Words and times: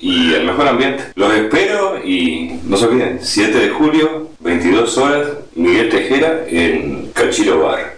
y 0.00 0.34
el 0.34 0.44
mejor 0.44 0.68
ambiente. 0.68 1.04
Los 1.14 1.32
espero 1.32 2.04
y 2.04 2.60
no 2.64 2.76
se 2.76 2.86
olviden, 2.86 3.18
7 3.22 3.58
de 3.58 3.70
julio, 3.70 4.28
22 4.40 4.98
horas, 4.98 5.28
Miguel 5.54 5.88
Tejera 5.88 6.44
en 6.48 7.10
Cachilo 7.12 7.60
Bar. 7.60 7.95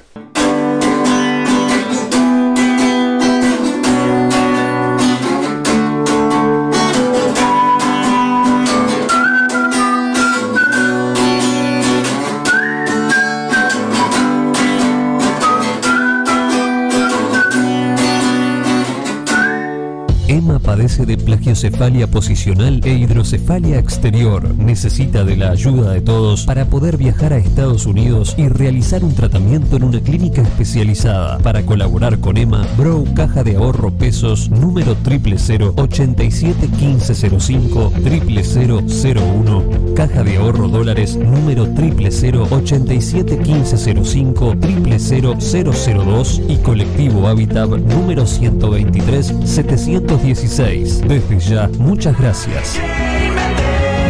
De 21.05 21.17
plagiocefalia 21.17 22.07
posicional 22.07 22.81
e 22.85 22.95
hidrocefalia 22.95 23.79
exterior. 23.79 24.55
Necesita 24.55 25.25
de 25.25 25.37
la 25.37 25.51
ayuda 25.51 25.93
de 25.93 26.01
todos 26.01 26.45
para 26.45 26.65
poder 26.65 26.97
viajar 26.97 27.33
a 27.33 27.39
Estados 27.39 27.87
Unidos 27.87 28.35
y 28.39 28.49
realizar 28.49 29.05
un 29.05 29.15
tratamiento 29.15 29.77
en 29.77 29.85
una 29.85 30.01
clínica 30.01 30.43
especializada. 30.43 31.39
Para 31.39 31.65
colaborar 31.65 32.19
con 32.21 32.37
Emma, 32.37 32.67
Bro 32.77 33.05
Caja 33.15 33.45
de 33.45 33.57
Ahorro 33.57 33.91
Pesos 33.91 34.51
número 34.51 34.97
000 35.05 35.75
87 35.77 36.69
1505 36.69 37.93
0001 38.03 39.65
Caja 39.95 40.23
de 40.23 40.37
Ahorro 40.37 40.69
Dólares 40.69 41.17
número 41.17 41.67
000 41.67 42.49
87 42.51 43.37
1505 43.37 44.57
00002 44.61 46.43
y 46.49 46.57
Colectivo 46.59 47.29
Habitat 47.29 47.59
número 47.67 48.27
123 48.27 49.35
716. 49.45 50.88
Desde 50.89 51.39
ya, 51.39 51.69
muchas 51.79 52.19
gracias. 52.19 52.81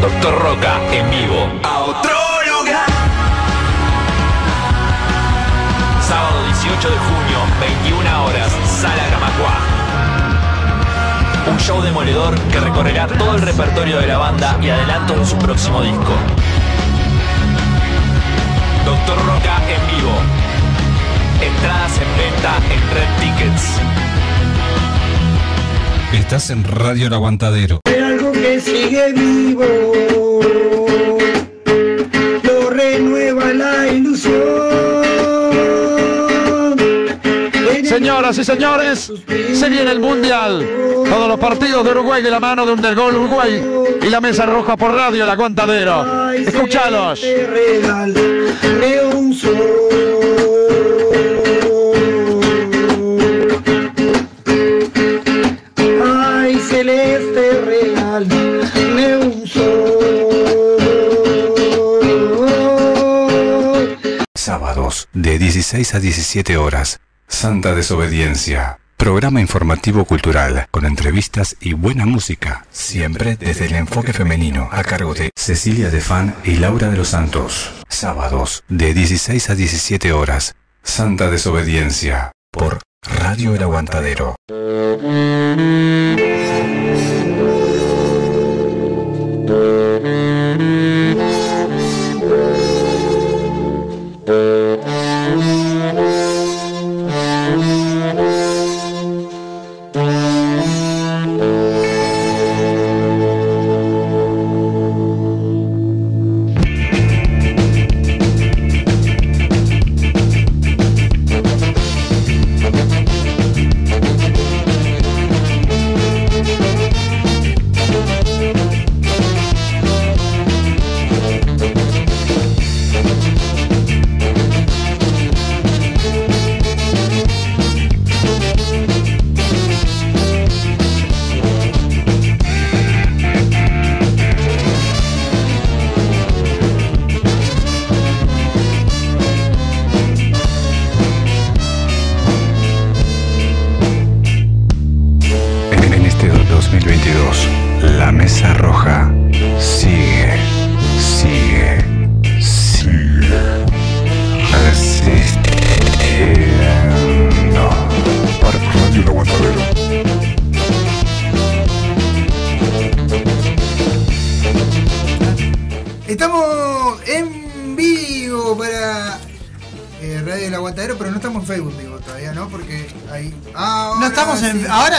Doctor 0.00 0.38
Roca 0.40 0.78
en 0.92 1.10
vivo. 1.10 1.48
A 1.64 1.80
otro 1.80 2.12
lugar. 2.46 2.86
Sábado 6.00 6.44
18 6.46 6.88
de 6.88 6.98
junio, 6.98 7.38
21 7.60 8.24
horas, 8.24 8.52
Sala 8.64 9.08
Gamacua. 9.10 9.58
Un 11.50 11.58
show 11.58 11.82
demoledor 11.82 12.38
que 12.52 12.60
recorrerá 12.60 13.08
todo 13.08 13.34
el 13.34 13.42
repertorio 13.42 13.98
de 13.98 14.06
la 14.06 14.18
banda 14.18 14.56
y 14.62 14.70
adelantos 14.70 15.18
de 15.18 15.26
su 15.26 15.36
próximo 15.36 15.82
disco. 15.82 16.12
Doctor 18.84 19.18
Roca 19.26 19.56
en 19.68 19.96
vivo. 19.96 20.14
Entradas 21.42 22.00
en 22.00 22.16
venta 22.16 22.56
en 22.70 22.80
Red 22.94 23.10
Tickets. 23.20 23.80
Estás 26.12 26.50
en 26.50 26.64
Radio 26.64 27.06
El 27.08 27.14
Aguantadero. 27.14 27.80
Hay 27.84 28.00
algo 28.00 28.32
que 28.32 28.60
sigue 28.60 29.12
vivo, 29.12 29.64
lo 32.42 32.70
renueva 32.70 33.52
la 33.52 33.88
ilusión. 33.88 34.88
Señoras 37.84 38.38
y 38.38 38.44
señores, 38.44 39.12
se 39.52 39.68
viene 39.68 39.90
el 39.90 40.00
Mundial. 40.00 40.66
Todos 41.08 41.28
los 41.28 41.38
partidos 41.38 41.84
de 41.84 41.90
Uruguay 41.90 42.22
de 42.22 42.30
la 42.30 42.40
mano 42.40 42.64
de 42.64 42.72
un 42.72 42.80
del 42.80 42.94
gol 42.94 43.14
Uruguay 43.16 43.62
y 44.02 44.08
la 44.08 44.20
mesa 44.20 44.46
roja 44.46 44.76
por 44.76 44.92
radio 44.94 45.24
El 45.24 45.30
Aguantadero. 45.30 46.32
Escúchalos. 46.32 47.20
Te 47.20 47.46
regalé 47.46 49.04
un 49.14 49.34
sol. 49.34 50.57
Sábados, 64.88 65.08
de 65.12 65.38
16 65.38 65.94
a 65.94 66.00
17 66.00 66.56
horas. 66.56 67.00
Santa 67.26 67.74
Desobediencia. 67.74 68.78
Programa 68.96 69.40
informativo 69.40 70.04
cultural, 70.06 70.66
con 70.70 70.86
entrevistas 70.86 71.56
y 71.60 71.74
buena 71.74 72.06
música, 72.06 72.64
siempre 72.70 73.36
desde 73.36 73.66
el 73.66 73.74
enfoque 73.74 74.12
femenino, 74.12 74.68
a 74.72 74.82
cargo 74.82 75.14
de 75.14 75.30
Cecilia 75.36 75.90
Defan 75.90 76.34
y 76.42 76.56
Laura 76.56 76.88
de 76.88 76.96
los 76.96 77.08
Santos. 77.08 77.70
Sábados, 77.88 78.64
de 78.68 78.94
16 78.94 79.50
a 79.50 79.54
17 79.54 80.12
horas. 80.12 80.54
Santa 80.82 81.30
Desobediencia, 81.30 82.32
por 82.50 82.80
Radio 83.02 83.54
El 83.54 83.62
Aguantadero. 83.62 84.36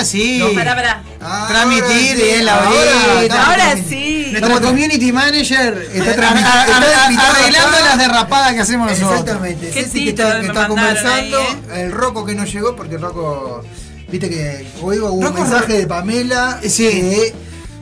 Sí. 0.09 0.39
No, 0.39 0.49
Pará, 0.53 0.75
pará. 0.75 1.03
Transmitir 1.47 2.15
sí, 2.17 2.23
bien 2.23 2.45
la 2.45 2.55
ahora 2.55 2.69
horita. 2.69 3.21
estamos 3.21 3.47
Ahora 3.47 3.75
sí. 3.87 4.27
Nuestro 4.31 4.61
community 4.61 5.11
manager 5.11 5.87
Está 5.93 6.11
eh, 6.11 6.13
está 6.13 6.29
arreglando 6.29 7.77
acá. 7.77 7.85
las 7.85 7.97
derrapadas 7.97 8.53
que 8.53 8.59
hacemos 8.59 8.89
nosotros. 8.91 9.11
Exactamente. 9.19 9.69
Qué 9.71 9.83
Ceci 9.83 10.05
que 10.05 10.11
tito 10.11 10.23
está, 10.27 10.39
que 10.41 10.47
está 10.47 10.67
conversando. 10.67 11.37
ahí, 11.39 11.81
El 11.81 11.91
Rocco 11.91 12.25
que 12.25 12.35
no 12.35 12.45
llegó, 12.45 12.75
porque 12.75 12.97
Rocco. 12.97 13.63
Viste 14.09 14.29
que 14.29 14.65
hoy 14.81 14.97
hubo 14.99 15.11
un 15.11 15.23
Rocco- 15.23 15.41
mensaje 15.41 15.73
de 15.79 15.87
Pamela. 15.87 16.59
Sí. 16.63 16.87
Que 16.89 17.33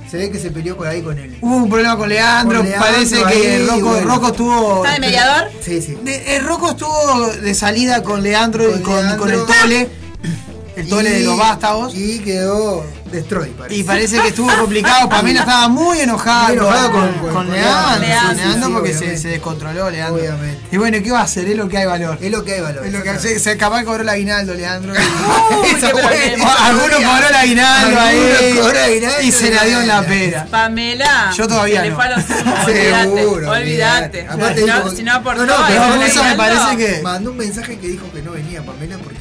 se 0.10 0.18
ve 0.18 0.32
que 0.32 0.40
se 0.40 0.52
peleó 0.52 0.76
por 0.78 0.88
ahí 0.88 1.02
con 1.02 1.18
él. 1.20 1.38
Hubo 1.42 1.56
un 1.56 1.70
problema 1.70 1.98
con 1.98 2.08
Leandro, 2.10 2.60
Con 2.60 2.70
Leandro 2.70 2.92
parece 2.92 3.24
que 3.24 3.66
Rocco, 3.68 3.88
bueno. 3.90 4.08
Rocco 4.14 4.28
estuvo. 4.28 4.78
¿Está 4.86 4.94
de 4.96 5.00
mediador? 5.02 5.52
Sí, 5.62 5.82
sí. 5.82 5.98
De- 6.02 6.36
eh, 6.36 6.40
Rocco 6.40 6.70
estuvo 6.72 7.28
de 7.42 7.54
salida 7.54 8.04
con 8.04 8.24
Leandro 8.24 8.70
y 8.70 8.82
Con 8.82 8.82
con, 8.84 8.96
Leandro. 9.06 9.18
con 9.20 9.32
el 9.32 9.46
Tole. 9.46 9.90
El 10.78 10.88
Tole 10.90 11.10
de 11.12 11.20
los 11.22 11.38
vástagos. 11.38 11.94
Y 11.96 12.20
quedó 12.20 12.86
destroy, 13.12 13.50
parece. 13.52 13.76
Y 13.80 13.84
parece 13.84 14.20
que 14.22 14.28
estuvo 14.30 14.50
complicado. 14.58 15.08
Pamela 15.10 15.40
estaba 15.42 15.68
muy 15.70 16.00
enojada, 16.00 16.48
Muy 16.50 16.58
enojada 16.58 16.92
con, 16.92 17.02
con- 17.02 17.20
con, 17.20 17.34
con 17.34 17.52
Leandro, 17.52 18.00
Leandro. 18.08 18.28
con 18.28 18.38
Leandro 18.38 18.68
Sí, 18.68 18.74
porque 18.74 18.94
se, 18.94 19.28
descontroló 19.30 19.90
Leandro. 19.90 20.16
Obviamente. 20.22 20.62
Y 20.72 20.78
bueno, 20.78 20.98
¿qué 21.02 21.12
va 21.12 21.20
a 21.22 21.24
hacer? 21.24 21.48
Es 21.48 21.56
lo 21.58 21.68
que 21.70 21.78
hay 21.78 21.86
valor. 21.86 22.18
Es 22.22 22.32
lo 22.32 22.44
que 22.44 22.54
hay 22.56 22.62
valor. 22.62 22.86
Es 22.86 22.94
lo 22.94 23.02
que 23.04 23.18
se, 23.20 23.40
se 23.40 23.58
capaz 23.58 23.84
cobró 23.86 24.02
el 24.04 24.10
aguinaldo, 24.10 24.54
Leandro. 24.54 24.94
Algunos 26.60 26.96
cobró 26.96 27.28
el 27.30 27.36
aguinaldo 27.36 28.00
ahí. 28.00 28.20
Algunos 28.40 28.66
cobró 28.66 28.80
aguinaldo 28.80 29.22
y 29.22 29.32
se 29.32 29.52
la 29.52 29.64
dio 29.64 29.82
en 29.82 29.88
la 29.88 30.02
pera. 30.04 30.48
Pamela. 30.50 31.32
Yo 31.36 31.48
todavía 31.48 31.86
no. 31.86 31.98
Olvídate. 31.98 33.08
Seguro, 33.14 33.52
Olvídate. 33.52 34.28
Aparte 34.28 34.62
Si 34.96 35.04
no- 35.04 35.12
no 35.12 35.18
aportó, 35.20 35.46
no, 35.46 35.54
pero 35.68 36.04
eso 36.04 36.24
me 36.24 36.36
parece 36.36 36.78
que- 36.78 37.02
Mandó 37.02 37.32
un 37.32 37.38
mensaje 37.38 37.78
que 37.80 37.88
dijo 37.88 38.06
que 38.14 38.22
no 38.22 38.32
venía 38.32 38.62
Pamela 38.64 38.98
porque 38.98 39.18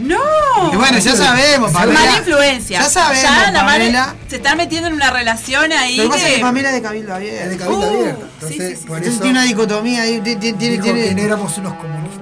no. 0.00 0.72
Y 0.72 0.76
bueno, 0.76 0.98
ya 0.98 1.16
sabemos, 1.16 1.72
Mala 1.72 1.92
Pamela. 1.94 2.16
influencia. 2.18 2.80
Ya 2.80 2.88
sabemos, 2.88 3.22
Ya 3.22 3.50
la 3.52 3.60
Pamela. 3.66 4.14
se 4.28 4.36
está 4.36 4.54
metiendo 4.54 4.88
en 4.88 4.94
una 4.94 5.10
relación 5.10 5.72
ahí 5.72 5.96
Lo 5.96 6.04
que 6.04 6.08
pasa 6.10 6.28
es 6.28 6.34
que. 6.34 6.40
Pamela 6.40 6.68
es 6.68 6.74
de 6.74 6.82
Cabildo 6.82 7.10
Es 7.12 7.16
Abierto. 7.16 7.48
de 7.50 7.56
cabildo 7.56 7.80
Uh, 7.80 7.94
abierto. 8.00 8.28
Entonces, 8.34 8.68
sí, 8.70 8.76
sí, 8.76 8.86
por 8.86 8.96
Entonces 8.98 9.12
eso 9.14 9.22
tiene 9.22 9.38
una 9.38 9.46
dicotomía 9.46 10.02
ahí. 10.02 10.20
Tiene, 10.20 10.40
tiene, 10.40 10.68
dijo 10.74 10.84
tiene- 10.84 11.04
que 11.08 11.14
no 11.14 11.22
éramos 11.22 11.58
unos 11.58 11.74
comunistas. 11.74 12.20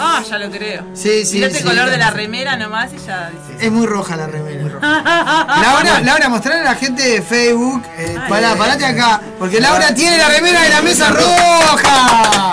Ah, 0.00 0.22
ya 0.30 0.38
lo 0.38 0.48
creo. 0.48 0.84
Sí, 0.94 1.24
sí, 1.24 1.38
sí. 1.38 1.42
el 1.42 1.64
color 1.64 1.90
de 1.90 1.98
la 1.98 2.10
remera 2.10 2.56
nomás 2.56 2.90
y 2.92 3.04
ya. 3.04 3.32
Es 3.58 3.72
muy 3.72 3.84
roja 3.84 4.14
la 4.14 4.28
remera. 4.28 4.78
Laura, 4.80 6.00
Laura, 6.04 6.28
mostrarle 6.28 6.60
a 6.60 6.64
la 6.72 6.74
gente 6.76 7.02
de 7.02 7.20
Facebook. 7.20 7.82
Eh, 7.98 8.16
Ay, 8.16 8.28
pará, 8.28 8.54
parate 8.54 8.86
acá. 8.86 9.20
Porque 9.40 9.60
Laura 9.60 9.92
tiene 9.94 10.16
la 10.18 10.28
remera 10.28 10.62
de 10.62 10.68
la 10.68 10.82
mesa 10.82 11.10
roja. 11.10 12.50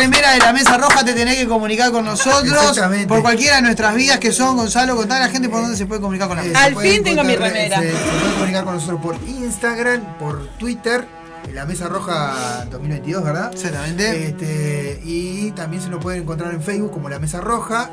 Remera 0.00 0.32
de 0.32 0.38
la 0.38 0.52
mesa 0.52 0.76
roja, 0.78 1.04
te 1.04 1.12
tenés 1.12 1.36
que 1.36 1.46
comunicar 1.46 1.90
con 1.92 2.04
nosotros. 2.04 2.44
Exactamente. 2.70 3.06
Por 3.06 3.22
cualquiera 3.22 3.56
de 3.56 3.62
nuestras 3.62 3.94
vías 3.94 4.18
que 4.18 4.32
son, 4.32 4.56
Gonzalo, 4.56 4.96
contá 4.96 5.16
a 5.16 5.20
la 5.20 5.28
gente 5.28 5.48
por 5.48 5.60
dónde 5.62 5.76
se 5.76 5.86
puede 5.86 6.00
comunicar 6.00 6.28
con 6.28 6.36
la 6.36 6.44
Eh, 6.44 6.48
mesa. 6.48 6.64
Al 6.64 6.76
fin 6.76 7.02
tengo 7.04 7.22
mi 7.24 7.36
remera. 7.36 7.80
Se, 7.80 7.90
se 7.90 7.96
pueden 7.96 8.32
comunicar 8.34 8.64
con 8.64 8.74
nosotros 8.74 9.00
por 9.00 9.16
Instagram, 9.28 10.18
por 10.18 10.46
Twitter, 10.58 11.06
en 11.48 11.54
la 11.54 11.64
Mesa 11.66 11.88
Roja 11.88 12.66
2022, 12.70 13.24
¿verdad? 13.24 13.50
Exactamente. 13.52 14.28
Este, 14.28 15.00
y 15.04 15.50
también 15.52 15.82
se 15.82 15.88
nos 15.88 16.00
pueden 16.02 16.22
encontrar 16.22 16.52
en 16.54 16.62
Facebook 16.62 16.92
como 16.92 17.08
La 17.08 17.18
Mesa 17.18 17.40
Roja. 17.40 17.90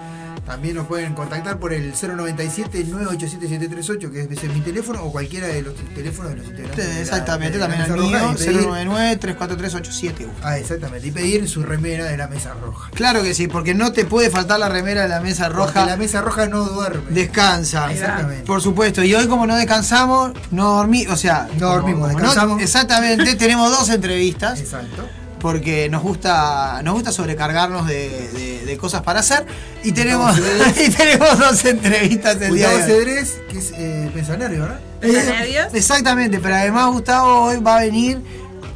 También 0.48 0.76
nos 0.76 0.88
pueden 0.88 1.14
contactar 1.14 1.60
por 1.60 1.74
el 1.74 1.94
097-987-738, 1.94 4.12
que 4.12 4.22
es 4.22 4.44
mi 4.54 4.62
teléfono, 4.62 5.04
o 5.04 5.12
cualquiera 5.12 5.48
de 5.48 5.62
los 5.62 5.76
teléfonos 5.94 6.32
de 6.32 6.38
los 6.38 6.48
integrantes. 6.48 6.88
de 6.88 6.94
la- 6.94 7.00
Exactamente, 7.02 7.58
de 7.58 7.60
la 7.60 7.68
también 7.68 7.92
el 7.92 7.98
mío, 8.02 8.20
Roja, 8.20 8.34
y 8.34 8.38
pedir- 8.38 8.62
099-343-871. 8.62 10.32
Ah, 10.44 10.58
exactamente. 10.58 11.08
Y 11.08 11.12
pedir 11.12 11.50
su 11.50 11.64
remera 11.64 12.06
de 12.06 12.18
la 12.18 12.28
Mesa 12.28 12.54
Roja. 12.54 12.90
Claro 12.94 13.24
que 13.24 13.34
sí, 13.34 13.48
porque 13.48 13.74
no 13.74 13.92
te 13.92 14.06
puede 14.06 14.30
faltar 14.30 14.60
la 14.60 14.70
remera 14.70 15.04
de 15.04 15.10
la 15.10 15.20
mesa 15.20 15.46
Porque 15.50 15.74
roja. 15.74 15.86
la 15.86 15.98
Mesa 15.98 16.22
Roja 16.22 16.48
no 16.48 16.64
duerme. 16.64 17.10
Descansa. 17.12 17.92
Exactamente. 17.92 18.44
Por 18.46 18.62
supuesto. 18.62 19.04
Y 19.04 19.14
hoy 19.16 19.28
como 19.28 19.46
no 19.48 19.56
descansamos, 19.56 20.32
no 20.52 20.76
dormimos, 20.78 21.14
o 21.14 21.18
sea, 21.18 21.48
No 21.60 21.70
dormimos, 21.74 22.02
como 22.08 22.14
no- 22.14 22.20
descansamos. 22.20 22.62
exactamente, 22.62 23.36
tenemos 23.36 23.70
dos 23.72 23.90
entrevistas 23.90 24.60
Exacto. 24.60 25.08
Porque 25.40 25.90
nos 25.90 26.02
gusta 26.04 26.82
nos 26.84 26.94
gusta 26.96 27.12
sobrecargarnos 27.12 27.88
de, 27.88 28.10
de- 28.34 28.66
de 28.66 28.78
cosas 28.78 29.02
para 29.02 29.20
hacer 29.22 29.46
y 29.84 29.92
tenemos 29.94 30.38
y 30.86 30.90
tenemos 30.90 31.38
dos 31.40 31.64
entrevistas 31.66 32.42
el 32.42 32.56
día 32.56 32.70
Gustavo 32.72 32.88
de 32.88 32.94
hoy. 32.94 33.00
Cedrés, 33.06 33.40
que 33.50 33.58
es 33.60 33.72
eh, 33.78 34.10
pensionario, 34.14 34.62
¿verdad? 34.62 34.80
¿Está 35.02 35.24
nervios? 35.40 35.68
Exactamente, 35.74 36.40
pero 36.40 36.56
además 36.56 36.92
Gustavo 36.92 37.44
hoy 37.46 37.58
va 37.58 37.78
a 37.78 37.82
venir. 37.82 38.20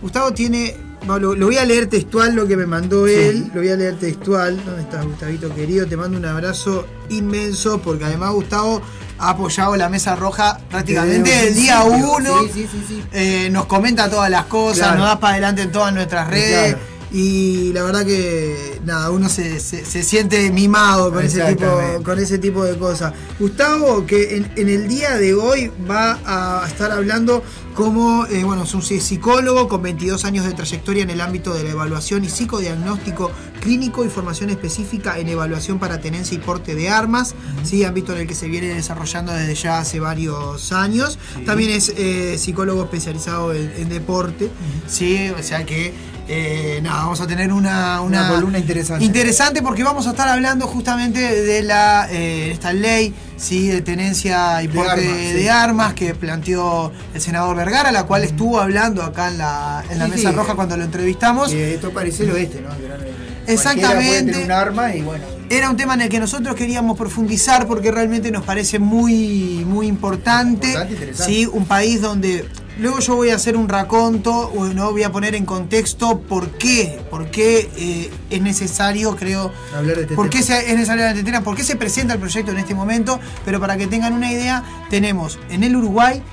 Gustavo 0.01 0.31
tiene. 0.33 0.75
Lo, 1.07 1.17
lo 1.19 1.45
voy 1.47 1.57
a 1.57 1.65
leer 1.65 1.87
textual 1.87 2.35
lo 2.35 2.47
que 2.47 2.55
me 2.55 2.67
mandó 2.67 3.07
Sí. 3.07 3.13
él. 3.13 3.51
Lo 3.55 3.61
voy 3.61 3.69
a 3.71 3.75
leer 3.75 3.97
textual. 3.97 4.63
¿Dónde 4.63 4.83
estás, 4.83 5.03
Gustavito 5.03 5.53
querido? 5.53 5.87
Te 5.87 5.97
mando 5.97 6.15
un 6.17 6.25
abrazo 6.25 6.85
inmenso 7.09 7.81
porque 7.81 8.05
además 8.05 8.31
Gustavo 8.33 8.81
ha 9.21 9.29
apoyado 9.31 9.75
la 9.75 9.87
mesa 9.89 10.15
roja 10.15 10.59
prácticamente 10.69 11.29
Desde 11.29 11.47
el 11.49 11.55
día 11.55 11.83
uno. 11.83 12.41
Sí, 12.43 12.49
sí, 12.53 12.69
sí, 12.71 12.85
sí. 12.87 13.03
Eh, 13.11 13.49
nos 13.51 13.65
comenta 13.65 14.09
todas 14.09 14.29
las 14.29 14.45
cosas, 14.45 14.79
Claro. 14.87 14.97
nos 14.99 15.07
da 15.07 15.19
para 15.19 15.33
adelante 15.33 15.61
en 15.61 15.71
todas 15.71 15.93
nuestras 15.93 16.27
redes. 16.27 16.73
Claro. 16.75 16.90
Y 17.13 17.73
la 17.73 17.83
verdad 17.83 18.05
que 18.05 18.79
nada, 18.85 19.11
uno 19.11 19.27
se, 19.27 19.59
se- 19.59 19.83
se 19.83 20.01
siente 20.03 20.49
mimado 20.51 21.11
con 21.11 21.25
ese, 21.25 21.43
tipo, 21.55 22.03
con 22.03 22.19
ese 22.19 22.37
tipo 22.37 22.63
de 22.63 22.77
cosas. 22.77 23.13
Gustavo, 23.39 24.05
que 24.05 24.37
en, 24.37 24.51
en 24.55 24.69
el 24.69 24.87
día 24.87 25.17
de 25.17 25.33
hoy 25.33 25.71
va 25.89 26.19
a 26.25 26.65
estar 26.67 26.91
hablando 26.91 27.43
como, 27.75 28.25
eh, 28.27 28.43
bueno, 28.43 28.63
es 28.63 28.73
un 28.73 28.81
psicólogo 28.81 29.67
con 29.67 29.81
22 29.81 30.23
años 30.25 30.45
de 30.45 30.53
trayectoria 30.53 31.03
en 31.03 31.09
el 31.09 31.21
ámbito 31.21 31.53
de 31.53 31.63
la 31.63 31.71
evaluación 31.71 32.23
y 32.23 32.29
psicodiagnóstico 32.29 33.31
clínico 33.61 34.03
y 34.03 34.09
formación 34.09 34.49
específica 34.49 35.19
en 35.19 35.29
evaluación 35.29 35.79
para 35.79 36.01
tenencia 36.01 36.35
y 36.35 36.39
porte 36.39 36.75
de 36.75 36.89
armas, 36.89 37.35
¿sí? 37.63 37.83
ámbito 37.83 38.11
en 38.13 38.19
el 38.21 38.27
que 38.27 38.35
se 38.35 38.47
viene 38.47 38.67
desarrollando 38.73 39.31
desde 39.33 39.53
ya 39.55 39.79
hace 39.79 39.99
varios 39.99 40.71
años. 40.71 41.19
También 41.45 41.69
es 41.71 41.93
eh, 41.95 42.37
psicólogo 42.37 42.83
especializado 42.83 43.53
en, 43.53 43.71
en 43.77 43.89
deporte, 43.89 44.49
¿sí? 44.87 45.29
o 45.37 45.43
sea 45.43 45.65
que 45.65 45.93
eh, 46.33 46.79
nada, 46.81 47.01
vamos 47.03 47.19
a 47.19 47.27
tener 47.27 47.51
una, 47.51 47.99
una, 48.01 48.21
Una 48.21 48.29
columna 48.29 48.57
interesante. 48.57 49.03
Interesante 49.03 49.61
porque 49.61 49.83
vamos 49.83 50.07
a 50.07 50.11
estar 50.11 50.29
hablando 50.29 50.65
justamente 50.65 51.19
de 51.19 51.61
la 51.61 52.07
eh, 52.09 52.51
esta 52.51 52.71
ley 52.71 53.13
sí, 53.35 53.67
de 53.67 53.81
tenencia 53.81 54.63
y 54.63 54.67
De 54.67 54.73
porte 54.73 55.01
de 55.01 55.41
sí. 55.41 55.47
armas 55.49 55.93
que 55.93 56.15
planteó 56.15 56.91
el 57.13 57.19
senador 57.19 57.57
Vergara, 57.57 57.91
la 57.91 58.03
cual 58.05 58.23
estuvo 58.23 58.59
hablando 58.61 59.03
acá 59.03 59.27
en 59.27 59.39
la, 59.39 59.83
en 59.89 59.99
la 59.99 60.05
Sí, 60.05 60.11
mesa 60.11 60.31
roja 60.31 60.55
cuando 60.55 60.77
lo 60.77 60.85
entrevistamos. 60.85 61.51
Esto 61.51 61.91
parece 61.91 62.23
el 62.23 62.31
oeste, 62.31 62.61
¿no? 62.61 62.73
Era 62.75 62.95
el- 62.95 63.31
Exactamente. 63.47 64.31
tener 64.31 64.45
un 64.45 64.51
arma 64.51 64.95
y 64.95 65.01
bueno. 65.01 65.25
Era 65.49 65.69
un 65.69 65.75
tema 65.75 65.95
en 65.95 66.01
el 66.01 66.09
que 66.09 66.19
nosotros 66.19 66.55
queríamos 66.55 66.97
profundizar 66.97 67.67
porque 67.67 67.91
realmente 67.91 68.31
nos 68.31 68.45
parece 68.45 68.79
muy, 68.79 69.65
muy 69.67 69.87
importante. 69.87 70.67
Importante. 70.71 71.13
¿sí? 71.15 71.45
Un 71.45 71.65
país 71.65 71.99
donde. 72.01 72.45
Luego 72.79 72.99
yo 72.99 73.15
voy 73.15 73.29
a 73.29 73.35
hacer 73.35 73.57
un 73.57 73.67
raconto, 73.69 74.31
o 74.33 74.65
no 74.67 74.91
voy 74.91 75.03
a 75.03 75.11
poner 75.11 75.35
en 75.35 75.45
contexto 75.45 76.19
por 76.21 76.51
qué, 76.51 76.99
por 77.11 77.29
qué 77.29 77.69
eh, 77.75 78.11
es 78.29 78.41
necesario, 78.41 79.15
creo, 79.15 79.51
Hablar 79.75 79.97
de 79.97 80.15
por 80.15 80.29
qué 80.29 80.41
se- 80.41 80.67
es 80.69 80.73
necesario 80.75 81.03
la 81.05 81.13
tetera, 81.13 81.41
por 81.41 81.55
qué 81.55 81.63
se 81.63 81.75
presenta 81.75 82.13
el 82.13 82.19
proyecto 82.19 82.51
en 82.51 82.57
este 82.59 82.73
momento, 82.73 83.19
pero 83.45 83.59
para 83.59 83.77
que 83.77 83.87
tengan 83.87 84.13
una 84.13 84.31
idea, 84.31 84.63
tenemos 84.89 85.37
en 85.49 85.63
el 85.63 85.75
Uruguay 85.75 86.23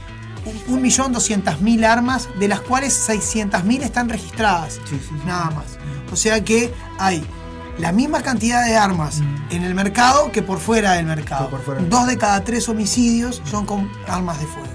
1.200.000 0.68 1.84
armas, 1.84 2.28
de 2.38 2.48
las 2.48 2.60
cuales 2.60 2.94
600.000 3.08 3.82
están 3.82 4.08
registradas, 4.08 4.74
Sí, 4.74 4.80
sí, 4.98 5.00
sí. 5.08 5.14
nada 5.26 5.50
más. 5.50 5.76
O 6.12 6.16
sea 6.16 6.42
que 6.44 6.72
hay 6.98 7.24
la 7.78 7.92
misma 7.92 8.22
cantidad 8.22 8.64
de 8.64 8.76
armas 8.76 9.20
en 9.50 9.62
el 9.64 9.74
mercado 9.74 10.32
que 10.32 10.42
por 10.42 10.58
fuera 10.58 10.92
del 10.92 11.06
mercado. 11.06 11.50
Fuera 11.64 11.82
Dos 11.82 12.06
de 12.06 12.16
cada 12.16 12.42
tres 12.44 12.68
homicidios 12.68 13.42
son 13.44 13.66
con 13.66 13.90
armas 14.06 14.40
de 14.40 14.46
fuego. 14.46 14.68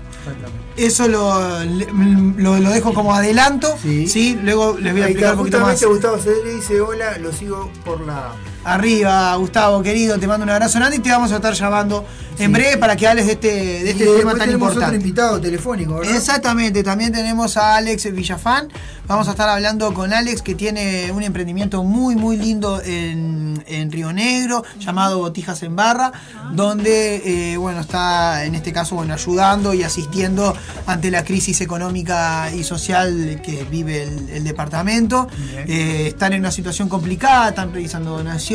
Eso 0.77 1.07
lo, 1.07 1.63
lo, 1.63 2.59
lo 2.59 2.69
dejo 2.71 2.93
como 2.93 3.13
adelanto, 3.13 3.75
Sí. 3.81 4.07
¿sí? 4.07 4.39
Luego 4.43 4.77
les 4.79 4.93
voy 4.93 5.01
a 5.01 5.05
explicar 5.05 5.33
un 5.33 5.39
poquito 5.39 5.59
más. 5.59 5.71
justamente 5.79 6.07
Gustavo 6.07 6.17
Cedrés 6.17 6.55
dice 6.55 6.81
hola, 6.81 7.17
lo 7.19 7.31
sigo 7.31 7.69
por 7.85 8.01
la 8.01 8.31
Arriba, 8.65 9.35
Gustavo, 9.35 9.81
querido, 9.83 10.17
te 10.19 10.27
mando 10.27 10.43
un 10.43 10.49
abrazo 10.49 10.79
grande 10.79 10.97
y 10.97 10.99
te 10.99 11.09
vamos 11.09 11.31
a 11.31 11.35
estar 11.35 11.53
llamando 11.53 12.05
en 12.39 12.51
breve 12.51 12.77
para 12.77 12.95
que 12.95 13.07
hables 13.07 13.27
de 13.27 13.33
este, 13.33 13.47
de 13.47 13.91
este 13.91 14.05
y 14.05 14.17
tema 14.17 14.31
tan 14.31 14.41
tenemos 14.41 14.69
otro 14.69 14.81
importante. 14.81 14.95
invitado 14.95 15.41
telefónico, 15.41 15.95
¿verdad? 15.95 16.15
Exactamente, 16.15 16.81
también 16.83 17.11
tenemos 17.11 17.57
a 17.57 17.75
Alex 17.75 18.11
Villafán. 18.13 18.69
Vamos 19.05 19.27
a 19.27 19.31
estar 19.31 19.49
hablando 19.49 19.93
con 19.93 20.13
Alex 20.13 20.41
que 20.41 20.55
tiene 20.55 21.11
un 21.11 21.23
emprendimiento 21.23 21.83
muy 21.83 22.15
muy 22.15 22.37
lindo 22.37 22.81
en, 22.81 23.61
en 23.67 23.91
Río 23.91 24.13
Negro 24.13 24.63
llamado 24.79 25.19
Botijas 25.19 25.61
en 25.63 25.75
Barra, 25.75 26.13
donde 26.53 27.51
eh, 27.51 27.57
bueno 27.57 27.81
está 27.81 28.45
en 28.45 28.55
este 28.55 28.71
caso 28.71 28.95
bueno 28.95 29.13
ayudando 29.13 29.73
y 29.73 29.83
asistiendo 29.83 30.55
ante 30.87 31.11
la 31.11 31.25
crisis 31.25 31.59
económica 31.59 32.49
y 32.55 32.63
social 32.63 33.41
que 33.43 33.65
vive 33.69 34.03
el, 34.03 34.29
el 34.29 34.43
departamento. 34.45 35.27
Eh, 35.67 36.05
están 36.07 36.31
en 36.31 36.39
una 36.39 36.51
situación 36.51 36.87
complicada, 36.87 37.49
están 37.49 37.73
realizando 37.73 38.11
donaciones, 38.11 38.52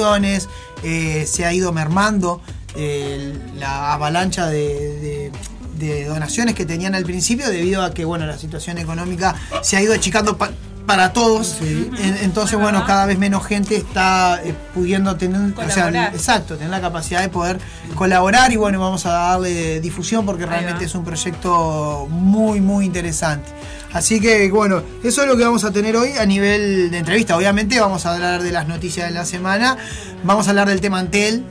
eh, 0.82 1.26
se 1.26 1.44
ha 1.44 1.52
ido 1.52 1.72
mermando 1.72 2.40
eh, 2.76 3.34
la 3.56 3.92
avalancha 3.94 4.46
de- 4.46 5.32
de 5.78 6.04
donaciones 6.06 6.54
que 6.56 6.64
tenían 6.66 6.94
al 6.96 7.04
principio 7.04 7.48
debido 7.48 7.82
a 7.82 7.94
que 7.94 8.04
bueno 8.04 8.26
la 8.26 8.36
situación 8.36 8.78
económica 8.78 9.36
se 9.62 9.76
ha 9.76 9.82
ido 9.82 9.94
achicando 9.94 10.36
para 10.88 11.12
todos. 11.12 11.58
En- 11.60 12.16
entonces 12.22 12.58
bueno 12.58 12.84
cada 12.86 13.06
vez 13.06 13.18
menos 13.18 13.46
gente 13.46 13.76
está 13.76 14.40
eh, 14.42 14.52
pudiendo 14.74 15.14
tener 15.16 15.38
o 15.56 15.70
sea, 15.70 15.84
exacto 16.14 16.56
tener 16.56 16.70
la 16.70 16.80
capacidad 16.80 17.20
de 17.20 17.28
poder 17.28 17.58
colaborar 17.94 18.50
y 18.50 18.56
bueno 18.56 18.80
vamos 18.80 19.06
a 19.06 19.10
darle 19.10 19.78
difusión 19.80 20.26
porque 20.26 20.46
realmente 20.46 20.86
es 20.86 20.94
un 20.96 21.04
proyecto 21.04 22.06
muy 22.10 22.60
muy 22.60 22.86
interesante. 22.86 23.50
Así 23.92 24.18
que 24.20 24.50
bueno 24.50 24.82
eso 25.04 25.22
es 25.22 25.28
lo 25.28 25.36
que 25.36 25.44
vamos 25.44 25.62
a 25.64 25.70
tener 25.70 25.94
hoy 25.96 26.12
a 26.18 26.26
nivel 26.26 26.90
de 26.90 26.98
entrevista. 26.98 27.36
Obviamente 27.36 27.78
vamos 27.78 28.04
a 28.06 28.14
hablar 28.14 28.42
de 28.42 28.50
las 28.50 28.66
noticias 28.66 29.06
de 29.08 29.14
la 29.14 29.24
semana. 29.24 29.76
Vamos 30.24 30.46
a 30.46 30.50
hablar 30.50 30.68
del 30.68 30.80
tema 30.80 30.98
Antel. 30.98 31.44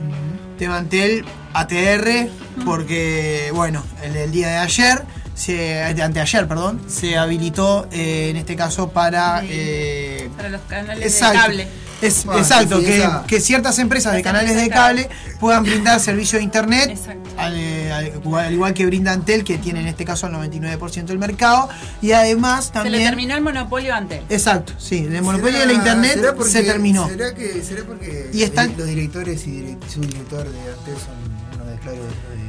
Tema 0.58 0.76
Antel 0.78 1.24
ATR 1.54 2.28
porque 2.64 3.50
bueno 3.54 3.84
el, 4.02 4.16
el 4.16 4.32
día 4.32 4.48
de 4.48 4.56
ayer 4.58 5.02
se, 5.38 5.54
de 5.94 6.02
anteayer 6.02 6.48
perdón 6.48 6.80
se 6.88 7.16
habilitó 7.16 7.86
eh, 7.92 8.28
en 8.30 8.36
este 8.36 8.56
caso 8.56 8.90
para 8.90 9.40
Sí. 9.42 9.46
eh, 9.50 10.30
Para 10.36 10.48
los 10.50 10.60
canales 10.62 11.04
exacto 11.04 11.32
de 11.38 11.38
cable. 11.46 11.68
Es, 12.00 12.24
Ah, 12.28 12.38
exacto 12.38 12.78
que, 12.78 12.98
esa- 12.98 13.24
que 13.26 13.40
ciertas 13.40 13.76
empresas 13.80 14.12
de 14.14 14.22
canales 14.22 14.54
de 14.54 14.68
cable 14.68 15.08
puedan 15.40 15.64
brindar 15.64 15.98
servicio 15.98 16.38
de 16.38 16.44
internet 16.44 16.96
al, 17.36 17.54
eh, 17.56 17.90
al- 17.92 18.34
al 18.34 18.52
igual 18.52 18.72
que 18.72 18.86
brinda 18.86 19.10
Antel 19.12 19.42
que 19.42 19.58
tiene 19.58 19.80
en 19.80 19.88
este 19.88 20.04
caso 20.04 20.28
el 20.28 20.32
99% 20.34 21.06
del 21.06 21.18
mercado 21.18 21.68
y 22.00 22.12
además 22.12 22.66
Se 22.66 22.72
también 22.72 22.98
le 22.98 23.04
terminó 23.04 23.34
el 23.34 23.40
monopolio 23.40 23.92
antes. 23.94 24.22
exacto 24.28 24.74
sí 24.78 25.08
el 25.10 25.22
monopolio 25.22 25.56
¿Será- 25.58 25.60
de 25.60 25.66
la 25.66 25.72
internet 25.72 26.14
será 26.14 26.34
porque- 26.36 26.52
se 26.52 26.62
terminó 26.62 27.08
¿Será, 27.08 27.34
que, 27.34 27.62
será 27.64 27.82
porque 27.84 28.30
Y 28.32 28.42
están- 28.44 28.74
los 28.78 28.86
directores 28.86 29.44
y 29.48 29.50
direct- 29.62 29.88
subdirector 29.88 30.44
de 30.48 30.58
Antel 30.70 30.94
son 31.04 31.16
unos 31.56 31.66
de 31.66 31.72
Movistar? 31.74 32.47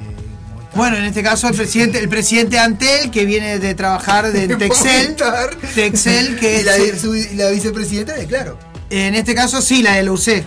Bueno, 0.76 0.98
en 0.98 1.06
este 1.06 1.24
caso 1.24 1.48
el 1.48 1.56
presidente, 1.56 2.00
el 2.00 2.10
presidente 2.10 2.60
Antel, 2.60 3.10
que 3.12 3.26
viene 3.26 3.60
de 3.60 3.74
trabajar 3.74 4.32
de 4.32 4.48
Texel. 4.56 5.16
Texel, 5.76 6.38
que 6.40 6.62
y 6.62 6.64
la, 6.64 6.76
es, 6.78 7.02
su- 7.02 7.16
y 7.16 7.36
la 7.36 7.50
vicepresidenta 7.50 8.14
de 8.14 8.26
Claro. 8.28 8.58
en 8.90 9.16
este 9.16 9.34
caso 9.36 9.62
sí, 9.62 9.82
la 9.82 9.96
de 9.96 10.04
la. 10.12 10.46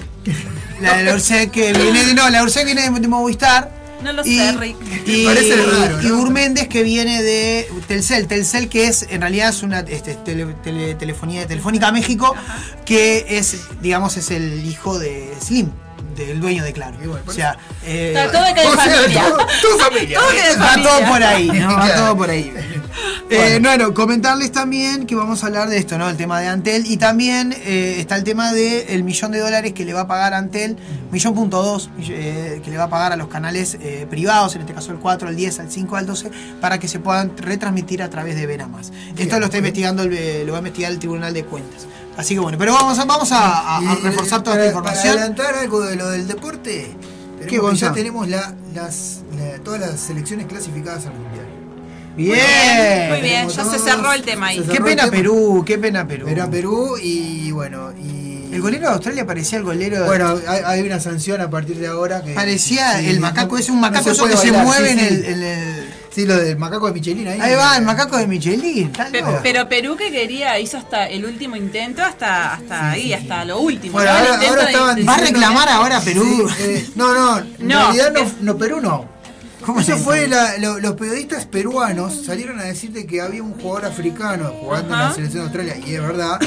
La 0.81 0.97
de 0.99 1.05
la 1.05 1.15
Ursec 1.15 1.51
que 1.51 1.73
viene 1.73 2.05
de. 2.05 2.15
No, 2.15 2.29
la 2.31 2.43
Ursec 2.43 2.65
viene 2.65 2.89
de, 2.91 3.01
de 3.01 3.09
Movistar. 3.09 3.83
No 4.03 4.13
lo 4.13 4.25
y, 4.27 4.37
sé, 4.37 4.53
Rick. 4.53 4.77
Y, 5.07 5.25
Parece 5.27 5.55
raro, 5.57 6.03
y 6.03 6.07
¿no? 6.07 6.21
Urméndez 6.23 6.67
que 6.67 6.83
viene 6.83 7.23
de 7.23 7.69
Telcel. 7.87 8.27
Telcel 8.27 8.69
que 8.69 8.87
es, 8.89 9.07
en 9.11 9.21
realidad 9.21 9.51
es 9.51 9.63
una 9.63 9.79
este, 9.81 10.15
tele- 10.17 10.57
tele- 10.65 10.97
telefonía 10.97 11.47
Telefónica 11.47 11.93
México, 11.93 12.35
que 12.85 13.27
es, 13.29 13.57
digamos, 13.81 14.17
es 14.17 14.33
el 14.33 14.67
hijo 14.67 14.99
de 14.99 15.33
Slim, 15.41 15.71
del 16.17 16.41
dueño 16.41 16.65
de 16.65 16.73
Claro. 16.73 16.97
Bueno, 16.99 17.21
o 17.27 17.33
sea, 17.33 17.57
eh, 17.85 18.13
Está 18.17 18.31
todo 18.33 18.55
que 18.55 18.61
de 18.61 18.67
sea, 18.69 18.77
familia. 18.97 19.23
todo- 19.29 19.47
todo 19.63 19.79
familia. 19.79 20.19
Todo 20.19 20.31
de 20.31 20.57
Va 20.61 20.83
todo 20.83 21.07
por 21.13 21.23
ahí, 21.23 21.49
¿no? 21.49 21.69
Va 21.77 21.95
todo 21.95 22.17
por 22.17 22.31
ahí. 22.31 22.53
Eh, 23.31 23.59
bueno, 23.63 23.95
comentarles 23.95 24.53
también 24.53 25.07
que 25.07 25.15
vamos 25.15 25.43
a 25.43 25.47
hablar 25.47 25.71
de 25.71 25.79
esto, 25.79 25.97
¿no? 25.97 26.11
El 26.11 26.19
tema 26.19 26.39
de 26.41 26.49
Antel. 26.49 26.85
Y 26.87 26.99
también 26.99 27.55
eh, 27.65 27.97
está 27.99 28.17
el 28.17 28.25
tema 28.25 28.53
del 28.53 29.03
millón 29.05 29.33
de 29.33 29.39
dólares 29.39 29.73
que 29.73 29.87
le 29.87 29.95
va 29.95 30.03
a 30.03 30.07
pagar 30.07 30.35
Antel, 30.35 30.77
millón 31.11 31.35
punto 31.35 31.63
dos, 31.63 31.89
eh, 31.99 32.61
que 32.63 32.71
le 32.71 32.77
va 32.77 32.85
a 32.85 32.91
pagar 32.91 33.13
a 33.13 33.17
los 33.17 33.29
canales 33.29 33.79
eh, 33.81 34.07
privados, 34.11 34.55
en 34.57 34.61
este 34.63 34.75
caso 34.75 34.93
el 34.93 34.99
4, 34.99 35.31
el 35.31 35.37
10, 35.37 35.59
el 35.61 35.71
5, 35.71 35.99
el 35.99 36.07
12, 36.07 36.31
para 36.61 36.79
que 36.79 36.87
se 36.89 36.99
puedan 37.01 37.35
retransmitir 37.39 38.03
a 38.03 38.11
través 38.11 38.37
de 38.37 38.45
Vera 38.47 38.67
Más. 38.69 38.93
Esto 39.17 39.39
lo 39.41 39.47
está 39.47 39.57
investigando, 39.57 40.03
el- 40.03 40.45
lo 40.47 40.53
va 40.53 40.59
a 40.59 40.61
investigar 40.61 40.93
el 40.93 40.99
Tribunal 40.99 41.33
de 41.33 41.45
Cuentas. 41.45 41.87
Así 42.17 42.35
que 42.35 42.41
bueno, 42.41 42.59
pero 42.59 42.73
vamos 42.75 42.99
a, 42.99 43.05
vamos 43.05 43.33
a, 43.33 43.39
a- 43.39 43.79
a 43.79 43.83
Y, 43.83 44.03
reforzar 44.03 44.43
toda 44.43 44.57
para- 44.57 44.67
esta 44.67 44.79
información. 44.79 45.15
Para 45.15 45.25
adelantar 45.27 45.55
algo 45.63 45.81
de 45.81 45.97
lo 45.97 46.11
del 46.11 46.27
deporte, 46.29 46.73
tenemos 46.73 47.41
¿Qué, 47.41 47.47
que 47.47 47.59
Gonza? 47.59 47.87
ya 47.89 47.93
tenemos 47.93 48.29
la- 48.29 48.55
las, 48.75 49.21
la- 49.37 49.59
todas 49.65 49.81
las 49.81 49.99
selecciones 50.01 50.47
clasificadas 50.47 51.07
al 51.07 51.15
mundial. 51.15 51.47
Bien. 52.17 53.09
Muy 53.09 53.21
bien, 53.23 53.49
ya 53.49 53.65
se 53.65 53.79
cerró 53.79 54.13
el 54.13 54.23
tema 54.23 54.49
ahí. 54.49 54.61
Qué 54.71 54.81
pena. 54.83 55.07
Perú, 55.11 55.63
qué 55.67 55.79
pena 55.79 56.07
Perú. 56.07 56.29
Era 56.29 56.49
Perú 56.51 56.97
y 57.03 57.51
bueno, 57.53 57.93
y. 57.93 58.32
El 58.53 58.61
golero 58.61 58.89
de 58.89 58.93
Australia 58.95 59.27
parecía 59.27 59.59
el 59.59 59.65
golero. 59.65 60.05
Bueno, 60.05 60.39
hay, 60.47 60.61
hay 60.65 60.81
una 60.83 61.01
sanción 61.01 61.41
a 61.41 61.49
partir 61.51 61.77
de 61.79 61.87
ahora 61.89 62.23
que. 62.23 62.35
parecía 62.35 62.99
sí, 62.99 63.09
el 63.09 63.17
no- 63.17 63.23
macaco, 63.23 63.57
es 63.59 63.69
no 63.69 63.75
un 63.75 63.81
macaco 63.81 64.11
eso 64.11 64.23
puede 64.23 64.35
que 64.35 64.41
se 64.41 64.53
mueve 64.53 64.93
sí, 64.93 64.99
en, 64.99 64.99
el, 65.01 65.25
en 65.25 65.43
el- 65.43 65.89
Sí, 66.15 66.27
lo 66.27 66.37
del 66.37 66.59
macaco 66.59 66.89
de 66.89 66.93
Michelin 66.93 67.27
ahí. 67.27 67.41
Ahí 67.41 67.55
va, 67.55 67.75
el 67.79 67.85
macaco 67.85 68.19
de 68.19 68.27
Michelin. 68.27 68.93
Pero 69.43 69.67
Perú 69.67 69.97
que 69.97 70.11
quería 70.11 70.59
hizo 70.61 70.77
hasta 70.77 71.09
el 71.09 71.25
último 71.25 71.57
intento, 71.57 72.03
hasta, 72.03 72.53
hasta 72.53 72.91
ahí, 72.91 73.15
hasta 73.15 73.47
lo 73.47 73.61
último. 73.61 73.95
Bueno, 73.95 74.11
¿no? 74.13 74.19
Ahora- 74.19 74.35
intento 74.35 74.51
ahora 74.51 74.63
de- 74.67 74.71
estaban 74.73 74.97
de- 74.97 75.03
¿Va 75.05 75.15
a 75.15 75.19
reclamar 75.19 75.69
ahora 75.71 76.01
Perú? 76.03 76.51
Sí, 76.55 76.63
eh, 76.65 76.87
no, 76.97 77.15
no, 77.15 77.39
en 77.39 77.57
No, 77.67 77.79
realidad 77.85 78.13
no, 78.13 78.21
es- 78.21 78.33
no, 78.43 78.59
Perú 78.59 78.81
no. 78.83 79.07
¿Cómo 79.65 79.81
Eso 79.81 79.97
se 79.97 80.03
fue 80.03 80.17
dice? 80.27 80.29
la- 80.31 80.59
lo- 80.59 80.81
los 80.81 80.93
periodistas 80.95 81.47
peruanos 81.47 82.25
salieron 82.27 82.59
a 82.59 82.65
decir 82.65 82.91
de 82.93 83.07
que 83.07 83.21
había 83.21 83.43
un 83.43 83.53
jugador 83.55 83.85
africano 83.87 84.53
jugando 84.61 84.93
en 84.95 85.01
la 85.01 85.15
selección 85.15 85.43
de 85.45 85.49
Australia 85.61 85.77
y 85.87 85.95
es 85.95 86.01
verdad. 86.03 86.39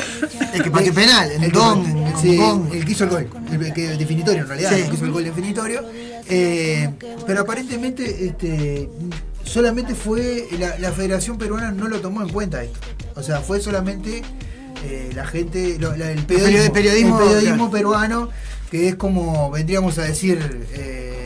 El 0.53 0.63
que 0.63 0.71
pateó 0.71 0.93
penal, 0.93 1.31
el 1.31 1.39
que- 1.41 1.49
Don, 1.49 1.85
sí, 2.21 2.35
Don. 2.37 2.69
el 2.73 2.85
que 2.85 2.91
hizo 2.91 3.03
el 3.05 3.09
gol, 3.09 3.29
el 3.51 3.73
que 3.73 3.87
definitorio 3.97 4.41
en 4.41 4.47
realidad, 4.47 4.71
Sí. 4.71 4.81
el 4.81 4.89
que 4.89 4.95
hizo 4.95 5.05
el 5.05 5.11
gol 5.11 5.23
definitorio. 5.23 5.81
Eh, 6.27 6.89
pero 7.27 7.41
aparentemente 7.41 8.25
este, 8.27 8.89
solamente 9.43 9.93
fue 9.95 10.47
la, 10.59 10.77
la 10.79 10.91
Federación 10.91 11.37
Peruana 11.37 11.71
no 11.71 11.87
lo 11.87 12.01
tomó 12.01 12.21
en 12.21 12.29
cuenta 12.29 12.63
esto. 12.63 12.79
O 13.15 13.23
sea, 13.23 13.39
fue 13.41 13.61
solamente 13.61 14.23
eh, 14.83 15.11
la 15.15 15.25
gente, 15.25 15.77
lo- 15.79 15.95
la- 15.95 16.11
el 16.11 16.23
periodismo, 16.25 16.73
periodismo, 16.73 17.19
el 17.19 17.25
periodismo 17.27 17.69
claro. 17.69 17.71
peruano, 17.71 18.29
que 18.69 18.89
es 18.89 18.95
como 18.95 19.49
vendríamos 19.51 19.97
a 19.99 20.03
decir. 20.03 20.67
eh, 20.73 21.24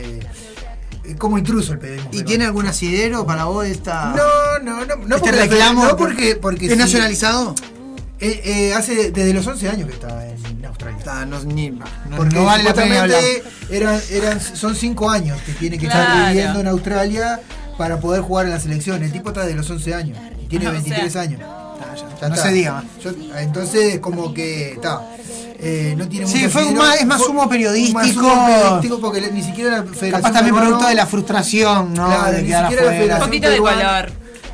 como 1.18 1.38
intruso 1.38 1.72
el 1.72 1.78
periodismo. 1.78 2.10
¿Y 2.12 2.22
tiene 2.22 2.44
algún 2.46 2.66
asidero 2.66 3.26
para 3.26 3.44
vos 3.44 3.66
esta, 3.66 4.14
No, 4.16 4.58
no, 4.64 4.84
no, 4.84 4.96
no 4.96 5.16
este 5.16 5.30
porque 5.30 5.32
reclamo? 5.32 5.84
No 5.84 5.96
porque, 5.96 6.36
porque 6.36 6.66
¿Es 6.66 6.72
sí. 6.72 6.78
nacionalizado? 6.78 7.54
Eh, 8.22 8.40
eh, 8.44 8.74
hace 8.74 9.10
desde 9.12 9.32
los 9.32 9.46
11 9.46 9.68
años 9.70 9.88
que 9.88 9.94
está 9.94 10.26
en 10.28 10.64
Australia. 10.66 10.98
Está, 10.98 11.24
no, 11.26 11.42
ni- 11.44 11.70
no- 11.70 11.86
Porque 12.16 12.36
no 12.36 12.44
vale 12.44 12.64
la 12.64 12.74
pena 12.74 13.06
eran, 13.70 13.98
eran, 14.10 14.40
son 14.40 14.74
5 14.76 15.08
años 15.08 15.40
que 15.46 15.52
tiene 15.52 15.78
que 15.78 15.86
estar 15.86 16.28
viviendo 16.28 16.60
en 16.60 16.66
Australia 16.68 17.40
para 17.78 17.98
poder 17.98 18.20
jugar 18.20 18.44
en 18.46 18.52
la 18.52 18.60
selección. 18.60 19.02
El 19.02 19.10
tipo 19.10 19.30
está 19.30 19.42
desde 19.42 19.56
los 19.56 19.70
11 19.70 19.94
años 19.94 20.18
tiene 20.50 20.66
O 20.68 20.70
sea, 20.70 20.80
23 20.80 21.16
años. 21.16 21.40
Está, 21.40 21.94
ya, 21.94 22.20
Ya 22.20 22.28
no 22.28 22.34
está. 22.34 22.46
se 22.48 22.52
diga 22.52 22.72
más. 22.74 22.84
Yo- 23.02 23.12
entonces, 23.38 24.00
como 24.00 24.34
que 24.34 24.72
está. 24.72 25.00
Eh, 25.62 25.94
no 25.96 26.08
tiene 26.08 26.26
Sí, 26.26 26.38
mucho 26.38 26.50
fue 26.50 26.64
un 26.64 26.74
más- 26.76 27.00
es 27.00 27.06
más 27.06 27.20
humo 27.20 27.46
periodístico. 27.48 27.98
más 27.98 28.16
humo 28.16 28.46
periodístico 28.46 29.00
porque 29.00 29.20
le- 29.20 29.30
ni 29.32 29.42
siquiera 29.42 29.70
la 29.70 29.82
Federación 29.84 30.10
Capaz 30.22 30.32
también 30.32 30.56
producto 30.56 30.86
de 30.86 30.94
la 30.94 31.06
frustración, 31.06 31.92
¿no? 31.92 32.06
Claro, 32.06 32.32
de 32.32 32.42
ni 32.42 32.48
quedar 32.48 32.64
afuera. 32.64 32.82
Federación 32.90 33.22
Un 33.22 33.26
poquito 33.28 33.50
de 33.50 33.56
color. 33.58 33.76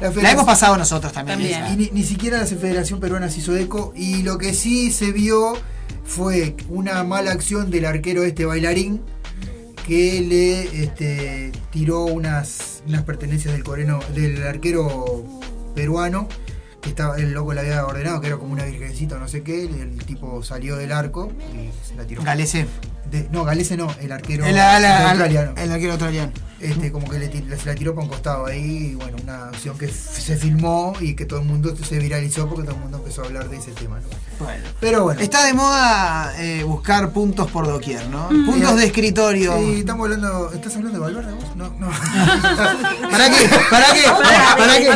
la 0.01 0.11
La 0.23 0.31
hemos 0.33 0.45
pasado 0.45 0.77
nosotros 0.77 1.13
también. 1.13 1.39
También. 1.39 1.73
Y 1.73 1.77
ni, 1.77 1.91
ni 2.01 2.05
siquiera 2.05 2.39
la 2.39 2.47
Federación 2.47 2.99
Peruana 3.01 3.31
se 3.31 3.39
hizo 3.39 3.57
eco. 3.57 3.93
Y 3.97 4.23
lo 4.25 4.37
que 4.37 4.53
sí 4.53 4.91
se 4.91 5.13
vio 5.13 5.57
fue 6.05 6.57
una 6.69 7.03
mala 7.05 7.31
acción 7.33 7.71
del 7.71 7.87
arquero 7.87 8.25
este 8.25 8.45
bailarín 8.45 9.01
que 9.87 10.21
le 10.21 10.83
este, 10.83 11.53
tiró 11.71 12.05
unas, 12.05 12.83
unas 12.89 13.05
pertenencias 13.05 13.55
del 13.55 13.63
coreno, 13.63 14.01
del 14.15 14.43
arquero 14.47 15.25
peruano. 15.75 16.29
Que 16.87 16.91
estaba, 16.91 17.17
el 17.17 17.33
loco 17.33 17.53
le 17.53 17.61
había 17.63 17.85
ordenado 17.85 18.21
que 18.21 18.29
era 18.29 18.37
como 18.37 18.53
una 18.53 18.65
virgencita 18.65 19.17
o 19.17 19.19
no 19.19 19.27
sé 19.27 19.43
qué. 19.43 19.65
el 19.65 19.97
tipo 20.05 20.41
salió 20.45 20.77
del 20.77 20.93
arco 20.93 21.33
y 21.53 21.71
se 21.85 21.97
la 21.97 22.05
tiró. 22.07 22.23
Galese. 22.23 22.65
De- 23.11 23.29
no, 23.33 23.45
Galese 23.45 23.77
no, 23.77 23.93
el 24.01 24.13
arquero 24.13 24.45
El, 24.45 24.53
el- 24.57 24.61
australiano. 24.61 25.53
el 25.57 25.73
arquero 25.73 25.93
australiano. 25.93 26.33
Este, 26.71 26.91
como 26.93 27.09
que 27.09 27.19
le, 27.19 27.31
se 27.31 27.67
la 27.67 27.75
tiró 27.75 27.95
para 27.95 28.05
un 28.05 28.09
costado 28.11 28.47
ahí, 28.47 28.91
y 28.93 28.95
bueno, 28.95 29.17
una 29.23 29.49
acción 29.49 29.79
que 29.79 29.89
se 29.89 30.37
filmó 30.37 30.95
y 31.01 31.15
que 31.15 31.25
todo 31.25 31.41
el 31.41 31.47
mundo 31.47 31.75
se 31.77 31.99
viralizó 31.99 32.49
porque 32.49 32.65
todo 32.65 32.75
el 32.75 32.81
mundo 32.83 32.99
empezó 32.99 33.23
a 33.23 33.27
hablar 33.27 33.49
de 33.49 33.57
ese 33.59 33.71
tema, 33.73 34.01
¿no? 34.01 34.09
Bueno. 34.45 34.65
Pero 34.81 35.03
bueno. 35.05 35.21
Está 35.21 35.45
de 35.45 35.55
moda 35.55 36.35
eh, 36.39 36.63
buscar 36.65 37.11
puntos 37.11 37.51
por 37.51 37.67
doquier, 37.67 38.07
¿no? 38.09 38.29
Puntos 38.29 38.73
Eh, 38.73 38.77
de 38.77 38.85
escritorio. 38.87 39.57
Sí, 39.59 39.79
estamos 39.81 40.05
hablando. 40.05 40.53
¿Estás 40.53 40.77
hablando 40.77 40.99
de 40.99 41.05
Valverde 41.05 41.33
vos? 41.33 41.57
No, 41.57 41.71
no. 41.79 41.89
¿Para 43.11 43.31
qué? 43.31 43.49
¿Para 43.71 43.87
qué? 43.95 44.03
¿Para 44.59 44.79
qué? 44.79 44.87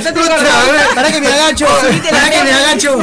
¿Para 0.95 1.13
que 1.13 1.21
me 1.21 1.27
agacho? 1.29 1.67
¿Para 2.11 2.31
que 2.31 2.43
me 2.45 2.53
agacho? 2.53 2.99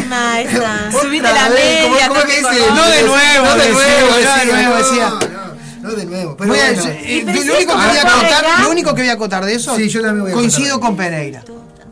Subite 1.02 1.22
la 1.34 1.50
vez, 1.50 1.84
¿cómo- 1.84 1.94
media. 1.96 2.08
cómo 2.10 2.22
que 2.22 2.38
dice? 2.38 2.66
No 2.76 2.88
de 2.90 3.04
nuevo, 3.04 3.46
no 3.46 3.56
de 3.56 3.68
decía, 3.68 3.74
nuevo, 3.74 4.10
no 4.10 4.16
de 4.16 4.24
decía, 4.24 5.10
nuevo, 5.10 5.47
no, 5.88 5.94
de 5.96 6.06
nuevo. 6.06 6.38
Pero 6.38 6.50
Voy 6.50 6.60
a- 6.60 6.74
bueno. 6.74 6.84
eh, 6.90 7.24
pero 7.26 7.44
lo, 7.44 7.54
único 7.56 7.72
que 7.74 7.88
voy 7.88 7.98
a 7.98 8.02
por 8.02 8.12
contar, 8.12 8.46
acá. 8.46 8.62
lo 8.64 8.70
único 8.72 8.96
que 8.96 9.02
voy 9.02 9.10
a 9.10 9.18
contar 9.18 9.46
de 9.46 9.54
eso, 9.56 9.76
Sí, 9.76 9.90
yo 9.90 10.02
también 10.02 10.24
voy 10.24 10.32
a 10.32 10.36
coincido 10.36 10.80
con 10.80 10.96
Pereira. 10.96 11.44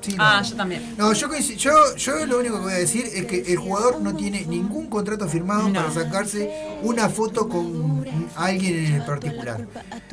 Sí, 0.02 0.16
Ah, 0.20 0.40
no. 0.44 0.48
yo 0.48 0.56
también. 0.56 0.94
No, 1.00 1.14
yo, 1.14 1.28
coinci- 1.28 1.56
yo, 1.56 1.96
yo 1.96 2.26
lo 2.28 2.38
único 2.38 2.58
que 2.58 2.62
voy 2.66 2.74
a 2.74 2.78
decir 2.78 3.10
es 3.12 3.26
que 3.26 3.42
el 3.48 3.58
jugador 3.58 4.00
no 4.02 4.16
tiene 4.16 4.46
ningún 4.46 4.86
contrato 4.86 5.28
firmado 5.28 5.68
No. 5.68 5.74
para 5.82 5.92
sacarse 5.92 6.78
una 6.84 7.10
foto 7.10 7.50
con 7.50 8.06
alguien 8.36 8.86
en 8.86 8.94
el 8.94 9.02
particular. 9.04 9.66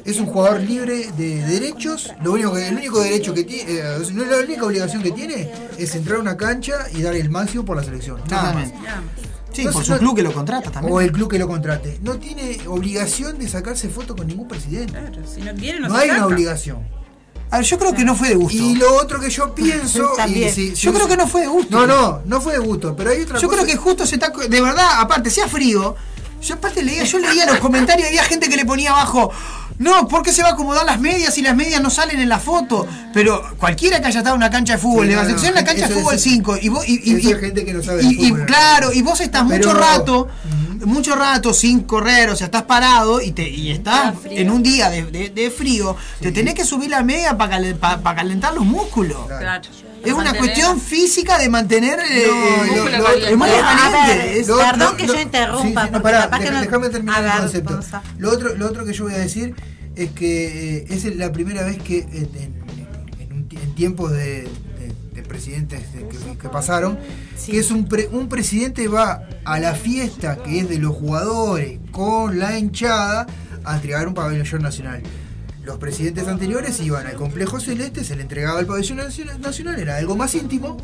Es 0.07 0.19
un 0.19 0.25
jugador 0.29 0.61
libre 0.63 1.09
de 1.19 1.43
derechos. 1.45 2.11
Lo 2.23 2.33
único 2.33 2.55
que, 2.55 2.69
el 2.69 2.75
único 2.77 3.01
derecho 3.03 3.35
que 3.35 3.45
tiene, 3.45 3.71
eh, 3.71 3.99
la 4.31 4.39
única 4.39 4.65
obligación 4.65 5.03
que 5.03 5.11
tiene 5.11 5.53
es 5.77 5.95
entrar 5.95 6.17
a 6.17 6.21
una 6.23 6.39
cancha 6.39 6.87
y 6.95 7.03
dar 7.03 7.15
el 7.15 7.29
máximo 7.29 7.63
por 7.63 7.77
la 7.77 7.85
selección. 7.85 8.19
Nada 8.31 8.55
más. 8.55 8.73
Totalmente. 8.73 8.79
Ya. 8.87 9.03
Sí, 9.53 9.65
No 9.65 9.73
por 9.73 9.85
su 9.85 9.93
no- 9.93 9.99
club 9.99 10.17
que 10.17 10.23
lo 10.23 10.33
contrata 10.33 10.71
también. 10.71 10.95
O 10.95 11.01
el 11.01 11.13
club 11.13 11.31
que 11.31 11.39
lo 11.39 11.47
contrate. 11.49 11.99
No 12.03 12.15
tiene 12.19 12.59
obligación 12.67 13.39
de 13.39 13.49
sacarse 13.49 13.89
foto 13.89 14.17
con 14.17 14.27
ningún 14.27 14.49
presidente. 14.49 14.93
Claro, 14.93 15.23
si 15.27 15.41
no 15.43 15.55
quiere, 15.55 15.81
no, 15.81 15.89
No 15.89 15.97
se 15.97 16.03
hay 16.03 16.11
una 16.11 16.27
obligación. 16.27 16.79
A 17.51 17.59
ver, 17.59 17.67
yo 17.67 17.79
creo 17.79 17.93
que 17.93 18.03
no 18.05 18.17
fue 18.17 18.29
de 18.31 18.35
gusto. 18.37 18.57
Y 18.57 18.77
lo 18.77 18.95
otro 18.97 19.21
que 19.21 19.29
yo 19.29 19.55
pienso. 19.55 20.13
También. 20.17 20.51
Yo 20.75 20.93
creo 20.95 21.07
que 21.07 21.17
no 21.19 21.29
fue 21.29 21.43
de 21.43 21.49
gusto. 21.49 21.79
No, 21.79 21.87
no, 21.87 22.23
no 22.25 22.41
fue 22.41 22.55
de 22.55 22.59
gusto. 22.61 22.97
Pero 22.97 23.11
hay 23.11 23.21
otra 23.23 23.39
Yo 23.39 23.49
cosa. 23.49 23.61
creo 23.63 23.71
que 23.71 23.77
justo 23.77 24.07
se 24.07 24.15
está. 24.15 24.31
De 24.31 24.61
verdad, 24.61 24.89
aparte, 25.01 25.29
sea 25.31 25.47
frío. 25.49 25.95
Yo 26.41 26.55
aparte 26.55 26.83
leía, 26.83 27.05
yo 27.05 27.19
leía 27.19 27.47
los 27.47 27.59
comentarios 27.59 28.07
y 28.07 28.09
había 28.09 28.25
gente 28.25 28.49
que 28.49 28.57
le 28.57 28.65
ponía 28.65 28.91
abajo. 28.91 29.31
No, 29.79 30.07
¿por 30.09 30.23
qué 30.23 30.33
se 30.33 30.43
va 30.43 30.51
a 30.51 30.53
acomodar 30.53 30.85
las 30.87 31.01
medias 31.01 31.37
y 31.39 31.43
las 31.43 31.57
medias 31.57 31.83
no 31.83 31.91
salen 31.91 32.21
en 32.21 32.29
la 32.29 32.39
foto? 32.39 32.87
Pero 33.13 33.43
cualquiera 33.59 34.01
que 34.01 34.07
haya 34.09 34.19
estado 34.21 34.37
en 34.37 34.41
una 34.43 34.51
cancha 34.51 34.75
de 34.75 34.79
fútbol, 34.79 35.05
Sí, 35.05 35.09
le 35.11 35.15
no, 35.15 35.19
va 35.19 35.23
a 35.23 35.27
decir, 35.27 35.35
no, 35.37 35.41
"Soy 35.41 35.49
en 35.49 35.55
la 35.55 35.65
cancha 35.65 35.89
de 35.89 35.95
fútbol 35.95 36.15
es- 36.15 36.23
5 36.23 36.57
y 36.61 36.69
vos 36.69 36.89
y, 36.89 37.13
y- 37.17 37.23
gente 37.35 37.65
que 37.65 37.73
no 37.73 37.83
sabe 37.83 38.03
y- 38.05 38.29
fútbol. 38.29 38.47
claro, 38.47 38.93
y 38.93 39.03
vos 39.03 39.21
estás 39.21 39.45
Pero- 39.49 39.67
mucho 39.69 39.79
rato, 39.79 40.29
mucho 40.85 41.15
rato 41.17 41.53
sin 41.55 41.81
correr, 41.81 42.31
o 42.31 42.37
sea, 42.37 42.47
estás 42.47 42.63
parado 42.63 43.21
y 43.21 43.33
te 43.33 43.49
y 43.49 43.71
estás 43.71 44.15
en 44.25 44.51
un 44.51 44.63
día 44.63 44.89
de, 44.91 45.05
de- 45.05 45.31
de 45.31 45.51
frío, 45.51 45.97
te 46.21 46.33
tenés 46.33 46.55
que 46.55 46.65
subir 46.65 46.91
la 46.91 47.03
media 47.03 47.37
para 47.37 47.61
calentar 48.17 48.55
los 48.55 48.65
músculos. 48.65 49.27
Claro. 49.27 49.63
Es 50.05 50.13
una 50.13 50.33
cuestión 50.39 50.81
física 50.81 51.39
de 51.39 51.49
mantener 51.49 51.99
eh, 52.01 52.27
No, 52.27 52.35
eh, 52.35 52.77
lo- 52.77 52.85
lo- 52.85 52.99
lo- 52.99 53.09
es 53.27 53.37
muy 53.37 53.49
Perdón 54.59 54.97
que 54.97 55.07
lo- 55.07 55.15
yo 55.15 55.21
interrumpa, 55.21 55.83
déjame 56.63 56.89
terminar 56.89 57.25
el 57.25 57.31
concepto. 57.43 57.75
Lo 58.19 58.31
otro, 58.31 58.55
lo 58.57 58.67
otro 58.67 58.85
que 58.85 58.93
yo 58.93 59.05
voy 59.05 59.15
a 59.15 59.19
decir 59.19 59.55
es 59.97 60.11
que 60.13 60.77
eh, 60.79 60.87
es 60.91 61.05
la 61.17 61.31
primera 61.33 61.63
vez 61.65 61.79
que 61.83 61.99
en, 62.01 62.31
en- 62.35 62.63
en 63.21 63.33
un 63.33 63.49
ti- 63.49 63.59
en 63.63 63.75
tiempos 63.75 64.11
de, 64.13 64.43
de- 64.43 64.93
de 65.15 65.23
presidentes 65.23 65.93
de- 65.93 66.09
que, 66.09 66.17
que 66.39 66.49
pasaron, 66.49 66.99
Sí. 67.37 67.53
que 67.53 67.59
es 67.59 67.71
un, 67.71 67.87
pre- 67.89 68.09
un 68.11 68.29
presidente 68.29 68.89
va 68.89 69.23
a 69.45 69.59
la 69.59 69.75
fiesta 69.75 70.37
que 70.43 70.61
es 70.61 70.69
de 70.69 70.79
los 70.79 70.95
jugadores 70.97 71.79
con 71.91 72.39
la 72.39 72.59
hinchada 72.59 73.27
a 73.65 73.75
entregar 73.77 74.09
un 74.09 74.15
pabellón 74.15 74.63
nacional. 74.63 75.03
Los 75.63 75.79
presidentes 75.79 76.27
anteriores 76.27 76.81
iban 76.81 77.07
al 77.07 77.15
complejo 77.15 77.61
celeste, 77.61 78.05
se 78.05 78.17
le 78.17 78.23
entregaba 78.23 78.59
el 78.61 78.67
pabellón 78.67 78.99
nacional, 78.99 79.79
era 79.79 79.97
algo 79.97 80.17
más 80.17 80.35
íntimo, 80.35 80.77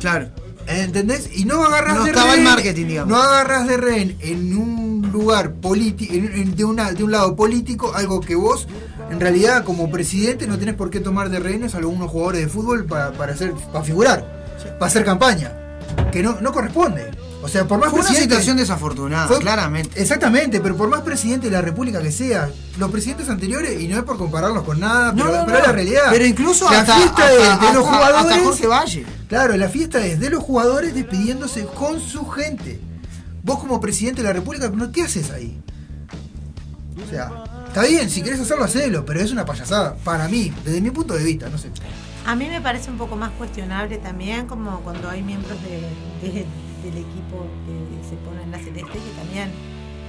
Claro. 0.00 0.30
¿Entendés? 0.66 1.30
Y 1.34 1.44
no 1.44 1.62
agarras 1.64 1.96
No 1.96 2.04
de 2.04 2.10
estaba 2.10 2.34
el 2.34 2.42
marketing, 2.42 2.86
digamos. 2.86 3.12
No 3.12 3.22
agarras 3.22 3.68
de 3.68 3.76
rehén 3.76 4.16
en 4.20 4.56
un 4.56 5.10
lugar 5.12 5.52
político, 5.54 6.12
de, 6.12 6.64
una, 6.64 6.92
de 6.92 7.04
un 7.04 7.10
lado 7.10 7.36
político, 7.36 7.92
algo 7.94 8.20
que 8.20 8.34
vos, 8.34 8.66
en 9.10 9.20
realidad, 9.20 9.64
como 9.64 9.90
presidente, 9.90 10.46
no 10.46 10.58
tenés 10.58 10.74
por 10.74 10.90
qué 10.90 11.00
tomar 11.00 11.30
de 11.30 11.40
rehenes 11.40 11.74
a 11.74 11.78
algunos 11.78 12.10
jugadores 12.10 12.42
de 12.42 12.48
fútbol 12.48 12.84
para, 12.84 13.12
para, 13.12 13.32
hacer, 13.32 13.52
para 13.72 13.84
figurar, 13.84 14.56
para 14.78 14.86
hacer 14.86 15.04
campaña, 15.04 15.52
que 16.10 16.22
no, 16.22 16.40
no 16.40 16.52
corresponde. 16.52 17.10
O 17.44 17.48
sea, 17.48 17.66
por 17.66 17.78
más 17.80 17.90
Fue 17.90 17.98
una 17.98 18.08
presidente- 18.08 18.34
situación 18.36 18.56
desafortunada, 18.56 19.26
Fue- 19.26 19.40
claramente. 19.40 20.00
Exactamente, 20.00 20.60
pero 20.60 20.76
por 20.76 20.88
más 20.88 21.00
presidente 21.00 21.46
de 21.48 21.52
la 21.52 21.60
República 21.60 22.00
que 22.00 22.12
sea, 22.12 22.48
los 22.78 22.90
presidentes 22.92 23.28
anteriores, 23.28 23.80
y 23.80 23.88
no 23.88 23.96
es 23.98 24.04
por 24.04 24.16
compararlos 24.16 24.62
con 24.62 24.78
nada, 24.78 25.12
pero, 25.12 25.24
no, 25.26 25.44
pero 25.44 25.58
es 25.58 25.62
no. 25.62 25.66
la 25.66 25.72
realidad. 25.72 26.02
Pero 26.10 26.24
incluso 26.24 26.70
la 26.70 26.80
hasta- 26.80 26.94
fiesta 26.96 27.12
hasta- 27.24 27.32
es 27.32 27.38
de 27.42 27.48
hasta- 27.48 27.72
los 27.72 27.84
hasta 27.84 27.96
jugadores. 27.96 28.42
Jorge 28.44 28.66
Valle. 28.68 29.06
Claro, 29.28 29.56
la 29.56 29.68
fiesta 29.68 30.06
es 30.06 30.20
de 30.20 30.30
los 30.30 30.42
jugadores 30.42 30.94
despidiéndose 30.94 31.64
con 31.66 32.00
su 32.00 32.24
gente. 32.28 32.80
Vos 33.42 33.58
como 33.58 33.80
presidente 33.80 34.22
de 34.22 34.28
la 34.28 34.32
República, 34.34 34.68
¿no 34.72 34.92
¿qué 34.92 35.02
haces 35.02 35.30
ahí? 35.32 35.60
O 37.04 37.10
sea, 37.10 37.32
está 37.66 37.82
bien, 37.82 38.08
si 38.08 38.22
querés 38.22 38.38
hacerlo, 38.40 38.64
hacelo, 38.64 39.04
pero 39.04 39.20
es 39.20 39.32
una 39.32 39.44
payasada. 39.44 39.96
Para 40.04 40.28
mí, 40.28 40.52
desde 40.64 40.80
mi 40.80 40.90
punto 40.92 41.14
de 41.14 41.24
vista, 41.24 41.48
no 41.48 41.58
sé. 41.58 41.68
A 42.24 42.36
mí 42.36 42.46
me 42.48 42.60
parece 42.60 42.88
un 42.90 42.98
poco 42.98 43.16
más 43.16 43.32
cuestionable 43.32 43.98
también 43.98 44.46
como 44.46 44.78
cuando 44.82 45.10
hay 45.10 45.22
miembros 45.22 45.58
de- 45.64 46.28
de- 46.28 46.46
del 46.82 46.98
equipo 46.98 47.46
que 47.66 48.08
se 48.08 48.16
ponen 48.16 48.50
la 48.50 48.58
celeste 48.58 48.92
que 48.92 49.10
también 49.16 49.50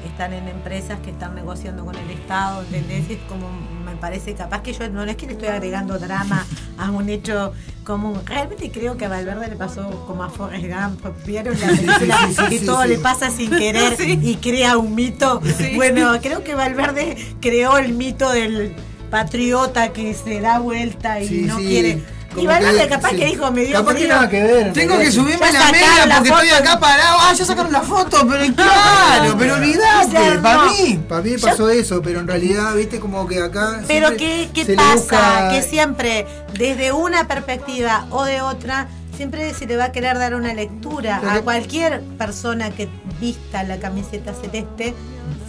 están 0.05 0.33
en 0.33 0.47
empresas 0.47 0.99
que 0.99 1.11
están 1.11 1.35
negociando 1.35 1.85
con 1.85 1.95
el 1.95 2.09
Estado, 2.09 2.61
¿entendés? 2.63 3.09
Es 3.09 3.17
como, 3.29 3.49
me 3.85 3.95
parece 3.95 4.33
capaz 4.33 4.61
que 4.61 4.73
yo 4.73 4.89
no 4.89 5.03
es 5.03 5.15
que 5.15 5.27
le 5.27 5.33
estoy 5.33 5.47
agregando 5.47 5.97
drama 5.97 6.45
a 6.77 6.91
un 6.91 7.09
hecho 7.09 7.53
común. 7.83 8.19
Realmente 8.25 8.71
creo 8.71 8.97
que 8.97 9.05
a 9.05 9.09
Valverde 9.09 9.49
le 9.49 9.55
pasó 9.55 9.89
como 10.05 10.23
a 10.23 10.29
Forrest 10.29 10.65
Gump. 10.65 11.25
¿Vieron 11.25 11.59
la 11.59 11.67
película 11.67 12.17
sí, 12.27 12.35
sí, 12.35 12.59
que 12.59 12.65
todo 12.65 12.85
le 12.85 12.97
pasa 12.97 13.29
sin 13.29 13.49
querer 13.57 13.95
y 13.99 14.35
crea 14.35 14.77
un 14.77 14.93
mito? 14.95 15.41
Bueno, 15.75 16.11
creo 16.21 16.43
que 16.43 16.55
Valverde 16.55 17.17
creó 17.39 17.77
el 17.77 17.93
mito 17.93 18.29
del 18.31 18.75
patriota 19.09 19.93
que 19.93 20.13
se 20.13 20.41
da 20.41 20.59
vuelta 20.59 21.21
y 21.21 21.43
no 21.43 21.57
quiere. 21.57 22.03
Y 22.35 22.45
Valverde 22.47 22.87
capaz 22.87 23.09
sí. 23.11 23.15
que 23.17 23.25
dijo, 23.25 23.51
me 23.51 23.61
dio 23.65 23.73
Capaz 23.77 23.93
que 23.93 23.99
frío. 23.99 24.13
nada 24.15 24.29
que 24.29 24.43
ver. 24.43 24.67
en 24.67 24.73
Tengo 24.73 24.97
que 24.97 25.11
subirme 25.11 25.51
la 25.51 25.59
la 26.05 26.15
porque 26.17 26.29
foto. 26.29 26.41
estoy 26.41 26.49
acá 26.59 26.79
parado. 26.79 27.17
Ah, 27.21 27.33
ya 27.33 27.45
sacaron 27.45 27.71
la 27.71 27.81
foto, 27.81 28.27
pero 28.27 28.55
claro, 28.55 29.35
pero 29.37 29.53
olvidate, 29.55 30.39
para 30.41 30.65
mí. 30.71 30.99
Para 31.07 31.21
mí 31.21 31.37
pasó 31.37 31.69
eso, 31.69 32.01
pero 32.01 32.19
en 32.19 32.27
realidad, 32.27 32.73
viste, 32.75 32.99
como 32.99 33.27
que 33.27 33.41
acá. 33.41 33.81
Pero 33.87 34.15
¿qué, 34.17 34.49
qué 34.53 34.65
pasa? 34.75 34.93
busca- 34.95 35.49
Que 35.51 35.61
siempre, 35.61 36.25
desde 36.57 36.91
una 36.91 37.27
perspectiva 37.27 38.07
o 38.09 38.23
de 38.25 38.41
otra, 38.41 38.87
siempre 39.15 39.53
se 39.53 39.65
le 39.67 39.77
va 39.77 39.85
a 39.85 39.91
querer 39.91 40.17
dar 40.17 40.33
una 40.35 40.53
lectura. 40.53 41.21
A 41.29 41.41
cualquier 41.41 42.01
persona 42.17 42.71
que 42.71 42.89
vista 43.21 43.63
la 43.63 43.77
camiseta 43.77 44.33
celeste, 44.33 44.93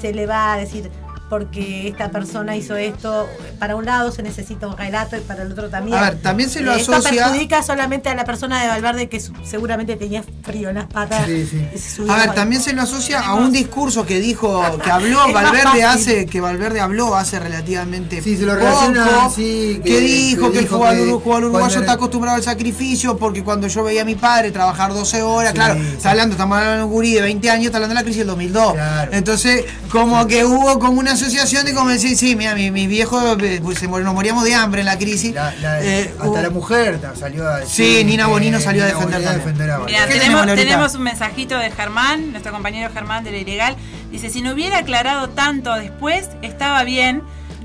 se 0.01 0.13
le 0.13 0.27
va 0.27 0.53
a 0.53 0.57
decir, 0.59 0.91
porque 1.39 1.89
esta 1.89 2.11
persona 2.13 2.55
hizo 2.55 2.77
esto, 2.77 3.29
para 3.59 3.75
un 3.75 3.85
lado 3.85 4.13
se 4.13 4.23
necesita 4.23 4.69
un 4.69 4.77
relato 4.79 5.17
y 5.17 5.21
para 5.21 5.43
el 5.43 5.51
otro 5.51 5.69
también. 5.69 5.99
A 5.99 6.11
ver, 6.11 6.23
también 6.23 6.49
se 6.49 6.61
lo 6.61 6.73
Eh, 6.73 6.81
Esto 6.81 6.95
asocia- 6.95 7.25
perjudica 7.25 7.61
solamente 7.65 8.09
a 8.09 8.15
la 8.15 8.25
persona 8.25 8.63
de 8.63 8.69
Valverde 8.69 9.09
que 9.09 9.19
su- 9.19 9.33
seguramente 9.45 9.97
tenía 9.97 10.23
frío 10.45 10.69
en 10.69 10.77
las 10.77 10.87
patas. 10.87 11.27
Sí, 11.27 11.45
sí. 11.77 12.05
A 12.09 12.19
ver, 12.19 12.35
también 12.35 12.63
se 12.63 12.73
lo 12.73 12.83
asocia 12.83 13.19
a 13.21 13.35
un 13.35 13.51
discurso 13.51 14.07
que 14.07 14.21
dijo, 14.21 14.63
que 14.85 14.91
habló 14.93 15.33
Valverde 15.33 15.83
hace, 15.83 16.27
que 16.27 16.41
Valverde 16.41 16.81
habló 16.81 17.17
hace 17.17 17.41
relativamente 17.41 18.23
Sí, 18.23 18.37
se 18.37 18.45
lo 18.47 18.53
poco, 18.55 18.65
relaciona, 18.67 19.29
sí, 19.35 19.81
que, 19.83 19.91
que- 19.91 20.01
dijo 20.01 20.47
que 20.47 20.53
que 20.53 20.59
el 20.61 20.69
jugador, 20.69 21.09
uruguayo 21.09 21.81
está 21.81 21.95
acostumbrado 21.95 22.37
al 22.37 22.45
sacrificio 22.45 23.17
porque 23.17 23.43
cuando 23.43 23.67
yo 23.67 23.83
veía 23.83 24.03
a 24.03 24.05
mi 24.05 24.15
padre 24.15 24.53
trabajar 24.53 24.95
12 24.95 25.21
horas, 25.23 25.51
Sí, 25.51 25.57
claro, 25.57 25.75
sí. 25.75 25.81
está 25.97 26.11
hablando, 26.13 26.35
estamos 26.35 26.57
hablando 26.59 26.79
de 26.79 26.85
un 26.85 26.91
gurí 26.93 27.13
de 27.15 27.23
20 27.23 27.51
años, 27.51 27.67
está 27.67 27.79
hablando 27.79 27.95
de 27.95 28.01
la 28.01 28.05
crisis 28.05 28.19
del 28.19 28.29
2002. 28.29 28.73
Claro. 28.75 29.11
Entonces, 29.13 29.65
como 29.91 30.27
que 30.29 30.45
hubo 30.45 30.79
como 30.79 31.01
una 31.01 31.17
asociación 31.27 31.65
de 31.67 31.75
sí, 32.17 32.37
mira, 32.37 32.55
mi, 32.55 32.71
mi 32.71 32.87
viejo, 32.87 33.37
eh, 33.41 33.61
pues, 33.63 33.79
se 33.79 33.89
mor- 33.89 34.03
nos 34.03 34.15
moríamos 34.15 34.45
de 34.45 34.55
hambre 34.55 34.81
en 34.81 34.87
la 34.87 34.99
crisis. 34.99 35.35
La- 35.35 35.55
la- 35.61 35.83
Eh, 35.83 36.15
hasta 36.21 36.43
la 36.43 36.51
mujer 36.51 37.01
ta- 37.01 37.15
salió 37.17 37.49
a 37.49 37.61
decir 37.61 37.99
Sí, 37.99 38.05
Nina 38.05 38.27
Bonino 38.27 38.61
salió 38.61 38.83
a 38.85 38.87
defender 38.87 39.23
también. 39.23 39.35
defender 39.39 39.71
a. 39.71 39.87
¿Qué 39.87 40.19
tenemos, 40.19 40.47
tenemos 40.47 40.95
un 40.95 41.03
mensajito 41.03 41.59
de 41.59 41.71
Germán, 41.71 42.31
nuestro 42.33 42.53
compañero 42.53 42.91
Germán 42.93 43.25
de 43.25 43.33
la 43.33 43.39
Ilegal. 43.39 43.77
Dice, 44.11 44.31
si 44.31 44.43
no 44.43 44.53
hubiera 44.53 44.79
aclarado 44.79 45.29
tanto 45.31 45.75
después, 45.75 46.29
estaba 46.43 46.85
bien, 46.85 47.23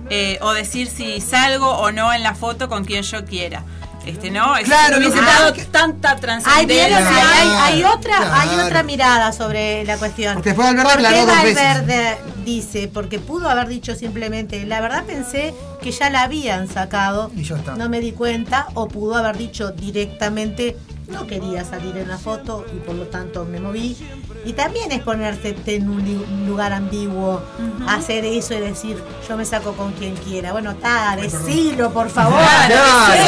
eh, 0.09 0.39
o 0.41 0.53
decir 0.53 0.87
si 0.87 1.21
salgo 1.21 1.69
o 1.69 1.91
no 1.91 2.11
en 2.13 2.23
la 2.23 2.33
foto 2.35 2.69
con 2.69 2.85
quien 2.85 3.03
yo 3.03 3.25
quiera. 3.25 3.63
Este, 4.09 4.31
¿no? 4.31 4.55
Es- 4.57 4.65
Claro, 4.65 4.97
hubiese 4.97 5.21
dado 5.21 5.53
ah, 5.57 5.63
tanta 5.71 6.11
Hay, 6.11 6.19
trascendencia. 6.19 6.97
hay, 6.97 7.47
hay- 7.49 7.73
hay 7.73 7.79
Claro, 7.81 7.95
otra, 7.97 8.41
hay 8.41 8.49
claro. 8.49 8.65
otra 8.65 8.83
mirada 8.83 9.31
sobre 9.31 9.83
la 9.85 9.97
cuestión. 9.97 10.33
Porque 10.35 10.49
después 10.49 10.67
Valverde 10.67 11.03
¿Por 11.03 11.13
qué 11.13 11.25
dos 11.25 11.43
veces. 11.43 11.55
Valverde 11.63 12.17
dice? 12.45 12.89
Porque 12.93 13.19
pudo 13.19 13.49
haber 13.49 13.67
dicho 13.67 13.95
simplemente, 13.95 14.65
la 14.65 14.81
verdad 14.81 15.03
pensé 15.05 15.53
que 15.81 15.91
ya 15.91 16.09
la 16.09 16.23
habían 16.23 16.67
sacado, 16.67 17.31
Y 17.35 17.43
ya 17.43 17.55
está. 17.57 17.75
no 17.75 17.87
me 17.89 17.99
di 17.99 18.11
cuenta, 18.11 18.67
o 18.73 18.87
pudo 18.87 19.15
haber 19.15 19.37
dicho 19.37 19.71
directamente, 19.71 20.75
no 21.09 21.27
quería 21.27 21.63
salir 21.65 21.97
en 21.97 22.07
la 22.07 22.17
foto 22.17 22.65
y 22.75 22.79
por 22.79 22.95
lo 22.95 23.05
tanto 23.07 23.45
me 23.45 23.59
moví. 23.59 23.97
Y 24.45 24.53
también 24.53 24.91
es 24.91 25.01
ponerse 25.01 25.55
en 25.65 25.89
un 25.89 26.45
lugar 26.47 26.71
ambiguo, 26.71 27.41
hacer 27.87 28.23
eso 28.25 28.53
y 28.53 28.59
decir, 28.59 29.01
yo 29.27 29.35
me 29.35 29.43
saco 29.45 29.73
con 29.73 29.91
quien 29.93 30.15
quiera. 30.15 30.51
Bueno, 30.53 30.71
está, 30.71 31.15
decilo, 31.17 31.91
por 31.91 32.09
favor. 32.09 32.39
Claro, 32.39 32.75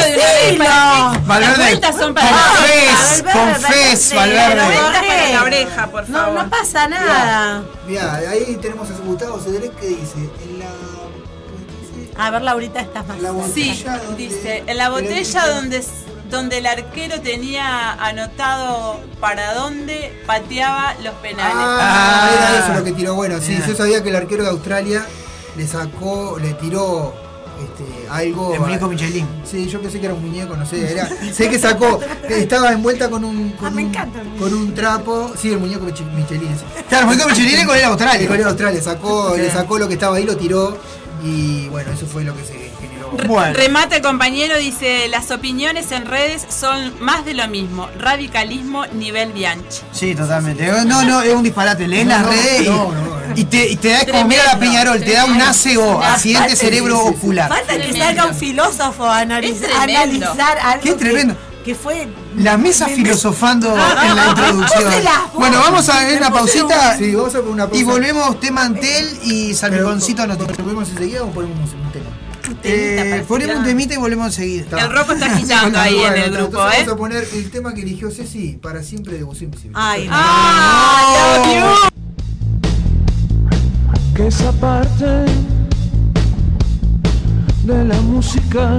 decilo 0.08 0.64
Las 0.64 1.56
vueltas 1.58 1.96
son 1.96 2.14
para 2.14 2.28
confes, 2.28 3.24
confes, 3.32 4.14
Valverde. 4.14 4.56
Para 4.56 5.28
la 5.32 5.42
oreja, 5.42 5.86
por 5.88 6.08
No, 6.08 6.18
favor. 6.18 6.44
no 6.44 6.50
pasa 6.50 6.88
nada. 6.88 7.62
Mirá, 7.86 8.14
ahí 8.16 8.56
tenemos 8.60 8.88
a 8.90 8.94
Gustavo 9.04 9.38
Cedrés 9.38 9.70
que 9.78 9.88
dice, 9.88 10.18
en 10.44 10.58
la... 10.58 10.66
A 12.24 12.30
ver, 12.30 12.42
Laurita, 12.42 12.80
estás 12.80 13.06
más. 13.06 13.20
La 13.20 13.32
Sí, 13.52 13.84
dice, 14.16 14.62
en 14.66 14.76
la 14.76 14.90
botella 14.90 15.46
donde, 15.48 15.82
donde 16.32 16.58
el 16.58 16.66
arquero 16.66 17.20
tenía 17.20 17.92
anotado 17.92 19.00
para 19.20 19.54
dónde 19.54 20.12
pateaba 20.26 20.94
los 21.04 21.14
penales. 21.16 21.54
Ah, 21.56 22.30
Ah. 22.30 22.30
era 22.36 22.64
eso 22.64 22.74
lo 22.78 22.84
que 22.84 22.92
tiró. 22.92 23.14
Bueno, 23.14 23.38
sí, 23.40 23.56
yo 23.66 23.74
sabía 23.76 24.02
que 24.02 24.08
el 24.08 24.16
arquero 24.16 24.42
de 24.42 24.50
Australia 24.50 25.06
le 25.56 25.66
sacó, 25.68 26.38
le 26.40 26.54
tiró 26.54 27.14
este, 27.62 28.08
algo. 28.10 28.54
El 28.54 28.60
muñeco 28.60 28.88
Michelin. 28.88 29.28
Sí, 29.44 29.68
yo 29.68 29.80
pensé 29.80 30.00
que 30.00 30.06
era 30.06 30.14
un 30.14 30.22
muñeco, 30.26 30.56
no 30.56 30.66
sé. 30.66 30.90
Era, 30.90 31.08
sé 31.32 31.48
que 31.48 31.58
sacó, 31.58 32.00
estaba 32.28 32.72
envuelta 32.72 33.08
con 33.08 33.24
un, 33.24 33.50
con, 33.50 33.68
Ah, 33.68 33.70
me 33.70 33.82
un, 33.84 33.88
encanta 33.90 34.20
el 34.22 34.28
con 34.36 34.52
un 34.52 34.74
trapo. 34.74 35.32
Sí, 35.38 35.52
el 35.52 35.58
muñeco 35.58 35.84
Mich- 35.86 36.10
Michelin. 36.12 36.56
sí. 36.58 36.64
Claro, 36.88 37.04
el 37.04 37.08
muñeco 37.10 37.28
Michelin 37.28 37.58
es 37.60 37.66
con 37.66 37.74
el 37.76 37.82
El 37.82 37.86
Australia. 37.88 38.26
Corea 38.26 38.44
de 38.44 38.50
Australia 38.50 38.82
sacó, 38.82 39.36
le 39.36 39.50
sacó 39.50 39.78
lo 39.78 39.86
que 39.86 39.94
estaba 39.94 40.16
ahí, 40.16 40.24
lo 40.24 40.36
tiró. 40.36 40.76
Y 41.22 41.68
bueno, 41.68 41.92
eso 41.92 42.06
fue 42.06 42.24
lo 42.24 42.34
que 42.36 42.44
se. 42.44 42.71
Bueno. 43.26 43.54
Remata 43.54 43.96
el 43.96 44.02
compañero, 44.02 44.56
dice, 44.58 45.08
las 45.08 45.30
opiniones 45.30 45.90
en 45.92 46.06
redes 46.06 46.44
son 46.48 46.92
más 47.00 47.24
de 47.24 47.34
lo 47.34 47.46
mismo, 47.48 47.88
radicalismo 47.98 48.86
nivel 48.86 49.32
Bianchi. 49.32 49.80
Sí, 49.92 50.14
totalmente. 50.14 50.66
No, 50.86 51.02
no, 51.04 51.22
es 51.22 51.34
un 51.34 51.42
disparate. 51.42 51.86
Lees 51.88 52.06
No, 52.06 52.10
las 52.12 52.22
no, 52.22 52.28
redes 52.30 52.60
y, 52.62 52.64
no, 52.68 52.92
no. 52.92 53.36
y 53.36 53.44
te, 53.44 53.68
y 53.68 53.76
te 53.76 53.88
da 53.90 54.06
como 54.06 54.24
mira 54.26 54.44
la 54.44 54.50
Tremendo, 54.52 54.72
Peñarol, 54.72 55.00
te 55.04 55.12
da 55.12 55.24
un 55.26 55.32
Una 55.32 55.50
accidente 55.50 56.56
cerebro 56.56 56.96
sí, 56.96 57.02
sí, 57.02 57.08
sí. 57.12 57.16
ocular. 57.18 57.48
Falta 57.48 57.76
que 57.76 57.92
salga 57.98 58.26
un 58.26 58.34
filósofo 58.34 59.04
a 59.04 59.18
analizar 59.18 59.90
algo 59.90 60.34
Qué 60.82 60.92
tremendo. 60.94 61.36
Que, 61.64 61.76
fue. 61.76 62.08
La 62.38 62.56
mesa 62.56 62.88
filosofando 62.88 63.68
en 63.70 64.16
la 64.16 64.26
introducción. 64.30 64.82
Puse 64.84 65.02
las 65.04 65.32
Bueno, 65.32 65.60
vamos 65.60 65.88
a 65.88 66.00
ver 66.04 66.18
una 66.18 66.30
pausita 66.32 66.96
Sí, 66.98 67.14
vamos 67.14 67.34
a 67.34 67.38
poner 67.38 67.52
una 67.52 67.64
pausa. 67.66 67.80
y 67.80 67.84
volvemos 67.84 68.40
tema 68.40 68.64
Antel 68.64 69.18
y 69.22 69.54
Salpiconcito 69.54 70.26
Noticias. 70.26 70.58
¿Volvemos 70.58 70.88
enseguida 70.88 71.22
o 71.22 71.30
ponemos 71.30 71.58
un 71.60 71.68
tema? 71.70 71.81
Eh, 72.64 73.24
ponemos 73.26 73.56
un 73.56 73.64
temita 73.64 73.94
y 73.94 73.96
volvemos 73.96 74.26
enseguida. 74.26 74.62
Está. 74.62 74.80
El 74.84 74.92
rojo 74.92 75.12
está 75.12 75.26
agitando 75.34 75.78
ahí 75.78 75.94
Bueno, 75.94 76.08
en 76.08 76.22
el 76.22 76.24
entonces 76.28 76.50
grupo, 76.50 76.68
¿eh? 76.68 76.74
Vamos 76.78 76.92
a 76.92 76.96
poner 76.96 77.28
el 77.32 77.50
tema 77.50 77.74
que 77.74 77.82
eligió 77.82 78.10
Ceci 78.10 78.58
para 78.60 78.82
siempre 78.82 79.14
de 79.14 79.20
Invisible. 79.20 79.72
Ay, 79.74 80.06
no. 80.06 80.10
¡Ah, 80.14 81.42
Dios 81.44 81.54
mío! 81.54 81.92
que 84.14 84.26
esa 84.26 84.52
parte 84.52 85.06
de 87.64 87.84
la 87.84 87.98
música 88.02 88.78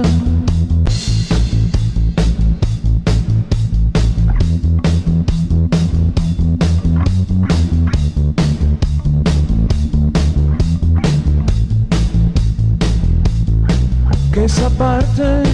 que 14.34 14.46
esa 14.46 14.68
parte 14.70 15.44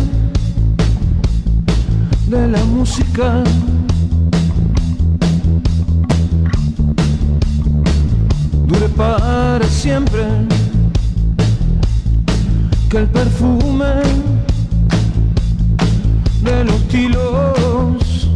de 2.29 2.49
la 2.49 2.65
música 2.65 3.45
dure 8.67 8.89
para 8.97 9.67
siempre, 9.67 10.25
que 12.89 12.97
el 12.97 13.09
perfume 13.09 14.01
de 16.43 16.65
los 16.65 16.81
kilos 16.89 18.31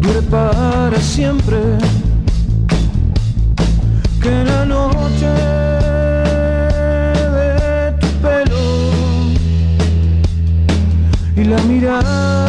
dure 0.00 0.22
para 0.22 0.98
siempre. 1.00 2.01
Que 4.22 4.44
la 4.44 4.64
noche 4.64 5.26
de 7.36 7.92
tu 8.00 8.06
pelo 8.22 8.62
y 11.34 11.42
la 11.42 11.60
mirada 11.62 12.41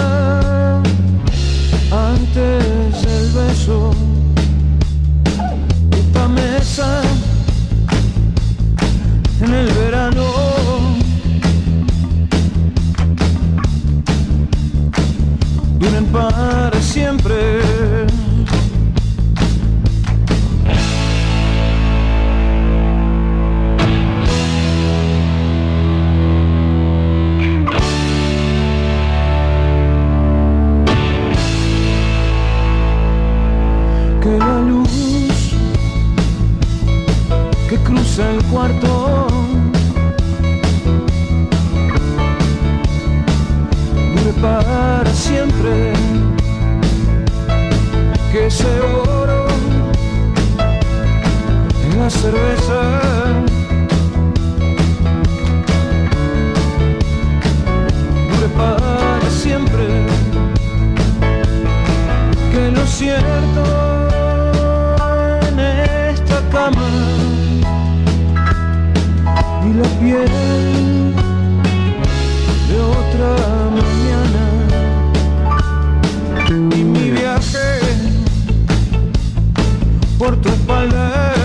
cruza 38.14 38.32
el 38.32 38.44
cuarto 38.46 39.28
dure 44.16 44.34
para 44.42 45.10
siempre. 45.14 45.94
Que 48.32 48.48
ese 48.48 48.80
oro 48.82 49.48
en 51.84 52.00
la 52.00 52.10
cerveza 52.10 52.82
dure 58.30 58.48
para 58.58 59.30
siempre. 59.30 60.06
Que 62.52 62.72
lo 62.72 62.86
cierto 62.86 64.13
la 69.76 69.90
piel 70.00 70.28
de 72.70 72.78
otra 72.80 73.30
mañana. 73.80 74.44
Y 76.76 76.84
mi 76.84 77.10
viaje 77.12 77.80
por 80.20 80.36
tu 80.38 80.50
espalda 80.50 81.43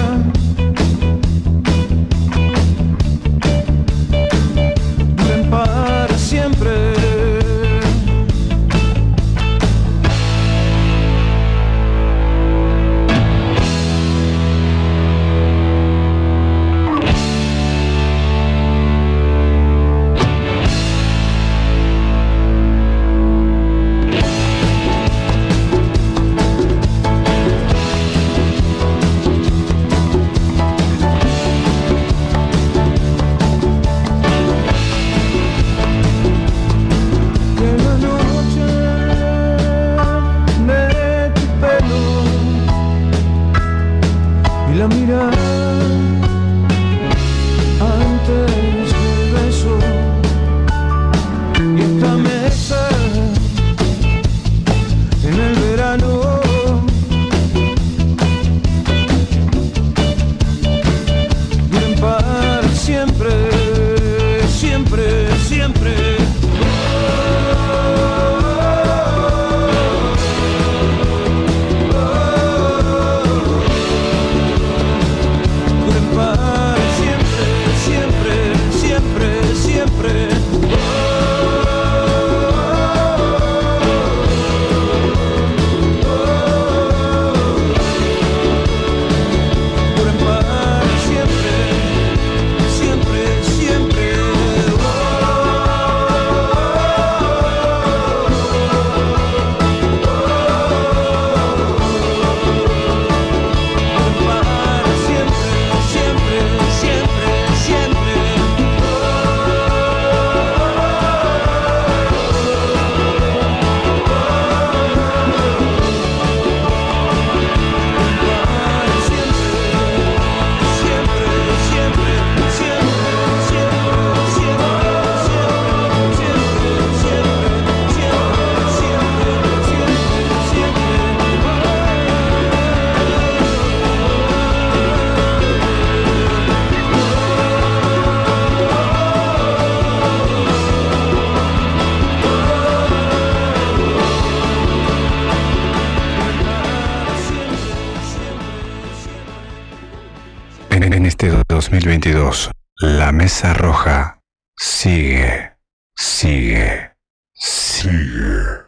2022, 151.71 152.51
la 152.79 153.13
mesa 153.13 153.53
roja 153.53 154.23
sigue, 154.57 155.53
sigue, 155.95 156.93
sigue 157.35 158.63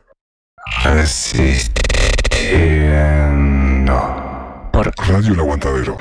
asistiendo 0.84 1.88
por 4.70 4.92
Radio 5.08 5.32
El 5.32 5.40
Aguantadero. 5.40 5.96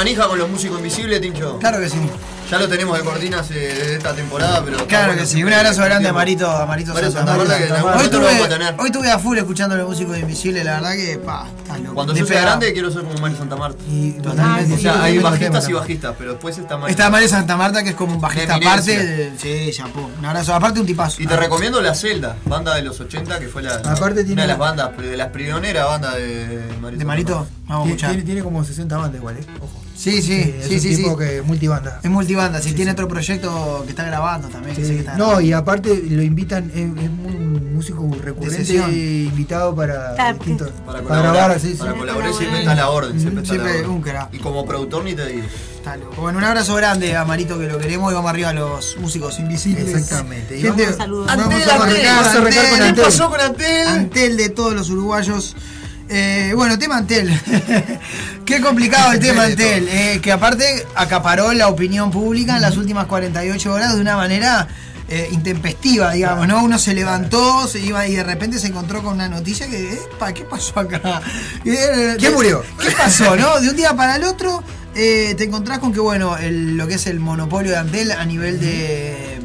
Manija 0.00 0.26
con 0.28 0.38
los 0.38 0.48
músicos 0.48 0.78
invisibles, 0.78 1.20
Tincho? 1.20 1.58
Claro 1.58 1.78
que 1.78 1.90
sí. 1.90 1.98
Ya 2.50 2.58
lo 2.58 2.66
tenemos 2.68 2.98
de 2.98 3.04
cortinas 3.04 3.48
eh, 3.52 3.54
de 3.54 3.94
esta 3.96 4.12
temporada, 4.12 4.60
pero. 4.64 4.84
Claro 4.88 5.14
que 5.14 5.24
sí. 5.24 5.44
Un 5.44 5.52
abrazo 5.52 5.84
grande 5.84 6.08
a 6.08 6.12
Marito, 6.12 6.50
a 6.50 6.66
Marito 6.66 6.92
Santa 6.94 7.10
Santa 7.12 7.36
Marta, 7.36 7.58
que 7.58 7.66
en 7.66 7.72
algún 7.74 7.92
Hoy 7.92 8.08
tuve, 8.08 8.48
tener. 8.48 8.74
hoy 8.78 8.90
tuve 8.90 9.10
a 9.10 9.18
full 9.20 9.38
escuchando 9.38 9.76
los 9.76 9.86
músicos 9.88 10.18
invisibles, 10.18 10.64
la 10.64 10.80
verdad 10.80 10.94
que, 10.96 11.18
pa, 11.18 11.46
está 11.58 11.78
loco. 11.78 11.94
Cuando 11.94 12.12
yo 12.16 12.26
sea 12.26 12.40
grande 12.40 12.72
quiero 12.72 12.90
ser 12.90 13.02
como 13.04 13.18
Mario 13.20 13.36
Santa 13.38 13.54
Marta. 13.56 13.78
totalmente. 14.22 14.74
O 14.74 14.78
sea, 14.78 14.94
Sí, 14.94 14.98
hay 15.00 15.18
bajistas 15.18 15.68
y 15.68 15.72
bajistas, 15.74 16.14
pero 16.18 16.30
después 16.32 16.58
está 16.58 16.76
Mario. 16.76 16.90
Está 16.90 17.08
Mario 17.10 17.28
Santa 17.28 17.56
Marta, 17.56 17.84
que 17.84 17.90
es 17.90 17.94
como 17.94 18.14
un 18.14 18.20
bajista 18.20 18.56
aparte. 18.56 19.32
Sí, 19.38 19.70
chapó. 19.72 20.10
Un 20.18 20.24
abrazo. 20.24 20.52
Aparte, 20.54 20.80
un 20.80 20.86
tipazo. 20.86 21.22
Y 21.22 21.26
te 21.28 21.36
recomiendo 21.36 21.80
La 21.80 21.94
Celda, 21.94 22.36
banda 22.46 22.74
de 22.74 22.82
los 22.82 22.98
80, 22.98 23.38
que 23.38 23.46
fue 23.46 23.62
la, 23.62 23.74
Aparte 23.76 24.24
tiene 24.24 24.32
una 24.32 24.42
de 24.42 24.48
las 24.48 24.58
bandas, 24.58 24.96
de 24.96 25.16
las 25.16 25.28
pioneras 25.28 25.86
bandas 25.86 26.14
de 26.16 26.64
Marito. 26.80 26.98
De 26.98 27.04
Marito, 27.04 27.32
vamos 27.34 27.46
a 27.46 27.66
Tiene, 27.66 27.90
escuchar. 27.90 28.10
tiene- 28.10 28.24
tiene 28.24 28.42
como 28.42 28.64
60 28.64 28.96
bandas 28.96 29.20
igual, 29.20 29.36
¿eh? 29.36 29.44
Ojo. 29.60 29.79
Sí, 30.00 30.22
sí, 30.22 30.54
es 30.58 30.66
sí, 30.66 30.74
un 30.76 30.80
sí, 30.80 30.96
tipo 30.96 31.10
sí. 31.10 31.16
que 31.26 31.42
multibanda. 31.42 32.00
Es 32.02 32.10
multibanda, 32.10 32.60
si 32.62 32.72
tiene 32.72 32.92
otro 32.92 33.06
proyecto 33.06 33.82
que 33.84 33.90
está 33.90 34.04
grabando 34.04 34.48
también. 34.48 34.74
que 34.74 34.82
sé 34.84 34.92
que 34.94 34.98
está 35.00 35.12
No, 35.18 35.26
grabando. 35.26 35.40
y 35.48 35.52
aparte 35.52 36.02
lo 36.08 36.22
invitan, 36.22 36.70
es, 36.70 36.76
es 36.80 37.08
un 37.10 37.74
músico 37.74 38.10
recurrente 38.22 38.72
invitado 38.74 39.74
para 39.74 40.14
Claro, 40.14 40.38
distintos. 40.38 40.70
Para 40.70 40.84
Para 40.86 41.02
colaborar, 41.02 41.34
grabar, 41.34 41.60
sí, 41.60 41.68
sí. 41.72 41.74
para 41.76 41.92
colaborar 41.94 42.32
siempre 42.32 42.60
está 42.60 42.74
la 42.74 42.88
orden, 42.88 43.20
siempre 43.20 43.42
está 43.42 43.54
Siempre 43.54 43.72
la 43.74 43.78
orden. 43.80 43.90
un 43.90 44.00
crack. 44.02 44.34
Y 44.34 44.38
como 44.38 44.64
productor 44.64 45.04
ni 45.04 45.14
te 45.14 45.26
digo. 45.26 45.44
Está 45.76 45.96
loco. 45.98 46.20
Bueno, 46.22 46.38
un 46.38 46.44
abrazo 46.44 46.74
grande 46.76 47.14
a 47.16 47.24
Marito 47.26 47.58
que 47.58 47.66
lo 47.66 47.76
queremos 47.78 48.10
y 48.10 48.14
vamos 48.14 48.30
arriba 48.30 48.48
a 48.50 48.54
los 48.54 48.96
músicos 48.98 49.38
invisibles. 49.38 49.86
Exactamente. 49.88 50.58
Y 50.58 50.62
Gente, 50.62 50.86
vamos- 50.98 51.28
Antel, 51.28 51.28
a 51.28 51.44
Antel, 51.44 51.70
arrancar, 51.70 52.16
vamos 52.16 52.26
a 52.26 52.38
arrancar 52.38 52.52
con 52.54 52.72
Antel. 52.72 52.82
Antel. 52.82 52.94
¿Qué 52.94 53.02
pasó 53.02 53.30
con 53.30 53.40
Antel? 53.40 53.86
Antel 53.88 54.36
de 54.38 54.48
todos 54.48 54.72
los 54.74 54.88
uruguayos. 54.90 55.56
Eh, 56.12 56.52
bueno, 56.56 56.76
tema 56.78 56.96
Antel. 56.96 57.30
Qué 58.50 58.60
complicado 58.60 59.12
el 59.12 59.20
tema 59.20 59.44
Antel. 59.44 59.88
eh, 59.88 60.20
que 60.22 60.32
aparte 60.32 60.84
acaparó 60.94 61.52
la 61.52 61.68
opinión 61.68 62.10
pública 62.10 62.56
en 62.56 62.62
las 62.62 62.76
últimas 62.76 63.06
48 63.06 63.72
horas 63.72 63.94
de 63.94 64.00
una 64.00 64.16
manera 64.16 64.66
eh, 65.08 65.28
intempestiva, 65.32 66.12
digamos, 66.12 66.46
¿no? 66.46 66.62
Uno 66.62 66.78
se 66.78 66.94
levantó, 66.94 67.66
se 67.66 67.80
iba 67.80 68.06
y 68.06 68.14
de 68.16 68.22
repente 68.22 68.58
se 68.58 68.68
encontró 68.68 69.02
con 69.02 69.14
una 69.14 69.28
noticia 69.28 69.68
que, 69.68 69.94
"Epa, 69.94 70.32
¿qué 70.32 70.42
pasó 70.44 70.78
acá? 70.80 71.20
Eh, 71.64 72.16
¿Quién 72.18 72.32
murió? 72.34 72.62
¿Qué 72.80 72.90
pasó, 72.92 73.34
no? 73.36 73.60
De 73.60 73.68
un 73.70 73.76
día 73.76 73.94
para 73.94 74.16
el 74.16 74.24
otro 74.24 74.62
eh, 74.94 75.34
te 75.38 75.44
encontrás 75.44 75.78
con 75.78 75.92
que, 75.92 76.00
bueno, 76.00 76.36
el- 76.36 76.76
lo 76.76 76.86
que 76.88 76.94
es 76.94 77.06
el 77.06 77.20
monopolio 77.20 77.70
de 77.72 77.78
Antel 77.78 78.10
a 78.12 78.24
nivel 78.24 78.58
de, 78.60 79.38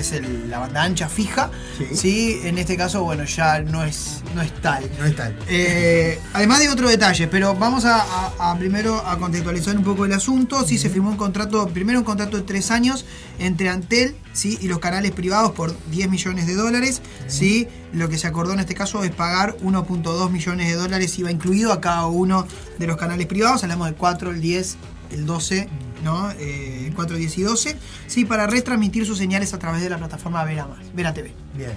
es 0.00 0.12
el- 0.12 0.50
la 0.50 0.58
banda 0.58 0.82
ancha 0.82 1.08
fija, 1.08 1.50
sí. 1.94 2.40
En 2.44 2.58
este 2.58 2.76
caso, 2.76 3.02
bueno, 3.04 3.24
ya 3.24 3.60
no 3.60 3.84
es, 3.84 4.22
no 4.34 4.42
es 4.42 4.52
tal. 4.60 4.88
No 4.98 5.04
es 5.06 5.14
tal. 5.16 5.38
Eh, 5.48 6.18
además 6.32 6.60
de 6.60 6.68
otros 6.68 6.90
detalles, 6.90 7.28
pero 7.30 7.54
vamos 7.54 7.84
a, 7.84 8.00
a- 8.02 8.50
a 8.52 8.58
primero 8.58 8.96
a 9.06 9.18
contextualizar 9.18 9.76
un 9.76 9.84
poco 9.84 10.04
el 10.04 10.12
asunto. 10.12 10.66
Sí, 10.66 10.78
se 10.78 10.90
firmó 10.90 11.10
un 11.10 11.16
contrato, 11.16 11.68
primero 11.68 11.98
un 11.98 12.04
contrato 12.04 12.36
de 12.36 12.42
tres 12.42 12.70
años 12.70 13.04
entre 13.38 13.68
Antel 13.68 14.16
¿sí? 14.32 14.58
y 14.60 14.68
los 14.68 14.78
canales 14.80 15.12
privados 15.12 15.52
por 15.52 15.74
10 15.90 16.10
millones 16.10 16.46
de 16.46 16.54
dólares. 16.54 17.00
¿sí? 17.28 17.68
Lo 17.92 18.08
que 18.08 18.18
se 18.18 18.26
acordó 18.26 18.52
en 18.52 18.60
este 18.60 18.74
caso 18.74 19.02
es 19.04 19.10
pagar 19.12 19.56
1.2 19.62 20.30
millones 20.30 20.68
de 20.68 20.74
dólares, 20.74 21.18
iba 21.18 21.30
incluido 21.30 21.72
a 21.72 21.80
cada 21.80 22.06
uno 22.06 22.46
de 22.78 22.86
los 22.86 22.96
canales 22.96 23.26
privados. 23.26 23.62
Hablamos 23.62 23.86
del 23.88 23.96
4, 23.96 24.30
el 24.30 24.40
10, 24.40 24.76
el 25.12 25.26
12. 25.26 25.68
¿No? 26.02 26.30
Eh, 26.38 26.92
4, 26.94 27.16
10 27.16 27.38
y 27.38 27.42
12, 27.42 27.76
sí, 28.06 28.24
para 28.24 28.46
retransmitir 28.46 29.06
sus 29.06 29.18
señales 29.18 29.52
a 29.54 29.58
través 29.58 29.82
de 29.82 29.90
la 29.90 29.98
plataforma 29.98 30.44
Vera, 30.44 30.66
Más, 30.66 30.78
Vera 30.94 31.12
TV. 31.14 31.32
Bien. 31.54 31.72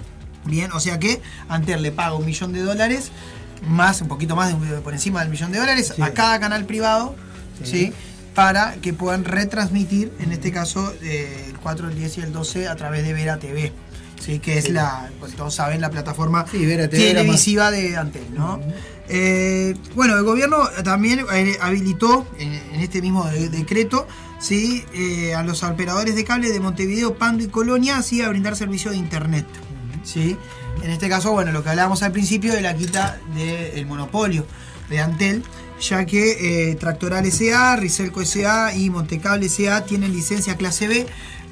Bien, 0.46 0.72
o 0.72 0.80
sea 0.80 0.98
que 0.98 1.22
Antel 1.48 1.82
le 1.82 1.90
paga 1.92 2.14
un 2.14 2.26
millón 2.26 2.52
de 2.52 2.60
dólares, 2.60 3.10
más, 3.66 4.02
un 4.02 4.08
poquito 4.08 4.36
más 4.36 4.48
de 4.60 4.80
por 4.80 4.92
encima 4.92 5.20
del 5.20 5.30
millón 5.30 5.52
de 5.52 5.58
dólares, 5.58 5.92
Sí. 5.96 6.02
a 6.02 6.12
cada 6.12 6.38
canal 6.38 6.64
privado, 6.66 7.14
Sí. 7.62 7.70
¿sí? 7.86 7.92
Para 8.34 8.74
que 8.82 8.92
puedan 8.92 9.24
retransmitir, 9.24 10.12
en 10.18 10.32
este 10.32 10.50
caso, 10.52 10.92
eh, 11.02 11.46
el 11.50 11.58
4, 11.60 11.88
el 11.88 11.94
10 11.94 12.18
y 12.18 12.20
el 12.22 12.32
12 12.32 12.66
a 12.68 12.74
través 12.76 13.04
de 13.04 13.12
Vera 13.12 13.38
TV. 13.38 13.72
Sí, 14.20 14.38
que 14.38 14.58
es 14.58 14.66
Sí. 14.66 14.72
la, 14.72 15.10
pues, 15.20 15.34
todos 15.34 15.54
saben, 15.54 15.80
la 15.80 15.90
plataforma 15.90 16.46
Sí, 16.50 16.58
televisiva 16.90 17.70
de 17.70 17.96
Antel, 17.96 18.26
¿no? 18.34 18.60
Eh, 19.08 19.74
bueno, 19.94 20.16
el 20.16 20.24
gobierno 20.24 20.66
también 20.82 21.26
eh, 21.34 21.58
habilitó 21.60 22.26
en, 22.38 22.52
en 22.72 22.80
este 22.80 23.02
mismo 23.02 23.26
de- 23.26 23.50
decreto 23.50 24.06
¿sí? 24.40 24.82
Eh, 24.94 25.34
a 25.34 25.42
los 25.42 25.62
operadores 25.62 26.14
de 26.14 26.24
cable 26.24 26.50
de 26.50 26.58
Montevideo, 26.60 27.14
Pando 27.16 27.44
y 27.44 27.48
Colonia 27.48 28.02
¿sí? 28.02 28.22
a 28.22 28.28
brindar 28.30 28.56
servicio 28.56 28.90
de 28.92 28.96
internet. 28.96 29.46
¿sí? 30.04 30.36
En 30.82 30.90
este 30.90 31.08
caso, 31.10 31.32
bueno, 31.32 31.52
lo 31.52 31.62
que 31.62 31.68
hablábamos 31.70 32.02
al 32.02 32.12
principio 32.12 32.52
de 32.54 32.60
la 32.62 32.74
quita 32.74 33.18
del 33.34 33.84
monopolio 33.86 34.46
de 34.88 35.00
Antel, 35.00 35.42
ya 35.80 36.04
que 36.06 36.70
eh, 36.70 36.74
Tractoral 36.76 37.30
SA, 37.30 37.76
Riselco 37.76 38.24
SA 38.24 38.74
y 38.74 38.88
Montecable 38.90 39.48
SA 39.50 39.84
tienen 39.84 40.12
licencia 40.12 40.56
clase 40.56 40.88
B 40.88 41.06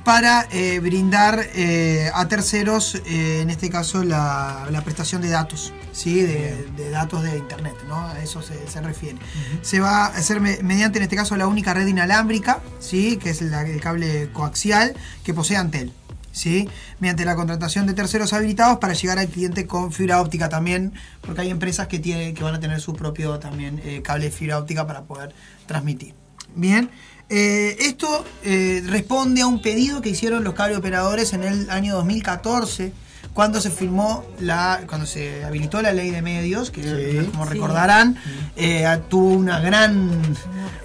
para 0.05 0.49
eh, 0.51 0.81
brindar 0.81 1.41
eh, 1.55 2.11
a 2.15 2.27
terceros, 2.29 2.97
eh, 3.07 3.41
en 3.43 3.51
este 3.51 3.71
caso, 3.71 4.03
la, 4.03 4.67
la 4.71 4.83
prestación 4.83 5.23
de 5.23 5.29
datos, 5.29 5.73
¿sí? 5.93 6.21
de, 6.21 6.67
de 6.77 6.91
datos 6.91 7.23
de 7.23 7.37
Internet, 7.39 7.75
¿no? 7.89 8.07
a 8.07 8.19
eso 8.21 8.43
se, 8.43 8.55
se 8.69 8.81
refiere. 8.81 9.19
Se 9.63 9.79
va 9.81 10.07
a 10.07 10.09
hacer 10.09 10.41
me- 10.41 10.59
mediante, 10.63 10.99
en 10.99 11.05
este 11.05 11.17
caso, 11.17 11.37
la 11.37 11.47
única 11.47 11.73
red 11.75 11.87
inalámbrica, 11.87 12.61
¿sí? 12.81 13.17
que 13.17 13.31
es 13.31 13.43
la- 13.43 13.63
el 13.63 13.81
cable 13.81 14.31
coaxial 14.33 14.95
que 15.25 15.35
posee 15.35 15.57
Antel. 15.57 15.93
¿sí? 16.35 16.67
mediante 16.99 17.27
la 17.27 17.37
contratación 17.37 17.87
de 17.87 17.93
terceros 17.93 18.33
habilitados 18.33 18.79
para 18.79 18.95
llegar 18.95 19.19
al 19.19 19.29
cliente 19.29 19.67
con 19.67 19.93
fibra 19.93 20.19
óptica 20.21 20.49
también, 20.49 20.95
porque 21.21 21.43
hay 21.43 21.51
empresas 21.51 21.89
que, 21.89 21.99
tienen, 21.99 22.35
que 22.35 22.43
van 22.43 22.55
a 22.55 22.61
tener 22.61 22.81
su 22.81 22.95
propio 22.95 23.39
también 23.39 23.83
eh, 23.85 24.01
cable 24.03 24.25
de 24.25 24.31
fibra 24.31 24.57
óptica 24.59 24.87
para 24.87 25.03
poder 25.03 25.35
transmitir. 25.67 26.15
Bien, 26.55 26.91
eh, 27.33 27.77
esto 27.81 28.25
eh, 28.45 28.83
responde 28.87 29.41
a 29.41 29.47
un 29.47 29.63
pedido 29.63 30.03
que 30.03 30.11
hicieron 30.11 30.45
los 30.45 30.53
cable 30.55 30.77
operadores 30.77 31.33
en 31.33 31.43
el 31.43 31.71
año 31.71 31.95
2014 31.95 32.93
cuando 33.33 33.61
se 33.63 33.71
firmó 33.71 34.25
la 34.41 34.83
cuando 34.87 35.07
se 35.07 35.43
habilitó 35.45 35.81
la 35.81 35.93
ley 35.93 36.11
de 36.11 36.21
medios 36.21 36.71
que 36.71 37.27
como 37.33 37.45
Sí. 37.47 37.51
recordarán 37.55 38.17
eh, 38.57 38.87
tuvo 39.09 39.31
una 39.35 39.59
gran 39.61 40.11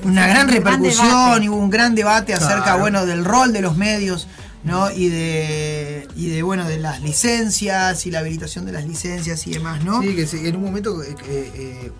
una 0.03 0.27
gran 0.27 0.47
un 0.47 0.53
repercusión 0.53 1.07
debate. 1.09 1.43
y 1.45 1.49
hubo 1.49 1.57
un 1.57 1.69
gran 1.69 1.93
debate 1.95 2.33
acerca 2.33 2.63
Claro. 2.63 2.79
bueno 2.79 3.05
del 3.05 3.25
rol 3.25 3.51
de 3.51 3.61
los 3.61 3.75
medios 3.75 4.27
¿no? 4.63 4.89
y 4.91 5.09
de 5.09 6.07
y 6.15 6.29
de 6.29 6.41
bueno 6.43 6.65
de 6.65 6.77
las 6.79 7.01
licencias 7.01 8.05
y 8.05 8.11
la 8.11 8.19
habilitación 8.19 8.65
de 8.65 8.71
las 8.71 8.85
licencias 8.85 9.45
y 9.47 9.51
demás 9.51 9.83
no 9.83 10.01
Sí, 10.01 10.15
que 10.15 10.47
en 10.47 10.55
un 10.55 10.63
momento 10.63 11.03
eh, 11.03 11.15
eh, 11.27 11.51
eh, 11.55 11.91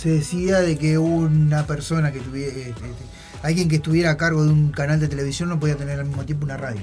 se 0.00 0.08
decía 0.10 0.60
de 0.60 0.78
que 0.78 0.96
una 0.96 1.66
persona 1.66 2.10
que 2.12 2.20
tuviera. 2.20 2.52
Alguien 3.42 3.68
que 3.68 3.76
estuviera 3.76 4.10
a 4.10 4.16
cargo 4.16 4.44
de 4.44 4.50
un 4.52 4.70
canal 4.72 5.00
de 5.00 5.08
televisión 5.08 5.48
no 5.48 5.58
podía 5.60 5.76
tener 5.76 5.98
al 6.00 6.06
mismo 6.06 6.24
tiempo 6.24 6.44
una 6.44 6.56
radio. 6.56 6.80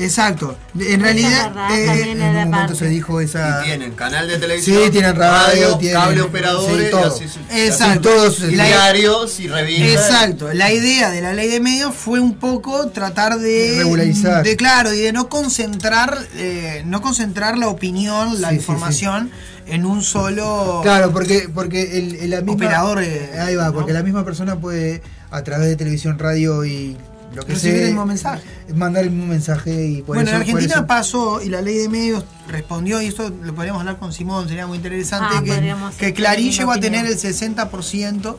exacto 0.00 0.56
en 0.78 1.00
realidad 1.00 1.48
verdad, 1.52 1.76
eh, 1.76 2.02
En 2.12 2.20
un 2.22 2.26
momento 2.34 2.50
parte. 2.56 2.74
se 2.76 2.86
dijo 2.86 3.20
esa. 3.20 3.62
Y 3.62 3.64
tienen 3.64 3.92
canal 3.94 4.28
de 4.28 4.38
televisión. 4.38 4.78
Sí, 4.84 4.90
tienen 4.92 5.16
radio, 5.16 5.76
tienen- 5.78 6.00
cable 6.00 6.14
sí, 6.16 6.20
operadores, 6.20 6.90
todo. 6.92 7.18
y 7.20 7.24
así 7.24 7.38
Exacto. 7.50 7.98
y 7.98 8.02
todos 8.12 8.48
diarios 8.48 9.40
y 9.40 9.48
revistas. 9.48 9.88
Exacto, 10.10 10.52
la 10.54 10.72
idea 10.72 11.10
de 11.10 11.20
la 11.20 11.32
ley 11.32 11.48
de 11.48 11.58
medios 11.58 11.94
fue 11.96 12.20
un 12.20 12.34
poco 12.34 12.88
tratar 12.90 13.38
de 13.40 13.74
Regularizar. 13.78 14.44
de 14.44 14.54
claro 14.56 14.94
y 14.94 15.00
de 15.00 15.12
no 15.12 15.28
concentrar 15.28 16.16
eh, 16.36 16.82
no 16.86 17.02
concentrar 17.02 17.58
la 17.58 17.66
opinión, 17.68 18.40
la 18.40 18.50
Sí, 18.50 18.54
sí, 18.54 18.60
información 18.60 19.30
en 19.66 19.84
un 19.84 20.02
solo 20.02 20.78
Claro, 20.82 21.12
porque, 21.12 21.48
porque 21.52 21.98
el, 21.98 22.14
el- 22.14 22.30
la 22.30 22.36
misma, 22.40 22.52
Operador, 22.54 23.02
eh, 23.02 23.30
ahí 23.40 23.56
va, 23.56 23.66
¿no? 23.66 23.72
porque 23.74 23.92
la 23.92 24.02
misma 24.04 24.24
persona 24.24 24.60
puede 24.60 25.02
a 25.30 25.42
través 25.42 25.68
de 25.68 25.76
televisión, 25.76 26.18
radio 26.18 26.64
y 26.64 26.96
lo 27.34 27.44
que 27.44 27.52
recibir 27.52 27.74
sea, 27.76 27.82
el 27.82 27.88
mismo 27.88 28.06
mensaje. 28.06 28.42
mandar 28.74 29.04
el 29.04 29.10
mismo 29.10 29.26
mensaje 29.26 29.86
y 29.86 29.96
por 30.02 30.16
bueno, 30.16 30.22
eso, 30.22 30.30
en 30.30 30.42
por 30.42 30.48
Argentina 30.48 30.74
eso- 30.76 30.86
pasó 30.86 31.42
y 31.42 31.48
la 31.50 31.60
ley 31.60 31.76
de 31.78 31.88
medios 31.88 32.24
respondió, 32.48 33.02
y 33.02 33.06
esto 33.06 33.30
lo 33.42 33.54
podríamos 33.54 33.80
hablar 33.80 33.98
con 33.98 34.12
Simón, 34.12 34.48
sería 34.48 34.66
muy 34.66 34.76
interesante, 34.78 35.34
Ah, 35.36 35.42
que, 35.44 36.06
que 36.06 36.14
Clarín 36.14 36.50
llegó 36.52 36.72
a 36.72 36.80
tener 36.80 37.04
el 37.06 37.18
60% 37.18 38.36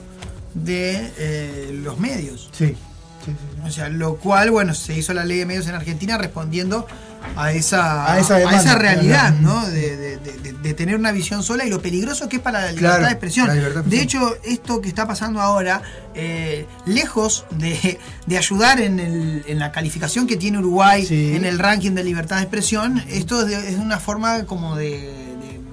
de 0.56 1.12
eh, 1.18 1.80
los 1.84 2.00
medios. 2.00 2.50
Sí. 2.52 2.76
O 3.64 3.70
sea, 3.70 3.90
lo 3.90 4.16
cual, 4.16 4.50
bueno, 4.50 4.74
se 4.74 4.98
hizo 4.98 5.14
la 5.14 5.24
ley 5.26 5.38
de 5.38 5.46
medios 5.46 5.68
en 5.68 5.76
Argentina 5.76 6.18
respondiendo 6.18 6.88
a 7.36 7.52
esa, 7.52 8.12
A 8.14 8.20
esa 8.20 8.38
demanda, 8.38 8.76
realidad, 8.76 9.36
claro. 9.40 9.42
¿no? 9.42 9.66
De, 9.70 9.98
de- 9.98 10.18
de- 10.18 10.40
de 10.60 10.74
tener 10.74 10.96
una 10.98 11.14
visión 11.14 11.42
sola 11.42 11.66
y 11.66 11.70
lo 11.70 11.82
peligroso 11.82 12.28
que 12.28 12.36
es 12.38 12.42
para 12.42 12.60
la 12.60 12.72
libertad 12.72 12.90
Claro, 12.98 13.06
de 13.06 13.12
expresión. 13.12 13.48
la 13.48 13.54
libertad 13.54 13.82
de 13.86 14.02
hecho, 14.02 14.36
esto 14.44 14.82
que 14.82 14.90
está 14.90 15.08
pasando 15.08 15.40
ahora, 15.40 15.82
eh, 16.16 16.66
lejos 16.86 17.46
de, 17.52 17.98
de 18.26 18.38
ayudar 18.38 18.82
en, 18.82 19.00
el- 19.00 19.44
en 19.48 19.58
la 19.58 19.72
calificación 19.72 20.28
que 20.28 20.36
tiene 20.36 20.58
Uruguay 20.60 21.06
Sí. 21.06 21.34
en 21.36 21.46
el 21.46 21.60
ranking 21.60 21.92
de 21.92 22.04
libertad 22.04 22.38
de 22.38 22.42
expresión, 22.44 23.02
esto 23.10 23.42
es, 23.42 23.48
de- 23.48 23.70
es 23.70 23.78
una 23.78 24.00
forma 24.00 24.44
como 24.46 24.76
de, 24.76 25.29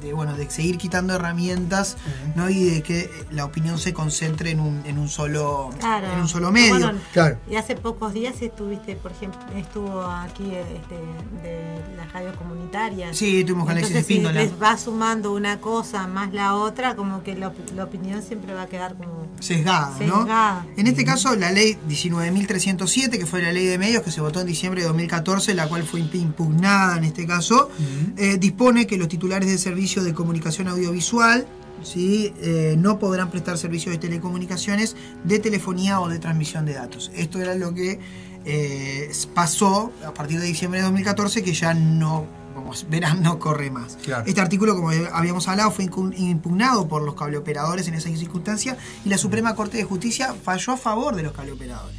de- 0.06 0.12
bueno, 0.12 0.34
de 0.36 0.48
seguir 0.50 0.78
quitando 0.78 1.14
herramientas 1.14 1.96
¿no? 2.34 2.48
y 2.50 2.64
de 2.64 2.82
que 2.82 3.10
la 3.30 3.44
opinión 3.44 3.78
se 3.78 3.92
concentre 3.92 4.50
en 4.50 4.60
un, 4.60 4.82
en 4.86 4.98
un 4.98 5.08
solo 5.08 5.70
Claro. 5.78 6.12
en 6.12 6.20
un 6.20 6.28
solo 6.28 6.50
medio. 6.52 6.70
Bueno, 6.78 6.92
Claro. 7.12 7.38
Y 7.50 7.56
hace 7.56 7.74
pocos 7.76 8.12
días 8.12 8.40
estuviste, 8.40 8.96
por 8.96 9.12
ejemplo, 9.12 9.40
estuvo 9.56 10.02
aquí 10.02 10.44
este, 10.54 10.94
de 11.42 11.80
las 11.96 12.12
radios 12.12 12.36
comunitarias. 12.36 13.16
Sí, 13.16 13.40
estuvimos 13.40 13.66
con 13.66 13.72
Alexis 13.72 13.96
Entonces, 13.96 14.16
si 14.16 14.34
les 14.34 14.62
va 14.62 14.76
sumando 14.78 15.32
una 15.32 15.60
cosa 15.60 16.06
más 16.06 16.32
la 16.32 16.54
otra, 16.54 16.94
como 16.96 17.22
que 17.22 17.34
la, 17.34 17.48
op- 17.48 17.70
la 17.74 17.84
opinión 17.84 18.22
siempre 18.22 18.54
va 18.54 18.62
a 18.62 18.66
quedar 18.66 18.96
como 18.96 19.26
sesgada, 19.40 19.90
¿no? 20.00 20.18
sesgada. 20.20 20.66
En 20.76 20.86
este 20.86 21.04
caso, 21.04 21.34
la 21.36 21.52
ley 21.52 21.76
19.307, 21.88 23.18
que 23.18 23.26
fue 23.26 23.42
la 23.42 23.52
ley 23.52 23.66
de 23.66 23.78
medios 23.78 24.02
que 24.02 24.10
se 24.10 24.20
votó 24.20 24.40
en 24.40 24.46
diciembre 24.46 24.82
de 24.82 24.88
2014, 24.88 25.54
la 25.54 25.68
cual 25.68 25.82
fue 25.84 26.00
impugnada 26.00 26.96
en 26.96 27.04
este 27.04 27.26
caso, 27.26 27.70
eh, 28.16 28.36
dispone 28.38 28.86
que 28.86 28.96
los 28.96 29.08
titulares 29.08 29.48
de 29.50 29.58
servicio 29.58 29.95
de 30.04 30.14
comunicación 30.14 30.68
audiovisual 30.68 31.46
¿sí? 31.82 32.32
Eh, 32.40 32.76
no 32.78 32.98
podrán 32.98 33.30
prestar 33.30 33.58
servicios 33.58 33.94
de 33.94 33.98
telecomunicaciones, 33.98 34.96
de 35.24 35.38
telefonía 35.38 36.00
o 36.00 36.08
de 36.08 36.18
transmisión 36.18 36.66
de 36.66 36.74
datos. 36.74 37.10
Esto 37.14 37.40
era 37.40 37.54
lo 37.54 37.74
que 37.74 38.00
eh, 38.44 39.10
pasó 39.34 39.92
a 40.04 40.12
partir 40.14 40.40
de 40.40 40.46
diciembre 40.46 40.80
de 40.80 40.84
2014, 40.84 41.42
que 41.42 41.52
ya 41.52 41.74
no, 41.74 42.26
como 42.54 42.72
verán, 42.88 43.22
no 43.22 43.38
corre 43.38 43.70
más. 43.70 43.98
Claro. 44.02 44.24
Este 44.26 44.40
artículo, 44.40 44.74
como 44.74 44.90
habíamos 45.12 45.48
hablado, 45.48 45.70
fue 45.70 45.84
impugnado 45.84 46.88
por 46.88 47.02
los 47.02 47.14
cableoperadores 47.14 47.88
en 47.88 47.94
esa 47.94 48.08
circunstancia 48.08 48.76
y 49.04 49.08
la 49.08 49.18
Suprema 49.18 49.54
Corte 49.54 49.76
de 49.76 49.84
Justicia 49.84 50.34
falló 50.34 50.72
a 50.72 50.76
favor 50.76 51.16
de 51.16 51.22
los 51.22 51.32
cableoperadores. 51.32 51.96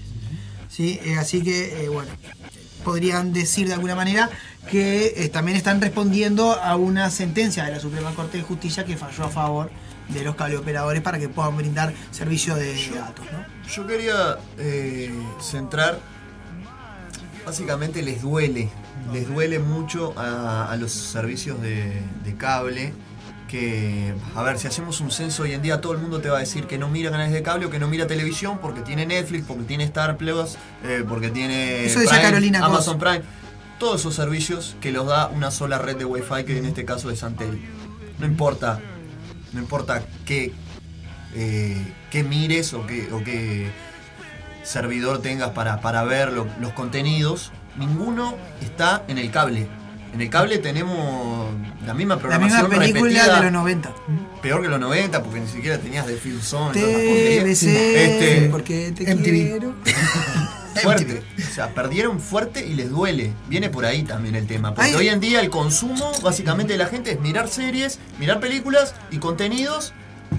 ¿Sí? 0.69 0.99
Eh, 1.03 1.15
así 1.17 1.41
que, 1.41 1.89
bueno, 1.91 2.11
podrían 2.83 3.33
decir 3.33 3.67
de 3.67 3.73
alguna 3.73 3.95
manera 3.95 4.29
que 4.67 5.13
eh, 5.17 5.29
también 5.29 5.57
están 5.57 5.81
respondiendo 5.81 6.53
a 6.53 6.75
una 6.75 7.09
sentencia 7.09 7.63
de 7.65 7.71
la 7.71 7.79
Suprema 7.79 8.11
Corte 8.13 8.37
de 8.37 8.43
Justicia 8.43 8.85
que 8.85 8.97
falló 8.97 9.23
a 9.25 9.29
favor 9.29 9.71
de 10.09 10.23
los 10.23 10.35
cableoperadores 10.35 11.01
para 11.01 11.19
que 11.19 11.29
puedan 11.29 11.57
brindar 11.57 11.93
servicio 12.11 12.55
de 12.55 12.73
datos. 12.95 13.25
¿no? 13.31 13.45
Yo 13.69 13.85
quería 13.87 14.37
eh, 14.57 15.11
centrar, 15.41 15.99
básicamente 17.45 18.01
les 18.01 18.21
duele, 18.21 18.69
les 19.13 19.27
duele 19.27 19.59
mucho 19.59 20.13
a, 20.17 20.71
a 20.71 20.75
los 20.77 20.91
servicios 20.91 21.61
de, 21.61 22.01
de 22.23 22.35
cable 22.35 22.93
que, 23.47 24.13
a 24.35 24.43
ver, 24.43 24.59
si 24.59 24.67
hacemos 24.67 24.99
un 24.99 25.09
censo 25.09 25.43
hoy 25.43 25.53
en 25.53 25.61
día 25.61 25.79
todo 25.81 25.93
el 25.93 25.99
mundo 25.99 26.19
te 26.19 26.29
va 26.29 26.37
a 26.37 26.39
decir 26.41 26.67
que 26.67 26.77
no 26.77 26.89
mira 26.89 27.09
canales 27.09 27.33
de 27.33 27.41
cable 27.41 27.65
o 27.65 27.69
que 27.69 27.79
no 27.79 27.87
mira 27.87 28.05
televisión 28.05 28.59
porque 28.61 28.81
tiene 28.81 29.05
Netflix, 29.05 29.45
porque 29.47 29.63
tiene 29.63 29.85
Star 29.85 30.17
Plus, 30.17 30.57
eh, 30.83 31.03
porque 31.07 31.29
tiene 31.29 31.85
Eso 31.85 32.01
Carolina. 32.09 32.63
Amazon 32.63 32.99
Prime, 32.99 33.21
todos 33.79 34.01
esos 34.01 34.15
servicios 34.15 34.75
que 34.81 34.91
los 34.91 35.05
da 35.07 35.27
una 35.27 35.51
sola 35.51 35.77
red 35.77 35.97
de 35.97 36.05
Wi-Fi 36.05 36.43
que 36.45 36.57
en 36.57 36.65
este 36.65 36.85
caso 36.85 37.09
es 37.11 37.23
Antel. 37.23 37.61
No 38.19 38.25
importa, 38.25 38.79
no 39.53 39.59
importa 39.59 40.03
qué, 40.25 40.53
eh, 41.35 41.77
qué 42.11 42.23
mires 42.23 42.73
o 42.73 42.85
qué, 42.87 43.07
o 43.13 43.23
qué 43.23 43.67
servidor 44.63 45.21
tengas 45.21 45.51
para, 45.51 45.79
para 45.81 46.03
ver 46.03 46.33
lo- 46.33 46.47
los 46.59 46.73
contenidos, 46.73 47.51
ninguno 47.77 48.35
está 48.61 49.03
en 49.07 49.17
el 49.17 49.29
cable. 49.31 49.67
En 50.13 50.21
el 50.21 50.29
cable 50.29 50.57
tenemos 50.57 51.49
la 51.85 51.93
misma 51.93 52.15
La 52.15 52.21
programación 52.21 52.61
misma 52.69 52.79
película 52.79 53.09
repetida, 53.11 53.35
de 53.37 53.43
los 53.43 53.51
90. 53.51 53.93
peor 54.41 54.61
que 54.63 54.67
los 54.69 54.79
90 54.79 55.21
porque 55.21 55.39
ni 55.41 55.47
siquiera 55.47 55.77
tenías 55.77 56.07
de 56.07 56.15
Film 56.17 56.41
Zone. 56.41 56.73
TBC, 56.73 57.63
Este, 57.67 58.49
porque 58.49 58.91
te 58.93 59.03
MTV. 59.13 59.23
quiero. 59.23 59.73
fuerte. 60.83 61.23
O 61.37 61.53
sea, 61.53 61.73
perdieron 61.73 62.19
fuerte 62.19 62.65
y 62.65 62.73
les 62.75 62.89
duele. 62.89 63.33
Viene 63.49 63.69
por 63.69 63.85
ahí 63.85 64.03
también 64.03 64.35
el 64.35 64.47
tema. 64.47 64.73
Porque 64.73 64.89
Ay. 64.91 64.95
hoy 64.95 65.09
en 65.09 65.19
día 65.19 65.39
el 65.41 65.49
consumo, 65.49 66.11
básicamente, 66.23 66.73
de 66.73 66.79
la 66.79 66.87
gente 66.87 67.11
es 67.11 67.19
mirar 67.19 67.47
series, 67.49 67.99
mirar 68.19 68.39
películas 68.39 68.95
y 69.11 69.17
contenidos 69.19 69.93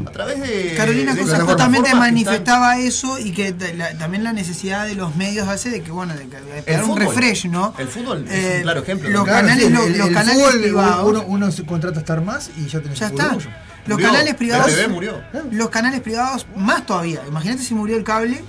a 0.06 0.10
través 0.10 0.40
de. 0.40 0.74
Carolina 0.76 1.14
de 1.14 1.22
Cosa 1.22 1.40
justamente 1.44 1.88
están- 1.88 1.98
manifestaba 2.00 2.78
eso 2.78 3.18
y 3.18 3.32
que 3.32 3.54
la- 3.76 3.96
también 3.96 4.22
la 4.22 4.32
necesidad 4.32 4.86
de 4.86 4.94
los 4.94 5.16
medios 5.16 5.48
hace 5.48 5.70
de 5.70 5.82
que, 5.82 5.90
bueno, 5.90 6.14
de, 6.14 6.28
que- 6.28 6.40
de 6.40 6.62
pegar 6.62 6.84
un 6.84 6.96
refresh, 6.98 7.46
¿no? 7.46 7.74
El 7.78 7.88
fútbol 7.88 8.26
es 8.28 8.32
Eh, 8.32 8.54
un 8.58 8.62
claro 8.64 8.82
ejemplo. 8.82 9.08
los 9.08 9.24
Claro, 9.24 9.40
canales, 9.46 9.66
sí, 9.66 9.72
lo- 9.72 9.84
el- 9.84 9.98
los 9.98 10.08
el 10.08 10.14
canales 10.14 10.42
fútbol, 10.44 10.60
privados. 10.60 11.08
Uno, 11.08 11.24
uno 11.26 11.50
se 11.52 11.64
contrata 11.64 11.98
a 11.98 12.00
estar 12.00 12.20
más 12.22 12.50
y 12.56 12.66
ya 12.66 12.80
tenés 12.80 12.98
Ya 12.98 13.06
el 13.06 13.12
está. 13.12 13.26
uruguayo. 13.28 13.50
Los 13.86 13.96
Murió. 13.96 14.10
canales 14.12 14.34
privados. 14.34 14.88
Murió. 14.90 15.22
Los 15.50 15.70
canales 15.70 16.00
privados, 16.02 16.46
más 16.54 16.84
todavía. 16.84 17.22
Imagínate 17.26 17.62
si 17.62 17.72
murió 17.74 17.96
el 17.96 18.04
cable, 18.04 18.44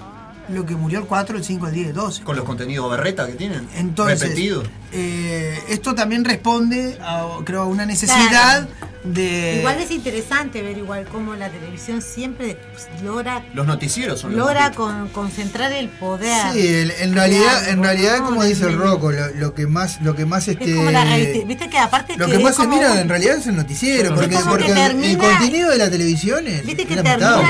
lo 0.52 0.66
que 0.66 0.76
murió 0.76 1.00
el 1.00 1.06
4, 1.06 1.38
el 1.38 1.43
5, 1.43 1.68
el 1.68 1.74
10, 1.74 1.88
el 1.89 1.93
12. 1.93 2.24
Con 2.24 2.36
los 2.36 2.45
contenidos 2.45 2.89
berreta 2.89 3.28
que 3.28 3.34
tienen. 3.34 3.68
Entonces, 3.76 4.22
Repetidos. 4.22 4.66
Eh, 4.92 5.60
esto 5.70 5.96
también 5.96 6.26
responde 6.26 6.98
a, 7.02 7.26
creo, 7.44 7.62
a 7.64 7.66
una 7.66 7.86
necesidad 7.86 8.68
de... 9.04 9.58
Igual 9.60 9.80
es 9.80 9.92
interesante 9.92 10.62
ver 10.62 10.78
igual 10.78 11.06
cómo 11.10 11.34
la 11.36 11.50
televisión 11.50 12.02
siempre 12.02 12.58
logra 13.02 13.46
Los 13.54 13.66
noticieros 13.66 14.20
son 14.20 14.32
los 14.36 14.40
logra 14.40 14.72
con, 14.72 15.08
concentrar 15.10 15.72
el 15.72 15.88
poder. 15.88 16.52
Sí, 16.54 16.68
en, 16.68 16.92
en 17.00 17.14
realidad, 17.16 17.70
en 17.70 17.82
realidad, 17.82 18.20
como 18.20 18.44
dice 18.44 18.66
el 18.66 18.78
Rocco, 18.78 19.12
lo, 19.12 19.28
lo 19.36 19.54
que 19.54 19.68
más, 19.68 20.02
lo 20.02 20.16
que 20.16 20.26
más 20.26 20.48
este, 20.50 20.72
Es 20.72 20.76
como 20.76 20.92
la 20.92 21.06
realidad. 21.06 21.46
Viste 21.46 21.70
que 21.70 21.78
aparte 21.78 22.18
lo 22.18 22.28
que 22.28 22.40
más 22.40 22.56
se 22.58 22.68
mira 22.68 22.92
un- 22.92 22.98
en 23.00 23.08
realidad 23.10 23.38
es 23.38 23.48
el 23.48 23.56
noticiero, 23.56 24.14
porque, 24.14 24.38
porque 24.48 24.66
que 24.74 24.86
el 24.86 25.18
contenido 25.18 25.70
de 25.70 25.78
la 25.78 25.90
televisión 25.90 26.46
es, 26.48 26.66
Viste 26.66 26.86
que 26.86 26.96
es 26.96 27.04
termina 27.04 27.42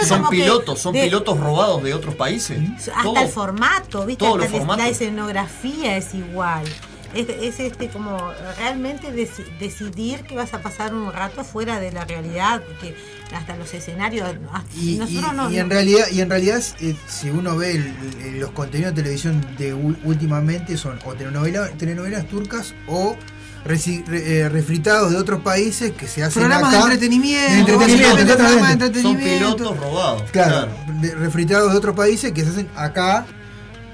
el 0.00 0.06
Son 0.06 0.28
pilotos, 0.28 0.80
son 0.80 0.92
de- 0.92 1.04
pilotos 1.04 1.40
robados 1.40 1.82
de 1.82 1.92
otros 1.92 2.14
países. 2.14 2.58
Hasta 2.78 3.02
Todo. 3.02 3.18
el 3.18 3.28
formato, 3.28 4.06
¿viste? 4.06 4.26
Hasta 4.26 4.76
la 4.76 4.88
escenografía 4.88 5.96
es 5.96 6.14
igual. 6.14 6.62
Es, 7.14 7.28
es 7.28 7.60
este 7.60 7.88
como 7.88 8.32
realmente 8.58 9.08
deci- 9.14 9.46
decidir 9.58 10.22
que 10.24 10.34
vas 10.34 10.52
a 10.54 10.60
pasar 10.62 10.92
un 10.94 11.12
rato 11.12 11.44
fuera 11.44 11.78
de 11.78 11.92
la 11.92 12.04
realidad, 12.04 12.62
porque 12.66 12.96
hasta 13.34 13.56
los 13.56 13.72
escenarios, 13.72 14.28
hasta- 14.52 14.76
Y, 14.80 14.96
nosotros 14.96 15.30
y- 15.32 15.36
no, 15.36 15.50
y 15.50 15.58
en 15.58 15.68
no- 15.68 15.74
realidad, 15.74 16.06
y 16.12 16.20
en 16.20 16.30
realidad 16.30 16.62
eh, 16.80 16.96
si 17.08 17.30
uno 17.30 17.56
ve 17.56 17.72
el- 17.72 17.94
el- 18.24 18.40
los 18.40 18.50
contenidos 18.50 18.94
de 18.94 19.02
televisión 19.02 19.46
de 19.58 19.74
últimamente 19.74 20.76
son 20.76 20.98
o 21.04 21.14
telenovela- 21.14 21.70
telenovelas 21.78 22.26
turcas 22.28 22.74
o 22.88 23.16
reci- 23.64 24.04
re- 24.06 24.40
eh, 24.40 24.48
refritados 24.48 25.10
de 25.12 25.16
otros 25.16 25.40
países 25.40 25.92
que 25.92 26.06
se 26.06 26.22
hacen 26.22 26.42
Programas 26.42 26.70
de 26.72 26.76
acá. 26.78 26.86
entretenimiento, 26.86 27.66
De 27.66 27.72
entretenimiento, 27.72 28.16
de 28.16 28.22
exactamente. 28.22 28.62
Son 28.62 28.72
entretenimiento. 28.72 29.56
pilotos 29.56 29.76
robados. 29.78 30.22
Claro, 30.32 30.68
de- 31.00 31.14
refritados 31.14 31.72
de 31.72 31.78
otros 31.78 31.94
países 31.96 32.32
que 32.32 32.42
se 32.44 32.50
hacen 32.50 32.68
acá, 32.76 33.24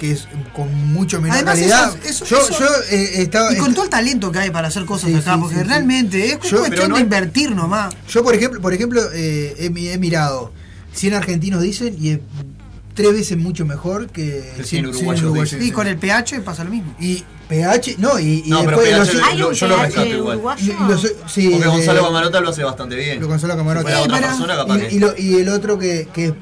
que 0.00 0.12
es 0.12 0.26
con 0.54 0.74
mucho 0.92 1.20
menor 1.20 1.36
Además, 1.36 1.54
calidad. 1.56 1.94
eso- 2.04 2.24
eso- 2.24 2.24
yo, 2.24 2.40
eso- 2.40 2.58
yo 2.58 2.66
eh, 2.90 3.22
estaba. 3.22 3.52
Y 3.52 3.56
con 3.56 3.74
todo 3.74 3.84
el 3.84 3.90
talento 3.90 4.32
que 4.32 4.38
hay 4.40 4.50
para 4.50 4.68
hacer 4.68 4.84
cosas 4.86 5.10
Sí, 5.10 5.16
acá, 5.16 5.34
sí, 5.34 5.40
porque 5.40 5.56
sí, 5.56 5.60
sí. 5.62 5.68
realmente 5.68 6.24
es 6.24 6.32
Yo- 6.32 6.38
cuestión 6.58 6.70
pero 6.70 6.88
no 6.88 6.94
de 6.96 7.02
invertir 7.02 7.54
nomás. 7.54 7.94
Yo, 8.08 8.24
por 8.24 8.34
ejemplo, 8.34 8.60
por 8.62 8.72
ejemplo 8.72 9.02
eh, 9.12 9.54
he, 9.58 9.70
mi- 9.70 9.88
he 9.88 9.98
mirado 9.98 10.52
100 10.94 11.14
argentinos 11.14 11.62
dicen 11.62 11.94
y 12.00 12.08
es 12.10 12.18
tres 12.94 13.12
veces 13.12 13.36
mucho 13.38 13.64
mejor 13.64 14.08
que 14.08 14.52
Que 14.56 14.64
100 14.64 14.92
100 14.92 15.18
uruguayos. 15.24 15.62
Y 15.62 15.70
con 15.70 15.86
el 15.86 15.96
PH 15.98 16.40
pasa 16.40 16.64
lo 16.64 16.70
mismo. 16.70 16.94
Y 16.98 17.22
PH, 17.48 17.96
no, 17.98 18.18
y, 18.18 18.42
y 18.46 18.50
No, 18.50 18.64
pero 18.64 18.80
después 18.80 18.88
PH 18.88 19.14
los- 19.14 19.22
Hay 19.28 19.42
un 19.42 19.52
yo 19.52 19.68
lo 19.68 19.76
rescato 19.82 20.06
igual. 20.08 20.36
uruguayo. 20.36 20.72
y 20.72 20.88
los- 20.90 21.00
sí, 21.26 21.48
Porque 21.50 21.64
eh, 21.64 21.68
Gonzalo 21.68 22.04
Camarota 22.04 22.40
lo 22.40 22.48
hace 22.48 22.64
bastante 22.64 22.96
bien. 22.96 23.20
lo 23.20 23.28
Gonzalo 23.28 23.56
Camarota. 23.56 24.00
Otra 24.00 24.16
pero- 24.16 24.28
persona, 24.28 24.56
capaz 24.56 24.76
y, 24.76 24.80
que. 24.80 24.94
y 24.94 24.98
lo- 24.98 25.16
y 25.18 25.34
el 25.34 25.48
otro 25.50 25.78
que, 25.78 26.08
que, 26.12 26.34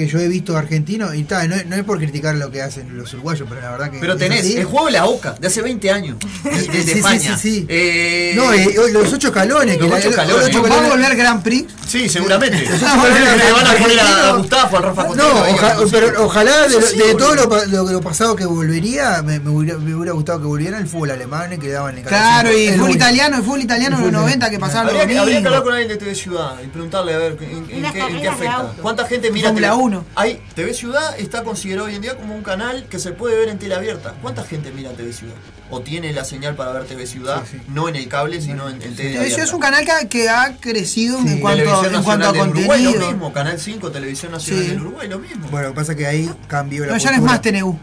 que 0.00 0.08
yo 0.08 0.18
he 0.18 0.28
visto 0.28 0.56
argentino, 0.56 1.12
y 1.14 1.24
tal, 1.24 1.48
no, 1.48 1.54
es- 1.54 1.66
no 1.66 1.76
es 1.76 1.84
por 1.84 1.98
criticar 1.98 2.34
lo 2.36 2.50
que 2.50 2.62
hacen 2.62 2.96
los 2.96 3.12
uruguayos, 3.14 3.46
pero 3.48 3.60
la 3.60 3.70
verdad 3.72 3.90
que. 3.90 3.98
Pero 3.98 4.16
tenés 4.16 4.40
así. 4.40 4.56
el 4.56 4.64
juego 4.64 4.86
de 4.86 4.92
la 4.92 5.06
OCA 5.06 5.34
de 5.38 5.46
hace 5.46 5.62
20 5.62 5.90
años. 5.90 6.16
de- 6.44 6.50
Desde 6.50 6.82
Sí, 6.82 6.82
sí, 6.92 6.98
España. 6.98 7.36
sí, 7.38 7.50
sí. 7.60 7.66
Eh, 7.68 8.32
No, 8.36 8.52
eh, 8.52 8.74
los 8.92 9.12
ocho 9.12 9.28
escalones. 9.28 9.78
Los 9.78 9.92
ocho 9.92 10.08
escalones. 10.10 10.46
ocho 10.46 10.62
¿Va 10.62 10.86
a 10.86 10.88
volver 10.88 11.16
Grand 11.16 11.42
Prix? 11.42 11.66
Sí, 11.86 12.08
seguramente. 12.08 12.62
Los 12.70 12.82
ocho 12.82 13.08
Le 13.08 13.52
van 13.52 13.66
a 13.66 13.72
poner 13.74 14.00
a. 14.00 14.32
Gustavo, 14.36 14.76
al 14.76 14.82
Rafa 14.84 15.02
No, 15.02 15.08
Contero, 15.08 15.44
oja- 15.52 15.76
pero 15.90 16.24
ojalá 16.24 16.68
de, 16.68 16.76
de 16.78 17.14
todo 17.16 17.34
lo, 17.34 17.66
lo, 17.66 17.90
lo 17.92 18.00
pasado 18.00 18.36
que 18.36 18.44
volvería, 18.46 19.22
me, 19.22 19.40
me 19.40 19.50
hubiera, 19.50 19.78
me 19.78 19.94
hubiera 19.94 20.12
gustado 20.12 20.40
que 20.40 20.46
volviera 20.46 20.78
el 20.78 20.86
fútbol 20.86 21.10
alemán 21.10 21.58
que 21.58 21.68
daban 21.70 21.92
en 21.94 21.98
el 21.98 22.04
Claro, 22.06 22.56
y 22.56 22.66
El 22.68 22.78
fútbol 22.78 22.90
italiano, 22.92 23.36
el 23.36 23.42
fútbol 23.42 23.60
italiano 23.62 23.96
en 23.96 24.02
los 24.02 24.08
El 24.08 24.14
fútbol 24.14 24.22
90 24.22 24.50
que 24.50 24.58
pasaba 24.58 24.84
los 24.92 25.00
Habría 25.00 25.06
que, 25.24 25.36
hablar 25.46 25.62
con 25.62 25.72
alguien 25.72 25.88
de 25.88 25.96
TV 25.96 26.14
Ciudad 26.14 26.54
y 26.62 26.66
preguntarle 26.68 27.14
a 27.14 27.18
ver 27.18 27.36
en, 27.40 27.66
qué, 27.66 27.80
de 27.80 28.28
afecta. 28.28 28.72
¿Cuánta 28.80 29.06
gente 29.06 29.30
mira 29.32 29.50
1. 29.90 30.04
Hay, 30.16 30.42
TV 30.54 30.74
Ciudad 30.74 31.18
está 31.18 31.42
considerado 31.44 31.86
hoy 31.88 31.94
en 31.96 32.02
día 32.02 32.16
como 32.16 32.34
un 32.34 32.42
canal 32.42 32.84
que 32.88 32.98
se 32.98 33.12
puede 33.12 33.36
ver 33.38 33.48
en 33.48 33.58
tele 33.58 33.74
abierta. 33.74 34.14
¿Cuánta 34.22 34.44
gente 34.44 34.70
mira 34.72 34.90
TV 34.92 35.12
Ciudad? 35.12 35.34
O 35.72 35.80
tiene 35.82 36.12
la 36.12 36.24
señal 36.24 36.56
para 36.56 36.72
ver 36.72 36.84
TV 36.84 37.06
Ciudad, 37.06 37.42
Sí, 37.48 37.58
sí. 37.58 37.62
no 37.68 37.88
en 37.88 37.96
el 37.96 38.08
cable, 38.08 38.40
sino 38.40 38.68
en, 38.68 38.82
en 38.82 38.96
tele 38.96 39.18
abierta. 39.18 39.42
es 39.42 39.52
un 39.52 39.60
canal 39.60 39.84
que, 39.84 40.08
que 40.08 40.28
ha 40.28 40.56
crecido 40.58 41.18
en, 41.20 41.40
cuanto, 41.40 41.62
en 41.86 42.02
cuanto 42.02 42.26
a 42.26 42.30
Uruguay, 42.32 42.82
lo 42.82 42.90
contenido. 42.90 43.06
mismo. 43.12 43.32
Canal 43.32 43.58
5, 43.60 43.90
Televisión 43.90 44.32
Nacional 44.32 44.64
Sí. 44.64 44.70
del 44.70 44.80
Uruguay, 44.80 45.08
lo 45.08 45.18
mismo. 45.18 45.48
Bueno, 45.50 45.68
lo 45.68 45.74
que 45.74 45.76
pasa 45.80 45.92
es 45.92 45.98
que 45.98 46.06
ahí 46.06 46.30
cambió 46.48 46.84
la 46.86 46.92
No, 46.92 46.98
ya 46.98 47.10
no 47.10 47.16
es 47.16 47.22
más 47.22 47.40
TNU. 47.42 47.78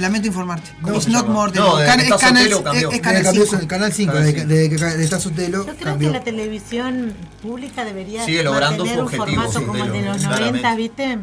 Lamento 0.00 0.28
informarte. 0.28 0.70
¿Cómo 0.82 0.96
It's 0.96 1.08
not 1.08 1.26
more 1.28 1.52
No, 1.52 1.76
Can- 1.76 2.00
que 2.00 2.06
es 2.08 2.14
canal, 2.14 2.42
Sotelo 2.50 2.62
cambió. 2.64 2.90
es- 2.90 3.00
canal 3.00 3.18
que 3.18 3.24
cambió 3.24 3.44
5. 3.46 3.56
el 3.62 3.66
canal 3.68 3.92
5, 3.92 4.12
Canal 4.12 4.24
desde, 4.26 4.34
que- 4.34 4.40
5. 4.40 4.54
desde 4.54 4.96
que 4.98 5.04
está 5.04 5.20
Sotelo, 5.20 5.58
Yo 5.66 5.72
creo 5.74 5.84
cambió. 5.84 6.08
que 6.12 6.18
la 6.18 6.24
televisión 6.24 7.12
pública 7.42 7.84
debería 7.84 8.24
Sigue 8.24 8.42
logrando 8.42 8.84
mantener 8.84 8.96
su 9.08 9.12
un 9.12 9.18
formato 9.26 9.58
sí, 9.58 9.64
como 9.64 9.84
el 9.84 9.92
de 9.92 10.02
los 10.02 10.16
claramente. 10.18 10.62
90, 10.62 10.74
¿viste? 10.76 11.18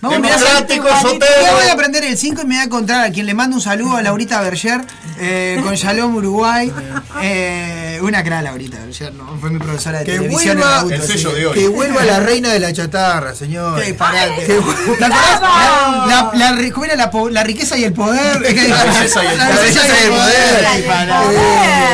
Vamos 0.00 0.18
a 0.18 0.20
mirar 0.20 0.38
Democrático, 0.38 0.86
Yo 0.86 1.52
voy 1.56 1.68
a 1.68 1.72
aprender 1.72 2.04
el 2.04 2.16
5 2.16 2.42
y 2.42 2.44
me 2.44 2.54
voy 2.54 2.60
a 2.60 2.64
encontrar 2.66 3.04
a 3.06 3.10
quien 3.10 3.26
le 3.26 3.34
mando 3.34 3.56
un 3.56 3.62
saludo 3.62 3.96
a 3.96 4.02
Laurita 4.02 4.40
Berger 4.42 4.80
eh, 5.18 5.60
con 5.64 5.74
Shalom 5.74 6.14
Uruguay. 6.14 6.72
Eh, 7.20 7.98
una 8.00 8.22
cra 8.22 8.40
Laurita 8.40 8.78
Berger, 8.78 9.12
no, 9.14 9.36
fue 9.40 9.50
mi 9.50 9.58
profesora 9.58 9.98
de 9.98 10.04
Que 10.04 10.12
televisión 10.12 10.52
en 10.52 10.58
vuelva, 10.58 10.76
la 10.76 10.84
UTO, 10.84 10.94
el 10.94 11.02
sello 11.02 11.32
de 11.32 11.46
hoy. 11.48 11.54
que 11.58 11.66
vuelva 11.66 12.04
la 12.04 12.20
reina 12.20 12.50
de 12.52 12.60
la 12.60 12.72
chatarra, 12.72 13.34
señor. 13.34 13.82
Que 13.82 13.92
vu- 13.96 14.96
¿Te 14.98 15.04
acordás? 15.04 15.40
La, 15.40 16.06
la, 16.06 16.30
la 16.32 16.52
ri- 16.52 16.70
¿cómo 16.70 16.84
era 16.84 16.94
la, 16.94 17.42
riqueza 17.42 17.76
y 17.76 17.82
el 17.82 17.92
poder? 17.92 18.40
La 18.40 18.84
belleza 18.84 19.24
y 19.24 19.26
el 19.26 19.32
poder. 19.32 19.36
La 19.36 19.46
poder. 19.48 19.64
belleza 19.64 19.86
y 19.88 20.04
el 20.04 20.76
Disparate. 20.76 21.36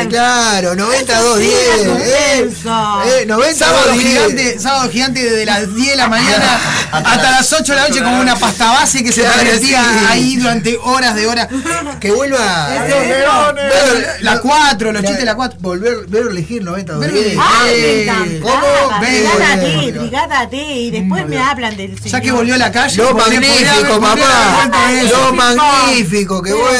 Eh, 0.03 0.07
claro, 0.09 0.75
92 0.75 1.39
10. 1.39 1.53
es 1.55 1.81
Eh, 1.81 2.37
intenso. 2.43 3.03
eh, 3.05 3.25
92 3.25 3.57
Sábado 3.57 3.91
10. 3.93 4.03
gigante, 4.07 4.59
sábado 4.59 4.89
gigante 4.91 5.23
desde 5.23 5.45
las 5.45 5.73
10 5.73 5.89
de 5.89 5.95
la 5.95 6.07
mañana 6.07 6.59
hasta 6.91 7.31
las 7.31 7.51
8 7.51 7.73
de 7.73 7.79
la 7.81 7.87
noche 7.87 7.94
como 8.03 8.19
una 8.21 8.35
pasta 8.35 8.71
base 8.71 9.03
que 9.03 9.11
se 9.11 9.21
derretía 9.21 9.83
sí. 9.83 10.05
ahí 10.09 10.35
durante 10.37 10.77
horas 10.83 11.15
de 11.15 11.27
horas. 11.27 11.47
Que 11.99 12.11
vuelva. 12.11 12.69
La 14.21 14.39
4, 14.39 14.91
los 14.91 15.01
la- 15.01 15.07
chistes 15.07 15.19
de 15.19 15.25
la 15.25 15.35
4. 15.35 15.59
Volver, 15.61 16.05
ver 16.07 16.27
elegir 16.29 16.63
92 16.63 16.99
Ver 17.01 17.11
10. 17.11 17.25
elegir. 17.25 17.41
¡Ay, 17.43 17.65
me 17.81 17.87
Eh, 17.87 18.03
encantaba! 18.03 18.61
¿Cómo? 18.89 18.99
Brigada 19.99 20.49
T, 20.49 20.57
y 20.57 20.91
después 20.91 21.27
me 21.27 21.37
hablan 21.39 21.77
del 21.77 21.99
Ya 22.01 22.21
que 22.21 22.31
volvió 22.31 22.55
a 22.55 22.57
la 22.57 22.71
calle. 22.71 22.97
Lo 22.97 23.13
magnífico, 23.13 23.99
papá. 23.99 24.69
Lo 25.09 25.33
magnífico, 25.33 26.41
qué 26.41 26.53
bueno. 26.53 26.75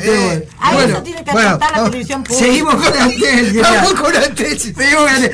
Eh, 0.00 0.48
bueno. 0.60 0.72
Bueno, 0.72 0.92
eso 0.94 1.02
tiene 1.02 1.24
que 1.24 1.32
bueno, 1.32 1.48
aceptar 1.48 1.72
la 1.76 1.84
televisión 1.84 2.22
pública. 2.22 2.44
Seguimos 2.46 2.74
con 2.76 3.00
Antel. 3.02 3.52
ya. 3.52 3.62
Vamos 3.62 3.92
con 3.94 4.12
con 4.12 4.16
Antel. 4.16 4.74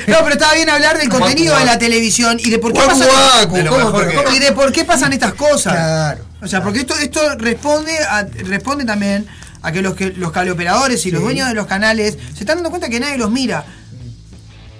No, 0.07 0.17
pero 0.19 0.29
estaba 0.31 0.53
bien 0.53 0.69
hablar 0.69 0.97
del 0.97 1.09
contenido 1.09 1.57
de 1.57 1.65
la 1.65 1.77
televisión 1.77 2.37
y 2.39 2.49
de 2.49 2.57
por 2.59 2.73
qué 2.73 2.79
Guacu, 2.79 2.99
pasan, 2.99 3.09
guacu, 3.39 3.55
De 3.57 3.63
lo 3.63 3.69
¿cómo, 3.71 3.85
mejor 3.85 3.99
pero 4.07 4.11
que- 4.19 4.23
cómo? 4.25 4.35
y 4.35 4.39
de 4.39 4.51
por 4.53 4.71
qué 4.71 4.85
pasan 4.99 5.13
estas 5.13 5.33
cosas. 5.33 5.73
Claro. 5.73 6.25
O 6.41 6.47
sea, 6.47 6.61
porque 6.63 6.79
esto, 6.79 6.95
esto 6.97 7.21
responde 7.37 7.97
a, 7.99 8.23
responde 8.23 8.85
también 8.85 9.25
a 9.61 9.71
que 9.71 9.81
los 9.81 9.95
que 9.95 10.11
los 10.11 10.31
cableoperadores 10.31 11.05
y 11.05 11.11
los 11.11 11.21
dueños 11.21 11.47
de 11.47 11.53
los 11.55 11.67
canales 11.67 12.17
se 12.33 12.39
están 12.41 12.57
dando 12.57 12.69
cuenta 12.69 12.89
que 12.89 12.99
nadie 12.99 13.17
los 13.17 13.31
mira. 13.31 13.65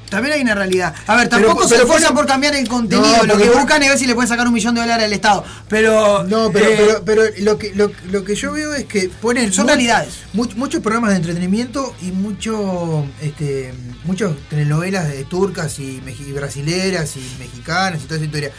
También 0.09 0.35
hay 0.35 0.41
una 0.41 0.55
realidad. 0.55 0.93
A 1.05 1.17
ver, 1.17 1.27
Pero- 1.27 1.47
tampoco 1.47 1.67
se 1.67 1.75
esfuerzan 1.75 2.13
por- 2.15 2.25
cambiar 2.25 2.55
el 2.55 2.65
contenido. 2.69 3.17
No, 3.17 3.23
lo 3.25 3.37
que 3.37 3.49
buscan 3.49 3.83
es 3.83 3.89
ver 3.89 3.97
si 3.99 4.05
le 4.07 4.15
pueden 4.15 4.29
sacar 4.29 4.47
un 4.47 4.53
millón 4.53 4.73
de 4.73 4.79
dólares 4.79 5.03
al 5.05 5.11
Estado. 5.11 5.43
Pero. 5.67 6.23
No, 6.23 6.49
pero, 6.49 6.65
eh, 6.69 6.75
pero, 6.77 7.03
pero 7.03 7.21
lo, 7.39 7.57
que, 7.57 7.73
lo, 7.75 7.91
lo 8.09 8.23
que 8.23 8.33
yo 8.35 8.53
veo 8.53 8.73
es 8.73 8.85
que 8.85 9.09
ponen. 9.21 9.51
Son 9.51 9.67
realidades. 9.67 10.13
mu- 10.31 10.47
muchos 10.55 10.81
programas 10.81 11.09
de 11.09 11.17
entretenimiento 11.17 11.93
y 12.01 12.11
mucho, 12.11 13.05
este, 13.21 13.73
muchas 14.05 14.31
telenovelas 14.49 15.09
de 15.09 15.25
turcas 15.25 15.77
y, 15.79 16.01
y 16.07 16.31
brasileras 16.31 17.17
y 17.17 17.35
mexicanas 17.37 17.99
y 18.01 18.05
toda 18.05 18.15
esa 18.15 18.25
historia. 18.25 18.51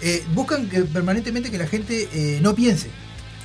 Eh, 0.00 0.24
buscan 0.34 0.68
que 0.68 0.82
permanentemente 0.82 1.50
que 1.50 1.58
la 1.58 1.66
gente 1.66 2.08
eh, 2.12 2.38
no 2.42 2.54
piense. 2.54 2.88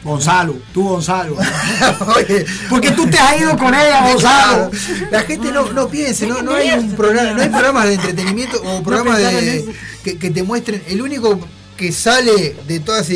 Gonzalo, 0.03 0.57
tú 0.73 0.83
Gonzalo. 0.83 1.37
Oye, 2.17 2.45
Porque 2.69 2.91
tú 2.91 3.07
te 3.07 3.17
has 3.17 3.39
ido 3.39 3.57
con 3.57 3.73
ella, 3.73 4.11
Gonzalo. 4.11 4.69
La 5.09 5.21
gente 5.21 5.51
no, 5.51 5.71
no 5.71 5.87
piense, 5.87 6.27
no, 6.27 6.41
no 6.41 6.53
hay 6.53 6.71
un 6.71 6.91
programa, 6.91 7.31
no 7.31 7.41
hay 7.41 7.49
programas 7.49 7.85
de 7.85 7.93
entretenimiento 7.93 8.61
o 8.61 8.83
programas 8.83 9.19
de, 9.19 9.73
que, 10.03 10.17
que 10.17 10.29
te 10.29 10.43
muestren. 10.43 10.83
El 10.87 11.01
único 11.01 11.39
que 11.77 11.91
sale 11.91 12.55
de 12.67 12.79
toda 12.79 13.01
esa 13.01 13.13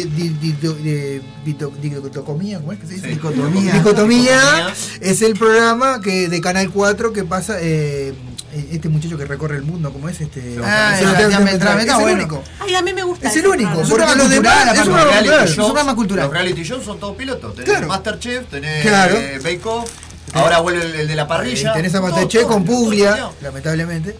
dicotomía, 1.45 2.59
¿cómo 2.59 2.73
es 2.73 2.79
que 2.79 2.87
se 2.87 2.93
dice? 2.95 3.07
Dicotomía. 3.07 3.73
Dicotomía 3.73 4.39
Dicotomía. 4.39 4.73
es 5.01 5.21
el 5.21 5.33
programa 5.33 6.01
que 6.01 6.27
de 6.27 6.41
Canal 6.41 6.71
4 6.71 7.13
que 7.13 7.23
pasa 7.23 7.57
eh, 7.59 8.13
este 8.53 8.89
muchacho 8.89 9.17
que 9.17 9.25
recorre 9.25 9.55
el 9.57 9.63
mundo, 9.63 9.91
¿cómo 9.91 10.07
es? 10.09 10.19
Este, 10.21 10.57
Ah. 10.63 10.95
Beltrán, 10.99 11.79
Es 11.79 11.87
el 11.87 11.93
bueno. 11.95 12.13
único. 12.13 12.43
Ay, 12.59 12.75
a 12.75 12.81
mí 12.81 12.93
me 12.93 13.03
gusta. 13.03 13.27
Es 13.29 13.35
el 13.37 13.47
único, 13.47 13.69
porque 13.71 13.87
programa 13.87 14.15
los 14.15 14.29
demás 14.29 14.73
es 14.73 14.79
un 14.79 14.85
programa 14.85 15.11
reality 15.11 15.95
cultural. 15.95 16.25
Es. 16.25 16.31
Los 16.31 16.33
reality 16.41 16.63
shows 16.63 16.85
son 16.85 16.99
todos 16.99 17.15
pilotos. 17.17 17.53
Tenés 17.55 17.69
Claro. 17.69 17.87
Masterchef, 17.87 18.47
tenés 18.47 18.81
Claro. 18.83 19.15
eh, 19.17 19.39
Bake 19.43 19.61
Off, 19.65 19.89
ahora 20.33 20.59
vuelve 20.59 20.83
el, 20.85 20.95
el 20.95 21.07
de 21.07 21.15
la 21.15 21.27
parrilla. 21.27 21.71
Eh, 21.71 21.75
Tenés 21.75 21.95
a 21.95 22.01
Masterchef 22.01 22.43
con 22.43 22.63
Puglia, 22.63 23.29
lamentablemente. 23.41 24.15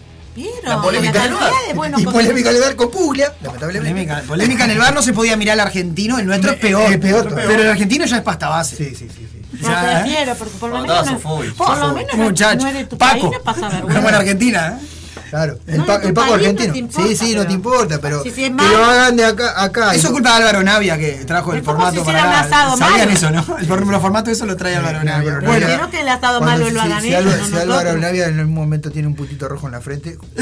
La 0.62 0.80
polémica 0.80 1.20
del 1.22 1.32
cantidad 1.32 1.74
bar. 1.74 2.00
Y 2.00 2.04
polémica 2.04 2.52
del 2.52 2.60
bar 2.62 2.76
con 2.76 2.90
Puglia, 2.92 3.34
lamentablemente. 3.42 3.90
Polémica, 3.90 4.22
polémica 4.28 4.64
en 4.66 4.70
el 4.70 4.78
bar 4.78 4.94
no 4.94 5.02
se 5.02 5.12
podía 5.12 5.36
mirar 5.36 5.54
al 5.54 5.66
argentino, 5.66 6.16
el 6.18 6.26
nuestro 6.26 6.52
es 6.52 6.58
peor. 6.60 6.92
Es. 6.92 6.98
Pero 6.98 7.62
el 7.62 7.68
argentino 7.70 8.04
ya 8.04 8.18
es 8.18 8.22
pasta 8.22 8.48
base. 8.48 8.76
Sí, 8.76 8.94
sí, 8.94 9.08
sí. 9.08 9.26
sí. 9.32 9.37
No 9.60 9.68
Ya, 9.68 9.82
¿eh? 10.00 10.02
prefiero, 10.02 10.34
porque 10.36 10.54
por 10.58 10.70
lo 10.70 10.76
No, 10.76 10.82
menos. 10.82 11.10
no-. 11.12 11.18
Por 11.56 11.78
lo 11.78 11.92
menos 11.94 12.16
no- 12.16 12.30
no 12.54 12.68
eres 12.68 12.88
tu 12.88 12.96
país, 12.98 13.22
Paco. 13.24 13.34
no 13.36 13.42
pasa 13.42 13.60
Como 13.60 13.76
en 13.80 13.86
vergüenza. 13.88 14.18
Argentina, 14.18 14.78
¿eh? 14.80 14.86
Claro, 15.30 15.58
el, 15.66 15.78
No, 15.78 15.86
pa- 15.86 15.96
el 15.96 16.12
Paco 16.14 16.28
no 16.28 16.34
argentino. 16.34 16.74
importa, 16.76 17.08
sí, 17.08 17.16
sí, 17.16 17.34
no 17.34 17.46
te 17.46 17.52
importa, 17.52 17.98
pero 18.00 18.22
Si- 18.22 18.30
si 18.30 18.44
es 18.44 18.50
que 18.50 18.54
lo 18.56 18.84
hagan 18.84 19.16
de 19.16 19.24
acá 19.24 19.62
acá. 19.62 19.94
Eso 19.94 20.08
es 20.08 20.12
culpa 20.12 20.30
de 20.30 20.36
Álvaro 20.36 20.62
Navia 20.62 20.96
que 20.98 21.12
trajo 21.26 21.52
el 21.54 21.62
formato 21.62 22.02
para. 22.04 22.40
asado 22.40 22.76
¿Sabían 22.76 22.98
malo. 23.00 23.10
eso, 23.12 23.30
no? 23.30 23.58
El, 23.58 23.66
for- 23.66 23.86
los 23.86 24.00
formatos 24.02 24.32
eso 24.32 24.46
lo 24.46 24.56
trae 24.56 24.76
Álvaro 24.76 25.04
Navia. 25.04 25.38
Bueno. 25.44 25.66
Pero 25.66 25.90
que 25.90 26.00
el 26.00 26.08
asado 26.08 26.40
malo 26.40 26.66
si- 26.66 26.72
lo 26.72 26.80
hagan 26.80 27.02
si, 27.02 27.14
ellos, 27.14 27.24
no 27.50 27.56
si 27.56 27.62
Álvaro. 27.62 27.96
Navia 27.98 28.26
en 28.28 28.38
algún 28.40 28.54
momento 28.54 28.90
tiene 28.90 29.08
un 29.08 29.14
puntito 29.14 29.48
rojo 29.48 29.66
en 29.66 29.72
la 29.72 29.80
frente. 29.80 30.18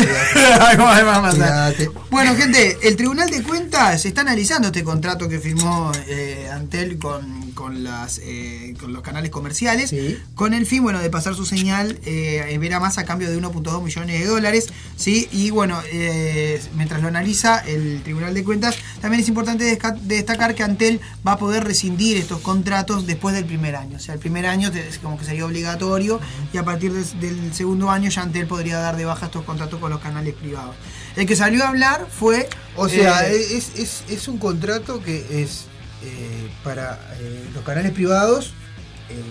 Bueno, 2.11 2.35
gente, 2.37 2.79
el 2.83 2.97
Tribunal 2.97 3.31
de 3.31 3.43
Cuentas 3.43 4.05
está 4.05 4.21
analizando 4.23 4.69
este 4.69 4.85
contrato 4.85 5.29
que 5.29 5.39
firmó 5.39 5.93
eh, 6.09 6.49
Antel 6.53 6.99
con, 6.99 7.53
con, 7.53 7.85
las, 7.85 8.21
eh, 8.23 8.75
con 8.81 8.93
los 8.93 9.03
canales 9.03 9.31
comerciales, 9.31 9.91
Sí. 9.91 10.19
con 10.35 10.55
el 10.55 10.67
fin, 10.67 10.83
bueno, 10.83 10.99
de 11.01 11.11
pasar 11.11 11.35
su 11.35 11.45
señal 11.45 11.99
eh, 12.05 12.45
en 12.49 12.61
Vera 12.61 12.81
Más 12.81 12.99
a 12.99 13.05
cambio 13.05 13.29
de 13.31 13.37
1.2 13.37 13.83
millones 13.83 14.19
de 14.21 14.27
dólares, 14.27 14.69
¿sí? 14.97 15.29
Y 15.33 15.51
bueno, 15.51 15.81
eh, 15.93 16.61
mientras 16.75 17.03
lo 17.03 17.09
analiza 17.09 17.59
el 17.59 18.03
Tribunal 18.03 18.35
de 18.35 18.45
Cuentas, 18.45 18.77
también 19.01 19.23
es 19.23 19.29
importante 19.29 19.79
destacar 20.03 20.55
que 20.55 20.63
Antel 20.63 21.01
va 21.27 21.33
a 21.33 21.39
poder 21.39 21.65
rescindir 21.65 22.17
estos 22.17 22.41
contratos 22.41 23.07
después 23.07 23.35
del 23.35 23.45
primer 23.45 23.77
año. 23.77 23.97
O 23.97 24.01
sea, 24.01 24.15
el 24.15 24.21
primer 24.21 24.47
año 24.47 24.71
es 24.71 24.99
como 24.99 25.19
que 25.19 25.25
sería 25.25 25.45
obligatorio 25.45 26.21
y 26.53 26.59
a 26.59 26.65
partir 26.65 26.93
del 26.93 27.55
segundo 27.55 27.91
año 27.91 28.11
ya 28.11 28.23
Antel 28.23 28.47
podría 28.47 28.79
dar 28.79 28.97
de 28.97 29.05
baja 29.05 29.27
estos 29.27 29.45
contratos 29.45 29.79
con 29.81 29.91
los 29.91 30.01
canales 30.01 30.35
privados. 30.35 30.75
El 31.17 31.27
que 31.27 31.37
salió 31.37 31.65
a 31.65 31.69
hablar 31.69 32.09
fue... 32.11 32.49
O 32.77 32.89
sea, 32.89 33.29
eh, 33.29 33.57
es, 33.57 33.73
es, 33.77 34.05
es 34.09 34.29
un 34.29 34.39
contrato 34.39 35.03
que 35.03 35.43
es 35.43 35.65
eh, 36.03 36.51
para 36.63 36.99
los 37.55 37.65
canales 37.65 37.93
privados, 37.93 38.53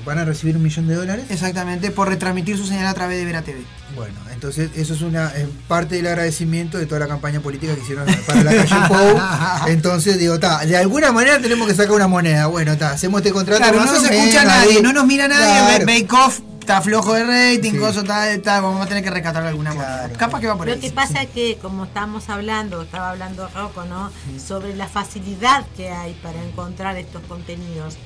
van 0.06 0.20
a 0.20 0.26
recibir 0.26 0.56
un 0.58 0.64
millón 0.64 0.88
de 0.88 0.96
dólares. 0.96 1.26
Exactamente, 1.30 1.92
por 1.92 2.08
retransmitir 2.10 2.58
su 2.58 2.66
señal 2.66 2.88
a 2.88 2.94
través 2.94 3.18
de 3.18 3.26
Vera 3.26 3.42
TV. 3.42 3.64
Bueno, 3.96 4.16
entonces 4.34 4.70
eso 4.76 4.94
es 4.94 5.02
una 5.02 5.32
eh, 5.36 5.48
parte 5.68 5.96
del 5.96 6.08
agradecimiento 6.08 6.78
de 6.78 6.86
toda 6.86 7.00
la 7.02 7.08
campaña 7.08 7.40
política 7.40 7.76
que 7.76 7.82
hicieron 7.82 8.06
para 8.28 8.44
la 8.44 8.52
calle 8.56 8.76
Pou. 8.88 9.68
Entonces 9.68 10.18
digo, 10.20 10.40
ta, 10.40 10.66
de 10.66 10.78
alguna 10.78 11.12
manera 11.12 11.40
tenemos 11.40 11.68
que 11.68 11.74
sacar 11.76 11.92
una 11.94 12.08
moneda. 12.08 12.48
Bueno, 12.48 12.74
está, 12.74 12.92
hacemos 12.92 13.20
este 13.22 13.32
contrato. 13.32 13.62
Claro, 13.62 13.80
no 13.80 13.86
menos 13.86 14.04
escucha 14.10 14.44
nadie, 14.46 14.78
ahí. 14.78 14.82
no 14.82 14.92
nos 14.94 15.06
mira 15.06 15.28
nadie, 15.28 15.84
Claro. 15.84 15.86
Bake 15.86 16.14
Off 16.14 16.40
está 16.60 16.82
flojo 16.82 17.14
de 17.14 17.24
rating, 17.56 17.74
Sí. 17.74 17.78
cosas 17.78 18.04
tal, 18.06 18.42
tal, 18.42 18.64
vamos 18.64 18.84
a 18.84 18.88
tener 18.88 19.04
que 19.04 19.12
rescatar 19.12 19.46
alguna 19.46 19.74
manera. 19.74 20.10
Capaz 20.18 20.40
que 20.40 20.48
va 20.48 20.58
por 20.58 20.66
Lo 20.68 20.74
ahí. 20.74 20.80
que 20.80 20.90
pasa 20.92 21.22
es 21.22 21.30
que, 21.30 21.58
como 21.62 21.86
estamos 21.86 22.28
hablando, 22.30 22.82
estaba 22.82 23.12
hablando 23.12 23.48
Rocco, 23.54 23.84
¿no? 23.86 24.12
Sobre 24.46 24.76
la 24.76 24.88
facilidad 24.88 25.64
que 25.78 25.90
hay 25.92 26.14
para 26.24 26.42
encontrar 26.44 26.98
estos 26.98 27.22
contenidos. 27.28 27.98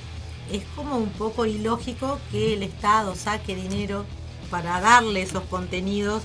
Es 0.51 0.63
como 0.75 0.97
un 0.97 1.09
poco 1.09 1.45
ilógico 1.45 2.19
que 2.31 2.53
el 2.53 2.63
Estado 2.63 3.15
saque 3.15 3.55
dinero 3.55 4.05
para 4.49 4.81
darle 4.81 5.21
esos 5.21 5.43
contenidos 5.43 6.23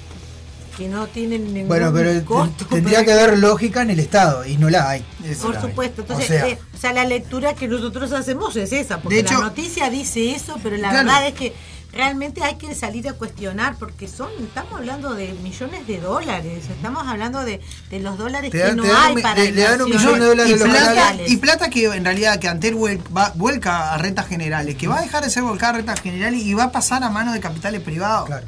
que 0.79 0.89
no 0.89 1.07
tienen 1.07 1.53
ningún 1.55 1.69
Bueno, 1.69 1.93
pero 1.95 2.25
costo. 2.25 2.65
tendría 2.67 3.05
que 3.05 3.13
haber 3.13 3.39
lógica 3.39 3.83
en 3.83 3.91
el 3.91 4.01
Estado 4.01 4.45
y 4.45 4.57
no 4.57 4.69
la 4.71 4.91
hay. 4.91 5.05
Por 5.41 5.61
supuesto, 5.61 6.01
entonces, 6.01 6.25
O 6.25 6.33
sea- 6.33 6.49
eh, 6.49 6.59
o 6.75 6.77
sea, 6.79 6.93
la 6.93 7.05
lectura 7.05 7.55
que 7.55 7.69
nosotros 7.69 8.11
hacemos 8.13 8.57
es 8.57 8.73
esa, 8.73 8.99
porque 9.01 9.17
De 9.17 9.21
hecho- 9.21 9.35
la 9.35 9.41
noticia 9.41 9.89
dice 9.91 10.33
eso, 10.35 10.57
pero 10.63 10.77
la 10.77 10.91
Claro. 10.91 11.05
verdad 11.07 11.29
es 11.29 11.35
que 11.35 11.55
realmente 11.95 12.43
hay 12.43 12.57
que 12.57 12.75
salir 12.75 13.09
a 13.09 13.13
cuestionar, 13.15 13.77
porque 13.79 14.09
son, 14.09 14.29
estamos 14.43 14.75
hablando 14.75 15.15
de 15.15 15.33
millones 15.43 15.87
de 15.87 16.01
dólares, 16.01 16.65
estamos 16.69 17.07
hablando 17.07 17.45
de, 17.45 17.61
de 17.91 18.01
los 18.01 18.19
dólares 18.19 18.51
que 18.51 18.75
no 18.75 18.83
hay 18.85 19.15
un- 19.15 19.23
para 19.23 19.35
le- 19.43 19.53
le 19.53 19.63
dan 19.63 19.81
un 19.83 19.87
inversiones 19.89 20.03
millón 20.03 20.21
de 20.21 20.27
dólares 20.27 20.53
y 20.53 20.59
los 20.59 20.69
plata, 20.69 21.15
y 21.27 21.37
plata 21.37 21.71
que 21.71 21.85
en 21.87 22.05
realidad 22.05 22.39
que 22.39 22.49
Antel 22.49 22.75
vuel- 22.75 23.01
va- 23.17 23.33
vuelca 23.37 23.95
a 23.95 23.99
rentas 23.99 24.27
generales, 24.27 24.77
que 24.77 24.89
va 24.89 24.99
a 24.99 25.03
dejar 25.03 25.23
de 25.25 25.31
ser 25.31 25.43
volcada 25.45 25.75
a 25.75 25.77
rentas 25.77 26.01
generales 26.01 26.43
y 26.43 26.53
va 26.55 26.65
a 26.65 26.73
pasar 26.73 27.03
a 27.05 27.11
manos 27.11 27.33
de 27.35 27.41
capitales 27.41 27.81
privados. 27.81 28.27
Claro. 28.27 28.47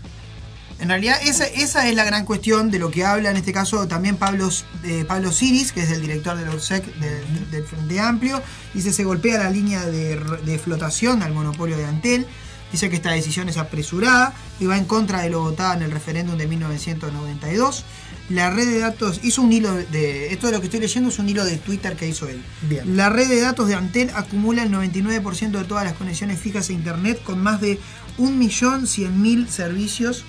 En 0.78 0.90
realidad 0.90 1.16
esa, 1.22 1.46
esa 1.46 1.88
es 1.88 1.94
la 1.94 2.04
gran 2.04 2.26
cuestión 2.26 2.70
de 2.70 2.78
lo 2.78 2.90
que 2.90 3.02
habla 3.02 3.30
en 3.30 3.38
este 3.38 3.50
caso 3.50 3.88
también 3.88 4.16
Pablo, 4.16 4.50
eh, 4.84 5.06
Pablo 5.08 5.32
Siris, 5.32 5.72
que 5.72 5.82
es 5.82 5.90
el 5.90 6.02
director 6.02 6.36
del 6.36 6.48
ORSEC 6.50 6.84
del, 6.96 7.50
del 7.50 7.64
Frente 7.64 7.98
Amplio, 7.98 8.42
dice 8.74 8.92
se 8.92 9.02
golpea 9.04 9.38
la 9.38 9.48
línea 9.48 9.86
de, 9.86 10.16
de 10.44 10.58
flotación 10.58 11.22
al 11.22 11.32
monopolio 11.32 11.78
de 11.78 11.86
Antel, 11.86 12.26
dice 12.72 12.90
que 12.90 12.96
esta 12.96 13.12
decisión 13.12 13.48
es 13.48 13.56
apresurada 13.56 14.34
y 14.60 14.66
va 14.66 14.76
en 14.76 14.84
contra 14.84 15.22
de 15.22 15.30
lo 15.30 15.40
votado 15.40 15.74
en 15.74 15.82
el 15.82 15.90
referéndum 15.90 16.36
de 16.36 16.46
1992. 16.46 17.84
La 18.28 18.50
red 18.50 18.66
de 18.66 18.80
datos 18.80 19.20
hizo 19.22 19.42
un 19.42 19.52
hilo 19.52 19.72
de. 19.72 20.32
Esto 20.32 20.48
de 20.48 20.54
lo 20.54 20.60
que 20.60 20.66
estoy 20.66 20.80
leyendo 20.80 21.10
es 21.10 21.18
un 21.18 21.28
hilo 21.28 21.44
de 21.44 21.56
Twitter 21.58 21.94
que 21.96 22.08
hizo 22.08 22.28
él. 22.28 22.42
Bien. 22.62 22.96
La 22.96 23.08
red 23.08 23.28
de 23.28 23.40
datos 23.40 23.68
de 23.68 23.74
Antel 23.74 24.10
acumula 24.14 24.64
el 24.64 24.72
99% 24.72 25.50
de 25.50 25.64
todas 25.64 25.84
las 25.84 25.94
conexiones 25.94 26.40
fijas 26.40 26.68
a 26.68 26.72
Internet 26.72 27.22
con 27.22 27.40
más 27.40 27.60
de 27.60 27.78
1.100.000 28.18 29.46
servicios 29.46 30.24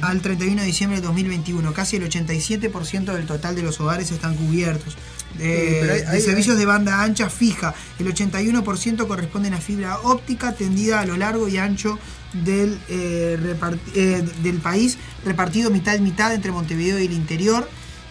al 0.00 0.20
31 0.20 0.60
de 0.60 0.66
diciembre 0.66 1.00
de 1.00 1.06
2021. 1.06 1.72
Casi 1.72 1.96
el 1.96 2.08
87% 2.08 3.12
del 3.12 3.26
total 3.26 3.54
de 3.54 3.62
los 3.62 3.80
hogares 3.80 4.10
están 4.10 4.34
cubiertos. 4.34 4.96
De, 5.38 5.80
hay- 5.92 6.00
de 6.02 6.06
hay- 6.08 6.20
servicios 6.20 6.56
de 6.58 6.66
banda 6.66 7.02
ancha 7.02 7.28
fija, 7.30 7.74
el 7.98 8.06
81% 8.06 9.06
corresponden 9.06 9.54
a 9.54 9.58
fibra 9.60 9.98
óptica 10.00 10.52
tendida 10.52 11.00
a 11.00 11.06
lo 11.06 11.16
largo 11.16 11.48
y 11.48 11.56
ancho 11.58 11.98
del, 12.32 12.78
eh, 12.88 13.38
eh, 13.94 14.24
del 14.42 14.56
país, 14.58 14.98
repartido 15.24 15.70
mitad 15.70 15.94
y 15.94 16.00
mitad 16.00 16.32
entre 16.34 16.52
Montevideo 16.52 16.98
y 16.98 17.06
el 17.06 17.12
interior. 17.12 17.68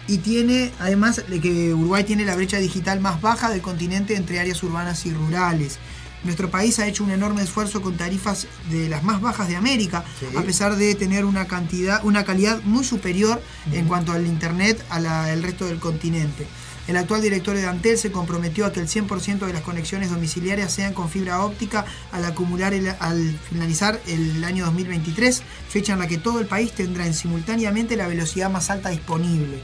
Y 0.08 0.18
tiene, 0.18 0.72
además, 0.78 1.22
de 1.28 1.40
que 1.40 1.74
Uruguay 1.74 2.04
tiene 2.04 2.24
la 2.24 2.36
brecha 2.36 2.58
digital 2.58 3.00
más 3.00 3.20
baja 3.20 3.50
del 3.50 3.60
continente 3.60 4.14
entre 4.14 4.38
áreas 4.38 4.62
urbanas 4.62 5.04
y 5.04 5.12
rurales. 5.12 5.78
Nuestro 6.22 6.48
país 6.50 6.78
ha 6.78 6.86
hecho 6.86 7.04
un 7.04 7.10
enorme 7.10 7.42
esfuerzo 7.42 7.82
con 7.82 7.96
tarifas 7.96 8.46
de 8.70 8.88
las 8.88 9.02
más 9.04 9.20
bajas 9.20 9.48
de 9.48 9.56
América, 9.56 10.04
Sí. 10.18 10.26
a 10.36 10.42
pesar 10.42 10.76
de 10.76 10.94
tener 10.94 11.24
una 11.24 11.46
cantidad, 11.46 12.04
una 12.04 12.24
calidad 12.24 12.60
muy 12.62 12.84
superior 12.84 13.40
en 13.72 13.86
cuanto 13.86 14.12
al 14.12 14.26
internet 14.26 14.82
al 14.90 15.42
resto 15.42 15.66
del 15.66 15.78
continente. 15.78 16.46
El 16.88 16.96
actual 16.96 17.20
director 17.20 17.56
de 17.56 17.66
Antel 17.66 17.98
se 17.98 18.12
comprometió 18.12 18.64
a 18.64 18.72
que 18.72 18.78
el 18.80 18.88
100% 18.88 19.46
de 19.46 19.52
las 19.52 19.62
conexiones 19.62 20.10
domiciliarias 20.10 20.72
sean 20.72 20.94
con 20.94 21.08
fibra 21.08 21.42
óptica 21.44 21.84
al 22.12 22.24
acumular 22.24 22.74
el- 22.74 22.94
al 23.00 23.36
finalizar 23.50 24.00
el 24.06 24.44
año 24.44 24.64
2023, 24.66 25.42
fecha 25.68 25.94
en 25.94 25.98
la 25.98 26.06
que 26.06 26.18
todo 26.18 26.38
el 26.38 26.46
país 26.46 26.72
tendrá 26.72 27.06
en 27.06 27.14
simultáneamente 27.14 27.96
la 27.96 28.06
velocidad 28.06 28.50
más 28.50 28.70
alta 28.70 28.90
disponible. 28.90 29.58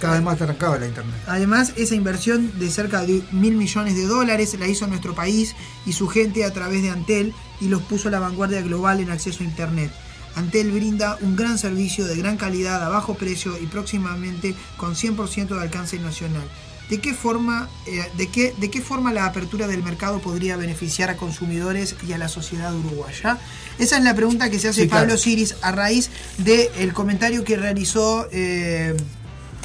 Cada 0.00 0.14
vez 0.14 0.22
más 0.22 0.40
arrancaba 0.40 0.78
la 0.78 0.86
internet. 0.86 1.14
Además, 1.26 1.72
esa 1.76 1.94
inversión 1.94 2.58
de 2.58 2.70
cerca 2.70 3.02
de 3.02 3.22
mil 3.32 3.54
millones 3.54 3.94
de 3.94 4.04
dólares 4.06 4.54
la 4.58 4.66
hizo 4.66 4.86
nuestro 4.86 5.14
país 5.14 5.54
y 5.86 5.92
su 5.94 6.08
gente 6.08 6.44
a 6.44 6.52
través 6.52 6.82
de 6.82 6.90
Antel 6.90 7.32
y 7.60 7.68
los 7.68 7.80
puso 7.82 8.08
a 8.08 8.10
la 8.10 8.18
vanguardia 8.18 8.60
global 8.60 9.00
en 9.00 9.10
acceso 9.10 9.42
a 9.42 9.46
Internet. 9.46 9.90
Antel 10.36 10.70
brinda 10.70 11.18
un 11.22 11.34
gran 11.34 11.58
servicio 11.58 12.06
de 12.06 12.16
gran 12.16 12.36
calidad 12.36 12.84
a 12.84 12.88
bajo 12.88 13.14
precio 13.14 13.58
y 13.58 13.66
próximamente 13.66 14.54
con 14.76 14.94
100% 14.94 15.48
de 15.48 15.60
alcance 15.60 15.98
nacional. 15.98 16.44
¿De 16.88 17.00
qué, 17.00 17.14
forma, 17.14 17.68
eh, 17.86 18.04
de, 18.16 18.28
qué, 18.28 18.54
¿De 18.58 18.70
qué 18.70 18.80
forma 18.80 19.12
la 19.12 19.26
apertura 19.26 19.66
del 19.66 19.82
mercado 19.82 20.20
podría 20.20 20.56
beneficiar 20.56 21.10
a 21.10 21.16
consumidores 21.16 21.96
y 22.06 22.12
a 22.12 22.18
la 22.18 22.28
sociedad 22.28 22.72
uruguaya? 22.72 23.38
Esa 23.78 23.98
es 23.98 24.04
la 24.04 24.14
pregunta 24.14 24.50
que 24.50 24.60
se 24.60 24.68
hace 24.68 24.82
Sí, 24.82 24.88
claro. 24.88 25.02
Pablo 25.02 25.18
Siris 25.18 25.56
a 25.62 25.72
raíz 25.72 26.10
del 26.38 26.92
comentario 26.92 27.42
que 27.42 27.56
realizó 27.56 28.28
eh, 28.30 28.94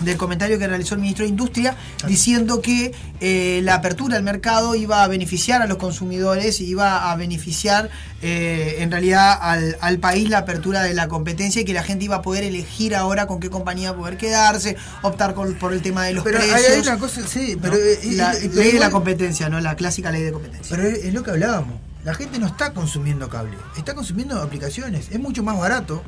del 0.04 0.18
comentario 0.18 0.58
que 0.60 0.68
realizó 0.68 0.96
el 0.96 1.02
ministro 1.02 1.24
de 1.24 1.30
Industria 1.30 1.76
diciendo 2.08 2.62
que 2.62 2.94
eh, 3.20 3.62
la 3.64 3.76
apertura 3.76 4.16
del 4.16 4.24
mercado 4.24 4.76
iba 4.76 5.04
a 5.04 5.08
beneficiar 5.08 5.62
a 5.62 5.68
los 5.68 5.78
consumidores 5.78 6.60
y 6.62 6.66
iba 6.66 7.12
a 7.12 7.16
beneficiar 7.16 7.90
eh, 8.22 8.78
en 8.80 8.92
realidad 8.92 9.38
al, 9.42 9.78
al 9.82 9.98
país 10.00 10.30
la 10.30 10.40
apertura 10.40 10.84
de 10.84 10.94
la 10.94 11.08
competencia 11.08 11.62
y 11.62 11.66
que 11.66 11.74
la 11.74 11.84
gente 11.84 12.06
iba 12.06 12.18
a 12.18 12.22
poder 12.22 12.44
elegir 12.44 12.96
ahora 12.96 13.28
con 13.28 13.40
qué 13.40 13.50
compañía 13.50 13.96
poder 13.96 14.18
quedarse, 14.18 14.76
optar 15.02 15.34
con- 15.34 15.54
por 15.56 15.74
el 15.74 15.82
tema 15.82 16.06
de 16.06 16.14
los 16.14 16.24
Pero 16.24 16.40
precios. 16.40 16.72
hay 16.72 16.80
una 16.82 16.98
cosa, 17.00 17.22
sí, 17.28 17.56
¿no? 17.56 17.62
pero, 17.62 17.76
eh, 17.78 18.00
la 18.14 18.34
ley 18.34 18.72
de 18.74 18.80
la 18.80 18.90
competencia, 18.92 19.50
¿no? 19.50 19.60
La 19.60 19.76
clásica 19.76 20.12
ley 20.12 20.22
de 20.24 20.32
competencia. 20.32 20.76
Pero 20.76 20.88
es 20.88 21.14
lo 21.14 21.24
que 21.24 21.32
hablábamos. 21.32 21.80
La 22.04 22.16
gente 22.16 22.40
no 22.40 22.48
está 22.48 22.74
consumiendo 22.74 23.30
cable, 23.30 23.56
está 23.78 23.94
consumiendo 23.94 24.42
aplicaciones. 24.42 25.10
Es 25.12 25.20
mucho 25.20 25.44
más 25.44 25.58
barato. 25.58 26.02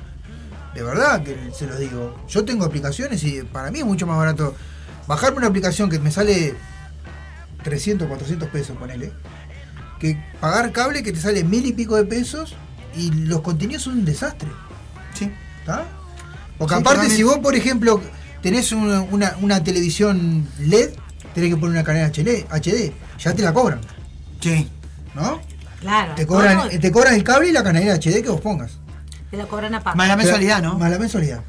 De 0.74 0.82
verdad 0.84 1.24
que 1.24 1.52
se 1.54 1.68
los 1.68 1.78
digo. 1.80 2.18
Yo 2.28 2.44
tengo 2.46 2.66
aplicaciones 2.66 3.24
y 3.24 3.42
para 3.44 3.70
mí 3.72 3.80
es 3.80 3.86
mucho 3.86 4.08
más 4.08 4.18
barato 4.18 4.56
bajarme 5.08 5.38
una 5.40 5.48
aplicación 5.48 5.90
que 5.90 6.00
me 6.00 6.10
sale 6.12 6.56
300, 7.64 8.08
400 8.08 8.50
pesos, 8.50 8.78
ponele. 8.78 9.12
Que 10.00 10.18
pagar 10.42 10.72
cable 10.72 11.04
que 11.04 11.14
te 11.14 11.20
sale 11.20 11.44
mil 11.44 11.66
y 11.66 11.74
pico 11.74 11.96
de 11.96 12.06
pesos 12.06 12.56
y 12.96 13.12
los 13.12 13.42
contenidos 13.42 13.84
son 13.84 13.94
un 14.00 14.06
desastre. 14.06 14.50
Sí. 15.14 15.32
¿Está? 15.60 15.86
Porque 16.58 16.76
Sí, 16.76 16.82
aparte, 16.82 17.10
si 17.10 17.24
vos, 17.24 17.38
por 17.40 17.56
ejemplo, 17.56 18.02
tenés 18.42 18.72
una, 18.72 19.02
una- 19.02 19.36
una 19.42 19.64
televisión 19.64 20.48
LED, 20.60 20.92
tenés 21.34 21.50
que 21.52 21.58
poner 21.58 21.72
una 21.76 21.84
canal 21.84 22.12
HD, 22.12 22.46
HD, 22.50 22.94
ya 23.20 23.34
te 23.34 23.42
la 23.42 23.54
cobran. 23.54 23.80
Sí. 24.42 24.68
¿No? 25.16 25.40
Claro. 25.80 26.16
Te 26.16 26.26
cobran, 26.28 26.70
te 26.80 26.92
cobran 26.92 27.14
el 27.16 27.24
cable 27.24 27.50
y 27.50 27.52
la 27.52 27.64
canalera 27.64 27.96
HD 27.96 28.22
que 28.24 28.30
vos 28.30 28.42
pongas. 28.42 28.80
Te 29.34 29.38
la 29.38 29.46
cobran 29.48 29.74
a 29.74 29.82
pago. 29.82 29.98
Más 29.98 30.08
la 30.08 30.16
mensualidad, 30.16 30.62
¿no? 30.62 30.78
Más 30.78 30.92
la 30.92 31.00
mensualidad. 31.00 31.42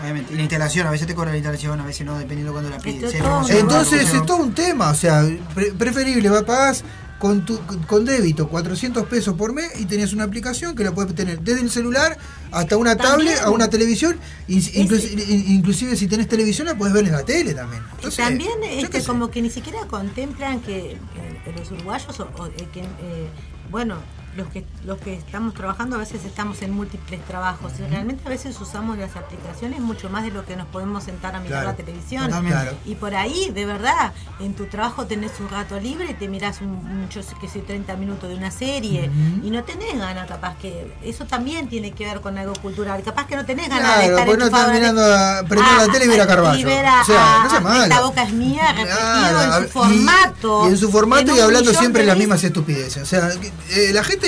Obviamente. 0.00 0.32
Y 0.32 0.36
la 0.36 0.42
instalación, 0.42 0.86
a 0.86 0.90
veces 0.92 1.08
te 1.08 1.14
cobra 1.16 1.32
la 1.32 1.36
instalación, 1.38 1.80
a 1.80 1.84
veces 1.84 2.06
no, 2.06 2.16
dependiendo 2.16 2.52
cuando 2.52 2.70
la 2.70 2.78
pides. 2.78 3.12
Entonces 3.50 4.14
es 4.14 4.24
todo 4.26 4.36
un 4.36 4.54
tema, 4.54 4.90
o 4.90 4.94
sea, 4.94 5.24
pre- 5.54 5.72
preferible, 5.72 6.28
va 6.30 6.42
pagás 6.46 6.84
con 7.18 7.44
tu 7.44 7.58
con 7.86 8.04
débito 8.06 8.48
400 8.48 9.04
pesos 9.06 9.34
por 9.34 9.52
mes 9.52 9.72
y 9.78 9.84
tenés 9.86 10.14
una 10.14 10.24
aplicación 10.24 10.74
que 10.76 10.84
la 10.84 10.92
puedes 10.92 11.14
tener 11.14 11.40
desde 11.40 11.60
el 11.60 11.70
celular 11.70 12.16
hasta 12.52 12.76
una 12.78 12.96
También. 12.96 13.34
tablet, 13.34 13.44
a 13.44 13.50
una 13.50 13.68
televisión, 13.68 14.16
in- 14.48 14.62
inclusi- 14.62 15.28
in- 15.28 15.56
inclusive 15.56 15.96
si 15.96 16.06
tenés 16.06 16.28
televisión 16.28 16.68
la 16.68 16.76
puedes 16.78 16.94
ver 16.94 17.04
en 17.04 17.12
la 17.12 17.24
tele 17.24 17.52
también. 17.54 17.82
Y 17.82 17.94
Entonces, 17.96 18.24
también 18.24 18.52
este, 18.62 19.00
sé. 19.00 19.06
como 19.06 19.30
que 19.30 19.42
ni 19.42 19.50
siquiera 19.50 19.80
contemplan 19.86 20.60
que, 20.60 20.92
eh, 20.92 21.54
los 21.58 21.70
uruguayos 21.72 22.18
o, 22.20 22.28
o, 22.38 22.46
eh, 22.46 22.68
que, 22.72 22.80
eh, 22.80 23.28
bueno 23.70 23.96
los 24.36 24.48
que 24.48 24.64
los 24.84 24.98
que 24.98 25.14
estamos 25.14 25.54
trabajando 25.54 25.96
a 25.96 25.98
veces 25.98 26.24
estamos 26.24 26.62
en 26.62 26.72
múltiples 26.72 27.24
trabajos 27.26 27.72
y 27.78 27.82
realmente 27.90 28.22
a 28.26 28.30
veces 28.30 28.58
usamos 28.60 28.96
las 28.98 29.16
aplicaciones 29.16 29.80
mucho 29.80 30.08
más 30.08 30.24
de 30.24 30.30
lo 30.30 30.44
que 30.44 30.56
nos 30.56 30.66
podemos 30.68 31.04
sentar 31.04 31.34
a 31.34 31.40
mirar 31.40 31.62
Claro, 31.62 31.70
la 31.70 31.76
televisión. 31.76 32.30
Claro. 32.46 32.72
y 32.84 32.94
por 32.94 33.14
ahí 33.14 33.50
de 33.52 33.66
verdad 33.66 34.12
en 34.38 34.54
tu 34.54 34.66
trabajo 34.66 35.06
tenés 35.06 35.32
un 35.40 35.48
rato 35.48 35.80
libre 35.80 36.14
te 36.14 36.28
mirás 36.28 36.60
un, 36.60 36.68
un, 36.68 37.08
yo 37.08 37.22
sé 37.22 37.34
que 37.40 37.48
sé 37.48 37.60
30 37.60 37.96
minutos 37.96 38.28
de 38.28 38.36
una 38.36 38.50
serie 38.50 39.10
y 39.42 39.50
no 39.50 39.64
tenés 39.64 39.98
ganas 39.98 40.28
capaz 40.28 40.56
que 40.58 40.94
eso 41.02 41.24
también 41.26 41.68
tiene 41.68 41.92
que 41.92 42.04
ver 42.04 42.20
con 42.20 42.38
algo 42.38 42.54
cultural 42.54 43.02
capaz 43.02 43.26
que 43.26 43.36
no 43.36 43.44
tenés 43.44 43.68
ganas 43.68 43.98
de 43.98 44.06
estar 44.06 44.26
pues 44.26 44.38
no 44.38 44.44
estás 44.46 44.72
mirando 44.72 45.02
a 45.02 45.42
prender 45.48 45.76
la 45.76 45.92
tele 45.92 46.04
y 46.04 46.08
ver 46.08 46.20
a 46.20 46.26
Carballo. 46.26 46.60
y 46.60 46.64
ver 46.64 46.86
a, 46.86 47.02
o 47.02 47.04
sea, 47.04 47.40
no 47.44 47.50
sea 47.50 47.60
malo. 47.60 47.82
Esta 47.82 48.00
boca 48.00 48.22
es 48.22 48.32
mía, 48.32 48.72
repetido 48.72 49.42
en 49.42 49.62
su 49.62 49.68
formato. 49.70 50.64
Y, 50.66 50.68
en 50.70 50.76
su 50.78 50.90
formato 50.90 51.30
en 51.32 51.36
y 51.36 51.40
hablando 51.40 51.72
siempre 51.74 52.02
de 52.02 52.08
las 52.08 52.16
mismas 52.16 52.42
estupideces. 52.44 53.02
O 53.02 53.06
sea, 53.06 53.30
eh, 53.70 53.90
la 53.92 54.04
gente. 54.04 54.19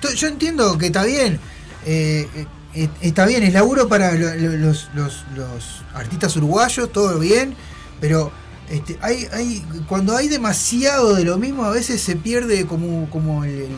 To- 0.00 0.12
Yo 0.12 0.28
entiendo 0.28 0.76
que 0.78 0.86
está 0.86 1.04
bien. 1.04 1.38
eh, 1.84 2.28
eh, 2.74 2.88
está 3.00 3.24
bien, 3.26 3.42
es 3.42 3.52
laburo 3.54 3.88
para 3.88 4.12
lo- 4.12 4.34
lo- 4.34 4.56
los, 4.56 4.88
los, 4.94 5.24
los 5.34 5.82
artistas 5.94 6.36
uruguayos, 6.36 6.90
todo 6.92 7.18
bien, 7.18 7.54
pero. 8.00 8.30
Este, 8.68 8.98
hay, 9.00 9.28
hay, 9.32 9.64
cuando 9.88 10.16
hay 10.16 10.26
demasiado 10.26 11.14
de 11.14 11.22
lo 11.24 11.38
mismo, 11.38 11.64
a 11.64 11.70
veces 11.70 12.00
se 12.02 12.16
pierde 12.16 12.66
como, 12.66 13.08
como 13.10 13.44
el- 13.44 13.50
el- 13.60 13.76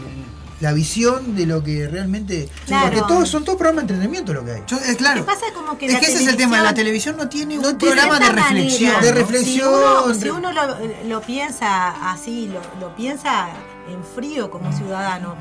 la 0.60 0.72
visión 0.72 1.36
de 1.36 1.44
lo 1.44 1.62
que 1.62 1.86
realmente. 1.86 2.48
Claro. 2.64 2.86
Porque 2.86 3.02
todos 3.06 3.28
son 3.28 3.44
todos 3.44 3.58
programas 3.58 3.86
de 3.86 3.92
entretenimiento 3.92 4.32
lo 4.32 4.46
que 4.46 4.52
hay. 4.52 4.62
Yo- 4.66 4.78
eh, 4.78 4.96
claro. 4.96 5.20
¿Qué 5.20 5.26
pasa? 5.26 5.44
Como 5.54 5.76
que 5.76 5.86
Es 5.86 5.98
que 5.98 6.06
ese 6.06 6.22
es 6.22 6.26
el 6.28 6.36
tema, 6.38 6.62
la 6.62 6.72
televisión 6.72 7.18
no 7.18 7.28
tiene 7.28 7.58
un 7.58 7.76
programa 7.76 8.18
de 8.18 8.30
reflexión. 8.32 8.92
manera, 8.94 9.12
De 9.12 9.12
reflexión, 9.20 9.68
Si 9.68 10.06
uno, 10.08 10.14
si 10.14 10.24
re- 10.24 10.30
uno 10.32 10.52
lo, 10.52 10.78
lo 11.06 11.20
piensa 11.20 12.10
así, 12.10 12.48
lo, 12.50 12.60
lo 12.80 12.96
piensa 12.96 13.48
en 13.88 14.04
frío 14.04 14.50
como 14.50 14.72
ciudadano, 14.72 15.36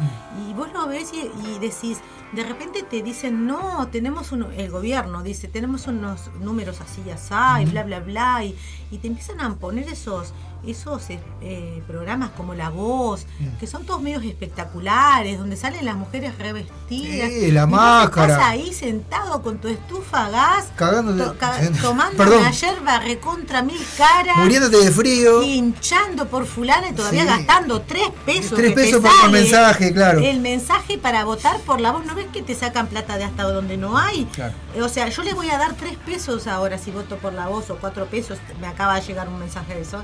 y 0.47 0.53
vos 0.53 0.71
lo 0.73 0.87
ves 0.87 1.11
y, 1.13 1.31
y 1.47 1.59
decís, 1.59 1.99
de 2.33 2.43
repente 2.43 2.83
te 2.83 3.01
dicen, 3.01 3.45
no, 3.47 3.87
tenemos 3.87 4.31
un, 4.31 4.43
el 4.53 4.69
gobierno 4.69 5.23
dice, 5.23 5.47
tenemos 5.47 5.87
unos 5.87 6.29
números 6.39 6.81
así, 6.81 7.09
así, 7.09 7.63
y 7.63 7.65
bla, 7.65 7.83
bla, 7.83 7.99
bla, 7.99 8.43
y, 8.43 8.57
y 8.91 8.97
te 8.97 9.07
empiezan 9.07 9.39
a 9.41 9.55
poner 9.55 9.87
esos 9.87 10.33
esos 10.67 11.03
eh, 11.09 11.81
programas 11.87 12.31
como 12.31 12.53
La 12.53 12.69
Voz, 12.69 13.25
que 13.59 13.67
son 13.67 13.85
todos 13.85 14.01
medios 14.01 14.23
espectaculares, 14.23 15.37
donde 15.37 15.55
salen 15.55 15.85
las 15.85 15.95
mujeres 15.95 16.37
revestidas. 16.37 17.29
Sí, 17.31 17.51
la 17.51 17.65
máscara. 17.67 18.33
Estás 18.33 18.47
ahí 18.49 18.73
sentado 18.73 19.41
con 19.41 19.59
tu 19.59 19.67
estufa 19.67 20.25
a 20.25 20.29
gas, 20.29 20.67
Cagándote- 20.77 21.23
to- 21.23 21.37
ca- 21.37 21.59
tomando 21.81 22.17
Perdón. 22.17 22.39
una 22.41 22.51
yerba 22.51 22.99
recontra 22.99 23.61
mil 23.61 23.79
caras. 23.97 24.37
Muriéndote 24.37 24.77
de 24.77 24.91
frío. 24.91 25.41
Hinchando 25.43 26.27
por 26.27 26.45
fulana 26.45 26.89
y 26.89 26.93
todavía 26.93 27.21
Sí. 27.21 27.27
gastando 27.27 27.81
tres 27.81 28.09
pesos. 28.25 28.55
Tres 28.57 28.73
pesos 28.73 29.01
por 29.01 29.11
sale 29.11 29.31
mensaje, 29.41 29.93
claro. 29.93 30.19
El 30.19 30.39
mensaje 30.41 30.97
para 30.97 31.23
votar 31.25 31.59
por 31.61 31.79
la 31.81 31.91
voz. 31.91 32.05
¿No 32.05 32.15
ves 32.15 32.27
que 32.33 32.41
te 32.41 32.55
sacan 32.55 32.87
plata 32.87 33.17
de 33.17 33.23
hasta 33.23 33.43
donde 33.43 33.77
no 33.77 33.97
hay? 33.97 34.25
Claro. 34.33 34.53
Eh, 34.75 34.81
O 34.81 34.89
sea, 34.89 35.07
yo 35.09 35.23
le 35.23 35.33
voy 35.33 35.49
a 35.49 35.57
dar 35.57 35.73
tres 35.73 35.95
pesos 36.05 36.47
ahora 36.47 36.77
si 36.77 36.91
voto 36.91 37.17
por 37.17 37.33
la 37.33 37.47
voz 37.47 37.69
o 37.69 37.77
cuatro 37.77 38.05
pesos. 38.05 38.37
Me 38.61 38.67
acaba 38.67 38.95
de 38.95 39.01
llegar 39.05 39.27
un 39.27 39.37
mensaje 39.39 39.75
de 39.75 39.81
eso. 39.81 40.03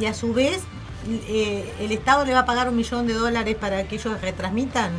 Y 0.00 0.06
a 0.06 0.14
su 0.14 0.32
vez, 0.32 0.60
eh, 1.28 1.72
el 1.80 1.92
Estado 1.92 2.24
le 2.24 2.32
va 2.34 2.40
a 2.40 2.46
pagar 2.46 2.68
un 2.68 2.76
millón 2.76 3.06
de 3.06 3.14
dólares 3.14 3.56
para 3.60 3.84
que 3.84 3.96
ellos 3.96 4.20
retransmitan. 4.20 4.90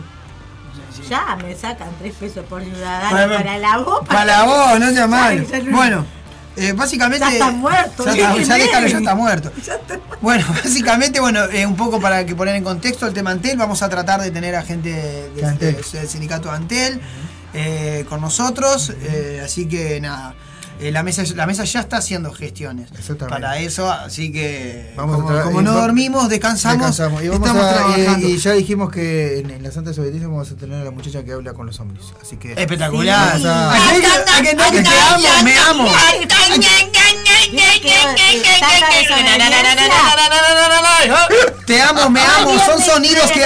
Ya 1.10 1.36
me 1.42 1.56
sacan 1.56 1.90
tres 2.00 2.14
pesos 2.16 2.44
por 2.46 2.64
ciudadano 2.64 3.12
Para- 3.12 3.38
para, 3.38 3.58
la 3.58 3.78
voz. 3.78 4.08
Para 4.08 4.26
la 4.26 4.44
voz, 4.44 4.80
no 4.80 4.92
sea 4.92 5.08
mal. 5.08 5.46
Ya, 5.48 5.60
ya 5.60 5.64
no- 5.70 5.78
Bueno, 5.78 6.06
eh, 6.56 6.74
básicamente. 6.74 7.26
Ya 7.26 7.32
está 7.34 7.52
muerto, 7.52 8.06
Ya, 8.06 8.12
está, 8.36 8.42
ya 8.44 8.56
déjalo, 8.66 8.88
ya 8.94 8.98
está 8.98 9.16
muerto. 9.16 9.52
Bueno, 10.22 10.46
básicamente, 10.64 11.20
bueno, 11.20 11.44
eh, 11.46 11.66
un 11.66 11.76
poco 11.76 12.00
para 12.00 12.26
que 12.26 12.36
poner 12.36 12.56
en 12.56 12.64
contexto 12.64 13.06
el 13.06 13.14
tema 13.14 13.32
Antel, 13.32 13.58
vamos 13.58 13.82
a 13.84 13.90
tratar 13.90 14.22
de 14.22 14.32
tener 14.32 14.56
a 14.56 14.64
gente 14.64 14.92
de- 14.92 15.30
De 15.32 15.46
Antel. 15.46 15.76
de- 15.76 16.00
del 16.00 16.08
sindicato 16.10 16.52
Antel 16.52 17.00
eh, 17.54 18.06
con 18.10 18.20
nosotros. 18.22 18.92
eh, 19.02 19.42
así 19.44 19.68
que 19.68 20.02
nada. 20.02 20.34
Eh, 20.80 20.92
la, 20.92 21.04
mesa, 21.04 21.24
la 21.36 21.46
mesa 21.48 21.64
ya 21.64 21.80
está 21.80 21.98
haciendo 21.98 22.32
gestiones 22.32 22.90
para 23.30 23.58
eso, 23.60 23.92
así 23.92 24.32
que 24.32 24.94
Vamos 24.96 25.22
como, 25.24 25.42
como 25.42 25.62
no 25.62 25.74
dormimos, 25.74 26.30
descansamos, 26.30 26.78
Descansamos. 26.98 27.24
Y, 27.24 27.30
vamos 27.30 27.48
estamos 27.48 27.66
a- 27.72 27.74
trabajando. 27.76 28.28
y 28.28 28.38
ya 28.38 28.52
dijimos 28.54 28.92
que 28.92 29.40
en, 29.40 29.50
en 29.52 29.64
la 29.64 29.72
Santa 29.72 29.90
Desobediencia 29.90 30.28
vamos 30.28 30.52
a 30.52 30.56
tener 30.56 30.82
a 30.82 30.84
la 30.84 30.92
muchacha 30.92 31.24
que 31.24 31.32
habla 31.34 31.54
con 31.54 31.66
los 31.66 31.80
hombres. 31.80 32.06
Así 32.22 32.38
que. 32.38 32.54
Espectacular. 32.54 33.38
Sí. 33.40 33.46
A- 33.48 33.74
¿A 33.74 33.78
no 33.78 34.72
que 34.72 34.82
te 34.84 34.90
amo, 34.90 35.44
me 35.44 35.58
amo. 35.58 35.92
Te 41.66 41.82
amo, 41.82 42.10
me 42.10 42.22
amo. 42.22 42.60
Son 42.66 42.82
sonidos 42.82 43.32
que. 43.32 43.42
¿Te 43.42 43.46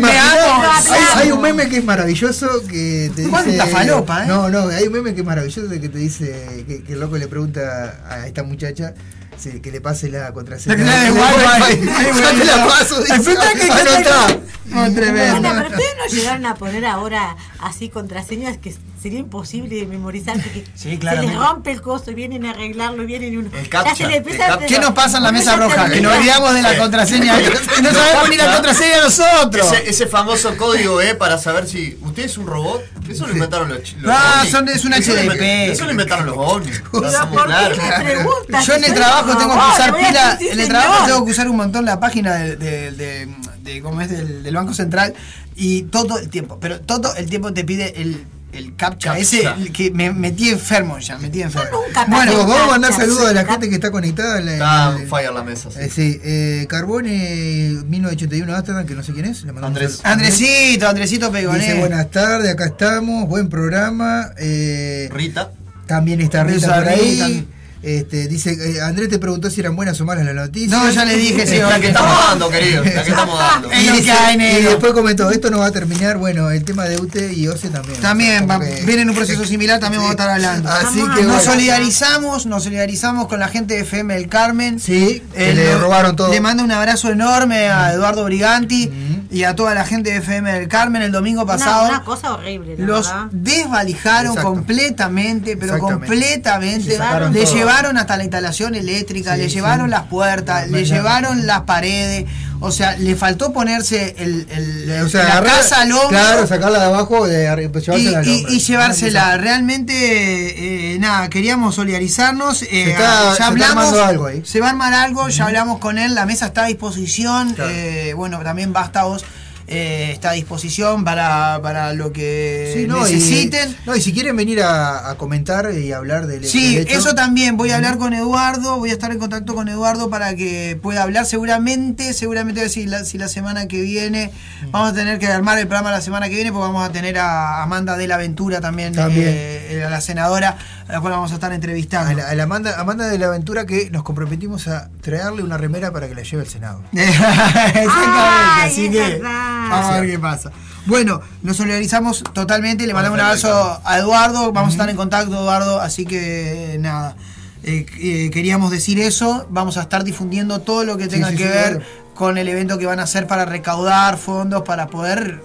Me 0.00 0.18
amo. 0.18 0.62
Hay, 0.90 1.04
hay 1.16 1.32
un 1.32 1.40
meme 1.40 1.68
que 1.68 1.78
es 1.78 1.84
maravilloso 1.84 2.48
que 2.68 3.10
te 3.14 3.22
dice. 3.22 3.30
Cuánta 3.30 3.66
falopa, 3.66 4.24
¿eh? 4.24 4.26
No, 4.26 4.48
no, 4.48 4.70
hay 4.76 4.86
un 4.86 4.92
meme 4.92 5.14
que 5.14 5.20
es 5.20 5.26
maravilloso 5.26 5.68
que 5.70 5.88
te 5.88 5.98
dice 5.98 6.64
que, 6.66 6.82
que 6.82 6.92
el 6.92 7.00
loco 7.00 7.16
le 7.16 7.28
pregunta 7.28 8.04
a 8.06 8.26
esta 8.26 8.42
muchacha 8.42 8.92
si- 9.38 9.60
que 9.60 9.70
le 9.70 9.80
pase 9.80 10.08
la 10.08 10.32
contraseña. 10.32 10.76
La 10.84 11.12
Wi-Fi. 11.12 12.38
Te 12.38 12.44
la 12.44 12.66
paso. 12.66 13.00
dice. 13.00 13.14
Espera 13.14 13.52
que- 13.54 13.68
no 13.68 13.74
está. 13.76 14.38
No, 14.66 14.92
tremendo. 14.92 15.40
Bueno, 15.40 15.54
pero 15.62 15.68
ustedes 15.76 15.94
no 15.96 16.16
llegaron 16.16 16.46
a 16.46 16.54
poner 16.56 16.84
ahora 16.86 17.36
así 17.60 17.88
contraseñas 17.88 18.58
que 18.58 18.74
sería 19.00 19.20
imposible 19.20 19.76
de 19.76 19.86
memorizar 19.86 20.34
porque 20.34 20.64
Sí, 20.74 20.90
se 20.90 20.98
claramente. 20.98 21.34
les 21.36 21.42
rompe 21.48 21.70
el 21.70 21.80
costo 21.80 22.10
y 22.10 22.14
vienen 22.14 22.44
a 22.46 22.50
arreglarlo 22.50 23.04
y 23.04 23.06
vienen 23.06 23.32
y 23.32 23.36
uno. 23.36 23.50
El 23.56 23.68
captcha, 23.68 23.94
ya 23.94 24.08
se 24.08 24.16
el. 24.16 24.66
¿Qué 24.66 24.78
nos 24.80 24.90
pasa 24.90 25.18
en 25.18 25.22
la 25.22 25.30
mesa 25.32 25.54
roja? 25.54 25.88
Que 25.88 26.00
nos 26.00 26.16
olvidamos 26.16 26.52
de 26.54 26.62
la 26.62 26.76
contraseña. 26.78 27.34
Que 27.76 27.82
no 27.82 27.92
sabemos 27.92 28.28
ni 28.28 28.36
la 28.36 28.54
contraseña 28.54 29.02
nosotros. 29.04 29.72
Ese, 29.72 29.88
ese 29.90 30.06
famoso 30.08 30.56
código 30.56 31.00
E 31.00 31.14
para 31.14 31.38
saber 31.38 31.68
si 31.68 31.96
usted 32.02 32.24
es 32.24 32.36
un 32.36 32.46
robot, 32.48 32.82
eso 33.08 33.26
lo 33.26 33.32
inventaron 33.34 33.68
los, 33.68 33.82
chi- 33.84 33.96
los 34.00 34.12
Ah, 34.12 34.38
ovnis. 34.40 34.50
son- 34.50 34.68
es 34.68 34.84
un 34.84 34.92
HDP. 34.94 35.70
Eso 35.70 35.84
lo 35.84 35.90
inventaron 35.92 36.26
los 36.26 36.36
ovnis. 36.38 36.82
lo 36.92 37.00
Pero 37.00 37.06
hacemos 37.08 37.28
¿por 37.36 37.44
claro. 37.46 37.76
qué 37.76 37.82
me 37.82 38.04
preguntas? 38.14 38.66
Yo 38.66 38.74
en 38.74 38.84
el 38.84 38.90
soy 38.90 38.98
trabajo 39.32 39.38
tengo 39.38 39.54
que 39.54 39.60
robot, 39.60 39.74
usar 39.74 39.96
pila, 40.08 40.30
decir, 40.32 40.46
en 40.46 40.52
el 40.60 40.66
señor. 40.66 40.80
trabajo 40.82 41.06
tengo 41.06 41.24
que 41.24 41.30
usar 41.32 41.48
un 41.50 41.56
montón 41.56 41.84
la 41.84 42.00
página 42.00 42.34
de, 42.34 42.56
de, 42.56 42.90
de- 42.92 43.28
de- 43.62 43.82
¿cómo 43.82 44.00
es? 44.00 44.10
Del, 44.10 44.42
del 44.42 44.54
Banco 44.54 44.74
Central 44.74 45.14
y 45.56 45.82
todo 45.84 46.18
el 46.18 46.28
tiempo, 46.28 46.58
pero 46.60 46.80
todo 46.80 47.14
el 47.16 47.28
tiempo 47.28 47.52
te 47.52 47.64
pide 47.64 48.00
el, 48.00 48.24
el 48.52 48.76
captcha, 48.76 49.10
Captcha. 49.10 49.18
ese 49.20 49.42
el 49.60 49.72
que 49.72 49.90
me 49.90 50.12
metí 50.12 50.48
enfermo 50.50 50.98
ya, 50.98 51.18
metí 51.18 51.42
enfermo. 51.42 51.80
nunca 51.86 52.04
Bueno, 52.06 52.32
Captcha, 52.32 52.46
vamos 52.46 52.60
a 52.60 52.66
mandar 52.70 52.92
saludos 52.92 53.26
a 53.28 53.32
la 53.32 53.44
gente 53.44 53.68
que 53.68 53.74
está 53.74 53.90
conectada. 53.90 54.38
en 54.38 54.46
la- 54.46 54.52
Está 54.54 54.96
en 55.02 55.08
fire 55.08 55.32
la 55.32 55.42
mesa. 55.42 55.70
sí. 55.70 55.78
Eh, 55.80 55.90
sí, 55.92 56.20
eh, 56.24 56.66
Carbone 56.68 57.82
1981 57.88 58.54
Amsterdam, 58.54 58.86
que 58.86 58.94
no 58.94 59.02
sé 59.02 59.12
quién 59.12 59.26
es. 59.26 59.42
Le 59.42 59.52
mandamos 59.52 59.76
Andrés. 59.76 60.00
Andresito, 60.04 60.88
Andresito 60.88 61.26
Dice 61.30 61.40
Pegoné. 61.40 61.74
buenas 61.80 62.10
tardes, 62.10 62.52
acá 62.52 62.66
estamos, 62.66 63.28
buen 63.28 63.48
programa. 63.48 64.30
eh, 64.38 65.08
Rita. 65.12 65.50
también 65.86 66.20
está 66.20 66.44
Rita 66.44 66.56
Rita, 66.66 66.74
por 66.76 66.88
ahí. 66.88 67.20
Rita. 67.40 67.55
Este, 67.82 68.26
dice, 68.26 68.52
eh, 68.52 68.80
Andrés 68.80 69.08
te 69.08 69.18
preguntó 69.18 69.48
si 69.50 69.60
eran 69.60 69.76
buenas 69.76 70.00
o 70.00 70.04
malas 70.04 70.24
las 70.24 70.34
noticias. 70.34 70.70
No, 70.72 70.90
ya 70.90 71.04
le 71.04 71.16
dije, 71.16 71.46
sí, 71.46 71.58
La 71.58 71.78
que 71.78 71.88
estamos 71.88 72.16
dando, 72.28 72.48
querido. 72.50 72.82
La 72.82 73.02
que 73.04 73.10
estamos 73.10 73.38
dando. 73.38 73.68
Y, 73.72 73.76
dice- 74.00 74.62
después 74.62 74.92
comentó, 74.92 75.30
esto 75.30 75.50
no 75.50 75.58
va 75.58 75.66
a 75.66 75.70
terminar, 75.70 76.16
bueno, 76.16 76.50
el 76.50 76.64
tema 76.64 76.84
de 76.84 76.96
UTE 77.00 77.32
y 77.34 77.46
OCE 77.48 77.68
también. 77.68 78.00
También, 78.00 78.48
va- 78.48 78.58
que- 78.58 78.82
viene 78.84 79.02
en 79.02 79.10
un 79.10 79.14
proceso 79.16 79.44
similar, 79.44 79.78
también 79.78 80.00
vamos 80.02 80.10
a 80.10 80.14
estar 80.14 80.30
hablando. 80.30 80.68
Así 80.70 80.96
que 80.96 81.02
a- 81.02 81.06
Nos 81.06 81.26
bueno. 81.26 81.40
solidarizamos, 81.40 82.46
nos 82.46 82.64
solidarizamos 82.64 83.28
con 83.28 83.38
la 83.40 83.48
gente 83.48 83.74
de 83.74 83.80
FM 83.80 84.14
del 84.14 84.28
Carmen. 84.28 84.80
Sí, 84.80 85.22
que 85.34 85.54
le 85.54 85.76
robaron 85.78 86.16
todo. 86.16 86.30
Le 86.32 86.40
mando 86.40 86.64
un 86.64 86.72
abrazo 86.72 87.10
enorme 87.10 87.68
a 87.68 87.92
Eduardo 87.92 88.24
Briganti 88.24 88.90
y 89.30 89.44
a 89.44 89.54
toda 89.54 89.74
la 89.74 89.84
gente 89.84 90.10
de 90.10 90.16
FM 90.16 90.52
del 90.52 90.68
Carmen 90.68 91.02
el 91.02 91.12
domingo 91.12 91.42
Una, 91.42 91.52
pasado. 91.52 91.88
una 91.88 92.02
cosa 92.04 92.34
horrible, 92.34 92.76
la 92.78 92.86
los 92.86 93.06
verdad. 93.08 93.26
desvalijaron 93.32 94.32
Exacto. 94.32 94.50
completamente, 94.52 95.56
pero 95.56 95.78
completamente. 95.78 96.88
Le 96.90 96.96
todo. 96.96 97.65
Llevaron 97.66 97.98
hasta 97.98 98.16
la 98.16 98.22
instalación 98.24 98.74
eléctrica, 98.74 99.34
Sí, 99.34 99.42
le 99.42 99.48
sí. 99.48 99.54
llevaron 99.56 99.90
las 99.90 100.02
puertas, 100.04 100.68
No, 100.68 100.76
le 100.76 100.84
llevaron 100.84 101.46
las 101.46 101.60
paredes. 101.62 102.24
O 102.58 102.72
sea, 102.72 102.96
le 102.96 103.14
faltó 103.16 103.52
ponerse 103.52 104.14
el, 104.18 104.46
el- 104.50 105.02
O 105.04 105.08
sea, 105.10 105.24
la 105.24 105.32
agarrar- 105.34 105.56
casa 105.58 105.82
al 105.82 105.92
hombro. 105.92 106.08
Claro, 106.08 106.46
sacarla 106.46 106.78
de 106.78 106.84
abajo 106.86 107.26
de 107.26 107.48
arri- 107.50 107.70
pues, 107.70 107.86
y, 107.88 108.46
y- 108.48 108.60
llevársela. 108.60 109.36
Realmente, 109.36 110.94
eh, 110.94 110.98
nada, 110.98 111.28
queríamos 111.28 111.74
solidarizarnos. 111.74 112.62
eh, 112.62 112.68
Se 112.70 112.90
está- 112.92 113.24
se 113.26 113.32
está 113.32 113.46
armando 113.48 114.02
algo 114.04 114.26
ahí. 114.26 114.42
Se 114.44 114.60
va 114.60 114.68
a 114.68 114.70
armar 114.70 114.94
algo, 114.94 115.28
ya 115.28 115.44
hablamos 115.44 115.78
con 115.80 115.98
él, 115.98 116.14
la 116.14 116.24
mesa 116.26 116.46
está 116.46 116.64
a 116.64 116.66
disposición. 116.68 117.52
Claro. 117.54 117.70
eh, 117.70 118.14
bueno, 118.14 118.38
también 118.42 118.72
basta 118.72 119.04
vos. 119.04 119.24
Eh, 119.68 120.10
está 120.12 120.30
a 120.30 120.32
disposición 120.34 121.04
para, 121.04 121.60
para 121.62 121.92
lo 121.92 122.12
que 122.12 122.72
Sí, 122.76 122.86
no, 122.86 123.02
necesiten. 123.02 123.70
Y, 123.70 123.86
no, 123.86 123.96
y 123.96 124.00
si 124.00 124.12
quieren 124.12 124.36
venir 124.36 124.62
a, 124.62 125.10
a 125.10 125.14
comentar 125.16 125.72
y 125.76 125.92
hablar 125.92 126.26
del 126.26 126.44
Sí, 126.44 126.76
del 126.76 126.86
hecho, 126.88 126.98
eso 126.98 127.14
también. 127.14 127.56
Voy 127.56 127.70
a 127.70 127.76
hablar 127.76 127.98
con 127.98 128.12
Eduardo, 128.12 128.78
voy 128.78 128.90
a 128.90 128.92
estar 128.92 129.10
en 129.12 129.18
contacto 129.18 129.54
con 129.54 129.68
Eduardo 129.68 130.08
para 130.10 130.34
que 130.36 130.78
pueda 130.80 131.02
hablar. 131.02 131.26
Seguramente, 131.26 132.12
seguramente 132.12 132.68
si 132.68 132.86
la, 132.86 133.04
si 133.04 133.18
la 133.18 133.28
semana 133.28 133.66
que 133.68 133.80
viene 133.80 134.30
vamos 134.70 134.90
a 134.90 134.94
tener 134.94 135.18
que 135.18 135.26
armar 135.26 135.58
el 135.58 135.66
programa 135.66 135.90
la 135.90 136.00
semana 136.00 136.28
que 136.28 136.34
viene, 136.36 136.52
porque 136.52 136.66
vamos 136.66 136.88
a 136.88 136.92
tener 136.92 137.18
a 137.18 137.62
Amanda 137.62 137.96
de 137.96 138.06
la 138.06 138.16
Aventura 138.16 138.60
también, 138.60 138.94
También. 138.94 139.24
eh, 139.28 139.82
a 139.86 139.90
la 139.90 140.00
senadora, 140.00 140.56
a 140.88 140.92
la 140.92 141.00
cual 141.00 141.12
vamos 141.12 141.32
a 141.32 141.34
estar 141.34 141.52
entrevistando. 141.52 142.10
A 142.10 142.14
la, 142.14 142.30
a 142.30 142.34
la 142.34 142.42
Amanda, 142.44 142.80
Amanda 142.80 143.08
de 143.08 143.18
la 143.18 143.26
Aventura 143.26 143.66
que 143.66 143.90
nos 143.90 144.02
comprometimos 144.02 144.68
a 144.68 144.88
traerle 145.00 145.42
una 145.42 145.56
remera 145.56 145.92
para 145.92 146.08
que 146.08 146.14
la 146.14 146.22
lleve 146.22 146.42
al 146.42 146.48
Senado. 146.48 146.82
Exactamente, 146.92 147.90
Ay, 147.92 148.70
así 148.70 148.86
es 148.86 148.90
que 148.92 148.98
verdad. 148.98 149.68
vamos 149.70 149.86
a 149.86 150.00
ver 150.00 150.10
qué 150.10 150.18
pasa. 150.18 150.52
Bueno, 150.86 151.20
nos 151.42 151.56
solidarizamos 151.56 152.22
totalmente, 152.32 152.86
le 152.86 152.94
mandamos 152.94 153.18
un 153.18 153.24
abrazo 153.24 153.80
a 153.84 153.98
Eduardo, 153.98 154.52
vamos 154.52 154.70
a 154.70 154.72
estar 154.72 154.88
en 154.88 154.96
contacto 154.96 155.34
Eduardo, 155.34 155.80
así 155.80 156.06
que 156.06 156.76
nada, 156.78 157.16
eh, 157.64 157.86
eh, 157.98 158.30
queríamos 158.30 158.70
decir 158.70 159.00
eso, 159.00 159.48
vamos 159.50 159.78
a 159.78 159.82
estar 159.82 160.04
difundiendo 160.04 160.60
todo 160.60 160.84
lo 160.84 160.96
que 160.96 161.08
tenga 161.08 161.30
sí, 161.30 161.36
que 161.36 161.42
sí, 161.42 161.48
ver 161.48 161.78
claro. 161.78 161.84
con 162.14 162.38
el 162.38 162.48
evento 162.48 162.78
que 162.78 162.86
van 162.86 163.00
a 163.00 163.02
hacer 163.02 163.26
para 163.26 163.44
recaudar 163.44 164.16
fondos, 164.16 164.62
para 164.62 164.86
poder 164.86 165.42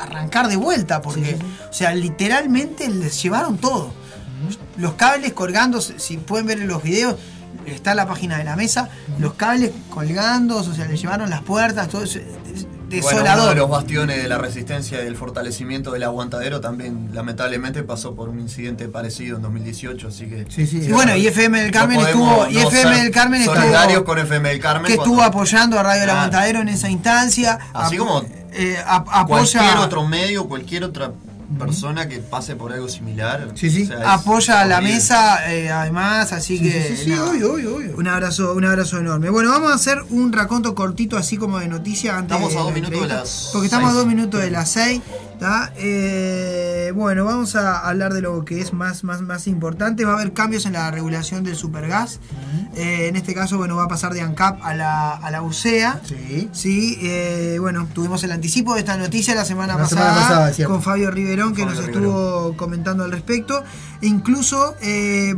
arrancar 0.00 0.46
de 0.46 0.54
vuelta, 0.54 1.02
porque, 1.02 1.36
o 1.68 1.72
sea, 1.72 1.92
literalmente 1.92 2.88
les 2.88 3.20
llevaron 3.20 3.58
todo. 3.58 3.92
Los 4.76 4.94
cables 4.94 5.32
colgando, 5.32 5.80
si 5.80 6.16
pueden 6.18 6.46
ver 6.46 6.58
en 6.60 6.68
los 6.68 6.82
videos, 6.82 7.16
está 7.66 7.90
en 7.92 7.96
la 7.98 8.06
página 8.08 8.38
de 8.38 8.44
la 8.44 8.56
mesa, 8.56 8.88
los 9.18 9.34
cables 9.34 9.72
colgando, 9.90 10.56
o 10.58 10.62
sea, 10.64 10.86
le 10.86 10.96
llevaron 10.96 11.28
las 11.30 11.42
puertas, 11.42 11.88
todo 11.88 12.02
eso. 12.04 12.18
es 12.18 12.66
Bueno, 12.90 13.08
Desolador. 13.18 13.42
uno 13.42 13.48
de 13.50 13.54
los 13.56 13.68
bastiones 13.68 14.22
de 14.22 14.28
la 14.30 14.38
resistencia 14.38 15.02
y 15.02 15.04
del 15.04 15.14
fortalecimiento 15.14 15.90
del 15.92 16.04
aguantadero 16.04 16.62
también 16.62 17.10
lamentablemente 17.12 17.82
pasó 17.82 18.14
por 18.14 18.30
un 18.30 18.40
incidente 18.40 18.88
parecido 18.88 19.36
en 19.36 19.42
2018, 19.42 20.08
así 20.08 20.24
que... 20.26 20.46
Sí, 20.48 20.66
sí. 20.66 20.78
Y 20.88 20.92
bueno, 20.92 21.14
y 21.14 21.26
FM 21.26 21.60
del 21.60 21.70
Carmen 21.70 21.98
No 22.00 22.06
estuvo, 22.06 22.46
y 22.48 22.56
FM 22.56 22.96
del 23.02 23.10
Carmen 23.10 23.40
estuvo, 23.42 23.56
solidarios 23.56 24.02
con 24.04 24.18
FM 24.18 24.48
del 24.48 24.58
Carmen 24.60 24.86
que 24.90 24.96
cuando- 24.96 25.12
estuvo 25.12 25.22
apoyando 25.22 25.78
a 25.78 25.82
Radio 25.82 26.00
El 26.00 26.04
Claro. 26.06 26.18
Aguantadero 26.20 26.60
en 26.62 26.68
esa 26.70 26.88
instancia. 26.88 27.58
Así 27.74 27.98
como 27.98 28.22
eh, 28.52 28.78
cualquier 29.26 29.76
otro 29.76 30.06
medio, 30.06 30.48
cualquier 30.48 30.84
otra 30.84 31.12
persona 31.58 32.08
que 32.08 32.18
pase 32.18 32.56
por 32.56 32.72
algo 32.72 32.88
similar. 32.88 33.48
Sí, 33.54 33.70
sí. 33.70 33.84
o 33.84 33.86
sea, 33.86 34.00
es 34.00 34.06
apoya 34.06 34.60
a 34.60 34.66
la 34.66 34.80
mesa, 34.80 35.52
eh, 35.52 35.70
además, 35.70 36.32
así 36.32 36.58
Sí, 36.58 36.64
que 36.64 36.96
sí, 36.96 37.04
sí, 37.04 37.12
obvio, 37.12 37.52
obvio, 37.54 37.76
obvio. 37.76 37.96
Un 37.96 38.06
abrazo, 38.08 38.54
un 38.54 38.64
abrazo 38.64 38.98
enorme. 38.98 39.30
Bueno, 39.30 39.50
vamos 39.50 39.72
a 39.72 39.74
hacer 39.74 40.02
un 40.10 40.32
raconto 40.32 40.74
cortito 40.74 41.16
así 41.16 41.36
como 41.36 41.58
de 41.58 41.68
noticias 41.68 42.14
antes 42.14 42.36
Estamos 42.36 42.56
a 42.56 42.64
dos 42.64 42.74
minutos 42.74 43.00
de 43.00 43.08
las 43.08 43.50
Porque 43.52 43.66
estamos 43.66 43.90
a 43.90 43.94
dos 43.94 44.06
minutos 44.06 44.40
de 44.40 44.50
las 44.50 44.70
seis. 44.70 45.00
Eh, 45.76 46.92
bueno, 46.94 47.24
vamos 47.24 47.54
a 47.56 47.78
hablar 47.88 48.12
de 48.12 48.20
lo 48.20 48.44
que 48.44 48.60
es 48.60 48.72
más, 48.72 49.04
más, 49.04 49.20
más 49.22 49.46
importante. 49.46 50.04
Va 50.04 50.12
a 50.12 50.14
haber 50.14 50.32
cambios 50.32 50.66
en 50.66 50.72
la 50.72 50.90
regulación 50.90 51.44
del 51.44 51.56
supergas. 51.56 52.20
Eh, 52.74 53.08
en 53.08 53.16
este 53.16 53.34
caso, 53.34 53.56
bueno, 53.58 53.76
va 53.76 53.84
a 53.84 53.88
pasar 53.88 54.14
de 54.14 54.20
ANCAP 54.20 54.62
a 54.62 54.74
la, 54.74 55.10
a 55.14 55.30
la 55.30 55.42
UCEA. 55.42 56.00
Sí. 56.04 56.48
Sí, 56.52 56.98
eh, 57.02 57.58
bueno, 57.60 57.86
tuvimos 57.92 58.22
el 58.24 58.32
anticipo 58.32 58.74
de 58.74 58.80
esta 58.80 58.96
noticia 58.96 59.34
la 59.34 59.44
semana 59.44 59.74
La 59.74 59.82
pasada, 59.82 60.00
semana 60.10 60.20
pasada, 60.20 60.52
cierto. 60.52 60.72
con 60.74 60.82
Fabio 60.82 61.10
Riverón 61.10 61.54
que 61.54 61.62
Fabio 61.62 61.76
nos 61.76 61.84
estuvo 61.88 62.56
comentando 62.56 63.04
al 63.04 63.12
respecto. 63.12 63.62
E 64.00 64.06
incluso 64.06 64.74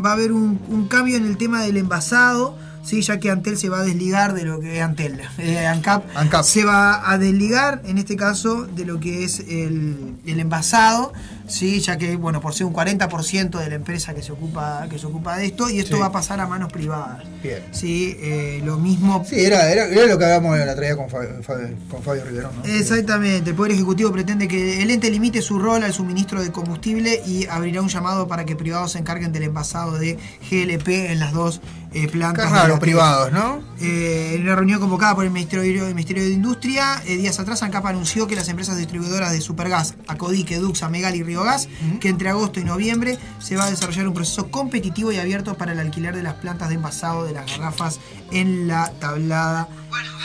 va 0.04 0.10
a 0.10 0.12
haber 0.12 0.32
un, 0.32 0.60
un 0.68 0.88
cambio 0.88 1.16
en 1.16 1.26
el 1.26 1.36
tema 1.36 1.62
del 1.62 1.76
envasado, 1.76 2.56
¿sí? 2.82 3.02
ya 3.02 3.18
que 3.20 3.30
Antel 3.30 3.56
se 3.56 3.68
va 3.68 3.80
a 3.80 3.82
desligar 3.84 4.34
de 4.34 4.44
lo 4.44 4.60
que 4.60 4.76
es 4.78 4.82
Antel. 4.82 5.20
Eh, 5.38 5.66
ANCAP, 5.66 6.04
ANCAP. 6.16 6.44
se 6.44 6.64
va 6.64 7.10
a 7.10 7.16
desligar, 7.18 7.82
en 7.84 7.98
este 7.98 8.16
caso, 8.16 8.64
de 8.66 8.84
lo 8.84 9.00
que 9.00 9.24
es 9.24 9.40
el, 9.40 10.14
el 10.26 10.40
envasado. 10.40 11.12
Sí, 11.48 11.80
ya 11.80 11.98
que 11.98 12.14
bueno, 12.16 12.40
por 12.40 12.54
ser 12.54 12.66
un 12.66 12.72
40% 12.72 13.58
de 13.58 13.68
la 13.68 13.74
empresa 13.74 14.14
que 14.14 14.22
se 14.22 14.30
ocupa 14.30 14.86
que 14.88 15.00
se 15.00 15.06
ocupa 15.06 15.36
de 15.36 15.46
esto 15.46 15.68
y 15.68 15.80
esto 15.80 15.96
Sí. 15.96 16.00
va 16.00 16.06
a 16.06 16.12
pasar 16.12 16.38
a 16.38 16.46
manos 16.46 16.72
privadas. 16.72 17.24
Bien. 17.42 17.58
Sí, 17.72 18.16
eh, 18.20 18.60
lo 18.64 18.76
mismo 18.78 19.24
Sí, 19.28 19.40
era, 19.40 19.68
era, 19.72 19.86
era 19.86 20.06
lo 20.06 20.16
que 20.16 20.24
hablábamos 20.26 20.56
la 20.58 20.72
otra 20.72 20.94
con 20.96 21.10
Fabio, 21.10 21.42
Fabio- 21.42 21.74
con 21.90 22.02
Fabio 22.04 22.24
Riverón, 22.24 22.52
¿no? 22.56 22.64
Exactamente, 22.72 23.50
el 23.50 23.56
Poder 23.56 23.72
Ejecutivo 23.72 24.12
pretende 24.12 24.46
que 24.46 24.80
el 24.82 24.90
ente 24.92 25.10
limite 25.10 25.42
su 25.42 25.58
rol 25.58 25.82
al 25.82 25.92
suministro 25.92 26.40
de 26.40 26.52
combustible 26.52 27.20
y 27.26 27.46
abrirá 27.46 27.80
un 27.82 27.88
llamado 27.88 28.28
para 28.28 28.44
que 28.44 28.54
privados 28.54 28.92
se 28.92 28.98
encarguen 29.00 29.32
del 29.32 29.42
envasado 29.44 29.98
de 29.98 30.18
GLP 30.48 31.10
en 31.10 31.18
las 31.18 31.32
dos 31.32 31.60
eh, 31.92 32.08
plantas. 32.08 32.46
Qué 32.46 32.50
raro, 32.52 32.66
de 32.68 32.72
la- 32.74 32.78
privados, 32.80 33.32
¿no? 33.32 33.62
Eh, 33.80 34.32
en 34.36 34.42
una 34.42 34.54
reunión 34.56 34.78
convocada 34.80 35.14
por 35.14 35.24
el 35.24 35.30
Ministerio, 35.30 35.86
el 35.86 35.94
Ministerio 35.94 36.22
de 36.22 36.30
Industria, 36.30 37.02
eh, 37.06 37.16
días 37.16 37.38
atrás 37.40 37.62
ANCAP 37.62 37.86
anunció 37.86 38.26
que 38.26 38.36
las 38.36 38.48
empresas 38.48 38.76
distribuidoras 38.76 39.32
de 39.32 39.40
Supergas, 39.40 39.94
Acodique, 40.06 40.58
Duxa, 40.58 40.88
Megal 40.90 41.16
y 41.16 41.22
Riogas, 41.22 41.68
que 42.00 42.08
entre 42.08 42.28
agosto 42.28 42.60
y 42.60 42.64
noviembre 42.64 43.18
se 43.40 43.56
va 43.56 43.64
a 43.64 43.70
desarrollar 43.70 44.06
un 44.06 44.14
proceso 44.14 44.50
competitivo 44.50 45.10
y 45.12 45.18
abierto 45.18 45.54
para 45.56 45.72
el 45.72 45.78
alquiler 45.80 46.14
de 46.14 46.22
las 46.22 46.34
plantas 46.34 46.68
de 46.68 46.74
envasado 46.76 47.24
de 47.24 47.32
las 47.32 47.46
garrafas 47.50 47.98
en 48.30 48.68
la 48.68 48.90
tablada, 49.00 49.68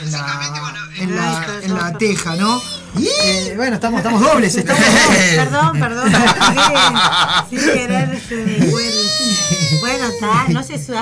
en 0.03 0.11
la, 0.11 0.74
en 0.99 1.16
la, 1.16 1.45
en 1.63 1.74
la 1.74 1.97
teja, 1.97 2.36
¿no? 2.36 2.61
Eh, 2.97 3.53
bueno, 3.57 3.76
estamos, 3.76 3.99
estamos 3.99 4.22
dobles, 4.22 4.55
estamos 4.57 4.82
dobles. 4.84 5.36
Perdón, 5.36 5.80
perdón, 5.80 6.11
sin, 7.49 7.59
sin 7.59 7.74
querer 7.74 8.22
se 8.22 8.36
me 8.36 8.57
Bueno, 9.82 10.05
está, 10.07 10.47
no 10.49 10.63
se 10.63 10.78
su- 10.84 10.93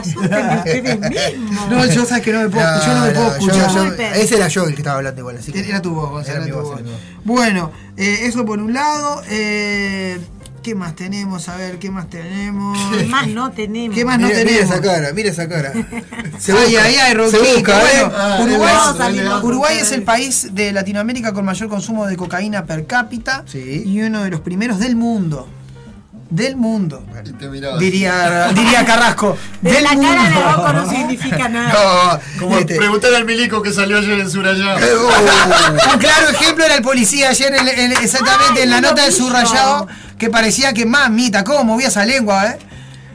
asusten 0.54 1.04
ustedes 1.04 1.40
mismos. 1.40 1.70
No, 1.70 1.86
yo 1.86 2.06
sabes 2.06 2.24
que 2.24 2.34
no 2.34 2.40
me 2.42 2.50
puedo, 2.50 2.86
yo 2.86 2.94
no 2.94 3.06
me 3.06 3.12
puedo 3.12 3.32
escuchar. 3.36 3.72
yo- 3.74 3.94
ese 4.16 4.36
era 4.36 4.48
yo 4.48 4.64
el 4.66 4.72
que 4.76 4.82
estaba 4.82 4.98
hablando 4.98 5.22
igual, 5.22 5.38
así 5.38 5.52
que. 5.52 5.60
Era 5.60 5.82
tu 5.82 5.94
voz, 5.94 6.10
Gonzalo, 6.12 6.38
Era 6.38 6.46
mi 6.46 6.52
era 6.52 6.60
tu 6.60 6.64
voz, 6.64 6.70
voz. 6.72 6.80
era 6.80 6.88
mi 6.90 6.92
voz. 6.94 7.02
Bueno, 7.24 7.72
eh, 7.98 8.20
eso 8.24 8.46
por 8.46 8.60
un 8.60 8.74
lado. 8.74 9.22
eh, 9.30 10.20
¿Qué 10.64 10.76
más 10.76 10.96
tenemos? 10.96 11.50
A 11.50 11.58
ver, 11.58 11.78
¿qué 11.78 11.92
más 11.92 12.10
tenemos? 12.10 12.80
¿Qué 12.98 13.04
más 13.06 13.28
no 13.28 13.52
tenemos? 13.52 13.94
¿Qué 13.98 14.06
más 14.06 14.18
no 14.18 14.28
Mira, 14.28 14.40
mira 14.40 14.50
tenemos? 14.52 14.72
esa 14.74 14.82
cara, 14.82 15.12
mira 15.14 15.30
esa 15.30 15.50
cara. 15.50 15.74
Se 16.40 16.54
Ay, 16.54 16.58
busca, 16.72 16.84
ay, 16.86 16.96
ay, 16.96 17.12
se 17.12 17.14
Roquito. 17.16 17.44
busca. 17.56 17.80
Bueno, 17.82 18.12
Ah, 18.16 18.40
Uruguay, 18.42 19.18
los 19.26 19.44
Uruguay 19.44 19.78
es 19.82 19.92
el 19.92 20.04
país 20.04 20.56
de 20.56 20.72
Latinoamérica 20.72 21.34
con 21.34 21.44
mayor 21.44 21.68
consumo 21.68 22.06
de 22.08 22.16
cocaína 22.16 22.66
per 22.66 22.86
cápita 22.86 23.44
Sí. 23.46 23.84
y 23.86 24.02
uno 24.04 24.24
de 24.24 24.30
los 24.30 24.40
primeros 24.40 24.80
del 24.80 24.96
mundo. 24.96 25.50
Del 26.34 26.56
mundo. 26.56 27.06
Diría, 27.80 28.48
diría 28.56 28.84
Carrasco. 28.86 29.38
De 29.62 29.72
del 29.72 29.84
la 29.84 29.94
mundo. 29.94 30.08
cara 30.10 30.30
de 30.30 30.36
Rocco 30.42 30.74
no 30.74 30.90
significa 30.90 31.48
nada. 31.50 32.20
No, 32.34 32.40
Como 32.40 32.58
este- 32.58 32.76
preguntar 32.76 33.14
al 33.14 33.26
milico 33.26 33.62
que 33.62 33.72
salió 33.72 34.00
ayer 34.00 34.20
en 34.20 34.32
Surayá. 34.32 34.76
Un 35.94 36.00
claro 36.00 36.30
ejemplo 36.30 36.66
era 36.66 36.74
el 36.76 36.82
policía 36.82 37.30
ayer, 37.30 37.54
en- 37.54 37.68
en- 37.68 37.92
exactamente 37.92 38.54
Ay, 38.58 38.64
en 38.64 38.70
la 38.72 38.82
nota 38.82 39.04
del 39.04 39.12
vi 39.12 39.18
subrayado, 39.18 39.88
que 40.18 40.32
parecía 40.32 40.74
que 40.74 40.88
mamita, 40.88 41.44
cómo 41.44 41.64
movía 41.64 41.90
esa 41.90 42.04
lengua, 42.04 42.48
¿eh? 42.48 42.58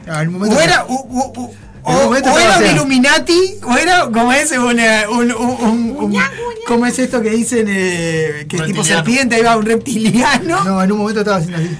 Ah, 0.07 0.23
O 0.39 0.59
era, 0.61 0.85
o, 0.87 2.15
era 2.15 2.57
un 2.57 2.65
Illuminati, 2.65 3.55
o 3.63 3.75
era 3.77 4.05
como 4.05 4.31
ese, 4.31 4.59
una- 4.59 5.09
un, 5.09 5.29
un, 5.33 5.49
un- 5.61 5.95
un- 6.15 6.21
¿cómo 6.65 6.85
es 6.85 6.97
esto 6.99 7.21
que 7.21 7.31
dicen 7.31 7.65
eh, 7.69 8.45
que 8.47 8.59
tipo 8.59 8.81
serpiente, 8.83 9.35
ahí 9.35 9.43
va 9.43 9.57
un 9.57 9.65
reptiliano? 9.65 10.63
No, 10.63 10.81
en 10.81 10.91
un 10.93 10.97
momento 10.99 11.19
estaba 11.19 11.37
haciendo 11.37 11.57
así. 11.57 11.77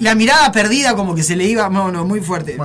La 0.00 0.14
mirada 0.14 0.50
perdida 0.52 0.94
como 0.94 1.14
que 1.14 1.22
se 1.22 1.36
le 1.36 1.44
iba, 1.46 1.68
no, 1.68 1.90
no, 1.90 2.04
muy 2.04 2.20
fuerte. 2.20 2.56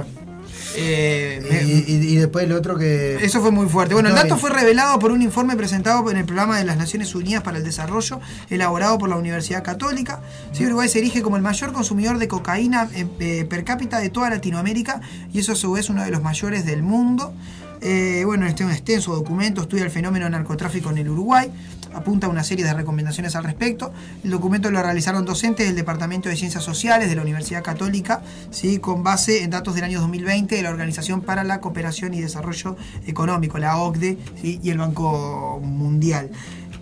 Eh, 0.75 1.39
Y, 1.45 1.53
me- 1.53 1.63
y- 1.63 2.13
y 2.13 2.15
después 2.15 2.45
el 2.45 2.51
otro 2.51 2.77
que. 2.77 3.17
Eso 3.23 3.41
fue 3.41 3.51
muy 3.51 3.67
fuerte. 3.69 3.93
Bueno, 3.93 4.09
el 4.09 4.15
dato 4.15 4.27
bien. 4.29 4.39
fue 4.39 4.49
revelado 4.49 4.97
por 4.97 5.11
un 5.11 5.21
informe 5.21 5.55
presentado 5.55 6.09
en 6.09 6.17
el 6.17 6.25
programa 6.25 6.57
de 6.57 6.63
las 6.65 6.77
Naciones 6.77 7.13
Unidas 7.13 7.43
para 7.43 7.57
el 7.59 7.63
Desarrollo, 7.63 8.19
elaborado 8.49 8.97
por 8.97 9.07
la 9.09 9.15
Universidad 9.17 9.63
Católica. 9.63 10.21
Sí, 10.51 10.65
Uruguay 10.65 10.89
se 10.89 10.97
erige 10.99 11.21
como 11.21 11.35
el 11.37 11.43
mayor 11.43 11.73
consumidor 11.73 12.17
de 12.17 12.27
cocaína 12.27 12.89
eh, 12.95 13.05
eh, 13.19 13.45
per 13.47 13.63
cápita 13.63 13.99
de 13.99 14.09
toda 14.09 14.31
Latinoamérica 14.31 14.99
y 15.31 15.39
eso 15.39 15.51
a 15.51 15.55
su 15.55 15.71
vez 15.73 15.89
uno 15.89 16.03
de 16.03 16.09
los 16.09 16.23
mayores 16.23 16.65
del 16.65 16.81
mundo. 16.81 17.33
Eh, 17.81 18.23
bueno, 18.25 18.47
este 18.47 18.63
es 18.63 18.67
un 18.67 18.73
extenso 18.73 19.13
documento, 19.13 19.61
estudia 19.61 19.83
el 19.83 19.91
fenómeno 19.91 20.27
narcotráfico 20.29 20.89
en 20.89 20.99
el 20.99 21.09
Uruguay, 21.09 21.51
apunta 21.93 22.27
a 22.27 22.29
una 22.29 22.43
serie 22.43 22.65
de 22.65 22.73
recomendaciones 22.73 23.35
al 23.35 23.43
respecto. 23.43 23.93
El 24.23 24.31
documento 24.31 24.71
lo 24.71 24.81
realizaron 24.81 25.25
docentes 25.25 25.67
del 25.67 25.75
Departamento 25.75 26.29
de 26.29 26.35
Ciencias 26.35 26.63
Sociales 26.63 27.09
de 27.09 27.15
la 27.15 27.21
Universidad 27.21 27.63
Católica, 27.63 28.21
¿sí? 28.51 28.79
con 28.79 29.03
base 29.03 29.43
en 29.43 29.49
datos 29.49 29.75
del 29.75 29.83
año 29.83 29.99
2020 30.01 30.55
de 30.55 30.61
la 30.61 30.69
Organización 30.69 31.21
para 31.21 31.43
la 31.43 31.59
Cooperación 31.59 32.13
y 32.13 32.21
Desarrollo 32.21 32.75
Económico, 33.05 33.57
la 33.57 33.77
OCDE, 33.77 34.17
¿sí? 34.41 34.59
y 34.63 34.69
el 34.69 34.77
Banco 34.77 35.59
Mundial. 35.63 36.29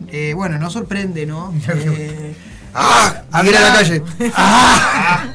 Eh, 0.07 0.33
bueno, 0.35 0.57
no 0.57 0.69
sorprende, 0.69 1.25
¿no? 1.25 1.53
Eh, 1.73 2.35
¡Ah! 2.73 3.13
A 3.31 3.41
ver 3.41 3.57
a 3.57 3.59
la 3.61 3.73
calle. 3.73 4.03
¡Ah! 4.35 5.23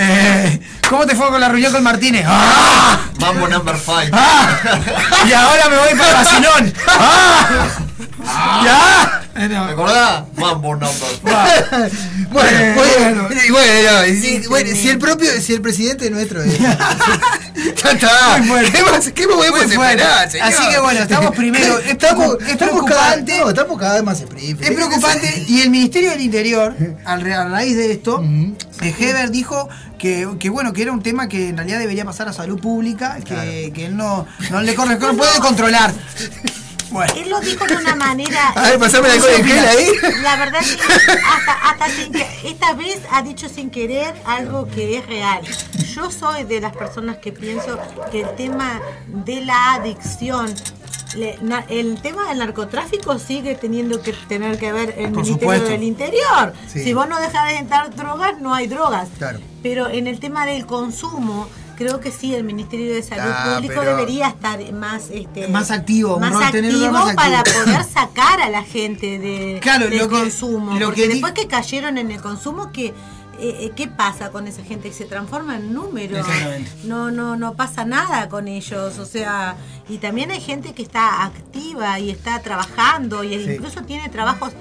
Eh, 0.00 0.60
¿Cómo 0.88 1.04
te 1.06 1.16
fue 1.16 1.28
con 1.28 1.40
la 1.40 1.48
reunión 1.48 1.72
con 1.72 1.82
Martínez? 1.82 2.24
¡Ah! 2.26 2.98
Mambo 3.18 3.48
number 3.48 3.76
5. 3.76 3.96
¡Ah! 4.12 4.48
Y 5.26 5.32
ahora 5.32 5.68
me 5.68 5.76
voy 5.76 5.98
para 5.98 6.14
Basilón. 6.14 6.72
¡Ah! 6.86 7.48
¡Ya! 8.64 9.22
¿Te 9.46 9.56
acordás? 9.56 10.24
Mambo 10.36 10.74
number 10.74 10.90
5. 10.90 11.20
Bueno, 11.22 12.48
Eh, 12.50 12.74
bueno, 12.74 13.28
bueno. 13.50 14.20
si, 14.20 14.46
bueno, 14.48 14.70
si 14.74 14.88
el 14.88 14.98
propio, 14.98 15.30
si 15.40 15.54
el 15.54 15.60
presidente 15.60 16.10
nuestro, 16.10 16.42
eh, 16.42 16.58
Ya 17.82 17.90
está. 17.92 18.40
¿Qué 18.72 18.82
más, 18.82 19.10
qué 19.12 19.26
podemos 19.28 19.62
esperar, 19.62 20.30
señor? 20.30 20.46
Así 20.48 20.68
que 20.68 20.80
bueno, 20.80 21.00
estamos 21.00 21.36
primero. 21.36 21.78
Es, 21.78 21.90
Estamos, 21.90 22.36
es 22.40 22.48
estamos 22.48 22.84
cada, 22.84 23.14
preocupante. 23.14 23.38
no, 23.38 23.48
estamos 23.50 23.78
cada 23.78 23.94
vez 23.94 24.02
más. 24.04 24.20
Es 24.20 24.70
preocupante 24.70 25.44
y 25.46 25.60
el 25.60 25.70
Ministerio 25.70 26.10
del 26.10 26.20
Interior, 26.20 26.74
al 27.04 27.32
a 27.32 27.48
raíz 27.48 27.76
de 27.76 27.92
esto, 27.92 28.22
eh, 28.82 28.94
Heber 28.98 29.30
dijo 29.30 29.68
que, 29.98 30.28
que, 30.38 30.50
bueno 30.50 30.72
que 30.72 30.82
era 30.82 30.92
un 30.92 31.02
tema 31.02 31.28
que 31.28 31.48
en 31.48 31.56
realidad 31.56 31.78
debería 31.78 32.04
pasar 32.04 32.28
a 32.28 32.32
salud 32.32 32.60
pública, 32.60 33.18
que, 33.24 33.72
que 33.74 33.86
él 33.86 33.96
no, 33.96 34.26
no 34.50 34.60
le 34.62 34.74
corresponde, 34.74 35.16
no 35.16 35.18
puede 35.18 35.38
controlar. 35.40 35.92
Bueno. 36.90 37.12
Él 37.16 37.28
lo 37.30 37.40
dijo 37.40 37.64
de 37.66 37.76
una 37.76 37.94
manera. 37.94 38.48
A 38.54 38.62
ver, 38.70 38.78
pasame 38.78 39.08
la 39.08 39.14
en 39.14 39.44
gel 39.44 39.64
ahí. 39.66 39.86
La 40.22 40.36
verdad 40.36 40.60
que 40.60 41.12
hasta, 41.12 41.52
hasta 41.70 41.88
sin 41.90 42.12
que, 42.12 42.26
esta 42.44 42.72
vez 42.74 42.98
ha 43.10 43.22
dicho 43.22 43.48
sin 43.48 43.70
querer 43.70 44.14
algo 44.24 44.66
que 44.68 44.98
es 44.98 45.06
real. 45.06 45.42
Yo 45.94 46.10
soy 46.10 46.44
de 46.44 46.60
las 46.60 46.74
personas 46.76 47.18
que 47.18 47.32
pienso 47.32 47.78
que 48.10 48.22
el 48.22 48.34
tema 48.36 48.80
de 49.06 49.40
la 49.42 49.74
adicción. 49.74 50.54
le- 51.14 51.38
na- 51.40 51.64
el 51.68 52.00
tema 52.02 52.28
del 52.28 52.38
narcotráfico 52.38 53.18
sigue 53.18 53.54
teniendo 53.54 54.02
que 54.02 54.12
tener 54.28 54.58
que 54.58 54.72
ver 54.72 54.90
el 54.98 55.10
Por 55.12 55.22
Ministerio 55.24 55.34
supuesto. 55.40 55.68
del 55.70 55.82
Interior. 55.82 56.52
Sí. 56.72 56.84
Si 56.84 56.92
vos 56.92 57.08
no 57.08 57.18
dejas 57.18 57.48
de 57.48 57.56
entrar 57.56 57.94
drogas, 57.94 58.38
no 58.40 58.54
hay 58.54 58.66
drogas. 58.66 59.08
Claro. 59.18 59.40
Pero 59.62 59.88
en 59.88 60.06
el 60.06 60.20
tema 60.20 60.44
del 60.46 60.66
consumo, 60.66 61.48
creo 61.78 62.00
que 62.00 62.10
sí, 62.10 62.34
el 62.34 62.42
Ministerio 62.44 62.92
de 62.92 63.02
Salud 63.02 63.32
Ah, 63.32 63.54
Público 63.60 63.80
debería 63.82 64.28
estar 64.28 64.60
más 64.72 65.04
este, 65.10 65.46
Más 65.48 65.70
activo, 65.70 66.18
más 66.18 66.34
activo 66.34 66.90
más 66.92 67.14
para 67.14 67.38
activo. 67.38 67.64
poder 67.64 67.84
sacar 67.84 68.40
a 68.40 68.50
la 68.50 68.62
gente 68.64 69.18
de, 69.18 69.60
Claro, 69.62 69.88
del 69.88 69.98
lo 69.98 70.08
que- 70.08 70.16
consumo. 70.16 70.74
lo 70.78 70.86
porque 70.86 71.02
que 71.02 71.06
di- 71.06 71.12
después 71.14 71.32
que 71.34 71.46
cayeron 71.46 71.96
en 71.96 72.10
el 72.10 72.20
consumo, 72.20 72.72
que 72.72 72.86
eh, 73.40 73.66
eh, 73.66 73.72
¿qué 73.76 73.86
pasa 73.86 74.30
con 74.32 74.48
esa 74.48 74.64
gente? 74.64 74.92
Se 74.92 75.04
transforma 75.04 75.54
en 75.58 75.72
números. 75.72 76.18
Exactamente. 76.26 76.70
No, 76.82 77.12
no, 77.12 77.36
no 77.36 77.54
pasa 77.54 77.84
nada 77.84 78.28
con 78.28 78.48
ellos. 78.48 78.98
O 78.98 79.04
sea, 79.06 79.54
y 79.88 79.98
también 79.98 80.32
hay 80.32 80.40
gente 80.40 80.74
que 80.74 80.82
está 80.82 81.22
activa 81.22 82.00
y 82.00 82.10
está 82.10 82.40
trabajando 82.42 83.22
y 83.22 83.38
Sí. 83.44 83.52
incluso 83.52 83.82
tiene 83.82 84.08
trabajos 84.08 84.52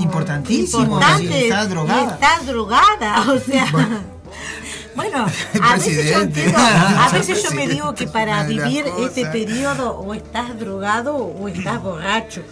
Importantísimos, 0.00 0.82
importantes, 0.86 1.30
y 1.30 1.44
está 1.44 1.66
drogada. 1.66 2.02
y 2.02 2.06
está 2.08 2.38
drogada, 2.44 3.20
o 3.32 3.38
sea. 3.38 3.68
Bueno, 3.70 4.00
El 5.04 5.14
a 5.62 5.74
veces 5.76 6.10
yo 6.10 6.20
entiendo, 6.22 6.58
a 6.58 7.08
veces 7.12 7.42
yo 7.42 7.50
me 7.52 7.68
digo 7.68 7.94
que 7.94 8.06
para 8.06 8.44
vivir 8.44 8.84
este 9.00 9.26
periodo 9.26 9.92
o 9.98 10.14
estás 10.14 10.58
drogado 10.58 11.14
o 11.16 11.48
estás 11.48 11.82
borracho. 11.82 12.42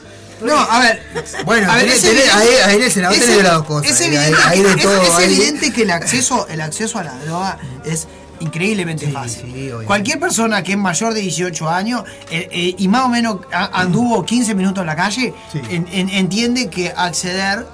No, 0.42 0.57
a 0.59 0.80
ver. 0.80 1.03
Bueno, 1.45 1.70
a 1.70 1.76
ver, 1.76 1.86
tenés- 1.86 1.92
es 1.95 2.05
tenés- 2.05 2.11
evidente- 2.11 2.30
ahí- 2.32 2.49
ahí 2.70 2.76
en 2.76 2.82
el 2.82 2.90
Senado 2.90 3.14
es 3.14 3.20
tenés 3.20 3.42
las 3.42 3.53
dos 3.55 3.64
cosas, 3.64 3.90
Es 3.92 4.01
ahí- 4.01 4.07
evidente, 4.09 4.36
de 4.68 4.70
es- 4.76 4.82
todo 4.82 5.03
es 5.03 5.14
ahí. 5.14 5.24
evidente 5.24 5.72
que 5.72 5.82
el 5.82 5.90
acceso, 5.90 6.47
el 6.49 6.61
acceso 6.61 6.99
a 6.99 7.05
la 7.05 7.14
droga 7.24 7.59
es 7.84 8.09
increíblemente 8.40 9.09
fácil. 9.11 9.45
obviamente. 9.53 9.86
Cualquier 9.86 10.18
persona 10.20 10.62
que 10.62 10.72
es 10.72 10.78
mayor 10.78 11.14
de 11.14 11.20
18 11.20 11.68
años 11.70 12.03
eh, 12.30 12.49
eh, 12.51 12.74
y 12.76 12.88
más 12.88 13.03
o 13.05 13.09
menos 13.09 13.38
a- 13.53 13.80
anduvo 13.80 14.24
15 14.24 14.55
minutos 14.55 14.82
en 14.82 14.86
la 14.88 14.97
calle, 14.97 15.32
Sí. 15.53 15.61
en- 15.70 15.88
en- 15.92 16.11
entiende 16.11 16.68
que 16.68 16.92
acceder, 16.95 17.64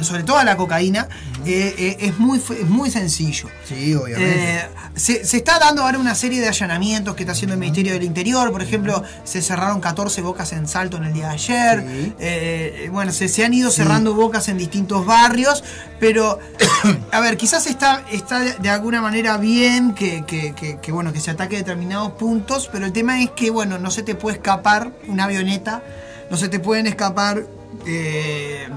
sobre 0.00 0.22
todo 0.22 0.38
a 0.38 0.44
la 0.44 0.56
cocaína, 0.56 1.08
eh, 1.44 1.74
eh, 1.78 1.96
es, 2.00 2.18
muy, 2.18 2.38
es 2.38 2.68
muy 2.68 2.90
sencillo. 2.90 3.48
Sí, 3.68 3.94
obviamente. 3.94 4.56
Eh, 4.56 4.68
se, 4.96 5.24
se 5.24 5.36
está 5.38 5.58
dando 5.58 5.82
ahora 5.82 5.98
una 5.98 6.14
serie 6.14 6.40
de 6.40 6.48
allanamientos 6.48 7.14
que 7.14 7.22
está 7.22 7.32
haciendo 7.32 7.54
el 7.54 7.60
Ministerio 7.60 7.92
del 7.92 8.02
Interior. 8.02 8.50
Por 8.52 8.62
ejemplo, 8.62 9.02
se 9.24 9.40
cerraron 9.42 9.80
14 9.80 10.20
bocas 10.22 10.52
en 10.52 10.66
Salto 10.68 10.96
en 10.96 11.04
el 11.04 11.12
día 11.12 11.28
de 11.28 11.34
ayer. 11.34 12.14
Sí. 12.84 12.88
Bueno, 12.90 13.12
se, 13.12 13.28
se 13.28 13.44
han 13.44 13.52
ido 13.54 13.70
cerrando 13.70 14.14
bocas 14.14 14.48
en 14.48 14.58
distintos 14.58 15.04
barrios. 15.06 15.62
Pero, 15.98 16.38
a 17.12 17.20
ver, 17.20 17.36
quizás 17.36 17.66
está, 17.66 18.02
está 18.10 18.40
de, 18.40 18.54
de 18.54 18.70
alguna 18.70 19.00
manera 19.02 19.36
bien 19.36 19.94
que, 19.94 20.24
que- 20.26 20.54
que- 20.54 20.78
que, 20.80 20.92
bueno, 20.92 21.12
que 21.12 21.20
se 21.20 21.30
ataque 21.30 21.56
determinados 21.56 22.12
puntos. 22.12 22.68
Pero 22.72 22.86
el 22.86 22.92
tema 22.92 23.22
es 23.22 23.30
que, 23.30 23.50
bueno, 23.50 23.78
no 23.78 23.90
se 23.90 24.02
te 24.02 24.14
puede 24.14 24.36
escapar 24.36 24.92
una 25.08 25.24
avioneta. 25.24 25.82
No 26.30 26.36
se 26.36 26.48
te 26.48 26.58
pueden 26.58 26.86
escapar. 26.86 27.44
eh, 27.86 28.68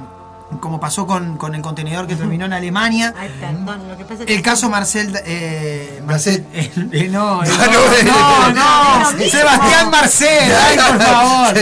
como 0.60 0.80
pasó 0.80 1.06
con, 1.08 1.38
con 1.38 1.56
el 1.56 1.62
contenedor 1.62 2.08
que 2.08 2.16
terminó 2.16 2.46
en 2.46 2.54
Alemania. 2.54 3.14
Ay, 3.18 3.30
perdón, 3.40 3.88
lo 3.90 3.98
que 3.98 4.04
pasa 4.06 4.22
es 4.22 4.26
que 4.28 4.36
El 4.36 4.42
caso 4.42 4.70
Marcel. 4.70 5.20
Eh, 5.26 6.02
Marcel. 6.06 6.46
eh, 6.54 6.72
eh, 6.92 7.08
no, 7.10 7.42
no, 7.44 7.58
no, 7.58 7.66
no, 7.66 8.04
no, 8.04 8.54
no, 8.54 9.12
no, 9.12 9.20
Sebastián. 9.30 9.90
Marcel, 9.90 10.54
ay, 10.66 10.78
por 10.78 11.02
favor. 11.02 11.54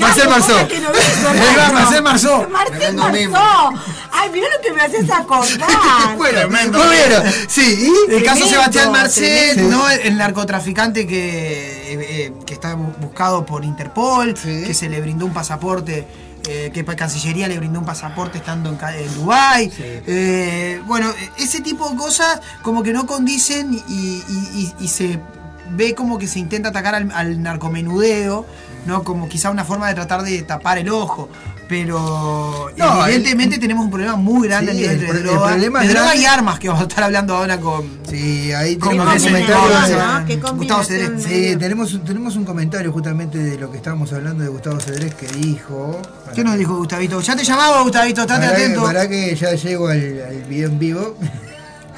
Marcel 0.00 0.28
otro. 0.28 0.68
Marcel 1.72 2.02
Marzó. 2.02 2.48
Marcel. 2.48 2.96
Ay, 4.10 4.30
mira 4.32 4.46
lo 4.56 4.60
que 4.62 4.72
me 4.72 4.80
haces 4.82 5.10
acordar. 5.10 6.16
Bueno, 6.16 6.48
muy 6.48 6.96
bien. 6.96 7.22
Sí, 7.48 7.90
¿y? 8.08 8.14
El 8.14 8.22
caso 8.24 8.46
Sebastián 8.46 8.90
Marcel. 8.92 9.70
¿no? 9.70 9.88
El 9.88 10.16
narcotraficante 10.16 11.06
que, 11.06 11.92
eh, 11.92 11.98
eh, 12.26 12.32
que 12.46 12.54
está 12.54 12.74
bu- 12.76 12.96
buscado 12.98 13.44
por 13.44 13.64
Interpol, 13.64 14.36
Sí. 14.36 14.64
que 14.66 14.74
se 14.74 14.88
le 14.88 15.00
brindó 15.00 15.26
un 15.26 15.32
pasaporte, 15.32 16.06
eh, 16.48 16.70
que 16.72 16.82
Cancillería 16.84 17.46
le 17.46 17.58
brindó 17.58 17.80
un 17.80 17.86
pasaporte 17.86 18.38
estando 18.38 18.70
en, 18.70 18.78
en 18.98 19.14
Dubái. 19.14 19.70
Eh, 20.06 20.80
bueno, 20.86 21.10
eh, 21.10 21.30
ese 21.38 21.60
tipo 21.60 21.88
de 21.90 21.96
cosas 21.96 22.40
como 22.62 22.82
que 22.82 22.92
no 22.92 23.06
condicen 23.06 23.74
y, 23.74 23.82
y- 23.88 24.24
y- 24.54 24.74
y 24.84 24.88
se 24.88 25.20
ve 25.70 25.94
como 25.94 26.18
que 26.18 26.26
se 26.26 26.38
intenta 26.38 26.70
atacar 26.70 26.94
al, 26.94 27.10
al 27.12 27.42
narcomenudeo, 27.42 28.46
¿no? 28.86 29.04
Como 29.04 29.28
quizá 29.28 29.50
una 29.50 29.64
forma 29.64 29.88
de 29.88 29.94
tratar 29.94 30.22
de 30.22 30.42
tapar 30.42 30.78
el 30.78 30.88
ojo. 30.88 31.28
Pero 31.68 32.70
No, 32.78 33.06
evidentemente 33.06 33.58
tenemos 33.58 33.84
un 33.84 33.90
problema 33.90 34.16
muy 34.16 34.48
grande 34.48 34.72
Sí, 34.72 34.78
a 34.78 34.80
nivel 34.80 34.94
el 34.94 35.00
de 35.00 35.06
pro- 35.06 35.16
el 35.18 35.22
droga, 35.24 35.48
problema 35.48 35.80
de 35.82 35.88
droga 35.88 36.16
y 36.16 36.24
armas, 36.24 36.58
que 36.58 36.68
vamos 36.68 36.82
a 36.82 36.86
estar 36.88 37.04
hablando 37.04 37.36
ahora 37.36 37.58
con, 37.60 37.98
Sí, 38.08 38.52
ahí 38.52 38.76
con 38.76 38.90
tenemos 38.90 39.22
un 39.22 39.30
comentario. 40.40 41.18
Sí, 41.18 41.56
tenemos, 41.58 41.92
un- 41.94 42.04
tenemos 42.04 42.36
un 42.36 42.44
comentario 42.44 42.90
justamente 42.92 43.38
de 43.38 43.58
lo 43.58 43.70
que 43.70 43.76
estábamos 43.76 44.12
hablando 44.12 44.44
de 44.44 44.48
Gustavo 44.50 44.80
Cedrés 44.80 45.14
que 45.14 45.26
dijo. 45.28 46.00
¿Qué 46.34 46.42
nos 46.42 46.56
dijo 46.56 46.76
Gustavito? 46.76 47.20
Ya 47.20 47.36
te 47.36 47.44
llamaba 47.44 47.82
Gustavito, 47.82 48.22
estate 48.22 48.40
Para 48.46 48.56
que, 48.56 48.62
atento. 48.64 48.82
para 48.82 49.08
que 49.08 49.34
ya 49.36 49.52
llego 49.54 49.88
al, 49.88 50.22
al 50.28 50.42
video 50.48 50.68
en 50.68 50.78
vivo. 50.78 51.16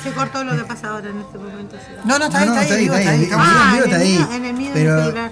Se 0.03 0.11
cortó 0.13 0.43
lo 0.43 0.57
que 0.57 0.65
pasa 0.65 0.89
ahora 0.89 1.11
en 1.11 1.19
este 1.21 1.37
momento. 1.39 1.77
sí. 1.79 1.93
No, 2.05 2.19
no, 2.19 2.25
está 2.27 2.39
ahí, 2.41 2.47
No, 2.49 2.55
no, 2.55 2.61
está 2.61 2.75
ahí, 2.75 2.85
está 2.87 2.99
está 3.01 3.11
ahí, 3.11 3.17
ahí. 3.19 3.23
está 3.25 3.37
ahí. 3.37 3.47
Ah, 3.47 3.73
en 3.77 3.83
está 3.85 3.97
el 3.97 4.03
ahí, 4.03 4.13
mío, 4.19 4.29
en 4.33 4.45
el 4.47 4.55
mío 4.55 4.71
pero-. 4.73 5.31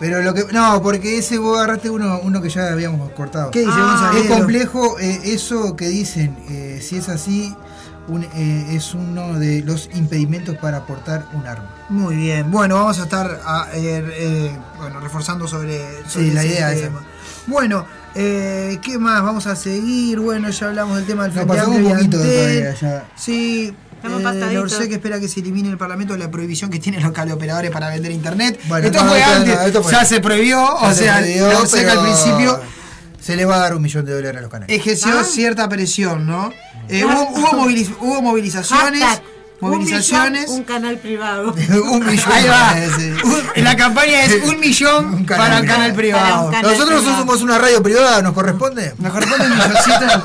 Pero 0.00 0.22
lo 0.22 0.32
que. 0.34 0.44
No, 0.52 0.80
porque 0.82 1.18
ese 1.18 1.38
vos 1.38 1.58
agarraste 1.58 1.90
uno, 1.90 2.20
uno 2.22 2.40
que 2.40 2.48
ya 2.50 2.68
habíamos 2.72 3.10
cortado. 3.12 3.50
¿Qué 3.50 3.60
dice 3.60 3.72
Ah. 3.74 4.12
Es 4.16 4.26
complejo 4.30 4.98
eh, 5.00 5.20
eso 5.24 5.74
que 5.76 5.88
dicen. 5.88 6.36
eh, 6.48 6.80
si 6.82 6.96
es 6.98 7.08
así, 7.08 7.54
un- 8.06 8.24
eh, 8.24 8.66
es 8.70 8.94
uno 8.94 9.38
de 9.38 9.62
los 9.62 9.90
impedimentos 9.94 10.56
para 10.56 10.86
portar 10.86 11.26
un 11.34 11.46
arma. 11.46 11.68
Muy 11.88 12.16
bien, 12.16 12.50
bueno, 12.50 12.76
vamos 12.76 12.98
a 13.00 13.04
estar 13.04 13.40
a- 13.44 13.68
bueno, 14.78 15.00
reforzando 15.00 15.48
sobre, 15.48 15.80
sobre 16.08 16.28
Sí, 16.28 16.30
la 16.32 16.42
ese 16.44 16.52
idea 16.54 16.72
es 16.72 16.80
tema. 16.82 17.02
Bueno, 17.46 17.84
eh, 18.14 18.78
¿qué 18.82 18.98
más? 18.98 19.22
Vamos 19.22 19.46
a 19.46 19.56
seguir. 19.56 20.20
Bueno, 20.20 20.48
ya 20.50 20.66
hablamos 20.68 20.96
del 20.96 21.06
tema 21.06 21.24
del 21.24 21.34
Nos 21.34 21.44
Frente 21.44 21.54
pasamos 21.56 21.76
un 21.78 21.92
poquito 21.92 22.18
todavía 22.18 22.74
ya. 22.74 23.04
Sí. 23.16 23.74
Estamos 24.02 24.72
Eh, 24.80 24.88
que 24.88 24.94
espera 24.94 25.18
que 25.20 25.28
se 25.28 25.40
elimine 25.40 25.68
el 25.68 25.76
Parlamento 25.78 26.16
la 26.16 26.30
prohibición 26.30 26.70
que 26.70 26.78
tienen 26.78 27.02
los 27.02 27.12
cableoperadores 27.12 27.70
para 27.70 27.88
vender 27.90 28.12
internet. 28.12 28.58
Bueno, 28.68 28.86
esto 28.86 29.02
no, 29.02 29.08
fue 29.10 29.18
esto 29.18 29.30
no, 29.30 29.36
antes, 29.38 29.60
esto 29.66 29.82
fue- 29.82 29.92
ya 29.92 30.04
se 30.04 30.20
prohibió, 30.20 30.56
Ya 30.56 30.72
o 30.88 30.94
se 30.94 31.02
sea, 31.04 31.16
prohibió, 31.18 31.48
que 31.72 31.90
al 31.90 32.02
principio 32.02 32.60
Se 33.20 33.36
les 33.36 33.46
va 33.46 33.56
a 33.56 33.58
dar 33.58 33.74
un 33.74 33.82
millón 33.82 34.06
de 34.06 34.12
dólares 34.14 34.38
a 34.38 34.40
los 34.42 34.50
canales. 34.50 34.74
ejerció 34.74 35.18
Ah. 35.18 35.24
cierta 35.24 35.68
presión, 35.68 36.26
¿no? 36.26 36.50
Eh, 36.88 37.04
hubo, 37.04 37.28
hubo 37.30 37.48
moviliz- 37.64 37.94
hubo 38.00 38.22
movilizaciones, 38.22 39.02
Hashtag, 39.02 39.22
movilizaciones. 39.60 40.44
Un, 40.48 40.54
millón, 40.54 40.58
un 40.60 40.64
canal 40.64 40.98
privado. 40.98 41.52
un 41.90 42.06
millón. 42.06 42.32
Ahí 42.32 42.46
va. 42.46 42.74
Un- 43.24 43.64
la 43.64 43.76
campaña 43.76 44.22
es 44.24 44.42
un 44.44 44.60
millón 44.60 45.14
Un 45.14 45.24
canal 45.24 45.46
para 45.46 45.58
el 45.60 45.66
canal 45.66 45.94
privado. 45.94 46.44
un 46.46 46.52
canal 46.52 46.70
Nosotros 46.72 47.00
privado. 47.00 47.18
somos 47.20 47.42
una 47.42 47.58
radio 47.58 47.82
privada, 47.82 48.22
¿nos 48.22 48.32
corresponde? 48.32 48.94
Me 48.98 49.08
corresponde 49.10 49.46
un 49.46 49.52
milloncito. 49.52 50.22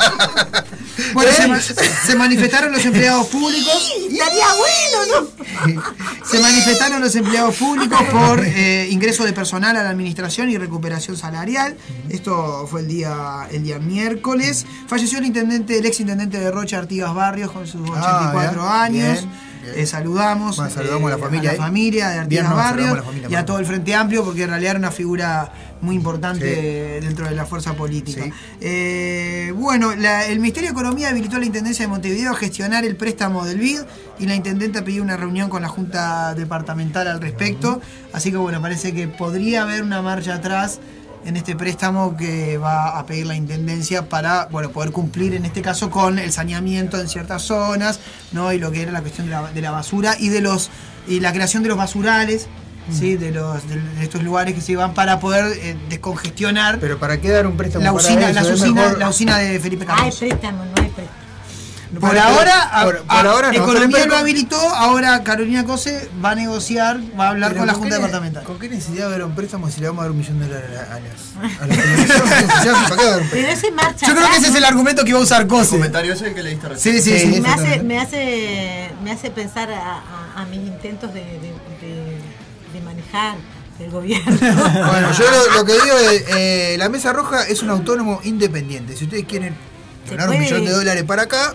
Bueno, 1.14 1.32
¿Eh? 1.32 1.34
se, 1.34 1.48
ma- 1.48 1.60
se 1.60 2.16
manifestaron 2.16 2.72
los 2.72 2.86
empleados 2.86 3.26
públicos. 3.28 3.92
Estaría 4.12 4.46
bueno, 4.54 5.28
¿no? 5.66 6.26
Se 6.26 6.40
manifestaron 6.40 7.02
los 7.02 7.16
empleados 7.16 7.56
públicos 7.56 8.00
por 8.12 8.40
eh, 8.46 8.88
ingreso 8.92 9.24
de 9.24 9.34
personal 9.34 9.76
a 9.76 9.84
la 9.84 9.90
administración 9.90 10.52
y 10.52 10.58
recuperación 10.58 11.18
salarial. 11.18 11.76
Esto 12.10 12.68
fue 12.70 12.82
el 12.82 12.88
día, 12.88 13.48
el 13.52 13.64
día 13.64 13.80
miércoles. 13.80 14.66
Falleció 14.88 15.18
el 15.18 15.26
intendente, 15.26 15.80
el 15.80 15.86
ex 15.86 16.00
intendente 16.00 16.40
de 16.40 16.52
Rocha 16.52 16.78
Artigas 16.78 17.14
Barrios 17.14 17.52
con 17.52 17.66
sus 17.66 17.82
84 17.90 18.62
Ah, 18.64 18.84
años. 18.84 19.20
bien, 19.22 19.23
bien. 19.64 19.80
Eh, 19.80 19.86
saludamos, 19.86 20.58
Bueno, 20.58 20.72
saludamos 20.72 21.12
a 21.12 21.16
la 21.18 21.24
familia 21.24 21.50
a 21.50 21.54
la 21.54 21.60
familia 21.64 22.10
de 22.10 22.20
Artigas 22.20 22.50
no, 22.50 22.56
Barrios 22.56 23.00
y 23.30 23.36
a 23.36 23.46
todo 23.46 23.60
el 23.60 23.66
Frente 23.66 23.96
Amplio 23.96 24.24
porque 24.24 24.44
en 24.44 24.50
realidad 24.50 24.72
era 24.72 24.80
una 24.80 24.92
figura 24.92 25.52
muy 25.82 25.96
importante 25.96 27.00
Sí. 27.00 27.06
dentro 27.06 27.28
de 27.28 27.36
la 27.36 27.46
fuerza 27.46 27.74
política. 27.74 28.24
Sí. 28.24 28.32
Eh, 28.62 29.54
bueno, 29.56 29.96
la- 29.96 30.26
el 30.28 30.40
Ministerio 30.40 30.70
de 30.70 30.72
Economía 30.74 31.10
habilitó 31.10 31.36
a 31.36 31.40
la 31.40 31.46
Intendencia 31.46 31.84
de 31.86 31.90
Montevideo 31.90 32.32
a 32.32 32.36
gestionar 32.36 32.86
el 32.86 32.96
préstamo 32.96 33.44
del 33.46 33.58
BID 33.60 33.82
y 34.20 34.26
la 34.26 34.36
Intendenta 34.36 34.84
pidió 34.84 35.04
una 35.04 35.18
reunión 35.18 35.50
con 35.50 35.62
la 35.62 35.68
Junta 35.68 36.34
Departamental 36.36 37.08
al 37.08 37.20
respecto. 37.22 37.82
Así 38.14 38.32
que 38.32 38.38
bueno, 38.38 38.62
parece 38.62 38.94
que 38.94 39.08
podría 39.08 39.64
haber 39.64 39.84
una 39.84 40.02
marcha 40.02 40.36
atrás 40.36 40.80
en 41.26 41.38
este 41.38 41.56
préstamo 41.56 42.16
que 42.18 42.58
va 42.58 42.98
a 43.00 43.06
pedir 43.06 43.26
la 43.28 43.36
intendencia 43.36 44.10
para 44.10 44.48
bueno 44.52 44.70
poder 44.72 44.92
cumplir 44.92 45.34
en 45.36 45.46
este 45.46 45.62
caso 45.62 45.90
con 45.90 46.20
el 46.20 46.32
saneamiento 46.32 47.00
en 47.00 47.08
ciertas 47.08 47.44
zonas, 47.44 48.00
¿no? 48.32 48.52
Y 48.54 48.60
lo 48.60 48.72
que 48.72 48.82
era 48.82 48.92
la 48.92 49.02
cuestión 49.02 49.28
de 49.28 49.32
la, 49.32 49.52
de 49.52 49.62
la 49.62 49.72
basura 49.72 50.16
y 50.20 50.30
de 50.30 50.42
los 50.42 50.70
y 51.08 51.20
la 51.20 51.32
creación 51.34 51.64
de 51.64 51.70
los 51.70 51.78
basurales. 51.78 52.48
¿sí? 52.92 53.16
De, 53.16 53.32
los, 53.32 53.66
de, 53.70 53.80
de 53.80 54.04
estos 54.04 54.22
lugares 54.24 54.54
que 54.56 54.60
se 54.60 54.76
van 54.76 54.94
para 54.94 55.18
poder 55.22 55.46
eh, 55.62 55.78
descongestionar. 55.90 56.80
Pero 56.80 57.00
¿para 57.00 57.22
qué 57.22 57.30
dar 57.30 57.48
un 57.48 57.56
préstamo 57.56 57.86
la 57.86 57.94
para 57.94 58.04
usina, 58.04 58.30
eso? 58.30 58.42
la, 58.42 58.54
usina, 58.54 58.82
mejor- 58.82 59.00
la 59.00 59.10
usina 59.10 59.38
de 59.38 59.58
Felipe 59.62 59.86
Hay 59.88 59.96
Carlos. 59.96 60.16
préstamo, 60.18 60.66
no 60.66 60.72
hay 60.84 60.90
préstamo. 60.90 61.23
Por 62.00 62.10
Por- 62.10 62.18
ahora, 62.18 62.62
a- 62.72 62.84
por- 62.86 62.98
por 63.04 63.16
a- 63.16 63.22
ahora 63.32 63.52
no, 63.52 63.58
Economía 63.58 63.98
pero- 64.00 64.12
lo 64.12 64.18
habilitó, 64.18 64.58
ahora 64.58 65.24
Carolina 65.24 65.64
Cose 65.64 66.10
va 66.24 66.32
a 66.32 66.36
negociar, 66.36 67.00
va 67.20 67.28
a 67.28 67.30
hablar 67.30 67.56
con 67.56 67.68
la 67.68 67.74
¿con 67.74 67.82
Junta 67.84 67.96
Departamental. 67.98 68.44
¿Con 68.44 68.58
qué 68.60 68.68
necesidad 68.70 69.06
de 69.08 69.12
dar 69.12 69.24
un 69.26 69.36
préstamo 69.36 69.70
si 69.70 69.80
le 69.80 69.88
vamos 69.88 70.02
a 70.02 70.04
dar 70.06 70.12
un 70.12 70.18
millón 70.18 70.40
de 70.40 70.48
dólares 70.48 70.70
a, 70.80 70.96
a 70.96 71.00
las, 71.00 71.62
a 71.62 71.68
las 71.68 71.78
un 73.22 73.30
Pero 73.30 73.48
ese 73.48 73.72
marcha 73.72 74.08
Yo 74.08 74.16
creo 74.16 74.30
que 74.30 74.38
ese 74.38 74.48
es 74.50 74.56
el 74.56 74.66
argumento 74.66 75.04
que 75.04 75.10
iba 75.10 75.20
a 75.20 75.24
usar 75.24 75.42
El 75.44 75.48
Cose. 75.48 75.70
comentario 75.72 76.14
ese 76.14 76.34
que 76.34 76.42
leíste 76.44 76.70
recién. 76.70 76.96
Sí, 76.96 77.02
sí, 77.02 77.20
sí. 77.20 77.26
me 77.42 77.48
hace, 77.50 77.76
exactamente. 77.76 77.84
me 77.84 78.00
hace 78.00 78.90
me 79.04 79.12
hace 79.12 79.30
pensar 79.32 79.72
a, 79.72 79.98
a- 79.98 80.42
a 80.42 80.46
mis 80.46 80.60
intentos 80.62 81.14
de, 81.14 81.20
de- 81.22 81.54
de- 81.82 82.18
de 82.74 82.82
manejar 82.84 83.36
el 83.80 83.92
gobierno. 83.92 84.36
Bueno, 84.88 85.12
yo 85.12 85.26
lo, 85.30 85.58
lo 85.60 85.66
que 85.66 85.74
digo 85.74 85.98
es, 86.12 86.24
eh, 86.30 86.76
la 86.80 86.90
Mesa 86.90 87.14
Roja 87.14 87.44
es 87.48 87.62
un 87.62 87.70
autónomo 87.70 88.20
independiente. 88.24 88.96
Si 88.96 89.04
ustedes 89.04 89.26
quieren 89.26 89.56
ganar 90.10 90.30
un 90.30 90.40
millón 90.40 90.66
de 90.66 90.72
dólares 90.72 91.04
para 91.04 91.24
acá, 91.24 91.54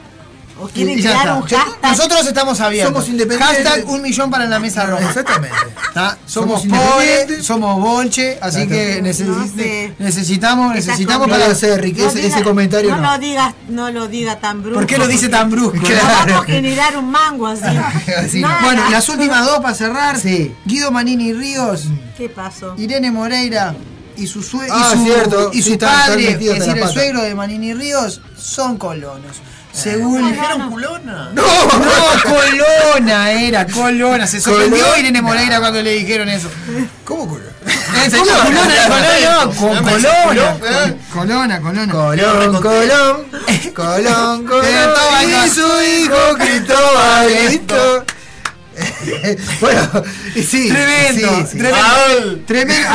o 0.60 0.68
quieren 0.68 0.98
crear 0.98 1.16
está. 1.16 1.34
un 1.34 1.42
hashtag. 1.42 1.90
Nosotros 1.90 2.26
estamos 2.26 2.60
abiertos. 2.60 2.92
Somos 2.94 3.08
independientes. 3.08 3.64
Hashtag 3.64 3.88
un 3.88 4.02
millón 4.02 4.30
para 4.30 4.46
la 4.46 4.58
mesa 4.58 4.86
roja. 4.86 5.06
exactamente. 5.08 5.56
Somos, 6.26 6.62
Somos 6.62 6.78
pobres, 6.78 7.44
somos 7.46 7.80
bolche, 7.80 8.38
así 8.40 8.66
que 8.68 9.02
necesi- 9.02 9.26
No 9.26 9.46
sé. 9.46 9.94
necesitamos, 9.98 10.74
necesitamos 10.74 11.28
para 11.28 11.54
sé, 11.54 11.76
Ricky, 11.78 12.00
No 12.02 12.08
ese, 12.08 12.18
diga- 12.20 12.26
ese 12.36 12.42
comentario 12.42 12.90
no, 12.90 12.96
no. 13.02 13.12
lo 13.12 13.18
digas, 13.18 13.54
no 13.68 13.90
lo 13.90 14.08
diga 14.08 14.38
tan 14.38 14.60
brusco. 14.62 14.78
¿Por 14.80 14.86
qué 14.86 14.98
lo 14.98 15.06
dice 15.08 15.28
tan 15.28 15.50
brusco? 15.50 15.76
No 15.76 15.82
Claro. 15.82 16.04
vamos 16.34 16.42
a 16.42 16.44
generar 16.46 16.96
un 16.96 17.10
mango 17.10 17.46
así. 17.46 17.64
Así. 18.18 18.42
Bueno, 18.62 18.82
las 18.90 19.08
últimas 19.08 19.44
dos 19.46 19.58
para 19.60 19.74
cerrar. 19.74 20.18
Sí. 20.20 20.54
Guido 20.64 20.90
Manini 20.90 21.32
Ríos, 21.32 21.84
¿Qué 22.16 22.28
pasó? 22.28 22.74
Irene 22.76 23.10
Moreira 23.10 23.74
y 24.16 24.26
su, 24.26 24.42
sue- 24.42 24.66
y 24.66 24.70
Ah, 24.72 24.90
su, 24.92 25.04
cierto. 25.04 25.50
y 25.52 25.56
Sí, 25.58 25.62
su 25.62 25.72
están 25.74 25.90
padre, 25.90 26.30
es 26.32 26.38
decir, 26.40 26.76
el 26.78 26.88
suegro 26.88 27.22
de 27.22 27.34
Manini 27.34 27.74
Ríos, 27.74 28.20
son 28.36 28.76
colonos. 28.76 29.36
Según. 29.72 30.32
¿Dijeron 30.32 30.70
culona? 30.70 31.30
No, 31.34 31.42
no, 31.42 32.22
Colona 32.24 33.30
era, 33.32 33.66
Colona. 33.66 34.26
Se 34.26 34.40
sorprendió 34.40 34.78
Colona. 34.84 34.98
Irene 34.98 35.22
Moreira 35.22 35.60
cuando 35.60 35.82
le 35.82 35.92
dijeron 35.92 36.28
eso. 36.28 36.50
¿Cómo 37.04 37.28
culo? 37.28 37.44
Eh, 37.66 38.10
¿Cómo 38.10 38.24
Colona? 38.24 38.74
Colona, 38.88 39.34
no, 39.34 39.54
con 39.54 39.76
Colona. 39.84 40.58
Colona, 41.12 41.60
Colona. 41.60 41.92
Colón, 41.92 42.62
Colón, 42.62 43.26
Colón, 43.74 44.46
Colón, 44.46 44.66
y 45.46 45.50
su 45.50 45.82
hijo 45.82 46.36
Cristóbalito. 46.38 48.04
bueno, 49.60 50.02
sí. 50.34 50.68
Tremendo, 50.68 51.28
sí, 51.40 51.46
sí. 51.50 51.58
tremendo. 51.58 52.44
Tremendo. 52.46 52.88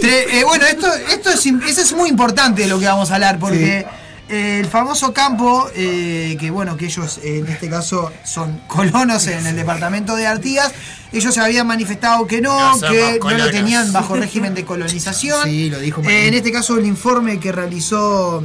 Tre- 0.00 0.26
eh, 0.32 0.44
bueno, 0.44 0.66
esto, 0.66 0.92
esto 0.92 1.30
es, 1.30 1.46
eso 1.46 1.80
es 1.80 1.92
muy 1.92 2.08
importante 2.10 2.62
de 2.62 2.68
lo 2.68 2.78
que 2.78 2.86
vamos 2.86 3.10
a 3.10 3.14
hablar, 3.14 3.38
porque 3.38 3.78
eh, 3.78 3.86
el 4.28 4.66
famoso 4.66 5.12
campo, 5.12 5.68
eh, 5.74 6.36
que 6.40 6.50
bueno, 6.50 6.76
que 6.76 6.86
ellos 6.86 7.18
eh, 7.22 7.38
en 7.38 7.46
este 7.48 7.68
caso 7.68 8.10
son 8.24 8.60
colonos 8.66 9.26
en 9.28 9.46
el 9.46 9.54
departamento 9.56 10.16
de 10.16 10.26
Artigas, 10.26 10.72
ellos 11.12 11.32
se 11.32 11.40
habían 11.40 11.66
manifestado 11.66 12.26
que 12.26 12.40
no, 12.40 12.58
que 12.80 13.18
no 13.22 13.30
lo 13.30 13.50
tenían 13.50 13.92
bajo 13.92 14.14
régimen 14.24 14.54
de 14.54 14.64
colonización. 14.64 15.44
Sí, 15.44 15.70
lo 15.70 15.78
dijo 15.78 16.02
Eh, 16.02 16.26
en 16.28 16.34
este 16.34 16.50
caso, 16.50 16.76
el 16.76 16.86
informe 16.86 17.38
que 17.38 17.52
realizó 17.52 18.42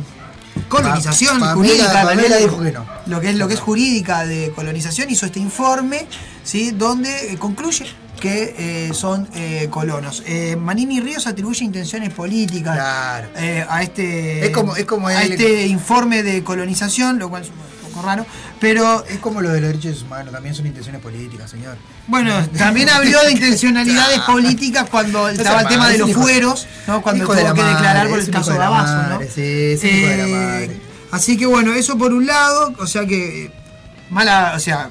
colonización 0.68 1.40
Pa- 1.40 1.54
jurídica 1.54 1.92
Pamela 2.04 2.38
dijo 2.38 2.62
que 2.62 2.72
no. 2.72 2.86
lo 3.08 3.20
que 3.22 3.30
es 3.30 3.36
lo 3.36 3.48
que 3.48 3.54
es 3.56 3.60
jurídica 3.60 4.26
de 4.26 4.52
colonización 4.56 5.10
hizo 5.10 5.26
este 5.26 5.40
informe 5.40 6.06
sí 6.44 6.72
donde 6.72 7.34
eh, 7.34 7.38
concluye 7.38 7.86
que 8.22 8.56
eh, 8.58 8.94
son 8.94 9.28
eh, 9.36 9.68
colonos. 9.70 10.24
Eh, 10.26 10.56
Manini 10.56 11.02
Ríos 11.02 11.28
atribuye 11.28 11.66
intenciones 11.66 12.14
políticas 12.14 12.76
Claro. 12.76 13.28
a 13.70 13.84
este 13.84 14.46
Es 14.46 14.52
como- 14.52 14.76
es 14.78 14.86
como 14.86 15.08
a 15.08 15.22
este 15.24 15.66
informe 15.68 16.24
de 16.24 16.42
colonización, 16.44 17.20
lo 17.20 17.30
cual 17.30 17.42
es 17.42 17.50
un 17.50 17.90
poco 17.92 18.06
raro, 18.06 18.26
pero 18.62 19.04
Es 19.10 19.18
como 19.20 19.42
lo 19.42 19.50
de 19.52 19.60
los 19.60 19.70
derechos 19.74 20.04
humanos, 20.04 20.32
también 20.32 20.56
son 20.56 20.66
intenciones 20.68 21.02
políticas, 21.02 21.50
señor. 21.52 21.76
bueno, 22.08 22.48
también 22.58 22.90
habló 22.90 23.22
de 23.26 23.32
intencionalidades 23.34 24.20
políticas 24.22 24.88
cuando 24.90 25.28
estaba 25.28 25.62
el 25.64 25.68
tema 25.68 25.90
de 25.90 25.98
los 25.98 26.14
fueros, 26.14 26.68
¿no? 26.88 27.02
cuando 27.02 27.26
tuvo 27.26 27.34
de 27.36 27.42
que 27.44 27.50
madre, 27.50 27.64
declarar 27.74 28.08
por 28.08 28.20
el 28.20 28.30
caso 28.32 28.54
de 28.54 28.60
la 28.60 28.68
Abazo, 28.68 29.10
¿no? 29.10 29.20
sí, 29.34 29.42
de 29.42 30.18
la 30.18 30.28
madre. 30.28 30.82
Así 31.12 31.36
que 31.36 31.46
bueno, 31.48 31.74
eso 31.74 31.98
por 31.98 32.14
un 32.14 32.26
lado, 32.26 32.74
o 32.80 32.88
sea 32.88 33.06
que 33.06 33.52
mala, 34.10 34.54
o 34.56 34.60
sea, 34.60 34.90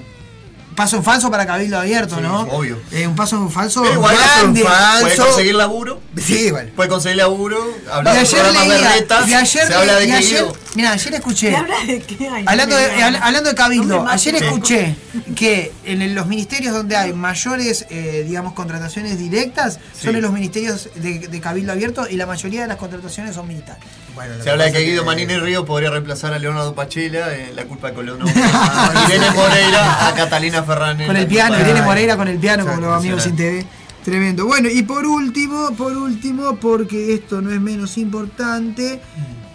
paso 0.75 0.97
en 0.97 1.05
falso 1.05 1.31
para 1.31 1.47
Cabildo 1.47 1.79
Abierto, 1.79 2.17
Sí, 2.17 2.23
¿no? 2.23 2.41
obvio. 2.43 2.79
Eh, 2.93 3.07
un 3.07 3.15
paso 3.17 3.37
en 3.37 3.51
falso 3.51 3.83
Pero 3.83 3.95
igual 3.95 4.17
grande. 4.17 4.63
paso 4.65 4.77
en 4.77 4.83
falso. 5.03 5.17
¿Puede 5.17 5.29
conseguir 5.29 5.55
laburo? 5.55 6.01
Sí, 6.17 6.51
vale. 6.51 6.73
Puede 6.73 6.89
conseguir 6.89 7.19
laburo. 7.19 7.59
Hablar 7.91 8.15
de 8.15 8.21
ayer 8.21 8.41
programas 8.41 8.69
de 8.69 8.75
leía, 8.75 8.93
retas. 8.95 9.29
y 9.29 9.35
ayer, 9.35 9.67
se 9.67 9.75
habla 9.75 9.97
de 9.97 10.05
y 10.05 10.07
que 10.09 10.15
ayer, 10.15 10.45
mira, 10.75 10.93
ayer 10.93 11.15
escuché, 11.15 11.51
¿Qué 11.51 11.57
habla 11.57 11.85
de 11.87 12.01
qué? 12.03 12.29
Hablando 12.47 12.77
de, 12.77 12.89
No 13.11 13.19
hablando 13.25 13.49
de 13.51 13.55
Cabildo, 13.55 14.09
ayer 14.09 14.35
escuché 14.37 14.97
que 15.37 15.73
en 15.85 16.15
los 16.15 16.27
ministerios 16.27 16.75
donde 16.75 16.97
hay 16.97 17.13
mayores, 17.13 17.87
eh, 17.91 18.25
digamos, 18.27 18.55
contrataciones 18.55 19.19
directas 19.19 19.79
son 20.01 20.17
en 20.17 20.23
los 20.23 20.33
ministerios 20.33 20.89
de, 20.97 21.21
de 21.21 21.41
Cabildo 21.41 21.73
Abierto 21.73 22.09
y 22.09 22.17
la 22.17 22.27
mayoría 22.27 22.63
de 22.63 22.69
las 22.69 22.77
contrataciones 22.77 23.35
son 23.37 23.47
militares. 23.47 23.83
Bueno, 24.15 24.35
Se 24.43 24.51
habla 24.51 24.65
de 24.65 24.73
que 24.73 24.81
Guido 24.81 25.05
Manini 25.05 25.37
Río 25.39 25.65
podría 25.65 25.91
reemplazar 25.91 26.33
a 26.35 26.39
Leonardo 26.39 26.75
Pachela 26.75 27.33
en 27.35 27.55
La 27.55 27.65
culpa 27.65 27.89
de 27.89 27.95
Colón. 27.95 28.21
A 28.23 29.05
Irene 29.09 29.31
Moreira, 29.31 30.09
a 30.09 30.15
Catalina 30.15 30.63
Ferran. 30.65 31.01
en 31.01 31.07
Con 31.07 31.17
el 31.17 31.27
piano, 31.29 31.59
Irene 31.59 31.83
Moreira 31.83 32.17
con 32.17 32.27
el 32.27 32.39
piano, 32.39 32.65
como 32.65 32.75
Exacto, 32.75 32.91
los 32.91 32.99
amigos 32.99 33.23
sin 33.23 33.37
TV. 33.37 33.67
Tremendo. 34.11 34.45
Bueno, 34.45 34.69
y 34.69 34.83
por 34.83 35.07
último, 35.07 35.71
por 35.77 35.97
último, 35.97 36.57
porque 36.57 37.15
esto 37.15 37.41
no 37.41 37.53
es 37.53 37.61
menos 37.61 37.97
importante, 37.97 39.01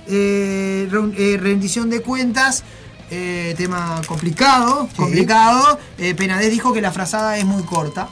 eh, 0.07 0.87
eh, 1.17 1.37
rendición 1.41 1.89
de 1.89 1.99
cuentas, 2.01 2.63
eh, 3.11 3.53
tema 3.57 3.99
complicado, 4.07 4.87
Sí. 4.91 4.95
complicado. 4.95 5.77
Eh, 5.97 6.15
Penades 6.15 6.49
dijo 6.51 6.71
que 6.71 6.79
la 6.79 6.93
frazada 6.93 7.37
es 7.37 7.43
muy 7.43 7.63
corta. 7.63 8.07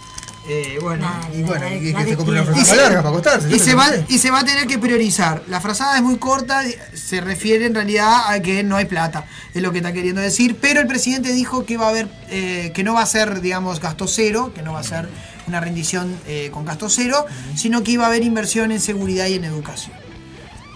Eh, 0.49 0.79
bueno, 0.81 1.09
Y 1.33 1.43
bueno, 1.43 1.65
y 1.73 1.93
que 1.93 2.03
se 2.03 2.17
compre 2.17 2.41
una 2.41 2.65
se- 2.65 2.75
larga 2.75 2.97
para 2.97 3.09
acostarse. 3.11 3.57
se, 3.59 3.75
va, 3.75 3.85
y 4.09 4.17
se 4.17 4.29
va 4.29 4.39
a 4.39 4.43
tener 4.43 4.67
que 4.67 4.77
priorizar. 4.77 5.43
La 5.47 5.61
frazada 5.61 5.95
es 5.95 6.03
muy 6.03 6.17
corta, 6.17 6.61
se 6.93 7.21
refiere 7.21 7.67
en 7.67 7.73
realidad 7.73 8.29
a 8.29 8.41
que 8.41 8.61
no 8.63 8.75
hay 8.75 8.83
plata, 8.83 9.25
es 9.53 9.61
lo 9.61 9.71
que 9.71 9.77
está 9.77 9.93
queriendo 9.93 10.19
decir. 10.19 10.57
Pero 10.59 10.81
el 10.81 10.87
presidente 10.87 11.31
dijo 11.31 11.65
que 11.65 11.77
va 11.77 11.85
a 11.85 11.89
haber, 11.91 12.09
eh, 12.29 12.73
que 12.75 12.83
no 12.83 12.95
va 12.95 13.03
a 13.03 13.05
ser, 13.05 13.39
digamos, 13.39 13.79
gasto 13.79 14.05
cero, 14.09 14.51
que 14.53 14.61
no 14.61 14.73
va 14.73 14.81
a 14.81 14.83
ser 14.83 15.07
una 15.47 15.59
rendición 15.59 16.17
eh, 16.27 16.49
con 16.53 16.65
gasto 16.65 16.89
cero, 16.89 17.25
sino 17.55 17.83
que 17.83 17.91
iba 17.91 18.03
a 18.05 18.07
haber 18.07 18.23
inversión 18.23 18.71
en 18.71 18.79
seguridad 18.81 19.27
y 19.27 19.35
en 19.35 19.43
educación. 19.45 19.93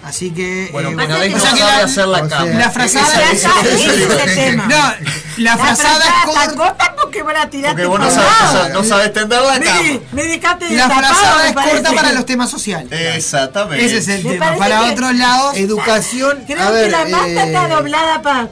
Así 0.04 0.32
que. 0.32 0.70
Bueno, 0.72 0.90
eh, 0.92 1.30
no 1.30 1.40
sabe 1.40 1.60
la- 1.60 1.78
hacer 1.84 2.08
la 2.08 2.20
o 2.22 2.30
sea, 2.30 2.38
cama. 2.38 2.52
la 2.54 2.70
frazada 2.72 3.32
es. 3.32 3.44
No, 4.56 4.94
la 5.38 5.58
frazada 5.58 6.04
es 6.06 6.54
corta. 6.54 6.96
porque 6.96 7.24
van 7.24 7.38
a 7.38 7.50
tirar 7.50 7.72
Porque 7.72 7.88
vos 7.88 8.00
no 8.00 8.10
sabes, 8.10 8.74
no 8.74 8.84
sabes 8.84 9.12
tender 9.14 9.42
la 9.42 9.60
cama. 9.60 9.82
Me, 9.82 10.02
me 10.14 10.24
dejaste 10.24 10.70
La 10.72 10.90
frazada 10.90 11.48
es 11.50 11.54
corta 11.54 11.92
para 11.94 12.12
los 12.14 12.26
temas 12.26 12.50
sociales. 12.50 12.90
Exactamente. 12.92 13.86
Ese 13.86 13.98
es 13.98 14.08
el 14.08 14.24
Me 14.24 14.32
tema. 14.34 14.56
Para 14.56 14.84
otros 14.86 15.14
lados. 15.16 15.58
Educación. 15.58 16.44
Creo 16.48 16.62
a 16.62 16.72
ver, 16.72 16.86
que 16.86 16.92
la 16.92 17.28
eh, 17.28 17.46
está 17.48 17.68
doblada 17.68 18.22
para. 18.22 18.50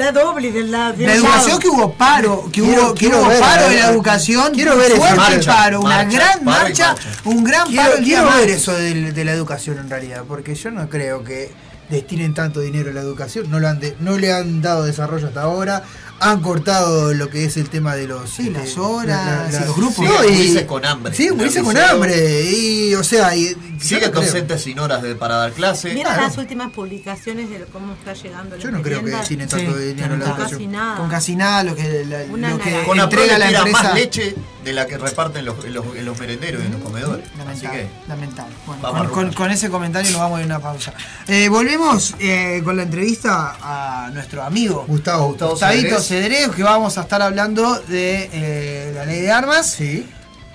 Está 0.00 0.12
doble 0.12 0.50
del 0.50 0.70
lado. 0.70 0.94
del 0.94 1.06
La 1.08 1.14
educación 1.14 1.58
que 1.58 1.68
hubo 1.68 1.92
paro, 1.92 2.44
que 2.50 2.62
Quiero- 2.62 2.82
hubo, 2.86 2.94
que 2.94 3.00
quiero 3.00 3.18
hubo 3.20 3.28
ver, 3.28 3.40
paro 3.40 3.62
de 3.64 3.68
ver, 3.68 3.78
la 3.84 3.90
educación, 3.90 4.52
quiero 4.54 4.76
ver 4.78 4.92
esa 4.92 4.96
fuerte 4.98 5.16
marcha, 5.18 5.52
paro, 5.54 5.80
una 5.80 5.96
marcha, 5.96 6.16
gran 6.18 6.44
marcha, 6.44 6.86
marcha. 6.94 7.10
un 7.24 7.44
gran 7.44 7.66
Quiero, 7.66 7.82
paro 7.82 7.96
el 7.98 8.04
día 8.04 8.14
quiero 8.16 8.30
más. 8.30 8.40
ver 8.40 8.48
eso 8.50 8.72
de, 8.72 9.24
la 9.26 9.32
educación 9.32 9.78
en 9.78 9.90
realidad, 9.90 10.24
porque 10.26 10.54
yo 10.54 10.70
no 10.70 10.88
creo 10.88 11.22
que 11.22 11.52
destinen 11.90 12.32
tanto 12.32 12.60
dinero 12.60 12.90
a 12.90 12.94
la 12.94 13.00
educación, 13.02 13.50
no, 13.50 13.60
lo 13.60 13.68
han 13.68 13.78
de- 13.78 13.94
no 14.00 14.16
le 14.16 14.32
han 14.32 14.62
dado 14.62 14.84
desarrollo 14.84 15.26
hasta 15.28 15.42
ahora, 15.42 15.82
han 16.20 16.40
cortado 16.40 17.12
lo 17.12 17.28
que 17.28 17.44
es 17.44 17.56
el 17.58 17.68
tema 17.68 17.94
de 17.94 18.06
los... 18.06 18.30
Sí, 18.30 18.46
este, 18.48 18.58
las 18.58 18.78
horas 18.78 19.52
y 19.52 19.64
los 19.66 19.76
grupos. 19.76 19.96
Sigue 19.96 20.08
No, 20.08 20.24
y- 20.24 20.28
Ulises 20.28 20.64
con 20.64 20.84
hambre. 20.86 21.14
Sí, 21.14 21.26
En 21.28 21.64
con 21.64 21.76
hambre, 21.76 22.42
y 22.50 22.94
o 22.94 23.04
sea... 23.04 23.34
Y, 23.36 23.54
Sigue 23.80 24.10
no 24.10 24.58
sin 24.58 24.78
horas 24.78 25.02
de, 25.02 25.14
para 25.14 25.36
dar 25.36 25.52
clase. 25.52 25.90
¿Vieron 25.90 26.12
Claro. 26.12 26.28
las 26.28 26.38
últimas 26.38 26.70
publicaciones 26.72 27.48
de 27.50 27.64
cómo 27.72 27.94
está 27.94 28.12
llegando 28.14 28.56
la 28.56 28.62
Yo 28.62 28.70
no 28.70 28.82
creo 28.82 29.02
que 29.04 29.10
destinen 29.10 29.48
Sí, 29.48 29.56
tanto 29.56 29.76
dinero 29.76 30.14
a 30.14 30.18
la 30.18 30.24
lamentable. 30.24 30.50
Casi 30.52 30.66
nada. 30.66 30.96
Con 30.96 31.08
casi 31.08 31.36
nada 31.36 31.62
lo 31.64 31.74
que, 31.74 32.04
la- 32.04 32.24
lo 32.24 32.58
que. 32.58 32.82
Con 32.84 32.96
la 32.96 33.04
entrega 33.04 33.38
la 33.38 33.50
empresa. 33.50 33.82
más 33.82 33.94
leche 33.94 34.34
de 34.64 34.72
la 34.72 34.86
que 34.86 34.98
reparten 34.98 35.44
los, 35.44 35.64
los, 35.68 35.96
en 35.96 36.04
los 36.04 36.18
merenderos 36.18 36.62
y 36.62 36.66
en 36.66 36.72
los 36.72 36.82
comedores. 36.82 37.24
Así 37.26 37.38
Lamentable, 37.38 37.78
que. 37.80 38.08
lamentable. 38.08 38.54
Bueno, 38.66 39.10
con, 39.10 39.32
con- 39.32 39.50
ese 39.50 39.70
comentario 39.70 40.10
nos 40.10 40.20
vamos 40.20 40.38
a 40.38 40.42
ir 40.42 40.52
a 40.52 40.56
una 40.56 40.60
pausa. 40.62 40.92
Eh, 41.26 41.48
volvemos 41.48 42.14
eh, 42.18 42.60
con 42.64 42.76
la 42.76 42.82
entrevista 42.82 43.56
a 43.62 44.10
nuestro 44.12 44.42
amigo 44.42 44.84
Gustavo, 44.86 45.28
Gustavo 45.28 45.50
Gustavito 45.52 46.00
Cedrés. 46.00 46.48
Que 46.50 46.62
vamos 46.62 46.98
a 46.98 47.02
estar 47.02 47.22
hablando 47.22 47.78
de 47.88 48.28
eh, 48.32 48.92
la 48.94 49.04
ley 49.06 49.20
de 49.20 49.30
armas. 49.32 49.70
Sí. 49.70 50.06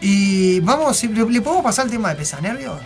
Y 0.02 0.60
vamos, 0.60 1.04
¿le, 1.04 1.26
le 1.30 1.42
podemos 1.42 1.64
pasar 1.64 1.86
el 1.86 1.92
tema 1.92 2.10
de 2.10 2.16
pesanervio? 2.16 2.78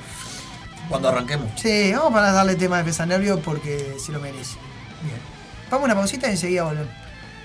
Cuando 0.89 1.09
arranquemos. 1.09 1.47
Sí, 1.55 1.91
vamos 1.93 2.11
para 2.13 2.31
darle 2.31 2.55
tema 2.55 2.79
de 2.79 2.83
pesa 2.83 3.05
nervio 3.05 3.39
porque 3.39 3.95
se 4.03 4.11
lo 4.11 4.19
merece. 4.19 4.55
Bien. 5.03 5.17
Vamos 5.69 5.83
a 5.83 5.85
una 5.85 5.95
pausita 5.95 6.27
y 6.27 6.31
enseguida 6.31 6.63
volvemos. 6.63 6.91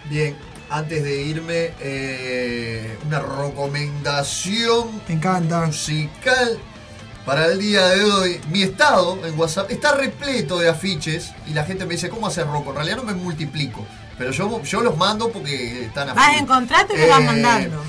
Bien, 0.09 0.37
antes 0.71 1.03
de 1.05 1.23
irme, 1.23 1.73
eh, 1.81 2.99
una 3.07 3.21
recomendación 3.21 5.01
Me 5.09 5.15
encanta. 5.15 5.67
musical 5.67 6.59
para 7.25 7.47
el 7.47 7.59
día 7.59 7.87
de 7.87 8.05
hoy. 8.05 8.41
Mi 8.51 8.63
estado 8.63 9.19
en 9.27 9.39
WhatsApp 9.39 9.71
está 9.71 9.93
repleto 9.95 10.59
de 10.59 10.69
afiches 10.69 11.33
y 11.47 11.53
la 11.55 11.65
gente 11.65 11.85
me 11.87 11.95
dice, 11.95 12.09
¿cómo 12.09 12.27
hacer 12.27 12.47
roco? 12.47 12.71
En 12.71 12.77
realidad 12.77 12.97
no 12.97 13.05
me 13.05 13.15
multiplico, 13.15 13.87
pero 14.19 14.31
yo, 14.31 14.63
yo 14.63 14.81
los 14.81 14.97
mando 14.97 15.31
porque 15.31 15.85
están 15.87 16.11
a 16.11 16.15
Vas 16.15 16.29
a 16.29 16.37
encontrarte 16.39 16.95
y 16.95 17.01
lo 17.01 17.09
vas 17.09 17.21
Eh, 17.21 17.25
mandando. 17.25 17.83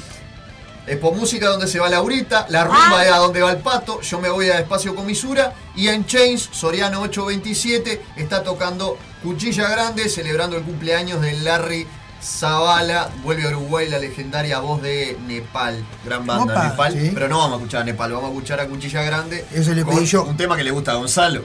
Expo 0.88 1.12
Música 1.12 1.48
donde 1.48 1.68
se 1.68 1.80
va 1.80 1.90
Laurita, 1.90 2.46
la 2.50 2.64
rumba 2.64 3.00
Ah. 3.00 3.06
es 3.06 3.12
a 3.12 3.18
donde 3.18 3.42
va 3.42 3.52
el 3.52 3.58
pato, 3.58 4.02
yo 4.02 4.20
me 4.20 4.30
voy 4.30 4.50
a 4.50 4.60
Espacio 4.60 4.94
Comisura 4.96 5.54
y 5.76 5.88
en 5.88 6.06
Chains, 6.06 6.50
Soriano 6.52 7.02
827, 7.02 8.02
está 8.18 8.44
tocando 8.44 8.98
Cuchilla 9.24 9.68
Grande 9.70 10.08
celebrando 10.10 10.58
el 10.58 10.64
cumpleaños 10.64 11.22
de 11.22 11.34
Larry 11.40 11.88
Zavala, 12.22 13.10
vuelve 13.24 13.44
a 13.46 13.50
Uruguay 13.50 13.88
la 13.88 14.00
legendaria 14.00 14.60
voz 14.60 14.82
de 14.82 15.18
Nepal, 15.28 15.84
gran 16.04 16.26
banda 16.26 16.54
Opa, 16.54 16.70
Nepal, 16.70 16.94
sí. 16.94 17.12
pero 17.14 17.28
no 17.28 17.38
vamos 17.38 17.54
a 17.54 17.58
escuchar 17.58 17.82
a 17.82 17.84
Nepal, 17.86 18.12
vamos 18.14 18.30
a 18.30 18.34
escuchar 18.34 18.60
a 18.60 18.68
Cuchilla 18.68 19.04
Grande. 19.04 19.46
Eso 19.54 19.74
le 19.74 19.86
pedí 19.86 20.06
yo. 20.06 20.24
Un 20.24 20.36
tema 20.38 20.58
que 20.58 20.64
le 20.64 20.72
gusta 20.72 20.92
a 20.94 20.96
Gonzalo. 20.96 21.44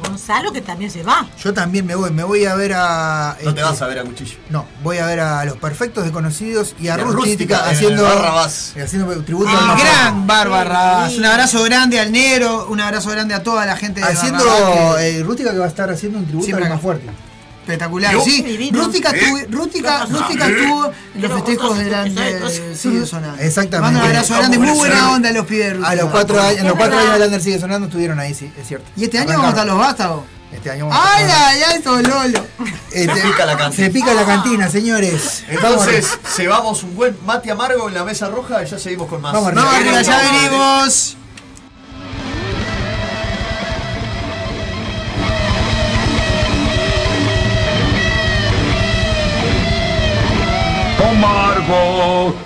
Gonzalo 0.00 0.52
que 0.52 0.60
también 0.60 0.90
se 0.90 1.02
va. 1.02 1.26
Yo 1.42 1.52
también 1.54 1.86
me 1.86 1.94
voy, 1.94 2.10
me 2.10 2.24
voy 2.24 2.44
a 2.44 2.54
ver 2.54 2.72
a. 2.74 3.36
No 3.42 3.54
te 3.54 3.60
este, 3.60 3.62
vas 3.62 3.82
a 3.82 3.86
ver 3.86 3.98
a 3.98 4.04
Cuchillo. 4.04 4.36
No, 4.48 4.66
voy 4.82 4.98
a 4.98 5.06
ver 5.06 5.20
a 5.20 5.44
los 5.44 5.56
perfectos 5.56 6.04
desconocidos 6.04 6.74
y 6.78 6.88
a, 6.88 6.96
Y 6.96 7.00
a 7.00 7.04
Rústica, 7.04 7.12
Rústica 7.16 7.64
en 7.70 7.74
haciendo. 7.76 8.02
Barrabás. 8.02 8.74
Haciendo 8.82 9.22
tributo 9.24 9.50
El 9.50 9.56
al 9.56 9.78
gran 9.78 10.26
Bárbara. 10.26 11.08
Un 11.16 11.24
abrazo 11.24 11.62
grande 11.64 12.00
al 12.00 12.12
Nero, 12.12 12.66
un 12.68 12.80
abrazo 12.80 13.10
grande 13.10 13.34
a 13.34 13.42
toda 13.42 13.66
la 13.66 13.76
gente 13.76 14.00
de 14.00 14.06
Haciendo. 14.06 14.44
Barrabás 14.44 14.96
que- 14.96 15.18
eh, 15.18 15.22
Rústica 15.22 15.52
que 15.52 15.58
va 15.58 15.66
a 15.66 15.68
estar 15.68 15.90
haciendo 15.90 16.18
un 16.18 16.26
tributo 16.26 16.44
Siempre 16.46 16.66
al 16.66 16.72
más 16.72 16.80
fuerte. 16.80 17.06
Espectacular, 17.60 18.12
Yo- 18.12 18.22
sí. 18.24 18.70
Rústica, 18.72 19.10
¿Eh? 19.10 19.18
estuvo, 19.20 19.38
Rústica, 19.62 20.06
Rústica 20.06 20.46
estuvo 20.48 20.90
en 21.14 21.22
los 21.22 21.32
festejos 21.32 21.78
de 21.78 21.84
grande. 21.84 22.74
Sigue 22.76 23.06
sonando. 23.06 23.40
Exactamente. 23.42 23.80
Mando 23.80 24.00
un 24.00 24.06
abrazo 24.06 24.34
grande, 24.36 24.58
muy 24.58 24.70
buena 24.78 25.12
onda 25.12 25.28
a 25.28 25.32
los 25.32 25.46
pibes 25.46 25.66
de 25.66 25.70
A 25.70 25.74
Rústica. 25.74 25.94
los 26.02 26.10
cuatro 26.10 26.40
años, 26.40 26.58
en 26.60 26.66
los 26.68 26.76
cuatro 26.76 26.98
años 26.98 27.18
Lander 27.18 27.40
sigue 27.42 27.58
sonando, 27.60 27.86
estuvieron 27.86 28.18
ahí, 28.18 28.34
sí, 28.34 28.50
es 28.60 28.66
cierto. 28.66 28.86
Y 28.96 29.04
este 29.04 29.18
año 29.18 29.28
vamos 29.28 29.46
a 29.46 29.48
estar 29.50 29.66
los 29.66 29.78
vástagos. 29.78 30.24
Este 30.52 30.68
año 30.68 30.88
vamos 30.88 31.00
a 31.06 31.14
¡Ay, 31.16 31.24
ay, 31.32 31.60
ay, 31.68 31.74
esto 31.76 32.02
Lolo! 32.02 32.44
Eh, 32.92 33.06
Se 33.06 33.20
pica 33.22 33.46
la 33.46 33.56
cantina. 33.56 33.86
Se 33.86 33.90
pica 33.92 34.14
la 34.14 34.24
cantina, 34.24 34.68
señores. 34.68 35.44
Entonces, 35.48 36.18
cebamos 36.26 36.82
un 36.82 36.96
buen 36.96 37.16
mate 37.24 37.52
amargo 37.52 37.86
en 37.88 37.94
la 37.94 38.02
mesa 38.04 38.28
roja 38.30 38.64
y 38.64 38.66
ya 38.66 38.76
seguimos 38.78 39.06
con 39.08 39.20
más. 39.20 39.32
Vamos 39.32 39.54
Vamos 39.54 39.74
arriba, 39.74 40.02
ya 40.02 40.18
venimos. 40.32 41.16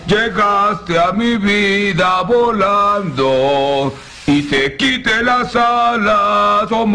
Llegaste 0.07 0.99
a 0.99 1.13
mi 1.13 1.37
vida 1.37 2.23
volando 2.23 3.93
y 4.27 4.43
te 4.43 4.77
quité 4.77 5.23
las 5.23 5.55
alas, 5.55 6.69
oh 6.71 6.87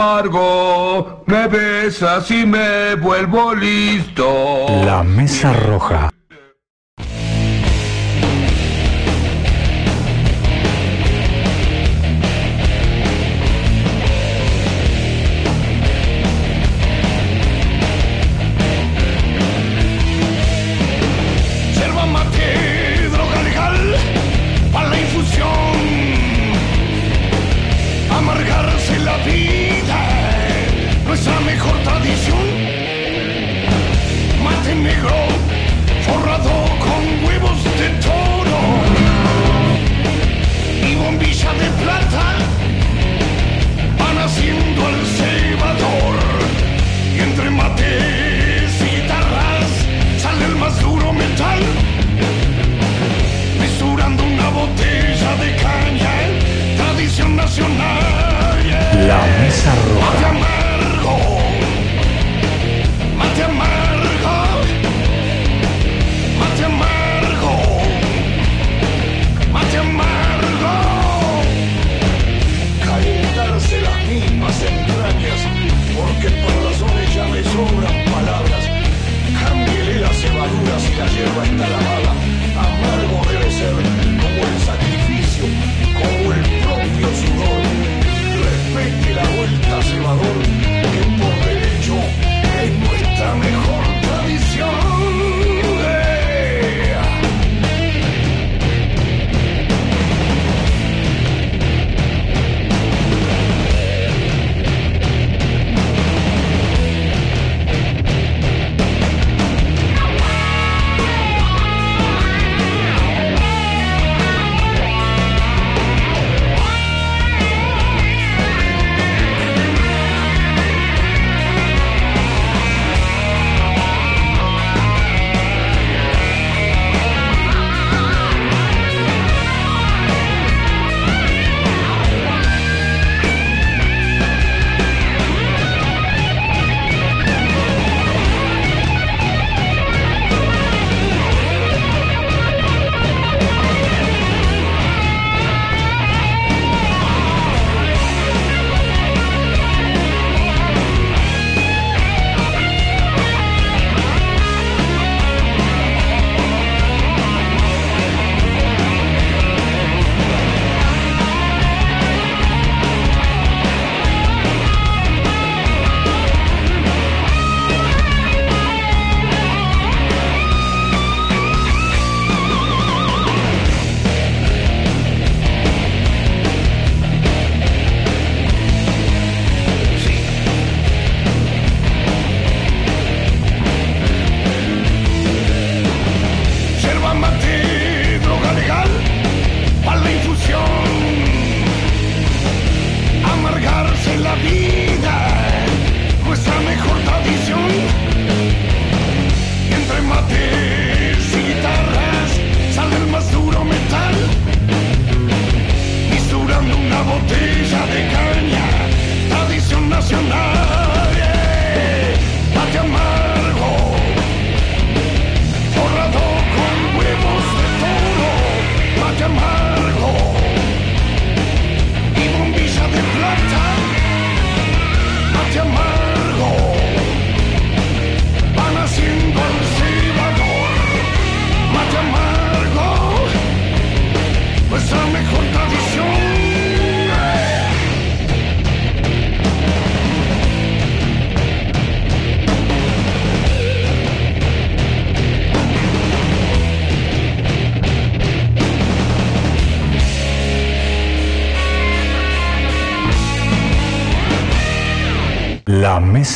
me 1.26 1.48
besas 1.48 2.30
y 2.32 2.46
me 2.46 2.96
vuelvo 2.96 3.54
listo. 3.54 4.66
La 4.86 5.04
Mesa 5.04 5.54
Roja. 5.54 6.09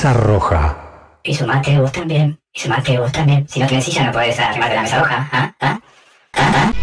Mesa 0.04 0.20
Roja. 0.20 0.76
Y 1.24 1.34
sumate 1.34 1.80
vos 1.80 1.90
también. 1.94 2.38
Y 2.52 2.60
sumate 2.60 3.00
vos 3.00 3.10
también. 3.10 3.48
Si 3.48 3.62
no 3.62 3.68
tienes 3.68 3.86
silla 3.86 4.04
no 4.04 4.12
podés 4.12 4.38
arrimar 4.38 4.70
de 4.70 4.76
la 4.76 4.82
mesa 4.82 5.00
roja. 5.00 5.30
¿Ah? 5.32 5.54
¿Ah? 5.62 6.74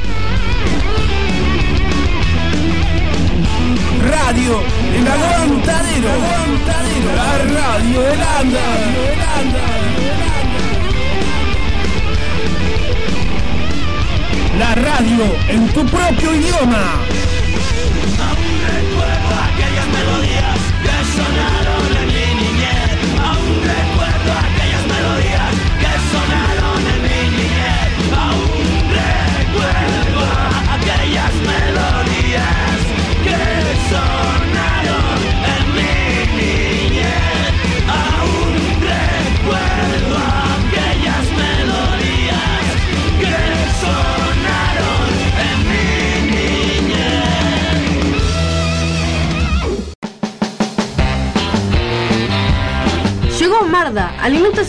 Radio 4.08 4.62
El 4.94 5.06
Aguantadero. 5.06 6.08
La 7.14 7.38
radio 7.60 8.00
del 8.00 8.22
anda. 8.22 8.60
La 14.58 14.74
radio 14.76 15.24
en 15.50 15.68
tu 15.74 15.84
propio 15.84 16.34
idioma. 16.34 17.29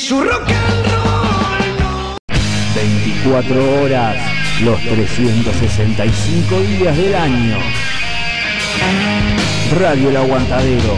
Su 0.00 0.18
rock 0.18 0.48
and 0.48 0.86
roll 0.86 2.16
24 2.74 3.82
horas, 3.82 4.16
los 4.62 4.80
365 4.80 6.60
días 6.60 6.96
del 6.96 7.14
año. 7.14 7.58
Radio 9.78 10.08
El 10.08 10.16
Aguantadero. 10.16 10.96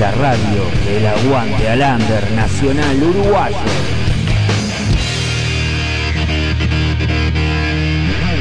La 0.00 0.10
radio 0.10 0.64
del 0.86 1.06
aguante 1.06 1.68
al 1.68 1.80
under 1.80 2.32
nacional 2.32 3.02
uruguayo. 3.02 3.56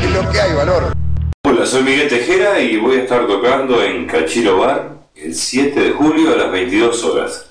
Es 0.03 0.11
lo 0.11 0.31
que 0.31 0.41
hay, 0.41 0.53
valor. 0.53 0.93
Hola, 1.45 1.65
soy 1.67 1.83
Miguel 1.83 2.07
Tejera 2.07 2.59
y 2.59 2.77
voy 2.77 2.97
a 2.97 3.03
estar 3.03 3.27
tocando 3.27 3.83
en 3.83 4.07
Cachilo 4.07 4.57
Bar 4.57 5.01
el 5.15 5.35
7 5.35 5.79
de 5.79 5.91
julio 5.91 6.33
a 6.33 6.37
las 6.37 6.51
22 6.51 7.03
horas. 7.03 7.50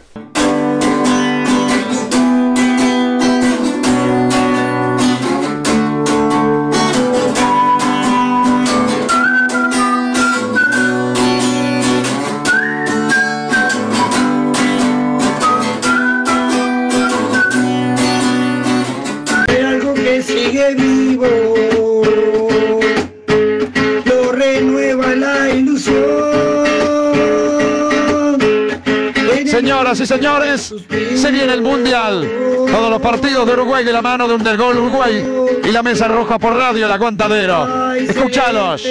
Señoras 29.91 29.99
y 29.99 30.05
señores, 30.05 30.73
se 31.19 31.31
viene 31.31 31.53
el 31.53 31.61
Mundial. 31.61 32.25
Todos 32.71 32.89
los 32.89 33.01
partidos 33.01 33.45
de 33.45 33.51
Uruguay 33.51 33.83
de 33.83 33.91
la 33.91 34.01
mano 34.01 34.25
de 34.25 34.35
Undergol 34.35 34.77
Uruguay 34.77 35.21
y 35.65 35.67
la 35.69 35.83
mesa 35.83 36.07
roja 36.07 36.39
por 36.39 36.55
radio, 36.55 36.85
el 36.85 36.91
aguantadero. 36.93 37.93
Escuchalos. 37.95 38.85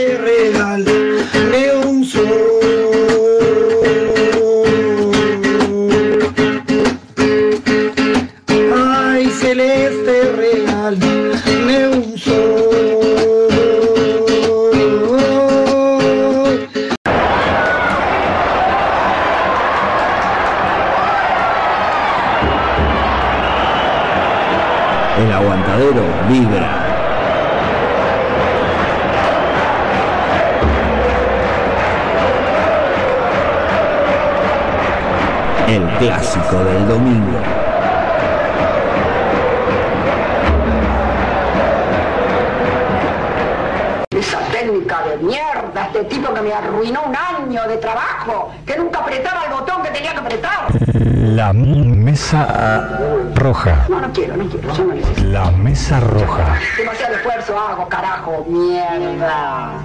La 51.51 51.55
Mesa 51.57 53.33
Roja. 53.35 53.85
No, 53.89 54.01
no 54.01 54.13
quiero, 54.13 54.37
no 54.37 54.49
quiero, 54.49 54.73
yo 54.73 54.85
no 54.85 54.95
necesito. 54.95 55.29
La 55.31 55.51
Mesa 55.51 55.99
Roja. 55.99 56.61
Demasiado 56.79 57.15
esfuerzo 57.17 57.59
hago, 57.59 57.89
carajo, 57.89 58.47
mierda. 58.49 59.85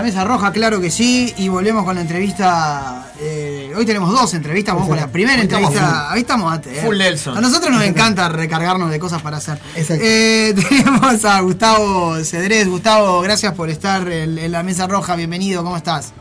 La 0.00 0.06
Mesa 0.06 0.24
Roja, 0.24 0.50
claro 0.50 0.80
que 0.80 0.90
sí, 0.90 1.34
y 1.36 1.48
volvemos 1.48 1.84
con 1.84 1.94
la 1.94 2.00
entrevista. 2.00 3.12
eh, 3.20 3.70
hoy 3.76 3.84
tenemos 3.84 4.10
dos 4.10 4.32
entrevistas, 4.32 4.74
vamos 4.74 4.88
con 4.88 4.96
la 4.96 5.08
primera 5.08 5.42
entrevista. 5.42 5.78
full. 5.78 6.14
Ahí 6.14 6.20
estamos 6.22 6.52
ate, 6.54 6.78
eh. 6.78 6.82
Full 6.82 6.96
Nelson. 6.96 7.36
A 7.36 7.40
nosotros 7.42 7.70
nos 7.70 7.82
encanta 7.84 8.28
recargarnos 8.30 8.90
de 8.90 8.98
cosas 8.98 9.20
para 9.20 9.36
hacer. 9.36 9.60
Exacto. 9.74 10.02
Eh, 10.02 10.54
tenemos 10.68 11.22
a 11.26 11.38
Gustavo 11.40 12.16
Cedrés. 12.24 12.66
Gustavo, 12.66 13.20
gracias 13.20 13.52
por 13.52 13.68
estar 13.68 14.08
en, 14.10 14.38
en 14.38 14.52
la 14.52 14.62
Mesa 14.62 14.86
Roja, 14.86 15.16
bienvenido, 15.16 15.62
¿cómo 15.62 15.76
estás? 15.76 16.14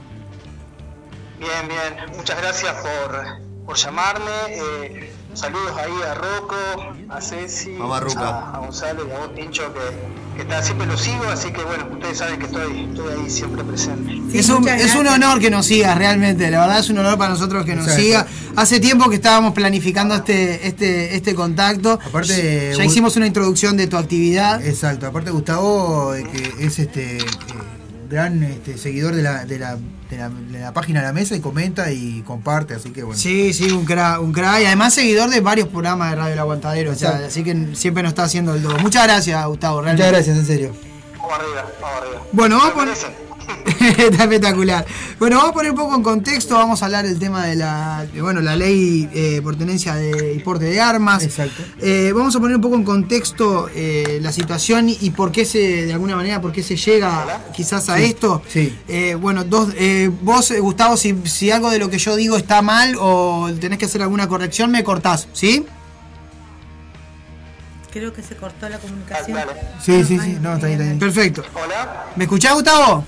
Bien, 1.40 1.68
bien. 1.70 2.18
Muchas 2.18 2.38
gracias 2.38 2.74
por, 2.82 3.66
por 3.66 3.78
llamarme. 3.78 4.26
Eh, 4.50 5.14
saludos 5.36 5.72
ahí 5.78 5.94
a 6.06 6.16
Rocco, 6.16 6.56
a 7.08 7.22
Ceci, 7.22 7.78
a, 7.80 8.56
a 8.56 8.58
Gonzalo 8.60 9.08
y 9.08 9.12
a 9.12 9.20
vos, 9.20 9.30
Pincho, 9.34 9.74
que 9.74 9.80
está, 10.42 10.62
siempre 10.64 10.88
lo 10.88 10.98
sigo, 10.98 11.24
así 11.32 11.52
que 11.52 11.64
bueno, 11.64 11.88
ustedes 11.92 12.18
saben 12.18 12.40
que 12.40 12.46
estoy, 12.46 12.88
estoy 12.90 13.14
ahí 13.14 13.30
siempre 13.30 13.64
presente. 13.64 14.38
es, 14.38 14.50
un, 14.50 14.68
es 14.68 14.96
un 14.96 15.08
honor 15.08 15.40
que 15.40 15.50
nos 15.50 15.66
sigas, 15.66 15.98
realmente. 15.98 16.50
La 16.50 16.62
verdad 16.62 16.80
es 16.80 16.90
un 16.90 16.98
honor 17.00 17.18
para 17.18 17.32
nosotros 17.32 17.66
que 17.66 17.76
nos 17.76 17.86
Exacto. 17.86 18.04
siga. 18.04 18.28
Hace 18.56 18.80
tiempo 18.80 19.10
que 19.10 19.16
estábamos 19.16 19.54
planificando 19.54 20.16
este, 20.16 20.68
este, 20.68 21.16
este 21.16 21.36
contacto. 21.36 22.00
Aparte, 22.06 22.74
ya 22.76 22.84
hicimos 22.86 23.16
una 23.16 23.28
introducción 23.28 23.78
de 23.78 23.88
tu 23.88 23.98
actividad. 23.98 24.66
Exacto, 24.66 25.08
aparte 25.08 25.32
Gustavo, 25.32 26.14
eh, 26.16 26.28
que 26.32 26.66
es 26.66 26.80
este 26.80 27.18
eh, 27.18 27.26
gran 28.10 28.44
este, 28.44 28.78
seguidor 28.78 29.16
de 29.16 29.22
la, 29.24 29.46
de, 29.46 29.60
la, 29.60 29.78
de, 30.10 30.18
la, 30.18 30.30
de 30.30 30.60
la 30.60 30.74
página 30.74 31.02
de 31.02 31.06
la 31.08 31.14
mesa 31.14 31.36
y 31.36 31.40
comenta 31.40 31.92
y 31.92 32.22
comparte, 32.24 32.74
así 32.74 32.90
que 32.90 33.04
bueno. 33.04 33.20
Sí, 33.20 33.54
sí, 33.54 33.72
un 33.72 33.86
crack, 33.86 34.22
un 34.22 34.32
crack. 34.34 34.62
Y 34.62 34.66
además 34.66 34.94
seguidor 34.94 35.30
de 35.30 35.40
varios 35.42 35.68
programas 35.68 36.10
de 36.10 36.16
Radio 36.18 36.34
El 36.34 36.40
Aguantadero. 36.40 36.92
o 36.92 36.96
sea, 36.96 37.22
así 37.28 37.44
que 37.44 37.76
siempre 37.76 38.04
nos 38.04 38.12
está 38.12 38.24
haciendo 38.24 38.56
el 38.56 38.64
do. 38.64 38.78
Muchas 38.80 39.04
gracias, 39.06 39.46
Gustavo. 39.46 39.78
Muchas 39.82 39.98
Realmente. 39.98 40.12
gracias, 40.18 40.38
en 40.38 40.46
serio. 40.46 40.74
Vamos 41.18 41.34
arriba, 41.40 41.72
vamos 41.82 42.02
arriba. 42.02 42.22
Bueno, 42.32 42.58
vamos 42.58 42.72
a 42.72 42.86
Me 42.86 42.94
poner. 42.94 43.29
Está 43.80 44.24
espectacular. 44.24 44.86
Bueno, 45.18 45.38
vamos 45.38 45.52
a 45.52 45.54
poner 45.54 45.72
un 45.72 45.78
poco 45.78 45.96
en 45.96 46.04
contexto, 46.04 46.56
vamos 46.56 46.82
a 46.82 46.86
hablar 46.86 47.06
del 47.06 47.18
tema 47.20 47.46
de 47.46 47.56
la, 47.56 48.06
de, 48.14 48.22
bueno, 48.22 48.42
la 48.42 48.56
ley 48.56 49.10
eh, 49.14 49.42
por 49.44 49.56
tenencia 49.56 49.96
de 49.96 50.34
y 50.34 50.40
porte 50.40 50.66
de 50.66 50.80
armas. 50.82 51.24
Exacto. 51.24 51.64
Eh, 51.82 52.12
vamos 52.16 52.36
a 52.36 52.40
poner 52.40 52.56
un 52.56 52.62
poco 52.62 52.76
en 52.76 52.84
contexto 52.84 53.70
eh, 53.74 54.20
la 54.22 54.32
situación 54.32 54.90
y 54.90 55.10
por 55.12 55.32
qué 55.32 55.46
se, 55.46 55.86
de 55.86 55.94
alguna 55.94 56.16
manera, 56.16 56.42
por 56.42 56.52
qué 56.52 56.62
se 56.64 56.76
llega 56.76 57.42
quizás 57.56 57.90
a 57.90 57.98
Sí, 57.98 58.04
esto. 58.06 58.42
sí. 58.48 58.78
Eh, 58.88 59.16
bueno, 59.16 59.44
dos, 59.44 59.70
eh, 59.78 60.10
vos, 60.22 60.52
Gustavo, 60.60 60.98
si, 60.98 61.16
si 61.26 61.52
algo 61.52 61.70
de 61.70 61.80
lo 61.80 61.90
que 61.90 61.98
yo 61.98 62.16
digo 62.16 62.38
está 62.38 62.62
mal 62.62 62.96
o 63.00 63.50
tenés 63.60 63.78
que 63.80 63.86
hacer 63.86 64.02
alguna 64.02 64.28
corrección, 64.28 64.72
me 64.72 64.84
cortás, 64.84 65.28
¿sí? 65.34 65.66
Creo 67.92 68.14
que 68.14 68.22
se 68.22 68.36
cortó 68.36 68.70
la 68.70 68.78
comunicación. 68.78 69.40
Sí, 69.84 70.04
sí, 70.04 70.20
sí, 70.20 70.38
no, 70.42 70.54
está 70.56 70.68
ahí, 70.68 70.74
está 70.74 70.86
ahí. 70.86 70.98
Perfecto. 71.00 71.44
Hola. 71.56 72.06
¿Me 72.16 72.26
escuchás, 72.26 72.54
Gustavo? 72.54 73.04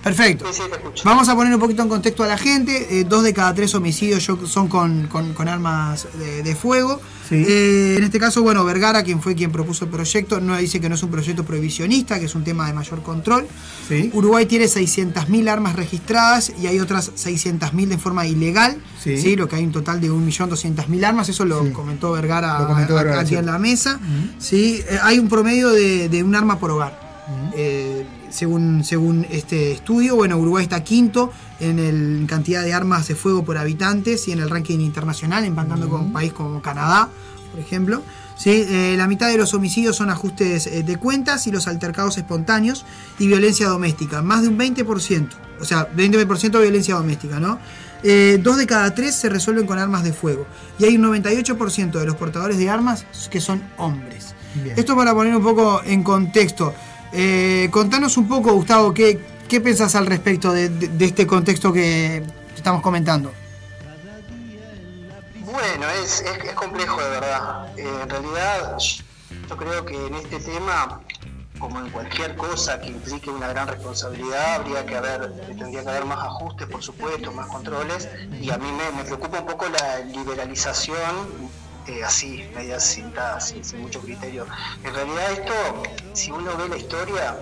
Sí. 0.00 0.04
Perfecto. 0.04 0.46
Sí, 0.52 0.62
sí, 0.62 0.68
te 0.70 0.76
escucho. 0.76 1.02
Vamos 1.04 1.28
a 1.28 1.34
poner 1.36 1.52
un 1.52 1.60
poquito 1.60 1.82
en 1.82 1.88
contexto 1.90 2.22
a 2.24 2.26
la 2.26 2.38
gente. 2.38 3.00
Eh, 3.00 3.04
dos 3.04 3.22
de 3.22 3.34
cada 3.34 3.54
tres 3.54 3.74
homicidios 3.74 4.22
son 4.24 4.68
con, 4.68 5.06
con- 5.08 5.34
con 5.34 5.46
armas 5.46 6.08
de, 6.18 6.42
de 6.42 6.56
fuego. 6.56 7.00
Sí. 7.28 7.44
Eh, 7.46 7.94
en 7.98 8.04
este 8.04 8.18
caso, 8.18 8.42
bueno, 8.42 8.64
Vergara, 8.64 9.02
quien 9.04 9.20
fue 9.22 9.34
quien 9.34 9.52
propuso 9.52 9.84
el 9.84 9.90
proyecto, 9.90 10.40
no 10.40 10.56
dice 10.56 10.80
que 10.80 10.88
no 10.88 10.94
es 10.96 11.02
un 11.02 11.10
proyecto 11.10 11.44
prohibicionista, 11.44 12.18
que 12.18 12.24
es 12.24 12.34
un 12.34 12.42
tema 12.44 12.66
de 12.66 12.72
mayor 12.72 13.02
control. 13.02 13.46
Sí. 13.88 14.10
Uruguay 14.14 14.46
tiene 14.46 14.64
600.000 14.64 15.48
armas 15.48 15.76
registradas 15.76 16.50
y 16.60 16.66
hay 16.66 16.80
otras 16.80 17.12
600.000 17.14 17.86
de 17.88 17.98
forma 17.98 18.26
ilegal. 18.26 18.82
Sí. 19.02 19.36
Lo 19.36 19.48
que 19.48 19.56
hay 19.56 19.64
un 19.64 19.72
total 19.72 20.00
de 20.00 20.10
1.200.000 20.10 21.04
armas. 21.04 21.28
Eso 21.28 21.44
lo 21.44 21.62
Sí. 21.64 21.70
comentó 21.72 22.10
Vergara, 22.12 22.58
Lo 22.60 22.66
comentó 22.68 22.94
a- 22.94 23.02
Vergara, 23.02 23.20
aquí 23.20 23.30
sí. 23.30 23.36
en 23.36 23.46
la 23.46 23.58
mesa. 23.58 24.00
Sí. 24.38 24.82
Eh, 24.88 24.98
hay 25.02 25.18
un 25.18 25.28
promedio 25.28 25.70
de, 25.70 26.08
de 26.08 26.22
un 26.24 26.34
arma 26.34 26.58
por 26.58 26.70
hogar. 26.70 26.98
Eh, 27.54 28.04
según, 28.30 28.84
según 28.84 29.26
este 29.30 29.72
estudio, 29.72 30.16
bueno, 30.16 30.36
Uruguay 30.38 30.64
está 30.64 30.82
quinto 30.82 31.32
en, 31.58 31.78
el, 31.78 32.26
cantidad 32.28 32.62
de 32.62 32.72
armas 32.72 33.08
de 33.08 33.14
fuego 33.14 33.44
por 33.44 33.58
habitantes 33.58 34.26
y 34.28 34.32
en 34.32 34.40
el 34.40 34.50
ranking 34.50 34.78
internacional, 34.80 35.44
empatando 35.44 35.88
con 35.88 36.00
un 36.02 36.12
país 36.12 36.32
como 36.32 36.62
Canadá, 36.62 37.08
por 37.50 37.60
ejemplo. 37.60 38.02
Sí, 38.36 38.64
eh, 38.66 38.94
la 38.96 39.06
mitad 39.06 39.28
de 39.28 39.36
los 39.36 39.52
homicidios 39.52 39.96
son 39.96 40.08
ajustes 40.08 40.66
eh, 40.66 40.82
de 40.82 40.96
cuentas 40.96 41.46
y 41.46 41.50
los 41.50 41.68
altercados 41.68 42.16
espontáneos 42.16 42.86
y 43.18 43.26
violencia 43.26 43.68
doméstica, 43.68 44.22
más 44.22 44.40
de 44.42 44.48
un 44.48 44.58
20%, 44.58 45.28
o 45.60 45.64
sea, 45.66 45.92
20% 45.92 46.50
de 46.50 46.62
violencia 46.62 46.94
doméstica, 46.94 47.38
¿no? 47.38 47.58
Eh, 48.02 48.40
dos 48.42 48.56
de 48.56 48.66
cada 48.66 48.94
tres 48.94 49.14
se 49.14 49.28
resuelven 49.28 49.66
con 49.66 49.78
armas 49.78 50.04
de 50.04 50.14
fuego 50.14 50.46
y 50.78 50.84
hay 50.84 50.96
un 50.96 51.02
98% 51.02 51.98
de 51.98 52.06
los 52.06 52.16
portadores 52.16 52.56
de 52.56 52.70
armas 52.70 53.04
que 53.30 53.42
son 53.42 53.62
hombres. 53.76 54.34
Bien. 54.54 54.74
Esto 54.78 54.96
para 54.96 55.14
poner 55.14 55.36
un 55.36 55.42
poco 55.42 55.82
en 55.84 56.02
contexto. 56.02 56.72
Eh, 57.12 57.68
contanos 57.72 58.16
un 58.16 58.28
poco, 58.28 58.52
Gustavo, 58.52 58.94
¿qué, 58.94 59.20
qué 59.48 59.60
pensás 59.60 59.94
al 59.94 60.06
respecto 60.06 60.52
de, 60.52 60.70
este 61.00 61.26
contexto 61.26 61.72
que 61.72 62.22
estamos 62.54 62.82
comentando? 62.82 63.32
Bueno, 65.44 65.88
es, 66.02 66.20
es, 66.20 66.44
es 66.44 66.54
complejo 66.54 67.00
de 67.02 67.10
verdad. 67.10 67.78
Eh, 67.78 67.88
en 68.02 68.08
realidad, 68.08 68.78
yo 69.48 69.56
creo 69.56 69.84
que 69.84 70.06
en 70.06 70.14
este 70.14 70.38
tema, 70.38 71.00
como 71.58 71.80
en 71.80 71.90
cualquier 71.90 72.36
cosa 72.36 72.80
que 72.80 72.88
implique 72.88 73.30
una 73.30 73.48
gran 73.48 73.66
responsabilidad, 73.66 74.54
habría 74.54 74.86
que 74.86 74.96
haber, 74.96 75.32
tendría 75.58 75.82
que 75.82 75.88
haber 75.88 76.04
más 76.04 76.24
ajustes, 76.24 76.68
por 76.68 76.82
supuesto, 76.82 77.32
más 77.32 77.48
controles. 77.48 78.08
Y 78.40 78.50
a 78.50 78.58
mí 78.58 78.70
me, 78.70 78.96
me 78.96 79.04
preocupa 79.04 79.40
un 79.40 79.46
poco 79.46 79.66
la 79.68 79.98
liberalización, 80.04 81.50
eh, 81.98 82.04
así, 82.04 82.48
media 82.54 82.78
cinta, 82.78 83.40
sin, 83.40 83.64
sin 83.64 83.80
mucho 83.80 84.00
criterio. 84.00 84.46
En 84.84 84.94
realidad 84.94 85.32
esto, 85.32 85.82
si 86.12 86.30
uno 86.30 86.56
ve 86.56 86.68
la 86.68 86.76
historia, 86.76 87.36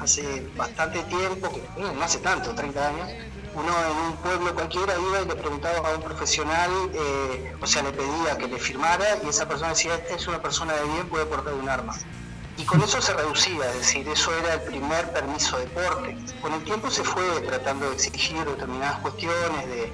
hace 0.00 0.46
bastante 0.56 1.02
tiempo, 1.04 1.50
no 1.76 2.02
hace 2.02 2.18
tanto, 2.18 2.54
30 2.54 2.88
años, 2.88 3.08
uno 3.54 3.72
en 3.90 3.96
un 3.96 4.16
pueblo 4.18 4.54
cualquiera 4.54 4.94
iba 4.98 5.20
y 5.22 5.26
le 5.26 5.34
preguntaba 5.34 5.88
a 5.88 5.96
un 5.96 6.02
profesional, 6.02 6.70
eh, 6.92 7.56
o 7.60 7.66
sea, 7.66 7.82
le 7.82 7.92
pedía 7.92 8.38
que 8.38 8.46
le 8.46 8.58
firmara 8.58 9.18
y 9.24 9.28
esa 9.28 9.48
persona 9.48 9.70
decía, 9.70 9.94
esta 9.94 10.14
es 10.14 10.26
una 10.28 10.40
persona 10.40 10.74
de 10.74 10.84
bien, 10.84 11.08
puede 11.08 11.26
portar 11.26 11.54
un 11.54 11.68
arma. 11.68 11.94
Y 12.56 12.64
con 12.64 12.82
eso 12.82 13.00
se 13.00 13.14
reducía, 13.14 13.70
es 13.70 13.78
decir, 13.78 14.08
eso 14.08 14.36
era 14.36 14.54
el 14.54 14.62
primer 14.62 15.12
permiso 15.12 15.58
de 15.58 15.66
porte. 15.66 16.16
Con 16.42 16.52
el 16.52 16.64
tiempo 16.64 16.90
se 16.90 17.04
fue 17.04 17.40
tratando 17.42 17.88
de 17.88 17.94
exigir 17.94 18.44
determinadas 18.44 18.98
cuestiones 18.98 19.66
de, 19.68 19.92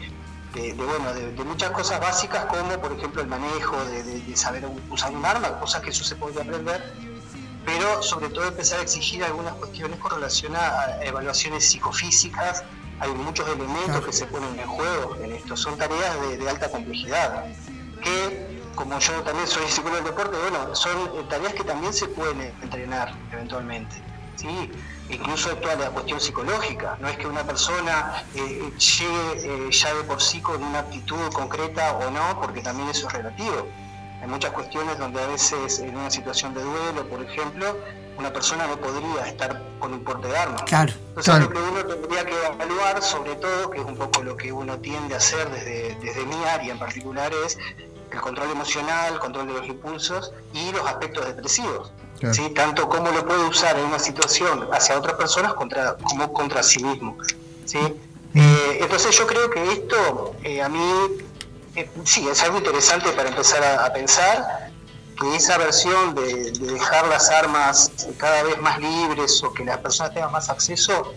de, 0.55 0.73
de, 0.73 0.85
bueno, 0.85 1.13
de, 1.13 1.33
de 1.33 1.45
muchas 1.45 1.71
cosas 1.71 2.01
básicas 2.01 2.47
como, 2.47 2.79
por 2.81 2.93
ejemplo, 2.93 3.23
el 3.23 3.29
manejo, 3.29 3.77
de, 3.85 4.37
saber 4.37 4.65
usar 4.91 5.13
un 5.13 5.25
arma, 5.25 5.59
cosas 5.59 5.83
que 5.83 5.91
eso 5.91 6.05
se 6.05 6.17
podía 6.17 6.43
aprender, 6.43 6.93
pero 7.65 8.03
sobre 8.03 8.29
todo 8.29 8.47
empezar 8.49 8.81
a 8.81 8.83
exigir 8.83 9.25
algunas 9.25 9.55
cuestiones 9.55 9.99
con 9.99 10.13
relación 10.13 10.55
a, 10.57 11.03
evaluaciones 11.03 11.69
psicofísicas. 11.69 12.65
Hay 13.01 13.11
muchos 13.11 13.49
elementos 13.49 14.05
que 14.05 14.13
se 14.13 14.27
ponen 14.27 14.59
en 14.59 14.69
juego 14.69 15.17
en 15.17 15.33
esto, 15.33 15.57
son 15.57 15.77
tareas 15.77 16.21
de, 16.21 16.39
de 16.39 16.49
alta 16.49 16.71
complejidad, 16.71 17.45
que 18.03 18.55
como 18.75 18.99
yo 18.99 19.13
también 19.23 19.47
soy 19.47 19.67
psicólogo 19.69 19.97
del 19.97 20.05
deporte, 20.05 20.37
bueno, 20.39 20.75
son 20.75 20.97
eh, 21.17 21.27
tareas 21.29 21.55
que 21.55 21.65
también 21.65 21.93
se 21.93 22.07
pueden 22.09 22.41
entrenar 22.63 23.15
eventualmente. 23.33 23.97
¿sí? 24.37 24.71
Incluso 25.11 25.55
toda 25.57 25.77
la 25.77 25.91
cuestión 25.91 26.21
psicológica, 26.21 26.97
no 27.01 27.09
es 27.09 27.19
que 27.19 27.27
una 27.27 27.45
persona 27.45 28.25
eh, 28.35 28.73
llegue 28.79 29.67
eh, 29.67 29.71
ya 29.71 29.95
de 29.95 30.03
por 30.05 30.21
sí 30.23 30.41
con 30.41 30.63
una 30.63 30.81
aptitud 30.81 31.31
concreta 31.33 31.93
o 31.93 32.11
no, 32.11 32.41
porque 32.41 32.63
también 32.63 32.89
eso 32.89 33.07
es 33.09 33.13
relativo. 33.13 33.69
Hay 34.23 34.29
muchas 34.29 34.53
cuestiones 34.53 34.99
donde 34.99 35.23
a 35.23 35.27
veces 35.27 35.79
en 35.81 35.95
una 35.97 36.11
situación 36.11 36.55
de 36.55 36.63
duelo, 36.63 37.07
por 37.11 37.23
ejemplo, 37.23 37.77
una 38.17 38.33
persona 38.33 38.67
no 38.67 38.79
podría 38.79 39.27
estar 39.27 39.63
con 39.79 39.93
un 39.93 40.05
porte 40.05 40.29
de 40.29 40.39
armas. 40.39 40.63
Claro, 40.63 40.93
Entonces 41.09 41.35
claro. 41.35 41.45
lo 41.45 41.51
que 41.51 41.61
uno 41.61 41.85
tendría 41.85 42.25
que 42.25 42.47
evaluar, 42.47 43.03
sobre 43.03 43.35
todo, 43.37 43.71
que 43.71 43.81
es 43.81 43.85
un 43.85 43.97
poco 43.97 44.23
lo 44.23 44.37
que 44.37 44.53
uno 44.53 44.79
tiende 44.79 45.15
a 45.15 45.19
hacer 45.19 45.51
desde, 45.51 45.97
desde 45.97 46.25
mi 46.25 46.43
área 46.45 46.73
en 46.73 46.79
particular, 46.79 47.31
es 47.45 47.59
el 48.11 48.21
control 48.21 48.51
emocional, 48.51 49.15
el 49.15 49.19
control 49.19 49.49
de 49.49 49.53
los 49.55 49.67
impulsos 49.67 50.33
y 50.55 50.73
los 50.73 50.87
aspectos 50.87 51.27
depresivos. 51.27 51.93
Claro. 52.25 52.35
¿sí? 52.35 52.51
Tanto 52.55 52.89
cómo 52.89 53.11
lo 53.11 53.27
puede 53.27 53.45
usar 53.45 53.79
en 53.79 53.85
una 53.85 53.99
situación 53.99 54.67
hacia 54.73 54.97
otras 54.99 55.17
personas 55.17 55.53
contra, 55.53 55.95
como 55.97 56.33
contra 56.33 56.63
sí 56.63 56.83
mismo. 56.83 57.19
¿sí? 57.67 57.79
Eh, 58.35 58.79
entonces 58.81 59.17
yo 59.17 59.27
creo 59.27 59.51
que 59.51 59.73
esto 59.73 60.35
eh, 60.43 60.63
a 60.63 60.71
mí 60.71 60.81
eh, 61.77 61.91
sí 62.05 62.27
es 62.27 62.43
algo 62.43 62.59
interesante 62.59 63.11
para 63.11 63.29
empezar 63.29 63.63
a, 63.63 63.85
a 63.85 63.93
pensar 63.93 64.71
que 65.21 65.37
esa 65.37 65.59
versión 65.59 66.15
de, 66.15 66.53
de 66.53 66.73
dejar 66.73 67.07
las 67.09 67.29
armas 67.29 67.93
cada 68.17 68.43
vez 68.43 68.59
más 68.59 68.79
libres 68.79 69.43
o 69.45 69.53
que 69.53 69.63
las 69.63 69.79
personas 69.79 70.15
tengan 70.15 70.33
más 70.33 70.49
acceso 70.49 71.13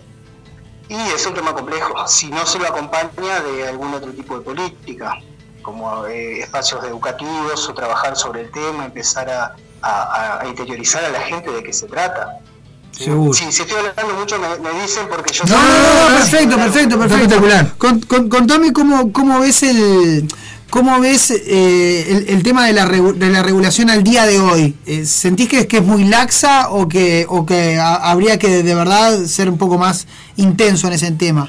y 0.90 0.94
es 0.94 1.26
un 1.26 1.32
tema 1.32 1.54
complejo 1.54 1.94
si 2.06 2.28
no 2.28 2.44
se 2.44 2.58
lo 2.58 2.66
acompaña 2.66 3.40
de 3.40 3.66
algún 3.66 3.94
otro 3.94 4.12
tipo 4.12 4.38
de 4.38 4.44
política 4.44 5.18
como 5.62 6.06
eh, 6.06 6.40
espacios 6.40 6.84
educativos 6.84 7.66
o 7.66 7.74
trabajar 7.74 8.14
sobre 8.14 8.42
el 8.42 8.50
tema 8.52 8.84
empezar 8.84 9.28
a, 9.30 9.56
a- 9.82 10.40
a 10.42 10.46
interiorizar 10.48 11.04
a 11.04 11.08
la 11.10 11.20
gente 11.20 11.50
de 11.50 11.62
qué 11.62 11.72
se 11.72 11.86
trata 11.86 12.38
Seguro. 12.90 13.32
Si 13.32 13.44
estoy 13.44 13.66
hablando 13.76 14.14
mucho 14.18 14.38
me, 14.40 14.48
me 14.58 14.82
dicen 14.82 15.06
porque 15.08 15.32
yo 15.32 15.44
No, 15.44 15.56
no, 15.56 15.62
no, 15.62 16.10
no, 16.10 16.16
perfecto, 16.16 16.56
perfecto, 16.58 16.98
perfecto. 16.98 17.74
Con- 17.78 18.00
con- 18.00 18.28
contame 18.28 18.72
cómo, 18.72 19.12
cómo 19.12 19.38
ves 19.40 19.62
el. 19.62 20.26
¿Cómo 20.70 21.00
ves 21.00 21.30
eh, 21.30 22.06
el, 22.10 22.28
el 22.28 22.42
tema 22.42 22.66
de 22.66 22.74
la, 22.74 22.84
de 22.86 23.28
la 23.30 23.42
regulación 23.42 23.88
al 23.88 24.02
día 24.04 24.26
de 24.26 24.38
hoy? 24.38 24.76
Eh, 24.84 25.06
¿Sentís 25.06 25.48
que 25.48 25.60
es, 25.60 25.66
que 25.66 25.78
es 25.78 25.82
muy 25.82 26.04
laxa 26.04 26.68
o 26.70 26.88
que, 26.88 27.24
o 27.28 27.46
que 27.46 27.76
ha- 27.78 27.94
habría 28.10 28.38
que 28.38 28.62
de 28.62 28.74
verdad 28.74 29.24
ser 29.26 29.48
un 29.48 29.56
poco 29.56 29.78
más 29.78 30.06
intenso 30.36 30.88
en 30.88 30.92
ese 30.94 31.10
tema? 31.12 31.48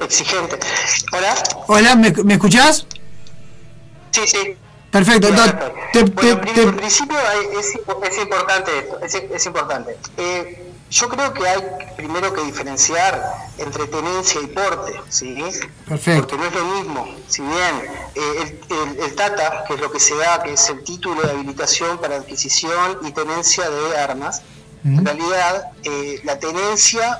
Exigente. 0.00 0.58
Hola. 1.12 1.34
Hola, 1.68 1.96
¿me, 1.96 2.10
me 2.24 2.34
escuchás? 2.34 2.86
Sí, 4.14 4.26
sí. 4.26 4.56
Perfecto. 4.90 5.26
Te- 5.92 6.02
Bueno, 6.04 6.40
te- 6.40 6.48
en 6.50 6.54
te- 6.54 6.72
principio 6.72 7.16
hay- 7.18 7.58
es, 7.58 7.66
es 8.12 8.18
importante 8.18 8.78
esto, 8.78 9.00
es, 9.04 9.14
es 9.14 9.46
importante. 9.46 9.98
Eh, 10.16 10.70
yo 10.90 11.08
creo 11.08 11.34
que 11.34 11.48
hay 11.48 11.60
primero 11.96 12.32
que 12.32 12.42
diferenciar 12.42 13.20
entre 13.58 13.86
tenencia 13.88 14.40
y 14.40 14.46
porte, 14.46 14.92
¿sí? 15.08 15.36
Perfecto. 15.88 16.28
Porque 16.28 16.36
no 16.36 16.44
es 16.46 16.54
lo 16.54 16.64
mismo. 16.76 17.08
Si 17.26 17.42
bien 17.42 17.74
eh, 18.14 18.58
el, 18.70 18.76
el- 18.76 19.00
el 19.04 19.14
TATA, 19.16 19.64
que 19.66 19.74
es 19.74 19.80
lo 19.80 19.90
que 19.90 19.98
se 19.98 20.14
da, 20.14 20.40
que 20.44 20.52
es 20.52 20.68
el 20.68 20.84
título 20.84 21.22
de 21.22 21.30
habilitación 21.32 21.98
para 21.98 22.14
adquisición 22.16 22.98
y 23.02 23.10
tenencia 23.10 23.68
de 23.68 23.96
armas, 23.98 24.42
en 24.84 25.04
realidad 25.04 25.72
eh, 25.82 26.20
la 26.24 26.38
tenencia 26.38 27.18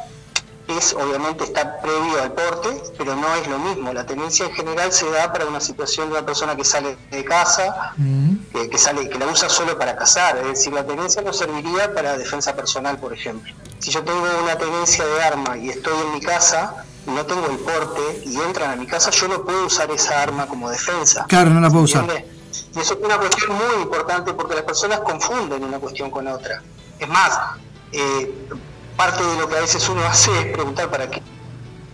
es 0.69 0.95
obviamente 0.95 1.45
está 1.45 1.81
previo 1.81 2.23
al 2.23 2.33
porte, 2.33 2.83
pero 2.97 3.15
no 3.15 3.35
es 3.35 3.47
lo 3.49 3.59
mismo. 3.59 3.93
La 3.93 4.07
tenencia 4.07 4.47
en 4.47 4.53
general 4.53 4.93
se 4.93 5.11
da 5.11 5.33
para 5.33 5.47
una 5.47 5.61
situación 5.61 6.09
de 6.09 6.17
una 6.17 6.27
persona 6.27 6.57
que 6.57 6.65
sale 6.65 6.97
de 7.11 7.25
casa, 7.25 7.95
que, 8.53 8.71
que 8.71 8.79
sale, 8.79 9.09
que 9.09 9.19
la 9.19 9.27
usa 9.27 9.49
solo 9.49 9.79
para 9.79 9.97
cazar. 9.97 10.37
Es 10.39 10.47
decir, 10.47 10.73
la 10.73 10.87
tenencia 10.87 11.23
no 11.23 11.33
serviría 11.33 11.93
para 11.95 12.17
defensa 12.17 12.55
personal, 12.57 12.99
por 12.99 13.13
ejemplo. 13.13 13.53
Si 13.79 13.91
yo 13.91 14.03
tengo 14.03 14.21
una 14.43 14.57
tenencia 14.57 15.05
de 15.05 15.23
arma 15.23 15.57
y 15.59 15.71
estoy 15.71 15.95
en 16.07 16.13
mi 16.15 16.21
casa 16.21 16.85
y 17.07 17.11
no 17.11 17.27
tengo 17.27 17.47
el 17.47 17.59
porte 17.59 18.23
y 18.25 18.37
entran 18.37 18.71
a 18.71 18.77
mi 18.77 18.87
casa, 18.87 19.11
yo 19.11 19.29
no 19.29 19.45
puedo 19.45 19.67
usar 19.67 19.91
esa 19.91 20.23
arma 20.23 20.47
como 20.47 20.71
defensa. 20.71 21.27
Claro, 21.29 21.51
no 21.51 21.61
la 21.61 21.69
puedo 21.69 21.85
usar. 21.85 22.07
Y 22.75 22.81
eso 22.81 22.95
es 22.95 23.01
una 23.05 23.19
cuestión 23.19 23.53
muy 23.53 23.83
importante 23.83 24.33
porque 24.33 24.55
las 24.55 24.65
personas 24.65 25.01
confunden 25.01 25.63
una 25.63 25.79
cuestión 25.79 26.11
con 26.11 26.27
otra. 26.27 26.63
Es 26.99 27.09
más, 27.09 27.39
eh, 27.93 28.33
parte 28.97 29.23
de 29.25 29.39
lo 29.39 29.49
que 29.49 29.57
a 29.57 29.61
veces 29.61 29.89
uno 29.89 30.05
hace 30.05 30.31
es 30.41 30.53
preguntar 30.53 30.91
para 30.91 31.11
qué 31.11 31.23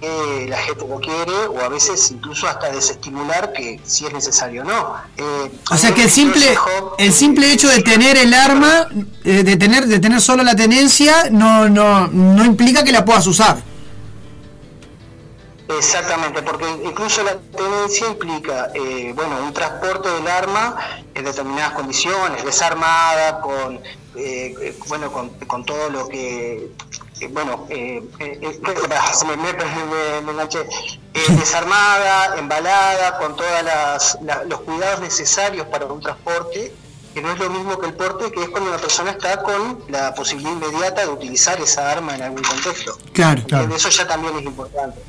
eh, 0.03 0.47
la 0.49 0.57
gente 0.59 0.87
lo 0.89 0.99
quiere 0.99 1.47
o 1.49 1.61
a 1.61 1.69
veces 1.69 2.11
incluso 2.11 2.49
hasta 2.49 2.71
desestimular 2.71 3.53
que 3.53 3.81
si 3.85 4.07
es 4.07 4.13
necesario 4.13 4.63
o 4.63 4.65
no. 4.65 4.95
Eh, 5.17 5.53
O 5.71 5.77
sea 5.77 5.93
que 5.93 6.05
el 6.05 6.11
simple, 6.11 6.57
el 6.99 7.13
simple 7.13 7.53
hecho 7.53 7.69
de 7.69 7.83
tener 7.83 8.17
el 8.17 8.33
arma, 8.33 8.89
eh, 9.25 9.43
de 9.43 9.57
tener, 9.57 9.87
de 9.87 9.99
tener 9.99 10.21
solo 10.21 10.43
la 10.43 10.57
tenencia, 10.57 11.29
no, 11.31 11.69
no, 11.69 12.07
no 12.09 12.45
implica 12.45 12.83
que 12.83 12.93
la 12.93 13.05
puedas 13.05 13.27
usar. 13.27 13.63
Exactamente, 15.79 16.43
porque 16.43 16.67
incluso 16.85 17.23
la 17.23 17.37
tenencia 17.57 18.09
implica, 18.09 18.71
eh, 18.75 19.13
bueno, 19.15 19.37
un 19.45 19.53
transporte 19.53 20.09
del 20.09 20.27
arma 20.27 20.77
en 21.15 21.25
determinadas 21.25 21.75
condiciones, 21.75 22.45
desarmada, 22.45 23.41
con, 23.41 23.79
eh, 24.17 24.77
bueno, 24.89 25.13
con, 25.13 25.29
con 25.47 25.65
todo 25.65 25.89
lo 25.91 26.09
que, 26.09 26.71
bueno, 27.29 27.67
eh, 27.69 28.03
eh, 28.19 28.39
eh, 28.41 28.61
se 29.13 29.25
me, 29.27 29.35
enganché. 29.35 30.61
Eh, 31.13 31.21
desarmada, 31.31 32.37
embalada, 32.39 33.19
con 33.19 33.37
todos 33.37 33.51
los 34.47 34.61
cuidados 34.61 35.01
necesarios 35.01 35.67
para 35.67 35.87
un 35.87 36.01
transporte, 36.01 36.73
que 37.13 37.21
no 37.21 37.33
es 37.33 37.39
lo 37.39 37.51
mismo 37.51 37.79
que 37.79 37.87
el 37.87 37.95
porte, 37.95 38.31
que 38.31 38.43
es 38.43 38.49
cuando 38.49 38.71
una 38.71 38.79
persona 38.79 39.11
está 39.11 39.43
con 39.43 39.85
la 39.89 40.15
posibilidad 40.15 40.53
inmediata 40.53 41.03
de 41.03 41.09
utilizar 41.09 41.61
esa 41.61 41.91
arma 41.91 42.15
en 42.15 42.23
algún 42.23 42.43
contexto. 42.43 42.97
Claro, 43.13 43.41
¿Entiende? 43.41 43.77
Eso 43.77 43.89
ya 43.89 44.07
también 44.07 44.37
es 44.39 44.45
importante. 44.45 45.01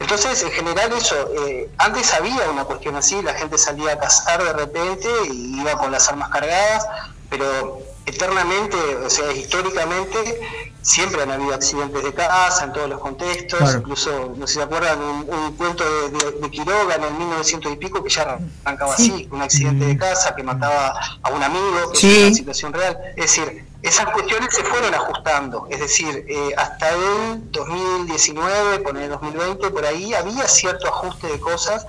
Entonces, 0.00 0.42
en 0.42 0.50
general 0.50 0.92
eso, 0.92 1.14
eh, 1.46 1.70
antes 1.78 2.12
había 2.12 2.50
una 2.50 2.64
cuestión 2.64 2.96
así, 2.96 3.22
la 3.22 3.34
gente 3.34 3.56
salía 3.56 3.92
a 3.92 3.98
cazar 3.98 4.42
de 4.42 4.52
repente 4.52 5.08
y 5.30 5.60
iba 5.60 5.78
con 5.78 5.92
las 5.92 6.08
armas 6.08 6.30
cargadas, 6.30 6.84
pero 7.30 7.78
eternamente, 8.06 8.76
o 9.04 9.08
sea, 9.10 9.32
históricamente, 9.32 10.40
siempre 10.82 11.22
han 11.22 11.30
habido 11.30 11.54
accidentes 11.54 12.02
de 12.04 12.12
caza 12.12 12.64
en 12.64 12.72
todos 12.74 12.88
los 12.90 13.00
contextos, 13.00 13.58
Claro. 13.58 13.78
incluso, 13.78 14.34
no 14.36 14.46
sé 14.46 14.52
si 14.54 14.58
se 14.58 14.64
acuerdan, 14.64 15.00
un, 15.00 15.26
un 15.34 15.56
cuento 15.56 15.82
de, 15.84 16.10
de- 16.10 16.30
de 16.40 16.50
Quiroga 16.50 16.96
en 16.96 17.04
el 17.04 17.14
1900 17.14 17.72
y 17.72 17.76
pico 17.76 18.02
que 18.04 18.10
ya 18.10 18.38
arrancaba 18.64 18.94
Sí. 18.96 19.10
así, 19.10 19.28
un 19.30 19.40
accidente 19.42 19.86
de 19.86 19.96
caza 19.96 20.34
que 20.34 20.42
mataba 20.42 20.94
a 21.22 21.30
un 21.30 21.42
amigo, 21.42 21.90
que 21.92 21.98
Sí. 21.98 22.12
es 22.14 22.26
una 22.26 22.34
situación 22.34 22.72
real. 22.74 22.98
Es 23.16 23.24
decir, 23.34 23.64
esas 23.82 24.06
cuestiones 24.10 24.54
se 24.54 24.62
fueron 24.64 24.94
ajustando, 24.94 25.66
es 25.70 25.80
decir, 25.80 26.24
eh, 26.28 26.50
hasta 26.56 26.90
el 26.90 27.50
2019, 27.50 28.80
por 28.80 28.96
el 28.98 29.08
2020, 29.10 29.70
por 29.70 29.84
ahí 29.86 30.12
había 30.14 30.46
cierto 30.48 30.88
ajuste 30.88 31.26
de 31.28 31.40
cosas 31.40 31.86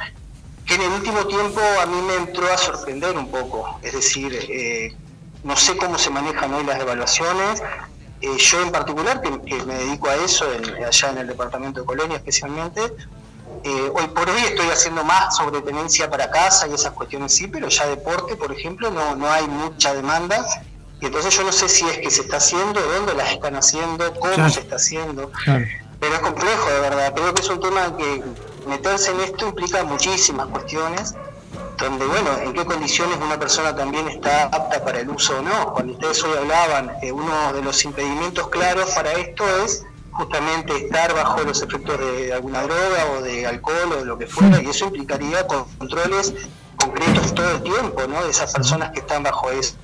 que 0.66 0.76
en 0.76 0.82
el 0.82 0.92
último 0.94 1.26
tiempo 1.28 1.60
a 1.82 1.86
mí 1.86 2.02
me 2.02 2.16
entró 2.16 2.52
a 2.52 2.58
sorprender 2.58 3.16
un 3.18 3.30
poco, 3.30 3.80
es 3.84 3.94
decir, 3.94 4.34
eh, 4.50 4.96
no 5.46 5.56
sé 5.56 5.78
cómo 5.78 5.98
se 5.98 6.10
manejan 6.10 6.54
hoy 6.54 6.64
las 6.66 6.80
evaluaciones, 6.80 7.62
eh, 8.22 8.36
yo 8.38 8.62
en 8.62 8.72
particular, 8.72 9.22
que, 9.22 9.30
que 9.42 9.64
me 9.64 9.76
dedico 9.76 10.10
a 10.10 10.16
eso, 10.16 10.46
en- 10.52 10.84
allá 10.84 11.10
en 11.12 11.18
el 11.20 11.28
departamento 11.28 11.80
de 11.82 11.86
Colonia 11.86 12.18
especialmente, 12.18 12.82
eh, 13.64 13.92
hoy 13.96 14.08
por 14.08 14.30
hoy 14.30 14.42
estoy 14.42 14.68
haciendo 14.70 15.04
más 15.04 15.38
sobre 15.38 15.62
tenencia 15.62 16.10
para 16.10 16.30
casa 16.30 16.68
y 16.68 16.74
esas 16.74 16.92
cuestiones 16.94 17.34
sí, 17.34 17.48
pero 17.48 17.68
ya 17.70 17.86
deporte, 17.88 18.36
por 18.36 18.52
ejemplo, 18.52 18.90
no, 18.92 19.16
no 19.16 19.30
hay 19.32 19.48
mucha 19.48 19.94
demanda. 19.94 20.46
Y 21.02 21.06
entonces 21.08 21.36
yo 21.36 21.44
no 21.44 21.52
sé 21.52 21.68
si 21.70 21.86
es 21.88 21.98
que 22.00 22.10
se 22.10 22.22
está 22.22 22.38
haciendo, 22.38 22.80
dónde 22.82 23.14
las 23.14 23.32
están 23.32 23.56
haciendo, 23.56 24.12
cómo 24.20 24.34
Claro. 24.34 24.50
se 24.50 24.62
está 24.62 24.76
haciendo. 24.78 25.32
Pero 26.00 26.14
es 26.16 26.20
complejo, 26.22 26.70
de 26.70 26.80
verdad. 26.80 27.14
Creo 27.16 27.34
que 27.34 27.42
es 27.42 27.50
un 27.50 27.60
tema 27.60 27.96
que 27.98 28.24
meterse 28.68 29.12
en 29.12 29.20
esto 29.22 29.48
implica 29.48 29.84
muchísimas 29.84 30.48
cuestiones, 30.48 31.14
donde, 31.78 32.06
bueno, 32.06 32.30
en 32.42 32.54
qué 32.54 32.66
condiciones 32.66 33.18
una 33.22 33.38
persona 33.40 33.76
también 33.76 34.08
está 34.08 34.44
apta 34.46 34.84
para 34.84 35.00
el 35.00 35.10
uso 35.10 35.38
o 35.40 35.42
no. 35.42 35.74
Cuando 35.74 35.94
ustedes 35.94 36.24
hoy 36.24 36.38
hablaban, 36.38 36.92
eh, 37.02 37.12
uno 37.12 37.54
de 37.54 37.62
los 37.62 37.84
impedimentos 37.86 38.48
claros 38.50 38.90
para 38.92 39.12
esto 39.14 39.44
es 39.66 39.84
justamente 40.12 40.76
estar 40.86 41.14
bajo 41.14 41.42
los 41.42 41.62
efectos 41.62 42.00
de 42.00 42.34
alguna 42.34 42.62
droga 42.64 43.06
o 43.18 43.22
de 43.22 43.46
alcohol 43.46 43.92
o 43.94 43.96
de 43.98 44.06
lo 44.06 44.18
que 44.18 44.28
fuera, 44.28 44.62
y 44.62 44.68
eso 44.68 44.86
implicaría 44.86 45.46
controles 45.46 46.34
concretos 46.78 47.34
todo 47.36 47.52
el 47.52 47.64
tiempo, 47.64 48.02
¿no? 48.08 48.24
De 48.24 48.30
esas 48.30 48.54
personas 48.54 48.92
que 48.92 49.00
están 49.00 49.24
bajo 49.24 49.52
eso. 49.52 49.76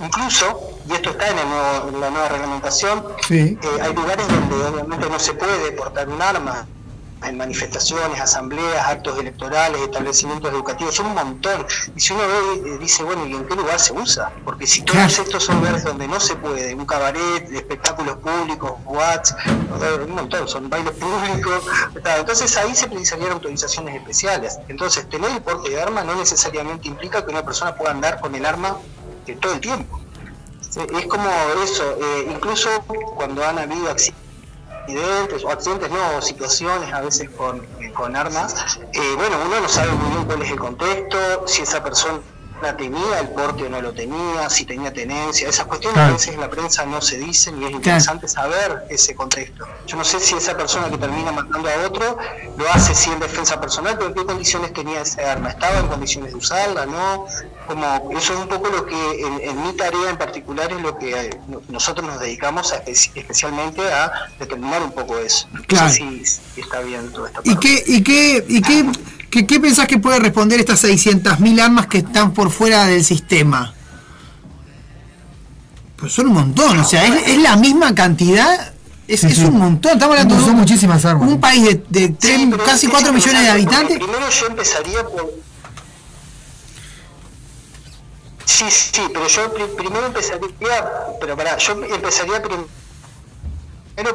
Incluso, 0.00 0.78
y 0.88 0.92
esto 0.92 1.10
está 1.10 1.28
en, 1.28 1.38
el 1.38 1.48
nuevo- 1.48 1.88
en 1.88 2.00
la 2.00 2.10
nueva 2.10 2.28
reglamentación, 2.28 3.04
Sí. 3.26 3.58
eh, 3.60 3.78
hay 3.82 3.94
lugares 3.94 4.26
donde 4.28 4.54
obviamente 4.66 5.08
no 5.10 5.18
se 5.18 5.32
puede 5.34 5.72
portar 5.72 6.08
un 6.08 6.20
arma 6.22 6.66
en 7.24 7.36
manifestaciones, 7.36 8.20
asambleas, 8.20 8.86
actos 8.86 9.18
electorales, 9.18 9.80
establecimientos 9.82 10.50
educativos, 10.52 10.98
un 11.00 11.14
montón. 11.14 11.66
Y 11.94 12.00
si 12.00 12.12
uno 12.12 12.22
ve, 12.26 12.70
eh, 12.70 12.78
dice, 12.78 13.02
bueno, 13.02 13.26
¿y 13.26 13.34
en 13.34 13.46
qué 13.46 13.54
lugar 13.54 13.78
se 13.78 13.92
usa? 13.92 14.32
Porque 14.44 14.66
si 14.66 14.82
todos 14.82 15.18
estos 15.18 15.44
son 15.44 15.56
lugares 15.56 15.84
donde 15.84 16.06
no 16.06 16.20
se 16.20 16.36
puede, 16.36 16.74
un 16.74 16.86
cabaret, 16.86 17.50
espectáculos 17.52 18.16
públicos, 18.18 18.72
watts, 18.84 19.34
un 20.06 20.14
montón, 20.14 20.48
son 20.48 20.70
bailes 20.70 20.92
públicos, 20.92 21.64
entonces 21.94 22.56
ahí 22.56 22.74
se 22.74 22.86
precisarían 22.88 23.32
autorizaciones 23.32 23.96
especiales. 23.96 24.58
Entonces, 24.68 25.08
tener 25.08 25.30
el 25.30 25.42
porte 25.42 25.70
de 25.70 25.80
arma 25.80 26.04
no 26.04 26.14
necesariamente 26.14 26.88
implica 26.88 27.24
que 27.24 27.30
una 27.30 27.44
persona 27.44 27.74
pueda 27.74 27.92
andar 27.92 28.20
con 28.20 28.34
el 28.34 28.44
arma 28.44 28.76
todo 29.36 29.52
el 29.52 29.60
tiempo. 29.60 30.00
Es 30.76 31.06
como 31.06 31.28
eso, 31.64 31.96
eh, 32.00 32.28
incluso 32.30 32.68
cuando 33.16 33.44
han 33.44 33.58
habido 33.58 33.90
accidentes, 33.90 34.27
o 34.96 35.50
accidentes 35.50 35.90
no, 35.90 36.16
o 36.16 36.22
situaciones 36.22 36.92
a 36.92 37.00
veces 37.00 37.28
con, 37.30 37.66
con 37.94 38.16
armas, 38.16 38.78
eh, 38.92 39.14
bueno, 39.16 39.36
uno 39.46 39.60
no 39.60 39.68
sabe 39.68 39.92
muy 39.92 40.10
bien 40.12 40.24
cuál 40.24 40.42
es 40.42 40.50
el 40.50 40.58
contexto, 40.58 41.18
si 41.46 41.62
esa 41.62 41.82
persona 41.82 42.20
tenía 42.76 43.20
el 43.20 43.28
porte 43.28 43.64
o 43.66 43.68
no 43.68 43.80
lo 43.80 43.92
tenía, 43.92 44.48
si 44.50 44.64
tenía 44.64 44.92
tenencia, 44.92 45.48
esas 45.48 45.66
cuestiones 45.66 45.94
Claro. 45.94 46.10
a 46.10 46.12
veces 46.14 46.34
en 46.34 46.40
la 46.40 46.50
prensa 46.50 46.84
no 46.86 47.00
se 47.00 47.16
dicen 47.18 47.60
y 47.62 47.66
es 47.66 47.70
interesante 47.70 48.26
saber 48.26 48.84
ese 48.90 49.14
contexto. 49.14 49.64
Yo 49.86 49.96
no 49.96 50.04
sé 50.04 50.18
si 50.18 50.34
esa 50.34 50.56
persona 50.56 50.90
que 50.90 50.98
termina 50.98 51.30
matando 51.30 51.68
a 51.68 51.86
otro 51.86 52.18
lo 52.56 52.68
hace 52.72 52.94
sí 52.96 53.10
en 53.10 53.20
defensa 53.20 53.60
personal, 53.60 53.94
pero 53.96 54.08
en 54.08 54.14
qué 54.14 54.24
condiciones 54.24 54.72
tenía 54.72 55.02
esa 55.02 55.30
arma, 55.32 55.50
estaba 55.50 55.78
en 55.78 55.86
condiciones 55.86 56.32
de 56.32 56.38
usarla, 56.38 56.84
¿no? 56.86 57.26
Como 57.68 58.18
eso 58.18 58.32
es 58.32 58.38
un 58.40 58.48
poco 58.48 58.70
lo 58.70 58.86
que 58.86 58.96
en, 59.20 59.40
en 59.50 59.62
mi 59.62 59.72
tarea 59.74 60.08
en 60.08 60.16
particular 60.16 60.72
es 60.72 60.80
lo 60.80 60.96
que 60.98 61.10
eh, 61.10 61.30
no- 61.48 61.60
nosotros 61.68 62.06
nos 62.06 62.18
dedicamos 62.18 62.72
a 62.72 62.82
espe- 62.86 63.10
especialmente 63.14 63.82
a 63.92 64.10
determinar 64.40 64.82
un 64.82 64.92
poco 64.92 65.18
eso. 65.18 65.46
No 65.52 65.60
sé 65.60 65.66
Claro. 65.66 65.90
si, 65.92 66.24
si 66.24 66.60
está 66.62 66.80
bien 66.80 67.12
todo 67.12 67.26
esto. 67.26 67.42
¿Y 67.44 67.56
qué, 67.56 67.84
y 67.86 68.02
qué, 68.02 68.44
y 68.48 68.62
qué, 68.62 68.90
qué, 69.30 69.46
qué 69.46 69.60
pensás 69.60 69.86
que 69.86 69.98
puede 69.98 70.18
responder 70.18 70.58
estas 70.60 70.82
600.000 70.82 71.60
armas 71.60 71.86
que 71.88 71.98
están 71.98 72.32
por 72.32 72.50
fuera 72.50 72.86
del 72.86 73.04
sistema? 73.04 73.74
Pues 75.96 76.12
son 76.12 76.28
un 76.28 76.34
montón, 76.34 76.78
o 76.78 76.84
sea, 76.84 77.04
es, 77.06 77.28
es 77.28 77.38
la 77.42 77.56
misma 77.56 77.94
cantidad, 77.94 78.72
es, 79.08 79.24
es 79.24 79.38
un 79.40 79.58
montón. 79.58 79.92
Estamos 79.92 80.16
hablando 80.16 80.46
de 80.46 80.52
muchísimas 80.52 81.04
armas. 81.04 81.28
un 81.28 81.40
país 81.40 81.64
de, 81.64 81.82
de 81.88 82.08
tres- 82.10 82.36
Sí, 82.36 82.48
pero 82.50 82.64
casi 82.64 82.86
es 82.86 82.92
4 82.92 83.12
millones 83.12 83.42
de 83.42 83.48
habitantes. 83.48 83.98
Primero 83.98 84.30
yo 84.30 84.46
empezaría 84.46 85.02
por... 85.04 85.47
Sí, 88.48 88.64
sí, 88.70 89.02
pero 89.12 89.26
yo 89.28 89.52
pri- 89.52 89.66
primero 89.76 90.06
empezaría, 90.06 90.90
pero 91.20 91.36
pará, 91.36 91.58
yo 91.58 91.72
empezaría 91.74 92.40
primero 92.42 92.66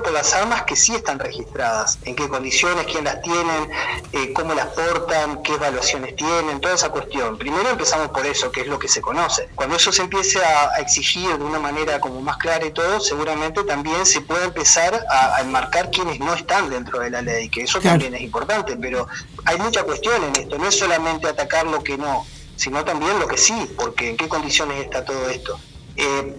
por 0.02 0.12
las 0.12 0.34
armas 0.34 0.64
que 0.64 0.76
sí 0.76 0.96
están 0.96 1.20
registradas, 1.20 2.00
en 2.04 2.16
qué 2.16 2.28
condiciones, 2.28 2.88
quién 2.88 3.04
las 3.04 3.22
tienen, 3.22 3.70
eh, 4.12 4.34
cómo 4.34 4.56
las 4.56 4.68
portan, 4.68 5.44
qué 5.44 5.54
evaluaciones 5.54 6.16
tienen, 6.16 6.60
toda 6.62 6.74
esa 6.74 6.90
cuestión. 6.90 7.38
Primero 7.38 7.70
empezamos 7.70 8.10
por 8.10 8.26
eso, 8.26 8.52
que 8.52 8.62
es 8.62 8.68
lo 8.68 8.80
que 8.80 8.88
se 8.88 9.02
conoce. 9.02 9.50
Cuando 9.54 9.76
eso 9.76 9.92
se 9.92 10.02
empiece 10.02 10.44
a, 10.44 10.70
a 10.72 10.78
exigir 10.80 11.38
de 11.38 11.44
una 11.44 11.60
manera 11.60 12.00
como 12.00 12.20
más 12.22 12.38
clara 12.38 12.66
y 12.66 12.72
todo, 12.72 13.00
seguramente 13.02 13.64
también 13.66 14.04
se 14.06 14.22
puede 14.22 14.46
empezar 14.46 15.06
a, 15.12 15.36
a 15.36 15.42
enmarcar 15.42 15.92
quienes 15.92 16.20
no 16.20 16.34
están 16.34 16.72
dentro 16.72 17.00
de 17.00 17.12
la 17.12 17.22
ley, 17.22 17.50
que 17.50 17.62
eso 17.64 17.80
Claro. 17.80 18.00
también 18.00 18.16
es 18.16 18.22
importante, 18.22 18.76
pero 18.78 19.08
hay 19.46 19.58
mucha 19.60 19.84
cuestión 19.84 20.24
en 20.24 20.36
esto, 20.42 20.58
no 20.58 20.68
es 20.68 20.80
solamente 20.80 21.28
atacar 21.28 21.68
lo 21.68 21.84
que 21.84 21.98
no, 21.98 22.26
sino 22.56 22.84
también 22.84 23.20
lo 23.20 23.28
que 23.28 23.38
sí, 23.38 23.54
porque 23.78 24.10
en 24.10 24.18
qué 24.18 24.28
condiciones 24.28 24.84
está 24.84 25.04
todo 25.04 25.30
esto. 25.30 25.60
Eh, 25.96 26.36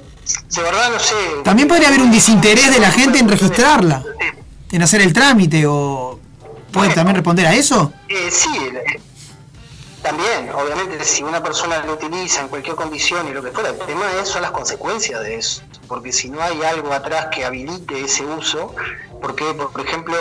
de 0.57 0.63
verdad 0.63 0.91
no 0.91 0.99
sé. 0.99 1.15
También 1.45 1.69
podría 1.69 1.89
haber 1.89 2.01
un 2.01 2.11
desinterés 2.11 2.73
de 2.73 2.81
la 2.81 2.91
gente 2.91 3.19
en 3.19 3.29
registrarla, 3.29 4.03
en 4.71 4.83
hacer 4.83 5.01
el 5.01 5.13
trámite 5.13 5.67
o... 5.67 6.19
¿Puede 6.73 6.93
también 6.93 7.15
responder 7.15 7.47
a 7.47 7.55
eso? 7.55 7.93
Eh, 8.09 8.31
sí, 8.33 8.49
también, 10.05 10.51
obviamente, 10.55 11.03
si 11.03 11.23
una 11.23 11.43
persona 11.43 11.83
lo 11.87 11.95
utiliza 11.95 12.43
en 12.43 12.49
cualquier 12.49 12.77
condición 12.77 13.27
y 13.27 13.33
lo 13.33 13.43
que 13.43 13.51
fuera, 13.53 13.71
el 13.71 13.79
tema 13.79 14.05
es, 14.21 14.29
son 14.29 14.43
las 14.43 14.51
consecuencias 14.51 15.23
de 15.23 15.37
eso. 15.37 15.63
Porque 15.89 16.13
si 16.13 16.29
no 16.29 16.43
hay 16.43 16.63
algo 16.63 16.93
atrás 16.93 17.29
que 17.35 17.43
habilite 17.43 18.03
ese 18.03 18.23
uso, 18.23 18.75
porque, 19.23 19.45
por, 19.55 19.73
por 19.73 19.81
ejemplo, 19.81 20.15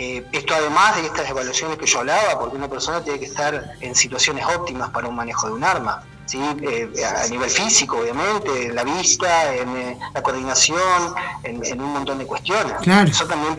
eh, 0.00 0.26
esto 0.32 0.54
además 0.54 0.96
de 0.96 1.06
estas 1.06 1.28
evaluaciones 1.28 1.76
que 1.76 1.84
yo 1.84 1.98
hablaba, 1.98 2.40
porque 2.40 2.56
una 2.56 2.68
persona 2.68 3.04
tiene 3.04 3.18
que 3.18 3.26
estar 3.26 3.72
en 3.80 3.94
situaciones 3.94 4.46
óptimas 4.46 4.88
para 4.88 5.08
un 5.08 5.14
manejo 5.14 5.46
de 5.48 5.52
un 5.52 5.62
arma. 5.62 6.02
¿sí? 6.24 6.40
Eh, 6.62 6.90
a 7.04 7.26
nivel 7.28 7.50
físico, 7.50 7.98
obviamente, 7.98 8.68
en 8.68 8.74
la 8.74 8.82
vista, 8.82 9.54
en 9.54 9.68
eh, 9.76 9.98
la 10.14 10.22
coordinación, 10.22 11.14
en, 11.42 11.62
en 11.66 11.82
un 11.82 11.92
montón 11.92 12.16
de 12.16 12.24
cuestiones. 12.24 12.72
Claro. 12.80 13.10
Eso 13.10 13.26
también 13.26 13.58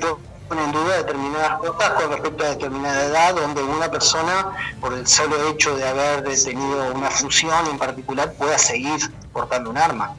pone 0.52 0.66
en 0.66 0.72
duda 0.74 0.98
determinadas 0.98 1.60
cosas 1.60 1.90
con 1.92 2.12
respecto 2.12 2.44
a 2.44 2.50
determinada 2.50 3.06
edad, 3.06 3.36
donde 3.36 3.64
una 3.64 3.90
persona, 3.90 4.52
por 4.82 4.94
el 4.94 5.08
solo 5.08 5.50
hecho 5.50 5.78
de 5.78 5.88
haber 5.88 6.24
tenido 6.24 6.92
una 6.94 7.10
función 7.10 7.68
en 7.68 7.78
particular, 7.78 8.34
pueda 8.34 8.58
seguir 8.58 9.00
portando 9.32 9.70
un 9.70 9.78
arma. 9.78 10.14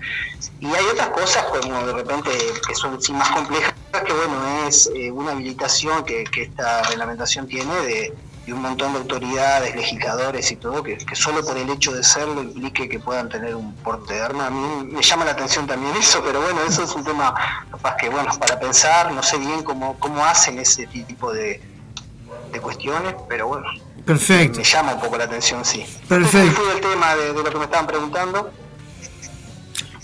Y 0.58 0.68
hay 0.68 0.86
otras 0.86 1.08
cosas 1.08 1.44
como 1.44 1.86
de 1.86 1.92
repente 1.92 2.30
que 2.66 2.74
son 2.74 2.98
sí 3.02 3.12
más 3.12 3.28
complejas, 3.28 3.74
que 3.92 4.12
bueno, 4.14 4.66
es 4.66 4.90
eh, 4.94 5.10
una 5.10 5.32
habilitación 5.32 6.02
que, 6.02 6.24
que 6.24 6.44
esta 6.44 6.82
reglamentación 6.84 7.46
tiene 7.46 7.74
de, 7.82 8.14
de 8.46 8.52
un 8.52 8.60
montón 8.60 8.92
de 8.92 8.98
autoridades, 8.98 9.74
legisladores 9.76 10.50
y 10.50 10.56
todo, 10.56 10.82
que, 10.82 10.96
que 10.98 11.14
solo 11.14 11.44
por 11.44 11.56
el 11.56 11.70
hecho 11.70 11.92
de 11.92 12.02
serlo 12.02 12.42
implique 12.42 12.88
que 12.88 12.98
puedan 12.98 13.28
tener 13.28 13.54
un 13.54 13.72
porte 13.76 14.14
de 14.14 14.20
arma. 14.20 14.46
A 14.46 14.50
mí 14.50 14.84
me 14.90 15.00
llama 15.02 15.24
la 15.24 15.30
atención 15.30 15.66
también 15.66 15.94
eso, 15.96 16.20
pero 16.24 16.40
bueno, 16.42 16.60
eso 16.68 16.82
es 16.82 16.92
un 16.94 17.04
tema 17.04 17.32
capaz 17.70 17.96
que, 17.96 18.08
bueno, 18.08 18.30
para 18.40 18.58
pensar, 18.58 19.12
no 19.12 19.22
sé 19.22 19.38
bien 19.38 19.62
cómo, 19.62 19.96
cómo 20.00 20.24
hacen 20.24 20.58
ese 20.58 20.86
tipo 20.88 21.32
de, 21.32 21.62
de 22.52 22.60
cuestiones, 22.60 23.14
pero 23.28 23.46
bueno, 23.46 23.66
Perfecto. 24.04 24.58
me 24.58 24.64
llama 24.64 24.94
un 24.94 25.00
poco 25.00 25.16
la 25.18 25.24
atención, 25.24 25.64
sí. 25.64 25.86
Perfecto. 26.08 26.60
Fui 26.60 26.68
del 26.72 26.80
tema 26.80 27.14
de, 27.14 27.26
de 27.28 27.34
lo 27.34 27.44
que 27.44 27.58
me 27.58 27.64
estaban 27.64 27.86
preguntando. 27.86 28.50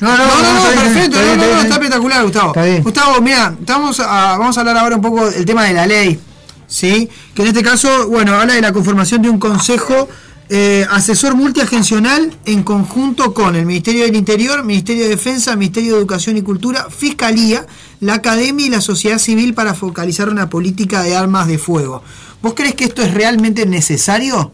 No, 0.01 0.16
no, 0.16 0.24
no, 0.27 0.43
no, 0.55 0.62
perfecto, 0.81 1.19
no, 1.20 1.27
no, 1.35 1.36
no, 1.55 1.60
está 1.60 1.74
espectacular, 1.74 2.23
Gustavo. 2.23 2.55
Gustavo, 2.85 3.20
mira, 3.20 3.52
estamos 3.59 3.98
a- 3.98 4.39
vamos 4.39 4.56
a 4.56 4.60
hablar 4.60 4.77
ahora 4.77 4.94
un 4.94 5.02
poco 5.02 5.28
del 5.28 5.44
tema 5.44 5.65
de 5.65 5.73
la 5.74 5.86
ley, 5.86 6.20
¿sí? 6.69 7.09
Que 7.35 7.43
en 7.43 7.49
este 7.49 7.62
caso, 7.62 8.09
bueno, 8.09 8.35
habla 8.35 8.55
de 8.55 8.61
la 8.61 8.73
conformación 8.73 9.23
de 9.23 9.31
un 9.31 9.40
consejo 9.40 10.09
eh, 10.51 10.86
asesor 10.90 11.35
multiagencional 11.35 12.32
en 12.47 12.62
conjunto 12.62 13.35
con 13.35 13.55
el 13.55 13.66
Ministerio 13.66 14.05
del 14.05 14.16
Interior, 14.16 14.65
Ministerio 14.65 15.03
de 15.05 15.11
Defensa, 15.11 15.57
Ministerio 15.57 15.93
de 15.93 15.99
Educación 15.99 16.36
y 16.36 16.43
Cultura, 16.43 16.86
Fiscalía, 16.89 17.66
la 18.01 18.15
Academia 18.15 18.66
y 18.66 18.70
la 18.70 18.81
sociedad 18.81 19.19
civil 19.19 19.53
para 19.53 19.74
focalizar 19.74 20.28
una 20.28 20.49
política 20.49 21.03
de 21.03 21.16
armas 21.16 21.49
de 21.49 21.59
fuego. 21.59 22.03
¿Vos 22.40 22.55
crees 22.55 22.74
que 22.74 22.85
esto 22.85 23.03
es 23.03 23.12
realmente 23.12 23.66
necesario 23.66 24.53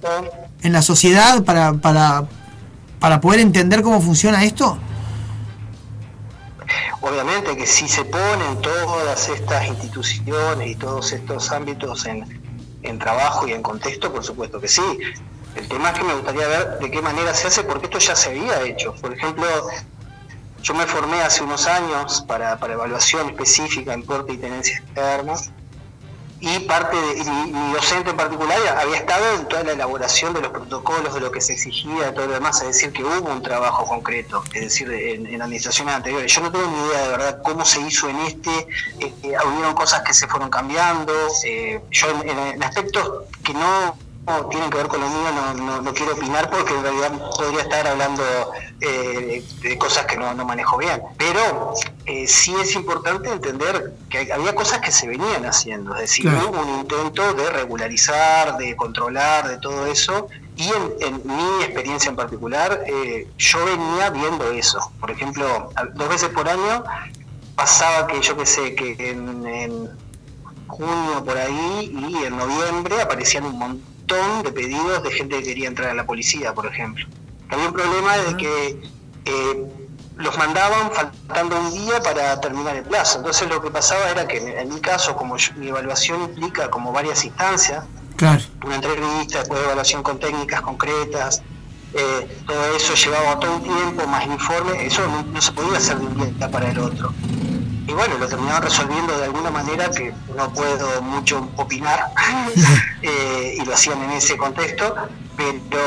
en 0.63 0.73
la 0.73 0.83
sociedad 0.83 1.45
para, 1.45 1.75
para, 1.75 2.27
para 2.99 3.21
poder 3.21 3.41
entender 3.41 3.83
cómo 3.83 4.01
funciona 4.01 4.45
esto? 4.45 4.79
Obviamente 7.01 7.57
que 7.57 7.67
si 7.67 7.89
se 7.89 8.05
ponen 8.05 8.61
todas 8.63 9.29
estas 9.29 9.67
instituciones 9.67 10.71
y 10.71 10.75
todos 10.77 11.13
estos 11.13 11.51
ámbitos 11.53 12.07
en, 12.07 12.25
en 12.83 12.99
trabajo 12.99 13.47
y 13.47 13.53
en 13.53 13.63
contexto, 13.63 14.13
por 14.13 14.25
supuesto 14.25 14.61
que 14.61 14.69
sí. 14.69 14.83
El 15.55 15.69
tema 15.69 15.91
es 15.91 15.99
que 15.99 16.05
me 16.05 16.15
gustaría 16.15 16.49
ver 16.49 16.79
de 16.81 16.91
qué 16.91 17.01
manera 17.01 17.33
se 17.33 17.47
hace, 17.47 17.63
porque 17.63 17.87
esto 17.87 17.99
ya 17.99 18.17
se 18.17 18.31
había 18.31 18.63
hecho. 18.63 18.95
Por 19.01 19.13
ejemplo, 19.15 19.47
yo 20.63 20.75
me 20.75 20.87
formé 20.87 21.21
hace 21.23 21.43
unos 21.43 21.67
años 21.67 22.25
para, 22.27 22.59
para 22.59 22.75
evaluación 22.75 23.29
específica 23.29 23.93
en 23.93 24.03
porte 24.03 24.33
y 24.33 24.39
tenencia 24.39 24.83
armas, 24.97 25.51
y 26.47 26.59
parte 26.61 26.97
de 26.97 27.19
y 27.19 27.25
mi, 27.25 27.73
docente 27.73 28.11
en 28.11 28.17
particular 28.17 28.59
había 28.79 28.97
estado 28.97 29.25
en 29.35 29.49
toda 29.49 29.65
la 29.65 29.73
elaboración 29.73 30.33
de 30.35 30.41
los 30.43 30.51
protocolos, 30.51 31.15
de 31.15 31.21
lo 31.21 31.31
que 31.31 31.41
se 31.41 31.55
exigía, 31.55 32.07
de 32.07 32.13
todo 32.13 32.27
lo 32.27 32.35
demás, 32.35 32.61
es 32.61 32.69
decir, 32.69 32.93
que 32.93 33.03
hubo 33.03 33.31
un 33.31 33.43
trabajo 33.43 33.85
concreto, 33.87 34.45
es 34.53 34.61
decir, 34.63 34.91
en, 34.91 35.27
en 35.27 35.41
administraciones 35.43 35.95
anteriores. 35.95 36.33
Yo 36.33 36.43
no 36.43 36.53
tengo 36.53 36.67
ni 36.67 36.87
idea 36.89 37.03
de 37.03 37.09
verdad 37.09 37.43
cómo 37.43 37.65
se 37.65 37.81
hizo 37.81 38.09
en 38.09 38.19
este, 38.21 38.51
eh, 39.01 39.15
eh, 39.23 39.37
hubieron 39.47 39.75
cosas 39.75 40.03
que 40.03 40.13
se 40.15 40.27
fueron 40.29 40.51
cambiando, 40.51 41.13
eh, 41.45 41.81
yo 41.91 42.07
en- 42.23 42.39
en 42.39 42.63
aspectos 42.63 43.25
que 43.43 43.55
no 43.55 43.97
no 44.27 44.47
tienen 44.47 44.71
que 44.71 44.79
ver 44.79 44.89
con 44.89 45.01
lo 45.01 45.09
mío, 45.09 45.31
no, 45.35 45.55
no, 45.55 45.83
no 45.83 45.93
quiero 45.95 46.15
opinar 46.15 46.49
porque 46.51 46.73
en 46.75 46.83
realidad 46.83 47.13
podría 47.37 47.61
estar 47.63 47.87
hablando 47.87 48.23
eh, 48.81 49.45
de 49.61 49.79
cosas 49.79 50.07
que 50.07 50.17
no, 50.17 50.33
no 50.35 50.45
manejo 50.45 50.79
bien. 50.79 51.03
Pero 51.19 51.75
eh, 52.07 52.27
sí 52.27 52.55
es 52.61 52.75
importante 52.75 53.31
entender 53.31 53.93
que 54.09 54.33
había 54.33 54.55
cosas 54.55 54.81
que 54.81 54.91
se 54.93 55.07
venían 55.09 55.45
haciendo, 55.45 55.95
es 55.95 56.03
decir, 56.03 56.25
Claro. 56.25 56.51
hubo 56.51 56.61
un 56.63 56.79
intento 56.81 57.35
de 57.35 57.51
regularizar, 57.51 58.57
de 58.57 58.75
controlar, 58.77 59.49
de 59.49 59.59
todo 59.59 59.87
eso. 59.87 60.29
Y 60.57 60.69
en, 60.69 60.95
en 61.01 61.23
mi 61.27 61.65
experiencia 61.65 62.09
en 62.09 62.17
particular, 62.17 62.85
eh, 62.87 63.29
yo 63.37 63.65
venía 63.65 64.11
viendo 64.11 64.51
eso. 64.53 64.79
Por 65.01 65.11
ejemplo, 65.11 65.71
dos 65.95 66.09
veces 66.09 66.29
por 66.31 66.49
año 66.49 66.85
pasaba 67.57 68.07
que 68.07 68.21
yo 68.21 68.37
qué 68.37 68.47
sé, 68.47 68.75
que 68.75 69.11
en, 69.11 69.47
en 69.47 69.91
junio 70.69 71.25
por 71.25 71.37
ahí 71.37 71.93
y 71.93 72.25
en 72.25 72.37
noviembre 72.37 73.03
aparecían 73.03 73.45
un 73.45 73.59
montón 73.59 73.94
de 74.07 74.53
pedidos 74.53 75.03
de 75.03 75.11
gente 75.11 75.39
que 75.39 75.43
quería 75.45 75.69
entrar 75.69 75.91
a 75.91 75.95
la 75.95 76.05
policía, 76.07 76.53
por 76.55 76.67
ejemplo. 76.67 77.07
Había 77.49 77.67
un 77.69 77.73
problema 77.73 78.17
de 78.19 78.37
que 78.37 78.83
eh, 79.25 79.67
los 80.17 80.37
mandaban 80.39 80.91
faltando 80.93 81.59
un 81.59 81.73
día 81.73 82.01
para 82.03 82.39
terminar 82.41 82.77
el 82.77 82.85
plazo. 82.85 83.19
Entonces 83.19 83.49
lo 83.49 83.61
que 83.63 83.71
pasaba 83.71 84.11
era 84.11 84.27
que 84.27 84.37
en, 84.61 84.69
mi 84.69 84.81
caso, 84.81 85.17
como 85.17 85.37
yo- 85.37 85.53
mi 85.57 85.69
evaluación 85.69 86.23
implica 86.23 86.71
como 86.71 86.93
varias 86.93 87.25
instancias, 87.25 87.85
Claro. 88.17 88.43
una 88.65 88.77
entrevista, 88.77 89.41
después 89.41 89.59
de 89.61 89.65
evaluación 89.67 90.03
con 90.03 90.19
técnicas 90.21 90.61
concretas, 90.61 91.43
eh, 91.95 92.43
todo 92.47 92.77
eso 92.77 92.95
llevaba 92.95 93.41
todo 93.41 93.57
un 93.57 93.63
tiempo, 93.63 94.07
más 94.07 94.27
informe, 94.27 94.87
eso 94.87 95.07
no, 95.09 95.23
no 95.23 95.41
se 95.41 95.53
podía 95.53 95.79
hacer 95.79 95.99
de 95.99 96.07
un 96.07 96.37
día 96.39 96.51
para 96.51 96.71
el 96.71 96.79
otro. 96.79 97.13
Y 97.87 97.93
bueno, 97.93 98.17
lo 98.19 98.27
terminaban 98.27 98.63
resolviendo 98.63 99.17
de 99.19 99.25
alguna 99.25 99.51
manera 99.51 99.91
que 99.91 100.13
no 100.35 100.53
puedo 100.53 101.03
mucho 101.03 101.49
opinar, 101.57 102.13
eh, 103.03 103.59
y 103.61 103.65
lo 103.65 103.75
hacían 103.75 104.03
en 104.03 104.13
ese 104.13 104.37
contexto, 104.37 104.95
pero 105.37 105.83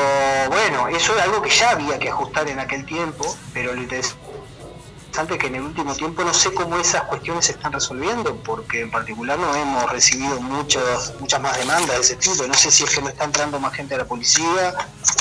bueno, 0.48 0.88
eso 0.88 1.16
es 1.16 1.22
algo 1.22 1.42
que 1.42 1.50
ya 1.50 1.70
había 1.70 1.98
que 1.98 2.08
ajustar 2.08 2.48
en 2.48 2.60
aquel 2.60 2.84
tiempo, 2.86 3.36
pero 3.52 3.74
lo 3.74 3.82
interesante 3.82 4.27
es 5.12 5.38
que 5.38 5.46
en 5.48 5.54
el 5.56 5.62
último 5.62 5.94
tiempo 5.94 6.22
no 6.22 6.32
sé 6.32 6.52
cómo 6.52 6.76
esas 6.78 7.02
cuestiones 7.02 7.46
se 7.46 7.52
están 7.52 7.72
resolviendo, 7.72 8.36
porque 8.44 8.82
en 8.82 8.90
particular 8.90 9.38
no 9.38 9.52
hemos 9.54 9.90
recibido 9.90 10.40
muchos, 10.40 11.12
muchas 11.20 11.40
más 11.40 11.58
demandas 11.58 11.96
de 11.96 12.00
ese 12.02 12.16
tipo. 12.16 12.46
No 12.46 12.54
sé 12.54 12.70
si 12.70 12.84
es 12.84 12.90
que 12.90 13.00
no 13.02 13.08
está 13.08 13.24
entrando 13.24 13.58
más 13.58 13.72
gente 13.74 13.94
a 13.94 13.98
la 13.98 14.04
policía 14.04 14.74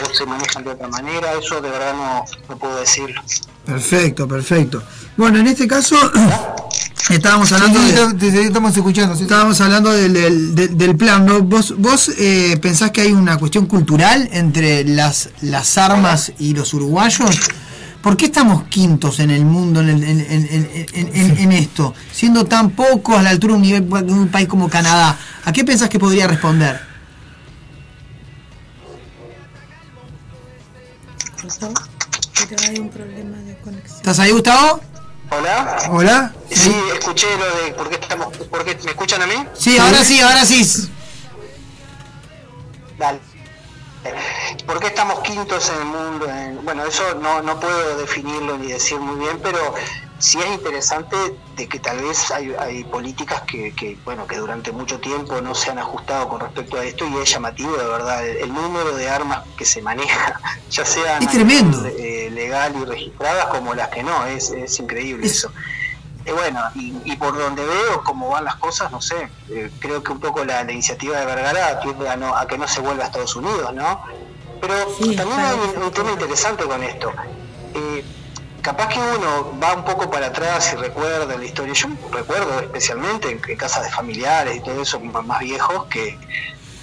o 0.03 0.13
se 0.13 0.25
manejan 0.25 0.63
de 0.63 0.71
otra 0.71 0.87
manera, 0.87 1.33
eso 1.33 1.59
de 1.61 1.69
verdad 1.71 1.93
no, 1.95 2.25
no 2.49 2.57
puedo 2.57 2.75
decirlo. 2.79 3.21
Perfecto, 3.65 4.27
perfecto. 4.27 4.83
Bueno, 5.17 5.39
en 5.39 5.47
este 5.47 5.67
caso 5.67 5.95
estábamos 7.09 7.51
hablando 7.51 7.79
de, 8.13 8.41
estamos 8.45 8.75
escuchando. 8.77 9.13
Estábamos 9.15 9.59
hablando 9.61 9.91
del, 9.91 10.13
del- 10.13 10.55
del- 10.55 10.77
del 10.77 10.95
plan. 10.95 11.25
¿no? 11.25 11.41
¿Vos, 11.41 11.73
vos 11.77 12.09
eh, 12.17 12.57
pensás 12.61 12.91
que 12.91 13.01
hay 13.01 13.11
una 13.13 13.37
cuestión 13.37 13.65
cultural 13.65 14.29
entre 14.31 14.83
las, 14.83 15.29
las 15.41 15.77
armas 15.77 16.31
y 16.37 16.53
los 16.53 16.73
uruguayos? 16.73 17.39
¿Por 18.07 18.15
qué 18.15 18.27
estamos 18.27 18.63
quintos 18.69 19.19
en 19.19 19.31
el 19.31 19.43
mundo 19.43 19.81
en, 19.81 19.89
el- 19.89 20.01
en- 20.01 20.21
en- 20.21 20.47
en- 20.49 20.89
en- 20.93 21.13
en- 21.13 21.37
en 21.39 21.51
esto? 21.51 21.93
Siendo 22.09 22.45
tan 22.45 22.69
pocos 22.69 23.17
a 23.17 23.21
la 23.21 23.31
altura 23.31 23.51
de 23.51 23.55
un, 23.57 23.61
nivel, 23.61 23.89
de 23.89 24.13
un 24.13 24.29
país 24.29 24.47
como 24.47 24.69
Canadá. 24.69 25.17
¿A 25.43 25.51
qué 25.51 25.65
pensás 25.65 25.89
que 25.89 25.99
podría 25.99 26.25
responder? 26.25 26.79
Pero 32.47 32.63
hay 32.69 32.79
un 32.79 32.89
problema 32.89 33.37
de 33.39 33.57
conexión. 33.57 33.97
¿Estás 33.97 34.19
ahí, 34.19 34.31
Gustavo? 34.31 34.79
Hola. 35.29 35.77
Hola. 35.89 36.33
Sí, 36.49 36.73
escuché 36.97 37.27
lo 37.37 37.65
de 37.65 37.73
por 37.73 37.89
qué 37.89 37.95
estamos, 37.95 38.37
por 38.37 38.63
qué 38.63 38.77
me 38.85 38.91
escuchan 38.91 39.21
a 39.21 39.27
mí. 39.27 39.35
Sí, 39.53 39.77
ahora 39.77 40.05
sí, 40.05 40.21
ahora 40.21 40.45
sí. 40.45 40.89
Dale. 42.97 43.19
¿Por 44.65 44.79
qué 44.79 44.87
estamos 44.87 45.19
quintos 45.21 45.69
en 45.69 45.79
el 45.79 45.85
mundo? 45.85 46.29
En- 46.29 46.63
bueno, 46.63 46.83
eso 46.85 47.15
no, 47.15 47.41
no 47.41 47.59
puedo 47.59 47.97
definirlo 47.97 48.57
ni 48.57 48.67
decir 48.71 48.99
muy 48.99 49.19
bien, 49.19 49.39
pero 49.41 49.57
sí 50.19 50.39
es 50.39 50.47
interesante 50.47 51.15
de 51.55 51.67
que 51.67 51.79
tal 51.79 51.99
vez 52.01 52.31
hay, 52.31 52.53
hay 52.59 52.83
políticas 52.85 53.41
que, 53.41 53.73
que, 53.73 53.97
bueno, 54.05 54.25
que 54.27 54.37
durante 54.37 54.71
mucho 54.71 54.99
tiempo 54.99 55.41
no 55.41 55.53
se 55.53 55.71
han 55.71 55.79
ajustado 55.79 56.27
con 56.29 56.39
respecto 56.39 56.77
a 56.77 56.83
esto 56.85 57.05
y 57.07 57.17
es 57.17 57.29
llamativo 57.31 57.75
de 57.77 57.85
verdad 57.85 58.25
el, 58.27 58.37
el 58.37 58.53
número 58.53 58.95
de 58.95 59.09
armas 59.09 59.43
que 59.57 59.65
se 59.65 59.81
maneja, 59.81 60.39
ya 60.69 60.85
sean 60.85 61.23
Es 61.23 61.31
tremendo. 61.31 61.85
eh, 61.85 62.29
legal 62.31 62.73
y 62.81 62.85
registradas 62.85 63.45
como 63.47 63.73
las 63.73 63.89
que 63.89 64.03
no, 64.03 64.25
es, 64.25 64.51
es 64.51 64.79
increíble 64.79 65.27
eso. 65.27 65.51
Y 66.27 66.31
bueno, 66.31 66.61
y, 66.75 66.93
y 67.05 67.15
por 67.15 67.37
donde 67.37 67.65
veo 67.65 68.03
cómo 68.03 68.29
van 68.29 68.43
las 68.43 68.57
cosas, 68.57 68.91
no 68.91 69.01
sé, 69.01 69.29
eh, 69.49 69.71
creo 69.79 70.03
que 70.03 70.11
un 70.11 70.19
poco 70.19 70.43
la, 70.43 70.61
la 70.65 70.71
iniciativa 70.73 71.17
de 71.17 71.25
Vergara 71.25 71.79
tiende 71.79 72.09
a, 72.09 72.17
no, 72.17 72.35
a 72.35 72.45
que 72.45 72.57
no 72.57 72.67
se 72.67 72.81
vuelva 72.81 73.05
a 73.05 73.07
Estados 73.07 73.35
Unidos, 73.37 73.73
¿no? 73.73 74.03
Pero 74.59 74.75
también 75.15 75.39
hay 75.39 75.55
un, 75.55 75.83
un 75.83 75.91
tema 75.91 76.11
interesante 76.11 76.65
con 76.65 76.83
esto. 76.83 77.13
Eh, 77.73 78.03
capaz 78.61 78.89
que 78.89 78.99
uno 78.99 79.57
va 79.63 79.73
un 79.75 79.85
poco 79.85 80.09
para 80.11 80.27
atrás 80.27 80.73
y 80.73 80.75
recuerda 80.75 81.37
la 81.37 81.45
historia. 81.45 81.73
Yo 81.73 81.87
recuerdo 82.11 82.59
especialmente 82.59 83.31
en, 83.31 83.41
en 83.47 83.57
casas 83.57 83.83
de 83.85 83.91
familiares 83.91 84.57
y 84.57 84.59
todo 84.59 84.81
eso, 84.81 84.99
más 84.99 85.25
más 85.25 85.39
viejos, 85.39 85.85
que, 85.85 86.19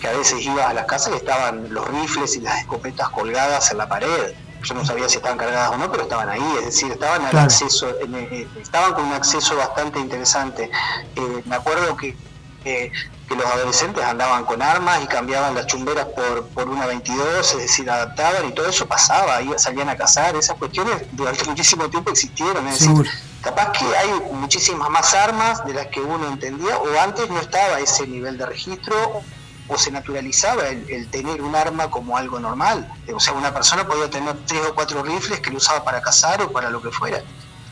que 0.00 0.08
a 0.08 0.12
veces 0.12 0.40
ibas 0.40 0.66
a 0.66 0.72
las 0.72 0.86
casas 0.86 1.12
y 1.12 1.16
estaban 1.16 1.74
los 1.74 1.86
rifles 1.88 2.34
y 2.36 2.40
las 2.40 2.60
escopetas 2.60 3.10
colgadas 3.10 3.70
en 3.72 3.76
la 3.76 3.88
pared. 3.88 4.34
Yo 4.64 4.74
no 4.74 4.84
sabía 4.84 5.08
si 5.08 5.16
estaban 5.16 5.36
cargadas 5.38 5.70
o 5.72 5.76
no, 5.76 5.90
pero 5.90 6.04
estaban 6.04 6.28
ahí, 6.28 6.42
es 6.58 6.64
decir, 6.66 6.90
estaban 6.92 7.22
al 7.24 7.30
Claro. 7.30 7.44
acceso, 7.46 7.88
en- 8.00 8.14
eh, 8.14 8.48
estaban 8.60 8.94
con 8.94 9.04
un 9.04 9.12
acceso 9.12 9.56
bastante 9.56 9.98
interesante. 10.00 10.70
Eh, 11.16 11.42
me 11.44 11.56
acuerdo 11.56 11.96
que, 11.96 12.16
que- 12.62 12.90
que 13.28 13.36
los 13.36 13.46
adolescentes 13.46 14.02
andaban 14.04 14.44
con 14.44 14.60
armas 14.62 15.02
y 15.02 15.06
cambiaban 15.06 15.54
las 15.54 15.66
chumberas 15.66 16.06
por, 16.06 16.46
por 16.48 16.68
una 16.68 16.86
22, 16.86 17.52
es 17.52 17.58
decir, 17.58 17.88
adaptaban 17.90 18.46
y 18.48 18.52
todo 18.52 18.68
eso 18.68 18.86
pasaba, 18.86 19.40
iba- 19.42 19.58
salían 19.58 19.88
a 19.88 19.96
cazar, 19.96 20.34
esas 20.36 20.56
cuestiones 20.56 21.02
durante 21.12 21.44
muchísimo 21.44 21.88
tiempo 21.90 22.10
existieron, 22.10 22.66
es 22.68 22.74
decir, 22.74 22.88
Seguro. 22.88 23.10
capaz 23.42 23.72
que 23.72 23.84
hay 23.96 24.08
muchísimas 24.32 24.88
más 24.90 25.12
armas 25.14 25.64
de 25.66 25.72
las 25.74 25.86
que 25.88 26.00
uno 26.00 26.26
entendía 26.28 26.76
o 26.78 27.00
antes 27.00 27.28
no 27.30 27.38
estaba 27.40 27.80
ese 27.80 28.06
nivel 28.06 28.36
de 28.38 28.46
registro 28.46 29.22
o 29.68 29.78
se 29.78 29.90
naturalizaba 29.90 30.68
el, 30.68 31.08
tener 31.10 31.42
un 31.42 31.54
arma 31.54 31.90
como 31.90 32.16
algo 32.16 32.38
normal. 32.38 32.90
O 33.12 33.20
sea, 33.20 33.32
una 33.32 33.52
persona 33.52 33.86
podía 33.86 34.10
tener 34.10 34.36
tres 34.46 34.60
o 34.68 34.74
cuatro 34.74 35.02
rifles 35.02 35.40
que 35.40 35.50
lo 35.50 35.56
usaba 35.56 35.84
para 35.84 36.00
cazar 36.02 36.42
o 36.42 36.52
para 36.52 36.70
lo 36.70 36.82
que 36.82 36.90
fuera. 36.90 37.22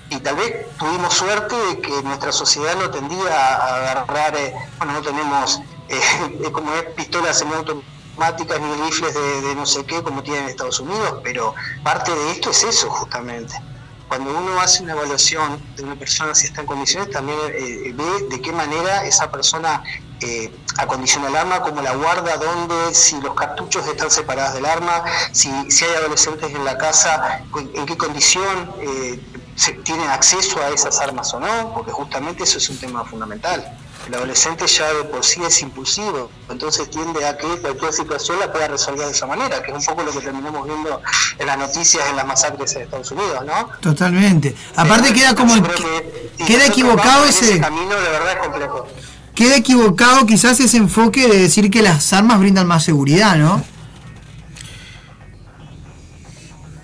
Y 0.08 0.18
tal 0.18 0.36
vez 0.36 0.66
tuvimos 0.78 1.14
suerte 1.14 1.56
de 1.56 1.80
que 1.80 2.02
nuestra 2.02 2.32
sociedad 2.32 2.74
no 2.76 2.90
tendía 2.90 3.56
a 3.56 3.76
agarrar, 3.76 4.36
eh, 4.36 4.54
bueno, 4.78 4.94
no 4.94 5.02
tenemos 5.02 5.60
eh, 5.88 6.50
como 6.52 6.72
es 6.74 6.84
pistolas 6.94 7.38
semiautomáticas 7.38 8.60
ni 8.60 8.84
rifles 8.84 9.14
de, 9.14 9.40
de 9.40 9.54
no 9.54 9.64
sé 9.64 9.84
qué 9.84 10.02
como 10.02 10.22
tienen 10.22 10.44
en 10.44 10.50
Estados 10.50 10.80
Unidos, 10.80 11.20
pero 11.22 11.54
parte 11.82 12.14
de 12.14 12.32
esto 12.32 12.50
es 12.50 12.62
eso 12.62 12.90
justamente 12.90 13.54
cuando 14.12 14.38
uno 14.38 14.60
hace 14.60 14.82
una 14.82 14.92
evaluación 14.92 15.58
de 15.74 15.84
una 15.84 15.94
persona 15.94 16.34
si 16.34 16.46
está 16.46 16.60
en 16.60 16.66
condiciones, 16.66 17.10
también 17.10 17.38
eh, 17.46 17.94
ve 17.94 18.26
de 18.28 18.42
qué 18.42 18.52
manera 18.52 19.06
esa 19.06 19.30
persona 19.30 19.82
eh, 20.22 20.52
acondiciona 20.78 21.28
el 21.28 21.36
arma, 21.36 21.60
cómo 21.60 21.82
la 21.82 21.94
guarda, 21.94 22.36
dónde, 22.36 22.94
si 22.94 23.20
los 23.20 23.34
cartuchos 23.34 23.86
están 23.86 24.10
separados 24.10 24.54
del 24.54 24.66
arma, 24.66 25.04
si, 25.32 25.50
si 25.70 25.84
hay 25.84 25.94
adolescentes 25.96 26.54
en 26.54 26.64
la 26.64 26.78
casa, 26.78 27.42
en, 27.74 27.86
qué 27.86 27.96
condición 27.96 28.72
eh, 28.80 29.20
se, 29.54 29.72
tienen 29.74 30.08
acceso 30.08 30.60
a 30.62 30.68
esas 30.70 31.00
armas 31.00 31.32
o 31.34 31.40
no, 31.40 31.74
porque 31.74 31.92
justamente 31.92 32.44
eso 32.44 32.58
es 32.58 32.68
un 32.68 32.78
tema 32.78 33.04
fundamental. 33.04 33.78
El 34.06 34.14
adolescente 34.14 34.66
ya 34.66 34.92
de 34.92 35.04
por 35.04 35.24
sí 35.24 35.40
es 35.46 35.62
impulsivo, 35.62 36.28
entonces 36.48 36.90
tiende 36.90 37.24
a 37.24 37.36
que 37.36 37.46
cualquier 37.60 37.92
situación 37.92 38.40
la 38.40 38.52
pueda 38.52 38.66
resolver 38.66 39.06
de 39.06 39.12
esa 39.12 39.26
manera, 39.26 39.62
que 39.62 39.70
es 39.70 39.76
un 39.76 39.84
poco 39.84 40.02
lo 40.02 40.10
que 40.10 40.20
terminamos 40.20 40.66
viendo 40.66 41.00
en 41.38 41.46
las 41.46 41.56
noticias 41.56 42.08
en 42.08 42.16
las 42.16 42.26
masacres 42.26 42.74
en 42.74 42.82
Estados 42.82 43.10
Unidos, 43.12 43.44
¿no? 43.44 43.68
Totalmente. 43.80 44.56
Aparte 44.74 45.12
queda 45.12 45.36
como 45.36 45.54
que 45.54 46.32
queda 46.44 46.66
equivocado 46.66 47.24
en 47.24 47.30
ese 47.30 47.60
camino 47.60 47.94
de 47.94 48.10
verdad 48.10 48.32
es 48.32 48.38
complejo. 48.38 48.88
Queda 49.34 49.56
equivocado 49.56 50.26
quizás 50.26 50.60
ese 50.60 50.76
enfoque 50.76 51.28
de 51.28 51.38
decir 51.38 51.70
que 51.70 51.82
las 51.82 52.12
armas 52.12 52.38
brindan 52.38 52.66
más 52.66 52.84
seguridad, 52.84 53.36
¿no? 53.36 53.62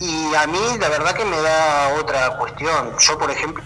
Y 0.00 0.34
a 0.34 0.46
mí 0.46 0.58
la 0.78 0.88
verdad 0.88 1.12
que 1.14 1.24
me 1.24 1.36
da 1.40 1.88
otra 2.00 2.36
cuestión. 2.38 2.92
Yo, 3.00 3.18
por 3.18 3.30
ejemplo, 3.30 3.64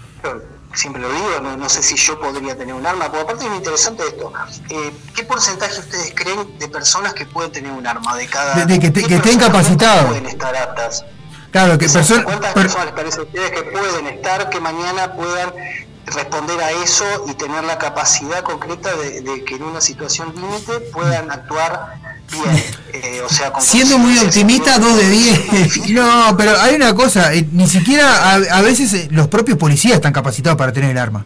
siempre 0.74 1.02
lo 1.02 1.12
digo, 1.12 1.40
no, 1.42 1.56
no 1.58 1.68
sé 1.68 1.82
si 1.82 1.94
yo 1.96 2.18
podría 2.18 2.56
tener 2.56 2.74
un 2.74 2.86
arma, 2.86 3.06
porque 3.06 3.20
aparte 3.22 3.46
es 3.46 3.52
interesante 3.54 4.02
esto. 4.06 4.32
Eh, 4.70 4.92
¿Qué 5.14 5.24
porcentaje 5.24 5.78
ustedes 5.78 6.12
creen 6.14 6.58
de 6.58 6.68
personas 6.68 7.12
que 7.12 7.26
pueden 7.26 7.52
tener 7.52 7.70
un 7.72 7.86
arma? 7.86 8.16
De 8.16 8.26
cada 8.28 8.54
De- 8.54 8.64
de 8.66 8.78
que 8.80 8.90
te- 8.90 9.02
¿qué 9.02 9.08
que 9.08 9.14
estén 9.16 9.38
personas 9.38 9.46
capacitados. 9.52 10.06
Pueden 10.06 10.26
estar 10.26 10.56
aptas. 10.56 11.04
Claro, 11.50 11.76
que 11.76 11.84
Exacto. 11.84 12.08
persona 12.08 12.24
¿Cuántas 12.24 12.52
per- 12.54 12.62
personas 12.62 12.86
les 12.86 12.94
parece 12.94 13.20
a 13.20 13.22
ustedes 13.24 13.50
que 13.50 13.62
pueden 13.64 14.06
estar, 14.06 14.48
que 14.48 14.60
mañana 14.60 15.12
puedan 15.12 15.52
responder 16.06 16.60
a 16.60 16.70
eso 16.70 17.04
y 17.28 17.34
tener 17.34 17.64
la 17.64 17.78
capacidad 17.78 18.42
concreta 18.42 18.94
de, 18.96 19.20
de 19.22 19.44
que 19.44 19.54
en 19.56 19.62
una 19.62 19.80
situación 19.80 20.32
límite 20.34 20.80
puedan 20.92 21.30
actuar 21.30 21.94
bien? 22.30 22.64
Eh, 22.94 23.22
o 23.24 23.28
sea, 23.32 23.50
con 23.50 23.62
Siendo 23.62 23.96
muy 23.96 24.18
optimista, 24.18 24.74
sin- 24.74 24.82
2 24.82 24.96
de 24.98 25.08
10. 25.10 25.88
No, 25.92 26.34
pero 26.36 26.60
hay 26.60 26.74
una 26.74 26.94
cosa, 26.94 27.32
eh, 27.32 27.48
ni 27.50 27.66
siquiera 27.66 28.32
a, 28.32 28.34
a 28.34 28.60
veces 28.60 28.92
eh, 28.92 29.08
los 29.10 29.28
propios 29.28 29.56
policías 29.56 29.94
están 29.94 30.12
capacitados 30.12 30.58
para 30.58 30.74
tener 30.74 30.90
el 30.90 30.98
arma. 30.98 31.24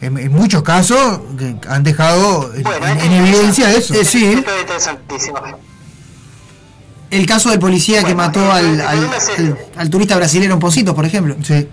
En, 0.00 0.16
en 0.18 0.32
muchos 0.32 0.62
casos 0.62 1.20
han 1.68 1.82
dejado 1.84 2.50
en, 2.54 2.66
en- 2.66 2.98
en 3.00 3.12
evidencia 3.12 3.70
eso. 3.72 3.92
Eh, 3.92 4.06
sí, 4.06 4.24
Esto 4.24 4.50
es 4.54 4.60
interesantísimo. 4.62 5.38
el 7.10 7.26
caso 7.26 7.50
del 7.50 7.58
policía 7.60 8.02
que 8.02 8.14
mató 8.14 8.50
al, 8.50 8.80
al, 8.80 9.10
al- 9.38 9.58
al 9.76 9.90
turista 9.90 10.16
brasileño 10.16 10.54
en 10.54 10.60
Positos, 10.60 10.94
por 10.94 11.04
ejemplo. 11.04 11.36
Sí. 11.44 11.68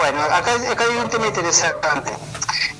Bueno, 0.00 0.22
acá, 0.22 0.54
acá 0.54 0.84
hay 0.84 0.96
un 0.96 1.10
tema 1.10 1.26
interesante. 1.26 2.10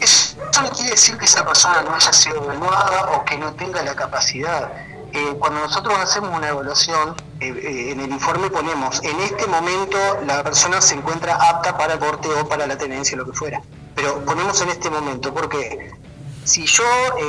Eso 0.00 0.38
no 0.62 0.70
quiere 0.70 0.92
decir 0.92 1.18
que 1.18 1.26
esa 1.26 1.44
persona 1.44 1.82
no 1.82 1.94
haya 1.94 2.14
sido 2.14 2.42
evaluada 2.44 3.10
o 3.10 3.26
que 3.26 3.36
no 3.36 3.52
tenga 3.52 3.82
la 3.82 3.94
capacidad. 3.94 4.72
Eh, 5.12 5.36
cuando 5.38 5.60
nosotros 5.60 5.98
hacemos 5.98 6.34
una 6.34 6.48
evaluación, 6.48 7.14
eh, 7.40 7.48
eh, 7.48 7.90
en 7.90 8.00
el 8.00 8.10
informe 8.10 8.48
ponemos, 8.48 9.04
en 9.04 9.20
este 9.20 9.46
momento 9.48 9.98
la 10.24 10.42
persona 10.42 10.80
se 10.80 10.94
encuentra 10.94 11.34
apta 11.34 11.76
para 11.76 11.92
el 11.92 11.98
porte 11.98 12.26
o 12.28 12.48
para 12.48 12.66
la 12.66 12.78
tenencia, 12.78 13.18
lo 13.18 13.26
que 13.26 13.32
fuera. 13.34 13.60
Pero 13.94 14.24
ponemos 14.24 14.58
en 14.62 14.70
este 14.70 14.88
momento, 14.88 15.34
porque 15.34 15.92
si 16.44 16.64
yo 16.64 16.84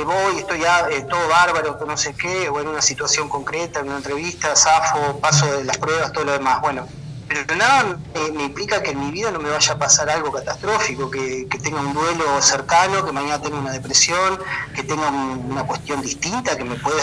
voy, 0.06 0.38
estoy 0.38 0.60
ya 0.60 0.88
eh, 0.88 1.02
todo 1.02 1.28
bárbaro, 1.28 1.78
no 1.86 1.98
sé 1.98 2.14
qué, 2.14 2.48
o 2.48 2.58
en 2.60 2.68
una 2.68 2.80
situación 2.80 3.28
concreta, 3.28 3.80
en 3.80 3.88
una 3.88 3.98
entrevista, 3.98 4.56
zafo, 4.56 5.20
paso 5.20 5.44
de 5.52 5.64
las 5.64 5.76
pruebas, 5.76 6.12
todo 6.12 6.24
lo 6.24 6.32
demás, 6.32 6.62
bueno, 6.62 6.88
pero 7.34 7.56
nada 7.56 7.96
eh, 8.14 8.30
me 8.34 8.44
implica 8.44 8.82
que 8.82 8.90
en 8.90 9.00
mi 9.00 9.10
vida 9.10 9.30
no 9.30 9.38
me 9.40 9.50
vaya 9.50 9.72
a 9.72 9.78
pasar 9.78 10.08
algo 10.10 10.30
catastrófico, 10.32 11.10
que, 11.10 11.46
que 11.48 11.58
tenga 11.58 11.80
un 11.80 11.92
duelo 11.94 12.40
cercano, 12.42 13.04
que 13.04 13.12
mañana 13.12 13.40
tenga 13.40 13.58
una 13.58 13.72
depresión, 13.72 14.38
que 14.74 14.82
tenga 14.82 15.08
un- 15.08 15.46
una 15.52 15.64
cuestión 15.64 16.00
distinta, 16.02 16.56
que 16.56 16.64
me 16.64 16.76
pueda 16.76 17.02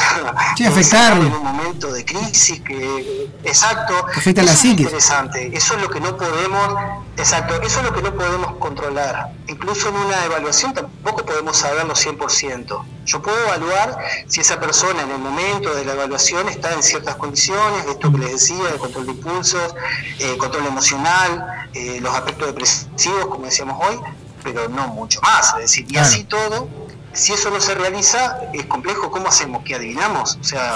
Sí, 0.57 0.65
sacar 0.83 1.17
en 1.17 1.31
un 1.33 1.43
momento 1.43 1.91
de 1.91 2.05
crisis, 2.05 2.61
que 2.61 3.29
exacto, 3.43 3.93
Afecta 4.15 4.43
la 4.43 4.51
es 4.53 4.65
interesante, 4.65 5.49
eso 5.55 5.75
es 5.75 5.81
lo 5.81 5.89
que 5.89 5.99
no 5.99 6.15
podemos, 6.17 6.67
exacto, 7.19 7.61
eso 7.61 7.79
es 7.79 7.85
lo 7.85 7.93
que 7.93 8.01
no 8.01 8.13
podemos 8.15 8.55
controlar. 8.57 9.33
Incluso 9.47 9.89
en 9.89 9.95
una 9.95 10.25
evaluación 10.25 10.73
tampoco 10.73 11.25
podemos 11.25 11.57
saberlo 11.57 11.93
100%. 11.93 12.83
Yo 13.05 13.21
puedo 13.21 13.37
evaluar 13.45 13.97
si 14.27 14.41
esa 14.41 14.59
persona 14.59 15.03
en 15.03 15.11
el 15.11 15.19
momento 15.19 15.73
de 15.75 15.85
la 15.85 15.93
evaluación 15.93 16.47
está 16.47 16.73
en 16.73 16.81
ciertas 16.81 17.15
condiciones, 17.15 17.85
esto 17.87 18.11
que 18.11 18.19
les 18.19 18.31
decía, 18.31 18.69
el 18.69 18.77
control 18.77 19.05
de 19.07 19.11
impulsos, 19.11 19.75
eh, 20.19 20.37
control 20.37 20.65
emocional, 20.67 21.67
eh, 21.73 21.99
los 22.01 22.13
aspectos 22.13 22.47
depresivos, 22.47 23.27
como 23.27 23.45
decíamos 23.45 23.77
hoy, 23.85 23.99
pero 24.43 24.69
no 24.69 24.87
mucho 24.87 25.19
más. 25.21 25.53
Es 25.55 25.61
decir, 25.61 25.85
y 25.89 25.97
así 25.97 26.23
todo, 26.23 26.67
si 27.13 27.33
eso 27.33 27.49
no 27.49 27.59
se 27.59 27.75
realiza, 27.75 28.39
es 28.53 28.65
complejo. 28.65 29.09
¿Cómo 29.11 29.27
hacemos? 29.27 29.63
¿Qué 29.63 29.75
adivinamos? 29.75 30.37
O 30.39 30.43
sea, 30.43 30.75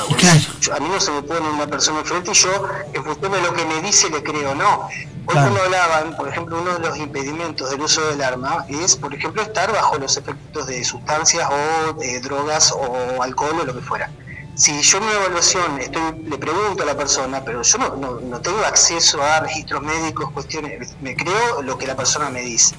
yo- 0.59 0.73
a 0.75 0.79
mí 0.79 0.89
no 0.89 0.99
se 0.99 1.11
me 1.11 1.21
pone 1.23 1.47
una 1.49 1.67
persona 1.67 1.99
enfrente 1.99 2.31
y 2.31 2.33
yo, 2.33 2.67
en 2.93 3.03
función 3.03 3.31
de 3.31 3.41
lo 3.41 3.53
que 3.53 3.65
me 3.65 3.81
dice, 3.81 4.09
le 4.09 4.21
creo 4.23 4.55
no. 4.55 4.87
Hoy 5.25 5.31
Claro. 5.35 5.51
cuando 5.51 5.63
hablaban, 5.63 6.17
por 6.17 6.27
ejemplo, 6.27 6.61
uno 6.61 6.73
de 6.73 6.79
los 6.79 6.97
impedimentos 6.97 7.69
del 7.69 7.79
uso 7.81 8.01
del 8.07 8.21
arma 8.21 8.65
es, 8.67 8.95
por 8.97 9.13
ejemplo, 9.13 9.41
estar 9.41 9.71
bajo 9.71 9.97
los 9.97 10.17
efectos 10.17 10.67
de 10.67 10.83
sustancias 10.83 11.47
o 11.49 11.93
de 11.93 12.19
drogas 12.19 12.73
o 12.73 13.21
alcohol 13.23 13.57
o 13.61 13.63
lo 13.65 13.73
que 13.73 13.81
fuera. 13.81 14.11
Si 14.55 14.81
yo 14.81 14.97
en 14.97 15.03
una 15.05 15.13
evaluación 15.13 15.79
estoy, 15.79 16.01
le 16.27 16.37
pregunto 16.37 16.83
a 16.83 16.85
la 16.85 16.95
persona, 16.97 17.41
pero 17.43 17.61
yo 17.63 17.77
no, 17.79 17.95
no, 17.95 18.19
no 18.19 18.39
tengo 18.41 18.59
acceso 18.65 19.19
a 19.23 19.39
registros 19.39 19.81
médicos, 19.81 20.29
cuestiones, 20.31 20.93
me 21.01 21.15
creo 21.15 21.61
lo 21.61 21.77
que 21.77 21.87
la 21.87 21.95
persona 21.95 22.29
me 22.29 22.41
dice. 22.41 22.75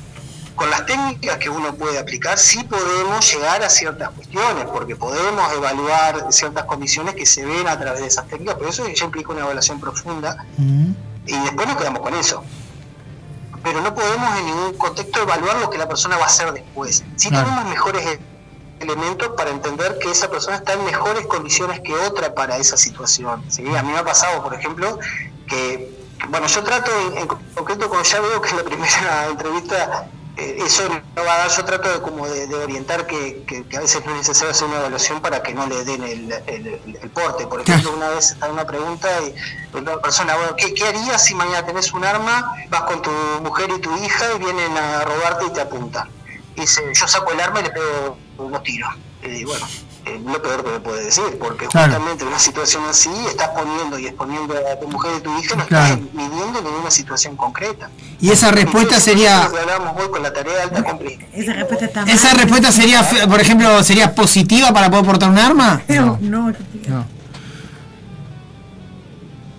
Con 0.56 0.70
las 0.70 0.86
técnicas 0.86 1.39
que 1.39 1.51
uno 1.51 1.74
puede 1.74 1.98
aplicar, 1.98 2.39
sí 2.39 2.62
podemos 2.64 3.32
llegar 3.32 3.64
a 3.64 3.68
ciertas 3.68 4.10
cuestiones, 4.10 4.66
porque 4.66 4.94
podemos 4.94 5.52
evaluar 5.52 6.32
ciertas 6.32 6.64
condiciones 6.64 7.16
que 7.16 7.26
se 7.26 7.44
ven 7.44 7.66
a 7.66 7.78
través 7.78 8.02
de 8.02 8.06
esas 8.06 8.28
técnicas, 8.28 8.55
pero 8.59 8.70
eso 8.70 8.86
ya 8.89 9.05
implica 9.05 9.32
una 9.32 9.43
evaluación 9.43 9.81
profunda 9.81 10.47
y 11.26 11.39
después 11.40 11.66
nos 11.66 11.76
quedamos 11.76 12.01
con 12.01 12.14
eso. 12.14 12.44
Pero 13.64 13.81
no 13.81 13.94
podemos 13.94 14.39
en 14.39 14.47
ningún 14.47 14.74
contexto 14.74 15.22
evaluar 15.22 15.56
lo 15.56 15.70
que 15.70 15.78
la 15.78 15.89
persona 15.89 16.16
va 16.18 16.24
a 16.24 16.26
hacer 16.26 16.52
después. 16.52 17.02
Sí 17.16 17.31
tenemos 17.31 17.64
mejores 17.64 18.20
elementos 18.78 19.31
para 19.36 19.51
entender 19.51 19.98
que 19.98 20.10
esa 20.10 20.31
persona 20.31 20.59
está 20.59 20.74
en 20.74 20.85
mejores 20.85 21.26
condiciones 21.26 21.81
que 21.81 21.94
otra 21.94 22.35
para 22.35 22.59
esa 22.59 22.76
situación. 22.76 23.43
¿sí? 23.48 23.62
A 23.74 23.82
mí 23.82 23.90
me 23.90 23.98
ha 23.98 24.05
pasado, 24.05 24.43
por 24.43 24.55
ejemplo, 24.55 24.98
que, 25.48 25.98
bueno, 26.28 26.47
yo 26.47 26.62
trato 26.62 26.90
en, 27.09 27.18
en 27.18 27.26
concreto, 27.26 27.89
como 27.89 28.02
ya 28.02 28.20
veo 28.20 28.40
que 28.40 28.51
en 28.51 28.56
la 28.56 28.64
primera 28.64 29.26
entrevista 29.31 30.09
eso 30.36 30.89
no 30.89 31.24
va 31.24 31.35
a 31.35 31.39
dar, 31.39 31.51
yo 31.51 31.65
trato 31.65 31.89
de, 31.93 32.01
como 32.01 32.27
de, 32.27 32.47
de 32.48 32.55
orientar 32.56 33.06
que, 33.06 33.44
que- 33.47 33.65
que 33.65 33.77
a 33.77 33.81
veces 33.81 34.05
no 34.05 34.12
es 34.12 34.19
necesario 34.19 34.51
hacer 34.51 34.66
una 34.66 34.78
evaluación 34.81 35.20
para 35.23 35.43
que 35.43 35.55
no 35.55 35.66
le 35.66 35.85
den 35.85 36.02
el, 36.02 36.32
el- 36.47 36.98
el 37.01 37.11
porte. 37.11 37.47
Por 37.47 37.61
ejemplo, 37.61 37.93
una 37.93 38.09
vez 38.09 38.36
en 38.43 38.51
una 38.51 38.66
pregunta 38.66 39.09
y 39.23 39.77
una 39.77 39.97
persona, 40.01 40.35
bueno, 40.36 40.56
¿qué, 40.56 40.74
qué 40.74 40.86
harías 40.89 41.24
si 41.24 41.35
mañana 41.35 41.65
tenés 41.65 41.93
un 41.93 42.05
arma, 42.05 42.52
vas 42.69 42.82
con 42.82 43.01
tu 43.02 43.11
mujer 43.43 43.70
y 43.77 43.81
tu 43.81 43.94
hija 44.05 44.35
y 44.35 44.39
vienen 44.40 44.77
a 44.77 45.05
robarte 45.05 45.47
y 45.47 45.51
te 45.51 45.61
apuntan? 45.61 46.09
Y 46.56 46.62
dice, 46.62 46.82
yo 46.93 47.06
saco 47.09 47.32
el 47.32 47.40
arma 47.40 47.61
y 47.61 47.65
le 47.65 47.70
pego 47.70 48.16
unos 48.39 48.62
tiros. 48.65 48.93
Y 49.23 49.44
bueno, 49.44 49.66
eh, 50.06 50.20
lo 50.24 50.43
peor 50.43 50.62
que 50.64 50.70
me 50.70 50.81
puede 50.81 51.05
decir, 51.05 51.24
porque 51.40 51.66
Claro. 51.66 51.93
justamente 51.93 52.22
en 52.24 52.28
una 52.28 52.39
situación 52.39 52.82
así 52.89 53.10
estás 53.28 53.48
poniendo 53.48 53.98
y 53.98 54.06
exponiendo 54.06 54.55
a 54.55 54.78
tu 54.78 54.89
mujer 54.89 55.12
y 55.18 55.20
tu 55.22 55.39
hija, 55.39 55.56
no 55.56 55.66
Claro. 55.66 55.94
estás 55.94 56.12
midiendo 56.14 56.60
ninguna 56.62 56.90
situación 56.90 57.36
concreta. 57.36 57.90
Y 58.20 58.31
esa 58.31 58.51
respuesta 58.51 59.01
sería- 59.01 59.44
lo 59.44 59.52
que 59.52 59.59
hablábamos 59.60 60.01
hoy 60.02 60.10
con 60.10 60.22
la 60.22 60.32
tarea 60.32 60.55
de 60.55 60.62
alta 60.62 60.82
complejidad. 60.85 61.28
Esa 61.32 61.52
respuesta 61.55 61.85
está 61.86 62.02
¿Esa 62.05 62.35
respuesta 62.35 62.72
sería, 62.72 63.02
fe- 63.02 63.26
por 63.26 63.40
ejemplo, 63.40 63.82
sería 63.82 64.14
positiva 64.14 64.72
para 64.72 64.90
poder 64.90 65.05
portar 65.06 65.31
un 65.31 65.39
arma? 65.39 65.81
No, 65.89 66.18
no. 66.20 66.52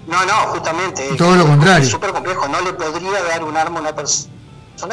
No, 0.07 0.23
no, 0.23 0.34
justamente. 0.53 1.09
es- 1.09 1.17
Todo 1.17 1.35
lo 1.35 1.47
contrario. 1.47 1.84
Es 1.84 1.89
súper 1.89 2.11
complejo. 2.11 2.47
No 2.47 2.61
le 2.61 2.73
podría 2.73 3.23
dar 3.23 3.43
un 3.43 3.57
arma 3.57 3.80
a 3.80 3.81
una 3.81 3.95
persona 3.95 4.31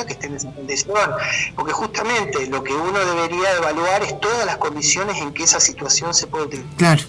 que 0.07 0.13
esté 0.13 0.27
en 0.27 0.37
esa 0.37 0.51
condición. 0.53 1.11
Porque 1.55 1.73
justamente 1.73 2.47
lo 2.47 2.63
que 2.63 2.73
uno 2.73 2.99
debería 2.99 3.57
evaluar 3.57 4.03
es 4.03 4.19
todas 4.21 4.47
las 4.47 4.57
condiciones 4.57 5.19
en 5.19 5.33
que 5.33 5.45
esa 5.45 5.61
situación 5.61 6.15
se 6.15 6.27
puede 6.27 6.45
utilizar. 6.47 6.77
Claro. 6.77 7.03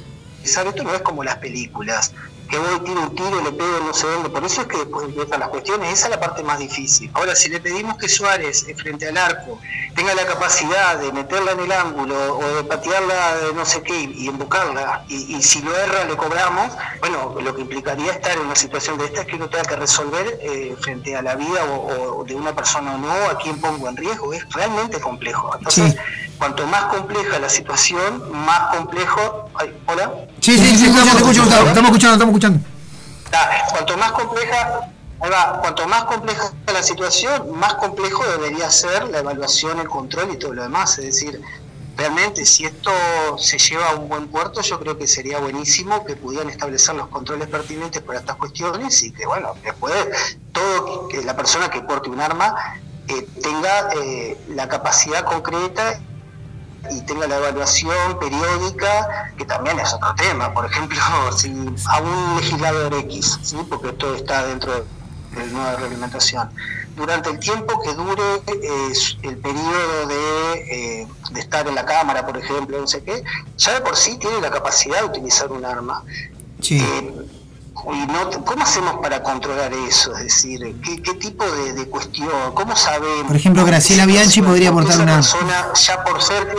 Esto 0.44 0.84
no 0.84 0.94
es 0.94 1.02
como 1.02 1.24
las 1.24 1.38
películas, 1.38 2.14
que 2.50 2.58
voy, 2.58 2.80
tiro 2.82 3.02
un 3.02 3.16
tiro, 3.16 3.42
le 3.42 3.52
pego 3.52 3.80
no 3.80 3.94
sé 3.94 4.08
dónde. 4.08 4.30
Por 4.30 4.44
eso 4.44 4.62
es 4.62 4.68
que 4.68 4.78
después 4.78 5.06
empiezan 5.06 5.40
las 5.40 5.50
cuestiones. 5.50 5.94
Esa 5.94 6.06
es 6.06 6.12
la 6.12 6.20
parte 6.20 6.44
más 6.44 6.60
difícil. 6.60 7.10
Ahora, 7.14 7.36
si 7.36 7.50
le 7.50 7.60
pedimos 7.60 7.98
que 7.98 8.08
Suárez, 8.10 8.66
eh, 8.68 8.76
frente 8.76 9.08
al 9.08 9.18
arco, 9.18 9.60
tenga 9.96 10.14
la 10.14 10.26
capacidad 10.26 10.98
de 10.98 11.12
meterla 11.12 11.52
en 11.52 11.60
el 11.62 11.72
ángulo 11.72 12.38
o 12.38 12.56
de 12.56 12.64
patearla 12.64 13.38
de 13.38 13.54
no 13.54 13.66
sé 13.66 13.82
qué 13.84 13.98
y 14.00 14.28
embocarla, 14.28 15.06
y, 15.08 15.36
y 15.36 15.42
si 15.42 15.62
lo 15.62 15.76
erra 15.78 16.06
le 16.06 16.16
cobramos, 16.16 16.72
bueno, 17.00 17.36
lo 17.40 17.56
que 17.56 17.62
implicaría 17.62 18.12
estar 18.12 18.34
en 18.34 18.42
una 18.42 18.56
situación 18.56 18.98
de 18.98 19.06
esta 19.06 19.22
es 19.22 19.28
que 19.28 19.36
uno 19.36 19.50
tenga 19.50 19.64
que 19.66 19.76
resolver 19.76 20.40
eh, 20.42 20.76
frente 20.82 21.16
a 21.16 21.22
la 21.22 21.36
vida 21.36 21.64
o, 21.66 22.20
o 22.20 22.24
de 22.24 22.36
una 22.36 22.56
persona 22.56 22.96
o 22.96 22.98
no, 22.98 23.14
a 23.30 23.38
quién 23.38 23.60
pongo 23.60 23.88
en 23.90 23.98
riesgo. 23.98 24.34
Es 24.34 24.48
realmente 24.54 25.00
complejo. 25.00 25.56
Entonces, 25.58 25.96
cuanto 26.38 26.66
más 26.68 26.86
compleja 26.86 27.40
la 27.40 27.50
situación, 27.50 28.32
más 28.46 28.76
complejo. 28.76 29.50
ay, 29.56 29.76
¿Hola? 29.88 30.12
Sí, 30.40 30.58
sí, 30.58 30.78
sí, 30.78 30.86
escucho. 30.86 31.44
Estamos 31.44 31.76
escuchando, 31.76 32.14
estamos 32.14 32.36
escuchando. 32.36 32.60
Cuanto 33.72 33.98
más 33.98 34.12
compleja, 34.12 34.92
ahí 35.20 35.30
va, 35.30 35.60
cuanto 35.62 35.88
más 35.88 36.04
compleja 36.06 36.52
la 36.68 36.84
situación, 36.84 37.58
más 37.58 37.76
complejo 37.76 38.24
debería 38.38 38.70
ser 38.70 39.08
la 39.10 39.20
evaluación, 39.20 39.80
el 39.80 39.88
control 39.88 40.32
y 40.34 40.38
todo 40.38 40.54
lo 40.54 40.64
demás. 40.64 41.00
Es 41.00 41.06
decir, 41.06 41.42
realmente 41.98 42.46
si 42.46 42.66
esto 42.66 42.92
se 43.38 43.58
lleva 43.58 43.90
a 43.90 43.96
un 43.96 44.10
buen 44.10 44.28
puerto, 44.28 44.62
yo 44.62 44.80
creo 44.80 44.98
que 44.98 45.08
sería 45.08 45.40
buenísimo 45.40 46.06
que 46.06 46.16
pudieran 46.16 46.50
establecer 46.50 46.96
los 46.96 47.08
controles 47.08 47.48
pertinentes 47.48 48.02
para 48.02 48.20
estas 48.20 48.36
cuestiones 48.36 49.02
y 49.04 49.12
que, 49.12 49.26
bueno, 49.26 49.56
después 49.64 50.38
todo 50.52 51.08
que 51.08 51.24
la 51.24 51.36
persona 51.36 51.70
que 51.70 51.82
porte 51.82 52.10
un 52.10 52.22
arma 52.22 52.54
eh, 53.08 53.28
tenga 53.42 53.94
eh, 53.96 54.38
la 54.50 54.68
capacidad 54.68 55.26
concreta 55.26 56.00
y 56.92 57.02
tenga 57.02 57.28
la 57.28 57.38
evaluación 57.38 58.20
periódica, 58.20 59.32
que 59.38 59.46
también 59.46 59.80
es 59.80 59.94
otro 59.94 60.14
tema. 60.16 60.54
Por 60.54 60.66
ejemplo, 60.66 60.98
si 61.38 61.50
a 61.50 62.02
un 62.02 62.36
legislador 62.38 62.94
X, 62.94 63.40
¿sí? 63.42 63.58
porque 63.70 63.90
esto 63.90 64.16
está 64.16 64.46
dentro 64.48 64.74
de 64.74 64.84
la 65.36 65.46
nueva 65.46 65.76
reglamentación, 65.76 66.50
durante 66.96 67.30
el 67.30 67.40
tiempo 67.40 67.82
que 67.82 67.94
dure 67.96 68.36
eh, 68.48 68.94
el 69.24 69.38
periodo 69.38 70.08
de, 70.08 71.02
eh, 71.02 71.08
de 71.32 71.40
estar 71.40 71.68
en 71.68 71.74
la 71.74 71.86
Cámara, 71.86 72.26
por 72.26 72.38
ejemplo, 72.38 72.80
no 72.80 72.88
sé 72.88 73.04
qué, 73.04 73.24
ya 73.58 73.74
de 73.74 73.82
por 73.82 73.96
sí 73.96 74.18
tiene 74.20 74.40
la 74.42 74.52
capacidad 74.52 75.00
de 75.00 75.06
utilizar 75.06 75.52
un 75.52 75.66
arma. 75.66 76.04
Sí. 76.62 76.80
Y 77.86 78.06
no, 78.08 78.46
¿Cómo 78.46 78.64
hacemos 78.64 78.96
para 79.02 79.22
controlar 79.22 79.74
eso? 79.74 80.16
Es 80.16 80.24
decir, 80.24 80.76
¿qué, 80.84 81.02
qué 81.02 81.14
tipo 81.16 81.44
de, 81.46 81.74
de 81.74 81.90
cuestión? 81.90 82.30
¿Cómo 82.54 82.76
sabemos? 82.76 83.28
Por 83.28 83.36
ejemplo, 83.36 83.66
Graciela 83.66 84.06
Bianchi 84.06 84.42
podría 84.42 84.72
Porque 84.72 84.88
portar 84.88 85.02
esa 85.08 85.36
un 85.38 85.50
arma. 85.50 85.62
persona, 85.62 85.74
ya 85.74 86.04
por 86.06 86.22
ser, 86.22 86.56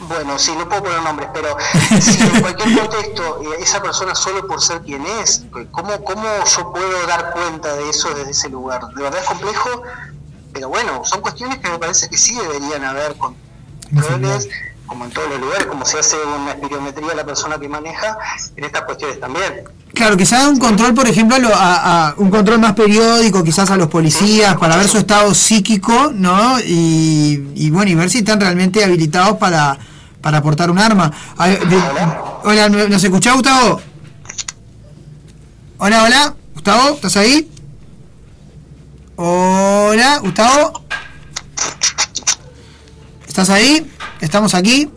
bueno, 0.00 0.38
sí, 0.38 0.52
no 0.56 0.68
puedo 0.68 0.84
poner 0.84 1.02
nombres, 1.02 1.28
pero 1.34 1.56
si 2.00 2.22
en 2.22 2.40
cualquier 2.42 2.78
contexto 2.78 3.42
eh, 3.42 3.56
esa 3.62 3.82
persona 3.82 4.14
solo 4.14 4.46
por 4.46 4.60
ser 4.62 4.80
quien 4.82 5.04
es, 5.20 5.44
¿cómo, 5.72 6.04
¿cómo 6.04 6.26
yo 6.56 6.72
puedo 6.72 7.06
dar 7.08 7.32
cuenta 7.32 7.74
de 7.74 7.90
eso 7.90 8.10
desde 8.14 8.30
ese 8.30 8.48
lugar? 8.48 8.86
De 8.94 9.02
verdad 9.02 9.20
es 9.20 9.26
complejo, 9.26 9.82
pero 10.52 10.68
bueno, 10.68 11.02
son 11.04 11.20
cuestiones 11.22 11.58
que 11.58 11.68
me 11.70 11.78
parece 11.78 12.08
que 12.08 12.16
sí 12.16 12.36
deberían 12.36 12.84
haber 12.84 13.16
controles, 13.16 14.48
como 14.88 15.04
en 15.04 15.10
todos 15.12 15.28
los 15.30 15.40
lugares, 15.40 15.66
como 15.66 15.84
se 15.84 15.98
hace 15.98 16.16
una 16.16 16.52
espirometría 16.52 17.12
a 17.12 17.14
la 17.14 17.24
persona 17.24 17.58
que 17.58 17.68
maneja, 17.68 18.16
en 18.56 18.64
estas 18.64 18.82
cuestiones 18.82 19.20
también. 19.20 19.64
Claro, 19.94 20.16
que 20.16 20.26
se 20.26 20.34
haga 20.34 20.48
un 20.48 20.58
control, 20.58 20.94
por 20.94 21.06
ejemplo, 21.08 21.36
a 21.54 22.14
un 22.16 22.30
control 22.30 22.58
más 22.58 22.72
periódico, 22.74 23.44
quizás 23.44 23.70
a 23.70 23.76
los 23.76 23.88
policías, 23.88 24.56
para 24.56 24.76
ver 24.76 24.88
su 24.88 24.98
estado 24.98 25.34
psíquico, 25.34 26.10
¿no? 26.14 26.58
Y, 26.60 27.50
y 27.54 27.70
bueno, 27.70 27.90
y 27.90 27.94
ver 27.94 28.10
si 28.10 28.18
están 28.18 28.40
realmente 28.40 28.82
habilitados 28.84 29.36
para, 29.38 29.78
para 30.20 30.42
portar 30.42 30.70
un 30.70 30.78
arma. 30.78 31.12
A 31.36 31.46
ver, 31.48 31.68
de- 31.68 31.82
hola, 32.44 32.68
¿no- 32.68 32.88
¿nos 32.88 33.02
escuchás, 33.04 33.34
Gustavo? 33.34 33.80
Hola, 35.78 36.04
hola, 36.04 36.34
Gustavo, 36.54 36.94
¿estás 36.94 37.16
ahí? 37.16 37.50
Hola, 39.16 40.18
Gustavo. 40.18 40.82
¿Estás 43.38 43.54
ahí? 43.54 43.88
Estamos 44.20 44.52
aquí. 44.52 44.90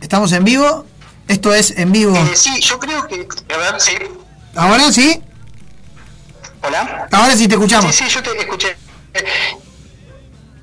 Estamos 0.00 0.32
en 0.32 0.42
vivo. 0.42 0.86
Esto 1.28 1.52
es 1.52 1.70
en 1.72 1.92
vivo. 1.92 2.16
Eh, 2.16 2.30
sí, 2.34 2.58
yo 2.62 2.78
creo 2.78 3.06
que. 3.06 3.28
A 3.52 3.58
ver, 3.58 3.78
sí. 3.78 3.92
¿Ahora 4.54 4.90
sí? 4.90 5.22
Hola. 6.62 7.06
Ahora 7.12 7.36
sí 7.36 7.46
te 7.46 7.56
escuchamos. 7.56 7.94
Sí, 7.94 8.04
sí, 8.08 8.14
yo 8.14 8.22
te 8.22 8.38
escuché. 8.38 8.74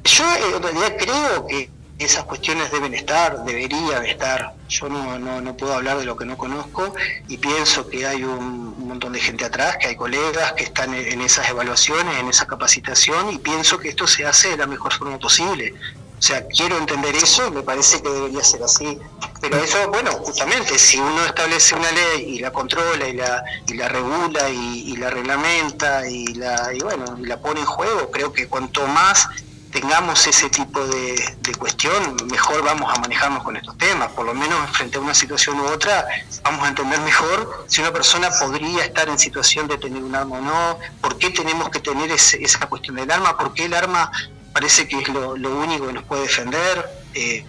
Yo 0.03 0.23
eh, 0.23 0.55
en 0.55 0.63
realidad 0.63 0.93
creo 0.97 1.45
que 1.45 1.69
esas 1.99 2.23
cuestiones 2.23 2.71
deben 2.71 2.95
estar, 2.95 3.45
deberían 3.45 4.03
estar. 4.03 4.55
Yo 4.67 4.89
no, 4.89 5.19
no, 5.19 5.41
no 5.41 5.55
puedo 5.55 5.75
hablar 5.75 5.99
de 5.99 6.05
lo 6.05 6.17
que 6.17 6.25
no 6.25 6.35
conozco 6.37 6.95
y 7.27 7.37
pienso 7.37 7.87
que 7.87 8.07
hay 8.07 8.23
un, 8.23 8.87
montón 8.87 9.13
de 9.13 9.19
gente 9.19 9.45
atrás, 9.45 9.77
que 9.79 9.89
hay 9.89 9.95
colegas 9.95 10.53
que 10.53 10.63
están 10.63 10.95
en 10.95 11.21
esas 11.21 11.47
evaluaciones, 11.49 12.17
en 12.17 12.27
esa 12.27 12.47
capacitación 12.47 13.31
y 13.31 13.37
pienso 13.37 13.77
que 13.77 13.89
esto 13.89 14.07
se 14.07 14.25
hace 14.25 14.49
de 14.49 14.57
la 14.57 14.65
mejor 14.65 14.91
forma 14.91 15.19
posible. 15.19 15.75
O 16.21 16.23
sea, 16.23 16.45
quiero 16.47 16.77
entender 16.77 17.15
eso 17.15 17.49
me 17.49 17.63
parece 17.63 17.99
que 17.99 18.07
debería 18.07 18.43
ser 18.43 18.61
así. 18.61 18.99
Pero 19.41 19.57
eso, 19.57 19.87
bueno, 19.89 20.11
justamente, 20.11 20.77
si 20.77 20.99
uno 20.99 21.25
establece 21.25 21.73
una 21.73 21.91
ley 21.91 22.35
y 22.35 22.39
la 22.39 22.51
controla 22.51 23.07
y 23.07 23.13
la, 23.13 23.43
y 23.65 23.73
la 23.73 23.87
regula 23.87 24.47
y, 24.51 24.91
y 24.91 24.97
la 24.97 25.09
reglamenta 25.09 26.07
y 26.07 26.27
la, 26.35 26.71
y 26.75 26.79
bueno, 26.79 27.17
y 27.17 27.25
la 27.25 27.41
pone 27.41 27.61
en 27.61 27.65
juego, 27.65 28.11
creo 28.11 28.31
que 28.31 28.47
cuanto 28.47 28.85
más 28.85 29.29
tengamos 29.71 30.27
ese 30.27 30.47
tipo 30.51 30.85
de, 30.85 31.37
de 31.39 31.55
cuestión, 31.55 32.15
mejor 32.29 32.61
vamos 32.63 32.93
a 32.95 32.99
manejarnos 32.99 33.41
con 33.43 33.57
estos 33.57 33.75
temas. 33.79 34.11
Por 34.11 34.27
lo 34.27 34.35
menos 34.35 34.69
frente 34.77 34.99
a 34.99 35.01
una 35.01 35.15
situación 35.15 35.59
u 35.59 35.65
otra, 35.65 36.05
vamos 36.43 36.63
a 36.63 36.67
entender 36.67 36.99
mejor 37.01 37.65
si 37.67 37.81
una 37.81 37.91
persona 37.91 38.29
podría 38.39 38.85
estar 38.85 39.09
en 39.09 39.17
situación 39.17 39.67
de 39.67 39.79
tener 39.79 40.03
un 40.03 40.13
arma 40.13 40.37
o 40.37 40.41
no, 40.41 40.77
por 41.01 41.17
qué 41.17 41.31
tenemos 41.31 41.69
que 41.71 41.79
tener 41.79 42.11
ese- 42.11 42.43
esa 42.43 42.59
cuestión 42.67 42.97
del 42.97 43.09
arma, 43.09 43.35
por 43.39 43.55
qué 43.55 43.65
el 43.65 43.73
arma 43.73 44.11
parece 44.53 44.87
que 44.87 44.99
es 44.99 45.07
lo, 45.09 45.35
lo 45.37 45.59
único 45.59 45.87
que 45.87 45.93
nos 45.93 46.03
puede 46.03 46.23
defender. 46.23 46.89
Eh, 47.13 47.45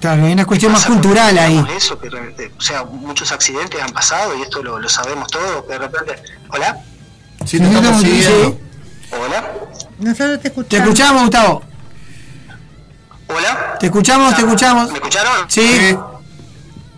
Claro, 0.00 0.24
hay 0.24 0.32
una 0.32 0.46
cuestión 0.46 0.72
más 0.72 0.86
cultural 0.86 1.36
ahí. 1.38 1.62
Eso, 1.76 1.98
que, 2.00 2.08
o 2.08 2.60
sea, 2.60 2.84
muchos 2.84 3.32
accidentes 3.32 3.82
han 3.82 3.90
pasado 3.92 4.34
y 4.38 4.40
esto 4.40 4.62
lo, 4.62 4.78
lo 4.78 4.88
sabemos 4.88 5.28
todos, 5.30 5.64
que 5.64 5.72
de 5.74 5.78
repente... 5.78 6.22
¿Hola? 6.48 6.78
Sí, 7.44 7.58
te 7.58 7.66
estamos 7.66 8.00
siguiendo. 8.00 8.58
¿Hola? 9.12 9.52
Nosotros 9.98 10.40
te 10.40 10.48
escuchamos. 10.48 10.68
Te 10.68 10.76
escuchamos, 10.78 11.22
Gustavo. 11.22 11.62
¿Hola? 13.28 13.76
Te 13.78 13.86
escuchamos, 13.86 14.34
te 14.34 14.40
escuchamos. 14.40 14.90
¿Me 14.90 14.98
escucharon? 14.98 15.50
Sí. 15.50 15.96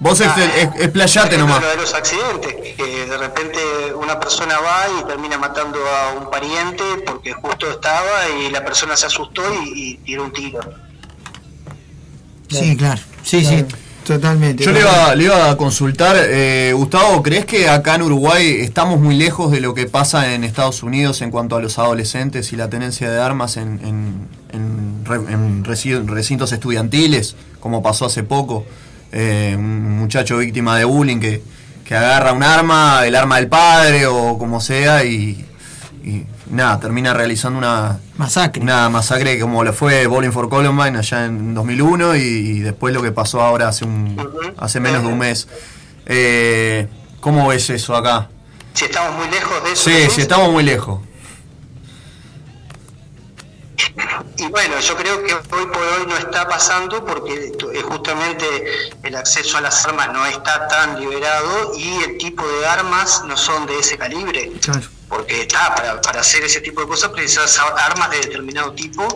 Vos 0.03 0.21
Ah, 0.21 0.35
explayate 0.81 1.39
nomás. 1.39 1.63
Lo 1.63 1.69
de 1.71 1.77
los 1.77 1.95
accidentes, 1.95 2.55
que 2.77 3.07
de 3.07 3.17
repente 3.19 3.59
una 3.95 4.19
persona 4.19 4.55
va 4.59 4.87
y 5.01 5.05
termina 5.07 5.39
matando 5.39 5.79
a 5.79 6.19
un 6.21 6.29
pariente 6.29 6.83
porque 7.07 7.33
justo 7.33 7.71
estaba 7.71 8.29
y 8.41 8.51
la 8.51 8.65
persona 8.65 8.97
se 8.97 9.07
asustó 9.07 9.43
y, 9.65 9.93
y 9.93 9.95
tiró 9.99 10.25
un 10.25 10.33
tiro. 10.33 10.59
Sí, 12.51 12.77
claro. 12.77 13.01
Sí, 13.23 13.45
sí, 13.45 13.65
totalmente. 14.05 14.65
Yo 14.65 14.73
le 14.73 14.81
iba, 14.81 15.15
le 15.15 15.25
iba 15.25 15.51
a 15.51 15.57
consultar, 15.57 16.17
eh, 16.19 16.73
Gustavo, 16.75 17.23
¿crees 17.23 17.47
que 17.47 17.69
acá 17.69 17.95
en 17.95 18.03
Uruguay 18.03 18.57
estamos 18.61 18.99
muy 19.01 19.15
lejos 19.15 19.53
de 19.53 19.61
lo 19.61 19.73
que 19.73 19.87
pasa 19.87 20.35
en 20.35 20.43
Estados 20.45 20.83
Unidos 20.83 21.23
en 21.23 21.31
cuanto 21.31 21.55
a 21.57 21.61
los 21.63 21.79
adolescentes 21.79 22.53
y 22.53 22.57
la 22.57 22.69
tenencia 22.69 23.09
de 23.11 23.21
armas 23.21 23.57
en, 23.57 23.79
en- 23.85 24.29
en 24.53 25.05
re- 25.05 25.33
en 25.33 25.65
reci- 25.65 26.05
recintos 26.07 26.51
estudiantiles, 26.53 27.37
como 27.61 27.83
pasó 27.83 28.07
hace 28.07 28.23
poco? 28.25 28.67
Eh, 29.13 29.55
un 29.57 29.99
muchacho 29.99 30.39
víctima 30.39 30.77
de 30.79 30.85
bullying 30.85 31.21
que, 31.21 31.43
que 31.85 31.95
agarra 31.95 32.33
un 32.33 32.43
arma, 32.43 33.07
el 33.07 33.15
arma 33.15 33.37
del 33.37 33.49
padre 33.49 34.07
o 34.07 34.39
como 34.39 34.61
sea, 34.61 35.05
y, 35.05 35.47
y 36.03 36.25
nada, 36.51 36.81
termina 36.81 37.13
realizando 37.13 37.59
una 37.59 37.99
masacre. 38.17 38.63
Una 38.63 38.89
masacre 38.89 39.39
como 39.39 39.65
lo 39.65 39.73
fue 39.73 40.07
Bowling 40.07 40.33
for 40.33 40.49
Columbine 40.49 40.99
allá 40.99 41.27
en 41.27 41.55
2001 41.55 42.17
y, 42.17 42.21
y 42.21 42.59
después 42.61 42.95
lo 42.95 43.03
que 43.03 43.13
pasó 43.13 43.43
ahora 43.43 43.69
hace 43.69 43.85
un 43.85 44.17
hace 44.57 44.81
menos 44.81 45.03
de 45.03 45.09
un 45.09 45.19
mes. 45.19 45.47
Eh, 46.07 46.89
¿Cómo 47.21 47.49
ves 47.49 47.71
eso 47.71 47.95
acá? 47.95 48.29
Si 48.75 48.87
estamos 48.87 49.17
muy 49.17 49.29
lejos 49.29 49.63
de 49.65 49.73
eso. 49.73 49.91
Sí, 49.91 50.11
sí, 50.11 50.21
estamos 50.23 50.51
muy 50.51 50.63
lejos. 50.65 51.01
Y 54.39 54.47
bueno, 54.49 54.79
yo 54.81 54.97
creo 54.97 55.23
que 55.25 55.35
hoy 55.35 55.67
por 55.67 55.83
hoy 55.83 56.07
no 56.07 56.17
está 56.17 56.49
pasando 56.49 57.05
porque 57.05 57.53
justamente 57.83 58.47
el 59.03 59.15
acceso 59.17 59.59
a 59.59 59.61
las 59.61 59.85
armas 59.87 60.13
no 60.13 60.25
está 60.27 60.67
tan 60.69 61.01
liberado 61.01 61.73
y 61.77 62.03
el 62.05 62.19
tipo 62.19 62.47
de 62.47 62.67
armas 62.67 63.23
no 63.27 63.37
son 63.37 63.67
de 63.67 63.79
ese 63.79 63.97
calibre. 63.99 64.53
Porque 65.09 65.43
está, 65.43 65.75
para, 65.75 66.01
para 66.01 66.21
hacer 66.21 66.43
ese 66.45 66.61
tipo 66.61 66.81
de 66.81 66.87
cosas 66.89 67.11
precisas 67.11 67.59
armas 67.77 68.11
de 68.11 68.19
determinado 68.21 68.73
tipo. 68.73 69.07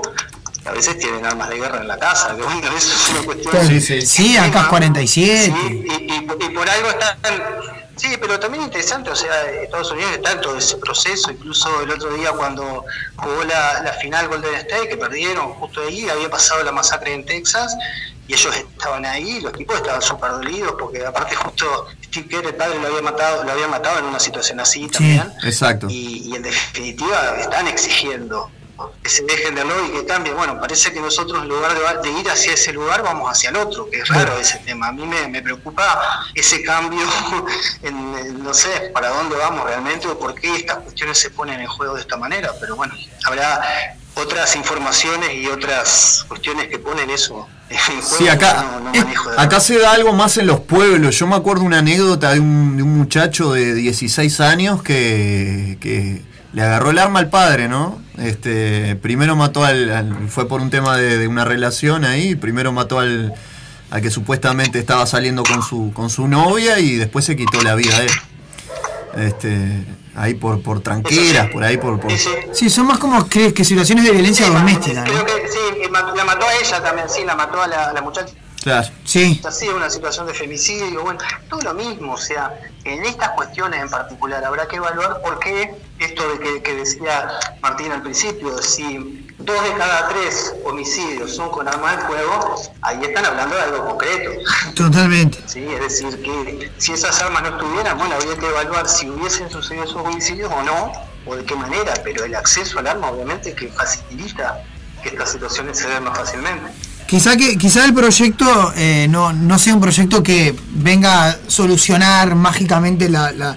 que 0.62 0.68
A 0.68 0.72
veces 0.72 0.98
tienen 0.98 1.24
armas 1.24 1.48
de 1.48 1.56
guerra 1.58 1.80
en 1.80 1.88
la 1.88 1.98
casa, 1.98 2.34
que 2.36 2.42
bueno, 2.42 2.68
eso 2.76 2.94
es 2.94 3.08
una 3.10 3.22
cuestión. 3.22 3.66
Sí, 3.66 3.80
sí. 3.80 4.02
Sí, 4.02 4.36
acá 4.36 4.68
47. 4.68 5.44
Sí, 5.44 5.84
y, 5.88 5.92
y- 6.12 6.46
y 6.46 6.50
por 6.50 6.68
algo 6.68 6.88
están. 6.90 7.16
Sí, 7.96 8.14
pero 8.20 8.38
también 8.38 8.64
interesante, 8.64 9.08
o 9.10 9.16
sea, 9.16 9.50
Estados 9.50 9.90
Unidos 9.90 10.12
está 10.12 10.32
en 10.32 10.40
todo 10.42 10.58
ese 10.58 10.76
proceso, 10.76 11.30
incluso 11.30 11.80
el 11.80 11.90
otro 11.90 12.12
día 12.12 12.30
cuando 12.32 12.84
jugó 13.16 13.44
la, 13.44 13.82
la 13.82 13.92
final 13.94 14.28
Golden 14.28 14.54
State, 14.54 14.88
que 14.88 14.96
perdieron 14.98 15.54
justo 15.54 15.80
ahí, 15.80 16.06
había 16.08 16.28
pasado 16.30 16.62
la 16.62 16.72
masacre 16.72 17.14
en 17.14 17.24
Texas, 17.24 17.74
y 18.28 18.34
ellos 18.34 18.54
estaban 18.54 19.06
ahí, 19.06 19.40
los 19.40 19.52
tipos 19.52 19.76
estaban 19.76 20.02
súper 20.02 20.30
dolidos, 20.32 20.74
porque 20.78 21.06
aparte 21.06 21.36
justo 21.36 21.86
Steve 22.04 22.28
Kerr, 22.28 22.46
el 22.46 22.54
padre, 22.54 22.78
lo 22.80 22.88
había 22.88 23.02
matado, 23.02 23.44
lo 23.44 23.52
había 23.52 23.68
matado 23.68 23.98
en 24.00 24.04
una 24.04 24.20
situación 24.20 24.60
así 24.60 24.88
también, 24.88 25.32
Exacto. 25.42 25.86
y, 25.88 26.28
y 26.28 26.34
en 26.36 26.42
definitiva 26.42 27.36
están 27.38 27.66
exigiendo 27.66 28.50
que 29.02 29.08
se 29.08 29.22
dejen 29.24 29.54
de 29.54 29.60
hablar 29.62 29.78
y 29.88 29.92
que 29.92 30.06
cambien. 30.06 30.36
Bueno, 30.36 30.60
parece 30.60 30.92
que 30.92 31.00
nosotros 31.00 31.42
en 31.42 31.48
lugar 31.48 31.72
de, 32.02 32.10
de 32.10 32.18
ir 32.20 32.28
hacia 32.30 32.52
ese 32.54 32.72
lugar 32.72 33.02
vamos 33.02 33.30
hacia 33.30 33.50
el 33.50 33.56
otro, 33.56 33.88
que 33.90 33.98
es 34.00 34.08
raro 34.08 34.38
ese 34.38 34.58
tema. 34.58 34.88
A 34.88 34.92
mí 34.92 35.06
me, 35.06 35.28
me 35.28 35.42
preocupa 35.42 35.98
ese 36.34 36.62
cambio 36.62 37.00
en, 37.82 37.96
en, 38.18 38.42
no 38.42 38.52
sé, 38.54 38.90
para 38.92 39.08
dónde 39.10 39.36
vamos 39.36 39.64
realmente 39.64 40.06
o 40.08 40.18
por 40.18 40.34
qué 40.34 40.56
estas 40.56 40.78
cuestiones 40.78 41.18
se 41.18 41.30
ponen 41.30 41.60
en 41.60 41.66
juego 41.66 41.94
de 41.94 42.00
esta 42.00 42.16
manera, 42.16 42.52
pero 42.60 42.76
bueno, 42.76 42.94
habrá 43.24 43.60
otras 44.14 44.56
informaciones 44.56 45.30
y 45.34 45.46
otras 45.46 46.24
cuestiones 46.26 46.68
que 46.68 46.78
ponen 46.78 47.10
eso 47.10 47.46
en 47.68 47.76
juego. 48.00 48.16
Sí, 48.18 48.28
acá, 48.28 48.64
no- 48.82 48.92
acá 49.38 49.60
se 49.60 49.78
da 49.78 49.92
algo 49.92 50.12
más 50.14 50.36
en 50.38 50.46
los 50.46 50.60
pueblos. 50.60 51.18
Yo 51.18 51.26
me 51.26 51.36
acuerdo 51.36 51.64
una 51.64 51.78
anécdota 51.80 52.32
de 52.32 52.40
un, 52.40 52.76
de 52.78 52.82
un 52.82 52.96
muchacho 52.96 53.52
de 53.52 53.74
16 53.74 54.40
años 54.40 54.82
que, 54.82 55.76
que 55.80 56.22
le 56.56 56.62
agarró 56.62 56.88
el 56.88 56.98
arma 56.98 57.18
al 57.18 57.28
padre, 57.28 57.68
¿no? 57.68 58.00
Este, 58.16 58.96
primero 58.96 59.36
mató 59.36 59.62
al, 59.62 59.90
al- 59.92 60.28
fue 60.30 60.48
por 60.48 60.62
un 60.62 60.70
tema 60.70 60.96
de, 60.96 61.18
de 61.18 61.28
una 61.28 61.44
relación 61.44 62.06
ahí, 62.06 62.34
primero 62.34 62.72
mató 62.72 62.98
al, 62.98 63.34
al 63.90 64.00
que 64.00 64.10
supuestamente 64.10 64.78
estaba 64.78 65.04
saliendo 65.06 65.42
con 65.42 65.62
su, 65.62 65.92
con 65.92 66.08
su 66.08 66.26
novia 66.26 66.78
y 66.78 66.94
después 66.96 67.26
se 67.26 67.36
quitó 67.36 67.60
la 67.60 67.74
vida 67.74 67.94
a 67.98 68.00
él. 68.00 68.10
Este, 69.16 69.84
ahí 70.14 70.32
por, 70.32 70.62
por 70.62 70.80
tranqueras, 70.80 71.50
por 71.50 71.62
ahí 71.62 71.76
por, 71.76 72.00
por 72.00 72.10
Sí, 72.52 72.70
son 72.70 72.86
más 72.86 72.96
como 72.98 73.28
que, 73.28 73.52
que 73.52 73.62
situaciones 73.62 74.04
de 74.04 74.12
violencia 74.12 74.48
doméstica, 74.48 75.04
¿no? 75.04 75.12
Creo 75.12 75.26
que 75.26 75.48
sí, 75.48 75.58
la 76.16 76.24
mató 76.24 76.46
a 76.48 76.54
ella 76.54 76.82
también, 76.82 77.06
sí, 77.10 77.22
la 77.26 77.34
mató 77.34 77.62
a 77.62 77.66
la, 77.68 77.90
a 77.90 77.92
la 77.92 78.00
muchacha. 78.00 78.32
Claro. 78.62 78.88
Sí. 79.04 79.40
Así, 79.46 79.68
una 79.68 79.90
situación 79.90 80.26
de 80.26 80.32
femicidio, 80.32 81.02
bueno, 81.02 81.20
todo 81.50 81.60
lo 81.60 81.74
mismo, 81.74 82.14
o 82.14 82.18
sea, 82.18 82.50
en 82.84 83.04
estas 83.04 83.28
cuestiones 83.32 83.80
en 83.82 83.90
particular 83.90 84.42
habrá 84.42 84.66
que 84.66 84.76
evaluar 84.76 85.20
por 85.22 85.38
qué 85.38 85.70
esto 85.98 86.28
de 86.28 86.38
que, 86.38 86.62
que 86.62 86.74
decía 86.74 87.28
Martín 87.62 87.92
al 87.92 88.02
principio, 88.02 88.56
si 88.62 89.26
dos 89.38 89.62
de 89.62 89.74
cada 89.74 90.08
tres 90.08 90.54
homicidios 90.64 91.34
son 91.34 91.50
con 91.50 91.68
arma 91.68 91.96
de 91.96 92.02
fuego, 92.04 92.54
ahí 92.82 92.98
están 93.02 93.24
hablando 93.24 93.54
de 93.56 93.62
algo 93.62 93.86
concreto. 93.86 94.30
Totalmente. 94.74 95.38
Sí, 95.46 95.64
es 95.64 95.80
decir, 95.80 96.22
que 96.22 96.72
si 96.78 96.92
esas 96.92 97.20
armas 97.22 97.42
no 97.42 97.48
estuvieran, 97.50 97.98
bueno, 97.98 98.14
habría 98.14 98.36
que 98.36 98.46
evaluar 98.46 98.88
si 98.88 99.08
hubiesen 99.08 99.50
sucedido 99.50 99.84
esos 99.84 99.96
homicidios 99.96 100.52
o 100.52 100.62
no, 100.62 100.92
o 101.26 101.36
de 101.36 101.44
qué 101.44 101.54
manera, 101.54 101.94
pero 102.04 102.24
el 102.24 102.34
acceso 102.34 102.78
al 102.78 102.86
arma 102.86 103.10
obviamente 103.10 103.54
que 103.54 103.68
facilita 103.68 104.62
que 105.02 105.10
estas 105.10 105.32
situaciones 105.32 105.78
se 105.78 105.88
den 105.88 106.04
más 106.04 106.16
fácilmente. 106.18 106.72
Quizá 107.06 107.36
que 107.36 107.56
quizá 107.56 107.84
el 107.84 107.94
proyecto 107.94 108.72
eh, 108.74 109.06
no, 109.08 109.32
no 109.32 109.58
sea 109.58 109.74
un 109.74 109.80
proyecto 109.80 110.22
que 110.22 110.56
venga 110.70 111.28
a 111.28 111.36
solucionar 111.46 112.34
mágicamente 112.34 113.08
la, 113.08 113.30
la, 113.30 113.56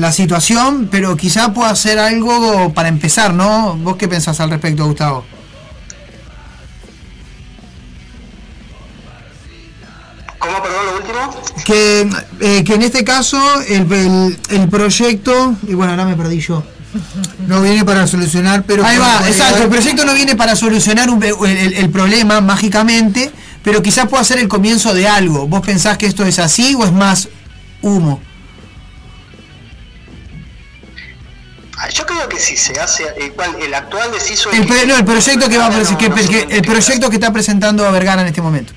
la 0.00 0.12
situación, 0.12 0.88
pero 0.90 1.16
quizá 1.16 1.52
pueda 1.52 1.74
ser 1.76 1.98
algo 1.98 2.72
para 2.74 2.88
empezar, 2.88 3.34
¿no? 3.34 3.76
¿Vos 3.76 3.96
qué 3.96 4.08
pensás 4.08 4.40
al 4.40 4.50
respecto, 4.50 4.84
Gustavo? 4.86 5.24
¿Cómo, 10.38 10.62
perdón, 10.62 10.86
lo 10.86 10.96
último? 10.96 11.42
Que, 11.64 12.08
eh, 12.40 12.64
que 12.64 12.74
en 12.74 12.82
este 12.82 13.04
caso 13.04 13.38
el, 13.68 13.92
el, 13.92 14.38
el 14.48 14.68
proyecto, 14.68 15.54
y 15.68 15.74
bueno, 15.74 15.92
ahora 15.92 16.06
me 16.06 16.16
perdí 16.16 16.40
yo. 16.40 16.62
No 17.46 17.60
viene 17.62 17.84
para 17.84 18.06
solucionar, 18.06 18.64
pero. 18.66 18.84
Ahí 18.84 18.98
va, 18.98 19.20
exacto. 19.28 19.62
El 19.62 19.68
proyecto 19.68 20.04
no 20.04 20.12
viene 20.14 20.34
para 20.34 20.56
solucionar 20.56 21.08
un- 21.10 21.22
el, 21.22 21.34
el- 21.46 21.74
el 21.74 21.90
problema 21.90 22.40
mágicamente, 22.40 23.30
pero 23.62 23.80
quizás 23.82 24.08
pueda 24.08 24.24
ser 24.24 24.38
el 24.38 24.48
comienzo 24.48 24.92
de 24.94 25.06
algo. 25.06 25.46
¿Vos 25.46 25.60
pensás 25.64 25.98
que 25.98 26.06
esto 26.06 26.24
es 26.24 26.38
así 26.40 26.74
o 26.74 26.84
es 26.84 26.90
más 26.92 27.28
humo? 27.82 28.20
Yo 31.88 32.04
creo 32.04 32.28
que 32.28 32.38
si 32.38 32.56
se 32.56 32.78
hace, 32.78 33.04
el, 33.16 33.32
cual, 33.32 33.56
el 33.60 33.72
actual 33.72 34.12
deciso... 34.12 34.50
El, 34.50 34.66
no, 34.86 34.96
el 34.96 35.04
proyecto 35.04 35.48
que 35.48 35.56
va 35.56 35.66
a 35.66 35.70
prese- 35.72 35.96
que- 35.96 36.10
que- 36.12 36.56
el 36.56 36.62
proyecto 36.62 37.08
que 37.08 37.16
está 37.16 37.32
presentando 37.32 37.86
a 37.86 37.90
Vergara 37.90 38.20
en 38.20 38.28
este 38.28 38.42
momento. 38.42 38.72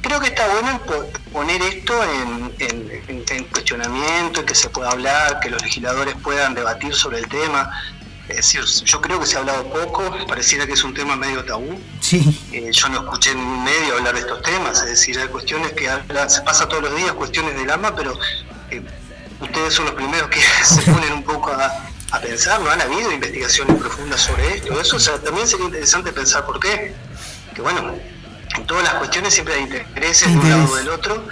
Creo 0.00 0.20
que 0.20 0.28
está 0.28 0.46
bueno 0.48 0.80
po- 0.86 1.10
poner 1.32 1.60
esto 1.62 1.92
en, 2.04 2.52
en- 2.58 3.02
en- 3.08 3.24
en 3.28 3.44
cuestionamiento, 3.44 4.44
que 4.44 4.54
se 4.54 4.68
pueda 4.70 4.90
hablar, 4.90 5.40
que 5.40 5.50
los 5.50 5.60
legisladores 5.62 6.14
puedan 6.22 6.54
debatir 6.54 6.94
sobre 6.94 7.18
el 7.18 7.28
tema. 7.28 7.70
Es 8.28 8.36
decir, 8.36 8.60
yo 8.84 9.00
creo 9.00 9.18
que 9.18 9.26
se 9.26 9.36
ha 9.36 9.40
hablado 9.40 9.64
poco, 9.72 10.14
pareciera 10.26 10.66
que 10.66 10.74
es 10.74 10.84
un 10.84 10.92
tema 10.94 11.16
medio 11.16 11.44
tabú. 11.44 11.78
Sí. 12.00 12.38
Eh, 12.52 12.70
yo 12.72 12.88
no 12.90 13.00
escuché 13.00 13.30
en 13.32 13.38
ningún 13.38 13.64
medio 13.64 13.94
hablar 13.96 14.14
de 14.14 14.20
estos 14.20 14.42
temas, 14.42 14.80
es 14.82 14.88
decir, 14.90 15.18
hay 15.18 15.28
cuestiones 15.28 15.72
que 15.72 15.88
hablan- 15.90 16.28
se 16.30 16.42
pasa 16.42 16.68
todos 16.68 16.82
los 16.84 16.96
días, 16.96 17.12
cuestiones 17.12 17.54
del 17.56 17.70
arma, 17.70 17.94
pero 17.96 18.18
eh, 18.70 18.82
ustedes 19.40 19.74
son 19.74 19.86
los 19.86 19.94
primeros 19.94 20.28
que 20.28 20.40
se 20.64 20.82
ponen 20.90 21.12
un 21.12 21.22
poco 21.22 21.50
a, 21.50 21.88
a 22.10 22.20
pensar, 22.20 22.60
no 22.60 22.70
han 22.70 22.80
habido 22.80 23.12
investigaciones 23.12 23.76
profundas 23.76 24.20
sobre 24.20 24.56
esto. 24.56 24.80
Eso 24.80 24.96
o 24.96 25.00
sea, 25.00 25.18
también 25.18 25.46
sería 25.46 25.66
interesante 25.66 26.12
pensar 26.12 26.44
por 26.46 26.58
qué. 26.60 26.94
Que 27.54 27.62
bueno, 27.62 27.94
en 28.56 28.66
todas 28.66 28.84
las 28.84 28.94
cuestiones 28.94 29.34
siempre 29.34 29.54
hay 29.54 29.62
intereses 29.62 30.28
de 30.28 30.38
un 30.38 30.48
lado 30.48 30.72
o 30.72 30.76
del 30.76 30.88
otro, 30.88 31.24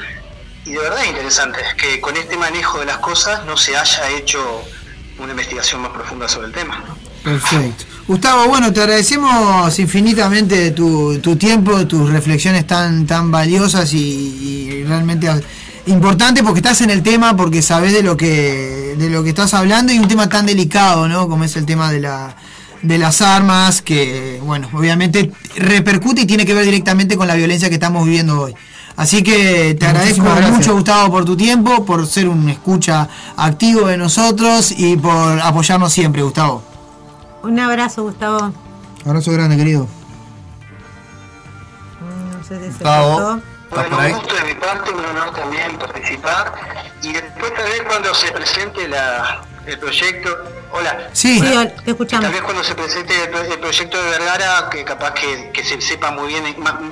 y 0.65 0.73
de 0.73 0.79
verdad 0.79 1.03
es 1.03 1.11
interesante 1.11 1.61
que 1.79 2.01
con 2.01 2.17
este 2.17 2.37
manejo 2.37 2.81
de 2.81 2.87
las 2.87 2.99
cosas 2.99 3.45
no 3.47 3.57
se 3.57 3.77
haya 3.77 4.11
hecho 4.11 4.65
una 5.19 5.31
investigación 5.31 5.81
más 5.81 5.93
profunda 5.93 6.29
sobre 6.29 6.49
el 6.49 6.53
tema. 6.53 6.85
Perfecto. 7.23 7.85
Gustavo, 8.07 8.47
bueno, 8.49 8.73
te 8.73 8.81
agradecemos 8.81 9.79
infinitamente 9.79 10.71
tu, 10.73 11.19
tu 11.21 11.37
tiempo, 11.37 11.87
tus 11.87 12.11
reflexiones 12.11 12.67
tan, 12.67 13.07
tan 13.07 13.31
valiosas 13.31 13.93
y, 13.93 13.99
y 13.99 14.85
realmente 14.85 15.29
importantes 15.87 16.43
porque 16.43 16.61
estás 16.61 16.81
en 16.81 16.91
el 16.91 17.03
tema, 17.03 17.37
porque 17.37 17.63
sabes 17.63 17.93
de 17.93 18.03
lo 18.03 18.17
que 18.17 18.95
de 18.99 19.11
lo 19.11 19.23
que 19.23 19.31
estás 19.31 19.55
hablando 19.55 19.93
y 19.93 19.99
un 19.99 20.09
tema 20.09 20.29
tan 20.29 20.47
delicado, 20.47 21.09
¿no? 21.09 21.29
Como 21.29 21.45
es 21.45 21.57
el 21.57 21.67
tema 21.67 21.91
de 21.91 22.01
la 22.01 22.37
de 22.83 22.99
las 22.99 23.23
armas, 23.23 23.83
que 23.83 24.41
bueno, 24.45 24.69
obviamente 24.73 25.33
repercute 25.57 26.23
y 26.23 26.27
tiene 26.27 26.45
que 26.45 26.55
ver 26.55 26.65
directamente 26.65 27.17
con 27.17 27.27
la 27.27 27.35
violencia 27.35 27.69
que 27.69 27.75
estamos 27.75 28.05
viviendo 28.05 28.43
hoy. 28.43 28.55
Así 28.97 29.23
que 29.23 29.77
te 29.79 29.87
agradezco 29.87 30.23
Muchísimas 30.23 30.53
mucho, 30.53 30.75
Gustavo, 30.75 31.13
por 31.13 31.25
tu 31.25 31.37
tiempo, 31.37 31.85
por 31.85 32.07
ser 32.07 32.29
un 32.29 32.49
escucha 32.49 33.09
activo 33.37 33.89
de 33.89 33.99
nosotros 33.99 34.73
y 34.77 34.97
por 34.97 35.41
apoyarnos 35.41 35.93
siempre, 35.93 36.23
Gustavo. 36.23 36.63
Un 37.43 37.59
abrazo, 37.61 38.05
Gustavo. 38.05 38.53
Abrazo 39.05 39.33
grande, 39.33 39.57
querido. 39.57 39.87
No 42.01 42.45
sé 42.45 42.57
si 42.57 42.65
se 42.65 42.69
Gustavo. 42.71 43.19
cortó. 43.19 43.56
Bueno, 43.71 43.99
un 43.99 44.13
gusto 44.13 44.35
de 44.35 44.45
mi 44.45 44.55
parte, 44.55 44.91
un 44.91 45.05
honor 45.05 45.35
también 45.35 45.77
participar. 45.79 46.53
Y 47.03 47.13
después 47.13 47.55
tal 47.55 47.65
vez 47.65 47.83
cuando 47.83 48.15
se 48.15 48.33
presente 48.33 48.89
la, 48.89 49.43
el 49.67 49.79
proyecto, 49.79 50.31
hola. 50.73 51.09
Sí. 51.13 51.41
Sí, 51.41 51.47
ol- 51.47 51.73
te 51.85 51.91
escuchamos. 51.91 52.25
Tal 52.25 52.33
vez 52.33 52.43
cuando 52.43 52.63
se 52.65 52.75
presente 52.75 53.15
el, 53.25 53.31
pro- 53.31 53.43
el 53.43 53.59
proyecto 53.59 54.03
de 54.03 54.11
Vergara, 54.11 54.69
que 54.71 54.85
capaz 54.85 55.13
que, 55.15 55.51
que 55.53 55.65
se 55.65 55.81
sepa 55.81 56.11
muy 56.11 56.29
bien, 56.29 56.45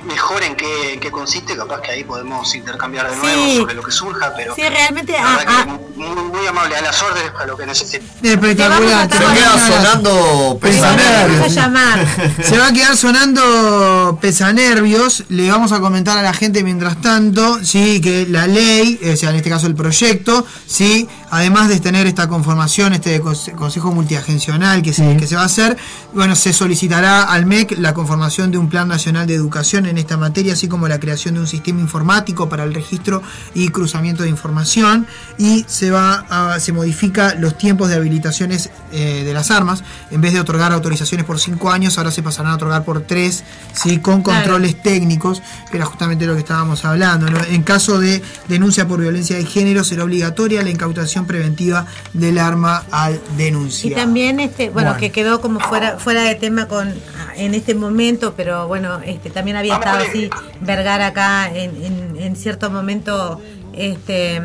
mejor 0.05 0.43
en 0.43 0.55
qué, 0.55 0.93
en 0.93 0.99
qué 0.99 1.11
consiste, 1.11 1.55
capaz 1.55 1.81
que 1.81 1.91
ahí 1.91 2.03
podemos 2.03 2.53
intercambiar 2.55 3.09
de 3.09 3.15
nuevo 3.15 3.45
Sí. 3.45 3.57
sobre 3.57 3.73
lo 3.75 3.83
que 3.83 3.91
surja, 3.91 4.33
pero 4.35 4.55
Sí, 4.55 4.61
realmente, 4.67 5.15
ah, 5.17 5.39
ah. 5.47 5.65
muy, 5.95 6.07
muy 6.23 6.47
amable, 6.47 6.75
a 6.75 6.81
las 6.81 7.01
órdenes 7.01 7.31
para 7.31 7.45
lo 7.47 7.57
que 7.57 7.65
necesiten. 7.65 8.07
Espectacular. 8.23 9.07
Te 9.07 9.17
queda 9.17 9.59
sonando 9.67 10.57
pesanervios. 10.61 11.53
Se 12.43 12.57
va 12.57 12.67
a 12.67 12.73
quedar 12.73 12.97
sonando 12.97 14.17
pesanervios. 14.21 15.23
Le 15.29 15.49
vamos 15.49 15.71
a 15.71 15.79
comentar 15.79 16.17
a 16.17 16.21
la 16.21 16.33
gente 16.33 16.63
mientras 16.63 17.01
tanto, 17.01 17.63
sí, 17.63 18.01
que 18.01 18.25
la 18.29 18.47
ley, 18.47 18.99
o 19.11 19.15
sea, 19.15 19.29
en 19.29 19.37
este 19.37 19.49
caso 19.49 19.67
el 19.67 19.75
proyecto, 19.75 20.45
sí, 20.65 21.07
además 21.35 21.69
de 21.69 21.79
tener 21.79 22.07
esta 22.07 22.27
conformación, 22.27 22.93
este 22.93 23.21
conse- 23.21 23.53
consejo 23.55 23.91
multiagencional 23.91 24.81
que 24.81 24.93
se, 24.93 25.17
que 25.17 25.27
se 25.27 25.35
va 25.35 25.41
a 25.43 25.45
hacer, 25.45 25.77
bueno, 26.13 26.35
se 26.35 26.53
solicitará 26.53 27.23
al 27.23 27.45
MEC 27.45 27.77
la 27.79 27.93
conformación 27.93 28.51
de 28.51 28.57
un 28.57 28.69
plan 28.69 28.87
nacional 28.87 29.27
de 29.27 29.35
educación 29.35 29.85
en 29.85 29.97
esta 29.97 30.17
materia, 30.17 30.53
así 30.53 30.67
como 30.67 30.87
la 30.87 30.99
creación 30.99 31.35
de 31.35 31.41
un 31.41 31.47
sistema 31.47 31.79
informático 31.81 32.47
para 32.49 32.63
el 32.63 32.73
registro 32.73 33.21
y 33.53 33.67
cruzamiento 33.69 34.23
de 34.23 34.29
información 34.29 35.07
y 35.37 35.65
se 35.67 35.91
va 35.91 36.25
a- 36.29 36.59
se 36.59 36.71
modifica 36.71 37.35
los 37.35 37.57
tiempos 37.57 37.89
de 37.89 37.95
habilitaciones 37.95 38.69
eh, 38.91 39.23
de 39.25 39.33
las 39.33 39.51
armas. 39.51 39.83
En 40.11 40.21
vez 40.21 40.33
de 40.33 40.39
otorgar 40.39 40.71
autorizaciones 40.71 41.25
por 41.25 41.39
cinco 41.39 41.69
años, 41.71 41.97
ahora 41.97 42.11
se 42.11 42.23
pasarán 42.23 42.53
a 42.53 42.55
otorgar 42.55 42.83
por 42.85 43.01
tres, 43.01 43.43
¿sí? 43.73 43.99
con 43.99 44.21
Claro. 44.21 44.39
controles 44.39 44.81
técnicos, 44.81 45.41
que 45.69 45.77
era 45.77 45.85
justamente 45.85 46.25
lo 46.25 46.33
que 46.33 46.39
estábamos 46.39 46.85
hablando. 46.85 47.29
¿no? 47.29 47.39
En 47.43 47.63
caso 47.63 47.99
de 47.99 48.21
denuncia 48.47 48.87
por 48.87 49.01
violencia 49.01 49.35
de 49.35 49.45
género, 49.45 49.83
será 49.83 50.03
obligatoria 50.03 50.63
la 50.63 50.69
incautación 50.69 51.24
preventiva 51.25 51.85
del 52.13 52.37
arma 52.37 52.83
al 52.91 53.15
Y 53.15 53.37
denunciar. 53.37 53.93
también 53.95 54.39
este, 54.39 54.69
bueno, 54.69 54.89
Bueno. 54.91 54.99
que 54.99 55.11
quedó 55.11 55.41
como 55.41 55.59
fuera 55.59 55.97
fuera 55.99 56.23
de 56.23 56.35
tema 56.35 56.67
con 56.67 56.93
en 57.37 57.53
este 57.53 57.75
momento, 57.75 58.33
pero 58.37 58.67
bueno, 58.67 58.99
este 59.05 59.29
también 59.29 59.57
había 59.57 59.75
estado 59.75 60.03
así 60.07 60.29
Vergara 60.61 61.07
acá 61.07 61.49
en, 61.53 61.71
en, 61.83 62.15
en 62.17 62.35
cierto 62.35 62.69
momento 62.69 63.41
este 63.73 64.41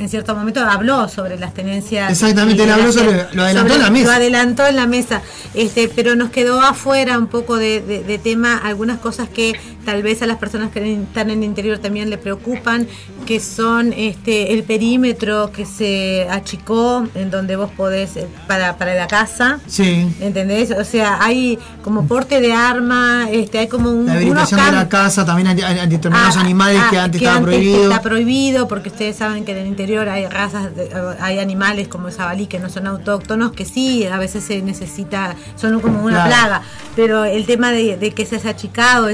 en 0.00 0.08
cierto 0.08 0.34
momento 0.34 0.60
habló 0.60 1.08
sobre 1.08 1.38
las 1.38 1.54
tenencias 1.54 2.10
Exactamente, 2.10 2.64
él 2.64 2.70
habló 2.70 2.92
sobre- 2.92 3.26
lo 3.32 3.42
adelantó 3.44 3.74
en 3.74 3.80
la 3.82 3.90
mesa. 3.90 4.06
lo 4.06 4.12
adelantó 4.12 4.66
en 4.66 4.76
la 4.76 4.86
mesa 4.86 5.22
este 5.54 5.88
pero 5.94 6.16
nos 6.16 6.30
quedó 6.30 6.60
afuera 6.60 7.18
un 7.18 7.26
poco 7.28 7.56
de, 7.56 7.80
de- 7.80 8.02
de 8.02 8.18
tema 8.18 8.56
algunas 8.58 8.98
cosas 8.98 9.28
que 9.28 9.52
tal 9.84 10.02
vez 10.02 10.22
a 10.22 10.26
las 10.26 10.38
personas 10.38 10.70
que 10.72 10.94
están 10.94 11.30
en 11.30 11.38
el 11.38 11.44
interior 11.44 11.78
también 11.78 12.10
le 12.10 12.18
preocupan 12.18 12.86
que 13.26 13.40
son 13.40 13.92
este 13.92 14.52
el 14.54 14.62
perímetro 14.64 15.52
que 15.52 15.64
se 15.66 16.26
achicó 16.30 17.06
en 17.14 17.30
donde 17.30 17.56
vos 17.56 17.70
podés 17.76 18.16
eh, 18.16 18.26
para, 18.46 18.76
para 18.76 18.94
la 18.94 19.06
casa 19.06 19.58
Sí. 19.66 20.06
¿Entendés? 20.20 20.70
O 20.72 20.84
sea, 20.84 21.18
hay 21.20 21.58
como 21.82 22.06
porte 22.06 22.40
de 22.40 22.52
arma, 22.52 23.28
este, 23.30 23.58
hay 23.58 23.68
como 23.68 23.90
un, 23.90 24.06
La 24.06 24.14
habilitación 24.14 24.64
de 24.66 24.72
la 24.72 24.88
casa, 24.88 25.24
también 25.24 25.48
ante, 25.48 25.64
ante 25.64 25.86
determinados 25.86 26.36
Ah, 26.36 26.40
animales 26.40 26.80
que 26.90 26.98
ah, 26.98 27.04
antes 27.04 27.18
que 27.18 27.24
estaba 27.26 27.38
antes 27.38 27.54
prohibido. 27.54 27.82
Está 27.90 28.02
prohibido 28.02 28.68
porque 28.68 28.88
ustedes 28.90 29.16
saben 29.16 29.44
que 29.44 29.52
en 29.52 29.58
el 29.58 29.66
interior 29.66 29.89
hay 29.98 30.26
razas, 30.26 30.74
de- 30.76 30.90
hay 31.20 31.38
animales 31.38 31.88
como 31.88 32.08
el 32.08 32.14
jabalí 32.14 32.46
que 32.46 32.58
no 32.58 32.68
son 32.68 32.86
autóctonos, 32.86 33.52
que 33.52 33.64
sí, 33.64 34.06
a 34.06 34.18
veces 34.18 34.44
se 34.44 34.62
necesita, 34.62 35.34
son 35.56 35.80
como 35.80 36.02
una 36.02 36.24
Claro. 36.24 36.28
plaga, 36.30 36.62
pero 36.96 37.24
el 37.24 37.46
tema 37.46 37.70
de, 37.72 37.96
de 37.96 38.10
que 38.12 38.24
se 38.26 38.36
haya 38.36 38.50
achicado, 38.50 39.08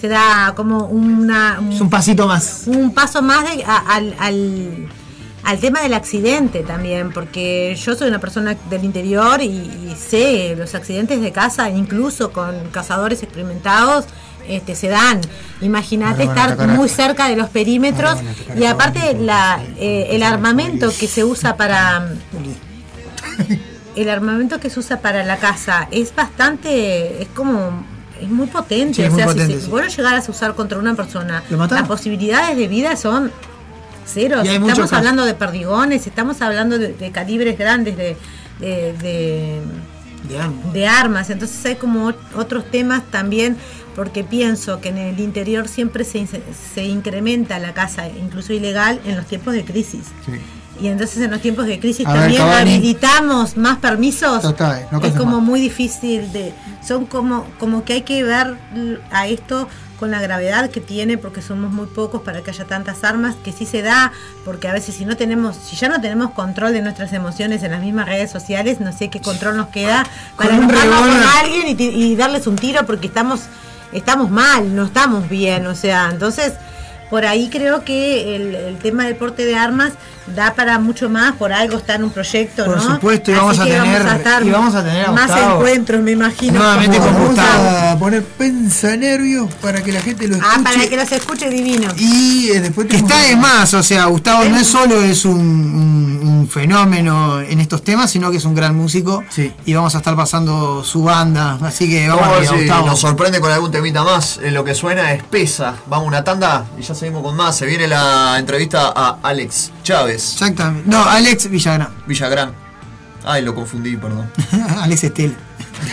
se 0.00 0.08
da 0.08 0.52
como 0.54 0.86
una... 0.86 1.58
Es 1.72 1.80
un 1.80 1.90
pasito 1.90 2.26
más. 2.26 2.64
Un 2.66 2.92
paso 2.92 3.22
más 3.22 3.44
de- 3.56 3.64
a- 3.64 3.78
al, 3.94 4.14
al, 4.18 4.88
al 5.44 5.58
tema 5.58 5.80
del 5.80 5.94
accidente 5.94 6.60
también, 6.62 7.12
porque 7.12 7.76
yo 7.78 7.94
soy 7.94 8.08
una 8.08 8.18
persona 8.18 8.56
del 8.70 8.84
interior 8.84 9.40
y, 9.42 9.46
y 9.46 9.94
sé 9.98 10.54
los 10.56 10.74
accidentes 10.74 11.20
de 11.20 11.32
casa, 11.32 11.68
incluso 11.70 12.32
con 12.32 12.54
cazadores 12.70 13.22
experimentados, 13.22 14.06
este, 14.48 14.74
se 14.74 14.88
dan. 14.88 15.20
Imagínate 15.60 16.24
estar 16.24 16.56
muy 16.68 16.88
cerca 16.88 17.28
de 17.28 17.36
los 17.36 17.48
perímetros 17.50 18.18
y 18.58 18.64
aparte 18.64 19.16
la, 19.18 19.60
eh, 19.78 20.08
el 20.10 20.22
armamento 20.22 20.90
que 20.98 21.06
se 21.08 21.24
usa 21.24 21.56
para 21.56 22.08
el 23.96 24.08
armamento 24.08 24.60
que 24.60 24.70
se 24.70 24.80
usa 24.80 25.00
para 25.00 25.24
la 25.24 25.36
casa 25.38 25.88
es 25.90 26.14
bastante, 26.14 27.22
es 27.22 27.28
como, 27.28 27.84
es 28.20 28.28
muy 28.28 28.46
potente. 28.46 28.94
Sí, 28.96 29.02
es 29.02 29.08
o 29.08 29.12
muy 29.12 29.18
sea, 29.22 29.26
potente, 29.26 29.54
si, 29.54 29.58
sí. 29.60 29.64
si 29.66 29.70
vos 29.70 29.82
lo 29.82 29.88
llegaras 29.88 30.28
a 30.28 30.30
usar 30.32 30.54
contra 30.54 30.78
una 30.78 30.94
persona, 30.94 31.42
las 31.48 31.86
posibilidades 31.88 32.56
de 32.56 32.68
vida 32.68 32.96
son 32.96 33.30
cero. 34.06 34.42
Estamos 34.42 34.92
hablando 34.92 35.24
de 35.24 35.34
perdigones, 35.34 36.06
estamos 36.06 36.42
hablando 36.42 36.78
de, 36.78 36.92
de 36.92 37.10
calibres 37.10 37.56
grandes 37.58 37.96
de, 37.96 38.16
de, 38.60 38.92
de- 39.00 39.60
De 40.72 40.86
armas. 40.88 41.28
Entonces 41.30 41.64
hay 41.66 41.74
como 41.76 42.10
ot- 42.10 42.16
otros 42.36 42.70
temas 42.70 43.02
también, 43.10 43.56
porque 43.94 44.24
pienso 44.24 44.80
que 44.80 44.88
en 44.88 44.98
el 44.98 45.20
interior 45.20 45.68
siempre 45.68 46.04
se, 46.04 46.26
se 46.74 46.84
incrementa 46.84 47.58
la 47.58 47.74
caza, 47.74 48.08
incluso 48.08 48.52
ilegal, 48.52 49.00
en 49.04 49.16
los 49.16 49.26
tiempos 49.26 49.54
de 49.54 49.64
crisis. 49.64 50.06
Y 50.80 50.88
entonces 50.88 51.22
en 51.22 51.30
los 51.30 51.40
tiempos 51.40 51.66
de 51.66 51.78
crisis 51.78 52.06
A 52.06 52.12
ver, 52.12 52.22
también 52.22 52.42
Cavani. 52.42 52.74
habilitamos 52.74 53.56
más 53.56 53.78
permisos. 53.78 54.42
Total, 54.42 54.88
no 54.90 55.00
es 55.00 55.12
como 55.14 55.36
más. 55.36 55.42
muy 55.42 55.60
difícil 55.60 56.32
de. 56.32 56.52
Son 56.86 57.06
como, 57.06 57.46
como 57.58 57.84
que 57.84 57.92
hay 57.94 58.02
que 58.02 58.24
ver 58.24 58.58
a 59.12 59.28
esto 59.28 59.68
con 59.98 60.10
la 60.10 60.20
gravedad 60.20 60.70
que 60.70 60.80
tiene, 60.80 61.16
porque 61.16 61.40
somos 61.40 61.72
muy 61.72 61.86
pocos 61.86 62.22
para 62.22 62.42
que 62.42 62.50
haya 62.50 62.64
tantas 62.64 63.04
armas, 63.04 63.36
que 63.44 63.52
sí 63.52 63.64
se 63.64 63.82
da, 63.82 64.12
porque 64.44 64.66
a 64.66 64.72
veces 64.72 64.96
si 64.96 65.04
no 65.04 65.16
tenemos, 65.16 65.56
si 65.56 65.76
ya 65.76 65.88
no 65.88 66.00
tenemos 66.00 66.32
control 66.32 66.72
de 66.72 66.82
nuestras 66.82 67.12
emociones 67.12 67.62
en 67.62 67.70
las 67.70 67.80
mismas 67.80 68.06
redes 68.06 68.30
sociales, 68.30 68.80
no 68.80 68.92
sé 68.92 69.08
qué 69.08 69.20
control 69.20 69.56
nos 69.56 69.68
queda 69.68 70.04
para 70.36 70.56
Con 70.56 70.64
un 70.64 70.70
con 70.70 71.22
alguien 71.40 71.76
y, 71.78 71.82
y 71.82 72.16
darles 72.16 72.48
un 72.48 72.56
tiro 72.56 72.84
porque 72.84 73.06
estamos, 73.06 73.42
estamos 73.94 74.30
mal, 74.30 74.74
no 74.76 74.84
estamos 74.84 75.28
bien, 75.28 75.66
o 75.66 75.74
sea, 75.74 76.10
entonces 76.10 76.54
por 77.10 77.24
ahí 77.24 77.48
creo 77.48 77.84
que 77.84 78.36
el, 78.36 78.54
el 78.54 78.78
tema 78.78 79.04
del 79.06 79.16
porte 79.16 79.44
de 79.44 79.56
armas 79.56 79.92
da 80.26 80.54
para 80.54 80.78
mucho 80.78 81.08
más, 81.10 81.34
por 81.34 81.52
algo 81.52 81.76
está 81.78 81.96
en 81.96 82.04
un 82.04 82.10
proyecto, 82.10 82.64
Por 82.64 82.76
¿no? 82.76 82.94
supuesto, 82.94 83.30
y 83.30 83.34
Así 83.34 83.40
vamos 83.40 83.58
a 83.58 83.64
tener- 83.64 84.06
estar 84.06 84.42
y 84.42 84.50
vamos 84.50 84.74
a 84.74 84.82
tener 84.84 85.06
a 85.06 85.12
más 85.12 85.30
Gustavo. 85.30 85.56
encuentros, 85.56 86.02
me 86.02 86.10
imagino. 86.12 86.58
Nuevamente 86.58 86.98
con 86.98 87.12
Vamos 87.12 87.28
Gustavo. 87.30 87.88
a 87.90 87.98
poner 87.98 88.24
pensa 88.24 88.96
nervios 88.96 89.52
para 89.60 89.82
que 89.82 89.92
la 89.92 90.00
gente 90.00 90.26
lo 90.28 90.36
escuche. 90.36 90.52
Ah, 90.56 90.60
para 90.64 90.86
que 90.88 90.96
los 90.96 91.12
escuche 91.12 91.50
divino. 91.50 91.90
Y 91.98 92.48
eh, 92.50 92.60
después 92.60 92.86
Que 92.88 92.96
está 92.96 93.18
de 93.22 93.36
más, 93.36 93.74
o 93.74 93.82
sea, 93.82 94.06
Gustavo 94.06 94.44
no 94.44 94.56
es 94.56 94.66
solo 94.66 95.00
es 95.02 95.24
un, 95.24 95.38
un- 95.38 96.20
un 96.24 96.48
fenómeno 96.48 97.40
en 97.40 97.60
estos 97.60 97.82
temas, 97.82 98.10
sino 98.10 98.30
que 98.30 98.38
es 98.38 98.44
un 98.44 98.54
gran 98.54 98.74
músico. 98.76 99.22
Y 99.66 99.74
vamos 99.74 99.94
a 99.94 99.98
estar 99.98 100.16
pasando 100.16 100.82
su 100.84 101.02
banda, 101.04 101.58
así 101.62 101.88
que 101.88 102.08
vamos, 102.08 102.22
Vamos 102.22 102.36
a 102.36 102.40
ver 102.40 102.48
a 102.48 102.52
si 102.52 102.58
Gustavo. 102.60 102.86
nos 102.86 103.00
sorprende 103.00 103.40
con 103.40 103.50
algún 103.52 103.70
temita 103.70 104.02
más. 104.04 104.38
Eh, 104.42 104.50
lo 104.50 104.64
que 104.64 104.74
suena 104.74 105.12
es 105.12 105.22
pesa. 105.24 105.74
Vamos 105.86 106.06
a 106.06 106.08
una 106.08 106.24
tanda 106.24 106.64
y 106.78 106.82
ya 106.82 106.94
seguimos 106.94 107.22
con 107.22 107.36
más. 107.36 107.56
Se 107.56 107.66
viene 107.66 107.86
la 107.88 108.36
entrevista 108.38 108.92
a 108.94 109.18
Alex 109.22 109.70
Chávez. 109.82 110.13
Exactamente. 110.14 110.88
No, 110.88 111.04
Alex 111.04 111.50
Villagrán. 111.50 111.88
Villagrán. 112.06 112.52
Ay, 113.24 113.42
lo 113.42 113.54
confundí, 113.54 113.96
perdón. 113.96 114.30
Alex 114.80 115.04
Estela. 115.04 115.34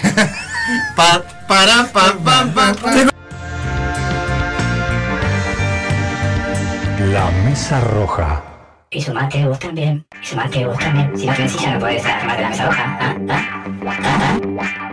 Pa, 0.95 1.23
para, 1.47 1.91
pam, 1.91 2.19
pam. 2.23 2.53
La 7.11 7.31
Mesa 7.43 7.81
Roja. 7.81 8.43
Y 8.89 9.01
sumate 9.01 9.45
vos 9.45 9.57
también. 9.59 10.05
Y 10.21 10.25
sumate 10.25 10.65
vos 10.65 10.77
también. 10.77 11.17
Si 11.17 11.25
no 11.25 11.33
tenés 11.33 11.51
silla 11.51 11.73
no 11.73 11.79
podés 11.79 12.05
armar 12.05 12.37
de 12.37 12.43
la 12.43 12.49
mesa 12.49 12.65
roja. 12.67 12.97
¿Ah? 12.99 13.15
¿Ah? 13.29 13.63
¿Ah? 14.59 14.90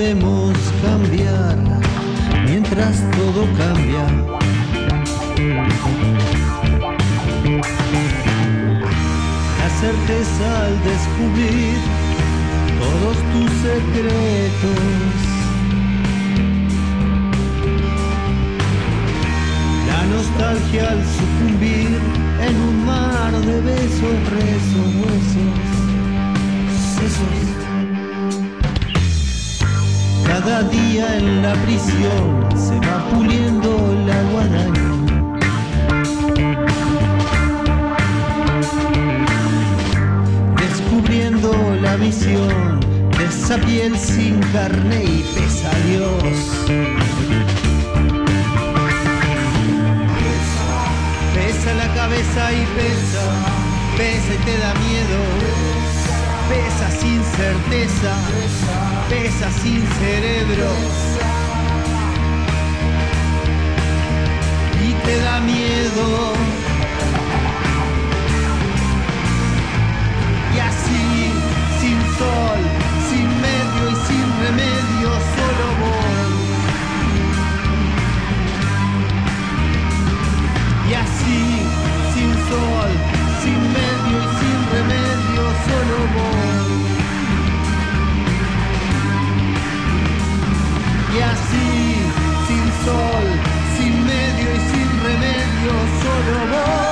¿Cómo 0.00 0.12
podemos 0.12 0.56
cambiar 0.82 1.58
mientras 2.46 3.02
todo 3.10 3.44
cambia? 3.58 4.06
La 9.58 9.68
certeza 9.78 10.64
al 10.64 10.76
descubrir 10.84 11.76
todos 12.80 13.16
tus 13.32 13.50
secretos. 13.60 14.80
La 19.86 20.00
nostalgia 20.06 20.90
al 20.92 21.04
sucumbir 21.04 21.90
en 22.48 22.56
un 22.56 22.86
mar 22.86 23.32
de 23.32 23.60
besos, 23.60 24.16
rezos, 24.30 24.94
huesos, 24.96 25.69
Cada 30.30 30.62
día 30.62 31.18
en 31.18 31.42
la 31.42 31.54
prisión 31.64 32.48
se 32.56 32.76
va 32.86 33.04
puliendo 33.10 33.70
la 34.06 34.22
guadaña. 34.30 34.88
Descubriendo 40.56 41.52
la 41.82 41.96
visión 41.96 42.78
de 43.18 43.24
esa 43.24 43.56
piel 43.58 43.98
sin 43.98 44.38
carne 44.52 45.02
y 45.02 45.24
pesa 45.34 45.68
a 45.68 45.78
Dios. 45.88 46.22
pesa 51.34 51.74
la 51.74 51.92
cabeza 51.92 52.52
y 52.52 52.64
pesa, 52.78 53.24
pesa 53.98 54.34
y 54.34 54.44
te 54.46 54.58
da 54.58 54.74
miedo. 54.74 55.69
Pesa 56.50 56.90
sin 57.00 57.22
certeza, 57.36 58.12
pesa 59.08 59.50
sin 59.62 59.86
cerebro. 60.00 60.70
Y 64.84 64.92
te 65.04 65.16
da 65.20 65.40
miedo. 65.42 66.32
Y 70.52 70.58
así, 70.58 71.32
sin 71.80 72.00
sol, 72.18 72.79
Y 91.20 91.22
así, 91.22 91.96
sin 92.48 92.64
sol, 92.82 93.26
sin 93.76 94.06
medio 94.06 94.54
y 94.54 94.60
sin 94.70 95.02
remedio, 95.02 95.72
solo 96.02 96.46
voy. 96.50 96.89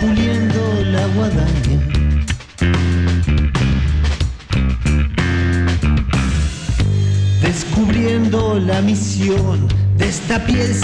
Puliendo 0.00 0.82
la 0.92 1.06
guadaña. 1.08 1.78
Descubriendo 7.42 8.58
la 8.58 8.80
misión 8.82 9.68
de 9.96 10.08
esta 10.08 10.44
piel 10.44 10.74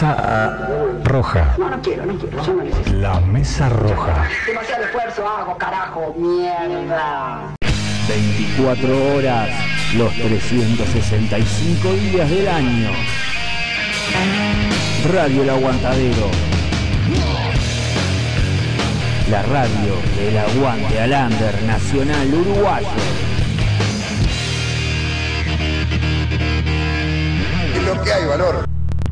mesa 0.00 0.56
roja. 1.02 1.56
No, 1.58 1.70
no 1.70 1.82
quiero, 1.82 2.06
no 2.06 2.14
quiero, 2.16 2.44
yo 2.44 2.54
no 2.54 2.62
necesito. 2.62 2.92
La 2.98 3.20
mesa 3.20 3.68
roja. 3.68 4.28
Demasiado 4.46 4.84
esfuerzo 4.84 5.28
hago, 5.28 5.58
carajo, 5.58 6.14
mierda. 6.16 7.56
24 8.08 9.14
horas, 9.14 9.48
los 9.96 10.12
365 10.14 11.92
días 11.94 12.30
del 12.30 12.48
año. 12.48 12.90
Radio 15.12 15.42
El 15.42 15.50
Aguantadero. 15.50 16.30
La 19.30 19.42
radio 19.42 19.94
del 20.16 20.38
aguante 20.38 21.00
al 21.00 21.12
under 21.12 21.62
nacional 21.64 22.32
uruguayo. 22.32 22.88
Es 27.74 27.82
lo 27.82 28.02
que 28.02 28.12
hay, 28.12 28.24
valor. 28.26 28.77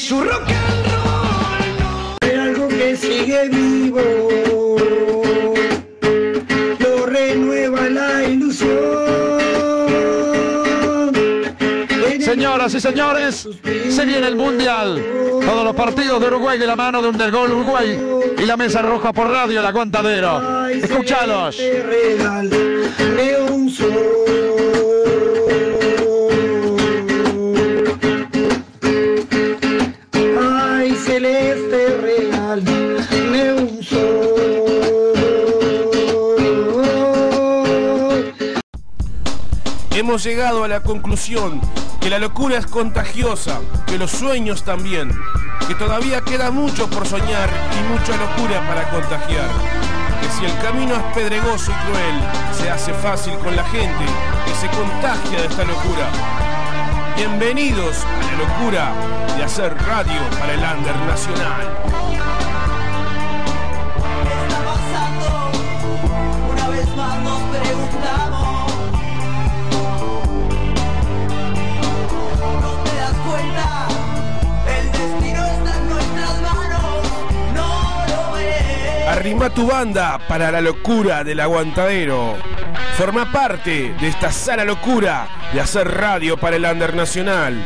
Su 0.00 0.22
rock 0.22 0.48
and 0.48 0.86
roll. 2.56 2.96
sigue 2.96 3.48
vivo, 3.48 4.00
lo 6.78 7.06
renueva 7.06 7.88
la 7.90 8.24
ilusión. 8.24 8.70
Señoras 12.20 12.74
y 12.74 12.80
señores, 12.80 13.48
se 13.90 14.04
viene 14.06 14.26
el 14.28 14.36
Mundial. 14.36 15.04
Todos 15.44 15.64
los 15.64 15.76
partidos 15.76 16.20
de 16.20 16.28
Uruguay 16.28 16.58
de 16.58 16.66
la 16.66 16.76
mano 16.76 17.02
de 17.02 17.08
un 17.08 17.18
del 17.18 17.30
gol 17.30 17.52
Uruguay 17.52 18.00
y 18.38 18.46
la 18.46 18.56
mesa 18.56 18.80
roja 18.80 19.12
por 19.12 19.28
radio, 19.28 19.60
el 19.60 19.66
aguantadero. 19.66 20.66
Escuchalos. 20.68 21.60
Un 23.50 23.70
sol. 23.70 24.49
Hemos 40.10 40.24
llegado 40.24 40.64
a 40.64 40.68
la 40.68 40.80
conclusión 40.80 41.60
que 42.00 42.10
la 42.10 42.18
locura 42.18 42.58
es 42.58 42.66
contagiosa, 42.66 43.60
que 43.86 43.96
los 43.96 44.10
sueños 44.10 44.64
también, 44.64 45.08
que 45.68 45.76
todavía 45.76 46.20
queda 46.22 46.50
mucho 46.50 46.90
por 46.90 47.06
soñar 47.06 47.48
y 47.78 47.92
mucha 47.92 48.16
locura 48.16 48.66
para 48.66 48.90
contagiar. 48.90 49.48
Que 50.20 50.28
si 50.30 50.46
el 50.46 50.58
camino 50.62 50.96
es 50.96 51.14
pedregoso 51.14 51.70
y 51.70 51.86
cruel, 51.86 52.20
se 52.60 52.68
hace 52.68 52.92
fácil 52.92 53.34
con 53.34 53.54
la 53.54 53.62
gente 53.66 54.04
que 54.44 54.54
se 54.56 54.66
contagia 54.76 55.42
de 55.42 55.46
esta 55.46 55.62
locura. 55.62 56.08
Bienvenidos 57.14 58.04
a 58.04 58.32
la 58.32 58.48
locura 58.48 58.92
de 59.36 59.44
hacer 59.44 59.76
radio 59.76 60.20
para 60.40 60.54
el 60.54 60.76
under 60.76 60.96
nacional. 61.06 62.09
Arrima 79.20 79.50
tu 79.50 79.66
banda 79.66 80.18
para 80.26 80.50
la 80.50 80.62
locura 80.62 81.22
del 81.22 81.40
aguantadero. 81.40 82.36
Forma 82.96 83.30
parte 83.30 83.94
de 84.00 84.08
esta 84.08 84.32
sana 84.32 84.64
locura 84.64 85.28
de 85.52 85.60
hacer 85.60 85.86
radio 85.86 86.38
para 86.38 86.56
el 86.56 86.64
under 86.64 86.94
nacional. 86.94 87.62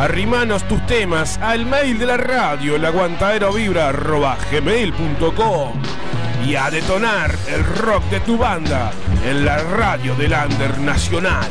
Arrimanos 0.00 0.66
tus 0.66 0.86
temas 0.86 1.36
al 1.42 1.66
mail 1.66 1.98
de 1.98 2.06
la 2.06 2.16
radio, 2.16 2.78
gmail.com 4.50 5.72
y 6.46 6.54
a 6.54 6.70
detonar 6.70 7.34
el 7.48 7.62
rock 7.62 8.04
de 8.04 8.20
tu 8.20 8.38
banda 8.38 8.90
en 9.26 9.44
la 9.44 9.58
radio 9.58 10.14
del 10.14 10.32
under 10.32 10.78
nacional. 10.78 11.50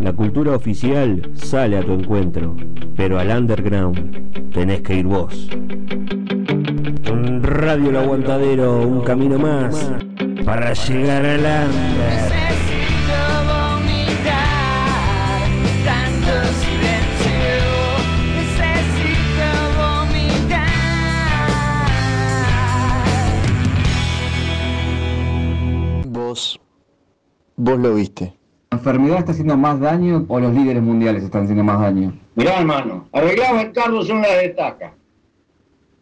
La 0.00 0.14
cultura 0.14 0.56
oficial 0.56 1.30
sale 1.34 1.76
a 1.76 1.84
tu 1.84 1.92
encuentro, 1.92 2.56
pero 3.00 3.18
al 3.18 3.30
underground 3.30 4.52
tenés 4.52 4.82
que 4.82 4.96
ir 4.96 5.06
vos. 5.06 5.48
Radio 7.40 7.88
El 7.88 7.96
Aguantadero, 7.96 8.82
un 8.82 9.00
camino 9.00 9.38
más 9.38 9.90
para 10.44 10.74
llegar 10.74 11.24
al 11.24 11.38
under. 11.38 12.30
Tanto 15.82 16.32
silencio 16.60 17.40
Necesito 18.36 19.48
vomitar 19.78 20.68
Vos, 26.04 26.60
vos 27.56 27.78
lo 27.78 27.94
viste. 27.94 28.34
¿La 28.70 28.76
enfermedad 28.76 29.20
está 29.20 29.32
haciendo 29.32 29.56
más 29.56 29.80
daño 29.80 30.26
o 30.28 30.38
los 30.38 30.52
líderes 30.52 30.82
mundiales 30.82 31.24
están 31.24 31.44
haciendo 31.44 31.64
más 31.64 31.80
daño? 31.80 32.12
Mirá, 32.40 32.60
hermano, 32.60 33.06
arreglado 33.12 33.60
el 33.60 33.70
carro 33.70 34.02
son 34.02 34.22
las 34.22 34.34
destacas. 34.40 34.94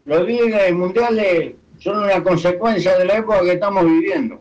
Los 0.05 0.25
líderes 0.25 0.73
mundiales 0.73 1.55
son 1.79 2.01
una 2.05 2.23
consecuencia 2.23 2.97
de 2.97 3.03
la 3.03 3.17
época 3.17 3.41
que 3.41 3.51
estamos 3.51 3.83
viviendo. 3.83 4.39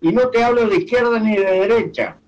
Y 0.00 0.12
no 0.12 0.28
te 0.28 0.44
hablo 0.44 0.68
de 0.68 0.76
izquierda 0.76 1.18
ni 1.18 1.34
de 1.34 1.42
derecha. 1.42 2.18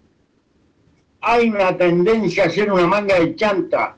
Hay 1.21 1.51
una 1.51 1.77
tendencia 1.77 2.47
a 2.47 2.51
ser 2.51 2.73
una 2.73 2.85
manga 2.85 3.17
de 3.17 3.37
chanta. 3.37 3.97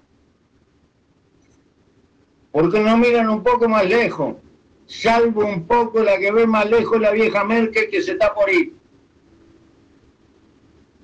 Porque 2.51 2.81
no 2.81 2.99
miran 2.99 3.31
un 3.31 3.43
poco 3.43 3.67
más 3.67 3.89
lejos. 3.89 4.37
Salvo 4.85 5.47
un 5.47 5.67
poco 5.67 6.03
la 6.03 6.19
que 6.19 6.31
ve 6.31 6.47
más 6.47 6.69
lejos 6.69 7.01
la 7.01 7.13
vieja 7.13 7.45
Merkel 7.45 7.89
que 7.89 8.03
se 8.03 8.13
está 8.13 8.35
por 8.35 8.51
ir. 8.51 8.75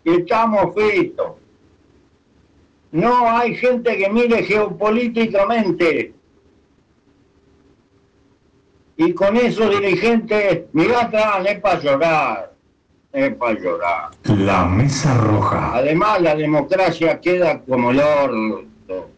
Estamos 0.05 0.75
fritos. 0.75 1.48
No 2.91 3.31
hay 3.31 3.55
gente 3.57 3.97
que 3.97 4.09
mire 4.09 4.43
geopolíticamente. 4.45 6.15
Y 8.97 9.13
con 9.13 9.37
esos 9.37 9.71
dirigentes, 9.71 10.65
mirá 10.73 11.03
atrás, 11.03 11.47
es 11.47 11.61
para 11.61 11.81
llorar. 11.81 12.53
Es 13.13 13.35
para 13.37 13.59
llorar. 13.59 14.11
La 14.25 14.65
Mesa 14.65 15.15
Roja. 15.15 15.77
Además, 15.77 16.21
la 16.21 16.35
democracia 16.35 17.21
queda 17.21 17.61
como 17.61 17.91
el 17.91 18.01
orto. 18.01 19.09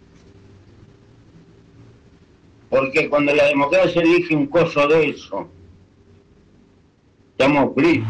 Porque 2.69 3.09
cuando 3.09 3.35
la 3.35 3.47
democracia 3.47 4.01
elige 4.01 4.35
un 4.35 4.47
coso 4.47 4.87
de 4.87 5.11
eso, 5.11 5.49
estamos 7.33 7.75
fritos. 7.75 8.07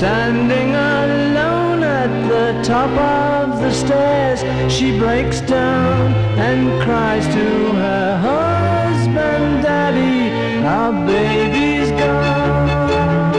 Standing 0.00 0.70
alone 0.70 1.82
at 1.82 2.08
the 2.26 2.62
top 2.62 2.88
of 2.88 3.60
the 3.60 3.70
stairs, 3.70 4.40
she 4.72 4.98
breaks 4.98 5.42
down 5.42 6.14
and 6.38 6.82
cries 6.82 7.26
to 7.26 7.72
her 7.82 8.16
husband, 8.16 9.62
Daddy, 9.62 10.64
our 10.64 10.92
baby's 11.06 11.90
gone. 12.00 13.34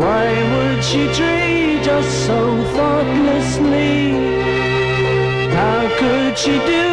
Why 0.00 0.26
would 0.52 0.82
she 0.82 1.06
treat 1.14 1.86
us 1.86 2.08
so 2.26 2.40
thoughtlessly? 2.74 4.10
How 5.54 5.88
could 6.00 6.36
she 6.36 6.58
do 6.66 6.83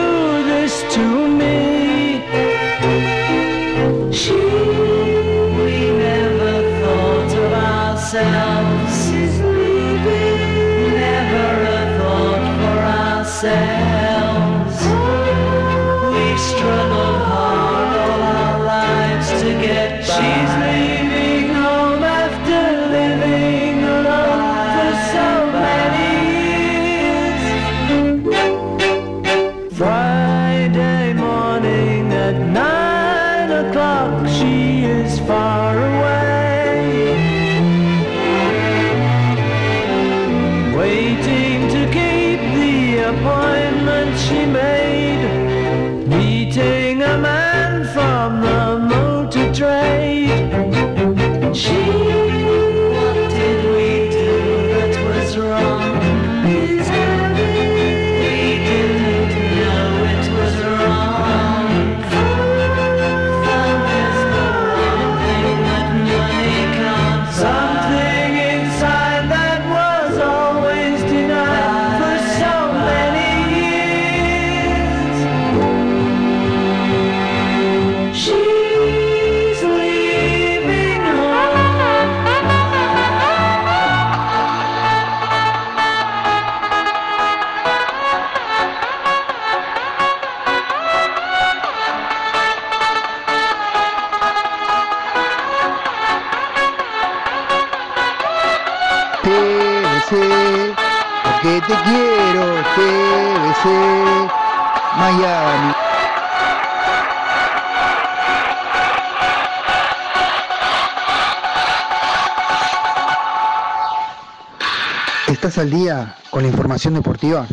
¿Estás 115.51 115.65
al 115.65 115.71
día 115.71 116.15
con 116.29 116.43
la 116.43 116.47
información 116.47 116.93
deportiva? 116.93 117.45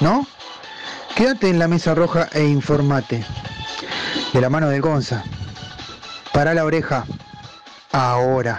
¿No? 0.00 0.26
Quédate 1.16 1.48
en 1.48 1.58
la 1.58 1.66
mesa 1.66 1.94
roja 1.94 2.28
e 2.30 2.44
informate. 2.44 3.24
De 4.34 4.40
la 4.42 4.50
mano 4.50 4.68
del 4.68 4.82
Gonza. 4.82 5.24
Para 6.34 6.52
la 6.52 6.66
oreja. 6.66 7.06
Ahora. 7.90 8.58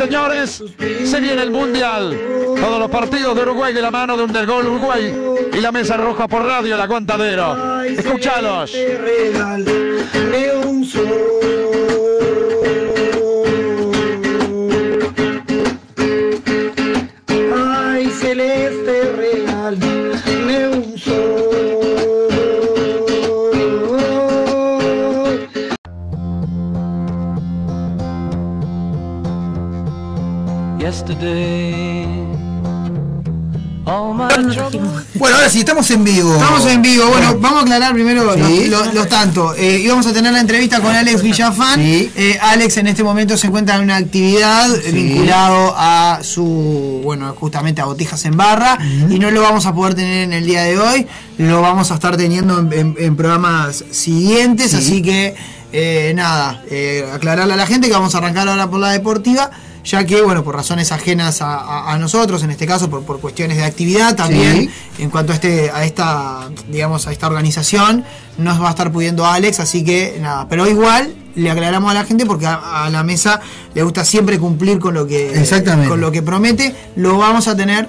Señores, 0.00 0.62
se 1.04 1.20
viene 1.20 1.42
el 1.42 1.50
Mundial. 1.50 2.18
Todos 2.58 2.78
los 2.78 2.90
partidos 2.90 3.36
de 3.36 3.42
Uruguay 3.42 3.74
de 3.74 3.82
la 3.82 3.90
mano 3.90 4.16
de 4.16 4.24
un 4.24 4.32
del 4.32 4.46
gol 4.46 4.66
Uruguay 4.66 5.14
y 5.52 5.60
la 5.60 5.70
mesa 5.72 5.98
roja 5.98 6.26
por 6.26 6.42
radio, 6.42 6.74
el 6.74 6.80
aguantadero. 6.80 7.82
Escuchalos. 7.82 8.72
Estamos 35.90 36.08
en 36.08 36.14
vivo. 36.16 36.34
Estamos 36.34 36.66
en 36.66 36.82
vivo. 36.82 37.06
Bueno, 37.08 37.36
vamos 37.40 37.58
a 37.60 37.62
aclarar 37.62 37.92
primero 37.92 38.34
Sí. 38.34 38.66
los, 38.66 38.86
los- 38.86 38.94
los 38.94 39.08
tantos. 39.08 39.56
Eh, 39.58 39.80
íbamos 39.82 40.06
a 40.06 40.12
tener 40.12 40.32
la 40.32 40.40
entrevista 40.40 40.80
con 40.80 40.94
Alex 40.94 41.22
Villafán. 41.22 41.80
Eh, 41.80 42.38
Alex 42.40 42.76
en 42.76 42.86
este 42.86 43.02
momento 43.02 43.36
se 43.36 43.48
encuentra 43.48 43.76
en 43.76 43.82
una 43.82 43.96
actividad 43.96 44.68
eh, 44.84 44.92
vinculado 44.92 45.74
a 45.76 46.20
su, 46.22 47.00
bueno, 47.02 47.34
justamente 47.38 47.80
a 47.80 47.86
Botijas 47.86 48.24
en 48.24 48.36
Barra. 48.36 48.78
Y 49.10 49.18
no 49.18 49.30
lo 49.30 49.42
vamos 49.42 49.66
a 49.66 49.74
poder 49.74 49.94
tener 49.94 50.24
en 50.24 50.32
el 50.32 50.46
día 50.46 50.62
de 50.62 50.78
hoy. 50.78 51.06
Lo 51.38 51.60
vamos 51.62 51.90
a 51.90 51.94
estar 51.94 52.16
teniendo 52.16 52.58
en, 52.60 52.72
en- 52.72 52.94
en 52.98 53.16
programas 53.16 53.84
siguientes. 53.90 54.70
Sí. 54.70 54.76
Así 54.76 55.02
que, 55.02 55.34
eh, 55.72 56.12
nada, 56.14 56.62
eh, 56.70 57.08
aclararle 57.12 57.54
a 57.54 57.56
la 57.56 57.66
gente 57.66 57.86
que 57.88 57.94
vamos 57.94 58.14
a 58.14 58.18
arrancar 58.18 58.48
ahora 58.48 58.68
por 58.68 58.80
la 58.80 58.90
deportiva. 58.90 59.50
Ya 59.90 60.04
que, 60.04 60.20
bueno, 60.22 60.44
por 60.44 60.54
razones 60.54 60.92
ajenas 60.92 61.40
a, 61.42 61.56
a- 61.56 61.92
a 61.92 61.98
nosotros, 61.98 62.42
en 62.42 62.50
este 62.50 62.66
caso 62.66 62.88
por, 62.90 63.02
por 63.04 63.18
cuestiones 63.20 63.56
de 63.56 63.64
actividad 63.64 64.14
también, 64.14 64.70
Sí. 64.96 65.02
en 65.02 65.10
cuanto 65.10 65.32
a 65.32 65.34
este 65.36 65.70
a 65.70 65.84
esta 65.84 66.48
digamos 66.68 67.06
a 67.06 67.12
esta 67.12 67.26
organización 67.26 68.04
nos 68.38 68.60
va 68.62 68.68
a 68.68 68.70
estar 68.70 68.92
pudiendo 68.92 69.24
Alex 69.26 69.58
así 69.60 69.82
que 69.84 70.18
nada 70.20 70.46
pero 70.48 70.68
igual 70.68 71.14
le 71.34 71.50
aclaramos 71.50 71.90
a 71.90 71.94
la 71.94 72.04
gente 72.04 72.26
porque 72.26 72.46
a, 72.46 72.84
a 72.84 72.90
la 72.90 73.02
mesa 73.02 73.40
le 73.74 73.82
gusta 73.82 74.04
siempre 74.04 74.38
cumplir 74.38 74.78
con 74.78 74.94
lo 74.94 75.06
que 75.06 75.32
Exactamente. 75.40 75.88
con 75.88 76.00
lo 76.00 76.10
que 76.12 76.22
promete 76.22 76.74
lo 76.96 77.16
vamos 77.18 77.48
a 77.48 77.56
tener 77.56 77.88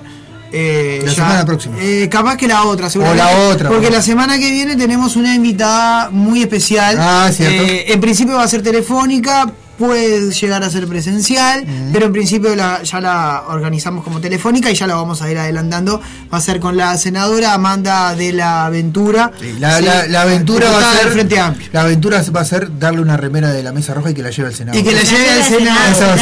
eh, 0.54 1.00
La 1.04 1.10
ya- 1.12 1.16
semana 1.16 1.46
próxima. 1.46 1.76
eh, 1.80 2.08
capaz 2.10 2.36
que 2.38 2.48
la 2.48 2.64
otra 2.64 2.90
seguramente. 2.90 3.24
O 3.24 3.26
la 3.26 3.50
otra, 3.54 3.70
porque 3.70 3.84
bueno. 3.88 3.98
la 3.98 4.02
semana 4.04 4.38
que 4.40 4.50
viene 4.52 4.76
tenemos 4.76 5.16
una 5.16 5.34
invitada 5.36 6.10
muy 6.12 6.42
especial 6.42 6.98
Ah, 7.00 7.30
cierto. 7.34 7.64
Eh, 7.64 7.92
en 7.94 8.00
principio 8.02 8.36
va 8.36 8.44
a 8.44 8.48
ser 8.48 8.62
telefónica 8.62 9.52
puede 9.86 10.32
llegar 10.32 10.64
a 10.64 10.70
ser 10.70 10.88
presencial, 10.88 11.66
pero 11.92 12.06
en 12.06 12.14
principio 12.14 12.56
la- 12.56 12.84
ya 12.84 13.02
la 13.02 13.44
organizamos 13.48 14.04
como 14.04 14.22
telefónica 14.22 14.70
y 14.72 14.76
ya 14.76 14.88
la 14.88 14.96
vamos 14.96 15.22
a 15.22 15.32
ir 15.32 15.38
adelantando. 15.38 16.02
Va 16.34 16.38
a 16.38 16.42
ser 16.42 16.60
con 16.60 16.78
la 16.78 16.98
senadora 16.98 17.54
Amanda 17.54 18.16
de 18.16 18.32
la 18.34 18.66
Aventura. 18.66 19.32
La, 19.60 19.78
Sí, 19.78 19.84
la- 19.86 20.08
la 20.08 20.22
aventura 20.22 20.70
va 20.72 20.78
a 20.78 20.90
del 20.92 21.00
ser. 21.00 21.12
Frente 21.14 21.40
Amplio. 21.40 21.70
La 21.74 21.82
aventura 21.82 22.24
va 22.36 22.42
a 22.42 22.46
ser 22.46 22.78
darle 22.80 23.02
una 23.02 23.18
remera 23.18 23.50
de 23.52 23.64
la 23.64 23.72
mesa 23.72 23.94
roja 23.94 24.12
y 24.12 24.14
que 24.14 24.22
la 24.24 24.30
lleve 24.30 24.48
al 24.50 24.54
Senado. 24.56 24.78
Y 24.78 24.84
que 24.84 24.92
la 24.94 25.02
lleve 25.04 25.30
al 25.32 25.44
Senado. 25.44 26.16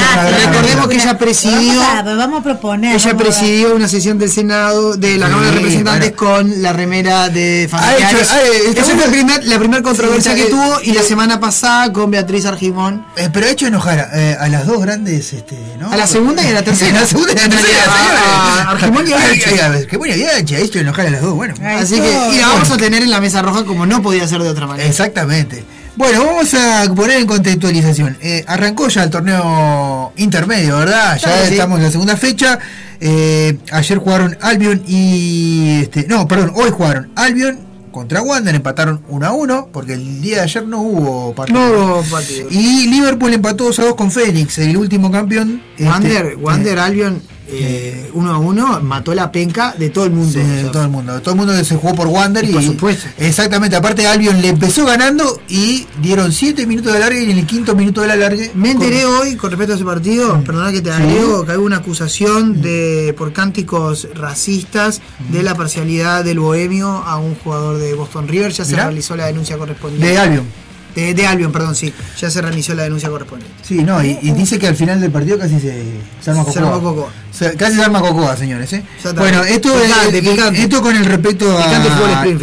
Recordemos 0.46 0.88
que 0.88 0.96
ella 0.96 1.18
presidió. 1.18 1.80
Vamos 1.80 2.08
a, 2.12 2.16
vamos 2.16 2.40
a 2.40 2.44
proponer. 2.44 2.96
Ella 2.96 2.98
vamos 2.98 3.06
a 3.06 3.18
ver. 3.18 3.18
presidió 3.40 3.76
una 3.76 3.88
sesión 3.88 4.18
del 4.18 4.30
Senado 4.32 4.96
de 4.96 5.18
la 5.18 5.28
Sí, 5.28 5.32
Cámara 5.32 5.52
de 5.52 5.56
Representantes 5.58 6.12
con 6.14 6.62
la 6.62 6.74
remera 6.74 7.30
de 7.30 7.68
familiares. 7.70 8.30
Esa 8.76 8.84
fue 8.96 9.40
la 9.44 9.58
primera 9.60 9.82
controversia 9.84 10.34
Sí, 10.36 10.42
que 10.44 10.50
tuvo 10.50 10.80
y 10.84 10.92
la 10.94 11.04
semana 11.04 11.40
pasada 11.40 11.92
con 11.92 12.10
Beatriz 12.12 12.46
Argimón. 12.46 13.06
Eh, 13.18 13.30
pero 13.32 13.48
ha 13.50 13.52
hecho 13.52 13.68
enojar 13.68 14.00
a, 14.00 14.10
eh, 14.14 14.38
a 14.40 14.48
las 14.48 14.66
dos 14.66 14.82
grandes, 14.82 15.34
este, 15.34 15.58
¿no? 15.80 15.92
A 15.92 15.98
la 15.98 16.08
segunda 16.08 16.44
y 16.44 16.48
a 16.48 16.54
la 16.54 16.62
tercera. 16.64 16.98
A 17.00 17.02
la 17.02 17.08
segunda 17.08 17.34
y 17.34 17.38
a 17.38 17.48
la 17.48 17.50
tercera, 17.50 17.82
A- 17.82 17.88
señores. 17.88 18.24
a 18.28 18.72
Argimón 18.72 19.08
y 19.08 20.54
ha 20.56 20.60
hecho 20.60 20.80
enojar 20.80 21.08
a 21.08 21.10
las 21.10 21.22
dos, 21.22 21.34
bueno. 21.34 21.54
Así 21.64 21.96
que, 22.00 22.10
y 22.34 22.38
la 22.38 22.48
vamos 22.48 22.70
a 22.72 22.78
tener 22.78 23.02
en 23.04 23.12
la 23.12 23.20
mesa 23.20 23.42
roja 23.42 23.64
como 23.66 23.86
no 23.86 24.02
podía 24.02 24.28
ser 24.28 24.42
de 24.42 24.50
otra 24.50 24.68
manera. 24.68 24.88
Exactamente. 24.88 25.64
Bueno, 25.96 26.24
vamos 26.26 26.54
a 26.54 26.86
poner 26.96 27.18
en 27.20 27.28
contextualización. 27.28 28.18
Eh, 28.22 28.44
arrancó 28.48 28.88
ya 28.88 29.04
el 29.04 29.10
torneo 29.10 30.14
intermedio, 30.16 30.78
¿verdad? 30.78 31.18
Ya 31.18 31.24
Claro, 31.28 31.46
sí. 31.48 31.52
estamos 31.54 31.78
en 31.80 31.84
la 31.86 31.92
segunda 31.92 32.16
fecha. 32.18 32.60
Eh, 33.02 33.58
ayer 33.72 33.98
jugaron 33.98 34.38
Albion 34.42 34.82
y. 34.88 35.82
Este, 35.82 36.06
no, 36.08 36.28
perdón, 36.28 36.54
hoy 36.56 36.70
jugaron 36.70 37.12
Albion 37.16 37.60
contra 37.92 38.22
Wander, 38.22 38.56
empataron 38.56 39.02
1 39.08 39.26
a 39.26 39.32
1, 39.32 39.70
porque 39.72 39.94
el 39.94 40.22
día 40.22 40.38
de 40.38 40.42
ayer 40.42 40.68
no 40.68 40.82
hubo 40.82 41.34
partido. 41.34 41.60
No 41.60 41.96
hubo 41.96 42.04
partido. 42.04 42.48
Y 42.50 42.88
Liverpool 42.88 43.34
empató 43.34 43.66
2 43.66 43.80
a 43.80 43.86
2 43.86 43.96
con 43.96 44.12
Fénix, 44.12 44.58
el 44.60 44.78
último 44.78 45.12
campeón. 45.12 45.62
Wander, 45.80 46.26
este, 46.26 46.36
Wander 46.36 46.80
Albion 46.80 47.22
eh, 47.52 48.10
uno 48.14 48.32
a 48.34 48.38
uno 48.38 48.80
mató 48.82 49.14
la 49.16 49.32
penca 49.32 49.74
de 49.78 49.90
todo 49.90 50.06
el 50.06 50.12
mundo. 50.12 50.32
Sí, 50.34 50.40
de 50.40 50.64
todo 50.66 50.84
el 50.84 50.90
mundo. 50.90 51.14
de 51.16 51.20
Todo 51.22 51.32
el 51.34 51.38
mundo 51.38 51.54
que 51.54 51.64
se 51.66 51.76
jugó 51.76 51.96
por 51.96 52.08
Wander 52.08 52.44
y. 52.48 52.54
Por 52.54 52.64
supuesto. 52.64 53.08
Exactamente. 53.18 53.76
Aparte, 53.76 54.06
Albion 54.08 54.42
le 54.42 54.50
empezó 54.50 54.86
ganando 54.86 55.42
y 55.48 55.88
dieron 56.02 56.32
7 56.32 56.66
minutos 56.66 56.92
de 56.92 56.98
alargue 56.98 57.24
y 57.24 57.32
en 57.32 57.38
el 57.40 57.46
quinto 57.46 57.76
minuto 57.76 58.02
del 58.02 58.12
alargue. 58.12 58.52
Me 58.56 58.72
enteré 58.72 59.06
hoy 59.06 59.36
con 59.36 59.50
respecto 59.52 59.74
a 59.74 59.76
ese 59.76 59.86
partido, 59.86 60.42
perdona 60.44 60.72
que 60.72 60.82
te 60.82 60.90
Sí. 60.90 61.02
agrego, 61.02 61.46
que 61.46 61.52
hay 61.54 61.58
una 61.58 61.78
acusación 61.78 62.62
de 62.62 63.14
por 63.18 63.34
cánticos 63.34 64.08
racistas 64.14 65.02
de 65.30 65.44
la 65.44 65.56
parcialidad 65.56 66.24
del 66.24 66.40
bohemio 66.40 66.90
a 66.90 67.18
un 67.18 67.36
jugador 67.36 67.78
de 67.78 67.94
Boston 67.94 68.28
River. 68.28 68.52
Ya 68.52 68.66
se 68.66 68.72
Mirá. 68.72 68.84
realizó 68.86 69.16
la 69.16 69.26
denuncia 69.28 69.58
correspondiente. 69.58 70.08
De 70.08 70.18
Albion. 70.18 70.46
De, 70.96 71.14
de 71.14 71.28
Albion, 71.28 71.52
perdón, 71.52 71.76
sí. 71.76 71.94
Ya 72.20 72.30
se 72.30 72.42
realizó 72.42 72.74
la 72.74 72.84
denuncia 72.84 73.10
correspondiente. 73.10 73.56
Sí, 73.64 73.76
no, 73.84 74.04
y, 74.04 74.18
y 74.22 74.32
dice 74.32 74.58
que 74.60 74.68
al 74.68 74.76
final 74.76 75.00
del 75.00 75.12
partido 75.12 75.38
casi 75.38 75.60
se, 75.60 75.84
se 76.22 76.32
arma 76.32 76.44
Se 76.46 76.54
cocoa. 76.60 76.76
armó 76.76 76.82
cocoa. 76.96 77.12
Se- 77.32 77.54
casi 77.56 77.76
se 77.78 77.84
arma 77.84 78.02
cocoa, 78.02 78.36
señores. 78.36 78.74
¿eh? 78.74 78.84
Bueno, 79.16 79.44
esto, 79.44 79.72
Picante, 79.74 80.18
eh, 80.18 80.22
picante. 80.22 80.62
esto 80.64 80.82
con 80.82 80.96
el 80.96 81.06
respecto 81.06 81.58
a, 81.58 81.64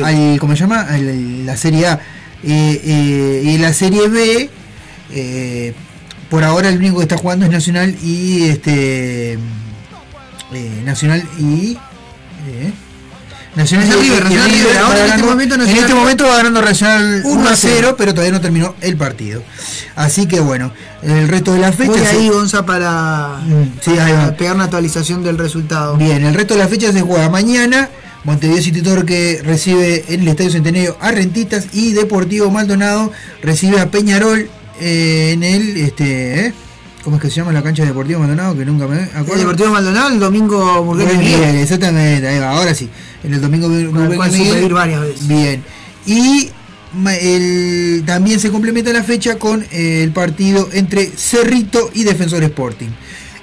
al, 0.06 0.39
¿cómo 0.39 0.55
se 0.55 0.60
llama? 0.60 0.86
La 1.44 1.56
Serie 1.56 1.86
A 1.89 2.01
eh, 2.44 2.81
eh, 2.85 3.43
y 3.44 3.59
la 3.59 3.73
Serie 3.73 4.09
B. 4.09 4.48
por 6.31 6.44
ahora 6.44 6.68
el 6.68 6.78
único 6.78 6.98
que 6.98 7.02
está 7.02 7.16
jugando 7.18 7.44
es 7.47 7.51
Nacional 7.51 7.94
y 8.02 8.44
este 8.44 9.39
Nacional 10.85 11.23
y 11.39 11.77
Nacional 13.57 13.89
y- 13.89 14.03
River, 14.03 14.24
Nacional 14.24 14.51
River 14.51 14.66
River. 14.66 14.77
va 14.83 14.87
Ahora 14.87 15.07
en 15.07 15.12
este 15.12 15.23
momento 15.23 15.55
en 15.55 15.61
Nacional 15.61 15.78
este 15.83 15.87
River 15.93 16.01
momento 16.03 16.24
va 16.27 16.37
ganando 16.37 16.62
Nacional 16.62 17.23
1 17.24 17.41
1 17.41 17.49
a 17.49 17.53
a 17.53 17.57
0, 17.57 17.95
pero 17.99 18.12
todavía 18.12 18.33
no 18.33 18.41
terminó 18.41 18.74
el 18.83 18.97
partido. 18.97 19.43
Así 19.97 20.27
que 20.27 20.41
bueno, 20.41 20.73
el 21.03 21.27
resto 21.28 21.55
de 21.55 21.61
la 21.61 21.73
fecha 21.73 21.91
Voy 21.91 22.01
ahí, 22.03 22.28
Gonza, 22.28 22.66
para, 22.66 23.41
sí, 23.81 23.93
para 23.93 24.37
pegar 24.37 24.55
una 24.55 24.65
actualización 24.65 25.24
del 25.24 25.39
resultado. 25.39 25.97
Bien, 25.97 26.24
el 26.24 26.35
resto 26.35 26.55
de 26.55 26.61
la 26.61 26.69
fecha 26.69 26.93
se 26.93 27.01
juega 27.01 27.28
mañana. 27.31 27.89
Montevideo 28.24 28.61
City 28.61 28.83
Torque 28.83 29.41
recibe 29.45 30.05
en 30.09 30.23
el 30.23 30.28
Estadio 30.28 30.51
Centenario 30.51 30.97
a 31.01 31.12
Rentitas 31.12 31.69
y 31.73 31.93
Deportivo 31.93 32.51
Maldonado 32.51 33.12
recibe 33.41 33.78
a 33.81 33.91
Peñarol 33.91 34.51
eh, 34.81 35.31
en 35.33 35.45
el 35.45 35.77
este 35.77 36.47
¿eh? 36.47 36.55
¿Cómo 37.07 37.19
es 37.19 37.23
que 37.23 37.31
se 37.31 37.37
llama 37.37 37.53
la 37.53 37.62
cancha 37.62 37.85
de 37.85 37.91
Deportivo 37.91 38.19
Maldonado? 38.19 38.57
Que 38.59 38.65
nunca 38.65 38.89
me 38.89 39.01
acuerdo. 39.05 39.35
El 39.35 39.39
Deportivo 39.39 39.70
Maldonado, 39.70 40.09
el 40.09 40.19
domingo 40.19 40.83
Burgués 40.83 41.16
Miguel. 41.16 41.55
Exactamente, 41.55 42.27
ahí 42.27 42.41
va, 42.41 42.51
ahora 42.51 42.74
sí. 42.74 42.91
En 43.23 43.33
el 43.33 43.41
domingo 43.41 43.69
cual 44.16 44.33
Miguel. 44.33 44.73
varias 44.73 45.01
veces. 45.03 45.28
Bien. 45.28 45.62
Y 46.05 46.51
el, 47.20 48.03
también 48.05 48.41
se 48.41 48.51
complementa 48.51 48.93
la 48.93 49.05
fecha 49.05 49.39
con 49.39 49.65
eh, 49.70 50.03
el 50.03 50.11
partido 50.11 50.69
entre 50.73 51.07
Cerrito 51.07 51.91
y 51.95 52.03
Defensor 52.03 52.43
Sporting. 52.43 52.89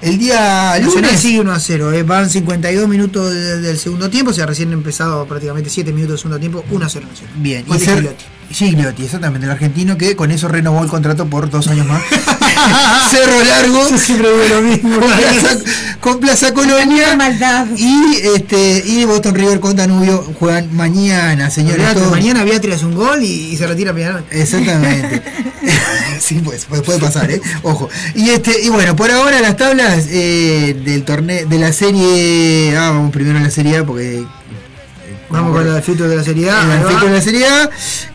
El 0.02 0.18
día 0.18 0.78
lunes. 0.80 1.18
sigue 1.22 1.40
1 1.40 1.50
a 1.54 1.60
0, 1.62 1.94
eh, 1.94 2.04
van 2.04 2.30
52 2.30 2.90
minutos 2.90 3.34
de- 3.34 3.62
del 3.62 3.78
segundo 3.78 4.10
tiempo, 4.10 4.32
o 4.32 4.34
sea, 4.34 4.46
recién 4.46 4.74
empezado 4.74 5.26
prácticamente 5.26 5.70
7 5.70 5.94
minutos 5.94 6.16
del 6.16 6.20
segundo 6.20 6.40
tiempo, 6.42 6.66
1 6.70 6.86
a 6.86 6.90
0 6.90 7.06
Nacional. 7.10 7.36
Bien, 7.38 7.64
y 7.66 7.72
Cer- 7.76 8.14
Gigliotti. 8.52 9.04
Exactamente, 9.04 9.46
el 9.46 9.52
argentino 9.52 9.98
que 9.98 10.16
con 10.16 10.32
eso 10.32 10.48
renovó 10.48 10.84
el 10.84 10.90
contrato 10.90 11.28
por 11.28 11.50
dos 11.50 11.68
años 11.68 11.88
más. 11.88 12.02
Cerro 13.12 13.44
Largo. 13.44 13.98
siempre 13.98 14.30
digo 14.30 14.56
lo 14.56 14.62
mismo. 14.62 15.00
Con 15.00 15.10
Plaza, 15.10 15.58
con 16.00 16.20
Plaza 16.20 16.54
Colonia. 16.54 17.18
Y 17.78 18.18
este 18.36 18.84
y 18.86 19.06
Boston 19.06 19.36
River 19.36 19.60
con 19.60 19.76
Danubio 19.76 20.24
juegan 20.40 20.76
mañana, 20.76 21.50
señores. 21.50 21.94
Todos. 21.94 22.12
mañana 22.12 22.44
Beatriz 22.44 22.76
hace 22.76 22.86
un 22.86 22.96
gol 22.96 23.24
y, 23.24 23.52
y 23.52 23.58
se 23.58 23.68
retira 23.68 23.94
Peñarol. 23.94 24.24
Exactamente. 24.32 25.22
sí, 26.20 26.42
pues, 26.44 26.66
puede, 26.66 26.82
puede 26.82 27.00
pasar, 27.00 27.30
¿eh? 27.32 27.42
Ojo. 27.64 27.90
Y 28.16 28.30
este 28.30 28.62
y 28.62 28.70
bueno, 28.70 28.96
por 28.96 29.12
ahora 29.12 29.40
las 29.42 29.58
tablas 29.58 30.06
eh, 30.10 30.76
del 30.84 31.04
torneo 31.04 31.46
de 31.46 31.60
la 31.60 31.74
serie 31.74 32.76
ah, 32.78 32.92
vamos 32.92 33.12
primero 33.12 33.40
a 33.40 33.42
la 33.42 33.52
serie 33.52 33.78
A 33.78 33.86
porque 33.86 34.24
Vamos 35.34 35.58
con 35.58 35.68
el 35.68 35.82
filtro 35.82 36.08
de 36.08 36.16
la 36.16 36.24
Serie 36.24 36.48
A. 36.52 36.62
en 36.62 36.88
el 36.88 37.00
de 37.00 37.10
la 37.10 37.22
Serie 37.22 37.48
A. 37.48 37.68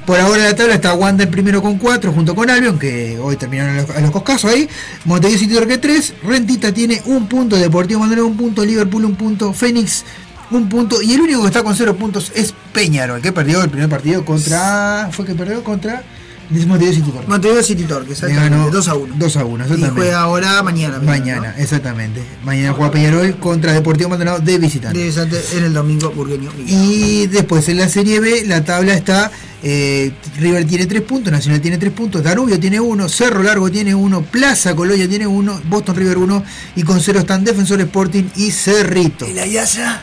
Por 0.06 0.20
ahora 0.20 0.44
la 0.44 0.54
tabla 0.54 0.74
está 0.74 0.94
Wander 0.94 1.28
primero 1.28 1.60
con 1.60 1.76
4 1.76 2.12
junto 2.12 2.32
con 2.32 2.48
Albion, 2.48 2.78
que 2.78 3.18
hoy 3.20 3.34
terminaron 3.34 3.76
a 3.76 3.82
los, 3.82 3.90
a 3.90 4.00
los 4.00 4.12
coscasos 4.12 4.52
ahí. 4.52 4.68
Montevideo 5.04 5.40
City 5.40 5.54
Torque 5.54 5.78
3. 5.78 6.14
Rentita 6.22 6.72
tiene 6.72 7.02
un 7.06 7.28
punto, 7.28 7.56
Deportivo 7.56 7.98
Maldonado 7.98 8.28
un 8.28 8.36
punto, 8.36 8.64
Liverpool 8.64 9.04
un 9.04 9.16
punto, 9.16 9.52
Fénix 9.52 10.04
un 10.52 10.68
punto. 10.68 11.02
Y 11.02 11.14
el 11.14 11.20
único 11.20 11.40
que 11.40 11.48
está 11.48 11.64
con 11.64 11.74
0 11.74 11.96
puntos 11.96 12.30
es 12.36 12.54
Peñarol, 12.72 13.20
que 13.20 13.32
perdió 13.32 13.64
el 13.64 13.68
primer 13.68 13.88
partido 13.88 14.24
contra. 14.24 15.08
¿Fue 15.10 15.26
que 15.26 15.34
perdió? 15.34 15.64
Contra 15.64 16.04
Montevideo 16.50 16.94
City 16.94 17.10
Torque. 17.10 17.28
Montevideo 17.28 17.62
City 17.62 17.82
Torque, 17.84 18.12
exactamente. 18.12 18.50
ganó 18.56 18.70
2 18.70 18.88
a 18.88 18.94
1. 18.94 19.14
2 19.18 19.36
a 19.36 19.44
1, 19.44 19.56
Y 19.56 19.66
exactamente. 19.66 20.00
juega 20.00 20.20
ahora 20.20 20.62
mañana. 20.62 20.98
Mañana, 20.98 21.54
exactamente. 21.58 22.22
Mañana 22.44 22.72
juega 22.72 22.90
Peñarol 22.90 23.36
contra 23.36 23.72
Deportivo 23.72 24.08
Maldonado 24.10 24.38
de 24.40 24.58
visitante. 24.58 24.98
De 24.98 25.04
visitante 25.04 25.40
en 25.56 25.64
el 25.64 25.72
domingo 25.74 26.10
burgueño. 26.10 26.50
Y 26.66 27.26
después 27.26 27.68
en 27.68 27.76
la 27.78 27.88
Serie 27.88 28.20
B 28.20 28.44
la 28.46 28.64
tabla 28.64 28.94
está, 28.94 29.30
eh, 29.62 30.12
River 30.38 30.66
tiene 30.66 30.86
3 30.86 31.02
puntos, 31.02 31.32
Nacional 31.32 31.60
tiene 31.60 31.76
3 31.78 31.92
puntos, 31.92 32.22
Danubio 32.22 32.58
tiene 32.58 32.80
1, 32.80 33.08
Cerro 33.08 33.42
Largo 33.42 33.70
tiene 33.70 33.94
1, 33.94 34.22
Plaza 34.22 34.74
Colonia 34.74 35.08
tiene 35.08 35.26
1, 35.26 35.62
Boston 35.68 35.96
River 35.96 36.18
1 36.18 36.44
y 36.76 36.82
con 36.82 37.00
0 37.00 37.18
están 37.20 37.44
Defensor 37.44 37.80
Sporting 37.80 38.24
y 38.36 38.50
Cerrito. 38.52 39.28
¿Y 39.28 39.34
la 39.34 39.46
IASA? 39.46 40.00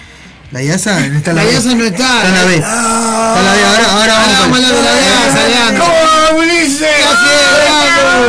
La 0.51 0.61
IASA 0.63 0.99
no 1.07 1.17
está 1.17 1.33
la, 1.33 1.43
La. 1.43 1.51
IASA 1.51 1.75
no 1.75 1.83
está. 1.83 2.17
Está 2.23 2.31
la 2.31 2.45
B. 2.45 2.55
Está 2.55 3.39
en 3.39 3.45
la 3.45 3.51
B. 3.53 3.63
Ahora, 3.65 3.91
ahora 3.91 4.13
vamos. 4.13 4.29
Ahora 4.29 4.39
vamos 4.39 4.59
a 4.59 4.67
hablar 4.67 4.75
de 4.75 4.81
la 4.83 4.91
IASA, 5.01 5.47
Leandro. 5.49 5.83
¿Cómo, 5.85 6.39
Ulises? 6.39 6.87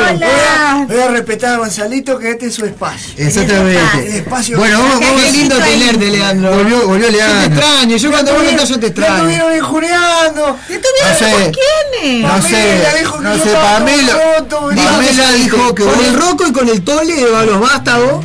Hola. 0.09 0.87
Voy 0.89 0.99
a 1.01 1.09
respetar 1.09 1.55
a 1.55 1.57
Gonzalito 1.59 2.19
que 2.19 2.31
este 2.31 2.47
es 2.47 2.55
su 2.55 2.65
espacio. 2.65 3.15
Exactamente. 3.17 3.81
El 4.09 4.15
espacio 4.17 4.59
Bueno, 4.59 4.79
vamos, 4.81 5.01
vamos. 5.01 5.23
Qué 5.23 5.33
lindo 5.33 5.57
tenerte, 5.59 6.11
Leandro. 6.11 6.55
Volvió, 6.57 6.87
volvió 6.89 7.07
Yo 7.07 7.13
te 7.13 7.17
Leandro. 7.19 7.47
extraño, 7.61 7.97
yo 7.97 8.11
cuando 8.11 8.33
vos 8.35 8.43
no 8.43 8.49
estás 8.51 8.69
yo 8.69 8.75
te 8.77 8.81
Me 8.81 8.87
extraño. 8.89 9.17
estuvieron 9.17 9.57
injuriando. 9.57 10.47
No 10.47 11.19
sé. 11.19 11.53
¿Quiénes? 11.53 12.23
No 12.23 12.43
sé, 12.43 12.83
no 13.21 13.35
sé, 13.39 13.51
Pamela, 13.53 15.33
dijo 15.37 15.75
que 15.75 15.85
con 15.85 16.05
el 16.05 16.15
Rocco 16.15 16.47
y 16.47 16.53
con 16.53 16.69
el 16.69 16.83
Tole 16.83 17.15
de 17.15 17.47
los 17.47 17.61
vástagos, 17.61 18.25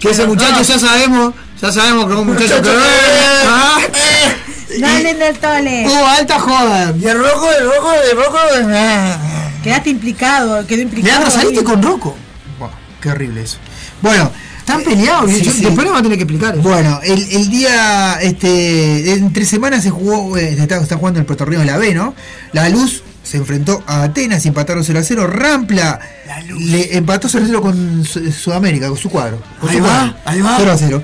que 0.00 0.10
ese 0.10 0.26
muchacho 0.26 0.62
ya 0.62 0.78
sabemos, 0.78 1.34
ya 1.60 1.72
sabemos 1.72 2.06
que 2.06 2.12
es 2.12 2.18
un 2.18 2.26
muchacho 2.26 2.62
que 2.62 2.68
Ah, 3.48 3.78
Dale 4.80 5.14
del 5.14 5.38
tole. 5.38 5.86
Hubo 5.88 6.06
alta 6.06 6.38
joda. 6.40 6.94
Y 7.00 7.06
el 7.06 7.18
rojo, 7.18 7.48
el 7.52 7.64
rojo, 7.66 7.92
el 8.10 8.16
rojo. 8.16 8.38
Quedaste 9.62 9.90
implicado, 9.90 10.66
quedó 10.66 10.82
implicado. 10.82 11.12
Leandro, 11.20 11.30
saliste 11.30 11.64
con 11.64 11.82
Rocco. 11.82 12.16
Buah, 12.58 12.70
qué 13.00 13.10
horrible 13.10 13.42
eso. 13.42 13.58
Bueno, 14.02 14.30
Están 14.58 14.82
peleados, 14.82 15.30
Sí, 15.30 15.42
yo- 15.42 15.52
sí. 15.52 15.60
después 15.60 15.86
nos 15.86 15.94
va 15.94 16.00
a 16.00 16.02
tener 16.02 16.18
que 16.18 16.24
explicar. 16.24 16.54
eso. 16.54 16.62
Bueno, 16.68 16.98
el, 17.04 17.22
el 17.30 17.48
día, 17.50 18.18
este, 18.20 19.12
entre 19.12 19.44
semanas 19.44 19.84
se 19.84 19.90
jugó, 19.90 20.36
eh, 20.36 20.56
está, 20.58 20.78
está 20.78 20.96
jugando 20.96 21.20
el 21.20 21.24
Puerto 21.26 21.44
Rico 21.44 21.60
en 21.60 21.68
la 21.68 21.76
B, 21.76 21.94
¿no? 21.94 22.16
La 22.52 22.68
Luz 22.68 23.04
se 23.22 23.36
enfrentó 23.36 23.84
a 23.86 24.02
Atenas 24.02 24.44
y 24.44 24.48
empataron 24.48 24.82
0 24.82 24.98
a 24.98 25.04
0. 25.04 25.28
Rampla 25.28 26.00
le 26.58 26.96
empató 26.96 27.28
0 27.28 27.44
a 27.44 27.46
0 27.46 27.62
con 27.62 28.04
Su- 28.04 28.32
Sudamérica, 28.32 28.88
con 28.88 28.96
su 28.98 29.08
cuadro. 29.08 29.40
Con 29.60 29.70
Ahí 29.70 29.76
su 29.76 29.82
va, 29.84 29.88
cuadro. 29.88 30.14
ahí 30.24 30.40
va. 30.40 30.54
0 30.58 30.72
a 30.72 30.76
0. 30.78 31.02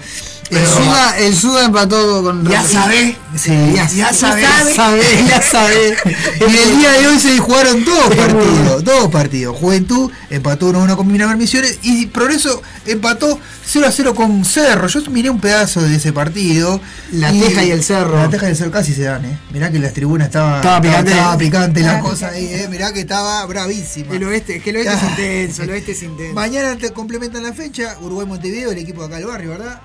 El 0.53 0.66
Suda, 0.66 1.19
el 1.19 1.35
Suda 1.37 1.65
empató 1.65 2.23
con 2.23 2.47
Ya 2.49 2.62
sabés. 2.62 3.16
Sí, 3.37 3.73
Ya 3.74 3.89
sabés. 4.12 4.43
Ya 4.43 4.74
sabés, 4.74 5.27
ya 5.29 5.43
sabés. 5.43 5.99
Y 6.41 6.57
el 6.57 6.79
día 6.79 6.91
de 6.93 7.07
hoy 7.07 7.19
se 7.19 7.39
jugaron 7.39 7.83
dos 7.85 8.15
partidos, 8.15 8.85
dos 8.85 9.09
partidos. 9.11 9.57
Juventud 9.57 10.11
empató 10.29 10.70
1-1 10.70 10.97
con 10.97 11.07
Miramar 11.11 11.37
Misiones 11.39 11.79
y 11.83 12.07
Progreso 12.07 12.61
empató 12.85 13.39
0 13.65 13.87
a 13.87 13.91
0 13.93 14.15
con 14.15 14.45
Cerro. 14.45 14.87
Yo 14.89 15.01
miré 15.11 15.31
un 15.31 15.41
pedazo 15.41 15.81
de 15.81 15.97
ese 15.97 16.12
partido. 16.12 16.81
La 17.12 17.31
Teja 17.33 17.65
y 17.65 17.70
el 17.70 17.83
Cerro. 17.83 18.16
La 18.16 18.29
Teja 18.29 18.47
y 18.49 18.51
el 18.51 18.57
Cerro 18.57 18.70
casi 18.70 18.93
se 18.93 19.03
dan, 19.05 19.24
eh. 19.24 19.39
Mirá 19.53 19.70
que 19.70 19.79
las 19.79 19.95
tribunas 19.95 20.27
estaban 20.27 20.57
Estaba 20.57 20.81
picante. 20.83 21.11
estaba 21.12 21.39
picante 21.39 21.81
la 21.81 22.01
cosa 22.01 22.29
ahí, 22.29 22.45
eh. 22.53 22.69
Mirá 22.70 22.93
que 22.93 23.01
estaba 23.01 23.47
bravísima. 23.47 24.15
El 24.15 24.24
oeste, 24.24 24.57
es 24.57 24.62
que 24.62 24.70
el 24.70 24.77
oeste 24.77 24.95
es 24.95 25.03
intenso, 25.03 25.62
el 25.62 25.70
oeste 25.70 25.93
es 25.93 26.03
intenso. 26.03 26.35
Mañana 26.35 26.77
te 26.77 26.91
complementan 26.93 27.43
la 27.45 27.53
fecha, 27.55 27.97
Uruguay 28.03 28.27
Montevideo, 28.27 28.73
el 28.73 28.79
equipo 28.79 29.01
de 29.03 29.07
acá 29.07 29.16
del 29.16 29.27
barrio, 29.27 29.51
¿verdad? 29.51 29.81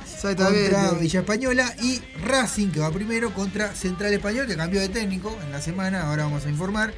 Contra 0.63 0.91
Villa 0.99 1.19
Española 1.21 1.73
y 1.81 2.01
Racing, 2.25 2.69
que 2.71 2.79
va 2.79 2.91
primero, 2.91 3.33
contra 3.33 3.73
Central 3.75 4.13
Español, 4.13 4.47
que 4.47 4.55
cambió 4.55 4.79
de 4.81 4.89
técnico 4.89 5.37
en 5.43 5.51
la 5.51 5.61
semana, 5.61 6.03
ahora 6.09 6.23
vamos 6.23 6.45
a 6.45 6.49
informar. 6.49 6.93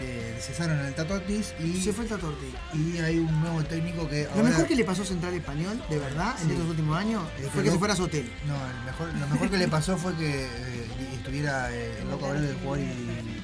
Eh, 0.00 0.36
cesaron 0.40 0.78
al 0.80 0.92
Tato 0.96 1.14
Ortiz 1.14 1.54
y, 1.60 1.80
Se 1.80 1.92
fue 1.92 2.04
el 2.04 2.10
Tato 2.10 2.26
Ortiz. 2.28 2.48
y 2.74 2.98
hay 2.98 3.18
un 3.18 3.40
nuevo 3.40 3.62
técnico 3.62 4.08
que 4.08 4.26
Lo 4.36 4.42
mejor 4.42 4.66
que 4.66 4.74
le 4.74 4.84
pasó 4.84 5.02
a 5.02 5.04
Central 5.04 5.32
Español, 5.34 5.80
de 5.88 5.98
verdad, 5.98 6.34
en 6.42 6.50
estos 6.50 6.68
últimos 6.68 6.98
años, 6.98 7.22
fue 7.52 7.62
que 7.62 7.70
se 7.70 7.78
fuera 7.78 7.94
a 7.94 7.96
su 7.96 8.02
hotel. 8.04 8.28
No, 8.48 8.54
el 8.54 8.84
mejor, 8.84 9.08
lo 9.14 9.26
mejor 9.28 9.50
que 9.50 9.58
le 9.58 9.68
pasó 9.68 9.96
fue 9.96 10.14
que 10.16 10.44
eh, 10.46 10.86
estuviera 11.14 11.72
eh, 11.72 11.98
el 12.02 12.10
loco 12.10 12.26
Abreu 12.26 12.42
de 12.42 12.54
jugador 12.54 12.78
y, 12.80 12.82
y-. 12.82 13.42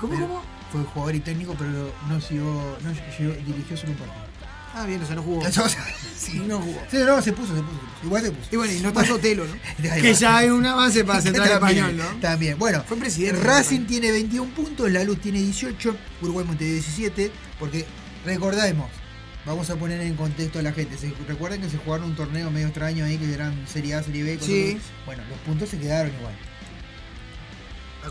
¿Cómo, 0.00 0.14
Pero 0.14 0.26
cómo? 0.28 0.42
Fue 0.72 0.82
jugador 0.84 1.14
y 1.16 1.20
técnico, 1.20 1.54
pero 1.58 1.92
no 2.08 2.20
siguió, 2.20 2.44
no 2.82 2.92
llegó- 3.18 3.34
dirigió 3.44 3.76
solo 3.76 3.92
un 3.92 3.98
partido. 3.98 4.19
Ah, 4.74 4.86
bien, 4.86 5.02
o 5.02 5.06
sea, 5.06 5.16
no 5.16 5.22
jugó. 5.22 5.42
Sí. 6.16 6.38
No 6.46 6.60
jugó. 6.60 6.80
Sí, 6.90 6.98
no, 6.98 7.20
se 7.22 7.32
puso, 7.32 7.56
se 7.56 7.62
puso. 7.62 7.80
Igual 8.04 8.22
se 8.22 8.30
puso. 8.30 8.48
Y 8.52 8.56
bueno, 8.56 8.72
y 8.72 8.80
no 8.80 8.88
está 8.88 9.04
Sotelo, 9.04 9.46
¿no? 9.46 9.54
Que 10.00 10.14
ya 10.14 10.36
hay 10.36 10.50
un 10.50 10.64
avance 10.64 11.02
para 11.02 11.20
Central 11.20 11.48
Español, 11.52 11.96
¿no? 11.96 12.04
También. 12.20 12.58
Bueno, 12.58 12.84
Fue 12.86 12.96
presidente. 12.98 13.42
Racing 13.42 13.86
tiene 13.86 14.12
21 14.12 14.52
puntos, 14.54 14.90
La 14.92 15.02
Luz 15.02 15.20
tiene 15.20 15.40
18, 15.40 15.96
Uruguay 16.22 16.44
Montevideo 16.46 16.74
17, 16.74 17.32
porque 17.58 17.86
recordemos, 18.24 18.88
vamos 19.46 19.70
a 19.70 19.76
poner 19.76 20.02
en 20.02 20.14
contexto 20.14 20.58
a 20.58 20.62
la 20.62 20.72
gente. 20.72 20.98
Se, 20.98 21.12
recuerden 21.26 21.62
que 21.62 21.70
se 21.70 21.78
jugaron 21.78 22.06
un 22.06 22.14
torneo 22.16 22.50
medio 22.50 22.66
extraño 22.66 23.06
ahí 23.06 23.16
que 23.16 23.32
eran 23.32 23.66
Serie 23.66 23.94
A, 23.94 24.02
Serie 24.02 24.22
B. 24.22 24.38
Sí. 24.40 24.78
Bueno, 25.06 25.22
los 25.28 25.38
puntos 25.40 25.70
se 25.70 25.78
quedaron 25.78 26.12
igual. 26.14 26.34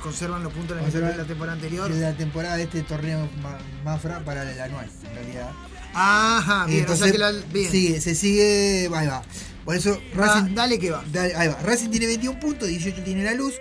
Conservan 0.03 0.43
los 0.43 0.53
puntos 0.53 0.77
de 0.77 0.99
la, 0.99 1.25
temporada 1.25 1.53
anterior. 1.53 1.91
De 1.91 1.99
la 1.99 2.13
temporada 2.13 2.57
de 2.57 2.63
este 2.63 2.83
torneo 2.83 3.27
ma- 3.41 3.57
Mafra 3.83 4.19
para 4.19 4.49
el 4.49 4.59
anual, 4.61 4.89
en 5.09 5.15
realidad. 5.15 5.51
Ajá, 5.93 6.65
bien, 6.65 6.85
o 6.89 6.95
sea 6.95 7.11
que 7.11 7.17
la. 7.17 7.31
Bien. 7.31 7.71
Sigue, 7.71 8.01
se 8.01 8.15
sigue, 8.15 8.89
ahí 8.93 9.07
va. 9.07 9.23
Por 9.65 9.75
eso 9.75 10.01
Va, 10.17 10.25
Racing, 10.25 10.55
dale 10.55 10.79
que 10.79 10.91
va. 10.91 11.03
dale, 11.11 11.35
ahí 11.35 11.47
va. 11.47 11.59
Racing 11.61 11.89
tiene 11.89 12.07
21 12.07 12.39
puntos, 12.39 12.67
18 12.67 13.03
tiene 13.03 13.23
la 13.23 13.33
luz. 13.33 13.53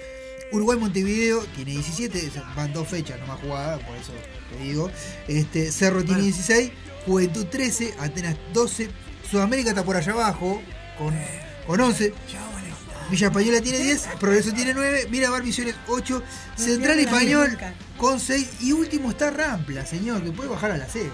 Uruguay 0.51 0.79
Montevideo 0.79 1.45
tiene 1.57 1.73
17, 1.73 2.31
van 2.57 2.73
dos 2.73 2.89
fechas 2.89 3.21
nomás 3.21 3.39
jugadas, 3.41 3.81
por 3.83 3.95
eso 3.97 4.13
te 4.51 4.65
digo. 4.65 4.91
Este, 5.27 5.71
Cerro 5.71 6.03
tiene 6.03 6.23
16, 6.23 6.71
Juventud 7.05 7.47
13, 7.47 7.95
Atenas 8.01 8.37
12, 8.55 8.89
Sudamérica 9.31 9.71
está 9.71 9.85
por 9.85 9.97
allá 9.97 10.13
abajo 10.13 10.63
con, 10.97 11.15
con 11.67 11.81
11. 11.81 12.15
Villa 13.11 13.29
Española 13.29 13.61
tiene 13.61 13.79
10, 13.79 14.09
Progreso 14.21 14.53
tiene 14.53 14.75
9, 14.75 15.09
Miramar 15.11 15.43
Misiones 15.43 15.75
8, 15.89 16.23
Central 16.57 16.99
Español 16.99 17.51
nunca. 17.51 17.75
con 17.97 18.21
6 18.21 18.61
y 18.61 18.73
último 18.73 19.11
está 19.11 19.31
Rampla, 19.31 19.87
señor, 19.87 20.23
que 20.23 20.31
puede 20.31 20.51
bajar 20.51 20.73
a 20.73 20.77
la 20.77 20.87
C. 20.87 21.11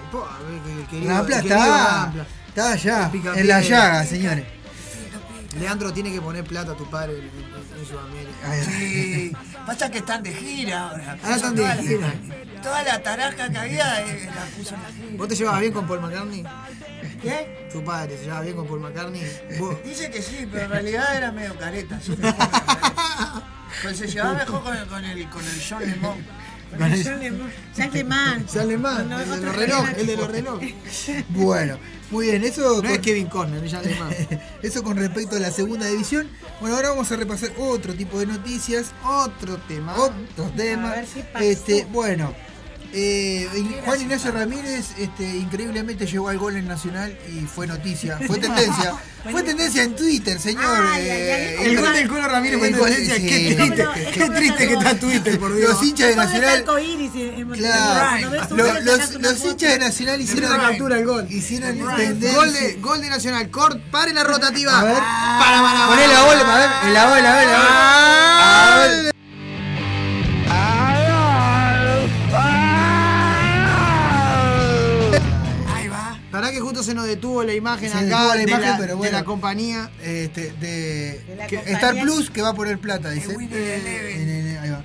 Rampla 1.07 1.39
está, 1.39 2.13
está 2.49 2.73
allá, 2.73 3.11
en 3.37 3.49
la 3.49 3.61
llaga, 3.61 4.05
señores. 4.05 4.64
Leandro 5.59 5.93
tiene 5.93 6.13
que 6.13 6.21
poner 6.21 6.45
plata 6.45 6.73
a 6.73 6.77
tu 6.77 6.89
padre 6.91 7.19
en, 7.19 7.25
en- 7.25 7.79
en 7.81 7.87
Sudamérica. 7.87 8.65
Sí, 8.65 9.33
pasa 9.67 9.91
que 9.91 9.99
están 9.99 10.23
de 10.23 10.33
gira 10.33 10.91
ahora. 10.91 11.19
Ahora 11.23 11.37
están 11.37 11.55
Toda 11.55 11.69
de 11.77 11.77
la- 11.77 11.83
gira. 11.83 12.15
Toda 12.63 12.83
la 12.83 13.03
taraja 13.03 13.49
que 13.51 13.59
había 13.59 14.01
eh, 14.07 14.27
la 14.35 14.45
puso 14.57 14.75
en 14.75 14.83
la 14.83 14.89
gira. 14.89 15.17
¿Vos 15.19 15.29
te 15.29 15.35
llevas 15.37 15.61
bien 15.61 15.73
con 15.73 15.87
Paul 15.87 16.01
McCartney? 16.01 16.45
¿Qué? 17.23 17.69
Tu 17.73 17.85
padre 17.85 18.17
se 18.17 18.25
lleva 18.25 18.41
bien 18.41 18.57
con 18.57 18.67
Paul 18.67 18.81
McCartney. 18.81 19.23
Vos- 19.59 19.77
Dice 19.85 20.11
que 20.11 20.23
sí, 20.23 20.49
pero 20.51 20.65
en 20.65 20.71
realidad 20.71 21.17
era 21.17 21.31
medio 21.33 21.57
careta. 21.59 22.01
Pues 23.83 23.99
se 23.99 24.07
llevaba 24.07 24.35
mejor 24.35 24.63
con 24.63 24.77
el, 24.77 24.87
con 24.87 25.05
el, 25.05 25.29
con 25.29 25.45
el 25.45 25.63
John 25.69 25.81
Lemon. 25.85 26.25
Sale 27.75 28.05
mal. 28.05 28.49
Sale 28.49 28.77
mal, 28.79 29.09
No, 29.09 29.21
el 29.21 29.27
de 29.29 29.33
otro 29.35 29.47
los 29.47 29.57
relojes, 29.57 29.87
reloj. 29.87 30.01
el 30.01 30.07
de 30.07 30.17
los 30.17 30.31
relojes. 30.31 30.75
Bueno, 31.31 31.79
muy 32.11 32.27
bien, 32.27 32.45
eso 32.45 32.83
No 32.83 32.89
es 32.89 32.99
Kevin 33.01 33.27
Costner, 33.27 33.65
ya 33.65 33.81
de 33.83 33.95
más. 33.97 34.15
eso 34.63 34.83
con 34.83 34.97
respecto 34.97 35.37
a 35.37 35.41
la 35.41 35.51
segunda 35.51 35.87
división. 35.87 36.29
Bueno, 36.61 36.77
ahora 36.77 36.91
vamos 36.91 37.11
a 37.11 37.17
repasar 37.17 37.51
otro 37.59 37.95
tipo 37.95 38.19
de 38.19 38.27
noticias, 38.27 38.93
Otro 39.05 39.57
tema. 39.69 39.95
otros 39.97 40.55
temas. 40.57 40.97
ver 40.97 41.07
si 41.07 41.21
pasó. 41.33 41.45
Este, 41.45 41.85
bueno, 41.91 42.35
Eh, 42.97 43.49
Juan 43.85 44.01
Ignacio 44.01 44.31
Ramírez 44.31 44.93
este, 44.99 45.25
increíblemente 45.25 46.07
llegó 46.07 46.29
al 46.29 46.39
gol 46.39 46.57
en 46.57 46.69
Nacional 46.69 47.19
y 47.29 47.41
fue 47.45 47.67
noticia, 47.67 48.19
fue 48.25 48.39
tendencia. 48.39 48.95
fue 49.33 49.43
tendencia 49.43 49.83
en 49.83 49.97
Twitter, 49.97 50.39
señor. 50.39 50.85
eh, 50.99 51.57
El 51.61 51.81
gol 51.81 51.93
del 51.93 52.07
Colo 52.09 52.29
Ramírez 52.29 52.59
fue 52.61 52.71
tendencia. 52.71 53.17
sí. 53.17 53.27
Qué 53.27 53.55
triste, 53.57 53.89
qué 54.13 54.31
triste 54.31 54.69
que 54.69 54.75
está 54.75 54.95
Twitter, 54.97 55.41
por 55.41 55.57
Dios. 55.57 55.71
Los 55.71 55.83
hinchas 55.83 56.09
de 56.11 56.17
Nacional. 56.17 56.65
Claro, 57.55 58.31
los, 58.31 59.11
una 59.17 59.33
hinchas 59.33 59.73
de 59.73 59.79
Nacional 59.81 60.21
hicieron 60.21 60.51
Hicieron 60.51 60.61
captura 60.69 60.99
el 60.99 61.05
gol. 61.05 61.27
Hicieron 61.31 61.79
Gol 61.79 61.97
de, 62.53 62.79
gol 62.81 63.01
de 63.01 63.11
Nacional. 63.11 63.51
Cort, 63.51 63.81
pare 63.91 64.13
la 64.13 64.23
rotativa. 64.23 64.79
A 64.79 64.85
ver. 64.85 64.95
Para, 64.95 65.63
para, 65.63 65.87
Poné 65.89 66.07
la 66.07 66.23
bola, 66.23 66.55
a 66.55 66.59
ver, 66.59 66.71
en 66.87 66.95
la 66.95 67.09
bola, 67.09 67.33
a 67.33 67.37
ver, 67.37 67.49
a 67.51 68.87
ver. 69.03 69.14
Para 76.45 76.53
que 76.55 76.61
justo 76.61 76.83
se 76.83 76.93
nos 76.93 77.07
detuvo 77.07 77.43
la 77.43 77.55
imagen 77.55 77.91
Se 77.91 77.97
acá 77.97 78.27
la 78.27 78.35
de, 78.35 78.43
imagen, 78.43 78.71
la, 78.73 78.77
pero 78.77 78.89
de 78.89 78.95
bueno. 78.97 79.17
la 79.17 79.25
compañía. 79.25 79.91
Este, 80.03 80.53
de, 80.61 81.23
De 81.27 81.37
la 81.39 81.47
que- 81.47 81.57
compañía. 81.57 81.79
Star 81.79 82.01
Plus 82.03 82.31
que 82.31 82.43
va 82.43 82.51
a 82.51 82.55
poner 82.55 82.79
plata, 82.79 83.09
dice. 83.13 83.33
En- 83.33 84.59
ahí 84.63 84.69
va. 84.69 84.85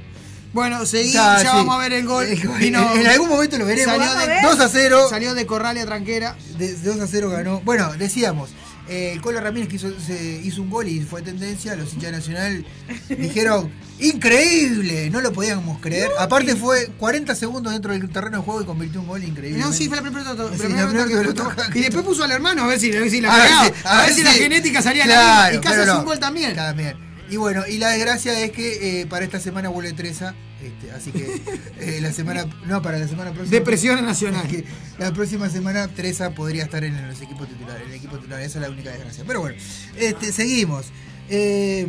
Bueno, 0.54 0.86
seguí, 0.86 1.12
Ya, 1.12 1.36
ya 1.44 1.52
sí. 1.52 1.58
vamos 1.58 1.76
a 1.76 1.80
ver 1.80 1.92
el 1.94 2.06
gol. 2.08 2.26
Gol. 2.46 2.58
Vino- 2.60 2.96
en 2.96 3.08
algún 3.08 3.28
momento 3.28 3.58
lo 3.58 3.66
veremos. 3.66 3.94
Salió 3.94 4.08
Vamos 4.08 4.24
a 4.24 4.28
de, 4.28 4.34
ver. 4.36 4.44
2 4.44 4.60
a 4.62 4.70
0. 4.70 5.08
salió 5.10 5.34
de 5.34 5.46
Corralia 5.46 5.86
Tranquera. 5.86 6.38
De 6.58 6.74
2 6.76 7.00
a 7.02 7.08
0 7.08 7.30
ganó. 7.30 7.60
Bueno, 7.66 7.92
decíamos, 7.98 8.52
eh, 8.90 9.12
el 9.14 9.22
Colo 9.22 9.40
Ramírez 9.40 9.70
que 9.70 9.76
hizo, 9.78 9.98
se 10.00 10.42
hizo 10.44 10.62
un 10.62 10.70
gol 10.70 10.88
y 10.88 11.00
fue 11.02 11.22
tendencia. 11.22 11.76
Los 11.76 11.94
hinchas 11.94 12.12
de 12.12 12.18
Nacional 12.18 12.66
dijeron, 13.10 13.72
increíble, 14.00 15.10
no 15.10 15.22
lo 15.22 15.32
podíamos 15.34 15.80
creer. 15.80 16.10
Aparte 16.20 16.56
fue 16.56 16.88
40 16.98 17.36
segundos 17.36 17.74
dentro 17.74 17.92
del 17.94 18.10
terreno 18.10 18.38
de 18.38 18.44
juego 18.44 18.62
y 18.62 18.66
convirtió 18.66 19.02
un 19.02 19.08
gol 19.08 19.24
increíble. 19.24 19.60
No, 19.62 19.72
sí, 19.74 19.88
fue 19.88 19.98
la 19.98 20.04
primera 20.04 20.32
pelota- 20.32 20.56
Sí, 20.58 20.64
la 20.74 21.78
Y 21.78 21.82
después 21.82 22.06
puso 22.06 22.24
al 22.24 22.32
hermano 22.32 22.64
a 22.64 22.68
ver 22.68 22.80
si, 22.80 22.96
a 22.96 23.00
ver 23.00 23.10
si 23.10 23.22
la 23.22 23.34
A 23.34 23.38
ver 23.38 23.48
si- 23.76 23.88
A 23.88 24.02
ver 24.04 24.14
si 24.14 24.24
la 24.24 24.32
genética 24.34 24.82
salía 24.82 25.06
la 25.06 25.14
Claro, 25.14 25.58
misma. 25.58 25.72
Y 25.72 25.74
hace 25.82 25.86
no. 25.86 26.00
un 26.00 26.06
gol 26.06 26.20
también. 26.20 26.56
También. 26.56 26.94
Y 27.30 27.38
bueno, 27.38 27.64
y 27.68 27.78
la 27.78 27.90
desgracia 27.90 28.40
es 28.42 28.52
que 28.52 29.02
eh, 29.02 29.06
para 29.06 29.24
esta 29.24 29.40
semana 29.40 29.70
vuelve 29.70 29.94
Treza. 29.94 30.34
Este, 30.64 30.92
así 30.92 31.12
que 31.12 31.42
eh, 31.80 32.00
la 32.02 32.12
semana. 32.12 32.46
No, 32.66 32.82
para 32.82 33.00
la 33.00 33.08
semana 33.08 33.32
próxima. 33.32 33.58
Depresión 33.58 34.06
nacional. 34.06 34.48
que 34.48 34.66
La 34.98 35.12
próxima 35.12 35.50
semana 35.50 35.88
Treza 35.88 36.32
podría 36.32 36.64
estar 36.64 36.84
en 36.84 37.08
los 37.08 37.22
equipos 37.22 37.48
titulares. 37.48 37.84
En 37.84 37.90
el 37.90 37.96
equipo 37.96 38.18
titular, 38.18 38.42
esa 38.42 38.60
es 38.60 38.64
la 38.64 38.70
única 38.70 38.92
desgracia. 38.92 39.24
Pero 39.26 39.42
bueno, 39.42 39.58
este, 39.98 40.32
seguimos. 40.32 40.88
Eh, 41.30 41.88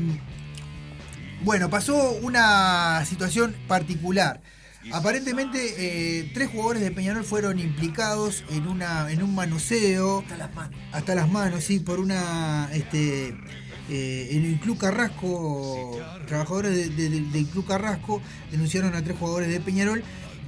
bueno, 1.43 1.71
pasó 1.71 2.13
una 2.23 3.05
situación 3.05 3.55
particular. 3.67 4.41
Aparentemente, 4.93 5.75
eh, 5.79 6.31
tres 6.33 6.49
jugadores 6.51 6.83
de 6.83 6.91
Peñarol 6.91 7.25
fueron 7.25 7.59
implicados 7.59 8.45
en 8.51 8.67
una 8.67 9.11
en 9.11 9.23
un 9.23 9.35
manoseo. 9.35 10.21
Hasta 10.21 10.37
las 10.39 10.55
manos. 10.55 10.81
Hasta 10.93 11.15
las 11.15 11.29
manos, 11.31 11.65
sí, 11.65 11.81
por 11.81 12.01
una. 12.01 12.71
Este, 12.73 13.35
eh, 13.91 14.29
en 14.33 14.45
el 14.45 14.61
Club 14.61 14.79
Carrasco, 14.79 15.99
trabajadores 16.27 16.75
de- 16.75 16.89
de- 16.91 17.11
de- 17.11 17.21
del 17.21 17.47
Club 17.47 17.67
Carrasco 17.67 18.23
denunciaron 18.51 18.95
a 18.95 19.03
tres 19.05 19.17
jugadores 19.19 19.49
de 19.51 19.61
Peñarol. 19.61 20.03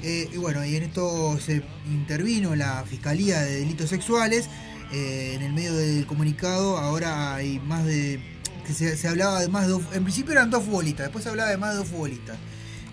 eh, 0.04 0.28
y 0.32 0.36
bueno, 0.36 0.64
y 0.64 0.74
en 0.74 0.82
esto 0.82 1.38
se 1.38 1.62
intervino 1.86 2.56
la 2.56 2.82
Fiscalía 2.88 3.40
de 3.42 3.60
Delitos 3.60 3.90
Sexuales. 3.90 4.48
eh, 4.94 5.32
en 5.36 5.42
el 5.42 5.52
medio 5.54 5.72
del 5.74 6.06
comunicado, 6.06 6.76
ahora 6.76 7.34
hay 7.36 7.58
más 7.60 7.84
de. 7.86 8.20
que 8.66 8.74
se, 8.74 8.94
se 8.96 9.08
hablaba 9.08 9.40
de 9.40 9.48
más 9.48 9.62
de 9.66 9.70
dos. 9.72 9.82
En 9.94 10.02
principio 10.02 10.32
eran 10.32 10.50
dos 10.50 10.64
futbolistas, 10.64 11.06
después 11.06 11.24
se 11.24 11.30
hablaba 11.30 11.48
de 11.50 11.56
más 11.56 11.70
de 11.72 11.76
dos 11.78 11.88
futbolistas. 11.88 12.36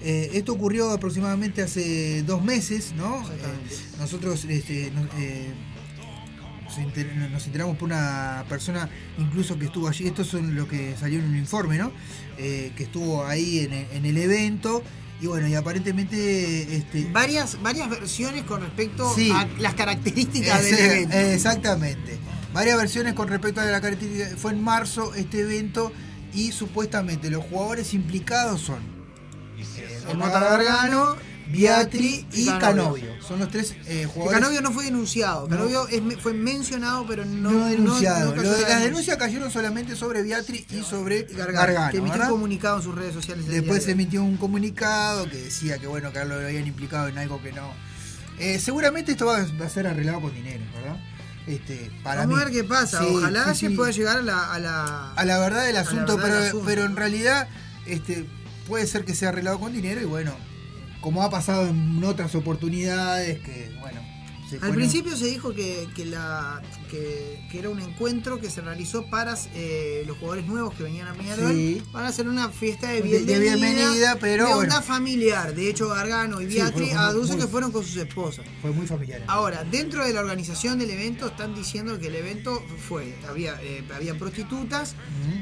Eh, 0.01 0.29
esto 0.33 0.53
ocurrió 0.53 0.91
aproximadamente 0.91 1.61
hace 1.61 2.23
dos 2.23 2.41
meses, 2.43 2.93
¿no? 2.95 3.19
Eh, 3.29 3.35
nosotros 3.99 4.45
este, 4.47 4.91
nos, 4.91 5.07
eh, 5.17 5.47
nos 6.69 6.77
enter- 6.77 7.29
nos 7.31 7.45
enteramos 7.45 7.77
por 7.77 7.87
una 7.87 8.45
persona 8.47 8.89
incluso 9.17 9.57
que 9.57 9.65
estuvo 9.65 9.87
allí, 9.87 10.07
esto 10.07 10.21
es 10.21 10.33
lo 10.33 10.67
que 10.67 10.95
salió 10.97 11.19
en 11.19 11.25
un 11.25 11.35
informe, 11.37 11.77
¿no? 11.77 11.91
Eh, 12.37 12.71
que 12.75 12.83
estuvo 12.83 13.25
ahí 13.25 13.59
en, 13.59 13.73
el- 13.73 13.87
en 13.91 14.05
el 14.05 14.17
evento 14.17 14.83
y 15.21 15.27
bueno, 15.27 15.47
y 15.47 15.55
aparentemente... 15.55 16.77
Este, 16.77 17.05
Varias, 17.11 17.61
varias 17.61 17.89
versiones 17.89 18.43
con 18.43 18.61
respecto 18.61 19.13
Sí. 19.15 19.31
a 19.31 19.47
las 19.59 19.73
características 19.73 20.63
del 20.63 20.73
Ese- 20.73 20.85
evento. 20.85 21.17
Exactamente. 21.17 22.17
Varias 22.53 22.77
versiones 22.77 23.13
con 23.15 23.27
respecto 23.27 23.59
a 23.61 23.65
la 23.65 23.81
característica. 23.81 24.37
Fue 24.37 24.53
en 24.53 24.63
marzo 24.63 25.13
este 25.15 25.41
evento 25.41 25.91
y 26.33 26.51
supuestamente 26.53 27.29
los 27.29 27.43
jugadores 27.43 27.93
implicados 27.93 28.61
son 28.61 28.79
eh, 29.57 29.99
El 30.09 30.17
Mota 30.17 30.39
Gargano, 30.39 31.15
Beatri 31.51 32.25
y 32.33 32.45
Canovio. 32.45 33.09
Son 33.27 33.39
los 33.39 33.49
tres 33.49 33.75
eh, 33.85 34.05
jugadores. 34.05 34.39
Canovio 34.39 34.61
no 34.61 34.71
fue 34.71 34.85
denunciado. 34.85 35.47
Canovio 35.47 35.87
fue 36.21 36.33
mencionado, 36.33 37.05
pero 37.07 37.25
no, 37.25 37.51
no 37.51 37.65
denunciado. 37.67 38.35
no 38.35 38.41
Lo 38.41 38.41
de 38.43 38.47
las 38.49 38.57
denuncia. 38.59 38.79
denuncias 38.85 39.17
cayeron 39.17 39.51
solamente 39.51 39.95
sobre 39.95 40.21
Beatri 40.23 40.65
y 40.69 40.81
sobre 40.83 41.23
Gargano, 41.23 41.53
Gargano. 41.57 41.91
que 41.91 41.97
emitió 41.97 42.13
¿verdad? 42.13 42.27
un 42.31 42.33
comunicado 42.39 42.77
en 42.77 42.83
sus 42.83 42.95
redes 42.95 43.13
sociales. 43.13 43.47
Después 43.47 43.83
se 43.83 43.91
emitió 43.91 44.23
un 44.23 44.37
comunicado 44.37 45.29
que 45.29 45.37
decía 45.37 45.77
que 45.77 45.87
bueno, 45.87 46.11
que 46.13 46.23
lo 46.25 46.35
habían 46.35 46.67
implicado 46.67 47.07
en 47.07 47.17
algo 47.17 47.41
que 47.41 47.51
no. 47.51 47.71
Eh, 48.39 48.59
seguramente 48.59 49.11
esto 49.11 49.25
va, 49.25 49.45
va 49.59 49.65
a 49.65 49.69
ser 49.69 49.87
arreglado 49.87 50.21
con 50.21 50.33
dinero, 50.33 50.63
¿verdad? 50.75 50.97
Este, 51.47 51.91
para 52.03 52.21
Vamos 52.21 52.35
mí. 52.37 52.41
a 52.41 52.45
ver 52.45 52.53
qué 52.53 52.63
pasa. 52.63 52.99
Sí, 52.99 53.07
Ojalá 53.09 53.53
sí, 53.55 53.61
se 53.61 53.69
sí. 53.69 53.75
pueda 53.75 53.91
llegar 53.91 54.19
a 54.19 54.21
la, 54.21 54.53
a 54.53 54.59
la, 54.59 55.13
a 55.13 55.25
la 55.25 55.39
verdad 55.39 55.65
del 55.65 55.77
asunto, 55.77 56.15
verdad 56.15 56.23
del 56.25 56.31
pero, 56.37 56.47
asunto. 56.47 56.65
pero 56.65 56.85
en 56.85 56.95
realidad 56.95 57.47
este, 57.87 58.25
puede 58.67 58.85
ser 58.87 59.03
que 59.03 59.15
sea 59.15 59.29
arreglado 59.29 59.59
con 59.59 59.73
dinero 59.73 59.99
y 59.99 60.05
bueno, 60.05 60.33
como 61.01 61.23
ha 61.23 61.29
pasado 61.29 61.67
en 61.67 62.03
otras 62.03 62.35
oportunidades, 62.35 63.39
que 63.39 63.71
bueno. 63.79 64.01
se 64.49 64.57
Al 64.57 64.73
principio 64.73 65.15
se 65.15 65.25
dijo 65.27 65.53
que, 65.53 65.87
que 65.95 66.05
la, 66.05 66.61
que, 66.89 67.39
que 67.51 67.59
era 67.59 67.69
un 67.69 67.79
encuentro 67.79 68.39
que 68.41 68.49
se 68.49 68.61
realizó 68.61 69.05
para 69.09 69.37
eh, 69.53 70.03
los 70.07 70.17
jugadores 70.17 70.47
nuevos 70.47 70.73
que 70.73 70.83
venían 70.83 71.07
a 71.07 71.13
Peñarol 71.13 71.53
Sí. 71.53 71.81
para 71.91 72.07
hacer 72.07 72.27
una 72.27 72.49
fiesta 72.49 72.89
de 72.89 73.01
bienvenida, 73.01 73.33
de 73.33 73.39
bienvenida, 73.39 74.17
pero 74.19 74.47
de 74.47 74.53
bueno. 74.55 74.73
onda 74.73 74.81
familiar. 74.81 75.53
De 75.53 75.69
hecho, 75.69 75.87
Gargano 75.89 76.41
y 76.41 76.49
Sí, 76.49 76.55
Beatriz 76.55 76.89
fue 76.89 76.97
aducen 76.97 77.39
que 77.39 77.47
fueron 77.47 77.71
con 77.71 77.83
sus 77.83 77.95
esposas. 77.97 78.43
Fue 78.61 78.71
muy 78.71 78.87
familiar. 78.87 79.23
Ahora, 79.27 79.63
dentro 79.63 80.03
de 80.05 80.13
la 80.13 80.19
organización 80.21 80.79
del 80.79 80.89
evento 80.89 81.27
están 81.27 81.53
diciendo 81.53 81.99
que 81.99 82.07
el 82.07 82.15
evento 82.15 82.61
fue, 82.87 83.13
había, 83.29 83.53
eh, 83.61 83.83
había 83.95 84.17
prostitutas 84.17 84.95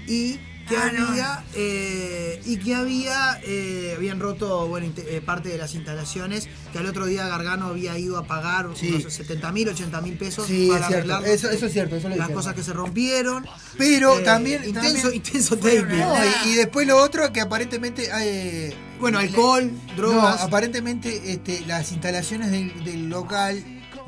y 0.07 0.37
que 0.67 0.77
Ah, 0.77 0.91
había 1.09 1.43
eh, 1.55 2.41
y 2.45 2.57
que 2.57 2.75
había 2.75 3.39
eh, 3.43 3.93
habían 3.97 4.19
roto 4.19 4.67
bueno 4.67 4.87
eh, 4.97 5.21
parte 5.25 5.49
de 5.49 5.57
las 5.57 5.73
instalaciones 5.75 6.47
que 6.71 6.79
al 6.79 6.85
otro 6.85 7.05
día 7.05 7.27
Gargano 7.27 7.67
había 7.67 7.97
ido 7.97 8.17
a 8.17 8.25
pagar 8.27 8.67
Sí. 8.75 8.89
unos 8.99 9.13
70 9.13 9.51
mil 9.51 9.69
80 9.69 10.01
mil 10.01 10.17
pesos 10.17 10.45
Sí, 10.47 10.67
para 10.71 10.87
es 10.87 10.93
arreglar 10.93 11.25
Eso, 11.25 11.49
eso 11.49 11.65
es 11.67 11.73
cierto, 11.73 11.95
eso 11.95 12.09
las 12.09 12.29
cosas 12.29 12.53
que 12.53 12.63
se 12.63 12.73
rompieron 12.73 13.45
Pero 13.77 14.19
Eh, 14.19 14.23
también. 14.23 14.63
intenso 14.65 15.03
también- 15.09 15.15
intenso 15.15 15.57
taping 15.57 15.87
No, 15.97 16.15
y, 16.45 16.49
y 16.49 16.55
después 16.55 16.85
lo 16.87 16.97
otro 16.97 17.31
que 17.31 17.41
aparentemente 17.41 18.11
hay. 18.11 18.73
Bueno, 18.99 19.19
alcohol, 19.19 19.71
drogas. 19.95 20.39
No, 20.39 20.45
aparentemente 20.47 21.31
este, 21.33 21.61
las 21.67 21.91
instalaciones 21.91 22.51
del, 22.51 22.83
del 22.83 23.09
local 23.09 23.63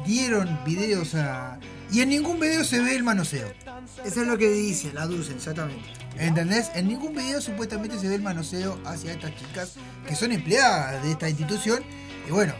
dieron 0.06 0.60
videos 0.66 1.16
a. 1.16 1.60
Y 1.92 2.02
en 2.02 2.10
ningún 2.10 2.40
video 2.40 2.64
se 2.64 2.80
ve 2.80 2.96
el 2.96 3.04
manoseo. 3.04 3.52
eso 4.06 4.22
es 4.22 4.28
lo 4.28 4.38
que 4.38 4.50
dicen 4.50 4.98
aducen 4.98 5.38
exactamente 5.38 5.88
¿Entendés? 6.18 6.70
En 6.76 6.88
ningún 6.88 7.14
video 7.16 7.42
supuestamente 7.42 7.98
se 8.00 8.08
ve 8.08 8.16
el 8.16 8.22
manoseo 8.22 8.78
hacia 8.86 9.14
estas 9.14 9.32
chicas 9.36 9.74
que 10.08 10.16
son 10.16 10.32
empleadas 10.32 11.02
de 11.04 11.12
esta 11.12 11.30
institución. 11.30 11.84
Y 12.28 12.32
bueno, 12.32 12.54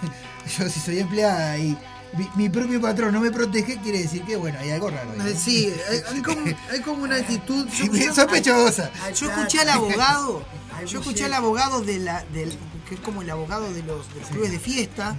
yo 0.58 0.68
si 0.68 0.80
soy 0.80 0.98
empleada 0.98 1.56
y 1.58 1.76
mi, 2.16 2.28
mi 2.36 2.48
propio 2.48 2.80
patrón 2.80 3.12
no 3.14 3.20
me 3.20 3.30
protege, 3.30 3.78
quiere 3.78 4.02
decir 4.02 4.22
que 4.22 4.36
bueno, 4.36 4.58
hay 4.60 4.70
algo 4.70 4.90
raro. 4.90 5.10
ahí. 5.18 5.34
Sí 5.36 5.72
hay, 5.90 6.00
hay 6.16 6.22
como, 6.22 6.40
hay 6.70 6.80
como 6.80 7.02
una 7.04 7.16
actitud 7.16 7.66
yo- 7.68 8.14
Sospechosa. 8.14 8.90
Yo 9.14 9.30
escuché 9.30 9.60
al 9.60 9.70
abogado, 9.70 10.44
yo 10.86 11.00
escuché 11.00 11.24
al 11.24 11.34
abogado 11.34 11.80
de 11.80 11.98
la, 11.98 12.22
del, 12.32 12.56
que 12.88 12.96
es 12.96 13.00
como 13.00 13.22
el 13.22 13.30
abogado 13.30 13.72
de 13.72 13.82
los, 13.82 14.12
de 14.14 14.20
los 14.20 14.28
clubes 14.28 14.50
de 14.50 14.58
fiesta, 14.58 15.16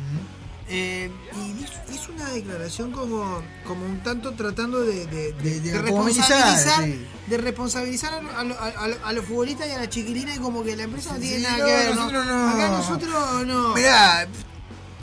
eh, 0.69 1.09
y 1.35 1.63
hizo, 1.93 2.11
una 2.11 2.29
declaración 2.31 2.91
como, 2.91 3.41
como 3.65 3.85
un 3.85 4.01
tanto 4.03 4.33
tratando 4.33 4.81
de, 4.81 5.05
de- 5.05 5.33
de- 5.33 5.59
de 5.61 5.77
responsabilizar, 5.81 6.83
sí. 6.83 7.05
de 7.27 7.37
responsabilizar 7.37 8.13
a, 8.13 8.17
a 8.37 8.39
a 8.39 8.87
lo- 8.87 9.05
a 9.05 9.13
los 9.13 9.25
futbolistas 9.25 9.67
y 9.67 9.71
a 9.71 9.77
la 9.79 9.89
chiquilina 9.89 10.33
y 10.35 10.39
como 10.39 10.63
que 10.63 10.75
la 10.75 10.83
empresa 10.83 11.13
no 11.13 11.19
tiene 11.19 11.37
Sí, 11.37 11.43
nada 11.43 11.57
no, 11.59 11.65
que 11.65 11.71
ver. 11.71 11.89
¿no? 11.89 11.95
nosotros 11.95 12.25
no. 12.25 12.49
Acá 12.49 12.67
nosotros 12.69 13.45
no. 13.47 13.75
Mirá, 13.75 14.27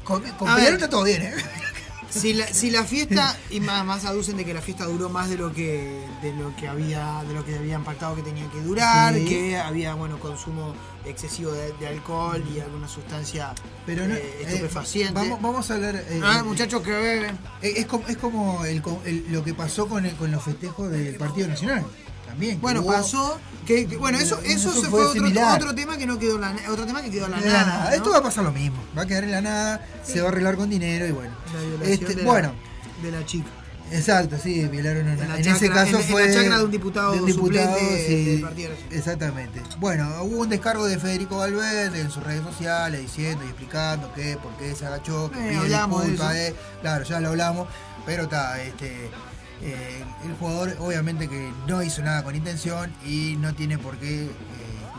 con, 0.02 0.23
con 0.23 0.55
Peñarol 0.55 0.75
está 0.75 0.89
todo 0.91 1.05
bien, 1.05 1.23
¿eh? 1.23 1.34
Si 2.10 2.33
la, 2.33 2.47
si 2.47 2.70
la 2.70 2.84
fiesta, 2.84 3.36
y 3.50 3.58
más, 3.60 3.84
más 3.84 4.05
aducen 4.05 4.36
de 4.36 4.44
que 4.44 4.55
la 4.55 4.60
fiesta 4.62 4.84
duró 4.84 5.08
más 5.08 5.28
de 5.28 5.36
lo 5.36 5.52
que 5.52 6.05
de 6.23 6.33
lo 6.34 6.55
que 6.57 6.68
había 6.68 7.24
de 7.26 7.34
lo 7.34 7.44
que 7.44 7.57
habían 7.57 7.83
pactado 7.84 8.15
que 8.15 8.23
tenía 8.23 8.49
que 8.50 8.60
durar, 8.60 9.15
Sí. 9.15 9.24
que 9.24 9.57
había 9.58 9.94
bueno 9.94 10.18
consumo 10.20 10.74
excesivo 11.05 11.50
de, 11.52 11.73
de 11.74 11.89
alcohol 11.89 12.42
y 12.55 12.60
alguna 12.60 12.89
sustancia 12.89 13.52
Pero 13.84 14.07
no, 14.07 14.15
eh, 14.15 14.18
eh, 14.23 14.44
estupefaciente. 14.47 15.12
vamos, 15.15 15.42
vamos 15.42 15.70
a 15.70 15.74
hablar. 15.74 15.97
eh, 15.97 16.20
Ah, 16.23 16.42
muchachos 16.44 16.83
que 16.83 16.91
beben. 16.92 17.39
Es 17.60 17.86
como, 17.86 18.07
es 18.07 18.16
como 18.16 18.65
el 18.65 18.83
el- 19.05 19.26
lo 19.31 19.42
que 19.44 19.52
pasó 19.55 19.86
con, 19.89 20.07
el- 20.07 20.15
con 20.15 20.31
los 20.31 20.42
festejos 20.42 20.91
del 20.91 21.16
Partido 21.16 21.49
Nacional. 21.49 21.84
También. 22.34 22.60
Bueno, 22.60 22.80
hubo- 22.82 22.92
pasó 22.92 23.38
que, 23.66 23.86
que- 23.86 23.96
bueno, 23.96 24.18
eso, 24.18 24.38
eso, 24.44 24.70
Eso 24.70 24.82
se 24.82 24.88
fue 24.88 25.04
fue 25.04 25.20
otro, 25.30 25.48
otro 25.54 25.74
tema 25.74 25.96
que 25.96 26.06
no 26.06 26.18
quedó 26.18 26.34
en 26.34 26.40
la 26.42 26.54
otro 26.70 26.84
tema 26.84 27.00
que 27.02 27.10
quedó 27.10 27.26
en 27.26 27.30
la 27.32 27.40
de 27.40 27.46
la 27.46 27.52
nada. 27.52 27.66
nada. 27.66 27.90
¿no? 27.90 27.96
Esto 27.96 28.10
va 28.10 28.18
a 28.18 28.22
pasar 28.22 28.44
lo 28.44 28.52
mismo. 28.52 28.82
Va 28.96 29.02
a 29.02 29.06
quedar 29.06 29.24
en 29.24 29.30
la 29.30 29.40
nada, 29.40 29.86
se 30.04 30.20
va 30.20 30.26
a 30.28 30.30
arreglar 30.32 30.56
con 30.56 30.68
dinero 30.68 31.06
y 31.06 31.12
bueno. 31.12 31.32
La 31.54 31.60
violación 31.60 31.92
Este, 31.92 32.14
de 32.14 32.22
la- 32.22 32.30
bueno, 32.30 32.52
de 33.02 33.10
la 33.12 33.24
chica. 33.24 33.48
exacto, 33.90 34.36
sí, 34.42 34.64
violaron 34.66 35.02
una. 35.04 35.12
En 35.14 35.28
la 35.28 35.38
En, 35.38 35.48
ese 35.48 35.70
caso 35.70 35.96
en- 35.96 36.02
en 36.02 36.08
fue. 36.10 36.28
la 36.28 36.34
chacra 36.34 36.58
de 36.58 36.64
un 36.64 36.70
diputado 36.70 37.28
suplente 37.28 38.06
sí, 38.06 38.24
del 38.24 38.40
Partido. 38.42 38.70
Exactamente. 38.90 39.62
Bueno, 39.78 40.10
hubo 40.24 40.40
un 40.42 40.48
descargo 40.50 40.84
de 40.86 40.98
Federico 40.98 41.38
Valverde 41.38 42.00
en 42.00 42.10
sus 42.10 42.22
redes 42.22 42.42
sociales 42.42 43.00
diciendo 43.00 43.44
y 43.44 43.48
explicando 43.48 44.12
que 44.12 44.36
por 44.36 44.52
qué 44.58 44.74
se 44.74 44.84
agachó, 44.86 45.30
que 45.30 45.38
Eh, 45.38 45.48
pide 45.50 45.58
hablamos 45.58 46.02
de 46.02 46.10
disculpas, 46.10 46.36
eso. 46.36 46.54
eh. 46.54 46.56
Claro, 46.82 47.04
ya 47.04 47.20
lo 47.20 47.28
hablamos, 47.30 47.68
pero 48.04 48.24
está, 48.24 48.60
este. 48.62 49.10
Eh, 49.65 50.05
el 50.25 50.34
jugador 50.34 50.76
obviamente 50.81 51.28
que 51.28 51.51
no 51.67 51.83
hizo 51.83 52.02
nada 52.02 52.23
con 52.23 52.34
intención 52.36 52.93
y 53.05 53.36
no 53.41 53.55
tiene 53.55 53.78
por 53.78 53.97
qué. 53.97 54.25
eh, 54.26 54.28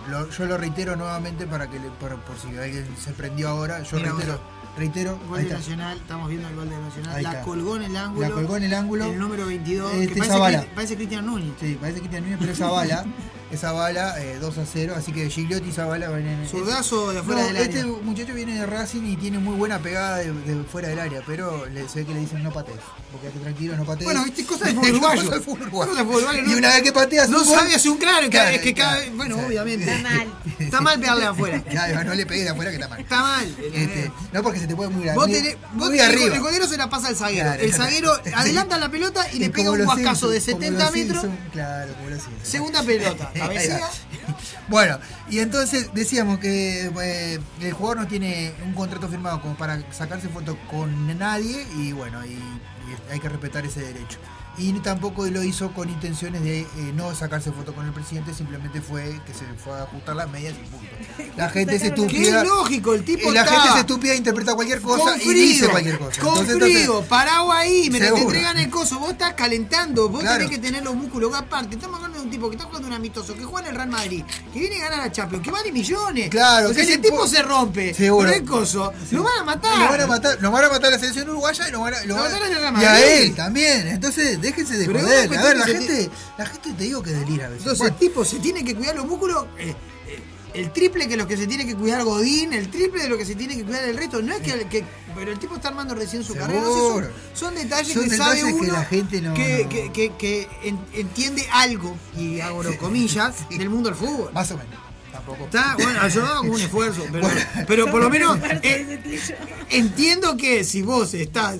lo- 0.09 0.29
yo 0.29 0.45
lo 0.45 0.57
reitero 0.57 0.95
nuevamente 0.95 1.45
para 1.47 1.67
que 1.69 1.79
le- 1.79 1.89
por, 1.99 2.15
por 2.21 2.37
si 2.37 2.47
alguien 2.57 2.85
se 3.03 3.11
prendió 3.13 3.49
ahora, 3.49 3.81
yo 3.83 3.97
Mira, 3.97 4.11
reitero, 4.11 4.39
reitero, 4.77 5.19
Gol 5.29 5.43
de. 5.43 5.49
Nacional, 5.53 5.97
estamos 5.97 6.29
viendo 6.29 6.47
el 6.49 6.55
gol 6.55 6.69
de 6.69 6.77
Nacional. 6.77 7.23
La 7.23 7.41
colgó 7.41 7.75
en 7.77 7.83
el 7.83 7.97
ángulo. 7.97 8.27
La 8.27 8.33
colgó 8.35 8.57
en 8.57 8.63
el 8.63 8.73
ángulo. 8.73 9.05
El 9.05 9.17
número 9.19 9.45
22. 9.47 9.93
Este 9.95 10.13
que 10.21 10.67
parece, 10.75 10.95
Cristian 10.95 11.25
Núñez. 11.25 11.53
Sí, 11.59 11.77
parece 11.79 12.01
que 12.01 12.09
tiene 12.09 12.37
pero 12.39 12.51
esa 12.51 12.67
bala, 12.69 13.05
esa 13.51 13.71
bala 13.71 14.19
eh, 14.21 14.37
2 14.39 14.57
a 14.57 14.65
0, 14.65 14.93
así 14.97 15.11
que 15.11 15.29
Gigliotti 15.29 15.69
y 15.69 15.71
Zavala 15.71 16.09
van 16.09 16.25
en 16.27 16.47
Zurdazo 16.47 17.11
de 17.13 17.19
afuera 17.19 17.41
No, 17.41 17.47
del 17.47 17.57
Este 17.57 17.79
área. 17.81 17.91
muchacho 18.03 18.33
viene 18.33 18.59
de 18.59 18.65
Racing 18.65 19.03
y 19.05 19.15
tiene 19.17 19.37
muy 19.39 19.55
buena 19.55 19.79
pegada 19.79 20.17
de, 20.17 20.31
de 20.33 20.63
fuera 20.63 20.87
del 20.89 20.99
área, 20.99 21.21
pero 21.25 21.65
le, 21.67 21.87
se 21.87 21.99
ve 21.99 22.05
que 22.07 22.13
le 22.13 22.19
dicen 22.21 22.43
no 22.43 22.51
patees, 22.51 22.79
porque 23.11 23.29
tranquilo, 23.29 23.77
no 23.77 23.85
patees. 23.85 24.05
Bueno, 24.05 24.23
viste, 24.23 24.45
cosas 24.47 24.73
fútbol 24.73 25.59
uruguayo. 25.59 26.41
Y 26.47 26.53
una 26.55 26.69
vez 26.69 26.81
que 26.81 26.91
pateas 26.91 27.29
No 27.29 27.43
sabe 27.45 27.75
hacer 27.75 27.91
un 27.91 27.97
claro, 27.97 28.29
Claro, 28.29 28.49
es 28.55 28.61
que 28.61 28.73
cada 28.73 28.97
vez, 28.97 29.15
bueno, 29.15 29.37
obviamente. 29.45 29.85
Está 29.93 30.09
mal. 30.09 30.27
Está 30.59 30.81
mal 30.81 30.99
pegarle 30.99 31.21
de 31.21 31.27
afuera. 31.27 31.63
Claro, 31.69 32.03
no 32.03 32.13
le 32.13 32.25
pegues 32.25 32.45
de 32.45 32.49
afuera 32.51 32.71
que 32.71 32.77
está 32.77 32.87
mal. 32.89 32.99
Está 32.99 33.21
mal. 33.21 33.55
Este, 33.73 34.11
no 34.31 34.41
porque 34.43 34.59
se 34.59 34.67
te 34.67 34.75
puede 34.75 34.89
muy, 34.89 35.05
Vos 35.09 35.27
muy, 35.27 35.35
tenés, 35.35 35.57
vos 35.73 35.89
tenés- 35.91 36.01
arriba. 36.07 36.35
el 36.35 36.41
golero 36.41 36.67
se 36.67 36.77
la 36.77 36.89
pasa 36.89 37.09
al 37.09 37.15
zaguero. 37.15 37.43
Claro, 37.45 37.61
el 37.63 37.73
zaguero 37.73 38.13
adelanta 38.35 38.77
la 38.77 38.89
pelota 38.89 39.25
y 39.33 39.39
le 39.39 39.49
pega 39.49 39.71
un 39.71 39.83
guascazo 39.83 40.29
de 40.29 40.39
Simpsons, 40.41 40.65
como 40.75 40.79
70 40.79 40.83
los 40.85 40.93
metros. 40.93 41.25
Claro, 41.51 41.93
como 41.93 42.09
Simpsons. 42.09 42.47
Segunda 42.47 42.83
pelota. 42.83 43.31
Cabecea. 43.35 43.89
Bueno, 44.67 44.97
y 45.29 45.39
entonces 45.39 45.91
decíamos 45.93 46.39
que 46.39 46.87
eh, 46.87 47.39
el 47.61 47.73
jugador 47.73 47.97
no 47.97 48.07
tiene 48.07 48.51
un 48.65 48.73
contrato 48.73 49.07
firmado 49.07 49.39
como 49.39 49.55
para 49.55 49.79
sacarse 49.91 50.27
foto 50.27 50.57
con 50.71 51.15
nadie 51.19 51.67
y 51.77 51.91
bueno, 51.91 52.25
y, 52.25 52.31
y 52.31 53.11
hay 53.11 53.19
que 53.19 53.29
respetar 53.29 53.63
ese 53.63 53.81
derecho. 53.81 54.17
Y 54.57 54.71
tampoco 54.79 55.25
lo 55.27 55.43
hizo 55.43 55.71
con 55.73 55.89
intenciones 55.89 56.41
de 56.43 56.61
eh, 56.61 56.67
no 56.95 57.13
sacarse 57.15 57.51
foto 57.51 57.73
con 57.73 57.85
el 57.85 57.91
presidente, 57.93 58.33
simplemente 58.33 58.81
fue 58.81 59.19
que 59.25 59.33
se 59.33 59.43
fue 59.63 59.73
a 59.77 59.83
ajustar 59.83 60.15
las 60.15 60.29
medias 60.29 60.53
y 60.53 60.65
punto. 60.69 60.87
La 61.35 61.49
gente 61.49 61.73
se 61.79 61.93
Qué 61.93 62.01
estúpida. 62.01 62.43
lógico, 62.43 62.93
el 62.93 63.03
tipo 63.03 63.29
y 63.29 63.33
la 63.33 63.41
está 63.41 63.53
gente 63.53 63.73
se 63.73 63.79
estúpida 63.81 64.15
interpreta 64.15 64.55
cualquier 64.55 64.81
cosa 64.81 65.11
con 65.11 65.21
y 65.21 65.33
dice 65.33 65.67
cualquier 65.67 65.97
cosa. 65.99 66.21
Con 66.21 66.29
Entonces, 66.39 66.55
frío, 66.57 66.79
entonces- 66.79 67.09
parado 67.09 67.51
ahí, 67.51 67.89
me 67.89 67.99
te 67.99 68.07
entregan 68.07 68.57
el 68.57 68.69
coso, 68.69 68.99
vos 68.99 69.11
estás 69.11 69.33
calentando, 69.33 70.09
vos 70.09 70.21
Claro. 70.21 70.37
tenés 70.37 70.51
que 70.51 70.59
tener 70.59 70.83
los 70.83 70.95
músculos. 70.95 71.33
Aparte, 71.35 71.75
estamos 71.75 71.97
hablando 71.97 72.19
de 72.19 72.23
un 72.25 72.29
tipo 72.31 72.49
que 72.49 72.55
está 72.55 72.65
jugando 72.67 72.87
un 72.87 72.93
amistoso, 72.93 73.35
que 73.35 73.43
juega 73.43 73.67
en 73.67 73.71
el 73.71 73.75
Real 73.75 73.89
Madrid, 73.89 74.23
que 74.53 74.59
viene 74.59 74.77
a 74.81 74.89
ganar 74.89 75.07
a 75.07 75.11
Champions, 75.11 75.43
que 75.43 75.51
vale 75.51 75.71
millones. 75.71 76.29
Claro, 76.29 76.69
o 76.69 76.73
sea, 76.73 76.83
le 76.85 76.97
tipo 76.99 77.17
po- 77.17 77.27
se 77.27 77.41
rompe 77.41 77.93
Seguro. 77.93 78.27
por 78.29 78.35
el 78.37 78.45
coso, 78.45 78.93
lo 79.11 79.23
van 79.23 79.39
a 79.39 79.43
matar. 79.43 79.77
Lo 79.79 79.89
van 79.89 80.01
a 80.01 80.07
matar, 80.07 80.37
lo 80.41 80.51
van 80.51 80.63
a 80.65 80.69
matar 80.69 80.85
a 80.87 80.91
la 80.91 80.99
selección 80.99 81.29
uruguaya 81.29 81.67
y 81.67 81.71
lo 81.71 81.81
van 81.81 81.93
a, 81.93 82.01
lo 82.01 82.15
Lo 82.15 82.21
van 82.21 82.33
a- 82.33 82.37
en 82.37 82.43
el 82.53 82.59
Real 82.59 82.81
y 82.81 82.85
a 82.85 83.01
él 83.17 83.35
también. 83.35 83.87
Entonces, 83.87 84.39
déjense 84.45 84.77
de 84.77 84.85
Pero 84.85 84.99
joder. 85.01 85.37
A 85.37 85.43
ver, 85.43 85.57
la 85.57 85.65
que 85.65 85.71
gente, 85.73 86.09
la 86.37 86.45
gente 86.45 86.73
te 86.73 86.83
digo 86.83 87.01
que 87.03 87.11
delira 87.11 87.45
a 87.47 87.49
veces. 87.49 87.63
Entonces 87.67 87.87
el 87.87 87.95
tipo 87.97 88.23
se 88.25 88.39
tiene 88.39 88.63
que 88.63 88.75
cuidar 88.75 88.95
los 88.95 89.05
músculos. 89.05 89.45
eh, 89.57 89.69
eh, 90.07 90.19
el 90.53 90.71
triple 90.71 91.09
que 91.09 91.17
lo 91.17 91.27
que 91.27 91.35
se 91.35 91.47
tiene 91.47 91.65
que 91.65 91.75
cuidar 91.75 92.03
Godín, 92.05 92.53
el 92.53 92.69
triple 92.71 93.03
de 93.03 93.09
lo 93.09 93.17
que 93.17 93.25
se 93.25 93.35
tiene 93.35 93.57
que 93.57 93.65
cuidar 93.65 93.83
el 93.83 93.97
resto. 93.97 94.21
No 94.21 94.33
es 94.35 94.41
que, 94.41 94.65
que- 94.69 94.85
pero 95.13 95.31
el 95.33 95.37
tipo 95.39 95.55
está 95.55 95.67
armando 95.67 95.93
recién 95.95 96.23
su 96.23 96.33
carrera. 96.33 96.61
no 96.61 96.73
sé, 96.73 96.79
son, 96.79 97.07
son 97.33 97.55
detalles 97.55 97.93
Son 97.93 98.03
que 98.09 98.15
sabe 98.15 98.35
detalles 98.35 98.55
que 98.55 98.61
uno 98.61 98.73
la 98.73 98.85
gente 98.85 99.21
no- 99.21 99.33
que, 99.33 99.63
no- 99.63 99.69
que- 99.69 99.91
que- 99.91 100.13
que 100.17 100.47
en- 100.63 100.79
entiende 100.93 101.45
algo 101.51 101.97
y 102.17 102.39
hago 102.39 102.63
comillas 102.79 103.35
del 103.49 103.69
mundo 103.69 103.89
del 103.89 103.97
fútbol. 103.99 104.31
Más 104.33 104.49
o 104.51 104.57
menos. 104.57 104.75
Tampoco. 105.11 105.45
Está, 105.45 105.75
bueno, 105.75 106.07
yo 106.09 106.25
hago 106.25 106.51
un 106.51 106.61
esfuerzo, 106.61 107.05
pero, 107.11 107.27
pero 107.67 107.91
por 107.91 108.01
lo 108.01 108.09
menos 108.09 108.37
eh, 108.63 109.25
entiendo 109.69 110.37
que 110.37 110.63
si 110.63 110.81
vos 110.81 111.13
estás 111.13 111.57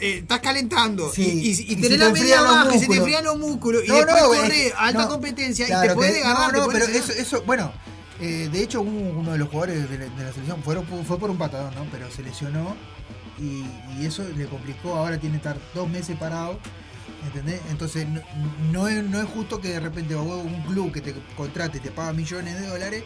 eh, 0.00 0.18
estás 0.18 0.40
calentando 0.40 1.12
Sí, 1.12 1.22
y, 1.22 1.48
y- 1.48 1.50
y 1.50 1.72
y 1.72 1.76
tenés 1.76 1.90
te 1.90 1.96
la 1.98 2.10
media 2.10 2.40
baja 2.42 2.74
y 2.74 2.78
se 2.78 2.86
te 2.86 2.96
enfrían 2.96 3.24
los 3.24 3.38
músculos 3.38 3.82
y 3.84 3.88
No, 3.88 3.94
después 3.96 4.22
no, 4.22 4.28
corre 4.28 4.66
eh, 4.68 4.72
alta 4.76 5.02
no, 5.02 5.08
competencia 5.08 5.66
y 5.66 5.88
te 5.88 5.94
puede 5.94 6.12
que- 6.14 6.24
agarrar. 6.24 6.52
No, 6.56 6.66
pero 6.68 6.84
eso, 6.86 7.12
eso, 7.12 7.42
bueno, 7.42 7.72
eh, 8.20 8.48
de 8.50 8.62
hecho 8.62 8.80
uno, 8.82 9.32
de 9.32 9.38
los 9.38 9.48
jugadores 9.48 9.88
de 9.90 9.98
la, 9.98 10.04
de 10.06 10.24
la 10.24 10.32
selección 10.32 10.62
fueron, 10.62 10.84
fue 11.06 11.18
por 11.18 11.30
un 11.30 11.38
patadón, 11.38 11.74
¿no? 11.74 11.86
Pero 11.90 12.10
se 12.10 12.22
lesionó 12.22 12.76
y, 13.38 13.64
y 14.00 14.06
eso 14.06 14.24
le 14.36 14.46
complicó, 14.46 14.94
ahora 14.94 15.18
tiene 15.18 15.34
que 15.40 15.48
estar 15.48 15.56
dos 15.74 15.88
meses 15.88 16.16
parado. 16.18 16.58
¿Entendés? 17.24 17.60
Entonces 17.70 18.06
no, 18.06 18.20
no 18.70 18.86
es, 18.88 19.02
no 19.02 19.20
es 19.20 19.26
justo 19.28 19.60
que 19.60 19.68
de 19.70 19.80
repente 19.80 20.14
vos, 20.14 20.44
un 20.44 20.62
club 20.62 20.92
que 20.92 21.00
te 21.00 21.14
contrate 21.36 21.78
y 21.78 21.80
te 21.80 21.90
paga 21.90 22.12
millones 22.12 22.60
de 22.60 22.66
dólares 22.68 23.02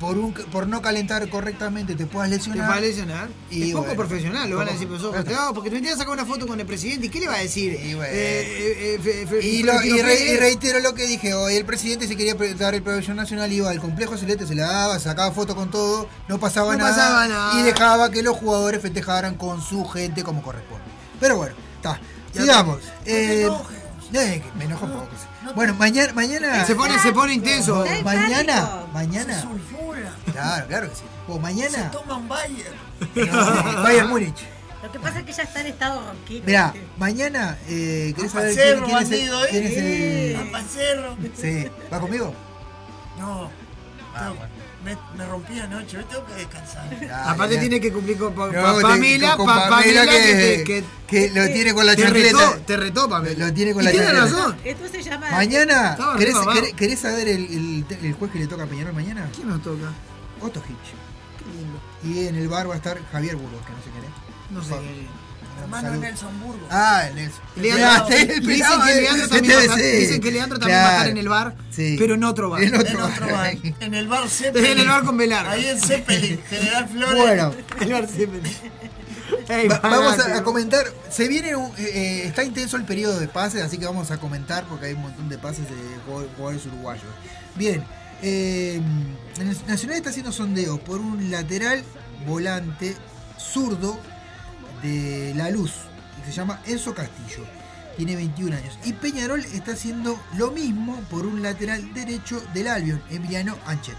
por 0.00 0.16
un 0.16 0.32
por 0.32 0.66
no 0.66 0.80
calentar 0.80 1.28
correctamente 1.28 1.94
te 1.94 2.06
puedas 2.06 2.30
Te 2.30 2.36
lesionar. 2.36 2.70
va 2.70 2.74
a 2.74 2.80
lesionar. 2.80 3.28
Y 3.50 3.62
es 3.64 3.68
poco 3.72 3.86
bueno, 3.86 3.96
profesional, 3.96 4.48
lo 4.48 4.56
van 4.58 4.68
a 4.68 4.72
decir, 4.72 4.86
pero 4.86 5.00
sos 5.00 5.14
festeado, 5.16 5.52
porque 5.54 5.70
te 5.70 5.76
metías 5.76 5.94
a 5.94 5.98
sacar 5.98 6.12
una 6.12 6.24
foto 6.24 6.46
con 6.46 6.60
el 6.60 6.66
presidente 6.66 7.06
y 7.06 7.10
¿qué 7.10 7.20
le 7.20 7.26
va 7.28 7.34
a 7.34 7.38
decir? 7.40 7.72
Y 7.72 7.94
bueno. 7.94 8.12
Eh, 8.12 8.14
eh, 8.14 8.94
eh, 8.94 8.98
fe- 9.02 9.26
fe- 9.26 9.46
Y, 9.46 9.62
lo- 9.62 9.72
y 9.74 9.76
Florentino 9.90 9.96
re- 10.06 10.14
Pérez. 10.16 10.30
y 10.32 10.36
reitero 10.36 10.80
lo 10.80 10.94
que 10.94 11.06
dije 11.06 11.34
hoy, 11.34 11.56
el 11.56 11.64
presidente 11.64 12.06
se 12.06 12.16
quería 12.16 12.34
dar 12.56 12.74
el 12.74 12.82
pabellón 12.82 13.16
nacional, 13.16 13.52
iba 13.52 13.70
al 13.70 13.80
complejo 13.80 14.16
celeste, 14.16 14.46
se 14.46 14.54
la 14.54 14.66
daba, 14.66 14.98
sacaba 15.00 15.32
foto 15.32 15.56
con 15.56 15.70
todo, 15.70 16.08
no 16.28 16.38
pasaba, 16.38 16.72
No 16.72 16.78
nada, 16.84 16.90
pasaba 16.96 17.28
nada. 17.28 17.60
y 17.60 17.62
dejaba 17.64 18.10
que 18.10 18.22
los 18.22 18.36
jugadores 18.36 18.80
festejaran 18.82 19.34
con 19.34 19.60
su 19.62 19.84
gente 19.86 20.22
como 20.22 20.42
corresponde. 20.42 20.84
Pero 21.20 21.36
bueno, 21.36 21.54
está. 21.76 22.00
Sigamos. 22.32 22.78
te- 23.04 23.46
Eh, 23.46 23.50
me 24.56 24.64
enojo 24.64 24.86
un 24.86 24.92
poco. 24.92 25.08
Bueno, 25.54 25.74
mañana, 25.74 26.12
mañana. 26.14 26.64
Se 26.64 26.74
pone, 26.74 26.98
se 26.98 27.12
pone 27.12 27.34
intenso. 27.34 27.84
No, 27.84 28.02
mañana, 28.04 28.82
mañana. 28.92 29.48
Claro, 30.32 30.66
claro 30.66 30.88
que 30.90 30.94
sí. 30.96 31.02
O 31.28 31.34
Se 31.34 31.40
mañana. 31.40 31.90
toman 31.90 32.28
Bayer. 32.28 32.72
No, 33.14 33.82
Bayern 33.82 34.08
Múnich. 34.08 34.46
Lo 34.82 34.92
que 34.92 35.00
pasa 35.00 35.18
es 35.20 35.24
que 35.26 35.32
ya 35.32 35.42
está 35.42 35.60
en 35.60 35.66
estado 35.66 36.00
ronquito. 36.06 36.46
Mirá, 36.46 36.72
mañana, 36.98 37.58
eh, 37.68 38.12
¿querés 38.14 38.30
saber 38.32 38.54
quién, 38.54 38.84
quién 38.84 38.96
es 38.98 39.02
el, 39.02 39.10
bandido, 39.10 39.44
¿eh? 39.44 39.48
quién 39.50 39.66
es 39.66 39.76
el-. 39.76 41.32
Sí, 41.36 41.70
¿va 41.92 42.00
conmigo? 42.00 42.32
No. 43.18 43.50
Ah, 44.14 44.32
me, 44.84 44.96
me 45.16 45.26
rompí 45.26 45.58
anoche, 45.58 45.98
hoy 45.98 46.04
tengo 46.04 46.24
que 46.26 46.34
descansar. 46.34 46.88
Aparte 47.26 47.54
ya. 47.56 47.60
tiene 47.60 47.80
que 47.80 47.92
cumplir 47.92 48.16
con 48.18 48.32
pa- 48.34 48.46
No, 48.46 48.52
pa- 48.62 48.80
Pamela, 48.80 49.36
con 49.36 49.46
pa- 49.46 49.68
Pamela 49.68 50.04
Pamela 50.04 50.06
que- 50.06 50.64
que, 50.64 50.84
que 51.06 51.30
lo 51.30 51.46
tiene 51.52 51.74
con 51.74 51.84
la 51.84 51.94
te 51.96 52.06
retó, 52.08 52.54
te 52.66 52.76
retó, 52.76 53.08
Pamela. 53.08 53.46
Lo 53.48 53.52
tiene 53.54 53.72
con 53.74 53.82
Y 53.82 53.86
la 53.86 53.90
tiene 53.90 54.12
razón. 54.12 54.56
Esto 54.64 54.88
se 54.88 55.02
llama. 55.02 55.30
Mañana, 55.30 55.96
¿querés, 56.16 56.36
querés- 56.36 56.74
querés 56.74 56.98
saber 57.00 57.28
el, 57.28 57.44
el- 57.90 57.96
el 58.06 58.12
juez 58.14 58.30
que 58.32 58.38
le 58.38 58.46
toca 58.46 58.62
a 58.62 58.66
Peñarol 58.66 58.94
mañana? 58.94 59.28
¿Quién 59.34 59.48
nos 59.48 59.62
toca? 59.62 59.92
Otto 60.40 60.60
Hitch. 60.60 60.94
Qué 61.38 61.44
lindo. 61.56 61.80
Y 62.04 62.26
en 62.28 62.36
el 62.36 62.48
bar 62.48 62.68
va 62.68 62.74
a 62.74 62.76
estar 62.76 62.98
Javier 63.12 63.36
Burgos, 63.36 63.60
que 63.66 63.72
no 63.72 63.78
sé 63.82 63.90
quién 63.90 64.04
es. 64.04 64.10
No 64.50 64.62
sé. 64.62 65.08
Hermano 65.60 65.88
Salud. 65.88 66.00
Nelson 66.02 66.40
Burgos. 66.40 66.68
Ah, 66.70 67.06
el 67.08 67.14
Nelson. 67.16 67.40
Leandro- 67.56 68.06
dicen 68.10 68.40
que 68.40 69.00
Leandro 69.00 69.28
también, 69.28 69.56
va 69.56 69.58
a 69.58 69.62
estar, 69.64 69.76
TBC. 69.78 69.98
dicen 69.98 70.20
que 70.20 70.30
Leandro 70.30 70.58
también 70.60 70.78
va 70.78 70.82
a 70.82 70.86
estar 70.86 70.96
Claro. 70.98 71.10
en 71.10 71.16
el 71.18 71.28
bar, 71.28 71.56
Sí. 71.70 71.96
pero 71.98 72.14
en 72.14 72.24
otro 72.24 72.50
bar. 72.50 72.62
En 72.62 72.74
otro 72.76 72.88
En 72.88 73.00
otro 73.00 73.26
bar. 73.26 73.32
bar. 73.32 73.56
En 73.80 73.94
el 73.94 74.06
bar 74.08 74.28
Zeppelin. 74.28 74.70
En 74.70 74.78
el 74.78 74.88
bar 74.88 75.04
con 75.04 75.16
Velar. 75.16 75.46
Ahí 75.48 75.66
en 75.66 75.80
Zeppelin, 75.80 76.40
General 76.48 76.88
Flores. 76.92 77.16
Bueno, 77.16 77.54
El 77.80 77.88
bar 77.92 78.06
Va- 79.70 79.78
vamos 79.88 80.18
a, 80.20 80.42
comentar. 80.42 80.86
Se 81.10 81.26
viene 81.28 81.56
un- 81.56 81.70
eh, 81.76 81.90
eh, 81.92 82.22
está 82.26 82.44
intenso 82.44 82.76
el 82.76 82.84
periodo 82.84 83.18
de 83.18 83.28
pases, 83.28 83.62
así 83.62 83.78
que 83.78 83.84
vamos 83.86 84.10
a 84.10 84.18
comentar 84.18 84.64
porque 84.64 84.86
hay 84.86 84.92
un 84.94 85.02
montón 85.02 85.28
de 85.28 85.38
pases 85.38 85.64
de 85.68 85.76
jugadores 86.36 86.64
uruguayos. 86.66 87.04
Bien, 87.56 87.82
eh, 88.22 88.80
Nacional 89.66 89.96
está 89.98 90.10
haciendo 90.10 90.32
sondeos 90.32 90.80
por 90.80 91.00
un 91.00 91.30
lateral 91.30 91.82
volante 92.26 92.96
zurdo 93.38 93.98
de 94.82 95.32
La 95.36 95.50
Luz, 95.50 95.72
que 96.24 96.30
se 96.30 96.36
llama 96.36 96.60
Enzo 96.66 96.94
Castillo. 96.94 97.44
Tiene 97.96 98.14
21 98.16 98.56
años. 98.56 98.78
Y 98.84 98.92
Peñarol 98.92 99.44
está 99.46 99.72
haciendo 99.72 100.20
lo 100.36 100.50
mismo 100.52 101.00
por 101.10 101.26
un 101.26 101.42
lateral 101.42 101.92
derecho 101.94 102.40
del 102.54 102.68
Albion, 102.68 103.02
Emiliano 103.10 103.56
Anchet. 103.66 103.96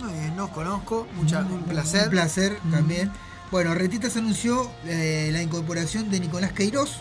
Muy 0.00 0.12
bien, 0.12 0.36
no 0.36 0.50
conozco, 0.52 1.06
mucha, 1.16 1.40
un 1.40 1.62
placer. 1.62 2.04
Un 2.04 2.10
placer 2.10 2.58
también. 2.70 3.10
Bueno, 3.50 3.74
Retitas 3.74 4.16
anunció 4.18 4.70
eh, 4.86 5.30
la 5.32 5.42
incorporación 5.42 6.10
de 6.10 6.20
Nicolás 6.20 6.52
Queiroz. 6.52 6.96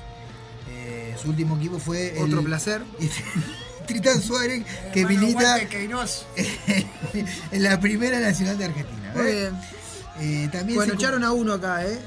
Eh, 0.70 1.16
su 1.22 1.30
último 1.30 1.58
equipo 1.58 1.80
fue 1.80 2.18
el- 2.18 2.24
Otro 2.24 2.44
placer. 2.44 2.82
Tritán 3.88 4.22
Suárez, 4.22 4.64
que 4.94 5.02
Hermano, 5.02 5.22
milita 5.22 5.60
en 7.52 7.64
la 7.64 7.80
Primera 7.80 8.20
Nacional 8.20 8.58
de 8.58 8.66
Argentina. 8.66 9.12
Muy 9.16 9.26
¿eh? 9.26 9.34
bien. 9.34 9.62
Eh, 10.20 10.50
también 10.52 10.78
Bueno, 10.78 10.94
se, 10.94 10.96
echaron 10.96 11.24
a 11.24 11.32
uno 11.32 11.54
acá, 11.54 11.86
¿eh? 11.86 11.98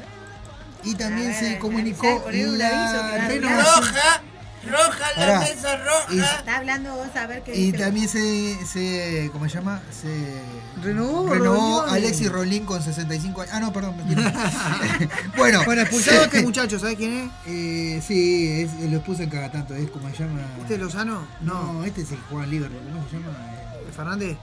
y 0.84 0.94
también 0.94 1.28
ver, 1.28 1.38
se 1.38 1.58
comunicó 1.58 2.24
que 2.24 2.46
la 2.46 3.28
renovación. 3.28 3.84
Roja. 3.84 4.22
Roja 4.62 4.98
la 4.98 5.14
Pará. 5.16 5.40
mesa 5.40 5.76
roja. 5.78 6.38
Está 6.38 6.56
hablando 6.58 6.94
vos 6.94 7.08
a 7.16 7.26
ver 7.26 7.42
qué 7.42 7.54
Y 7.56 7.72
dice. 7.72 7.78
también 7.78 8.08
se, 8.08 8.66
se. 8.66 9.30
¿Cómo 9.32 9.48
se 9.48 9.54
llama? 9.54 9.80
Se. 9.90 10.40
Renovó, 10.82 11.28
Renovó 11.28 11.80
Rodrigo. 11.80 11.82
Alexis 11.90 12.30
Rolín 12.30 12.64
con 12.66 12.82
65 12.82 13.40
años. 13.40 13.54
Ah, 13.54 13.60
no, 13.60 13.72
perdón, 13.72 13.96
mentira. 13.96 14.30
bueno. 15.36 15.62
Bueno, 15.64 15.82
expulsado 15.82 16.20
a 16.20 16.24
este 16.24 16.42
muchacho, 16.42 16.78
¿sabes 16.78 16.96
quién 16.96 17.12
es? 17.16 17.30
Eh, 17.46 18.02
sí, 18.06 18.62
es, 18.62 18.90
lo 18.90 18.96
expulsan 18.98 19.30
cada 19.30 19.50
tanto. 19.50 19.74
Es 19.74 19.90
como 19.90 20.10
se 20.10 20.18
llama. 20.24 20.40
¿Este 20.60 20.74
es 20.74 20.80
Lozano? 20.80 21.26
No, 21.40 21.82
este 21.84 22.02
es 22.02 22.10
el 22.12 22.18
que 22.18 22.24
juega 22.28 22.44
en 22.44 22.50
Liverpool. 22.50 22.80
¿Cómo 22.92 23.08
se 23.08 23.16
llama? 23.16 23.38
Eh, 23.52 23.92
¿Fernández? 23.96 24.36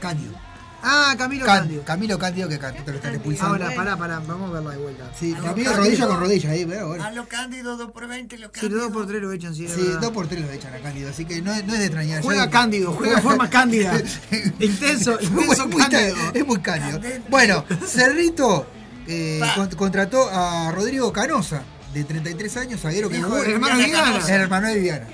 Cándido. 0.00 0.32
Ah, 0.82 1.14
Camilo 1.16 1.46
Can- 1.46 1.60
Cándido. 1.60 1.84
Camilo 1.84 2.18
Cándido 2.18 2.48
que 2.48 2.58
Cándido 2.58 2.84
lo 2.90 2.96
están 2.96 3.14
expulsando. 3.14 3.54
Ahora, 3.54 3.74
pará, 3.76 3.96
pará, 3.96 4.18
vamos 4.26 4.50
a 4.50 4.52
verla 4.54 4.70
de 4.72 4.76
vuelta. 4.78 5.04
Sí, 5.18 5.32
Camilo 5.32 5.72
rodilla 5.76 6.06
con 6.08 6.20
rodilla 6.20 6.50
ahí, 6.50 6.66
pero 6.66 6.88
bueno. 6.88 7.04
A 7.04 7.10
lo 7.12 7.28
Cándido 7.28 7.76
2 7.76 7.90
por 7.92 8.08
20 8.08 8.36
lo 8.38 8.48
Sí, 8.48 8.52
Cándido. 8.60 8.80
dos 8.80 8.90
por 8.92 9.06
tres 9.06 9.22
lo 9.22 9.32
echan, 9.32 9.54
sí. 9.54 9.68
Sí, 9.68 9.80
verdad. 9.82 10.00
dos 10.00 10.10
por 10.10 10.26
tres 10.28 10.40
lo 10.42 10.50
echan 10.50 10.74
a 10.74 10.78
Cándido, 10.78 11.10
así 11.10 11.24
que 11.24 11.40
no, 11.40 11.52
es- 11.52 11.64
no 11.64 11.72
es 11.74 11.78
de 11.78 11.84
extrañar. 11.86 12.22
Juega 12.22 12.44
Ya- 12.46 12.50
Cándido, 12.50 12.92
juega 12.92 13.16
de 13.16 13.22
forma 13.22 13.48
cándida. 13.48 13.92
Intenso, 14.60 15.18
intenso 15.20 15.68
muy, 15.68 15.82
Cándido. 15.82 16.16
es 16.34 16.46
muy 16.46 16.60
cándido. 16.60 17.00
Bueno, 17.28 17.64
Cerrito 17.86 18.66
eh, 19.06 19.40
con- 19.54 19.68
contrató 19.70 20.28
a 20.30 20.72
Rodrigo 20.72 21.12
Canosa, 21.12 21.62
de 21.94 22.04
33 22.04 22.56
años, 22.56 22.80
zaguero 22.80 23.08
que 23.08 23.20
jugó- 23.22 23.40
de 23.42 23.52
hermano 23.52 23.76
Viviana. 23.76 24.18
El 24.26 24.40
hermano 24.40 24.66
de 24.68 24.74
Viviana. 24.76 25.06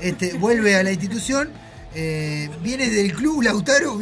Este, 0.00 0.34
vuelve 0.34 0.76
a 0.76 0.82
la 0.82 0.90
institución. 0.92 1.50
Eh, 1.94 2.48
viene 2.62 2.88
del 2.88 3.12
club 3.12 3.42
Lautaro 3.42 3.94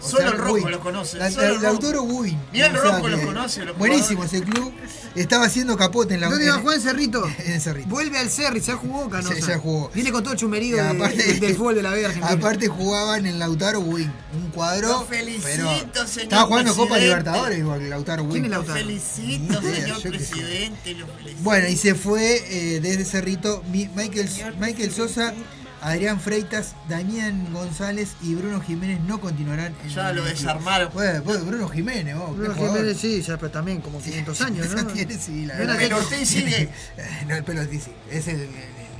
o 0.00 0.08
Solo 0.08 0.22
sea, 0.22 0.30
el 0.30 0.38
Rocco 0.38 0.68
lo 0.70 0.80
conoce, 0.80 1.16
La- 1.18 1.30
la- 1.30 1.52
Lautaro 1.54 2.02
Buin. 2.04 2.38
Ni 2.52 2.60
el 2.60 2.76
O 2.76 2.80
sea 2.82 2.90
Rocco 2.96 3.08
lo 3.08 3.18
que- 3.18 3.24
conoce, 3.26 3.64
los 3.64 3.78
Buenísimo 3.78 4.24
ese 4.24 4.42
club. 4.42 4.72
Estaba 5.14 5.46
haciendo 5.46 5.76
capote 5.78 6.14
en 6.14 6.20
la 6.20 6.28
¿Dónde 6.28 6.44
iba 6.44 6.56
a 6.56 6.58
jugar 6.58 6.76
en 6.76 6.82
Cerrito? 6.82 7.24
En 7.46 7.60
Cerrito. 7.60 7.88
Vuelve 7.88 8.18
al 8.18 8.28
Cerri, 8.30 8.60
ya 8.60 8.74
jugó 8.76 9.08
Canosa. 9.08 9.34
Sí, 9.34 9.40
ya 9.46 9.58
jugó. 9.58 9.90
Viene 9.94 10.12
con 10.12 10.22
todo 10.22 10.34
de- 10.82 10.90
aparte- 10.90 11.22
de- 11.22 11.40
del 11.40 11.54
fútbol 11.56 11.74
de 11.76 11.82
la 11.82 11.90
B 11.92 12.04
Argentina. 12.04 12.32
Aparte 12.32 12.68
jugaban 12.68 13.26
en 13.26 13.38
Lautaro 13.38 13.80
Buin, 13.80 14.12
un 14.34 14.50
cuadro. 14.50 14.88
Lo 14.88 15.04
felicito, 15.06 15.42
pero 15.44 15.68
señor 16.06 16.22
Estaba 16.24 16.42
jugando 16.42 16.74
Copa 16.76 16.94
presidente. 16.94 17.20
Libertadores 17.20 17.58
igual 17.58 17.78
que 17.80 17.88
Lautaro 17.88 18.24
Buin. 18.24 18.32
¿Quién 18.32 18.44
es 18.44 18.50
Lo 18.50 18.56
Lautaro? 18.58 18.78
felicito, 18.80 19.62
señor 19.62 20.02
presidente. 20.02 20.94
Lo 20.94 21.06
felicito. 21.06 21.42
Bueno, 21.42 21.68
y 21.68 21.76
se 21.76 21.94
fue 21.94 22.42
eh, 22.48 22.80
desde 22.80 23.04
Cerrito 23.04 23.62
Mi- 23.72 23.88
Michael, 23.94 24.28
Michael 24.60 24.92
Sosa, 24.92 25.32
Adrián 25.82 26.20
Freitas, 26.20 26.74
Damián 26.88 27.48
González 27.52 28.10
y 28.22 28.34
Bruno 28.34 28.60
Jiménez 28.60 29.00
no 29.00 29.20
continuarán 29.20 29.74
en 29.84 29.90
Ya 29.90 30.10
el 30.10 30.16
lo 30.16 30.24
desarmaron. 30.24 30.90
Bueno, 30.92 31.22
pues, 31.22 31.44
Bruno 31.44 31.68
Jiménez, 31.68 32.16
vos, 32.16 32.36
Bruno. 32.36 32.54
Jiménez 32.54 32.96
sí, 32.98 33.22
ya 33.22 33.36
pero 33.36 33.50
también 33.52 33.80
como 33.80 34.00
500 34.00 34.40
años, 34.42 34.68
¿no? 34.74 34.86
tiene, 34.86 35.18
sí, 35.18 35.46
la 35.46 35.54
Ven 35.54 35.66
verdad. 35.68 35.76
acá. 35.76 35.84
El 35.86 35.92
Ortiz 35.92 36.28
sigue. 36.28 36.68
No, 37.28 37.36
el 37.36 37.44
pelo 37.44 37.60
Ortiz 37.60 37.84
sí, 37.84 37.92
es 38.10 38.28
el, 38.28 38.40
el- 38.40 38.50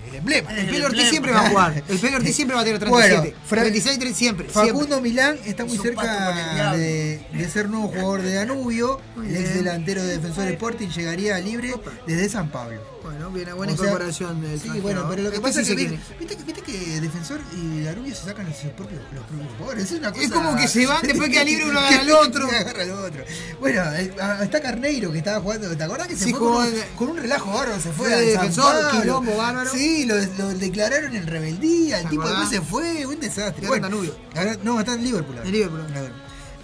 el 0.08 0.14
emblema. 0.14 0.52
El 0.52 0.58
El 0.60 0.66
Pelo 0.66 0.86
Ortiz 0.86 1.00
emblema. 1.00 1.10
siempre 1.10 1.32
va 1.32 1.40
a 1.40 1.48
jugar. 1.50 1.82
El 1.88 1.98
Pelo 1.98 2.16
Ortiz 2.18 2.36
siempre 2.36 2.54
va 2.54 2.60
a 2.60 2.64
tener 2.64 2.78
37. 2.78 3.20
Bueno, 3.20 3.36
Fra- 3.44 3.60
36, 3.62 3.98
30, 3.98 4.16
siempre. 4.18 4.48
Facundo 4.48 4.78
siempre. 4.86 5.00
Milán 5.00 5.38
está 5.44 5.64
muy 5.64 5.76
cerca 5.78 6.72
de, 6.76 7.26
de 7.32 7.48
ser 7.48 7.68
nuevo 7.68 7.88
jugador 7.88 8.22
de 8.22 8.34
Danubio. 8.34 9.00
El 9.16 9.36
ex 9.36 9.54
delantero 9.54 10.04
de 10.04 10.16
Defensor 10.18 10.46
Sporting 10.46 10.88
llegaría 10.90 11.36
libre 11.40 11.74
desde 12.06 12.28
San 12.28 12.50
Pablo. 12.50 12.80
Bueno, 13.06 13.30
bien, 13.30 13.56
buena 13.56 13.72
O 13.72 13.76
sea, 13.76 13.86
incorporación 13.86 14.42
del 14.42 14.60
Sí, 14.60 14.68
bueno, 14.80 15.06
pero 15.08 15.22
lo 15.22 15.30
que 15.30 15.36
Este 15.36 15.48
pasa 15.48 15.64
sí 15.64 15.72
es 15.72 15.76
que 15.78 15.86
viste, 15.88 16.14
viste 16.18 16.36
que- 16.36 16.42
viste 16.44 16.62
que 16.62 17.00
Defensor 17.00 17.40
y 17.56 17.82
Danubio 17.82 18.14
se 18.14 18.24
sacan 18.24 18.46
sus 18.52 18.70
propios, 18.72 19.00
los 19.14 19.24
propios 19.24 19.48
jugadores. 19.58 19.84
Es, 19.84 19.98
una 19.98 20.10
cosa... 20.12 20.24
Es 20.24 20.30
como 20.32 20.56
que 20.56 20.68
se 20.68 20.86
van, 20.86 21.02
después 21.06 21.30
queda 21.30 21.44
libre 21.44 21.68
uno 21.70 21.78
agarra 21.78 22.00
al 22.00 22.10
otro. 22.10 22.46
agarra 22.50 22.82
al 22.82 22.90
otro. 22.90 23.24
Bueno, 23.60 23.82
eh, 23.94 24.14
ah, 24.20 24.38
está 24.42 24.60
Carneiro 24.60 25.12
que 25.12 25.18
estaba 25.18 25.40
jugando. 25.40 25.76
¿Te 25.76 25.82
acordás 25.84 26.08
que 26.08 26.16
se 26.16 26.24
Sí, 26.24 26.30
fue 26.30 26.38
con 26.40 26.52
un, 26.56 26.64
en- 26.66 26.82
con 26.96 27.08
un 27.10 27.16
relajo 27.18 27.52
bárbaro? 27.52 27.80
Se 27.80 27.92
fue 27.92 28.08
a 28.12 28.16
San 28.16 28.26
Defensor, 28.26 28.90
quilombo 29.00 29.36
bárbaro. 29.36 29.70
Sí, 29.72 30.04
lo, 30.04 30.16
lo 30.16 30.48
declararon 30.54 31.14
en 31.14 31.26
rebeldía. 31.26 31.98
El 31.98 32.04
¿Te 32.04 32.10
tipo 32.10 32.28
después 32.28 32.48
se 32.48 32.60
fue. 32.60 33.06
Un 33.06 33.20
desastre. 33.20 33.66
Bueno, 33.68 33.86
en 33.86 33.92
Danubio. 33.92 34.16
no, 34.64 34.80
está 34.80 34.94
en 34.94 35.04
Liverpool. 35.04 35.38
En 35.44 35.52
Liverpool. 35.52 35.86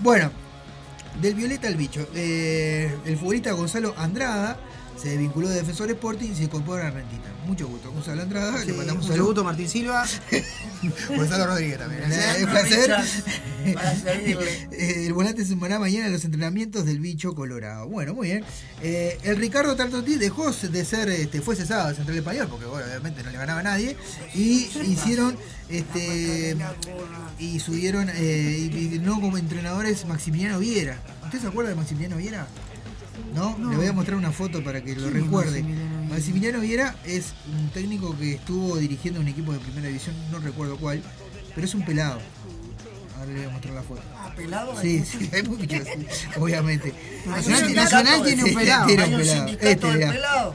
Bueno, 0.00 0.30
del 1.20 1.34
Violeta 1.34 1.68
al 1.68 1.76
bicho. 1.76 2.06
Eh, 2.14 2.92
el 3.04 3.16
futbolista 3.16 3.52
Gonzalo 3.52 3.94
Andrada 3.96 4.58
se 5.00 5.16
vinculó 5.16 5.48
de 5.48 5.56
Defensor 5.56 5.90
Sporting 5.90 6.30
y 6.30 6.34
se 6.34 6.44
incorpora 6.44 6.86
a 6.88 6.90
Rentita. 6.90 7.28
Mucho 7.46 7.66
gusto, 7.66 7.90
Gonzalo 7.90 8.22
Andrada. 8.22 8.60
Sí, 8.60 8.66
le 8.68 8.72
mandamos 8.74 8.92
un 8.92 9.08
mucho 9.08 9.12
saludo. 9.12 9.26
gusto, 9.26 9.44
Martín 9.44 9.68
Silva. 9.68 10.06
Gonzalo 11.16 11.46
Rodríguez 11.46 11.78
también. 11.78 12.02
Es 12.12 12.42
un 12.44 12.50
placer. 12.50 12.96
Eh, 13.64 15.04
El 15.06 15.12
volante 15.12 15.42
se 15.44 15.50
sumará 15.50 15.78
mañana 15.78 16.06
a 16.06 16.08
los 16.08 16.24
entrenamientos 16.24 16.84
del 16.84 16.98
bicho 16.98 17.32
colorado. 17.34 17.88
Bueno, 17.88 18.12
muy 18.12 18.26
bien. 18.28 18.44
Eh, 18.82 19.16
el 19.22 19.36
Ricardo 19.36 19.76
Tartotti 19.76 20.16
dejó 20.16 20.50
de 20.50 20.84
ser, 20.84 21.08
este, 21.08 21.40
fue 21.40 21.54
cesado 21.54 21.86
del 21.86 21.94
Central 21.96 22.18
Español, 22.18 22.48
porque 22.50 22.66
bueno, 22.66 22.84
obviamente 22.86 23.22
no 23.22 23.30
le 23.30 23.38
ganaba 23.38 23.60
a 23.60 23.62
nadie. 23.62 23.96
Y 24.34 24.68
hicieron, 24.84 25.36
este, 25.68 26.56
y 27.38 27.60
subieron, 27.60 28.10
eh, 28.12 28.68
y, 28.72 28.94
y 28.96 28.98
no 28.98 29.20
como 29.20 29.38
entrenadores 29.38 30.04
Maximiliano 30.06 30.58
Viera. 30.58 31.00
¿Usted 31.24 31.40
se 31.40 31.46
acuerda 31.46 31.70
de 31.70 31.76
Maximiliano 31.76 32.16
Viera? 32.16 32.48
¿No? 33.34 33.56
Le 33.70 33.76
voy 33.76 33.86
a 33.86 33.92
mostrar 33.92 34.16
una 34.18 34.30
foto 34.32 34.62
para 34.62 34.82
que 34.82 34.94
lo 34.94 35.02
¿Quién 35.04 35.16
es 35.16 35.22
recuerde. 35.24 35.62
Maximiliano 35.62 35.90
Viera? 36.00 36.08
Maximiliano 36.14 36.60
Viera 36.60 36.96
es 37.04 37.32
un 37.58 37.68
técnico 37.70 38.16
que 38.18 38.34
estuvo 38.34 38.76
dirigiendo 38.76 39.20
un 39.20 39.28
equipo 39.28 39.52
de 39.52 39.58
primera 39.58 39.86
división, 39.88 40.14
no 40.30 40.38
recuerdo 40.38 40.76
cuál, 40.76 41.02
pero 41.54 41.66
es 41.66 41.74
un 41.74 41.84
pelado. 41.84 42.20
Ahora 43.18 43.32
le 43.32 43.38
voy 43.38 43.44
a 43.46 43.50
mostrar 43.50 43.74
la 43.74 43.82
foto. 43.82 44.02
Ah, 44.16 44.32
pelado. 44.36 44.74
Sí, 44.80 45.02
sí, 45.04 45.30
hay 45.32 45.42
muchos, 45.44 45.80
obviamente. 46.36 46.92
Nacional- 47.26 47.74
Nacional 47.74 48.22
tiene 48.24 48.42
un 48.42 48.48
sí, 48.50 48.54
pelado. 48.56 48.86
tiene 48.86 49.04
un 49.04 49.20
Este, 49.60 49.76
mirá. 49.92 50.12
pelado. 50.12 50.54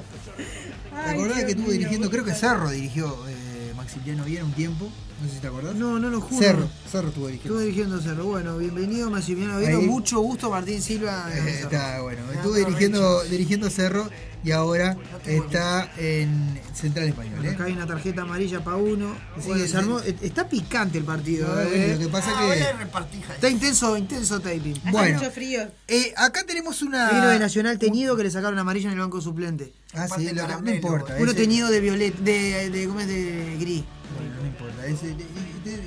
¿Te 1.05 1.11
acordás 1.11 1.43
que 1.45 1.51
estuvo 1.51 1.71
dirigiendo? 1.71 2.09
Creo 2.11 2.25
que 2.25 2.33
Cerro 2.33 2.69
dirigió 2.69 3.07
eh, 3.27 3.73
Maximiliano 3.75 4.23
Viera 4.25 4.43
un 4.45 4.53
tiempo. 4.53 4.91
No 5.21 5.27
sé 5.27 5.35
si 5.35 5.39
te 5.41 5.47
acordás. 5.47 5.73
No, 5.75 5.97
no 5.99 6.09
lo 6.09 6.21
juro. 6.21 6.39
Cerro, 6.41 6.69
Cerro 6.91 7.07
estuvo 7.09 7.27
dirigiendo. 7.27 7.55
Estuve 7.59 7.65
dirigiendo 7.65 8.01
Cerro. 8.01 8.25
Bueno, 8.25 8.57
bienvenido 8.57 9.09
Maximiliano. 9.09 9.57
Ahí. 9.57 9.75
Mucho 9.87 10.19
gusto, 10.19 10.49
Martín 10.51 10.81
Silva. 10.81 11.27
Eh. 11.33 11.61
Está 11.63 12.01
bueno. 12.01 12.21
Estuvo 12.31 12.53
dirigiendo, 12.53 13.23
dirigiendo 13.23 13.69
Cerro 13.71 14.09
y 14.43 14.51
ahora 14.51 14.95
está 15.25 15.91
en 15.97 16.59
Central 16.75 17.07
Español. 17.07 17.43
¿eh? 17.43 17.49
Acá 17.49 17.63
hay 17.63 17.73
una 17.73 17.87
tarjeta 17.87 18.21
amarilla 18.21 18.63
para 18.63 18.77
uno. 18.77 19.15
Bueno, 19.45 19.65
sí. 19.65 19.73
armó- 19.75 19.99
está 20.21 20.47
picante 20.47 20.99
el 20.99 21.03
partido. 21.03 21.47
No, 21.47 21.61
eh. 21.61 21.65
bueno, 21.67 21.93
lo 21.93 21.99
que 21.99 22.07
pasa 22.09 22.31
Ah, 22.35 22.53
que. 22.53 23.33
Está 23.33 23.49
intenso, 23.49 23.97
intenso 23.97 24.39
taping. 24.39 24.75
Bueno. 24.91 25.17
mucho 25.17 25.31
frío. 25.31 25.67
Eh, 25.87 26.13
acá 26.15 26.43
tenemos 26.45 26.83
una. 26.83 27.09
Uno 27.11 27.27
de 27.29 27.39
Nacional 27.39 27.79
teñido 27.79 28.15
que 28.15 28.23
le 28.23 28.29
sacaron 28.31 28.59
amarilla 28.59 28.87
en 28.89 28.93
el 28.93 28.99
banco 28.99 29.19
suplente. 29.19 29.73
Ah, 29.95 30.07
sí, 30.15 30.29
lo 30.31 30.61
no 30.61 30.71
importa. 30.71 31.15
Uno 31.19 31.31
ese- 31.31 31.41
teñido 31.41 31.69
de 31.69 31.79
violet, 31.81 32.15
de, 32.19 32.69
de, 32.69 32.87
¿cómo 32.87 32.99
es? 32.99 33.07
De 33.07 33.57
gris. 33.59 33.83
Bueno, 34.17 34.35
no 34.41 34.45
importa. 34.47 34.85
Es 34.85 34.99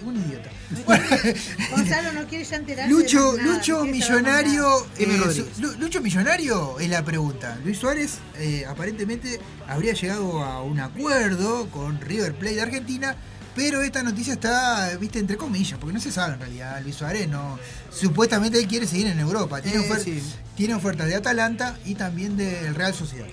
un 0.04 0.16
idiota. 0.16 0.50
Gonzalo 1.70 2.12
no 2.12 2.26
quiere 2.26 2.44
ya 2.44 2.56
enterarse. 2.56 2.90
Lucho, 2.90 3.32
de 3.32 3.42
nada, 3.42 3.54
Lucho 3.56 3.78
no. 3.78 3.84
Millonario. 3.86 4.86
Eh, 4.98 5.44
Lucho 5.78 6.00
Millonario 6.00 6.78
es 6.80 6.88
la 6.88 7.04
pregunta. 7.04 7.58
Luis 7.64 7.78
Suárez 7.78 8.18
eh, 8.38 8.64
aparentemente 8.68 9.38
habría 9.68 9.92
llegado 9.94 10.42
a 10.42 10.62
un 10.62 10.80
acuerdo 10.80 11.68
con 11.70 12.00
River 12.00 12.34
Plate 12.34 12.54
de 12.56 12.62
Argentina. 12.62 13.16
Pero 13.56 13.82
esta 13.82 14.04
noticia 14.04 14.34
está, 14.34 14.96
viste, 15.00 15.18
entre 15.18 15.36
comillas, 15.36 15.76
porque 15.78 15.92
no 15.92 16.00
se 16.00 16.12
sabe 16.12 16.34
en 16.34 16.40
realidad. 16.40 16.80
Luis 16.82 16.94
Suárez 16.94 17.28
no. 17.28 17.58
Supuestamente 17.90 18.58
él 18.60 18.68
quiere 18.68 18.86
seguir 18.86 19.08
en 19.08 19.18
Europa. 19.18 19.60
Tiene, 19.60 19.78
Eh, 19.84 19.90
ofer- 19.90 20.04
sí. 20.04 20.22
tiene 20.56 20.74
ofertas 20.74 21.08
de 21.08 21.16
Atalanta 21.16 21.76
y 21.84 21.96
también 21.96 22.36
del 22.36 22.74
Real 22.76 22.94
Sociedad. 22.94 23.26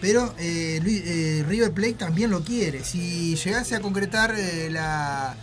Pero 0.00 0.34
eh, 0.38 0.80
Luis- 0.82 1.02
eh, 1.04 1.44
River 1.48 1.72
Plate 1.72 1.94
también 1.94 2.30
lo 2.30 2.42
quiere. 2.44 2.84
Si 2.84 3.34
llegase 3.36 3.74
a 3.74 3.80
concretar 3.80 4.34
eh, 4.36 4.68
la 4.70 5.34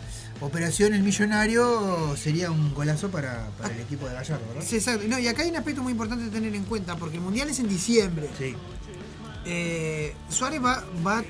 operación 0.42 0.94
El 0.94 1.04
Millonario, 1.04 2.16
sería 2.18 2.52
un 2.52 2.74
golazo 2.74 3.10
para, 3.10 3.48
para 3.60 3.74
el 3.74 3.82
equipo 3.82 4.08
de 4.08 4.14
Gallardo, 4.14 4.46
¿verdad? 4.50 4.64
Sí, 4.68 4.76
exacto. 4.76 5.06
No, 5.08 5.18
y 5.18 5.28
acá 5.28 5.42
hay 5.44 5.50
un 5.50 5.56
aspecto 5.56 5.82
muy 5.82 5.92
importante 5.94 6.26
a 6.26 6.30
tener 6.30 6.54
en 6.54 6.64
cuenta, 6.66 6.96
porque 6.98 7.18
el 7.18 7.24
Mundial 7.24 7.50
es 7.50 7.60
en 7.60 7.68
diciembre. 7.70 8.30
Sí. 8.38 8.54
Suárez 10.30 10.64
va, 10.64 10.84
va, 11.06 11.24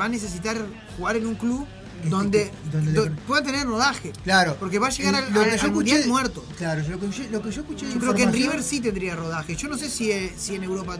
va 0.00 0.04
a 0.04 0.08
necesitar 0.08 0.56
jugar 0.96 1.16
en 1.16 1.26
un 1.26 1.34
club 1.34 1.66
donde, 2.04 2.50
donde 2.70 2.92
do- 2.92 3.10
pueda 3.26 3.42
tener 3.42 3.66
rodaje. 3.66 4.12
Claro. 4.22 4.56
Porque 4.60 4.78
va 4.78 4.88
a 4.88 4.90
llegar 4.90 5.14
al, 5.14 5.32
lo 5.32 5.40
al- 5.40 5.50
que 5.50 5.56
yo 5.56 5.64
al 5.64 5.72
Mundial 5.72 5.98
escuché- 6.00 6.08
muerto. 6.08 6.44
Claro, 6.58 6.82
lo 6.88 7.00
que, 7.00 7.10
yo, 7.10 7.24
lo 7.30 7.42
que 7.42 7.50
yo 7.50 7.60
escuché 7.62 7.86
Yo 7.92 7.98
creo 7.98 8.14
que 8.14 8.22
en 8.24 8.32
River 8.32 8.62
sí 8.62 8.80
tendría 8.80 9.16
rodaje. 9.16 9.56
Yo 9.56 9.68
no 9.68 9.78
sé 9.78 9.88
si, 9.88 10.10
si 10.36 10.54
en 10.56 10.64
Europa 10.64 10.98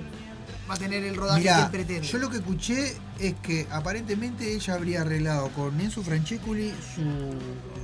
va 0.69 0.75
a 0.75 0.77
tener 0.79 1.05
el 1.05 1.15
rodaje 1.17 1.41
Mirá, 1.41 1.57
que 1.57 1.63
él 1.63 1.71
pretende. 1.71 2.07
yo 2.09 2.19
lo 2.19 2.31
que 2.31 2.37
escuché 2.39 2.97
es 3.19 3.35
que 3.43 3.67
aparentemente 3.71 4.53
ella 4.55 4.75
habría 4.75 5.03
arreglado 5.03 5.49
con 5.51 5.81
Enzo 5.81 6.03
Francescoli 6.03 6.73
su, 6.95 7.03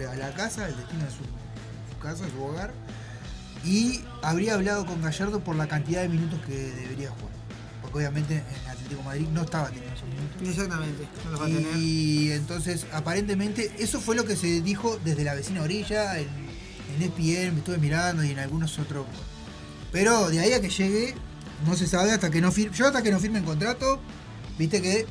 la, 0.03 0.15
la 0.17 0.35
casa, 0.35 0.69
el 0.69 0.77
destino 0.77 1.05
de 1.05 1.11
su, 1.11 1.19
su 1.19 1.99
casa, 2.01 2.25
su 2.29 2.43
hogar, 2.43 2.73
y 3.65 4.01
habría 4.23 4.55
hablado 4.55 4.85
con 4.87 5.01
Gallardo 5.03 5.41
por 5.41 5.55
la 5.57 5.69
cantidad 5.69 6.03
de 6.03 6.09
minutos 6.09 6.41
que 6.47 6.55
debería 6.55 7.11
jugar. 7.11 7.33
Porque 7.81 7.99
obviamente 7.99 8.37
en 8.37 8.71
Atlético 8.71 9.01
de 9.01 9.07
Madrid 9.07 9.27
no 9.33 9.43
estaba 9.43 9.69
teniendo 9.69 9.95
esos 9.95 10.09
minutos. 10.09 10.49
Exactamente, 10.49 11.09
no 11.25 11.31
los 11.33 11.41
va 11.41 11.45
a 11.45 11.49
tener. 11.49 11.77
Y 11.77 12.33
entonces, 12.33 12.87
aparentemente, 12.93 13.73
eso 13.79 14.01
fue 14.01 14.17
lo 14.17 14.25
que 14.25 14.35
se 14.37 14.63
dijo 14.63 14.99
desde 15.05 15.23
la 15.25 15.35
vecina 15.35 15.63
orilla, 15.63 16.19
en, 16.19 16.29
en 16.97 17.03
ESPN, 17.03 17.53
me 17.55 17.59
estuve 17.59 17.79
mirando 17.79 18.25
y 18.25 18.31
en 18.31 18.39
algunos 18.39 18.79
otros. 18.79 19.07
Pero 19.93 20.31
de 20.31 20.41
ahí 20.41 20.53
a 20.53 20.61
que 20.61 20.71
llegue, 20.71 21.15
no 21.67 21.77
se 21.77 21.87
sabe 21.87 22.11
hasta 22.13 22.31
que 22.31 22.41
no 22.41 22.51
firme. 22.53 22.77
Yo 22.77 22.87
hasta 22.87 23.03
que 23.03 23.11
no 23.11 23.19
firme 23.21 23.39
el 23.41 23.45
contrato, 23.45 24.01
viste 24.59 24.81
que 24.83 25.07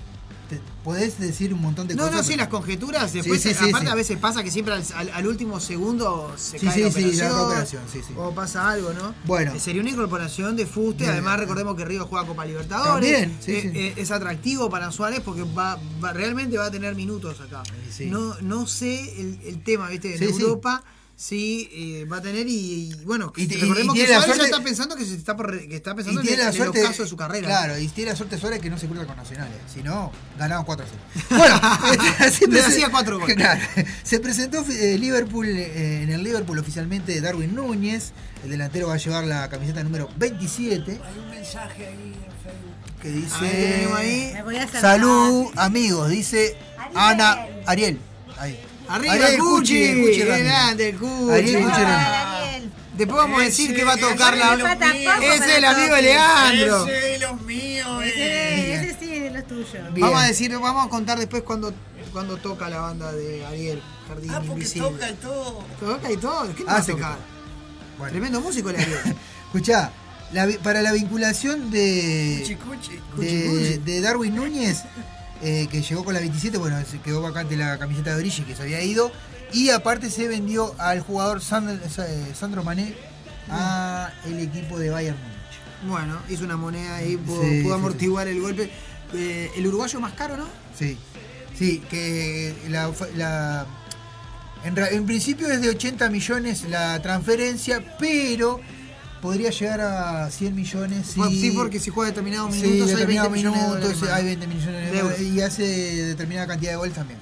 te- 0.49 0.59
podés 0.83 1.17
decir 1.17 1.53
un 1.53 1.61
montón 1.61 1.88
de 1.88 1.95
No, 1.95 2.03
cosas. 2.03 2.15
no, 2.17 2.23
sí, 2.23 2.30
pero- 2.31 2.39
las 2.41 2.47
conjeturas. 2.49 3.13
Después, 3.13 3.41
Sí, 3.41 3.49
sí, 3.49 3.55
sí, 3.57 3.69
aparte, 3.69 3.88
sí. 3.88 3.91
a 3.91 3.95
veces 3.95 4.17
pasa 4.17 4.43
que 4.43 4.51
siempre 4.51 4.73
al, 4.73 4.83
al- 4.95 5.09
al 5.11 5.27
último 5.27 5.61
segundo 5.61 6.33
se 6.35 6.59
Sí, 6.59 6.65
cae 6.65 6.75
sí, 6.75 6.81
la 6.83 6.91
sí, 6.91 6.99
operación. 6.99 7.31
la 7.31 7.43
operación, 7.43 7.83
sí, 7.91 7.99
sí. 8.05 8.13
O 8.17 8.35
pasa 8.35 8.69
algo, 8.69 8.91
¿no? 8.91 9.15
Bueno. 9.23 9.53
Eh, 9.53 9.59
Sería 9.61 9.81
una 9.81 9.91
incorporación 9.91 10.57
de 10.57 10.65
fuste. 10.65 11.07
Además, 11.07 11.39
recordemos 11.39 11.75
que 11.77 11.85
Río 11.85 12.05
juega 12.05 12.27
Copa 12.27 12.43
Libertadores. 12.45 13.11
También, 13.11 13.38
sí, 13.41 13.51
Eh, 13.53 13.61
sí. 13.61 13.71
eh, 13.80 13.93
es 13.95 14.11
atractivo 14.11 14.69
para 14.69 14.91
Suárez 14.91 15.21
porque 15.23 15.43
va, 15.43 15.80
va- 16.03 16.11
realmente 16.11 16.57
va 16.57 16.65
a 16.65 16.71
tener 16.71 16.95
minutos 16.95 17.39
acá. 17.39 17.63
sí. 17.89 18.07
No, 18.07 18.35
no 18.41 18.67
sé 18.67 19.21
el, 19.21 19.39
el 19.45 19.63
tema, 19.63 19.88
¿viste? 19.88 20.13
En 20.13 20.19
Sí, 20.19 20.25
sí. 20.33 20.41
Europa. 20.41 20.83
Sí, 21.24 21.69
eh, 21.72 22.06
va 22.06 22.17
a 22.17 22.22
tener 22.24 22.48
y, 22.48 22.90
y 22.90 22.93
bueno, 23.06 23.32
Y- 23.35 23.43
y- 23.43 23.48
recordemos 23.59 23.95
y 23.95 24.00
que 24.00 24.06
tiene 24.06 24.19
la 24.19 24.25
Suárez 24.25 24.27
ya 24.27 24.35
suerte- 24.38 24.45
está 24.56 24.64
pensando 24.64 24.95
que 24.95 25.06
se 25.06 25.14
está 25.14 25.38
por 25.38 25.67
que 25.67 25.75
está 25.75 25.91
Y 25.91 25.93
pensando 25.93 26.19
en, 26.22 26.25
tiene 26.25 26.41
el- 26.41 26.45
la 26.48 26.51
en 26.51 26.58
suerte. 26.58 26.80
el 26.80 26.85
ocaso 26.88 27.03
de 27.03 27.09
su 27.09 27.16
carrera. 27.16 27.48
Claro, 27.48 27.77
y 27.77 27.88
tiene 27.90 28.09
la 28.09 28.17
suerte 28.17 28.40
Suárez 28.40 28.59
que 28.59 28.72
no 28.72 28.80
se 28.80 28.88
cruza 28.88 29.06
con 29.06 29.16
Nacional. 29.17 29.48
eh. 29.50 29.61
Si 29.72 29.83
no, 29.83 30.11
ganaban 30.40 30.66
4 30.66 30.83
a 30.83 30.90
0. 30.90 31.27
Bueno, 31.38 32.32
se 32.32 32.48
Le 32.48 32.61
hacía 32.61 32.90
cuatro 32.90 33.19
goles. 33.19 33.35
Claro. 33.35 33.61
Se 34.01 34.19
presentó 34.19 34.66
eh, 34.67 34.98
Liverpool 34.98 35.45
eh, 35.48 36.01
en 36.01 36.09
el 36.09 36.24
Liverpool 36.24 36.58
oficialmente 36.58 37.22
Darwin 37.22 37.53
Núñez. 37.53 38.14
El 38.43 38.50
delantero 38.50 38.88
va 38.88 38.95
a 38.95 38.98
llevar 38.98 39.24
la 39.25 39.48
camiseta 39.48 39.83
número 39.83 40.09
27. 40.17 40.91
Hay 41.03 41.19
un 41.19 41.30
mensaje 41.30 41.85
ahí 41.85 42.16
en 42.16 42.33
Facebook. 42.41 42.72
Que 43.00 43.09
A 43.35 43.40
ver, 43.41 43.51
¿qué 43.51 43.77
dice. 43.77 43.93
ahí? 43.95 44.32
Me 44.33 44.41
voy 44.43 44.56
a 44.56 44.64
acercar. 44.64 44.82
Salud, 44.82 45.45
amigos. 45.56 46.09
Dice 46.09 46.58
Ana. 46.95 47.45
Ariel. 47.67 48.00
Ahí. 48.40 48.59
Arriba 48.92 49.14
Ariel 49.14 49.34
el 49.34 49.40
Cuchi, 49.40 49.84
el 49.84 50.02
Cuchi 50.02 50.20
grande 50.20 50.90
el 50.90 50.95
Cuchi. 50.98 51.32
Ariel 51.32 51.64
Cuchi. 51.64 51.82
Después 52.98 53.18
vamos 53.18 53.42
a 53.42 53.45
decir 53.45 53.74
que 53.76 53.84
va 53.84 53.94
a 53.94 53.98
tocar 53.98 54.38
la. 54.38 54.53
Ese 54.53 55.36
es 55.36 55.58
el 55.58 55.66
amigo 55.66 55.95
de 55.95 56.02
Leandro. 56.02 56.86
Ese 56.88 56.92
de 57.08 57.20
los 57.20 57.42
míos. 57.44 58.03
Ese, 58.03 58.22
eh. 58.22 58.74
ese 58.76 58.98
sí 59.00 59.14
es 59.16 59.24
de 59.24 59.32
los 59.32 59.48
tuyos. 59.48 59.74
Vamos 59.98 60.22
a 60.22 60.26
decir, 60.28 60.52
vamos 60.60 60.86
a 60.86 60.90
contar 60.90 61.18
después 61.18 61.44
cuando, 61.44 61.74
cuando 62.11 62.38
toca 62.38 62.70
la 62.70 62.82
banda 62.82 63.11
de 63.14 63.45
Ariel, 63.45 63.82
Jardín 64.08 64.30
Ah, 64.32 64.36
porque 64.40 64.52
Invisible. 64.53 64.90
toca 64.90 65.10
y 65.10 65.14
todo. 65.16 65.64
Toca 65.80 66.11
y 66.11 66.18
todo. 66.18 66.56
¿Qué 66.56 66.64
no 66.64 66.72
Ah, 66.72 66.82
tocar? 66.82 67.18
Tremendo 68.10 68.42
músico 68.42 68.70
el 68.72 68.76
Ariel. 68.76 69.00
Escuchá, 69.45 69.92
para 70.61 70.82
la 70.82 70.92
vinculación 70.92 71.72
de. 71.72 72.40
Cuchi, 72.42 72.56
cuchi. 72.56 73.00
de, 73.26 73.78
de 73.80 74.02
Darwin 74.02 74.36
Núñez, 74.36 74.84
eh, 75.42 75.68
que 75.72 75.82
llegó 75.82 76.03
con 76.03 76.14
la 76.14 76.20
27, 76.20 76.58
bueno, 76.58 76.78
se 76.90 77.00
quedó 77.00 77.22
vacante 77.22 77.56
la 77.58 77.78
camiseta 77.78 78.11
de 78.11 78.18
Origi 78.18 78.44
que 78.44 78.56
se 78.56 78.64
había 78.64 78.82
ido. 78.82 79.11
Y 79.53 79.70
aparte 79.70 80.10
se 80.10 80.28
vendió 80.28 80.74
al 80.80 81.02
jugador 81.02 81.42
Sandro, 81.42 81.76
eh, 81.76 82.32
Sandro 82.40 82.64
Mané 82.64 82.94
a 83.50 84.11
el 84.26 84.40
equipo 84.40 84.80
de 84.80 84.90
Bayern 84.90 85.18
Múnich. 85.18 85.92
Bueno, 85.92 86.20
hizo 86.30 86.45
una 86.45 86.56
moneda 86.58 86.95
ahí, 86.98 87.18
pudo, 87.18 87.42
Sí, 87.42 87.61
pudo 87.64 87.74
sí, 87.74 87.80
amortiguar 87.80 88.28
el 88.28 88.40
golpe. 88.40 88.72
Eh, 89.14 89.52
el 89.58 89.68
uruguayo 89.68 90.00
más 90.00 90.14
caro, 90.14 90.38
¿no? 90.38 90.48
Sí, 90.78 90.98
sí, 91.58 91.84
que 91.90 92.56
la, 92.70 92.90
la- 93.18 93.66
en, 94.64 94.76
ra- 94.76 94.90
en 94.90 95.06
principio 95.06 95.50
es 95.50 95.60
de 95.61 95.70
80 95.70 96.10
millones 96.10 96.64
la 96.70 97.02
transferencia, 97.02 97.84
pero 98.00 98.61
podría 99.22 99.50
llegar 99.51 99.82
a 99.82 100.30
100 100.32 100.56
millones. 100.56 101.16
Bueno, 101.16 101.32
Sí, 101.32 101.51
porque 101.51 101.80
si 101.80 101.90
juega 101.91 102.09
determinados 102.09 102.53
Sí, 102.56 102.61
minutos 102.64 102.90
hay 102.90 102.95
20 102.95 102.95
determinados 102.95 103.32
millones 103.32 103.59
de 103.61 103.67
minutos 103.67 103.82
dólares 103.82 104.01
más. 104.01 104.11
hay 104.11 104.25
20 104.25 104.48
millones 104.48 104.91
de 104.91 105.00
euros 105.00 105.19
y 105.22 105.41
hace 105.41 105.64
determinada 105.64 106.48
cantidad 106.48 106.72
de 106.72 106.77
goles 106.77 106.93
también. 106.95 107.19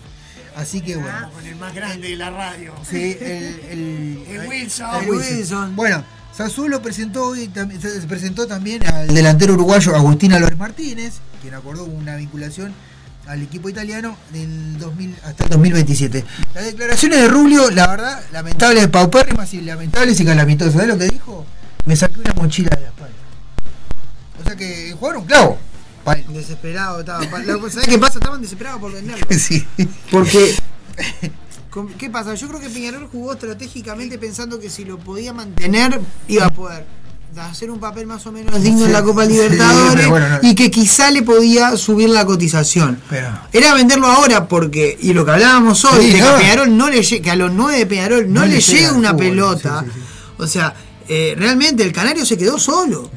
Así 0.56 0.82
que 0.82 0.96
bueno. 0.98 1.32
Con 1.32 1.46
el 1.46 1.56
más 1.56 1.74
grande 1.74 2.10
de 2.10 2.16
la 2.16 2.30
radio. 2.32 2.74
Sí, 2.90 3.18
el, 3.22 3.60
el, 3.70 4.24
El 4.30 4.48
Wilson. 4.48 5.04
el 5.04 5.10
Wilson. 5.10 5.76
Bueno, 5.76 6.04
Sassuolo 6.36 6.82
presentó 6.82 7.28
hoy, 7.28 7.50
se 7.82 8.02
presentó 8.08 8.48
también 8.48 8.86
al 8.88 9.08
delantero 9.14 9.54
uruguayo 9.54 9.96
Agustín 9.96 10.34
Álvarez 10.34 10.58
Martínez, 10.58 11.16
quien 11.42 11.54
acordó 11.54 11.84
una 11.86 12.16
vinculación 12.16 12.74
al 13.28 13.42
equipo 13.44 13.70
italiano 13.70 14.18
del 14.34 14.80
2000 14.80 15.16
hasta 15.24 15.44
el 15.44 15.50
2027. 15.52 16.26
Las 16.56 16.66
declaraciones 16.66 17.20
de 17.22 17.28
Rubio, 17.28 17.70
la 17.72 17.88
verdad, 17.88 18.22
lamentables, 18.32 18.88
paupérrimas 18.88 19.54
y 19.54 19.62
lamentables 19.62 20.20
y 20.20 20.26
calamitosas. 20.26 20.74
¿Sabes 20.74 20.88
lo 20.88 20.98
que 20.98 21.06
dijo? 21.10 21.46
Me 21.86 21.96
saqué 21.96 22.20
una 22.20 22.34
mochila 22.34 22.70
de 22.76 22.82
la 22.82 22.88
espalda. 22.88 23.14
O 24.40 24.44
sea 24.44 24.56
que 24.56 24.96
jugaron 24.98 25.22
un 25.22 25.28
clavo. 25.28 25.58
Desesperado 26.30 27.02
estaba. 27.02 27.24
¿Sabés 27.24 27.88
qué 27.88 28.00
pasa? 28.00 28.20
Estaban 28.20 28.42
desesperados 28.42 28.80
por 28.82 28.92
venderlo. 28.92 29.26
Sí. 29.38 29.66
Porque. 30.12 30.56
¿Qué 31.98 32.10
pasa? 32.10 32.34
Yo 32.34 32.48
creo 32.48 32.60
que 32.60 32.70
Peñarol 32.70 33.08
jugó 33.12 33.34
estratégicamente 33.34 34.18
pensando 34.18 34.60
que 34.60 34.70
si 34.72 34.86
lo 34.86 34.98
podía 34.98 35.34
mantener, 35.34 36.02
iba 36.28 36.48
a 36.48 36.50
poder 36.50 36.86
hacer 37.38 37.70
un 37.70 37.80
papel 37.80 38.08
más 38.08 38.26
o 38.26 38.32
menos 38.32 38.60
digno 38.62 38.88
en 38.88 38.92
la 38.92 39.04
Copa 39.04 39.24
Libertadores 39.24 39.96
pero 39.96 40.10
bueno, 40.10 40.30
no. 40.30 40.40
y 40.42 40.56
que 40.56 40.72
quizá 40.72 41.12
le 41.12 41.22
podía 41.22 41.78
subir 41.78 42.10
la 42.10 42.26
cotización. 42.26 43.00
Pero, 43.08 43.30
Era 43.54 43.76
venderlo 43.76 44.08
ahora 44.08 44.48
porque, 44.48 44.98
y 45.00 45.14
lo 45.14 45.24
que 45.24 45.32
hablábamos 45.32 45.86
hoy, 45.86 46.06
Sí, 46.06 46.12
de 46.14 46.18
que, 46.18 46.22
no. 46.24 46.38
Peñarol 46.38 46.78
no 46.78 46.90
le 46.90 47.02
que 47.22 47.30
a 47.32 47.36
los 47.36 47.52
nueve 47.54 47.78
de 47.78 47.86
Peñarol 47.86 48.34
no, 48.34 48.42
No 48.42 48.46
le, 48.48 48.54
le 48.56 48.62
llega 48.62 48.94
una 48.94 49.10
fútbol, 49.12 49.24
pelota. 49.26 49.86
sí, 49.86 49.92
sí, 49.94 50.02
O 50.40 50.48
sea, 50.48 50.74
eh, 51.10 51.36
realmente 51.38 51.84
el 51.84 51.92
Canario 51.92 52.26
se 52.26 52.38
quedó 52.38 52.60
solo. 52.60 53.10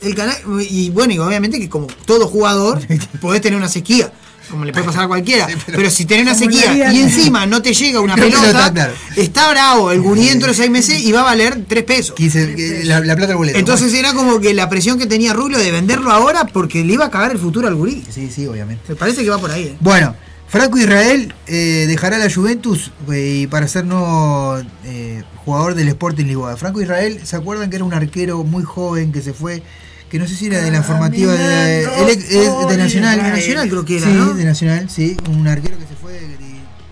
El 0.00 0.16
cana 0.16 0.34
y 0.68 0.90
bueno, 0.90 1.12
y 1.12 1.18
obviamente 1.18 1.60
que 1.60 1.68
como 1.68 1.86
todo 2.06 2.26
jugador, 2.26 2.80
podés 3.20 3.40
tener 3.40 3.56
una 3.56 3.68
sequía. 3.68 4.12
Como 4.52 4.66
le 4.66 4.72
puede 4.72 4.84
pasar 4.84 5.04
a 5.04 5.08
cualquiera. 5.08 5.48
pero, 5.66 5.90
si 5.90 6.04
tenés 6.04 6.26
una 6.26 6.34
sequía 6.34 6.92
y 6.92 7.00
encima 7.00 7.46
no 7.46 7.62
te 7.62 7.72
llega 7.72 8.00
una 8.00 8.14
pelota, 8.16 8.92
está 9.16 9.50
bravo. 9.50 9.90
El 9.90 10.02
gurí 10.02 10.28
dentro 10.28 10.48
de 10.48 10.54
seis 10.54 10.70
meses 10.70 11.00
y 11.00 11.10
va 11.10 11.22
a 11.22 11.24
valer 11.24 11.64
tres 11.66 11.84
pesos. 11.84 12.14
15, 12.14 12.54
que 12.54 12.84
la, 12.84 13.00
la 13.00 13.16
plata 13.16 13.28
del 13.28 13.38
boleto. 13.38 13.58
Entonces 13.58 13.94
era 13.94 14.12
como 14.12 14.40
que 14.40 14.52
la 14.52 14.68
presión 14.68 14.98
que 14.98 15.06
tenía 15.06 15.32
Rubio 15.32 15.56
de 15.56 15.70
venderlo 15.70 16.10
ahora 16.10 16.46
porque 16.46 16.84
le 16.84 16.92
iba 16.92 17.06
a 17.06 17.10
cagar 17.10 17.32
el 17.32 17.38
futuro 17.38 17.66
al 17.66 17.74
gurí. 17.74 18.04
Sí, 18.10 18.30
sí, 18.30 18.46
obviamente. 18.46 18.84
Me 18.88 18.94
parece 18.94 19.24
que 19.24 19.30
va 19.30 19.38
por 19.38 19.50
ahí. 19.50 19.64
¿eh? 19.64 19.76
Bueno, 19.80 20.14
Franco 20.52 20.76
Israel 20.76 21.32
eh, 21.46 21.86
dejará 21.88 22.18
la 22.18 22.30
Juventus 22.30 22.90
eh, 23.10 23.38
y 23.40 23.46
para 23.46 23.66
ser 23.68 23.86
nuevo 23.86 24.58
eh, 24.84 25.22
jugador 25.46 25.74
del 25.74 25.88
Sporting 25.88 26.26
Lisboa. 26.26 26.58
Franco 26.58 26.82
Israel, 26.82 27.20
¿se 27.24 27.36
acuerdan 27.36 27.70
que 27.70 27.76
era 27.76 27.86
un 27.86 27.94
arquero 27.94 28.44
muy 28.44 28.62
joven 28.62 29.12
que 29.12 29.22
se 29.22 29.32
fue? 29.32 29.62
Que 30.12 30.18
no 30.18 30.28
sé 30.28 30.36
si 30.36 30.44
era 30.46 30.60
de 30.60 30.70
la 30.70 30.82
formativa 30.82 31.32
de, 31.32 31.86
de 31.86 32.76
Nacional. 32.76 33.16
De 33.22 33.30
Nacional 33.30 33.68
creo 33.70 33.84
que 33.86 33.96
era, 33.96 34.06
Sí, 34.08 34.12
¿no? 34.12 34.34
de 34.34 34.44
Nacional, 34.44 34.90
sí. 34.90 35.16
Un 35.30 35.48
arquero 35.48 35.78
que 35.78 35.86
se 35.86 35.94
fue, 35.96 36.12
de, 36.12 36.36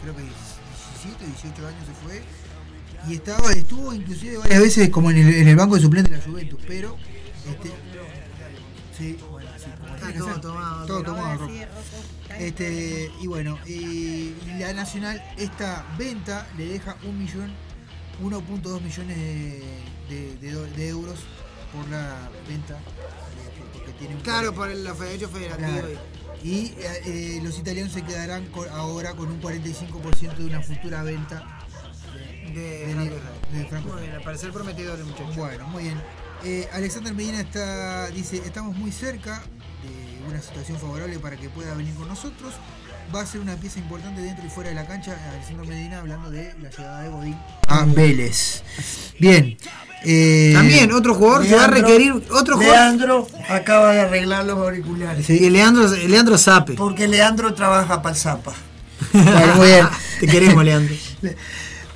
creo 0.01 0.17
que 0.17 0.23
17, 0.23 1.27
18 1.27 1.67
años 1.69 1.83
se 1.87 2.07
fue. 2.07 2.23
Y 3.09 3.15
estaba, 3.17 3.53
estuvo 3.53 3.93
inclusive 3.93 4.39
varias 4.39 4.61
veces 4.61 4.89
como 4.89 5.11
en 5.11 5.19
el, 5.19 5.35
en 5.35 5.49
el 5.49 5.55
banco 5.57 5.75
de 5.75 5.83
suplentes 5.83 6.11
de 6.13 6.17
la 6.19 6.25
Juventus, 6.25 6.61
pero... 6.67 6.97
Este, 7.47 7.71
sí, 8.97 9.19
bueno, 9.31 9.51
sí, 9.59 9.67
como 9.79 9.97
tiene 9.97 10.13
que 10.15 10.19
todo 10.19 10.29
ser. 10.33 10.41
tomado, 10.41 10.87
Todo 10.87 11.03
tomado. 11.03 11.49
Este, 12.39 13.11
y 13.21 13.27
bueno, 13.27 13.59
y 13.67 14.33
la 14.59 14.73
Nacional, 14.73 15.23
esta 15.37 15.85
venta 15.99 16.47
le 16.57 16.65
deja 16.67 16.97
un 17.07 17.19
millón, 17.19 17.51
1.2 18.23 18.81
millones 18.81 19.17
de, 19.19 19.63
de- 20.09 20.37
de 20.41 20.51
do- 20.53 20.65
de 20.65 20.89
euros 20.89 21.19
por 21.75 21.89
la 21.89 22.29
venta. 22.49 22.75
de- 22.75 23.73
porque 23.79 23.93
tiene 23.93 24.15
un 24.17 24.21
Claro, 24.23 24.55
por 24.55 24.71
el 24.71 24.85
derecho 24.85 25.29
federativo. 25.29 25.69
Claro. 25.69 25.89
Y 26.43 26.67
eh, 26.79 27.03
eh, 27.07 27.41
los 27.43 27.59
italianos 27.59 27.93
se 27.93 28.03
quedarán 28.03 28.49
ahora 28.73 29.13
con 29.15 29.31
un 29.31 29.41
45% 29.41 30.37
de 30.39 30.47
una 30.47 30.63
futura 30.63 31.03
venta 31.03 31.59
De, 32.55 32.87
de, 32.87 32.95
de 32.95 33.03
Israel. 33.05 33.67
Franco 33.69 33.93
Muy 33.93 34.03
bien, 34.03 34.15
al 34.15 34.23
parecer 34.23 34.51
prometedor 34.53 34.99
el 34.99 35.05
muchacho. 35.05 35.33
bueno, 35.37 35.67
muy 35.69 35.85
bien. 35.85 36.01
Eh, 36.45 36.69
Alexander 36.73 37.13
Medina 37.15 37.41
está, 37.41 38.09
dice, 38.09 38.39
estamos 38.39 38.75
muy 38.77 38.91
cerca 38.91 39.43
de 39.85 40.29
una 40.29 40.41
situación 40.41 40.79
favorable 40.79 41.19
para 41.19 41.37
que 41.37 41.49
pueda 41.51 41.75
venir 41.75 41.95
con 41.95 42.09
nosotros. 42.09 42.55
Va 43.15 43.23
a 43.23 43.27
ser 43.27 43.41
una 43.41 43.57
pieza 43.57 43.79
importante 43.81 44.21
dentro 44.21 44.47
y 44.47 44.51
fuera 44.51 44.71
de 44.71 44.77
la 44.77 44.87
cancha. 44.87 45.17
Alexander 45.33 45.67
Medina 45.67 45.99
hablando 45.99 46.31
de 46.31 46.55
la 46.63 46.71
llegada 46.71 47.03
de 47.03 47.09
Godín 47.09 47.37
a 47.67 47.85
Vélez. 47.85 48.63
Bien. 49.19 49.57
eh, 50.05 50.53
También 50.55 50.93
otro 50.93 51.15
jugador 51.15 51.45
que 51.47 51.55
va 51.57 51.65
a 51.65 51.69
requerir 51.69 52.13
otro 52.31 52.57
jugador. 52.57 52.77
Leandro 52.77 53.29
acaba 53.49 53.93
de 53.95 54.01
arreglar 54.03 54.45
los 54.45 54.59
auriculares. 54.59 55.29
Y 55.29 55.51
Leandro, 55.51 55.89
Leandro 55.89 56.39
Zape. 56.39 56.75
Porque 56.75 57.09
Leandro 57.09 57.53
trabaja 57.55 58.01
para 58.01 58.15
el 58.15 58.21
Zapa. 58.21 58.53
Bueno, 59.13 59.55
muy 59.57 59.67
bien. 59.67 59.89
Te 60.21 60.27
queremos, 60.29 60.65
Leandro. 60.65 60.95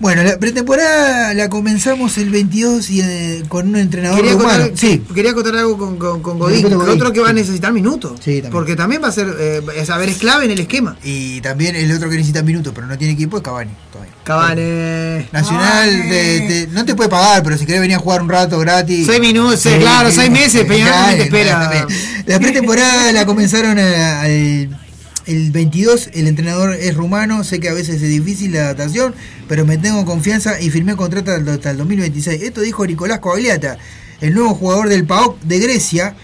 Bueno, 0.01 0.25
la 0.25 0.39
pretemporada 0.39 1.33
la 1.35 1.49
comenzamos 1.49 2.19
el 2.19 2.29
22 2.29 2.91
y 2.91 3.01
eh, 3.01 3.43
con 3.49 3.69
un 3.69 3.77
entrenador 3.77 4.17
Quería 4.19 4.33
rumano. 4.33 4.65
contar, 4.65 4.77
Sí, 4.79 5.03
quería 5.15 5.33
contar 5.35 5.55
algo 5.57 5.79
con, 5.79 5.97
con, 5.99 6.21
con 6.21 6.39
Godín. 6.39 6.63
Con 6.63 6.75
Godín, 6.75 6.91
otro 6.95 7.13
que 7.13 7.21
va 7.21 7.29
a 7.29 7.33
necesitar 7.33 7.73
minutos. 7.73 8.13
Sí, 8.23 8.33
también. 8.43 8.51
Porque 8.53 8.75
también 8.75 9.03
va 9.03 9.09
a 9.09 9.13
ser, 9.13 9.29
eh, 9.39 9.63
es, 9.77 9.91
a 9.91 9.97
ver, 9.97 10.09
es 10.09 10.19
clave 10.19 10.47
en 10.47 10.51
el 10.51 10.59
esquema. 10.59 10.97
y 11.05 11.41
también 11.43 11.77
el 11.77 11.91
otro 11.93 12.11
que 12.11 12.17
necesita 12.17 12.43
minutos, 12.43 12.73
pero 12.75 12.89
no 12.89 12.99
tiene 12.99 13.15
equipo 13.15 13.37
es 13.37 13.43
Cavani 13.45 13.71
todavía. 13.93 14.13
Cavani. 14.25 15.27
Nacional 15.31 15.91
te- 16.09 16.41
te- 16.41 16.67
no 16.73 16.85
te 16.85 16.95
puede 16.97 17.09
pagar, 17.09 17.43
pero 17.45 17.57
si 17.57 17.65
querés 17.65 17.81
venir 17.81 17.97
a 17.97 18.01
jugar 18.01 18.21
un 18.21 18.29
rato 18.29 18.59
gratis. 18.59 19.07
Seis 19.07 19.21
minutos, 19.21 19.61
Sí, 19.61 19.71
claro, 19.79 20.11
seis 20.11 20.29
meses, 20.31 20.65
Peñarol 20.65 20.93
también 20.93 21.19
te 21.19 21.25
espera. 21.25 21.87
La 22.27 22.41
pretemporada 22.41 23.13
la 23.13 23.25
comenzaron 23.27 23.79
a- 23.79 24.23
al- 24.23 24.81
el 25.27 25.53
22, 25.53 26.11
el 26.13 26.27
entrenador 26.29 26.75
es 26.75 26.95
rumano, 26.95 27.45
sé 27.45 27.59
que 27.59 27.71
a 27.71 27.73
veces 27.73 27.95
es 28.03 28.09
difícil 28.11 28.53
la 28.53 28.61
adaptación, 28.65 29.15
pero 29.49 29.65
me 29.65 29.79
tengo 29.79 30.05
confianza 30.05 30.61
y 30.61 30.71
firmé 30.71 30.97
contrato 30.97 31.33
hasta 31.33 31.71
el 31.71 31.77
2026. 31.79 32.43
Esto 32.43 32.61
dijo 32.61 32.87
Nicolás 32.87 33.19
Coagliata, 33.21 33.79
el 34.21 34.35
nuevo 34.35 34.55
jugador 34.55 34.89
del 34.89 35.07
PAOK 35.07 35.41
de 35.43 35.59
Grecia, 35.59 36.15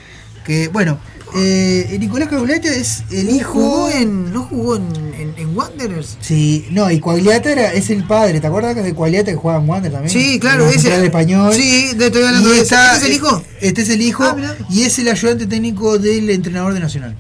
Que, 0.45 0.69
bueno, 0.69 0.99
eh, 1.37 1.97
Nicolás 2.01 2.29
Caguliata 2.29 2.69
es 2.69 3.05
el 3.13 3.31
hijo. 3.31 3.53
Jugó 3.53 3.89
en, 3.91 4.33
¿No 4.33 4.43
jugó 4.45 4.77
en, 4.77 4.89
en, 5.17 5.35
en 5.37 5.57
Wanderers? 5.57 6.17
Sí, 6.21 6.67
no, 6.71 6.91
y 6.91 6.99
Coagliata 6.99 7.53
era, 7.53 7.73
es 7.73 7.91
el 7.91 8.05
padre, 8.05 8.41
¿te 8.41 8.47
acuerdas 8.49 8.75
que 8.75 8.83
de 8.83 8.95
Coagliata 8.95 9.31
que 9.31 9.37
jugaba 9.37 9.61
en 9.63 9.69
Wander 9.69 9.93
también? 9.93 10.11
Sí, 10.11 10.41
claro, 10.41 10.67
ese- 10.69 10.81
central 10.81 11.05
español. 11.05 11.55
sí, 11.55 11.93
de- 11.95 12.07
estoy 12.07 12.23
hablando 12.25 12.49
de 12.51 12.61
está- 12.63 12.95
¿Este 12.95 13.05
es 13.05 13.11
el 13.11 13.17
hijo? 13.17 13.43
Este 13.61 13.83
es 13.83 13.89
el 13.91 14.03
hijo 14.03 14.25
Ah, 14.25 14.55
y 14.71 14.83
es 14.83 14.99
el 14.99 15.09
ayudante 15.09 15.47
técnico 15.47 15.99
del 15.99 16.31
entrenador 16.31 16.73
de 16.75 16.81
Nacional. 16.81 17.17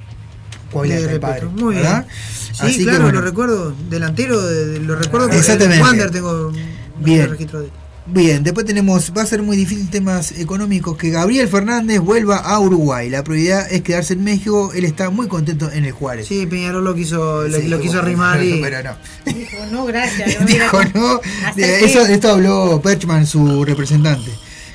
Coagliata, 0.72 1.12
el 1.12 1.20
padre. 1.20 1.46
Muy 1.46 1.74
bien. 1.76 1.86
Sí, 2.60 2.66
Así 2.66 2.78
que, 2.78 2.84
claro, 2.84 3.02
bueno. 3.04 3.20
lo 3.20 3.24
recuerdo. 3.26 3.74
Delantero, 3.88 4.40
de- 4.42 4.66
de- 4.66 4.80
lo 4.80 4.96
recuerdo 4.96 5.28
que 5.28 5.36
Exactamente. 5.38 5.76
en 5.76 5.82
Wander 5.82 6.10
tengo 6.10 6.52
Bien. 6.98 7.20
el 7.22 7.30
registro 7.30 7.60
de 7.60 7.66
él. 7.66 7.72
Bien, 8.06 8.42
después 8.42 8.66
tenemos, 8.66 9.12
va 9.16 9.22
a 9.22 9.26
ser 9.26 9.40
muy 9.42 9.56
difícil 9.56 9.88
temas 9.88 10.32
económicos, 10.32 10.96
que 10.96 11.10
Gabriel 11.10 11.46
Fernández 11.46 12.00
vuelva 12.00 12.38
a 12.38 12.58
Uruguay. 12.58 13.08
La 13.08 13.22
prioridad 13.22 13.70
es 13.70 13.82
quedarse 13.82 14.14
en 14.14 14.24
México, 14.24 14.72
él 14.74 14.84
está 14.84 15.10
muy 15.10 15.28
contento 15.28 15.70
en 15.70 15.84
el 15.84 15.92
Juárez. 15.92 16.26
Sí, 16.26 16.44
Peñarol 16.46 16.82
lo 16.82 16.94
quiso, 16.94 17.46
lo, 17.46 17.56
Sí, 17.60 17.68
lo 17.68 17.78
quiso 17.78 17.92
bueno, 18.02 18.06
arrimar 18.08 18.42
y. 18.42 18.60
pero 18.62 18.82
no. 18.82 19.32
Dijo, 19.32 19.56
no, 19.70 19.84
gracias. 19.84 20.40
no 20.40 20.46
Dijo 20.46 20.78
no, 20.94 21.20
eso, 21.56 22.00
esto 22.06 22.30
habló 22.30 22.80
Perchman, 22.82 23.26
su 23.26 23.64
representante. 23.64 24.30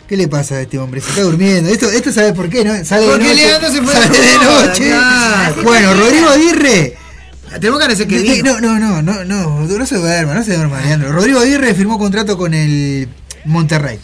¿Qué 0.08 0.16
le 0.16 0.28
pasa 0.30 0.56
a 0.56 0.62
este 0.62 0.78
hombre? 0.78 1.02
Se 1.02 1.10
está 1.10 1.24
durmiendo. 1.24 1.70
Esto, 1.70 1.90
esto 1.90 2.14
sabe 2.14 2.32
por 2.32 2.48
qué, 2.48 2.64
¿no? 2.64 2.86
Sale 2.86 3.08
Porque 3.08 3.24
de 3.24 3.30
noche. 3.32 3.46
Leandro 3.48 3.72
se 3.72 3.82
fue 3.82 3.94
sale 3.94 4.18
de 4.20 4.38
noche. 4.38 5.62
Bueno, 5.64 5.94
Rodrigo 5.96 6.30
Aguirre. 6.30 6.98
Tenemos 7.60 7.80
que 7.98 8.08
que 8.08 8.20
De- 8.22 8.34
vino. 8.34 8.60
No, 8.62 8.80
no, 8.80 9.02
no, 9.02 9.24
no, 9.24 9.26
no, 9.26 9.68
no 9.68 9.86
se 9.86 9.96
duerma, 9.96 10.34
no 10.34 10.44
se 10.44 10.56
duerma, 10.56 10.82
Leandro. 10.82 11.12
Rodrigo 11.12 11.40
Aguirre 11.40 11.74
firmó 11.74 11.98
contrato 11.98 12.38
con 12.38 12.54
el 12.54 13.08
Monterrey. 13.46 14.00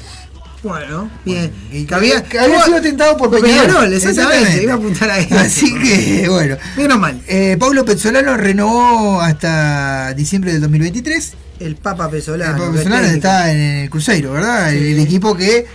Bueno, 0.63 1.09
bien. 1.25 1.51
Y 1.71 1.85
Que 1.85 1.95
había, 1.95 2.23
que 2.23 2.37
había 2.39 2.63
sido 2.65 2.81
tentado 2.81 3.17
por 3.17 3.31
Peñarol. 3.31 3.65
Peñarol, 3.65 3.93
exactamente. 3.93 4.61
Iba 4.61 4.73
a 4.73 4.75
apuntar 4.75 5.09
ahí. 5.09 5.27
Así 5.31 5.73
que, 5.73 6.27
bueno. 6.29 6.55
Menos 6.77 6.99
mal. 6.99 7.19
Eh, 7.27 7.57
Pablo 7.59 7.83
Pezzolano 7.83 8.37
renovó 8.37 9.19
hasta 9.21 10.13
diciembre 10.13 10.51
del 10.51 10.61
2023. 10.61 11.33
El 11.61 11.75
Papa 11.77 12.09
Pesolano. 12.11 12.63
El 12.65 12.71
que 12.71 12.77
Pezzolano 12.77 13.07
está 13.07 13.51
en 13.51 13.59
el 13.59 13.89
Cruzeiro, 13.89 14.33
¿verdad? 14.33 14.71
El, 14.71 14.83
el 14.85 14.99
equipo 14.99 15.35
que 15.35 15.65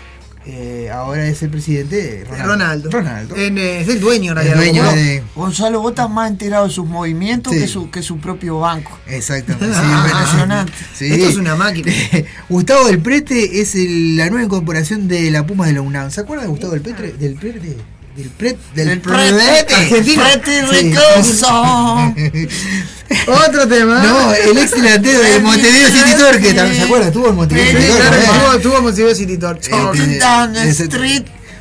eh, 0.48 0.90
ahora 0.92 1.26
es 1.26 1.42
el 1.42 1.50
presidente 1.50 2.24
Ronaldo. 2.28 2.46
Ronaldo. 2.52 2.90
Ronaldo. 2.90 3.36
En, 3.36 3.58
eh, 3.58 3.80
es 3.80 3.88
el 3.88 4.00
dueño, 4.00 4.32
en 4.32 4.38
El 4.38 4.44
realidad. 4.44 4.56
dueño 4.64 4.82
¿no? 4.84 4.92
de- 4.92 5.22
Gonzalo, 5.34 5.80
vos 5.80 5.90
estás 5.90 6.08
más 6.08 6.30
enterado 6.30 6.66
de 6.68 6.72
sus 6.72 6.86
movimientos 6.86 7.52
Sí. 7.52 7.58
que, 7.60 7.66
su, 7.66 7.90
que 7.90 8.02
su 8.02 8.18
propio 8.18 8.60
banco. 8.60 8.98
Exactamente. 9.06 9.66
Sí, 9.74 9.80
Ah, 9.82 10.06
impresionante. 10.08 10.72
sí. 10.94 11.12
Esto 11.12 11.28
es 11.28 11.36
una 11.36 11.56
máquina. 11.56 11.92
Gustavo 12.48 12.86
del 12.86 13.00
Prete 13.00 13.60
es 13.60 13.74
el- 13.74 14.16
la 14.16 14.30
nueva 14.30 14.44
incorporación 14.44 15.08
de 15.08 15.30
la 15.30 15.46
Puma 15.46 15.66
de 15.66 15.72
la 15.74 15.80
UNAM. 15.82 16.10
¿Se 16.10 16.20
acuerdan 16.20 16.46
de 16.46 16.50
Gustavo 16.50 16.72
del 16.74 16.82
Prete? 16.82 17.12
Del 17.18 17.34
Prete. 17.34 17.76
Del 18.16 18.30
Prete. 18.30 18.58
Del, 18.74 18.88
Del 18.88 19.00
Prete. 19.00 19.74
Prete. 19.90 20.64
Otro 23.28 23.68
tema. 23.68 24.02
No, 24.02 24.32
el 24.32 24.58
ex 24.58 24.70
delantero 24.70 25.20
de 25.20 25.38
Montevideo 25.40 25.88
City 25.88 26.18
Torque. 26.18 26.54
también, 26.54 26.76
¿Se 26.76 26.82
acuerdan? 26.82 27.08
Estuvo 27.08 27.28
en 27.28 27.36
Montevideo 27.36 27.80
City 27.80 27.92
Torque. 27.92 28.26
tuvo, 28.26 28.58
tuvo 28.60 28.82
Montevideo 28.82 29.14
City 29.14 29.36
Torque. 29.36 29.70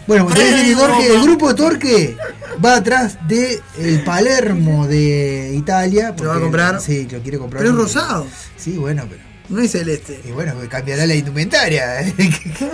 Bueno, 0.08 0.24
Montevideo 0.24 0.58
City. 0.60 0.76
Torque, 0.76 1.08
el 1.08 1.22
grupo 1.22 1.56
Torque 1.56 2.18
va 2.64 2.76
atrás 2.78 3.18
de 3.28 3.62
el 3.78 4.04
Palermo 4.04 4.88
de 4.88 5.52
Italia. 5.56 6.16
¿Lo 6.18 6.30
va 6.30 6.38
a 6.38 6.40
comprar? 6.40 6.82
Sí, 6.82 7.08
lo 7.12 7.20
quiere 7.20 7.38
comprar. 7.38 7.62
Pero 7.64 7.74
es 7.74 7.80
rosado. 7.80 8.28
Sí, 8.58 8.78
bueno, 8.78 9.06
pero. 9.10 9.35
No 9.48 9.62
es 9.62 9.72
celeste. 9.72 10.20
Y 10.26 10.32
bueno, 10.32 10.54
cambiará 10.70 11.06
la 11.06 11.14
indumentaria. 11.16 12.02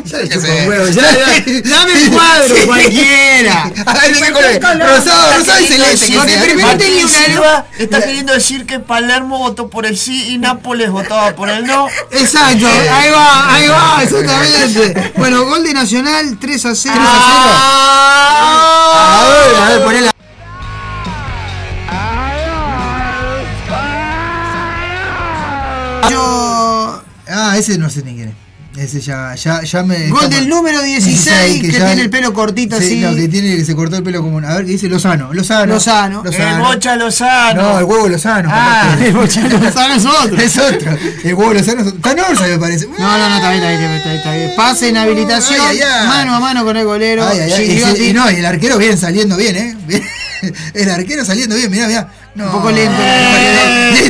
Ya 0.05 0.17
le 0.19 0.37
un 0.37 0.45
huevo. 0.69 0.87
Ya, 0.87 1.01
ya, 1.01 1.43
dame 1.69 1.93
un 1.93 2.09
cuadro, 2.11 2.55
Sí. 2.55 2.65
cualquiera. 2.65 3.71
Ah, 3.85 4.07
¿de 4.07 4.13
qué 4.13 4.31
color? 4.31 4.53
Rosado, 4.79 5.37
rosado 5.37 5.59
y 5.61 5.67
celeste. 5.67 6.05
sea. 6.07 6.23
primero 6.23 6.59
Martín 6.61 6.87
tenía 6.87 7.07
Silva. 7.07 7.25
Silva 7.25 7.65
está 7.77 8.01
queriendo 8.01 8.33
decir 8.33 8.65
que 8.65 8.79
Palermo 8.79 9.37
votó 9.39 9.69
por 9.69 9.85
el 9.85 9.97
sí 9.97 10.29
y 10.33 10.37
Nápoles 10.37 10.89
votaba 10.91 11.35
por 11.35 11.49
el 11.49 11.65
no. 11.65 11.87
Exacto, 12.11 12.67
ahí 12.67 13.09
va, 13.11 13.53
ahí 13.55 13.67
va, 13.67 13.99
exactamente. 14.03 15.11
Bueno, 15.17 15.43
gol 15.45 15.63
de 15.63 15.73
Nacional 15.73 16.37
3 16.39 16.65
a 16.65 16.75
0. 16.75 16.95
A 16.97 17.01
ver, 19.27 19.55
a 19.55 19.69
ver, 19.69 19.83
ponela. 19.83 20.11
Yo. 26.09 26.40
Ah, 27.49 27.57
ese 27.57 27.77
no 27.77 27.89
sé 27.89 28.03
ni 28.03 28.15
quién 28.15 28.29
es. 28.29 28.35
Ese 28.77 29.01
ya, 29.01 29.35
ya, 29.35 29.61
ya 29.63 29.83
me. 29.83 30.07
Gol 30.07 30.29
del 30.29 30.47
número 30.47 30.81
16, 30.83 31.61
que 31.61 31.71
ya- 31.71 31.87
tiene 31.87 32.03
el 32.03 32.09
pelo 32.09 32.31
cortito 32.33 32.77
Sí, 32.79 32.85
así. 32.85 32.99
No, 33.01 33.13
que 33.13 33.27
tiene 33.27 33.57
que 33.57 33.65
se 33.65 33.75
cortó 33.75 33.97
el 33.97 34.03
pelo 34.03 34.21
como. 34.21 34.37
A 34.39 34.55
ver, 34.55 34.65
¿qué 34.65 34.71
dice 34.71 34.87
Lozano? 34.87 35.33
Lozano. 35.33 35.73
Lozano. 35.73 36.23
El 36.25 36.59
Bocha 36.61 36.95
Lozano. 36.95 37.61
No, 37.61 37.79
el 37.79 37.83
huevo 37.83 38.07
Lozano. 38.07 38.47
Ah, 38.49 38.95
que- 38.97 39.07
el 39.07 39.13
Bocha 39.13 39.41
Lozano 39.49 39.93
es 39.95 40.05
otro. 40.05 40.37
Es 40.37 40.57
otro. 40.57 40.97
El 41.25 41.33
huevo 41.33 41.53
Lozano 41.53 41.81
es 41.81 41.87
otro. 41.87 42.11
Orsa, 42.29 42.47
me 42.47 42.57
parece. 42.59 42.87
No, 42.87 43.17
no, 43.17 43.29
no, 43.29 43.35
está 43.35 43.49
bien, 43.51 43.61
está 43.63 43.77
bien, 43.77 43.91
está 43.91 44.09
bien, 44.09 44.17
está 44.19 44.31
bien. 44.35 44.51
Pase 44.55 44.87
en 44.89 44.95
habilitación, 44.97 45.59
Ay, 45.67 45.79
ay, 45.81 45.89
ay. 46.01 46.07
mano 46.07 46.35
a 46.35 46.39
mano 46.39 46.63
con 46.63 46.77
el 46.77 46.85
golero. 46.85 47.25
Y, 47.35 48.03
y 48.09 48.13
no, 48.13 48.31
y 48.31 48.35
el 48.35 48.45
arquero 48.45 48.77
bien 48.77 48.97
saliendo 48.97 49.35
bien, 49.35 49.55
¿eh? 49.57 49.75
Bien. 49.85 50.01
El 50.73 50.89
arquero 50.89 51.23
saliendo 51.25 51.55
bien, 51.55 51.69
mirá, 51.71 51.87
mirá. 51.87 52.11
No, 52.35 52.45
Un 52.45 52.51
poco 52.51 52.71
lento. 52.71 52.95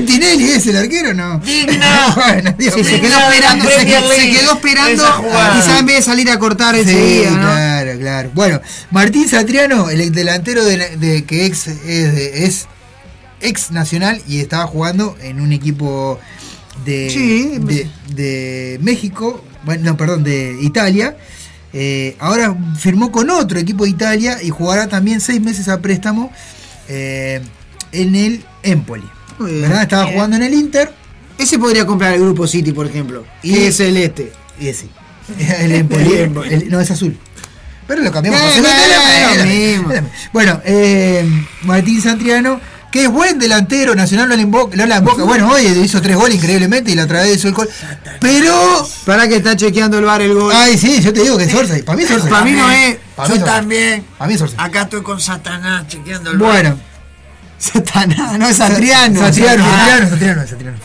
¿Tinelli 0.05 0.51
es 0.51 0.67
el 0.67 0.77
arquero 0.77 1.13
no? 1.13 1.39
Digno. 1.39 1.85
bueno, 2.15 2.53
Dios 2.57 2.73
Sí, 2.75 2.83
se 2.83 3.01
quedó 3.01 3.17
esperando, 3.19 3.65
se, 3.69 3.85
quedó 3.85 4.53
esperando, 4.53 5.03
quizá 5.55 5.79
en 5.79 5.85
vez 5.85 5.95
de 5.97 6.01
salir 6.03 6.29
a 6.29 6.37
cortar 6.39 6.75
Sí, 6.75 6.81
enseguida, 6.81 7.31
¿no? 7.31 7.37
claro, 7.39 7.99
claro. 7.99 8.31
Bueno, 8.33 8.61
Martín 8.91 9.27
Satriano, 9.27 9.89
el 9.89 10.11
delantero 10.11 10.63
de, 10.63 10.97
de- 10.97 11.23
que 11.25 11.45
ex 11.45 11.67
es, 11.67 11.85
de- 12.15 12.45
es 12.45 12.67
ex 13.41 13.71
nacional 13.71 14.21
y 14.27 14.39
estaba 14.39 14.67
jugando 14.67 15.17
en 15.21 15.41
un 15.41 15.51
equipo 15.51 16.19
de, 16.85 17.09
Sí. 17.09 17.57
de, 17.59 17.89
de 18.13 18.79
México, 18.81 19.43
bueno, 19.63 19.83
no, 19.91 19.97
perdón, 19.97 20.23
de 20.23 20.57
Italia. 20.61 21.15
Eh, 21.73 22.15
ahora 22.19 22.55
firmó 22.77 23.11
con 23.11 23.29
otro 23.29 23.57
equipo 23.59 23.85
de 23.85 23.91
Italia 23.91 24.37
y 24.43 24.49
jugará 24.49 24.87
también 24.87 25.21
seis 25.21 25.39
meses 25.41 25.67
a 25.69 25.79
préstamo 25.81 26.31
eh, 26.89 27.41
en 27.91 28.15
el 28.15 28.43
Empoli. 28.63 29.07
Estaba 29.81 30.03
Bien. 30.03 30.13
jugando 30.15 30.35
en 30.35 30.43
el 30.43 30.53
Inter 30.53 30.91
Ese 31.37 31.57
podría 31.57 31.85
comprar 31.85 32.13
el 32.13 32.21
grupo 32.21 32.45
City, 32.45 32.71
por 32.73 32.85
ejemplo. 32.85 33.25
Y- 33.41 33.57
es 33.57 33.79
el 33.79 33.97
este. 33.97 34.31
y 34.59 34.67
ese. 34.67 34.87
El 35.59 35.71
Empoli. 35.71 36.13
el- 36.49 36.69
no, 36.69 36.79
es 36.79 36.91
azul. 36.91 37.17
Pero 37.87 38.03
lo 38.03 38.11
cambiamos. 38.11 38.39
Bueno, 40.31 40.61
eh, 40.65 41.25
Martín 41.63 42.01
Santriano, 42.01 42.59
que 42.91 43.03
es 43.03 43.09
buen 43.09 43.39
delantero, 43.39 43.95
Nacional 43.95 44.29
lo 44.29 44.35
en 44.35 44.51
Boca, 44.51 44.75
lo 44.75 44.83
en 44.83 45.05
Boca. 45.05 45.23
Bueno, 45.23 45.49
hoy 45.49 45.65
hizo 45.65 46.01
tres 46.01 46.17
goles 46.17 46.35
increíblemente 46.35 46.91
y 46.91 46.95
la 46.95 47.05
otra 47.05 47.21
vez 47.21 47.37
hizo 47.37 47.47
el 47.47 47.53
gol. 47.53 47.69
Pero. 48.19 48.87
Para 49.05 49.27
que 49.27 49.37
está 49.37 49.55
chequeando 49.55 49.97
el 49.97 50.05
bar 50.05 50.21
el 50.21 50.33
gol. 50.33 50.53
Ay, 50.53 50.77
sí, 50.77 51.01
yo 51.01 51.13
te 51.13 51.21
digo 51.21 51.37
que 51.37 51.45
es 51.45 51.53
Orsay. 51.55 51.81
Para 51.83 51.97
mí 51.97 52.03
es. 52.03 52.11
Para 52.23 52.43
mí 52.43 52.51
no 52.51 52.69
es. 52.69 52.97
Para 53.15 53.29
mí 53.29 53.35
Yo 53.35 53.35
es 53.35 53.41
Orsay. 53.41 53.55
también. 53.55 54.05
Para 54.17 54.27
mí 54.27 54.33
es. 54.35 54.43
Acá 54.57 54.81
estoy 54.83 55.01
con 55.01 55.19
Satanás 55.19 55.87
chequeando 55.87 56.31
el 56.31 56.37
Bueno. 56.37 56.90
Satanás, 57.61 58.39
no 58.39 58.47
es 58.47 58.57
Satriano. 58.57 59.19
Satriano, 59.19 59.63
Ah. 59.65 59.97
Satriano, 60.09 60.09
Satriano, 60.09 60.47
Satriano. 60.47 60.77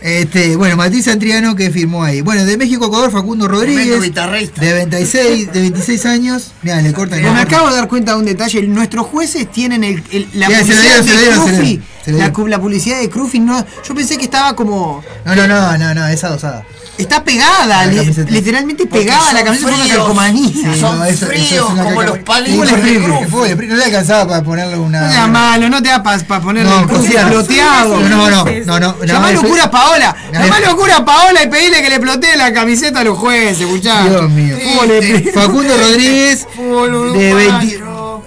Este, 0.00 0.54
bueno, 0.56 0.76
Martín 0.76 1.02
Santriano 1.02 1.56
que 1.56 1.70
firmó 1.70 2.04
ahí. 2.04 2.20
Bueno, 2.20 2.44
de 2.44 2.56
México 2.56 2.86
Ecuador, 2.86 3.10
Facundo 3.10 3.48
Rodríguez. 3.48 4.00
guitarrista. 4.00 4.60
De 4.60 4.72
26, 4.72 5.52
de 5.52 5.60
26 5.60 6.06
años. 6.06 6.52
Mira, 6.62 6.80
le 6.80 6.92
cortan 6.92 7.18
Pero 7.18 7.28
el 7.30 7.34
me 7.34 7.40
acabo 7.40 7.68
de 7.70 7.76
dar 7.76 7.88
cuenta 7.88 8.12
de 8.12 8.18
un 8.18 8.24
detalle. 8.24 8.62
Nuestros 8.62 9.06
jueces 9.06 9.50
tienen 9.50 9.82
el, 9.84 10.02
el- 10.12 10.28
la 10.34 10.46
publicidad 10.46 11.02
dieron, 11.02 11.06
de 11.06 12.12
lo 12.12 12.18
La, 12.18 12.32
la 12.48 12.60
publicidad 12.60 13.00
de 13.00 13.10
Crufi 13.10 13.40
no. 13.40 13.64
Yo 13.86 13.94
pensé 13.94 14.16
que 14.16 14.24
estaba 14.24 14.54
como. 14.54 15.02
No, 15.24 15.34
no, 15.34 15.46
no, 15.48 15.76
no, 15.76 15.94
no, 15.94 16.06
esa 16.06 16.28
dosada. 16.28 16.64
Está 16.98 17.22
pegada, 17.22 17.66
La 17.66 17.86
li- 17.86 17.96
camiseta. 17.98 18.30
literalmente 18.30 18.86
pegada 18.86 19.28
a 19.30 19.32
la 19.34 19.44
camiseta 19.44 19.68
por 19.68 19.74
una 19.74 19.84
fríos. 19.84 19.98
calcomanía. 19.98 20.76
Son 20.80 21.06
fríos, 21.28 21.66
como 21.82 22.02
los 22.02 22.18
palitos 22.20 22.70
de 22.70 22.76
de 22.82 23.00
Cruz. 23.02 23.68
No 23.68 23.76
le 23.76 23.84
alcanzaba 23.84 24.26
para 24.28 24.42
ponerle 24.42 24.78
una. 24.78 25.06
No 25.26 25.28
malo, 25.28 25.68
no 25.68 25.82
te 25.82 25.90
da 25.90 26.02
para 26.02 26.40
ponerle 26.40 26.70
No, 26.70 26.80
exploteado. 26.80 28.00
No, 28.00 28.08
no, 28.08 28.30
no, 28.30 28.44
no, 28.64 28.80
no. 28.80 29.04
Llamá 29.04 29.30
no, 29.32 29.42
locura 29.42 29.64
a 29.64 29.70
Paola. 29.70 30.16
No, 30.32 30.40
Llamá 30.40 30.58
eso- 30.58 30.70
locura 30.70 30.96
a 30.96 31.04
Paola 31.04 31.42
y 31.42 31.48
pedile 31.48 31.82
que 31.82 31.88
le 31.90 31.96
explotee 31.96 32.36
la 32.36 32.52
camiseta 32.52 33.00
a 33.00 33.04
los 33.04 33.18
jueces, 33.18 33.66
muchachos. 33.66 34.10
Dios 34.10 34.30
mío. 34.30 34.56
De- 34.56 35.30
Facundo 35.34 35.76
Rodríguez, 35.76 36.46
de 36.56 37.34
20. 37.34 37.85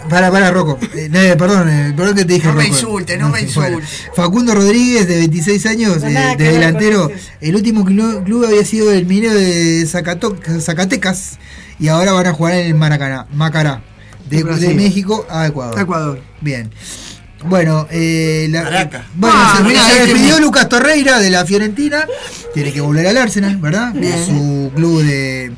Para, 0.10 0.32
para, 0.32 0.52
Rocco. 0.52 0.78
Eh, 0.96 1.08
no, 1.10 1.38
perdón, 1.38 1.70
eh, 1.70 1.94
perdón 1.96 2.16
que 2.16 2.26
te 2.26 2.34
dije 2.34 2.48
No 2.48 2.54
me 2.56 2.68
insulte, 2.68 3.18
no 3.18 3.26
me 3.30 3.44
Bueno, 3.54 3.78
insulte. 3.80 3.88
Facundo 4.16 4.56
Rodríguez, 4.56 5.08
de 5.08 5.18
26 5.18 5.66
años, 5.68 6.02
No, 6.02 6.08
eh, 6.10 6.36
de 6.38 6.52
delantero. 6.52 7.12
El 7.42 7.56
último 7.56 7.86
club, 7.86 8.24
club 8.24 8.46
había 8.46 8.66
sido 8.66 8.92
el 8.92 9.06
minero 9.06 9.34
de 9.36 9.86
Zacato- 9.86 10.38
Zacatecas 10.60 11.38
y 11.80 11.88
ahora 11.88 12.12
van 12.14 12.28
a 12.28 12.34
jugar 12.34 12.56
en 12.56 12.68
el 12.68 12.76
Maracaná, 12.76 13.28
Macará. 13.34 13.84
De, 14.30 14.44
De 14.44 14.74
México 14.76 15.26
a 15.30 15.48
Ecuador. 15.48 15.80
Ecuador. 15.80 16.22
Bien. 16.42 16.70
Bueno, 17.46 17.88
eh, 17.90 18.48
la- 18.50 18.64
Caracas. 18.64 19.06
bueno 19.16 19.36
Ah, 19.38 19.54
se, 19.58 19.64
mirá, 19.64 19.84
se 19.86 19.92
este 20.02 20.06
despidió. 20.14 20.40
Lucas 20.40 20.68
Torreira 20.70 21.20
de 21.20 21.30
la 21.30 21.46
Fiorentina. 21.46 22.06
Tiene 22.54 22.72
que 22.74 22.82
volver 22.82 23.08
al 23.08 23.18
Arsenal, 23.18 23.58
¿verdad? 23.58 23.94
Bien. 23.94 24.14
Su 24.26 24.72
club 24.76 25.02
de. 25.04 25.52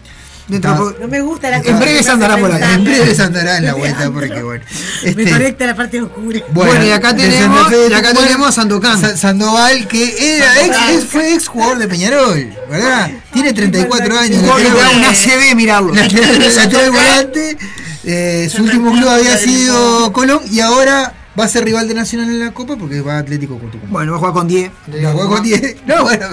Dentro 0.51 0.95
No 0.99 1.07
me 1.07 1.21
gusta 1.21 1.49
la 1.49 1.57
En 1.57 1.79
breve 1.79 2.03
se 2.03 2.11
andará 2.11 2.37
por 2.37 2.51
acá. 2.51 2.73
En 2.73 2.83
breve 2.83 3.15
se 3.15 3.21
andará 3.23 3.57
en 3.57 3.65
la 3.65 3.73
vuelta 3.73 4.11
porque 4.11 4.41
bueno. 4.43 4.63
Me 5.03 5.09
Este, 5.09 5.29
conecta 5.31 5.65
la 5.65 5.75
parte 5.75 6.01
oscura. 6.01 6.39
Bueno, 6.51 6.85
y 6.85 6.91
acá 6.91 7.15
tenemos- 7.15 7.69
Fe 7.69 7.87
y 7.89 7.93
acá 7.93 8.13
tenemos 8.13 8.47
a 8.49 8.51
Sandokan. 8.51 8.99
Sa- 8.99 9.15
Sandoval, 9.17 9.87
que 9.87 10.35
era 10.37 10.61
ex, 10.65 10.75
ex- 10.93 11.05
fue 11.05 11.33
ex 11.33 11.47
jugador 11.47 11.77
de 11.79 11.87
Peñarol, 11.87 12.53
¿verdad? 12.69 13.11
Tiene 13.33 13.53
34 13.53 14.19
años. 14.19 14.43
Porque 14.45 14.63
te 14.65 14.69
da 14.77 14.89
una 14.91 15.13
CB 15.13 15.55
mirarlo. 15.55 15.93
lateral, 15.93 16.91
volante. 16.91 17.57
eh, 18.03 18.49
su 18.51 18.63
último 18.63 18.91
club 18.91 19.07
había 19.07 19.37
sido 19.37 20.11
Colón 20.11 20.41
y 20.51 20.59
ahora 20.59 21.13
va 21.39 21.45
a 21.45 21.47
ser 21.47 21.63
rival 21.63 21.87
de 21.87 21.93
Nacional 21.93 22.29
en 22.29 22.39
la 22.39 22.51
Copa 22.51 22.75
porque 22.75 22.99
va 23.01 23.15
a 23.15 23.19
Atlético 23.19 23.57
con 23.57 23.71
Tucumán. 23.71 23.91
Bueno, 23.93 24.11
va 24.11 24.17
a 24.17 24.19
jugar 24.19 24.33
con 24.33 24.47
10. 24.47 24.71
Va 25.05 25.09
a 25.09 25.13
jugar 25.13 25.27
con 25.29 25.43
10. 25.43 25.75
No, 25.87 26.03
bueno. 26.03 26.27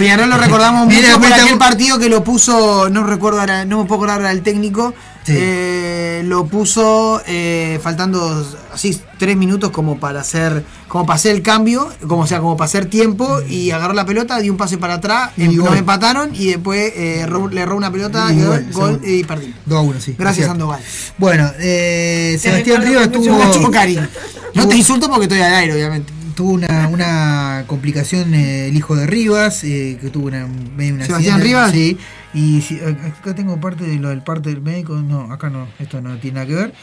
Peñarol 0.00 0.30
lo 0.30 0.38
recordamos 0.38 0.86
Mira, 0.88 1.18
mucho 1.18 1.20
por 1.28 1.32
aquel 1.40 1.58
partido 1.58 1.98
que 1.98 2.08
lo 2.08 2.24
puso, 2.24 2.88
no 2.88 3.04
recuerdo 3.04 3.38
ahora, 3.40 3.66
no 3.66 3.80
me 3.80 3.84
puedo 3.84 3.96
acordar 4.00 4.16
ahora 4.16 4.30
del 4.30 4.40
técnico, 4.42 4.94
eh, 5.26 6.22
lo 6.24 6.46
puso 6.46 7.20
eh, 7.26 7.78
faltando 7.82 8.44
así 8.72 8.98
tres 9.18 9.36
minutos 9.36 9.68
como 9.70 10.00
para 10.00 10.22
hacer, 10.22 10.64
como 10.88 11.04
para 11.04 11.16
hacer 11.16 11.36
el 11.36 11.42
cambio, 11.42 11.86
como 12.08 12.22
o 12.22 12.26
sea, 12.26 12.40
como 12.40 12.56
para 12.56 12.64
hacer 12.64 12.86
tiempo 12.86 13.42
y 13.46 13.72
agarró 13.72 13.92
la 13.92 14.06
pelota, 14.06 14.38
dio 14.38 14.50
un 14.52 14.56
pase 14.56 14.78
para 14.78 14.94
atrás, 14.94 15.32
Y 15.36 15.44
em- 15.44 15.56
nos 15.56 15.76
empataron 15.76 16.30
y 16.34 16.46
después 16.46 16.92
eh, 16.96 17.20
erró- 17.26 17.50
le 17.50 17.60
erró 17.60 17.76
una 17.76 17.92
pelota, 17.92 18.32
Y 18.32 18.40
gol, 18.72 19.00
y 19.04 19.22
perdimos. 19.24 19.56
2 19.66 19.78
a 19.78 19.80
1, 19.82 20.00
sí. 20.00 20.14
Gracias. 20.18 20.46
Sandoval. 20.46 20.80
Bueno, 21.18 21.50
eh, 21.58 22.38
Sebastián 22.40 22.80
Rivas 22.82 23.08
con 23.08 23.22
tuvo. 23.22 23.34
mucho- 23.34 23.58
mucho 23.60 23.70
cariño. 23.70 24.08
No 24.54 24.66
te 24.66 24.76
insulto 24.76 25.08
porque 25.10 25.24
estoy 25.24 25.42
al 25.42 25.54
aire, 25.54 25.74
obviamente. 25.74 26.10
Tuvo 26.34 26.52
una, 26.52 26.88
una 26.88 27.64
complicación 27.66 28.34
eh, 28.34 28.68
el 28.68 28.76
hijo 28.76 28.94
de 28.94 29.06
Rivas, 29.06 29.64
eh, 29.64 29.98
que 30.00 30.10
tuvo 30.10 30.26
una, 30.28 30.44
una 30.46 31.04
¿Sebastián 31.06 31.40
Rivas? 31.40 31.72
Sí. 31.72 31.98
Y 32.34 32.60
si- 32.62 32.78
acá 32.80 33.34
tengo 33.34 33.60
parte 33.60 33.84
de 33.84 33.96
lo 33.96 34.10
del 34.10 34.22
parte 34.22 34.50
del 34.50 34.60
médico. 34.60 34.94
No, 34.96 35.32
acá 35.32 35.50
no, 35.50 35.66
esto 35.78 36.00
no 36.00 36.18
tiene 36.18 36.34
nada 36.36 36.46
que 36.46 36.54
ver. 36.54 36.74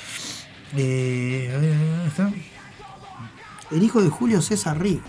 Eh, 0.76 1.51
a 1.56 1.59
ver, 1.59 1.76
¿dónde 1.77 2.08
está? 2.08 2.32
El 3.72 3.84
hijo 3.84 4.01
de 4.01 4.09
Julio 4.09 4.42
César 4.42 4.80
Rivas. 4.82 5.06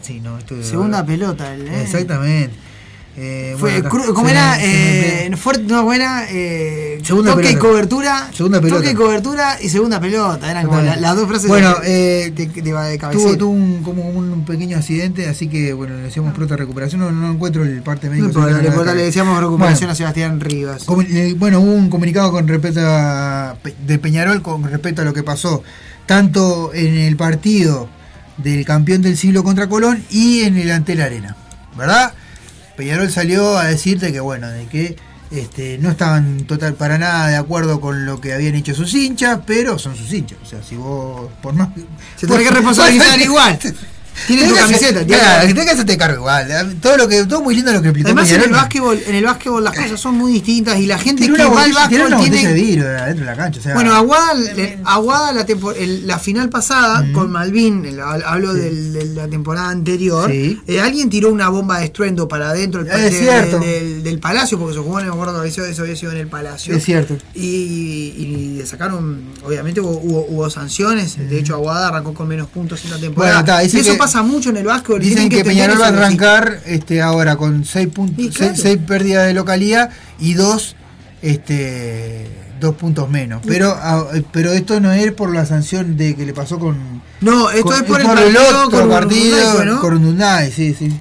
Sí, 0.00 0.20
no, 0.20 0.38
esto 0.38 0.62
Segunda 0.62 1.04
pelota. 1.04 1.54
el, 1.54 1.68
eh. 1.68 1.82
Exactamente. 1.82 2.54
Eh, 3.16 3.56
Fue, 3.58 3.82
bueno, 3.82 4.14
¿Cómo 4.14 4.28
se 4.28 4.32
era? 4.34 4.56
Eh, 4.60 5.30
fuerte, 5.36 5.64
no, 5.66 5.82
buena. 5.84 6.24
Eh, 6.30 7.00
Segunda 7.02 7.32
toque 7.34 7.50
y 7.50 7.56
cobertura. 7.56 8.30
Segunda 8.32 8.60
pelota. 8.60 8.80
Toque 8.80 8.92
y 8.92 8.94
cobertura 8.94 9.58
y 9.60 9.68
segunda 9.68 10.00
pelota. 10.00 10.50
Eran 10.50 10.64
como 10.66 10.78
la- 10.78 10.94
Exactamente. 10.94 11.00
las 11.08 11.16
dos 11.16 11.28
frases 11.28 11.48
Bueno, 11.48 11.74
de, 11.82 12.26
eh, 12.26 12.30
de, 12.30 12.46
de, 12.46 12.62
de 12.62 12.98
Tuvo, 13.10 13.36
tuvo 13.36 13.50
un, 13.50 13.82
como 13.82 14.08
un 14.08 14.44
pequeño 14.44 14.76
accidente, 14.78 15.28
así 15.28 15.48
que 15.48 15.72
bueno, 15.72 15.96
le 15.96 16.02
decíamos 16.02 16.32
pronta 16.34 16.56
recuperación. 16.56 17.00
No, 17.00 17.10
no 17.10 17.32
encuentro 17.32 17.64
el 17.64 17.82
parte 17.82 18.08
médico. 18.08 18.28
No 18.38 18.46
le, 18.94 19.02
decíamos 19.02 19.38
recuperación 19.40 19.80
Bueno, 19.88 19.92
a 19.92 19.96
Sebastián 19.96 20.40
Rivas. 20.40 20.86
Eh, 21.10 21.34
Bueno, 21.36 21.60
hubo 21.60 21.72
un 21.72 21.90
comunicado 21.90 22.30
con 22.30 22.46
respecto 22.46 22.80
a, 22.82 23.56
de 23.86 23.98
Peñarol 23.98 24.40
con 24.40 24.62
respecto 24.64 25.02
a 25.02 25.04
lo 25.04 25.12
que 25.12 25.22
pasó 25.24 25.62
tanto 26.06 26.72
en 26.74 26.94
el 26.96 27.16
partido 27.16 27.88
del 28.36 28.64
campeón 28.64 29.02
del 29.02 29.16
siglo 29.16 29.42
contra 29.44 29.68
Colón 29.68 30.02
y 30.10 30.42
en 30.42 30.56
el 30.56 30.70
ante 30.70 30.94
la 30.94 31.04
arena, 31.04 31.36
¿verdad? 31.76 32.14
Peñarol 32.80 33.10
salió 33.10 33.58
a 33.58 33.66
decirte 33.66 34.10
que 34.10 34.20
bueno, 34.20 34.48
de 34.48 34.64
que 34.64 34.96
este, 35.30 35.76
no 35.76 35.90
estaban 35.90 36.44
total 36.46 36.72
para 36.76 36.96
nada 36.96 37.28
de 37.28 37.36
acuerdo 37.36 37.78
con 37.78 38.06
lo 38.06 38.22
que 38.22 38.32
habían 38.32 38.54
hecho 38.54 38.74
sus 38.74 38.94
hinchas, 38.94 39.40
pero 39.46 39.78
son 39.78 39.94
sus 39.94 40.10
hinchas, 40.10 40.38
o 40.42 40.46
sea, 40.46 40.62
si 40.62 40.76
vos 40.76 41.30
por 41.42 41.52
más 41.52 41.68
Se 42.16 42.26
tiene 42.26 42.42
que 42.42 42.50
responsabilizar 42.54 43.20
igual. 43.20 43.58
Tiene 44.26 44.48
tu 44.48 44.54
camiseta. 44.54 45.04
tiene- 45.06 45.64
que 45.64 45.70
hacerte 45.70 45.96
cargo 45.96 46.16
igual. 46.18 46.76
Todo 46.80 46.96
lo 46.96 47.08
que 47.08 47.24
todo 47.24 47.42
muy 47.42 47.54
lindo 47.54 47.72
lo 47.72 47.82
que 47.82 47.88
explicó 47.88 48.08
Además 48.08 48.30
en 48.32 48.42
el 48.42 48.50
básquetbol, 48.50 49.00
en 49.06 49.14
el 49.14 49.24
básquetbol 49.24 49.62
las 49.64 49.76
cosas 49.76 50.00
son 50.00 50.14
muy 50.16 50.32
distintas 50.32 50.78
y 50.78 50.86
la 50.86 50.98
gente 50.98 51.22
Tiene 51.22 51.36
que 51.36 51.42
una 51.46 51.54
va 51.54 51.62
al 51.64 51.70
botella- 51.70 51.88
tiene 51.88 52.06
una 52.06 52.16
básquetbol 52.16 52.38
tiene 52.40 52.54
de 52.54 52.60
vidrio 52.62 52.88
adentro 52.88 53.24
de 53.24 53.30
la 53.30 53.36
cancha. 53.36 53.60
o 53.60 53.62
sea, 53.62 53.74
Bueno, 53.74 53.94
Aguada, 53.94 54.32
Aguada 54.84 55.32
la, 55.32 55.44
tempo- 55.46 55.72
el- 55.72 56.06
la 56.06 56.18
final 56.18 56.48
pasada 56.48 57.04
con 57.12 57.30
Malvin, 57.30 57.84
el- 57.84 58.00
hablo 58.00 58.54
del- 58.54 58.92
de 58.92 59.04
la 59.06 59.28
temporada 59.28 59.68
anterior, 59.70 60.30
Sí. 60.30 60.60
eh, 60.66 60.80
alguien 60.80 61.10
tiró 61.10 61.30
una 61.30 61.48
bomba 61.48 61.78
de 61.78 61.84
estruendo 61.86 62.26
para 62.28 62.50
adentro 62.50 62.82
del, 62.84 62.92
es 62.92 63.20
del- 63.60 64.02
del 64.02 64.18
palacio, 64.18 64.58
porque 64.58 64.74
se 64.74 64.80
jugó, 64.80 65.00
no 65.00 65.06
me 65.06 65.12
acuerdo 65.12 65.42
eso, 65.44 65.64
eso 65.64 65.82
había 65.82 65.96
sido 65.96 66.12
en 66.12 66.18
el 66.18 66.26
palacio. 66.28 66.74
Es 66.74 66.84
cierto. 66.84 67.16
Y, 67.34 68.14
y 68.16 68.54
le 68.58 68.66
sacaron, 68.66 69.20
obviamente 69.44 69.80
hubo, 69.80 69.90
hubo, 70.02 70.26
hubo 70.28 70.50
sanciones, 70.50 71.16
de 71.16 71.38
hecho 71.38 71.54
Aguada 71.54 71.88
arrancó 71.88 72.14
con 72.14 72.28
menos 72.28 72.48
puntos 72.48 72.84
en 72.84 72.90
la 72.90 72.98
temporada. 72.98 73.42
Bueno, 73.42 73.52
está, 73.58 73.64
y 73.78 73.80
eso 73.80 73.92
que- 73.92 73.98
pasa 73.98 74.09
mucho 74.22 74.50
en 74.50 74.58
el 74.58 74.64
básquetbol. 74.64 75.00
Dicen 75.00 75.28
que, 75.28 75.44
Peñarol 75.44 75.80
va 75.80 75.86
a 75.86 75.88
arrancar 75.88 76.60
este, 76.66 77.00
ahora 77.00 77.36
con 77.36 77.64
6 77.64 77.88
puntos, 77.88 78.36
claro. 78.36 78.54
seis 78.56 78.78
pérdidas 78.86 79.26
de 79.26 79.34
localidad 79.34 79.90
y 80.18 80.34
2 80.34 80.76
este, 81.22 82.26
dos 82.60 82.74
puntos 82.76 83.08
menos. 83.08 83.42
Pero, 83.46 83.74
ah, 83.76 84.06
pero 84.32 84.52
esto 84.52 84.78
no 84.80 84.92
es 84.92 85.12
por 85.12 85.34
la 85.34 85.46
sanción 85.46 85.96
de 85.96 86.14
que 86.14 86.26
le 86.26 86.32
pasó 86.32 86.58
con. 86.58 87.02
No, 87.20 87.50
esto 87.50 87.64
con- 87.64 87.74
es 87.74 87.82
por 87.82 88.00
el 88.00 88.06
partido 88.06 88.42
otro 88.64 88.78
con 88.78 88.90
partido 88.90 89.36
sí, 90.54 90.74
sí. 90.78 91.00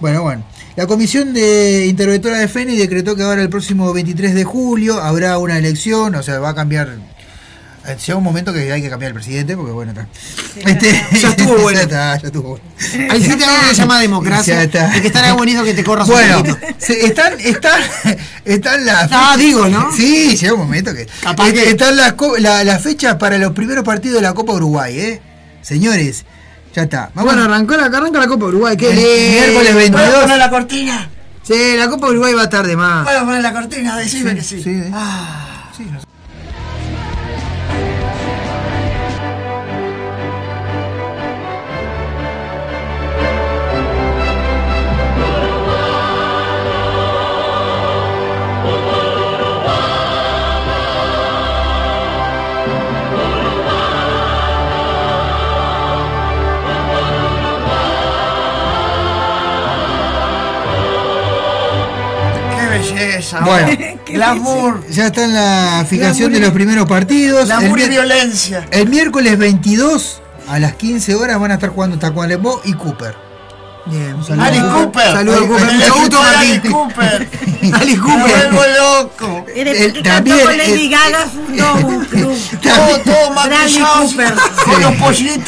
Bueno, 0.00 0.22
bueno. 0.22 0.44
La 0.76 0.86
comisión 0.86 1.34
de 1.34 1.86
interventora 1.86 2.38
de 2.38 2.46
FENI 2.46 2.76
decretó 2.76 3.16
que 3.16 3.24
ahora 3.24 3.42
el 3.42 3.48
próximo 3.48 3.92
23 3.92 4.32
de 4.32 4.44
julio 4.44 5.00
habrá 5.02 5.36
una 5.38 5.58
elección, 5.58 6.14
o 6.14 6.22
sea, 6.22 6.38
va 6.38 6.50
a 6.50 6.54
cambiar. 6.54 6.98
Eh, 7.86 7.96
Llega 8.06 8.16
un 8.18 8.24
momento 8.24 8.52
que 8.52 8.72
hay 8.72 8.82
que 8.82 8.90
cambiar 8.90 9.10
el 9.10 9.14
presidente, 9.14 9.56
porque 9.56 9.72
bueno, 9.72 9.92
está. 9.92 10.06
Este, 10.68 11.04
Ya 11.20 11.28
estuvo 11.30 11.56
bueno. 11.62 11.78
ya 11.78 11.82
está, 11.84 12.16
ya 12.18 12.26
estuvo 12.26 12.48
bueno. 12.50 12.64
Hay 13.12 13.22
gente 13.22 13.44
algo 13.44 13.60
que 13.60 13.68
se 13.68 13.74
llama 13.74 14.00
democracia. 14.00 14.54
Ya 14.54 14.62
está. 14.62 14.96
Y 14.96 15.00
que 15.00 15.06
estará 15.08 15.32
bonito 15.34 15.62
que 15.64 15.74
te 15.74 15.84
corras 15.84 16.08
Bueno, 16.08 16.40
un 16.40 16.56
se- 16.78 17.06
están, 17.06 17.34
están, 17.40 17.80
están 18.44 18.84
las 18.86 19.08
Ah, 19.12 19.36
digo, 19.38 19.66
¿no? 19.68 19.90
Sí, 19.96 20.36
llega 20.36 20.52
un 20.54 20.60
momento 20.60 20.92
que. 20.94 21.06
Capaz 21.22 21.52
que- 21.52 21.70
Están 21.70 21.96
las, 21.96 22.14
la- 22.38 22.64
las 22.64 22.82
fechas 22.82 23.16
para 23.16 23.38
los 23.38 23.52
primeros 23.52 23.84
partidos 23.84 24.16
de 24.16 24.22
la 24.22 24.34
Copa 24.34 24.52
Uruguay, 24.54 24.98
¿eh? 24.98 25.22
Señores, 25.62 26.24
ya 26.74 26.82
está. 26.84 27.10
Vamos 27.14 27.32
Bueno, 27.34 27.44
arrancó 27.44 27.76
la, 27.76 27.86
arranca 27.86 28.18
la 28.18 28.26
Copa 28.28 28.46
Uruguay. 28.46 28.76
Qué 28.76 28.90
miércoles 28.90 29.74
22. 29.74 30.00
¿Puedo 30.08 30.20
poner 30.22 30.38
la 30.38 30.50
cortina? 30.50 31.10
Sí, 31.42 31.76
la 31.76 31.88
Copa 31.88 32.08
Uruguay 32.08 32.34
va 32.34 32.42
a 32.42 32.44
estar 32.44 32.66
de 32.66 32.76
más. 32.76 33.04
¿Puedo 33.06 33.24
poner 33.24 33.42
la 33.42 33.52
cortina? 33.52 33.96
Decime 33.96 34.34
que 34.34 34.42
sí. 34.42 34.62
sí, 34.62 34.82
Ah, 34.92 35.70
sí, 35.76 35.84
no 35.90 35.98
sé. 36.00 36.06
Belleza. 62.78 63.40
Bueno. 63.40 63.68
glamour. 64.06 64.84
Ya 64.90 65.06
está 65.08 65.24
en 65.24 65.34
la 65.34 65.84
fijación 65.88 66.32
de 66.32 66.40
los 66.40 66.50
primeros 66.52 66.86
partidos. 66.88 67.42
El, 67.42 67.46
Glamour 67.58 67.80
y 67.80 67.88
violencia. 67.88 68.66
el 68.70 68.88
miércoles 68.88 69.38
22 69.38 70.22
a 70.48 70.58
las 70.58 70.74
15 70.74 71.14
horas 71.14 71.38
van 71.38 71.50
a 71.50 71.54
estar 71.54 71.70
jugando 71.70 71.98
Tacuarembó 71.98 72.60
y 72.64 72.72
Cooper. 72.74 73.14
Bien. 73.86 74.14
Un 74.16 74.24
saludo. 74.24 74.44
Ali 74.44 74.60
Cooper. 74.60 75.12
Saludos, 75.12 75.38
Ali- 75.38 75.48
Cooper. 75.48 75.68
Ali- 75.68 75.78
Mucho 75.78 75.94
gusto, 75.94 76.22
Ali. 76.22 76.58
Cooper. 76.60 77.28
Ali 77.74 77.92
Me 77.96 77.98
Cooper. 78.00 78.52
vuelvo 78.52 78.62
loco. 78.78 79.46
Eres- 79.54 79.80
El- 79.80 80.02
también 80.02 80.38
con 80.40 80.56
Lady 80.58 80.88
Gaga 80.90 81.26
fundó 81.26 81.74
un 81.88 82.04
club. 82.04 82.36
Todo, 82.62 82.98
todo 83.00 83.30
Bradley 83.32 83.80
maquillado. 83.80 84.02
Cooper. 84.02 84.34
Con 84.64 84.82
los 84.82 84.94
pollitos. 84.96 85.44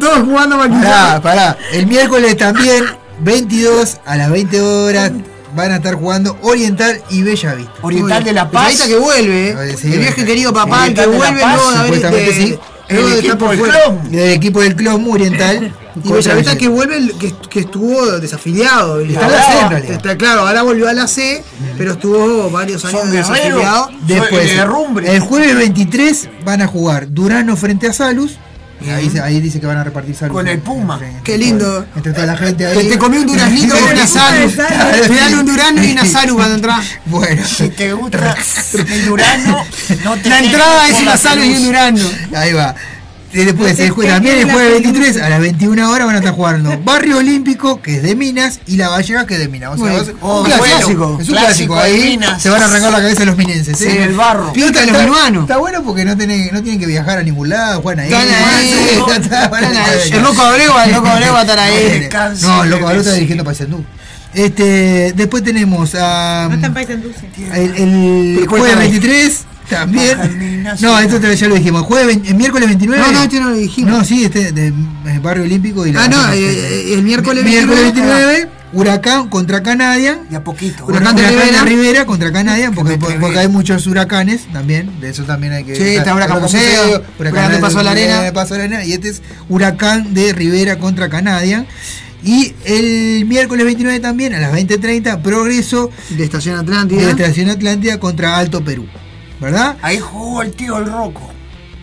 Todos, 0.00 0.18
jugando 0.24 0.56
maquillaje. 0.56 0.86
Pará, 0.88 1.20
pará. 1.22 1.58
El 1.72 1.86
miércoles 1.86 2.36
también, 2.36 2.84
22 3.20 3.98
a 4.06 4.16
las 4.16 4.30
20 4.30 4.60
horas, 4.60 5.12
van 5.54 5.72
a 5.72 5.76
estar 5.76 5.94
jugando 5.94 6.36
Oriental 6.42 7.02
y 7.10 7.22
Bella 7.22 7.54
Vista. 7.54 7.72
Oriental 7.82 8.24
de 8.24 8.32
la 8.32 8.50
Paz. 8.50 8.64
Ahorita 8.66 8.86
que 8.88 8.96
vuelve, 8.96 9.48
eh. 9.50 9.76
Sí, 9.76 9.92
el 9.92 9.98
bueno. 10.00 10.26
querido 10.26 10.52
papá, 10.52 10.86
el 10.86 10.94
que 10.94 11.00
Oriental 11.02 11.10
La 11.10 11.16
vuelve 11.18 11.54
luego 11.54 11.70
de 11.72 12.06
haber 12.06 12.34
sí. 12.34 12.48
luego 12.48 12.62
El 12.88 12.96
de 12.96 13.02
estar 13.02 13.18
equipo 13.18 13.38
por 13.38 13.50
del 13.50 13.58
fuera. 13.58 13.78
Del 14.10 14.30
equipo 14.32 14.60
del 14.60 14.76
Club 14.76 15.08
Oriental. 15.12 15.74
Y 16.04 16.10
Bellavista 16.10 16.56
que 16.56 16.68
vuelve, 16.68 16.96
el- 16.96 17.12
que, 17.18 17.34
que 17.50 17.60
estuvo 17.60 18.18
desafiliado. 18.18 18.98
Está 19.00 19.26
en 19.26 19.30
la 19.30 19.80
C. 19.82 19.92
Está 19.92 20.16
claro, 20.16 20.46
ahora 20.48 20.62
volvió 20.62 20.88
a 20.88 20.94
la 20.94 21.06
C, 21.06 21.44
pero 21.76 21.92
estuvo 21.92 22.48
varios 22.50 22.82
años 22.86 23.10
desafiliado. 23.10 23.90
Después, 24.06 24.46
de 24.48 24.54
herrumbre. 24.56 25.14
el 25.14 25.20
jueves 25.20 25.54
23 25.54 26.28
van 26.46 26.62
a 26.62 26.66
jugar 26.66 27.12
Durano 27.12 27.56
frente 27.58 27.88
a 27.88 27.92
Salus. 27.92 28.38
Y 28.84 28.90
ahí, 28.90 29.10
se- 29.10 29.20
ahí 29.20 29.40
dice 29.40 29.60
que 29.60 29.66
van 29.66 29.78
a 29.78 29.84
repartir 29.84 30.14
Salus. 30.14 30.34
Con 30.34 30.48
el 30.48 30.58
Puma. 30.58 30.98
Entre- 31.02 31.22
Qué 31.22 31.38
lindo. 31.38 31.86
Entre 31.94 32.12
toda 32.12 32.26
la 32.26 32.36
gente 32.36 32.66
ahí. 32.66 32.76
Que 32.78 32.84
te 32.84 32.98
comí 32.98 33.18
un 33.18 33.26
duraznito 33.26 33.74
con 33.78 33.92
una 33.92 34.06
salud. 34.06 34.52
Te 35.06 35.14
dan 35.14 35.34
un 35.38 35.46
durano 35.46 35.84
y 35.84 35.92
una 35.92 36.04
salud 36.06 36.34
cuando 36.36 36.54
entras. 36.56 36.84
Bueno, 37.06 37.42
Si 37.46 37.68
te 37.68 37.92
gusta 37.92 38.34
el 38.74 39.04
Durano, 39.06 39.64
no 40.04 40.16
te 40.16 40.28
La 40.28 40.38
entrada 40.40 40.88
es 40.88 41.00
una 41.00 41.16
salud 41.16 41.44
y 41.44 41.54
un 41.56 41.64
durano. 41.64 42.04
ahí 42.36 42.52
va. 42.52 42.74
Y 43.34 43.44
Después, 43.44 43.76
también 43.76 44.40
el 44.40 44.52
jueves 44.52 44.82
23 44.82 45.16
a 45.22 45.28
las 45.30 45.40
21 45.40 45.90
horas 45.90 46.06
van 46.06 46.16
a 46.16 46.18
estar 46.18 46.34
jugando 46.34 46.78
Barrio 46.84 47.16
Olímpico, 47.16 47.80
que 47.80 47.96
es 47.96 48.02
de 48.02 48.14
Minas, 48.14 48.60
y 48.66 48.76
La 48.76 48.90
Gallega, 48.90 49.26
que 49.26 49.34
es 49.34 49.40
de 49.40 49.48
Minas. 49.48 49.70
O 49.72 49.76
sea, 49.78 50.02
Oh, 50.20 50.42
un 50.42 50.48
bueno, 50.48 50.62
clásico. 50.64 51.18
Es 51.20 51.28
un 51.30 51.34
clásico 51.36 51.78
Ahí 51.78 52.00
Minas. 52.10 52.42
se 52.42 52.50
van 52.50 52.60
a 52.62 52.66
arrancar 52.66 52.92
la 52.92 52.98
cabeza 53.00 53.24
los 53.24 53.36
minenses. 53.38 53.78
Sí, 53.78 53.86
¿eh? 53.86 54.04
el 54.04 54.14
barro. 54.14 54.52
De 54.52 54.60
los 54.60 54.70
está- 54.70 55.00
minuanos. 55.00 55.42
Está 55.44 55.56
bueno 55.56 55.82
porque 55.82 56.04
no 56.04 56.14
tienen, 56.16 56.50
no 56.52 56.62
tienen 56.62 56.78
que 56.78 56.86
viajar 56.86 57.18
a 57.18 57.22
ningún 57.22 57.48
lado, 57.48 57.80
juegan 57.80 58.04
ahí. 58.04 58.12
Están 58.12 59.22
está- 59.22 59.50
El 60.16 60.22
Loco 60.22 60.42
Abreu, 60.42 60.72
el 60.84 60.92
Loco 60.92 61.06
Abreu 61.08 61.32
va 61.32 61.38
a 61.38 61.42
estar 61.42 61.58
ahí. 61.58 62.08
No, 62.42 62.64
el 62.64 62.70
Loco 62.70 62.86
Abreu 62.86 63.00
está 63.00 63.14
dirigiendo 63.14 63.44
Paysandú. 63.44 63.82
Este, 64.34 65.12
después 65.14 65.42
tenemos 65.42 65.94
a. 65.94 66.46
No 66.48 66.54
están 66.56 66.72
paisando. 66.74 67.08
El, 67.54 68.46
jueves 68.46 68.48
cuéntame. 68.48 68.88
23 68.88 69.40
también. 69.68 70.62
No, 70.80 70.98
esto 70.98 71.18
ya 71.32 71.48
lo 71.48 71.54
dijimos. 71.54 71.82
Jueves, 71.82 72.18
el 72.24 72.34
miércoles 72.34 72.68
29. 72.68 73.02
No, 73.02 73.12
no, 73.12 73.22
este 73.22 73.40
no 73.40 73.50
lo 73.50 73.56
dijimos. 73.56 73.92
No, 73.92 74.04
sí, 74.04 74.24
este 74.24 74.52
de, 74.52 74.68
eh, 74.68 75.20
Barrio 75.22 75.44
Olímpico 75.44 75.86
y 75.86 75.92
la 75.92 76.04
Ah, 76.04 76.08
no, 76.08 76.32
eh, 76.32 76.38
eh, 76.38 76.94
el 76.94 77.02
miércoles 77.02 77.44
Miércoles 77.44 77.82
29, 77.82 78.24
29, 78.26 78.48
Huracán 78.72 79.28
contra 79.28 79.62
Canadian. 79.62 80.28
De 80.30 80.36
a 80.36 80.44
poquito. 80.44 80.86
Huracán, 80.86 81.16
de 81.16 81.62
Rivera. 81.64 82.06
contra 82.06 82.32
Canadian, 82.32 82.74
porque, 82.74 82.96
porque 82.96 83.38
hay 83.38 83.48
muchos 83.48 83.86
huracanes 83.86 84.46
también. 84.52 85.00
De 85.00 85.10
eso 85.10 85.24
también 85.24 85.52
hay 85.52 85.64
que. 85.64 85.76
Sí, 85.76 85.96
está 85.96 86.14
Huracán 86.14 86.40
Museo, 86.40 87.02
Huracán 87.18 87.52
de 87.52 87.58
Paso 87.58 87.82
la 87.82 87.90
Arena. 87.92 88.22
de 88.22 88.32
Paso 88.32 88.56
la 88.56 88.64
Arena, 88.64 88.84
Y 88.84 88.92
este 88.92 89.10
es 89.10 89.22
Huracán 89.48 90.14
de 90.14 90.32
Rivera 90.32 90.78
contra 90.78 91.08
Canadian. 91.08 91.66
Y 92.24 92.54
el 92.64 93.24
miércoles 93.26 93.64
29 93.64 93.98
también, 93.98 94.32
a 94.34 94.38
las 94.38 94.52
20.30, 94.52 95.22
Progreso 95.22 95.90
De 96.10 96.22
Estación 96.22 96.56
Atlántida. 96.56 97.02
de 97.02 97.10
Estación 97.10 97.50
Atlántida 97.50 97.98
contra 97.98 98.38
Alto 98.38 98.62
Perú. 98.64 98.86
¿Verdad? 99.42 99.76
Ahí 99.82 99.98
jugó 99.98 100.40
el 100.42 100.52
tío 100.52 100.78
el 100.78 100.86
Roco. 100.86 101.28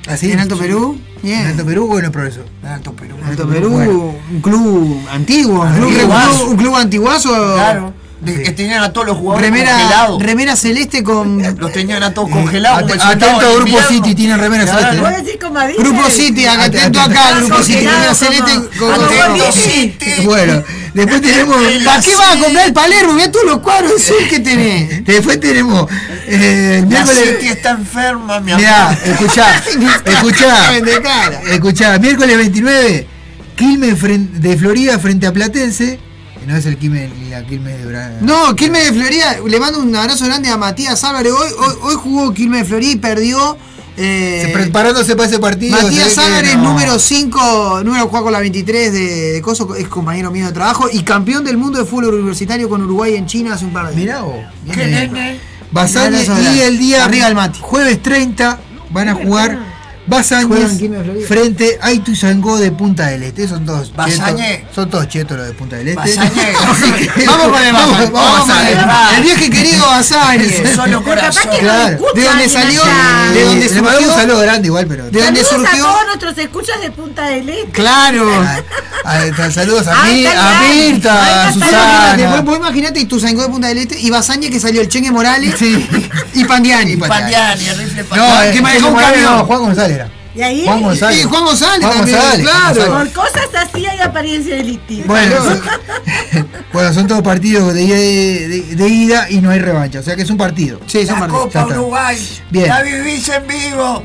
Así. 0.08 0.32
En 0.32 0.40
Alto 0.40 0.58
Perú. 0.58 1.00
Bien. 1.22 1.42
En 1.42 1.48
Alto 1.48 1.66
Perú, 1.66 1.88
bueno, 1.88 2.12
Progreso. 2.12 2.42
Alto 2.64 2.94
Perú. 2.94 3.16
Alto 3.24 3.48
Perú, 3.48 3.70
Bueno. 3.70 4.16
un 4.32 4.42
club 4.42 4.98
antiguo, 5.12 5.62
Antiguazo. 5.64 6.30
un 6.32 6.38
club- 6.40 6.50
un 6.52 6.58
club 6.58 6.76
antiguazo. 6.76 7.30
Claro. 7.56 7.94
De- 8.22 8.44
que 8.44 8.52
tenían 8.52 8.84
a 8.84 8.92
todos 8.92 9.08
los 9.08 9.18
jugadores 9.18 9.50
Remera, 9.50 9.72
congelados. 9.72 10.22
remera 10.22 10.56
celeste 10.58 11.04
con. 11.04 11.42
Los 11.58 11.72
tenían 11.72 12.04
a 12.04 12.14
todos 12.14 12.30
congelados. 12.30 12.92
Atento 13.00 13.26
del 13.40 13.56
Grupo 13.56 13.68
invierno. 13.68 13.88
City, 13.88 14.14
tienen 14.16 14.38
remera 14.40 14.64
Claro. 14.66 14.80
celeste. 14.80 15.02
Voy 15.02 15.14
a 15.14 15.18
decir 15.24 15.40
como 15.40 15.60
dice. 15.68 15.80
Grupo 15.82 16.10
City, 16.10 16.46
acá, 16.46 16.64
atento 16.66 17.00
acá, 17.02 17.36
Grupo 17.38 17.64
City, 17.64 17.86
remera 17.88 18.14
celeste 18.14 18.52
con. 18.78 18.92
Atento 18.94 19.52
City. 19.54 20.14
Bueno, 20.26 20.64
después 20.94 21.22
tenemos. 21.22 21.56
¿Para 21.86 22.02
qué 22.02 22.16
vas 22.18 22.36
a 22.36 22.40
comprar 22.40 22.68
el 22.68 22.74
Palermo? 22.74 23.14
Mirá 23.14 23.32
todos 23.32 23.46
los 23.46 23.60
cuadros 23.60 23.94
de 23.94 24.00
sur 24.00 24.28
que 24.28 24.40
tenés. 24.42 25.06
Después 25.06 25.40
tenemos. 25.40 25.90
Eh, 26.28 26.84
La. 26.90 27.06
City 27.06 27.48
está 27.48 27.70
enferma, 27.72 28.42
mi 28.42 28.52
amor. 28.52 28.62
Mirá, 28.62 29.00
escuchá, 29.06 29.64
escuchá, 30.06 30.76
escuchá, 31.52 31.98
miércoles 32.00 32.36
29, 32.38 33.08
Quilmes 33.56 33.98
de 34.42 34.58
Florida 34.58 35.00
frente 35.00 35.26
a 35.26 35.32
Platense, 35.34 36.00
no 36.50 36.58
es 36.58 36.66
el 36.66 36.78
Quilmes, 36.78 37.12
la 37.30 37.46
Quilmes 37.46 37.78
de 37.78 37.92
Bra- 37.92 38.12
No, 38.22 38.56
Quilmes 38.56 38.86
de 38.86 38.94
Florida, 39.00 39.38
le 39.48 39.60
mando 39.60 39.80
un 39.80 39.96
abrazo 39.96 40.26
grande 40.26 40.50
a 40.50 40.58
Matías 40.58 41.04
Álvarez. 41.04 41.32
Hoy, 41.32 41.50
hoy, 41.60 41.74
hoy 41.84 41.96
jugó 41.96 42.34
Quilmes 42.34 42.62
de 42.62 42.66
Florida 42.66 42.92
y 42.92 42.96
perdió. 42.98 43.58
eh, 44.02 44.44
Se- 44.48 44.54
preparándose 44.54 45.16
para 45.16 45.28
ese 45.30 45.40
partido. 45.40 45.80
Matías 45.82 46.18
Álvarez, 46.18 46.56
no. 46.58 46.64
número 46.64 46.98
5, 46.98 47.82
número 47.84 48.08
juega 48.08 48.24
con 48.24 48.32
la 48.34 48.40
23 48.40 48.92
de, 48.94 49.00
de 49.34 49.42
Coso, 49.42 49.76
es 49.76 49.88
compañero 49.90 50.32
mío 50.32 50.46
de 50.48 50.54
trabajo 50.54 50.88
y 50.92 51.04
campeón 51.04 51.44
del 51.44 51.58
mundo 51.58 51.78
de 51.80 51.86
fútbol 51.86 52.14
universitario 52.16 52.68
con 52.70 52.82
Uruguay 52.82 53.16
en 53.16 53.26
China 53.28 53.54
hace 53.56 53.66
un 53.66 53.74
par 53.74 53.90
de 53.90 53.96
días. 53.96 54.02
Mirá 54.06 54.22
vos. 54.22 54.36
¿Qué 54.74 54.86
nene? 54.88 55.40
Y 56.56 56.60
el 56.62 56.80
día 56.80 57.06
Arriba 57.06 57.28
el 57.28 57.36
Mati. 57.36 57.60
jueves 57.62 58.02
30 58.02 58.60
van 58.92 59.10
a 59.10 59.14
jugar 59.16 59.60
Florida. 60.10 61.28
frente 61.28 61.80
a 61.82 61.92
Ituzaingó 61.92 62.58
de 62.58 62.72
Punta 62.72 63.08
del 63.08 63.24
Este. 63.24 63.48
Son 63.48 63.66
todos 63.66 63.94
Basañez. 63.96 64.58
chetos. 64.60 64.76
Son 64.76 64.90
todos 64.90 65.08
chetos 65.08 65.38
los 65.38 65.48
de 65.48 65.54
Punta 65.54 65.76
del 65.78 65.90
Este. 65.90 66.12
Que- 67.16 67.26
Vamos 67.26 67.48
con 67.50 67.62
el 67.64 67.74
vamos, 67.74 67.92
Basañez. 67.92 68.12
vamos 68.12 68.30
a 68.30 68.32
Vamos 68.32 68.48
Basañez. 68.48 68.76
con 68.78 68.90
el- 68.90 69.16
El 69.16 69.24
viejo 69.24 69.54
querido 69.56 69.86
Basañez. 69.88 70.76
Solo 70.76 71.04
corazón. 71.04 71.44
no 71.52 71.58
Claro. 71.60 71.98
De 72.16 72.24
donde 72.24 72.50
salió, 72.50 72.84
allá. 72.84 73.32
de 73.34 73.44
donde 73.46 73.66
Le 73.70 73.82
mandamos 73.82 74.00
un 74.00 74.04
surgió. 74.06 74.16
saludo 74.22 74.40
grande 74.40 74.68
igual, 74.68 74.86
pero. 74.88 75.10
De 75.10 75.22
donde 75.24 75.44
surgió. 75.44 75.68
a 75.88 75.92
todos 75.92 76.06
nuestros 76.08 76.38
escuchas 76.38 76.82
de 76.82 76.92
Punta 76.92 77.26
del 77.28 77.50
Este. 77.50 77.72
Claro. 77.72 78.30
Ah, 79.06 79.22
ah, 79.40 79.50
saludos 79.50 79.88
a, 79.88 79.94
Ah, 79.94 80.06
mí, 80.08 80.26
a. 80.26 80.62
Mirta, 80.62 81.48
a 81.48 81.54
Susana. 81.54 82.16
Después 82.18 82.44
vos 82.44 82.58
imaginate 82.58 83.00
Ituzaingó 83.00 83.44
de 83.44 83.48
Punta 83.50 83.70
del 83.70 83.78
Este 83.80 83.98
y 84.00 84.10
Basañez 84.10 84.52
que 84.52 84.60
salió 84.60 84.82
el 84.82 84.90
Chengue 84.90 85.10
Morales 85.12 85.56
Sí. 85.58 85.88
y 86.34 86.44
Pandiani. 86.44 86.92
Y 86.92 86.98
Pandiani, 86.98 87.66
el 87.66 87.78
rifle 87.80 88.04
No, 88.04 88.10
Pandiani. 88.10 88.48
eh, 88.50 88.52
que 88.54 88.62
manejó 88.62 88.88
un 88.90 88.96
camión. 88.96 89.24
no, 89.24 89.46
Juan 89.46 89.60
González. 89.62 89.99
Y 90.36 90.42
ahí, 90.44 90.64
Juan 90.66 90.82
González. 90.84 91.20
Y 91.20 91.24
Juan 91.24 91.44
González 91.46 91.80
Juan 91.86 91.98
también, 91.98 92.18
González, 92.20 92.48
claro. 92.48 92.94
Por 92.94 93.12
cosas 93.14 93.48
así 93.56 93.86
hay 93.86 94.00
apariencia 94.00 94.56
delictiva. 94.56 95.06
Bueno, 95.08 95.36
son, 95.44 95.62
bueno, 96.74 96.94
son 96.94 97.08
todos 97.08 97.22
partidos 97.24 97.74
de, 97.74 97.86
de- 98.76 98.88
ida 98.90 99.30
y 99.30 99.42
no 99.42 99.50
hay 99.50 99.60
revancha. 99.60 100.00
O 100.00 100.04
sea 100.04 100.16
que 100.16 100.22
es 100.22 100.30
un 100.30 100.38
partido. 100.38 100.80
Sí, 100.86 101.06
son 101.06 101.16
La 101.16 101.28
partidos. 101.28 101.44
Copa. 101.46 101.66
Uruguay. 101.66 102.40
Bien. 102.52 102.68
La 102.68 102.82
vivís 102.84 103.28
en 103.30 103.48
vivo. 103.48 104.04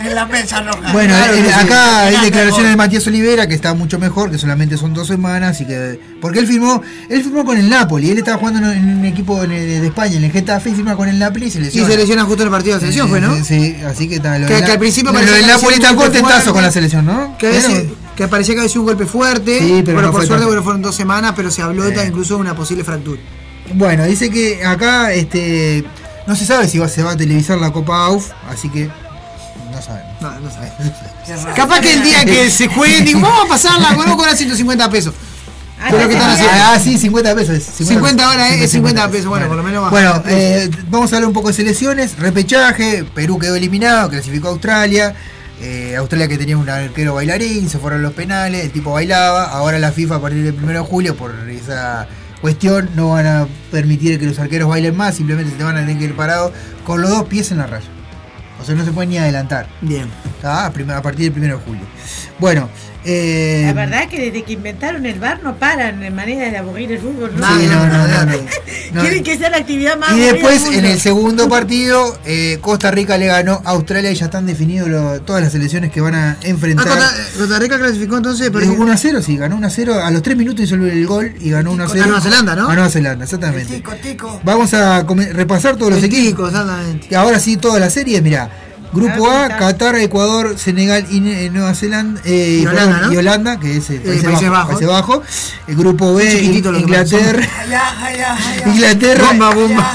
En 0.00 0.14
la 0.14 0.24
mesa 0.26 0.62
roja. 0.62 0.92
Bueno, 0.92 1.14
Claro 1.14 1.34
eh, 1.34 1.52
acá 1.52 2.02
hay 2.06 2.16
declaraciones 2.24 2.70
de 2.70 2.76
Matías 2.76 3.06
Olivera 3.06 3.46
que 3.46 3.54
está 3.54 3.74
mucho 3.74 3.98
mejor, 3.98 4.30
que 4.30 4.38
solamente 4.38 4.76
son 4.78 4.94
dos 4.94 5.06
semanas 5.08 5.60
y 5.60 5.66
que 5.66 6.00
porque 6.20 6.38
él 6.38 6.46
firmó, 6.46 6.80
él 7.08 7.22
firmó 7.22 7.44
con 7.44 7.58
el 7.58 7.68
Napoli, 7.68 8.10
él 8.10 8.18
estaba 8.18 8.38
jugando 8.38 8.70
en 8.72 8.98
un 8.98 9.04
equipo 9.04 9.42
el- 9.42 9.50
de 9.50 9.86
España, 9.86 10.16
en 10.16 10.24
el 10.24 10.32
Getafe 10.32 10.70
y 10.70 10.74
firma 10.74 10.96
con 10.96 11.08
el 11.08 11.18
Napoli 11.18 11.46
y 11.46 11.50
se 11.50 11.58
Y 11.58 11.62
lesiona. 11.64 11.88
se 11.88 11.96
lesiona 11.98 12.24
justo 12.24 12.42
en 12.42 12.46
el 12.46 12.52
partido 12.52 12.74
de 12.76 12.80
selección, 12.80 13.08
fue, 13.10 13.20
¿no? 13.20 13.34
Sí, 13.36 13.44
sí, 13.44 13.76
así 13.86 14.08
que 14.08 14.16
está. 14.16 14.38
Lo 14.38 14.46
Que- 14.46 14.62
que 14.64 14.72
al 14.72 14.78
principio 14.78 15.10
lo 15.10 15.14
parecía 15.18 15.36
del 15.36 15.44
que 15.46 15.52
Napoli 15.52 15.74
está 15.74 15.94
contentazo 15.94 16.52
con 16.54 16.62
la 16.62 16.70
selección, 16.72 17.04
¿no? 17.04 17.36
Que, 17.38 17.50
que 18.16 18.28
parecía 18.28 18.54
que 18.54 18.60
había 18.60 18.68
sido 18.70 18.82
un 18.82 18.86
golpe 18.88 19.06
fuerte, 19.06 19.58
Sí, 19.58 19.82
pero 19.84 19.96
bueno, 19.96 20.08
no 20.08 20.12
por 20.12 20.26
suerte 20.26 20.46
bueno, 20.46 20.62
fueron 20.62 20.80
dos 20.82 20.96
semanas, 20.96 21.32
pero 21.36 21.50
se 21.50 21.60
habló 21.62 21.84
de- 21.84 22.06
incluso 22.06 22.34
de 22.36 22.40
una 22.40 22.54
posible 22.54 22.84
fractura. 22.84 23.20
Bueno, 23.74 24.04
dice 24.04 24.30
que 24.30 24.64
acá 24.64 25.12
este 25.12 25.84
no 26.26 26.34
se 26.36 26.44
sabe 26.46 26.68
si 26.68 26.78
va, 26.78 26.88
se 26.88 27.02
va 27.02 27.12
a 27.12 27.16
televisar 27.16 27.58
la 27.58 27.70
Copa 27.72 28.06
AUF, 28.06 28.30
así 28.48 28.68
que 28.68 28.88
no 29.80 30.50
sabemos. 30.50 30.78
No, 31.28 31.48
no. 31.48 31.54
Capaz 31.54 31.80
que 31.80 31.94
el 31.94 32.02
día 32.02 32.24
que 32.24 32.50
se 32.50 32.68
jueguen, 32.68 33.04
digo, 33.04 33.20
vamos 33.20 33.46
a 33.46 33.48
pasarla, 33.48 33.92
bueno, 33.94 34.16
cobrar 34.16 34.36
150 34.36 34.90
pesos. 34.90 35.14
Pero 35.90 36.08
que 36.08 36.14
están 36.14 36.30
haciendo. 36.30 36.52
Ah, 36.54 36.78
sí, 36.78 36.98
50 36.98 37.34
pesos. 37.34 37.56
es 37.56 37.64
50 37.64 38.30
horas, 38.30 38.52
eh, 38.52 38.64
es 38.64 38.70
50 38.70 39.10
pesos, 39.10 39.26
bueno, 39.26 39.48
por 39.48 39.56
lo 39.56 39.62
menos 39.62 39.82
baja. 39.82 39.90
Bueno, 39.90 40.22
eh, 40.28 40.70
vamos 40.90 41.12
a 41.12 41.16
hablar 41.16 41.28
un 41.28 41.32
poco 41.32 41.48
de 41.48 41.54
selecciones. 41.54 42.18
Repechaje, 42.18 43.04
Perú 43.14 43.38
quedó 43.38 43.56
eliminado, 43.56 44.10
clasificó 44.10 44.48
a 44.48 44.50
Australia. 44.50 45.14
Eh, 45.62 45.94
Australia 45.96 46.26
que 46.28 46.38
tenía 46.38 46.56
un 46.56 46.68
arquero 46.68 47.14
bailarín, 47.14 47.68
se 47.68 47.78
fueron 47.78 48.02
los 48.02 48.12
penales, 48.12 48.64
el 48.64 48.70
tipo 48.70 48.92
bailaba. 48.92 49.44
Ahora 49.44 49.78
la 49.78 49.92
FIFA 49.92 50.16
a 50.16 50.20
partir 50.20 50.42
del 50.42 50.54
1 50.54 50.72
de 50.72 50.78
julio, 50.80 51.16
por 51.16 51.34
esa 51.48 52.06
cuestión, 52.40 52.90
no 52.94 53.10
van 53.10 53.26
a 53.26 53.46
permitir 53.70 54.18
que 54.18 54.26
los 54.26 54.38
arqueros 54.38 54.68
bailen 54.68 54.96
más, 54.96 55.16
simplemente 55.16 55.54
se 55.56 55.62
van 55.62 55.76
a 55.76 55.80
tener 55.80 55.98
que 55.98 56.04
ir 56.04 56.16
parados 56.16 56.52
con 56.84 57.02
los 57.02 57.10
dos 57.10 57.24
pies 57.24 57.50
en 57.52 57.58
la 57.58 57.66
raya. 57.66 57.88
O 58.60 58.64
sea, 58.64 58.74
no 58.74 58.84
se 58.84 58.92
pueden 58.92 59.10
ni 59.10 59.18
adelantar. 59.18 59.66
Bien. 59.80 60.08
a 60.42 61.02
partir 61.02 61.32
del 61.32 61.42
1 61.42 61.56
de 61.56 61.62
julio. 61.64 61.82
Bueno, 62.38 62.68
eh, 63.04 63.62
La 63.66 63.72
verdad 63.72 64.08
que 64.08 64.20
desde 64.20 64.42
que 64.42 64.52
inventaron 64.52 65.06
el 65.06 65.18
bar 65.18 65.42
no 65.42 65.56
paran 65.56 66.02
en 66.02 66.14
manera 66.14 66.50
de 66.50 66.56
aburrir 66.58 66.92
el 66.92 66.98
fútbol. 66.98 67.32
¿no? 67.36 67.46
Sí, 67.58 67.66
no, 67.66 67.86
no, 67.86 68.06
no, 68.06 68.26
no. 68.26 68.32
No. 68.92 69.02
Quieren 69.02 69.22
que 69.22 69.38
sea 69.38 69.50
la 69.50 69.58
actividad 69.58 69.96
más 69.96 70.16
Y 70.16 70.20
después, 70.20 70.64
del 70.64 70.80
en 70.80 70.84
el 70.86 71.00
segundo 71.00 71.48
partido, 71.48 72.18
eh, 72.24 72.58
Costa 72.60 72.90
Rica 72.90 73.16
le 73.18 73.26
ganó 73.26 73.62
a 73.64 73.70
Australia 73.70 74.10
y 74.10 74.16
ya 74.16 74.24
están 74.24 74.46
definidos 74.46 75.24
todas 75.24 75.40
las 75.42 75.52
selecciones 75.52 75.92
que 75.92 76.00
van 76.00 76.16
a 76.16 76.30
Ah, 76.32 76.36
enfrentar. 76.42 76.88
Costa, 76.88 77.12
Costa 77.38 77.58
Rica 77.60 77.78
clasificó 77.78 78.16
entonces, 78.16 78.50
pero 78.52 78.64
Eh, 78.66 78.70
1 78.70 78.92
a 78.92 78.96
0, 78.96 79.22
sí, 79.22 79.36
ganó 79.36 79.56
1 79.56 79.66
a 79.66 79.70
0. 79.70 79.94
A 80.02 80.10
los 80.10 80.22
3 80.22 80.36
minutos 80.36 80.64
hizo 80.64 80.74
el 80.74 81.06
gol 81.06 81.32
y 81.40 81.50
ganó 81.50 81.70
1 81.70 81.84
a 81.84 81.88
0. 81.88 82.02
A 82.02 82.06
Nueva 82.06 82.20
Zelanda, 82.20 82.56
¿no? 82.56 82.68
A 82.68 82.74
Nueva 82.74 82.90
Zelanda, 82.90 83.24
exactamente. 83.24 83.76
Tico, 83.76 83.92
tico. 84.02 84.40
Vamos 84.42 84.74
a 84.74 85.04
repasar 85.32 85.76
todos 85.76 85.90
los 85.92 85.98
El 86.00 86.06
equipos. 86.06 86.26
Tico, 86.30 86.46
exactamente. 86.48 87.06
Que 87.08 87.14
ahora 87.16 87.38
sí, 87.38 87.56
todas 87.58 87.80
las 87.80 87.92
series, 87.92 88.20
mirá. 88.22 88.50
Grupo 88.92 89.30
A. 89.30 89.48
Qatar, 89.56 89.94
Ecuador, 89.96 90.58
Senegal 90.58 91.06
y 91.10 91.20
Ne- 91.20 91.48
Nueva 91.50 91.74
Zelanda. 91.74 92.20
eh, 92.24 92.60
Y 92.62 92.66
Holanda, 92.66 92.84
perdón, 92.94 93.06
¿no? 93.08 93.12
y 93.12 93.16
Holanda, 93.18 93.60
que 93.60 93.76
es 93.76 93.90
el 93.90 94.00
Países, 94.00 94.24
Países 94.24 94.50
Bajos. 94.50 94.66
Países 94.74 94.88
Bajos. 94.88 95.20
El 95.68 95.76
grupo 95.76 96.14
B, 96.14 96.42
Inglaterra. 96.42 97.48
Inglaterra. 98.66 99.26
Bomba, 99.28 99.54
bomba. 99.54 99.94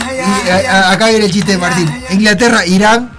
acá 0.92 1.10
viene 1.10 1.26
el 1.26 1.32
chiste 1.32 1.54
de 1.54 1.58
Martín. 1.58 1.90
Inglaterra, 2.12 2.66
Irán. 2.66 3.12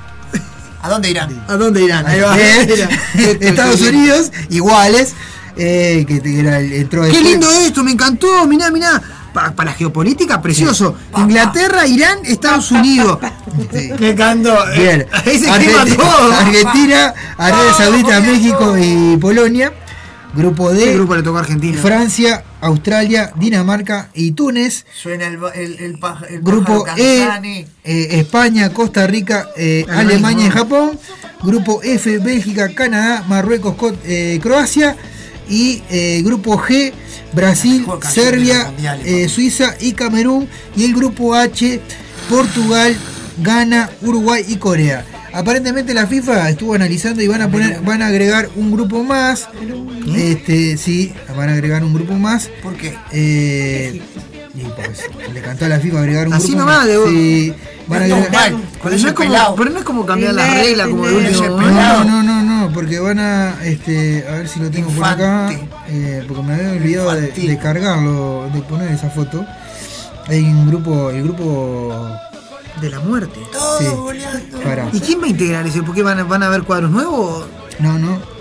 ¿A 0.83 0.89
dónde 0.89 1.11
irán? 1.11 1.43
¿A 1.49 1.55
dónde 1.57 1.83
irán? 1.83 2.07
Ahí 2.07 2.21
va. 2.21 2.39
eh. 2.39 2.89
Estados 3.41 3.81
Unidos, 3.81 4.31
iguales. 4.51 5.15
eh, 5.59 6.05
que 6.07 6.21
era 6.41 6.61
el- 6.61 6.73
entró 6.75 7.01
Qué 7.03 7.09
después. 7.09 7.25
lindo 7.31 7.51
esto, 7.51 7.83
me 7.83 7.91
encantó, 7.93 8.47
mirá, 8.47 8.71
mirá. 8.71 9.03
Pa- 9.37 9.53
Para, 9.55 9.71
la 9.71 9.77
geopolítica, 9.77 10.41
precioso. 10.41 10.97
Inglaterra, 11.19 11.87
Irán, 11.87 12.21
Estados 12.25 12.71
Unidos. 12.71 13.19
Me. 13.73 14.15
Bien. 14.77 15.07
Ahí 15.25 15.39
se 15.39 15.45
quema 15.45 15.55
Argentina, 15.83 15.97
todo. 15.97 16.33
Argentina, 16.33 17.15
Arabia 17.37 17.73
Saudita, 17.75 18.21
México 18.21 18.77
y 18.79 19.17
Polonia. 19.19 19.73
Grupo 20.35 20.69
¿Qué 20.71 20.75
D. 20.77 20.95
grupo 20.95 21.17
le 21.17 21.23
tocó 21.23 21.37
a 21.39 21.41
Argentina? 21.41 21.81
Francia, 21.81 22.45
Australia, 22.63 23.33
Dinamarca 23.37 24.09
y 24.15 24.33
Túnez. 24.33 24.85
Suena 24.95 25.27
el, 25.27 25.39
el, 25.55 25.79
el, 25.81 25.99
paja- 25.99 26.27
el 26.29 26.41
Grupo 26.41 26.85
E, 26.97 27.27
eh, 27.85 28.09
España, 28.13 28.71
Costa 28.73 29.07
Rica, 29.07 29.49
eh, 29.57 29.85
Alemania, 29.91 30.47
y 30.47 30.51
Japón. 30.51 30.99
Grupo 31.43 31.83
F, 31.83 32.19
Bélgica, 32.19 32.75
Canadá, 32.75 33.23
Marruecos, 33.29 33.77
Co- 33.77 33.93
eh, 34.05 34.39
Croacia. 34.43 34.97
Y 35.49 35.83
eh, 35.91 36.23
grupo 36.25 36.59
G, 36.59 36.93
Brasil, 37.37 37.87
Serbia, 38.13 38.73
eh, 39.05 39.29
Suiza 39.29 39.77
y 39.79 39.93
Camerún. 39.93 40.49
Y 40.75 40.85
el 40.85 40.95
grupo 40.95 41.35
H, 41.35 41.81
Portugal, 42.29 42.97
Ghana, 43.39 43.91
Uruguay 44.03 44.45
y 44.49 44.57
Corea. 44.57 45.05
Aparentemente 45.33 45.93
la 45.93 46.07
FIFA 46.07 46.49
estuvo 46.49 46.73
analizando 46.75 47.23
y 47.23 47.27
van 47.29 47.43
a 47.43 47.51
poner, 47.51 47.81
van 47.83 48.01
a 48.01 48.07
agregar 48.07 48.49
un 48.57 48.73
grupo 48.73 49.05
más. 49.05 49.49
Este, 50.17 50.79
sí, 50.79 51.13
van 51.37 51.51
a 51.51 51.53
agregar 51.53 51.85
un 51.85 51.93
grupo 51.93 52.15
más. 52.15 52.49
¿Por 52.63 52.75
qué? 52.77 52.95
Eh, 53.13 54.01
y 54.55 54.61
pues, 54.61 55.03
le 55.35 55.41
cantó 55.43 55.67
a 55.67 55.69
la 55.69 55.79
FIFA 55.79 55.99
agregar 56.01 56.29
un 56.29 56.33
Así 56.35 56.49
grupo 56.49 56.61
nomás, 56.61 56.79
más. 56.79 56.87
de- 56.89 57.07
Sí, 57.11 57.55
van 57.87 58.03
a. 58.03 58.05
Pero 58.07 58.97
no, 58.97 59.09
es 59.09 59.13
como, 59.13 59.57
pero 59.57 59.71
no 59.71 59.79
es 59.79 59.85
como 59.85 60.07
cambiar 60.07 60.35
las 60.35 60.55
reglas 60.55 60.89
como 60.89 61.07
el 61.07 61.15
último. 61.15 61.61
No, 61.61 62.05
no, 62.05 62.23
no, 62.23 62.43
no, 62.43 62.73
porque 62.73 62.99
van 62.99 63.19
a, 63.19 63.65
este, 63.65 64.25
a 64.29 64.33
ver 64.33 64.49
si 64.49 64.61
lo 64.61 64.71
tengo 64.71 64.91
por 64.91 65.05
acá, 65.05 65.51
eh, 65.89 66.25
porque 66.27 66.43
me 66.43 66.55
había 66.55 66.73
olvidado 66.73 67.13
de, 67.15 67.29
de 67.31 67.59
cargarlo, 67.59 68.49
de 68.53 68.61
poner 68.63 68.93
esa 68.93 69.11
foto. 69.11 69.45
Hay 70.29 70.43
un 70.43 70.67
grupo, 70.67 71.11
el 71.11 71.23
grupo 71.23 72.11
De 72.81 72.91
la 72.91 73.01
muerte. 73.01 73.39
Sí. 73.79 73.87
Para. 74.65 74.89
¿Y 74.93 75.01
quién 75.01 75.21
va 75.21 75.27
a 75.27 75.29
integrar 75.29 75.67
ese? 75.67 75.83
¿Por 75.83 75.95
qué 75.95 76.03
van 76.03 76.19
a, 76.19 76.25
van 76.25 76.43
a 76.43 76.47
haber 76.47 76.63
cuadros 76.65 76.91
nuevos? 76.91 77.47
No, 77.79 77.99
no. 77.99 78.36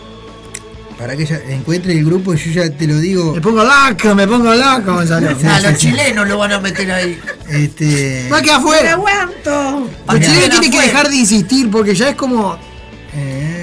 Para 0.98 1.15
que 1.17 1.25
ya 1.25 1.35
encuentre 1.49 1.91
el 1.91 2.06
grupo, 2.06 2.33
yo 2.35 2.51
ya 2.51 2.69
te 2.69 2.88
lo 2.88 2.98
digo. 2.99 3.33
Me 3.35 3.41
pongo 3.41 3.64
loco, 3.64 4.15
me 4.15 4.25
pongo 4.27 4.53
loco, 4.56 4.93
Gonzalo. 4.93 5.30
A 5.49 5.59
los 5.59 5.77
chilenos 5.77 6.27
lo 6.27 6.38
van 6.38 6.53
a 6.53 6.59
meter 6.59 6.90
ahí. 6.91 7.19
Este. 7.49 8.30
Va 8.32 8.38
a 8.38 8.41
quedar 8.41 8.59
afuera. 8.59 8.93
aguanto. 8.93 9.90
El 10.14 10.19
chileno 10.24 10.59
tiene 10.61 10.77
que 10.77 10.82
dejar 10.83 11.09
de 11.09 11.15
insistir 11.17 11.69
porque 11.69 11.93
ya 11.93 12.09
es 12.09 12.15
como. 12.15 12.57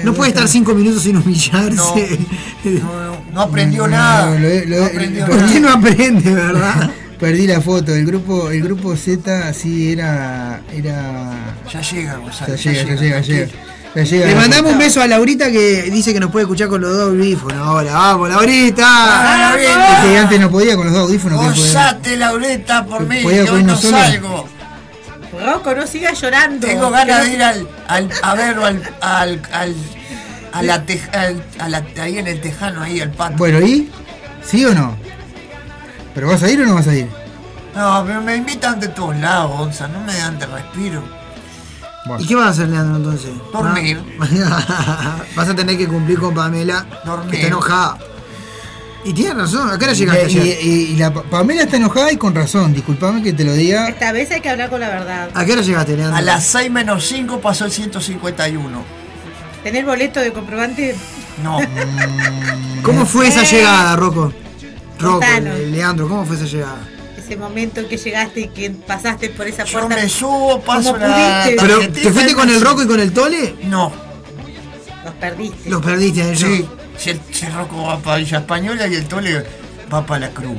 no 0.03 0.13
puede 0.13 0.29
estar 0.29 0.47
cinco 0.47 0.75
minutos 0.75 1.01
sin 1.03 1.17
humillarse. 1.17 2.19
No 3.33 3.41
aprendió 3.41 3.87
nada. 3.87 4.31
No, 4.31 4.39
lo 4.39 4.47
he- 4.47 4.65
lo 4.67 4.75
he- 4.77 4.85
aprendió 4.85 5.25
¿Por 5.25 5.45
qué 5.51 5.59
no 5.59 5.69
aprende, 5.71 6.31
verdad? 6.33 6.91
Perdí 7.19 7.47
la 7.47 7.61
foto. 7.61 7.95
El 7.95 8.05
grupo, 8.05 8.51
el 8.51 8.61
grupo 8.61 8.95
Z 8.95 9.53
sí 9.53 9.91
era. 9.93 10.61
era. 10.71 11.55
Ya 11.71 11.81
llega, 11.81 12.15
Gonzalo. 12.17 12.55
Ya 12.55 12.71
llega, 12.71 12.83
ya 12.83 12.95
llega, 12.95 12.95
ya 12.95 13.21
llega. 13.21 13.21
Ya 13.21 13.45
llega 13.45 13.51
Le 13.95 14.33
la 14.33 14.35
mandamos 14.41 14.71
un 14.71 14.79
beso 14.79 15.01
a 15.03 15.07
Laurita 15.07 15.51
que 15.51 15.83
dice 15.83 16.13
que 16.13 16.19
nos 16.19 16.31
puede 16.31 16.43
escuchar 16.43 16.67
con 16.67 16.81
los 16.81 16.91
dos 16.97 17.09
audífonos. 17.09 17.57
Ahora, 17.59 17.93
vamos, 17.93 18.27
Ah, 18.31 18.33
Laurita. 18.37 19.55
Es 20.03 20.05
que 20.09 20.17
antes 20.17 20.39
no 20.39 20.49
podía 20.49 20.75
con 20.75 20.85
los 20.85 20.93
dos 20.95 21.03
audífonos. 21.03 21.39
Gozate, 21.45 22.17
Laureta, 22.17 22.85
por 22.85 23.05
mí, 23.05 23.21
Podía 23.21 23.43
que 23.45 23.51
hoy 23.51 23.63
no 23.63 23.75
solo. 23.75 23.97
salgo. 23.97 24.49
Rocco, 25.45 25.75
no 25.75 25.85
sigas 25.85 26.19
llorando. 26.19 26.65
Tengo 26.67 26.89
ganas 26.89 27.25
de 27.25 27.33
ir 27.33 27.43
al, 27.43 27.67
al 27.87 28.09
a 28.21 28.35
ver 28.35 28.57
al, 28.57 28.83
al, 29.01 29.41
al, 29.51 29.75
a 30.53 30.61
la 30.63 30.85
tej- 30.85 31.13
al- 31.15 31.43
a 31.59 31.69
la- 31.69 31.83
ahí 32.01 32.17
en 32.17 32.27
el 32.27 32.41
tejano, 32.41 32.81
ahí 32.81 32.99
al 32.99 33.11
patio. 33.11 33.37
Bueno, 33.37 33.59
¿y? 33.61 33.91
¿Sí 34.43 34.63
o 34.65 34.73
no? 34.73 34.95
¿Pero 36.15 36.27
vas 36.27 36.41
a 36.43 36.49
ir 36.49 36.61
o 36.61 36.65
no 36.65 36.75
vas 36.75 36.87
a 36.87 36.95
ir? 36.95 37.07
No, 37.75 38.03
pero 38.05 38.21
me 38.21 38.35
invitan 38.35 38.79
de 38.79 38.87
todos 38.89 39.15
lados, 39.17 39.51
Gonza, 39.57 39.87
no 39.87 39.99
me 40.01 40.15
dan 40.15 40.37
de 40.37 40.45
respiro. 40.45 41.03
¿Y 42.19 42.27
qué 42.27 42.35
vas 42.35 42.47
a 42.47 42.49
hacer, 42.49 42.69
Leandro, 42.69 42.97
entonces? 42.97 43.31
Dormir. 43.51 44.01
Vas 45.35 45.49
a 45.49 45.55
tener 45.55 45.77
que 45.77 45.87
cumplir 45.87 46.19
con 46.19 46.33
Pamela, 46.33 46.85
que 47.29 47.35
está 47.37 47.47
enojada. 47.47 47.97
Y 49.05 49.13
tiene 49.13 49.33
razón, 49.33 49.69
¿a 49.69 49.77
qué 49.77 49.85
hora 49.85 49.93
llegaste 49.93 50.21
y, 50.31 50.39
ayer? 50.39 50.57
y- 50.63 50.67
y 50.91 50.95
la 50.95 51.13
Pa- 51.13 51.23
Pamela 51.23 51.63
está 51.63 51.75
enojada 51.77 52.11
y 52.11 52.17
con 52.17 52.33
razón. 52.35 52.73
Disculpame 52.73 53.21
que 53.21 53.33
te 53.33 53.43
lo 53.43 53.53
diga. 53.53 53.87
Esta 53.89 54.11
vez 54.13 54.31
hay 54.31 54.39
que 54.41 54.49
hablar 54.49 54.69
con 54.69 54.79
la 54.79 54.87
verdad. 54.89 55.29
¿A 55.33 55.45
qué 55.45 55.53
hora 55.53 55.61
llegaste, 55.61 55.95
Leandro? 55.97 56.17
A 56.17 56.21
las 56.21 56.45
6 56.45 56.71
menos 56.71 57.05
5 57.07 57.39
pasó 57.41 57.65
el 57.65 57.71
151. 57.71 58.83
¿Tener 59.63 59.85
boleto 59.85 60.19
de 60.21 60.31
comprobante? 60.31 60.95
No. 61.43 61.59
¿Cómo 62.81 63.05
fue 63.05 63.27
esa 63.27 63.43
Eh. 63.43 63.45
llegada, 63.45 63.95
Rocco? 63.95 64.31
Rocco, 64.99 65.25
Leandro, 65.71 66.07
¿cómo 66.07 66.25
fue 66.25 66.35
esa 66.37 66.45
llegada? 66.45 66.77
Ese 67.23 67.37
momento 67.37 67.79
en 67.79 67.87
que 67.87 67.97
llegaste 67.97 68.41
y 68.41 68.47
que 68.49 68.69
pasaste 68.71 69.29
por 69.29 69.47
esa 69.47 69.63
Yo 69.63 69.79
puerta. 69.79 69.95
me 69.95 70.09
subo, 70.09 70.59
paso. 70.61 70.95
¿Pero 70.97 71.79
te 71.89 72.11
fuiste 72.11 72.33
con 72.33 72.49
el. 72.49 72.59
Rocco 72.59 72.83
y 72.83 72.87
con 72.87 72.99
el 72.99 73.13
Tole? 73.13 73.55
No. 73.63 73.93
Los 75.05 75.13
perdiste. 75.15 75.69
Los 75.69 75.81
perdiste 75.81 76.21
ellos. 76.21 76.39
Sí, 76.39 76.67
si 76.97 77.09
el, 77.11 77.21
si 77.31 77.45
el 77.45 77.53
Rocco 77.53 77.83
va 77.83 77.99
para 77.99 78.17
Villa 78.17 78.39
Española 78.39 78.87
y 78.87 78.95
el 78.95 79.05
Tole 79.05 79.45
va 79.93 80.05
para 80.05 80.27
la 80.27 80.29
Cruz. 80.31 80.57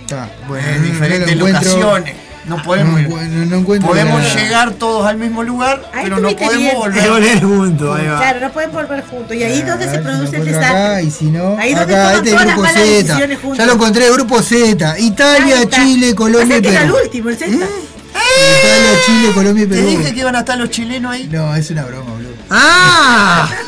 Está, 0.00 0.30
bueno, 0.46 0.68
en 0.68 0.84
diferentes 0.84 1.36
locaciones. 1.36 2.14
No 2.46 2.62
podemos 2.62 3.00
No 3.02 3.08
no- 3.22 3.44
no 3.46 3.56
encuentro 3.56 3.88
Podemos 3.88 4.34
llegar 4.34 4.72
todos 4.74 5.04
al 5.06 5.16
mismo 5.16 5.42
lugar, 5.42 5.82
Ahí 5.92 6.04
pero 6.04 6.18
no 6.20 6.28
podemos 6.30 6.74
volver. 6.74 7.08
volver 7.10 7.40
juntos, 7.42 7.98
ahí 7.98 8.06
va. 8.06 8.18
Claro, 8.18 8.40
no 8.40 8.52
pueden 8.52 8.72
volver 8.72 9.04
juntos. 9.04 9.36
Y 9.36 9.42
ahí 9.42 9.58
es 9.58 9.66
donde 9.66 9.90
se 9.90 9.98
produce 9.98 10.36
el 10.36 10.44
desastre. 10.44 11.02
y 11.02 11.10
si 11.10 11.24
no, 11.26 11.56
Ahí 11.58 11.74
donde 11.74 11.94
acá, 11.94 12.14
este 12.14 12.28
es 12.30 12.34
todas 12.34 12.42
el 12.46 12.52
grupo 12.52 12.62
las 12.62 12.74
malas 12.74 12.88
Z. 12.88 13.54
Ya 13.56 13.66
lo 13.66 13.72
encontré, 13.72 14.10
grupo 14.12 14.42
Z. 14.42 14.98
Italia, 14.98 15.62
está. 15.62 15.76
Chile, 15.82 16.14
Colombia 16.14 16.58
y 16.58 16.60
Pasa 16.60 16.62
que 16.62 16.68
era 16.76 16.80
el 16.82 16.90
Perú. 16.92 17.02
último, 17.04 17.28
el 17.30 17.36
Z. 17.36 17.46
Italia, 17.52 19.00
Chile, 19.06 19.32
Colombia 19.34 19.64
y 19.64 19.66
Te 19.66 19.74
Perú. 19.76 19.88
dije 19.88 20.14
que 20.14 20.20
iban 20.20 20.36
a 20.36 20.38
estar 20.40 20.56
los 20.58 20.70
chilenos 20.70 21.12
ahí. 21.12 21.28
No, 21.30 21.54
es 21.54 21.70
una 21.70 21.84
broma, 21.84 22.10
boludo. 22.12 22.32
¡Ah! 22.50 23.48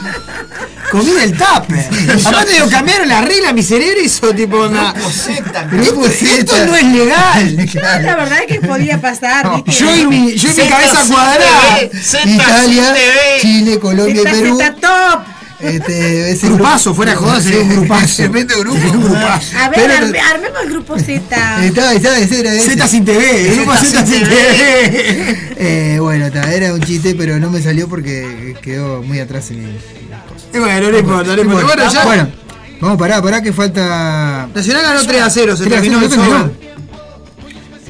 Comí 0.91 1.11
el 1.23 1.37
tape. 1.37 1.75
Aparte 2.25 2.59
lo 2.59 2.69
cambiaron 2.71 3.09
la 3.09 3.21
regla, 3.21 3.53
mi 3.53 3.63
cerebro 3.63 4.01
hizo 4.03 4.35
tipo 4.35 4.57
una. 4.67 4.93
Grupo 4.93 5.11
Z, 5.11 5.65
Grupo 5.71 6.07
Esto, 6.07 6.25
Z. 6.27 6.39
esto 6.39 6.67
no 6.67 6.77
es 6.77 6.85
legal. 6.85 7.57
La 8.03 8.17
verdad 8.17 8.39
es 8.41 8.47
que 8.47 8.67
podía 8.67 9.01
pasar. 9.01 9.57
¿viste? 9.65 9.71
Yo 9.85 9.95
y 9.97 10.07
mi, 10.07 10.35
yo 10.35 10.49
y 10.51 10.55
mi 10.63 10.69
cabeza 10.69 11.05
cuadrada. 11.09 11.79
Z, 12.03 12.29
Italia. 12.29 12.95
Chile, 13.41 13.79
Colombia 13.79 14.23
y 14.23 14.25
Perú. 14.25 14.57
Z 14.59 14.75
top. 14.77 15.21
Este, 15.61 16.31
ese 16.31 16.47
Grupazo, 16.47 16.95
fuera 16.95 17.11
de 17.13 17.17
joda, 17.19 17.41
sería 17.41 17.61
un 17.63 17.69
grupazo. 17.69 18.23
Grupo. 18.31 18.73
Un 18.75 19.03
grupazo. 19.03 19.59
A 19.59 19.69
ver, 19.69 19.81
Pero- 19.81 20.07
arme- 20.07 20.21
armemos 20.21 20.59
el 20.63 20.71
grupo 20.71 20.97
Z. 20.99 21.65
Está, 21.65 21.95
está, 21.95 22.19
ese 22.19 22.41
era 22.41 22.55
ese. 22.55 22.71
Z 22.71 22.87
sin 22.89 23.05
TV, 23.05 23.49
el 23.49 23.57
grupo 23.57 23.75
Z 23.75 24.07
sin 24.07 24.23
TV. 24.23 25.51
Eh, 25.57 25.99
bueno, 26.01 26.27
está, 26.27 26.53
era 26.55 26.73
un 26.73 26.81
chiste, 26.81 27.15
pero 27.19 27.39
no 27.41 27.51
me 27.51 27.61
salió 27.61 27.89
porque 27.89 28.55
quedó 28.63 29.03
muy 29.03 29.19
atrás 29.19 29.51
en 29.51 29.65
el. 29.65 29.81
Y 30.53 30.59
bueno, 30.59 30.91
no 30.91 30.99
importa, 30.99 31.37
no 31.37 31.43
importa. 31.43 31.67
Bueno, 31.67 31.91
ya. 31.91 32.05
Bueno, 32.05 32.29
vamos, 32.81 32.99
pará, 32.99 33.23
pará, 33.23 33.43
que 33.43 33.53
falta. 33.53 34.49
Nacional 34.55 34.83
ganó 34.83 35.03
3 35.07 35.23
a 35.23 35.31
0, 35.31 35.57
se 35.57 35.65
3 35.65 35.79
a 35.79 35.81
terminó 35.81 36.01
0, 36.01 36.13
el 36.13 36.31
sol. 36.31 36.53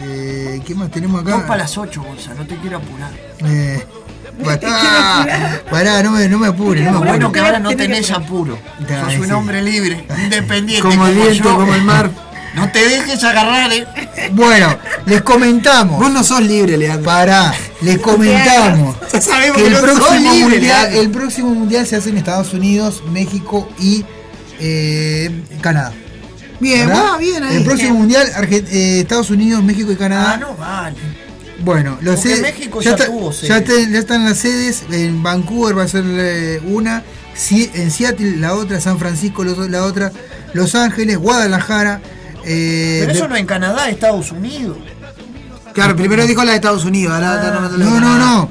Eh, 0.01 0.63
¿Qué 0.67 0.75
más 0.75 0.91
tenemos 0.91 1.23
acá? 1.23 1.33
Dos 1.33 1.43
para 1.43 1.59
las 1.59 1.79
8, 1.79 2.03
Gonza, 2.03 2.35
no 2.35 2.47
te 2.47 2.57
quiero 2.57 2.79
apurar. 2.79 3.11
Eh, 3.45 3.85
pará, 4.45 5.63
pará, 5.71 6.03
no 6.03 6.13
me, 6.13 6.29
no 6.29 6.39
me 6.39 6.49
apure, 6.49 6.83
no 6.83 6.91
me 6.91 6.97
apure. 6.97 7.11
Bueno 7.11 7.33
que 7.33 7.41
ahora 7.41 7.59
no 7.59 7.71
tenés 7.71 8.11
apuro. 8.11 8.59
Sos 9.05 9.19
un 9.19 9.33
hombre 9.33 9.63
libre, 9.63 10.07
independiente. 10.23 10.89
Como 10.89 11.07
el 11.07 11.15
viento, 11.15 11.55
como 11.55 11.75
el 11.75 11.83
mar. 11.83 12.11
No 12.55 12.71
te 12.73 12.81
dejes 12.89 13.23
agarrar, 13.25 13.73
eh. 13.73 13.87
Bueno, 14.33 14.77
les 15.07 15.23
comentamos. 15.23 16.01
Vos 16.01 16.11
no 16.11 16.25
sos 16.25 16.43
libre, 16.43 16.77
Leandro. 16.77 17.05
Pará, 17.05 17.55
les 17.83 17.99
comentamos 17.99 18.97
Ya 19.13 19.21
sabemos 19.21 19.57
que 19.57 19.63
que 19.63 19.67
el 19.69 19.73
no 19.75 19.81
sos 19.81 19.91
próximo, 19.99 20.33
libre, 20.33 20.43
mundial, 20.57 20.63
Leandro. 20.83 21.01
el 21.03 21.11
próximo 21.11 21.55
mundial 21.55 21.87
se 21.87 21.97
hace 21.97 22.09
en 22.11 22.19
Estados 22.19 22.53
Unidos, 22.55 23.03
México 23.13 23.69
y 23.79 24.05
eh, 24.61 25.31
Canadá. 25.61 25.93
Bien, 26.61 26.89
¿Verdad? 26.89 27.05
va, 27.13 27.17
bien 27.19 27.43
ahí. 27.45 27.57
El 27.59 27.65
próximo 27.65 27.95
mundial, 27.95 28.27
Arge- 28.35 28.65
eh, 28.71 29.01
Estados 29.01 29.31
Unidos, 29.31 29.63
México 29.63 29.93
y 29.93 29.97
Canadá. 29.97 30.33
Ah, 30.35 30.37
no 30.39 30.55
vale. 30.57 30.97
Bueno, 31.61 31.99
los 32.01 32.17
Porque 32.17 32.35
sed- 32.37 32.43
México 32.43 32.81
ya 32.81 32.91
está- 32.93 33.07
tuvo 33.07 33.31
ya, 33.33 33.63
ya 33.65 33.99
están 33.99 34.25
las 34.25 34.39
sedes. 34.39 34.83
En 34.91 35.23
Vancouver 35.23 35.79
va 35.79 35.85
a 35.85 35.89
ser 35.89 36.05
eh, 36.07 36.61
una, 36.67 37.03
en 37.51 37.91
Seattle 37.91 38.37
la 38.39 38.55
otra, 38.55 38.81
San 38.81 38.99
Francisco 38.99 39.45
los- 39.45 39.69
la 39.71 39.85
otra, 39.85 40.11
Los 40.55 40.75
Ángeles, 40.75 41.19
Guadalajara. 41.19 42.01
Eh, 42.49 42.97
Pero 43.01 43.13
de- 43.13 43.19
eso 43.19 43.29
no 43.29 43.37
en 43.37 43.47
Canadá, 43.47 43.89
Estados 43.91 44.33
Unidos. 44.33 44.79
Claro, 45.75 45.95
primero 45.95 46.27
dijo 46.27 46.43
la 46.45 46.53
de 46.53 46.57
Estados 46.57 46.85
Unidos, 46.85 47.13
ahora 47.15 47.37
de 47.37 47.79
No, 47.79 47.91
no, 47.91 47.95
Canadá. 47.95 48.19
no. 48.19 48.51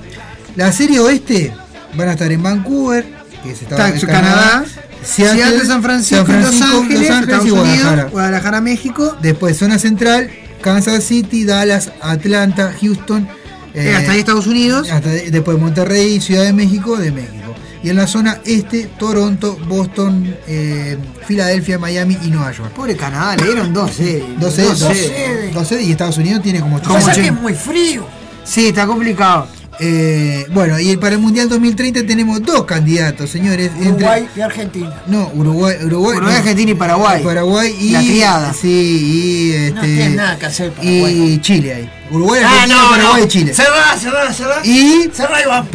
La 0.56 0.72
serie 0.72 1.00
oeste 1.00 1.54
van 1.96 2.10
a 2.10 2.12
estar 2.14 2.32
en 2.32 2.42
Vancouver, 2.42 3.06
que 3.44 3.52
es 3.52 3.62
Estados 3.62 3.96
Está 3.96 4.08
Canadá, 4.08 4.66
Seattle, 5.04 5.66
San 5.66 5.82
Francisco, 5.84 6.26
San 6.26 6.42
Los 6.42 6.50
Francisco, 6.56 6.78
Ángeles, 6.82 7.10
Los 7.10 7.20
Estados 7.20 7.34
Ángeles 7.34 7.52
Guadalajara. 7.54 7.92
Unidos, 7.94 8.12
Guadalajara, 8.12 8.62
México. 8.62 9.18
Después 9.22 9.58
zona 9.58 9.78
central, 9.80 10.30
Kansas 10.62 11.04
City, 11.04 11.44
Dallas, 11.44 11.92
Atlanta, 12.02 12.74
Houston. 12.82 13.28
Eh, 13.74 13.94
hasta 13.96 14.12
ahí 14.14 14.20
Estados 14.20 14.48
Unidos. 14.48 14.90
hasta 14.90 15.10
después 15.10 15.60
Monterrey, 15.60 16.20
Ciudad 16.20 16.44
de 16.44 16.54
México, 16.54 16.98
de 16.98 17.12
México. 17.12 17.34
Y 17.84 17.90
en 17.90 17.96
la 17.96 18.08
zona 18.08 18.40
este, 18.46 18.90
Toronto, 18.98 19.58
Boston, 19.68 20.36
eh, 20.48 20.98
Filadelfia, 21.28 21.78
Miami 21.78 22.18
y 22.24 22.28
Nueva 22.28 22.52
York. 22.52 22.72
Pobre 22.72 22.96
Canadá, 22.98 23.36
le 23.38 23.44
dieron 23.46 23.74
dos 23.74 23.92
sedes. 23.92 24.24
12, 24.40 24.62
Dos 24.64 24.80
12, 24.80 24.94
sedes. 24.96 25.54
12, 25.54 25.84
y 25.84 25.92
Estados 25.92 26.18
Unidos 26.18 26.42
tiene 26.42 26.60
como 26.60 26.78
Lo 26.78 26.82
que 26.84 26.88
pasa 26.90 27.12
es 27.12 27.18
que 27.18 27.24
es 27.24 27.32
80. 27.32 27.42
muy 27.42 27.54
frío. 27.54 28.08
Sí, 28.44 28.68
está 28.68 28.88
complicado. 28.88 29.48
Eh, 29.80 30.48
bueno, 30.54 30.80
y 30.80 30.98
para 30.98 31.14
el 31.14 31.22
Mundial 31.22 31.48
2030 31.50 32.04
tenemos 32.08 32.42
dos 32.42 32.64
candidatos, 32.66 33.30
señores. 33.30 33.70
entre- 33.76 33.90
Uruguay 33.92 34.28
y 34.36 34.42
Argentina. 34.42 35.02
no, 35.06 35.30
Uruguay, 35.36 35.76
Uruguay, 35.84 36.18
Uruguay, 36.18 36.20
no. 36.22 36.28
Argentina 36.40 36.72
y 36.72 36.74
Paraguay. 36.74 37.24
Paraguay 37.24 37.76
y 37.80 37.92
La 37.92 38.00
triada. 38.00 38.54
Sí, 38.54 38.68
y 38.68 39.52
este 39.54 39.72
No 39.76 39.82
tiene 39.82 40.10
nada 40.16 40.40
que 40.40 40.46
hacer 40.48 40.72
Paraguay. 40.72 41.34
y 41.34 41.42
Chile 41.42 41.74
ahí. 41.76 41.90
Uruguay, 42.10 42.42
Ah, 42.44 42.50
Argentina, 42.54 42.82
no, 42.82 42.90
Paraguay 42.90 43.20
no. 43.22 43.26
y 43.26 43.28
Chile. 43.28 43.54
Cerrá, 43.54 43.98
cerrá, 44.00 44.34
cerrá. 44.34 44.66
Y 44.66 45.10
Cerrá 45.14 45.42
y 45.44 45.46
vamos. 45.46 45.70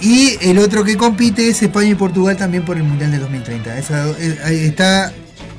Y 0.00 0.36
el 0.42 0.58
otro 0.58 0.84
que 0.84 0.96
compite 0.96 1.48
es 1.48 1.62
España 1.62 1.88
y 1.90 1.94
Portugal 1.94 2.36
también 2.36 2.64
por 2.64 2.76
el 2.76 2.82
Mundial 2.82 3.10
del 3.10 3.20
2030. 3.20 3.78
Esa- 3.78 4.08
eh, 4.18 4.38
ahí 4.44 4.64
está 4.66 5.12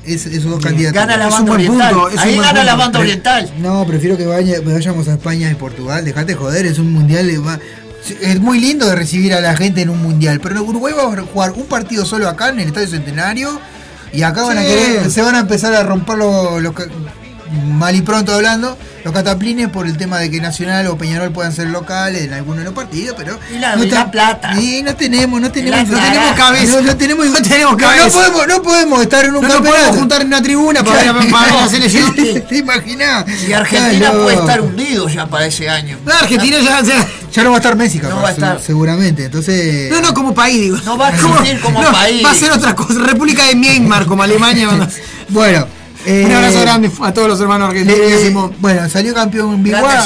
es- 0.06 0.26
esos 0.26 0.50
dos 0.50 0.62
candidatos. 0.64 0.94
Gana 0.94 1.16
la 1.16 1.28
banda 1.28 1.52
oriental. 1.52 1.92
punto, 1.94 2.20
Ahí 2.20 2.36
gana 2.36 2.52
la 2.64 2.72
punto. 2.72 2.78
banda 2.78 2.98
Pre- 3.00 3.08
oriental. 3.08 3.50
No, 3.60 3.84
prefiero 3.86 4.16
que 4.16 4.26
vaya- 4.26 4.60
vayamos 4.64 5.08
a 5.08 5.12
España 5.14 5.50
y 5.50 5.54
Portugal. 5.54 6.04
Dejate 6.04 6.34
joder, 6.34 6.66
es 6.66 6.78
un 6.78 6.92
mundial. 6.92 7.28
Es 8.22 8.40
muy 8.40 8.60
lindo 8.60 8.86
de 8.86 8.94
recibir 8.94 9.34
a 9.34 9.40
la 9.40 9.54
gente 9.56 9.82
en 9.82 9.90
un 9.90 10.00
mundial, 10.00 10.40
pero 10.40 10.62
Uruguay 10.62 10.94
va 10.96 11.12
a 11.12 11.22
jugar 11.22 11.52
un 11.52 11.66
partido 11.66 12.06
solo 12.06 12.28
acá 12.28 12.48
en 12.50 12.60
el 12.60 12.68
Estadio 12.68 12.88
Centenario 12.88 13.60
y 14.12 14.22
acá 14.22 14.44
van 14.44 14.56
a 14.58 14.62
querer, 14.62 15.10
se 15.10 15.20
van 15.20 15.34
a 15.34 15.40
empezar 15.40 15.74
a 15.74 15.82
romper 15.82 16.16
los, 16.16 16.62
los 16.62 16.72
mal 17.76 17.94
y 17.94 18.00
pronto 18.02 18.32
hablando, 18.32 18.78
los 19.08 19.14
cataplines 19.14 19.68
por 19.70 19.86
el 19.86 19.96
tema 19.96 20.18
de 20.18 20.30
que 20.30 20.38
Nacional 20.38 20.86
o 20.88 20.98
Peñarol 20.98 21.32
puedan 21.32 21.52
ser 21.54 21.68
locales 21.68 22.22
en 22.24 22.34
algunos 22.34 22.58
de 22.58 22.64
los 22.64 22.74
partidos, 22.74 23.14
pero 23.16 23.38
Y 23.54 23.58
la- 23.58 23.74
no 23.76 23.82
y 23.84 23.90
la 23.90 24.10
plata. 24.10 24.52
Y 24.60 24.82
no 24.82 24.94
tenemos, 24.94 25.40
no 25.40 25.50
tenemos, 25.50 25.88
la 25.88 25.98
no 25.98 26.04
tenemos 26.12 26.32
cabeza, 26.36 26.72
no, 26.76 26.82
no 26.82 26.96
tenemos, 26.96 27.26
No 27.26 27.42
tenemos 27.42 27.72
no- 27.72 27.78
cabeza. 27.78 28.04
No, 28.06 28.12
podemos, 28.12 28.46
no 28.48 28.62
podemos 28.62 29.00
estar 29.02 29.24
en 29.24 29.34
un 29.36 29.42
No 29.42 29.48
campeonato. 29.48 29.74
podemos 29.82 29.98
juntar 29.98 30.20
en 30.20 30.26
una 30.26 30.42
tribuna 30.42 30.84
para 30.84 30.98
ver 31.00 31.08
a- 31.08 31.14
para 31.30 31.44
ver 31.46 31.54
la 31.54 31.68
selección. 31.70 32.14
¿Te 32.14 32.56
imaginas? 32.58 33.24
Y 33.48 33.52
Argentina 33.54 33.98
Claro. 34.10 34.22
puede 34.24 34.36
estar 34.36 34.60
hundido 34.60 35.08
ya 35.08 35.26
para 35.26 35.46
ese 35.46 35.68
año. 35.70 35.96
No, 36.04 36.12
Argentina 36.12 36.58
ya, 36.60 36.82
ya- 36.82 37.08
Ya 37.32 37.44
no 37.44 37.50
va 37.50 37.56
a 37.56 37.60
estar 37.60 37.76
capaz, 37.76 38.08
No 38.08 38.22
va 38.22 38.28
a 38.28 38.32
estar. 38.32 38.58
se- 38.58 38.66
seguramente. 38.66 39.24
Entonces. 39.26 39.90
No, 39.90 40.00
no, 40.00 40.12
como 40.14 40.34
país, 40.34 40.60
digo. 40.60 40.78
No 40.84 40.96
va 40.98 41.08
a 41.08 41.10
existir 41.14 41.60
como 41.60 41.80
país. 41.92 42.24
Va 42.24 42.30
a 42.30 42.34
ser 42.34 42.50
otra 42.52 42.74
cosa. 42.74 42.94
República 43.00 43.46
de 43.46 43.54
Myanmar, 43.54 44.04
como 44.06 44.22
Alemania. 44.22 44.68
Bueno. 45.30 45.66
Eh, 46.08 46.24
Un 46.24 46.32
abrazo 46.32 46.60
grande 46.62 46.90
a 47.00 47.12
todos 47.12 47.28
los 47.28 47.40
hermanos 47.40 47.68
argentinos. 47.70 47.98
le- 47.98 48.56
bueno, 48.60 48.88
salió 48.88 49.14
campeón 49.14 49.62
Grande 49.62 49.78
Biguá. 49.78 50.02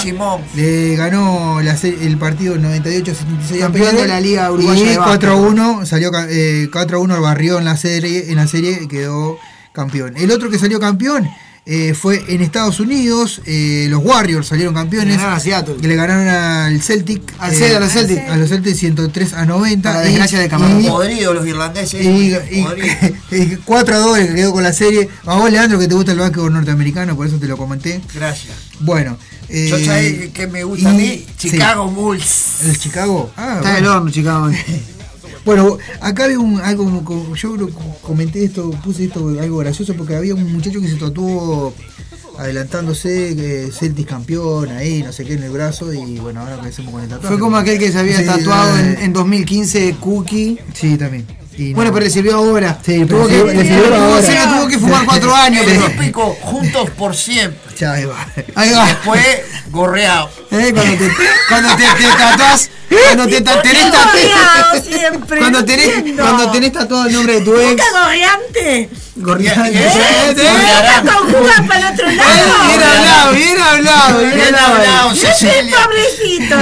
Le 0.56 0.96
ganó 0.96 1.60
la 1.62 1.76
el 2.06 2.16
partido 2.18 2.56
98-76 2.56 3.56
a 3.56 3.60
Campeón 3.60 3.96
de 3.96 4.08
la 4.08 4.20
Liga 4.20 4.50
Uruguaya 4.50 4.80
Y 4.80 4.84
de 4.88 4.98
Básquet. 4.98 5.30
4-1, 5.30 5.86
salió 5.86 6.10
ca- 6.10 6.26
eh, 6.28 6.68
4-1 6.72 7.20
barrió 7.20 7.58
en 7.58 7.64
la 7.64 7.76
serie, 7.76 8.30
en 8.30 8.36
la 8.36 8.46
serie 8.46 8.78
y 8.82 8.88
quedó 8.88 9.38
campeón. 9.72 10.14
El 10.16 10.30
otro 10.30 10.50
que 10.50 10.58
salió 10.58 10.78
campeón 10.80 11.28
eh, 11.64 11.94
fue 11.94 12.24
en 12.28 12.42
Estados 12.42 12.80
Unidos, 12.80 13.40
eh, 13.46 13.86
los 13.88 14.04
Warriors 14.04 14.48
salieron 14.48 14.74
campeones. 14.74 15.16
Ganaron 15.16 15.36
a 15.36 15.40
Seattle. 15.40 15.76
Que 15.80 15.86
le 15.88 15.94
ganaron 15.96 16.26
al 16.26 16.82
Celtic. 16.82 17.22
Al 17.38 17.52
eh, 17.52 17.56
Celtic, 17.56 17.76
a 17.76 17.80
los 17.80 17.92
Celtic. 17.92 18.18
A 18.28 18.36
los 18.36 18.48
Celtic 18.48 18.74
103 18.74 19.32
a 19.34 19.46
90. 19.46 19.92
Para 19.92 20.04
y- 20.04 20.08
desgracia 20.08 20.38
de 20.40 20.48
Camarón. 20.48 20.80
y- 20.84 20.88
Podrido 20.88 21.32
los 21.34 21.46
irlandeses. 21.46 22.04
y, 22.04 22.34
y- 22.50 22.62
podrido. 22.62 22.94
y 23.30 23.56
4 23.64 23.94
a 23.94 23.98
2 23.98 24.18
que 24.18 24.34
quedó 24.34 24.52
con 24.52 24.62
la 24.64 24.72
serie. 24.72 25.08
A 25.24 25.36
vos, 25.36 25.50
Leandro, 25.50 25.78
que 25.78 25.86
te 25.88 25.94
gusta 25.94 26.12
el 26.12 26.18
básquetbol 26.18 26.52
norteamericano, 26.52 27.14
por 27.16 27.26
eso 27.26 27.36
te 27.38 27.46
lo 27.46 27.56
comenté. 27.56 28.00
Gracias. 28.14 28.54
Bueno. 28.80 29.16
eh, 29.48 29.68
Yo 29.70 29.78
sabés 29.84 30.30
que 30.30 30.46
me 30.48 30.64
gusta 30.64 30.90
a 30.90 30.92
mí, 30.92 31.24
sí. 31.38 31.50
Chicago 31.50 31.86
Bulls. 31.88 32.62
¿El 32.64 32.78
Chicago? 32.78 33.30
Ah, 33.36 33.54
Está 33.58 33.70
bueno. 33.72 33.78
el 33.78 33.86
horno, 33.86 34.10
Chicago. 34.10 34.50
Bueno, 35.44 35.76
acá 36.00 36.24
había 36.24 36.38
un, 36.38 36.60
algo, 36.60 37.02
como- 37.04 37.34
yo 37.34 37.56
comenté 38.02 38.44
esto, 38.44 38.70
puse 38.84 39.04
esto 39.04 39.28
algo 39.40 39.58
gracioso 39.58 39.94
porque 39.94 40.14
había 40.16 40.34
un 40.34 40.52
muchacho 40.52 40.80
que 40.80 40.88
se 40.88 40.96
tatuó 40.96 41.74
adelantándose, 42.38 43.34
que 43.36 43.70
Celtic 43.72 44.08
campeón 44.08 44.70
ahí, 44.70 45.02
no 45.02 45.12
sé 45.12 45.24
qué 45.24 45.34
en 45.34 45.42
el 45.42 45.50
brazo 45.50 45.92
y 45.92 46.18
bueno, 46.18 46.40
ahora 46.40 46.58
qué 46.62 46.68
hacemos 46.68 46.92
con 46.92 47.02
el 47.02 47.08
tatuaje. 47.08 47.28
Fue 47.34 47.38
como 47.40 47.56
aquel 47.56 47.78
que 47.78 47.92
se 47.92 47.98
había 47.98 48.18
Sí, 48.18 48.24
tatuado 48.24 48.78
en, 48.78 48.86
eh, 48.94 48.98
en 49.02 49.12
2015, 49.12 49.96
Cookie. 50.00 50.58
Sí, 50.74 50.96
también. 50.96 51.26
Y 51.58 51.74
Bueno, 51.74 51.90
no. 51.90 51.94
pero 51.94 52.06
le 52.06 52.10
sirvió 52.10 52.36
ahora. 52.36 52.78
Sí, 52.84 53.04
tuvo 53.04 53.26
pero 53.26 53.46
que, 53.46 53.54
le 53.54 53.62
sirvió 53.64 53.84
tuvo- 53.84 53.94
ahora. 53.94 54.68
que 54.70 54.78
fumar 54.78 55.04
cuatro 55.04 55.34
años. 55.34 55.62
Pero- 55.66 55.86
típico, 55.86 56.36
juntos 56.40 56.90
por 56.90 57.14
siempre. 57.14 57.60
Ya, 57.82 57.92
ahí 57.94 58.04
va. 58.04 58.26
Ahí 58.54 58.70
va. 58.72 58.86
Después, 58.86 59.26
gorreado. 59.70 60.30
Eh, 60.52 60.72
Cuando 60.72 60.96
te, 60.98 61.10
cuando 61.48 61.76
te, 61.76 61.82
te 61.82 62.08
tatuás, 62.16 62.70
cuando 62.88 63.26
te 63.26 63.40
tenés 63.40 63.90
tatuado, 63.90 64.82
siempre. 64.84 65.38
cuando 65.40 65.64
tenés, 65.64 65.88
entiendo. 65.96 66.22
cuando 66.22 66.50
tenés 66.52 66.72
tatuado 66.72 67.06
el 67.06 67.12
nombre 67.12 67.34
de 67.34 67.40
tu 67.40 67.56
ex, 67.56 67.70
¿Nunca 67.70 67.84
gorreante? 68.04 68.90
Gorrián. 69.16 69.66
¿Eh? 69.66 69.70
Eh, 69.74 70.34
eh, 70.38 70.92
¿Nunca 71.02 71.12
conjuga 71.18 71.64
para 71.68 71.88
el 71.88 71.94
otro 71.94 72.06
Bien 72.06 72.16
lado? 72.18 72.54
hablado, 72.54 73.32
bien 73.34 73.60
hablado, 73.60 74.18
bien 74.20 74.54
hablado. 74.54 75.14
Cecilia. 75.16 75.76
pobrecito 75.76 76.56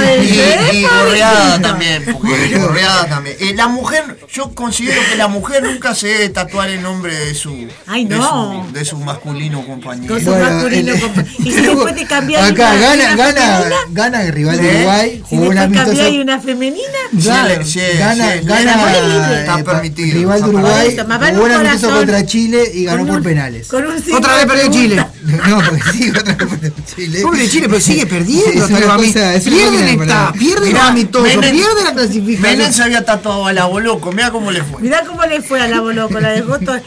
gorreada 0.89 1.61
también, 1.61 2.05
porque 2.11 2.57
gorreada 2.57 3.05
también. 3.07 3.37
La 3.55 3.67
mujer, 3.67 4.17
yo 4.33 4.53
considero 4.55 5.01
que 5.09 5.15
la 5.17 5.27
mujer 5.27 5.63
nunca 5.63 5.93
se 5.95 6.07
debe 6.07 6.29
tatuar 6.29 6.69
el 6.69 6.81
nombre 6.81 7.13
de 7.15 7.35
su, 7.35 7.67
Ay, 7.87 8.05
de 8.05 8.15
no. 8.17 8.65
su, 8.67 8.71
de 8.73 8.85
su 8.85 8.97
masculino 8.97 9.65
compañero. 9.65 10.13
Con 10.15 10.23
su 10.23 10.31
masculino. 10.35 10.93
el- 10.93 11.01
compa- 11.01 11.10
Y 11.39 11.51
si 11.51 11.61
después 11.61 11.95
te 11.95 12.05
cambias 12.05 12.43
Acá 12.51 12.71
una- 12.71 12.79
gana, 12.81 12.93
una 13.13 13.15
gana, 13.15 13.41
femenina, 13.41 13.75
gana 13.91 14.23
el 14.23 14.33
rival 14.33 14.57
de 14.57 14.71
¿Eh? 14.71 14.75
Uruguay, 14.77 15.11
si 15.11 15.21
jugó 15.35 15.41
un 15.41 15.55
después 15.55 15.65
amistoso. 15.79 15.97
cambias 16.03 16.23
una 16.23 16.39
femenina, 16.39 16.87
Claro, 17.21 17.65
Sí, 17.65 17.71
sí, 17.73 17.79
gana, 17.97 18.33
sí, 18.33 18.39
gana. 18.45 19.39
Está 19.39 19.59
eh, 19.59 19.63
permitido, 19.63 20.17
rival 20.17 20.41
de 20.41 20.49
Uruguay, 20.49 20.97
jugó 20.97 21.45
un 21.45 21.51
corazón. 21.57 21.91
contra 21.95 22.25
Chile 22.25 22.71
y 22.73 22.83
ganó 22.85 23.05
por 23.05 23.21
penales. 23.23 23.67
Otra 23.73 24.35
vez 24.35 24.45
perdió 24.45 24.71
Chile. 24.71 25.05
No, 25.51 25.57
porque 25.61 25.81
sí, 25.93 26.09
otra 26.09 26.33
vez 26.33 26.47
perdió 26.47 26.73
Chile. 26.95 27.21
Pobre 27.21 27.49
Chile, 27.49 27.67
pero 27.69 27.79
sigue 27.81 28.05
perdiendo. 28.05 28.51
Sí, 28.51 28.57
es 28.57 28.63
hasta 28.63 28.77
una 28.77 28.85
los 28.87 28.95
ami- 28.95 29.07
cosa- 29.13 29.35
es 29.35 29.45
una 29.47 29.55
Pierden 29.57 30.01
esta, 30.01 30.33
pierden 30.33 30.77
amistosos, 30.77 31.27
Menem- 31.29 31.51
pierden 31.51 31.83
la 31.83 31.93
clasificación. 31.93 32.41
Menem 32.57 32.73
se 32.73 32.83
había 32.83 33.05
tatuado 33.05 33.45
a 33.47 33.53
la 33.53 33.65
boloco, 33.65 34.11
mira 34.11 34.31
cómo 34.31 34.51
le 34.51 34.63
fue. 34.63 34.81
Mirá 34.81 35.03
cómo 35.05 35.23
le 35.25 35.41
fue 35.41 35.59
a 35.61 35.67
la 35.67 35.81
boloco, 35.81 36.19
la 36.19 36.29
dejó 36.31 36.57
todo. 36.59 36.79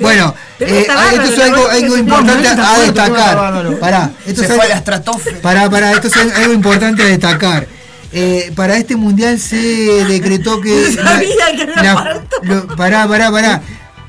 Bueno, 0.00 0.34
eh, 0.60 0.84
bárbaro, 0.88 1.10
esto 1.22 1.32
es 1.32 1.38
la 1.38 1.44
algo, 1.44 1.68
algo 1.68 1.96
importante 1.98 2.48
No, 2.48 2.54
no 2.56 2.68
a 2.68 2.78
destacar. 2.78 3.78
Pará, 3.80 4.10
esto 4.26 4.40
Se 4.42 4.46
es 4.46 4.52
fue 4.54 4.60
a 4.60 4.62
algo, 4.62 4.68
la 4.68 4.74
pará, 5.42 5.70
pará, 5.70 5.92
esto 5.92 6.08
es 6.08 6.16
algo 6.36 6.52
importante 6.52 7.02
a 7.02 7.06
destacar. 7.06 7.66
Eh, 8.12 8.52
para 8.56 8.76
este 8.76 8.96
mundial 8.96 9.38
se 9.38 9.56
decretó 9.56 10.60
que. 10.60 10.90
No 10.96 11.02
sabía 11.02 11.46
que 11.56 11.62
había 11.62 11.94
la- 11.94 12.22
lo- 12.42 12.66
pará, 12.76 13.06
pará, 13.08 13.30
pará. 13.30 13.62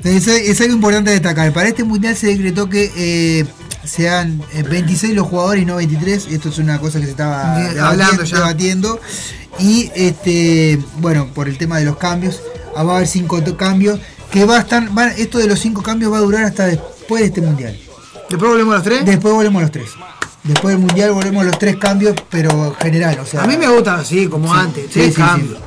Es, 0.03 0.27
es 0.27 0.61
algo 0.61 0.73
importante 0.73 1.09
a 1.09 1.13
destacar. 1.13 1.51
Para 1.51 1.67
este 1.69 1.83
mundial 1.83 2.15
se 2.15 2.27
decretó 2.27 2.69
que 2.69 2.91
eh, 2.95 3.45
sean 3.83 4.41
eh, 4.53 4.63
26 4.63 5.13
los 5.13 5.27
jugadores 5.27 5.63
y 5.63 5.65
no 5.65 5.75
23. 5.77 6.27
Esto 6.31 6.49
es 6.49 6.57
una 6.59 6.79
cosa 6.79 6.99
que 6.99 7.05
se 7.05 7.11
estaba 7.11 7.55
hablando 7.81 8.23
debatiendo. 8.23 8.99
Y 9.59 9.91
este, 9.95 10.79
bueno, 10.99 11.27
por 11.33 11.49
el 11.49 11.57
tema 11.57 11.79
de 11.79 11.85
los 11.85 11.97
cambios, 11.97 12.39
ah, 12.77 12.83
va 12.83 12.93
a 12.93 12.95
haber 12.97 13.07
cinco 13.09 13.41
to- 13.43 13.57
cambios. 13.57 13.99
Que 14.31 14.45
va 14.45 14.57
a 14.57 14.59
estar, 14.59 14.87
esto 15.17 15.37
de 15.39 15.47
los 15.47 15.59
cinco 15.59 15.81
cambios 15.81 16.11
va 16.13 16.17
a 16.17 16.21
durar 16.21 16.43
hasta 16.45 16.65
después 16.67 17.21
de 17.21 17.27
este 17.27 17.41
mundial. 17.41 17.79
Después 18.29 18.49
volvemos 18.51 18.73
a 18.73 18.77
los 18.77 18.83
tres. 18.83 19.05
Después 19.05 19.33
volvemos 19.33 19.59
a 19.59 19.63
los 19.63 19.71
tres. 19.71 19.89
Después 20.43 20.73
del 20.75 20.79
mundial 20.85 21.11
volvemos 21.11 21.41
a 21.41 21.45
los 21.45 21.59
tres 21.59 21.77
cambios, 21.77 22.15
pero 22.29 22.75
general, 22.79 23.19
o 23.19 23.25
sea. 23.25 23.43
A 23.43 23.47
mí 23.47 23.57
me 23.57 23.67
gusta 23.67 23.95
así, 23.95 24.27
como 24.27 24.53
Sí, 24.53 24.59
antes. 24.59 24.83
sí, 24.85 24.89
tres 24.93 25.05
sí, 25.07 25.11
sí. 25.13 25.17
cambios. 25.21 25.57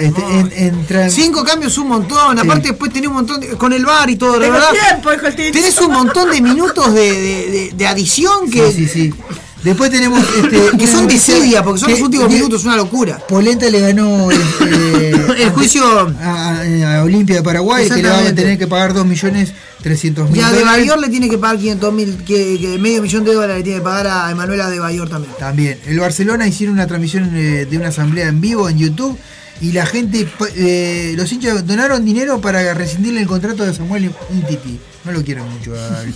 Este, 0.00 0.22
en- 0.22 0.52
entra- 0.56 1.10
Cinco 1.10 1.44
cambios 1.44 1.76
un 1.78 1.88
montón. 1.88 2.38
Aparte, 2.38 2.68
después 2.68 2.92
tenés 2.92 3.08
un 3.08 3.14
montón 3.14 3.40
de- 3.40 3.48
con 3.58 3.72
el 3.72 3.84
bar 3.84 4.08
y 4.08 4.16
todo, 4.16 4.38
verdad. 4.38 4.70
tiempo, 4.70 5.12
hijo. 5.12 5.26
Tenés 5.36 5.78
un 5.80 5.92
montón 5.92 6.30
de 6.30 6.40
minutos 6.40 6.94
de, 6.94 7.12
de, 7.12 7.50
de- 7.50 7.72
de 7.76 7.86
adición 7.86 8.50
que, 8.50 8.72
Sí, 8.72 8.86
sí, 8.86 8.88
sí. 8.88 9.14
Después 9.66 9.90
tenemos 9.90 10.24
este, 10.42 10.78
que 10.78 10.86
son 10.86 11.08
desidia, 11.08 11.62
porque 11.62 11.80
son 11.80 11.90
los 11.90 12.00
últimos 12.00 12.28
minutos, 12.30 12.64
una 12.64 12.76
locura. 12.76 13.18
Polenta 13.28 13.68
le 13.68 13.80
ganó 13.80 14.30
eh, 14.30 15.12
El 15.38 15.50
juicio 15.50 15.82
a, 15.84 16.12
a- 16.22 16.98
a 16.98 17.02
Olimpia 17.04 17.36
de 17.36 17.42
Paraguay, 17.42 17.88
que 17.88 17.96
le 18.02 18.08
va 18.08 18.18
a 18.18 18.34
tener 18.34 18.58
que 18.58 18.66
pagar 18.66 18.94
2 18.94 19.04
millones 19.04 19.52
300 19.82 20.30
mil 20.30 20.40
Y 20.40 20.44
a 20.44 20.50
De. 20.52 20.62
Bayor 20.64 20.98
le 21.00 21.08
tiene 21.08 21.28
que 21.28 21.36
pagar 21.38 21.58
500 21.58 21.92
mil, 21.92 22.16
que, 22.24 22.58
que 22.60 22.78
medio 22.78 23.02
millón 23.02 23.24
de 23.24 23.34
dólares 23.34 23.56
le 23.58 23.62
tiene 23.64 23.78
que 23.80 23.84
pagar 23.84 24.06
a 24.06 24.30
Emanuela 24.30 24.70
De 24.70 24.78
Bayor 24.78 25.08
también. 25.08 25.32
También. 25.38 25.78
El 25.86 25.98
Barcelona 26.00 26.46
hicieron 26.46 26.74
una 26.74 26.86
transmisión 26.86 27.30
eh, 27.34 27.66
de 27.68 27.76
una 27.76 27.88
asamblea 27.88 28.28
en 28.28 28.40
vivo 28.40 28.68
en 28.68 28.78
YouTube 28.78 29.18
y 29.60 29.72
la 29.72 29.84
gente, 29.86 30.28
eh, 30.54 31.14
los 31.16 31.32
hinchas 31.32 31.66
donaron 31.66 32.04
dinero 32.04 32.40
para 32.40 32.72
rescindirle 32.74 33.20
el 33.20 33.26
contrato 33.26 33.64
de 33.64 33.74
Samuel 33.74 34.10
Umtiti. 34.30 34.78
No 35.06 35.12
lo 35.12 35.22
quiero 35.24 35.44
mucho. 35.46 35.72
al- 35.74 36.12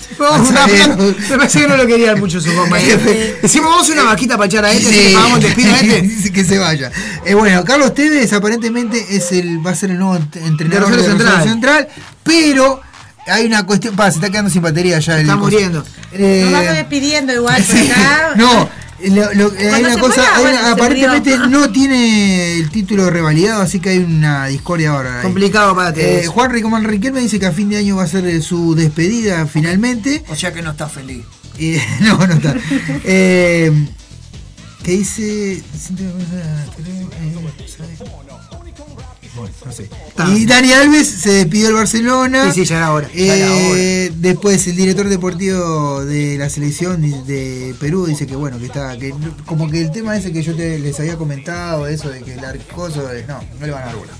me 1.31 1.37
parece 1.39 1.61
que 1.61 1.69
no 1.69 1.77
lo 1.77 1.87
querían 1.87 2.19
mucho 2.19 2.41
su 2.41 2.53
compañero. 2.55 2.99
Decimos, 3.43 3.71
vamos 3.71 3.89
una 3.91 4.03
vaquita 4.05 4.37
para 4.37 4.47
echar 4.47 4.65
a 4.65 4.73
este, 4.73 5.13
pagamos 5.15 5.39
el 5.39 5.43
despido 5.45 5.73
a 5.75 5.77
este. 5.81 6.03
Dice 6.03 6.33
que 6.33 6.45
se 6.45 6.59
vaya. 6.59 6.91
Eh, 7.25 7.35
bueno, 7.35 7.65
Carlos 7.65 7.95
Tevez 7.95 8.33
aparentemente 8.33 9.17
es 9.17 9.31
el, 9.33 9.65
va 9.65 9.71
a 9.71 9.75
ser 9.77 9.91
el 9.93 9.99
nuevo 9.99 10.17
ent- 10.19 10.45
entrenador 10.45 10.91
de 10.91 10.97
Rosario 10.97 11.19
Central. 11.19 11.45
Central, 11.45 11.89
pero 12.25 12.81
hay 13.27 13.47
una 13.47 13.65
cuestión. 13.65 13.95
Pa, 13.95 14.11
se 14.11 14.19
está 14.19 14.29
quedando 14.31 14.51
sin 14.51 14.63
batería 14.63 14.99
ya. 14.99 15.15
el 15.17 15.23
Está 15.23 15.37
muriendo. 15.37 15.85
Eh, 16.13 16.41
Nos 16.45 16.53
vamos 16.53 16.75
despidiendo 16.75 17.33
igual 17.33 17.63
por 17.63 17.77
acá. 17.77 18.33
no, 18.37 18.69
lo- 19.09 19.33
lo- 19.35 19.53
hay 19.75 19.83
una 19.85 19.99
cosa, 19.99 20.17
muera, 20.23 20.37
hay 20.37 20.43
bueno, 20.43 20.59
una- 20.59 20.67
se 20.67 20.73
aparentemente 20.73 21.39
murió. 21.39 21.59
no 21.61 21.71
tiene 21.73 22.57
el 22.59 22.71
título 22.71 23.09
revalidado, 23.11 23.63
así 23.63 23.81
que 23.81 23.91
hay 23.91 23.99
una 23.99 24.47
discordia 24.47 24.91
ahora. 24.91 25.17
ahí. 25.19 25.23
Complicado 25.23 25.75
para 25.75 25.91
Eh, 25.91 25.93
Tevez. 25.93 26.29
Juan 26.29 26.51
Ricoman 26.51 26.85
Riquelme 26.85 27.21
dice 27.21 27.39
que 27.39 27.47
a 27.47 27.53
fin 27.53 27.69
de 27.71 27.79
año 27.79 27.97
va 27.97 28.05
a 28.05 28.09
ser 28.09 28.27
eh, 28.27 28.41
su 28.43 28.75
despedida 28.75 29.47
finalmente. 29.47 30.25
O 30.29 30.37
sea 30.37 30.53
que 30.53 30.63
no 30.63 30.71
está 30.73 30.89
feliz. 30.89 31.25
Eh, 31.59 31.81
no, 32.01 32.27
no 32.27 32.35
está. 32.35 32.55
Eh, 33.05 33.73
que 34.83 34.93
dice. 34.93 35.63
No 39.65 39.73
sé. 39.73 39.89
Y 40.37 40.47
Dani 40.47 40.73
Alves 40.73 41.07
se 41.09 41.31
despidió 41.33 41.67
del 41.67 41.75
Barcelona. 41.77 42.53
Sí, 42.53 42.61
sí, 42.61 42.65
ya 42.67 42.77
era 42.79 42.93
hora, 42.93 43.09
ya 43.15 43.37
era 43.37 43.47
Eh, 43.77 44.13
Después 44.17 44.67
el 44.67 44.77
director 44.77 45.09
deportivo 45.09 46.05
de 46.05 46.37
la 46.39 46.49
selección 46.51 47.01
de 47.27 47.75
Perú 47.81 48.07
dice 48.07 48.27
que 48.27 48.37
bueno, 48.37 48.59
que 48.59 48.67
está, 48.67 48.97
que 48.99 49.15
como 49.47 49.71
que 49.71 49.81
el 49.81 49.91
tema 49.93 50.17
ese 50.17 50.33
que 50.33 50.43
yo 50.43 50.55
te- 50.55 50.79
les 50.79 50.99
había 51.01 51.17
comentado, 51.17 51.87
eso 51.87 52.11
de 52.11 52.21
que 52.23 52.35
el 52.35 52.45
arcoso, 52.45 53.03
no, 53.29 53.41
no 53.59 53.67
le 53.67 53.73
van 53.73 53.83
a 53.83 53.87
dar 53.87 53.97
bola. 53.97 54.13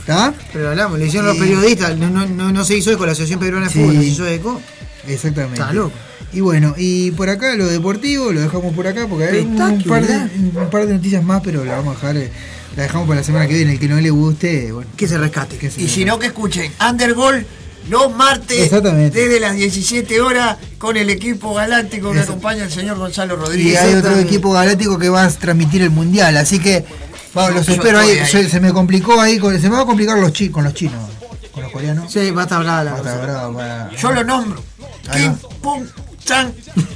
¿Está? 0.00 0.34
Pero 0.52 0.70
hablamos, 0.70 0.98
le 0.98 1.06
hicieron 1.06 1.28
los 1.28 1.38
periodistas, 1.38 1.96
no, 1.96 2.10
no, 2.10 2.26
no, 2.26 2.52
no 2.52 2.64
se 2.64 2.76
hizo 2.76 2.90
eco, 2.92 3.06
la 3.06 3.12
Asociación 3.12 3.40
Peruana 3.40 3.66
de 3.68 3.72
Sí. 3.72 3.78
Fútbol 3.80 3.94
no 3.96 4.00
se 4.02 4.06
hizo 4.08 4.26
eco. 4.26 4.60
Exactamente. 5.06 5.60
Está 5.60 5.72
loco. 5.72 5.92
Y 6.32 6.40
bueno, 6.40 6.74
y 6.76 7.12
por 7.12 7.30
acá 7.30 7.54
lo 7.54 7.66
deportivo 7.66 8.32
lo 8.32 8.40
dejamos 8.40 8.74
por 8.74 8.86
acá 8.86 9.06
porque 9.08 9.24
hay 9.26 9.40
un 9.40 9.56
par, 9.56 9.70
de, 9.70 9.76
Espectacular. 9.78 10.30
un 10.64 10.70
par 10.70 10.86
de 10.86 10.94
noticias 10.94 11.22
más, 11.24 11.40
pero 11.42 11.64
la 11.64 11.76
vamos 11.76 11.92
a 11.96 12.12
dejar, 12.12 12.16
eh, 12.16 12.30
la 12.76 12.82
dejamos 12.84 13.08
para 13.08 13.20
la 13.20 13.26
semana 13.26 13.46
que 13.46 13.54
viene. 13.54 13.72
El 13.72 13.78
que 13.80 13.88
no 13.88 14.00
le 14.00 14.10
guste, 14.10 14.72
bueno. 14.72 14.90
Que 14.96 15.08
se 15.08 15.18
rescate. 15.18 15.56
Que 15.56 15.70
se 15.70 15.82
Y 15.82 15.88
si 15.88 16.04
no, 16.04 16.18
que 16.18 16.26
escuchen 16.26 16.72
Undergol 16.88 17.46
los 17.88 18.12
martes 18.14 18.58
Exactamente. 18.64 19.16
desde 19.18 19.38
las 19.38 19.54
17 19.54 20.20
horas 20.20 20.56
con 20.76 20.96
el 20.96 21.08
equipo 21.08 21.54
galáctico 21.54 22.10
que 22.12 22.18
Eso. 22.18 22.32
acompaña 22.32 22.64
el 22.64 22.70
señor 22.72 22.98
Gonzalo 22.98 23.34
Y 23.34 23.36
Rodríguez. 23.36 23.78
hay 23.80 23.94
otro 23.94 24.18
equipo 24.18 24.50
galáctico 24.52 24.98
que 24.98 25.08
va 25.08 25.24
a 25.24 25.30
transmitir 25.30 25.82
el 25.82 25.90
mundial, 25.90 26.36
así 26.36 26.58
que 26.58 26.84
vamos, 27.32 27.54
los 27.54 27.68
espero 27.68 28.00
ahí. 28.00 28.18
Se, 28.26 28.48
se 28.50 28.58
me 28.60 28.72
complicó 28.72 29.20
ahí, 29.20 29.38
con- 29.38 29.60
se 29.60 29.68
me 29.70 29.76
va 29.76 29.82
a 29.82 29.86
complicar 29.86 30.18
los 30.18 30.32
chi, 30.32 30.48
con 30.48 30.64
los 30.64 30.74
chinos, 30.74 31.00
con 31.52 31.62
los 31.62 31.70
coreanos. 31.70 32.12
Sí, 32.12 32.32
va 32.32 32.42
a 32.42 32.44
estar 32.46 32.60
brava 32.60 32.82
la 32.82 32.90
Va 32.92 32.98
cosa. 32.98 33.50
para- 33.52 33.90
Yo 33.96 34.10
lo 34.12 34.24
nombro. 34.24 34.62
Kim, 35.12 35.34
pum, 35.62 35.84
chan, 36.24 36.52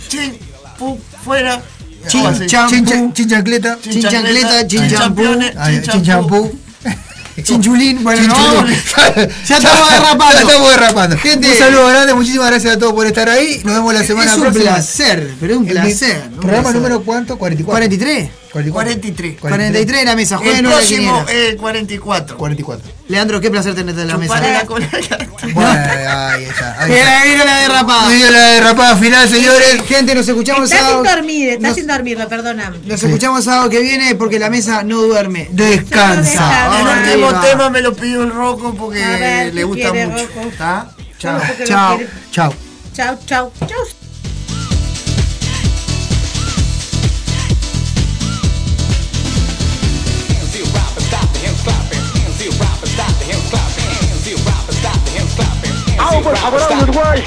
chin, 0.08 0.36
pum, 0.76 0.98
fuera. 1.24 1.62
Chin, 2.08 2.26
Así. 2.26 2.46
chin, 2.46 3.12
chin, 3.12 3.28
chancleta. 3.28 3.78
Chin, 3.82 4.02
chancleta, 4.02 4.66
chin, 4.66 4.88
champú. 4.88 5.22
Ay, 5.58 5.80
chin, 5.82 5.92
Chin 5.92 6.04
champú. 6.04 6.58
Chinchulín, 7.42 8.02
bueno, 8.04 8.26
no, 8.26 8.66
ya 9.46 9.56
estamos 9.56 9.90
derrapando. 9.90 10.34
Ya 10.34 10.40
estamos 10.40 10.70
derrapando. 10.70 11.16
Gente, 11.16 11.48
un 11.50 11.56
saludo 11.56 11.86
grande, 11.88 12.12
muchísimas 12.14 12.50
gracias 12.50 12.76
a 12.76 12.78
todos 12.78 12.92
por 12.92 13.06
estar 13.06 13.30
ahí. 13.30 13.62
Nos 13.64 13.74
vemos 13.76 13.94
la 13.94 14.04
semana 14.04 14.30
es 14.30 14.36
un 14.36 14.42
próxima. 14.42 14.64
placer, 14.64 15.34
pero 15.40 15.54
es 15.54 15.58
un 15.60 15.66
placer. 15.66 16.30
¿Programa 16.40 16.72
número 16.72 17.02
cuánto? 17.02 17.38
44. 17.38 17.72
43. 17.72 18.30
43. 18.50 19.38
43 19.40 19.98
de 20.00 20.04
la 20.04 20.16
mesa, 20.16 20.34
El 20.36 20.40
jueguen 20.42 20.66
una 20.66 20.76
próximo, 20.76 21.24
eh, 21.28 21.56
44. 21.58 22.36
44. 22.36 22.90
Leandro, 23.08 23.40
qué 23.40 23.50
placer 23.50 23.74
tenerte 23.74 24.02
en 24.02 24.08
la 24.08 24.16
mesa. 24.18 24.40
La 24.40 24.66
cola. 24.66 24.88
Bueno, 25.54 25.70
ahí 25.70 26.44
está. 26.44 26.80
ahí 26.82 26.90
Mira, 26.90 27.16
está. 27.24 27.26
mira 27.28 27.44
la 27.44 27.56
derrapada. 27.58 28.08
Mira 28.08 28.30
la 28.30 28.46
derrapada 28.52 28.96
final, 28.96 29.28
señores. 29.28 29.82
Gente, 29.86 30.14
nos 30.14 30.28
escuchamos 30.28 30.64
Está 30.64 30.76
sin 30.76 30.86
sábado. 30.86 31.04
dormir, 31.16 31.48
está 31.50 31.68
Nos- 31.68 31.76
sin 31.76 31.86
dormirlo, 31.86 32.28
perdóname. 32.28 32.78
Nos 32.84 33.02
escuchamos 33.02 33.44
sábado 33.44 33.70
que 33.70 33.80
viene 33.80 34.14
porque 34.16 34.38
la 34.38 34.50
mesa 34.50 34.82
no 34.82 35.02
duerme. 35.02 35.48
Descansa. 35.52 36.80
El 37.12 37.22
último 37.22 37.40
tema 37.40 37.70
me 37.70 37.80
lo 37.82 37.94
pidió 37.94 38.22
el 38.24 38.30
Rocco 38.32 38.74
porque 38.74 38.98
ver, 38.98 39.54
le 39.54 39.60
¿qué 39.60 39.64
gusta 39.64 39.90
quiere, 39.90 40.06
mucho. 40.08 40.28
¿Está? 40.50 40.90
Chao. 41.18 41.38
¿Cómo 41.40 41.52
que 41.54 41.60
lo 41.60 41.66
Chao. 41.66 42.00
Chao. 42.32 42.54
Chao, 42.94 43.18
chao, 43.26 43.52
chao. 43.66 43.99
¡Vamos 55.96 56.22
por 56.22 56.36
favor 56.36 56.60
a 56.62 56.82
Uruguay! 56.82 57.24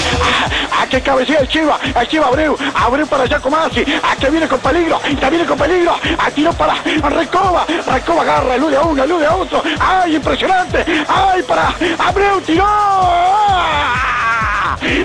¡A, 0.72 0.83
a 0.83 0.88
que 0.88 1.01
cabecea 1.01 1.40
el 1.40 1.48
Chiva! 1.48 1.80
¡El 2.00 2.08
Chiva 2.08 2.27
Abreu! 2.27 2.58
¡Abreu 2.75 3.08
para 3.08 3.25
Giacomazzi! 3.25 3.83
¡A 4.03 4.16
que 4.16 4.30
viene 4.30 4.48
con 4.48 4.59
peligro! 4.59 5.00
¡Ya 5.19 5.30
viene 5.30 5.45
con 5.45 5.58
peligro! 5.58 5.95
¡A 6.17 6.32
tiro 6.32 6.53
para 6.53 6.75
Recoba! 7.09 7.66
Recoba 7.88 8.22
agarra, 8.22 8.56
elude 8.56 8.77
a 8.77 8.82
uno, 8.82 9.03
elude 9.03 9.25
a 9.25 9.35
otro. 9.35 9.64
¡Ay, 9.80 10.16
impresionante! 10.16 10.85
¡Ay, 11.08 11.43
para 11.43 11.74
Abreu! 12.00 12.42
¡Tiró! 12.42 12.66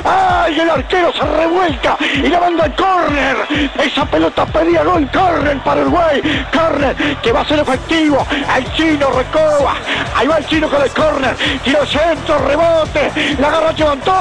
¡Ay, 0.05 0.61
el 0.61 0.71
arquero 0.71 1.13
se 1.13 1.25
revuelca! 1.25 1.97
Y 2.15 2.29
la 2.29 2.41
manda 2.41 2.65
al 2.65 2.75
córner. 2.75 3.37
Esa 3.83 4.05
pelota 4.07 4.47
pedía 4.47 4.85
gol. 4.85 5.09
Córner 5.13 5.59
para 5.59 5.83
Uruguay. 5.83 6.47
Córner 6.53 6.97
que 7.23 7.33
va 7.33 7.41
a 7.41 7.45
ser 7.45 7.61
efectivo. 7.61 8.27
El 8.57 8.73
chino 8.73 9.11
Recoba. 9.11 9.75
Ahí 10.15 10.27
va 10.27 10.39
el 10.39 10.47
chino 10.47 10.69
con 10.69 10.83
el 10.83 10.91
córner. 10.91 11.37
Tiro 11.65 11.85
centro, 11.87 12.39
rebote. 12.47 13.37
La 13.39 13.49
agarra 13.49 13.73
levantó. 13.73 14.13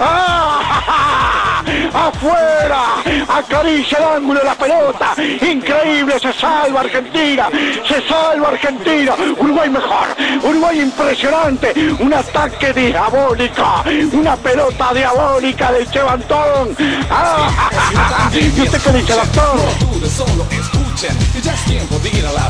¡Ah! 0.00 0.45
¡Afuera! 1.96 3.02
Acaricia 3.26 3.98
el 3.98 4.04
ángulo 4.04 4.40
de 4.40 4.44
la 4.44 4.54
pelota. 4.54 5.14
Increíble, 5.16 6.20
se 6.20 6.32
salva 6.34 6.80
Argentina. 6.80 7.48
Se 7.88 8.06
salva 8.06 8.48
Argentina. 8.48 9.14
Uruguay 9.38 9.70
mejor. 9.70 10.08
Uruguay 10.42 10.80
impresionante. 10.80 11.72
Un 11.98 12.12
ataque 12.12 12.72
diabólico. 12.74 13.82
Una 14.12 14.36
pelota 14.36 14.92
diabólica 14.92 15.72
del 15.72 15.90
Chevantón. 15.90 16.76
¡Ah! 17.10 18.30
¿Y 18.32 18.60
usted 18.60 18.80
qué 18.82 18.92
dice, 18.92 19.14
doctor? 19.14 19.60
de 22.02 22.18
ir 22.18 22.26
a 22.26 22.32
la 22.32 22.48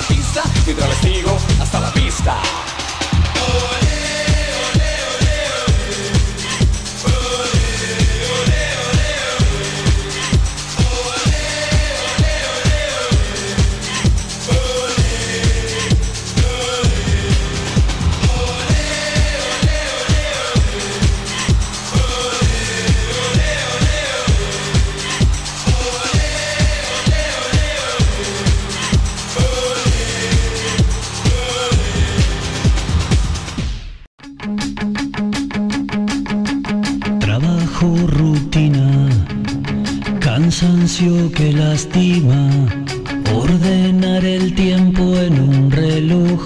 pista. 1.92 2.65
Cansancio 40.58 41.30
que 41.32 41.52
lastima, 41.52 42.48
ordenar 43.34 44.24
el 44.24 44.54
tiempo 44.54 45.02
en 45.18 45.38
un 45.38 45.70
reloj, 45.70 46.40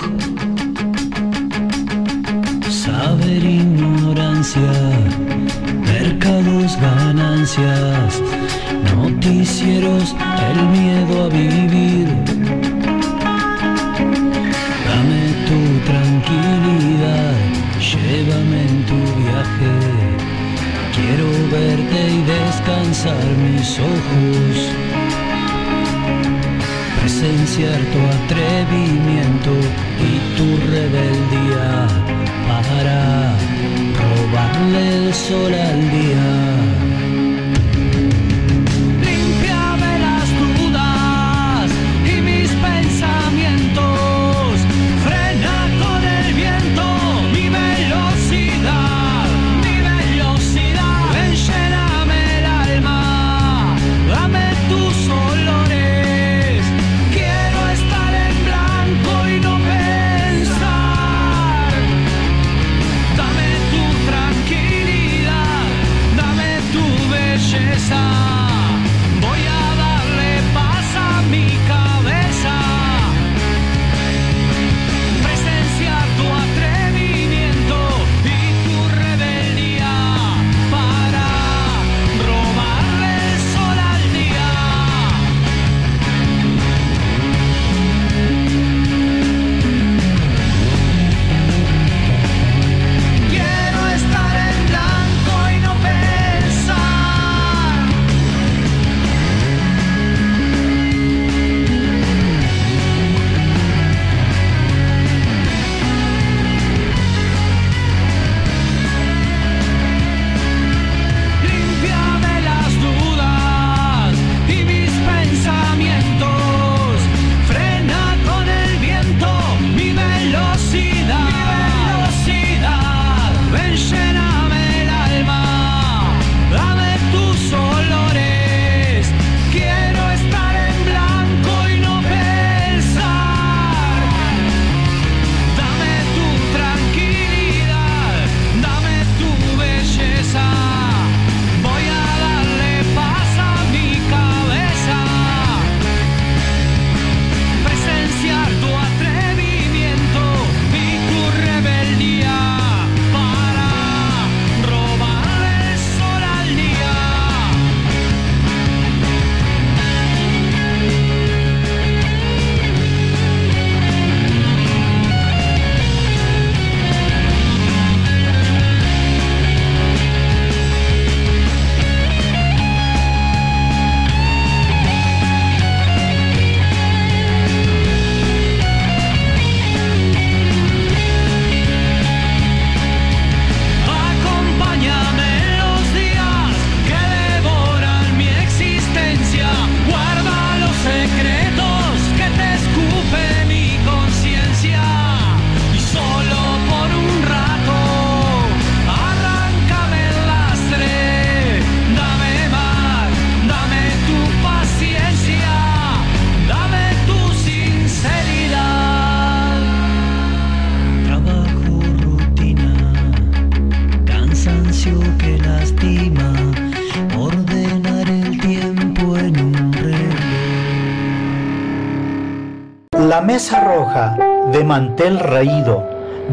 mantel 225.00 225.18
raído, 225.18 225.82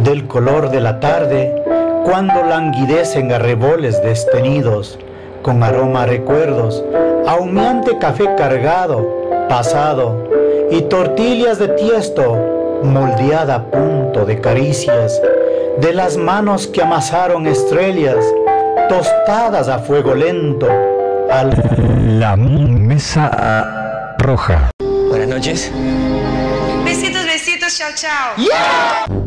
del 0.04 0.28
color 0.28 0.70
de 0.70 0.82
la 0.82 1.00
tarde, 1.00 1.56
cuando 2.04 2.44
languidecen 2.44 3.32
arreboles 3.32 4.02
destenidos, 4.04 5.00
con 5.42 5.64
aroma 5.64 6.04
a 6.04 6.06
recuerdos, 6.06 6.84
a 7.26 7.36
humeante 7.36 7.98
café 7.98 8.36
cargado, 8.36 9.48
pasado, 9.48 10.30
y 10.70 10.82
tortillas 10.82 11.60
de 11.60 11.70
tiesto, 11.70 12.82
moldeada 12.84 13.56
a 13.56 13.64
punto 13.72 14.26
de 14.26 14.42
caricias, 14.42 15.22
de 15.80 15.94
las 15.94 16.18
manos 16.18 16.68
que 16.68 16.82
amasaron 16.82 17.48
estrellas, 17.48 18.18
tostadas 18.90 19.70
a 19.70 19.80
fuego 19.80 20.14
lento, 20.14 20.68
al... 21.32 21.52
La 22.20 22.36
mesa 22.36 24.16
roja. 24.20 24.72
Buenas 25.10 25.30
noches. 25.30 25.72
tchau. 27.98 28.38
Yeah! 28.38 29.27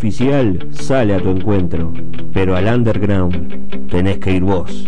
Oficial 0.00 0.58
sale 0.70 1.14
a 1.14 1.20
tu 1.20 1.28
encuentro, 1.28 1.92
pero 2.32 2.56
al 2.56 2.64
underground 2.68 3.90
tenés 3.90 4.16
que 4.16 4.32
ir 4.32 4.42
vos. 4.42 4.86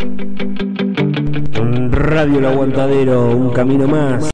Radio 1.91 2.39
El 2.39 2.47
Aguantadero, 2.47 3.37
un 3.37 3.51
camino 3.51 3.87
más. 3.87 4.25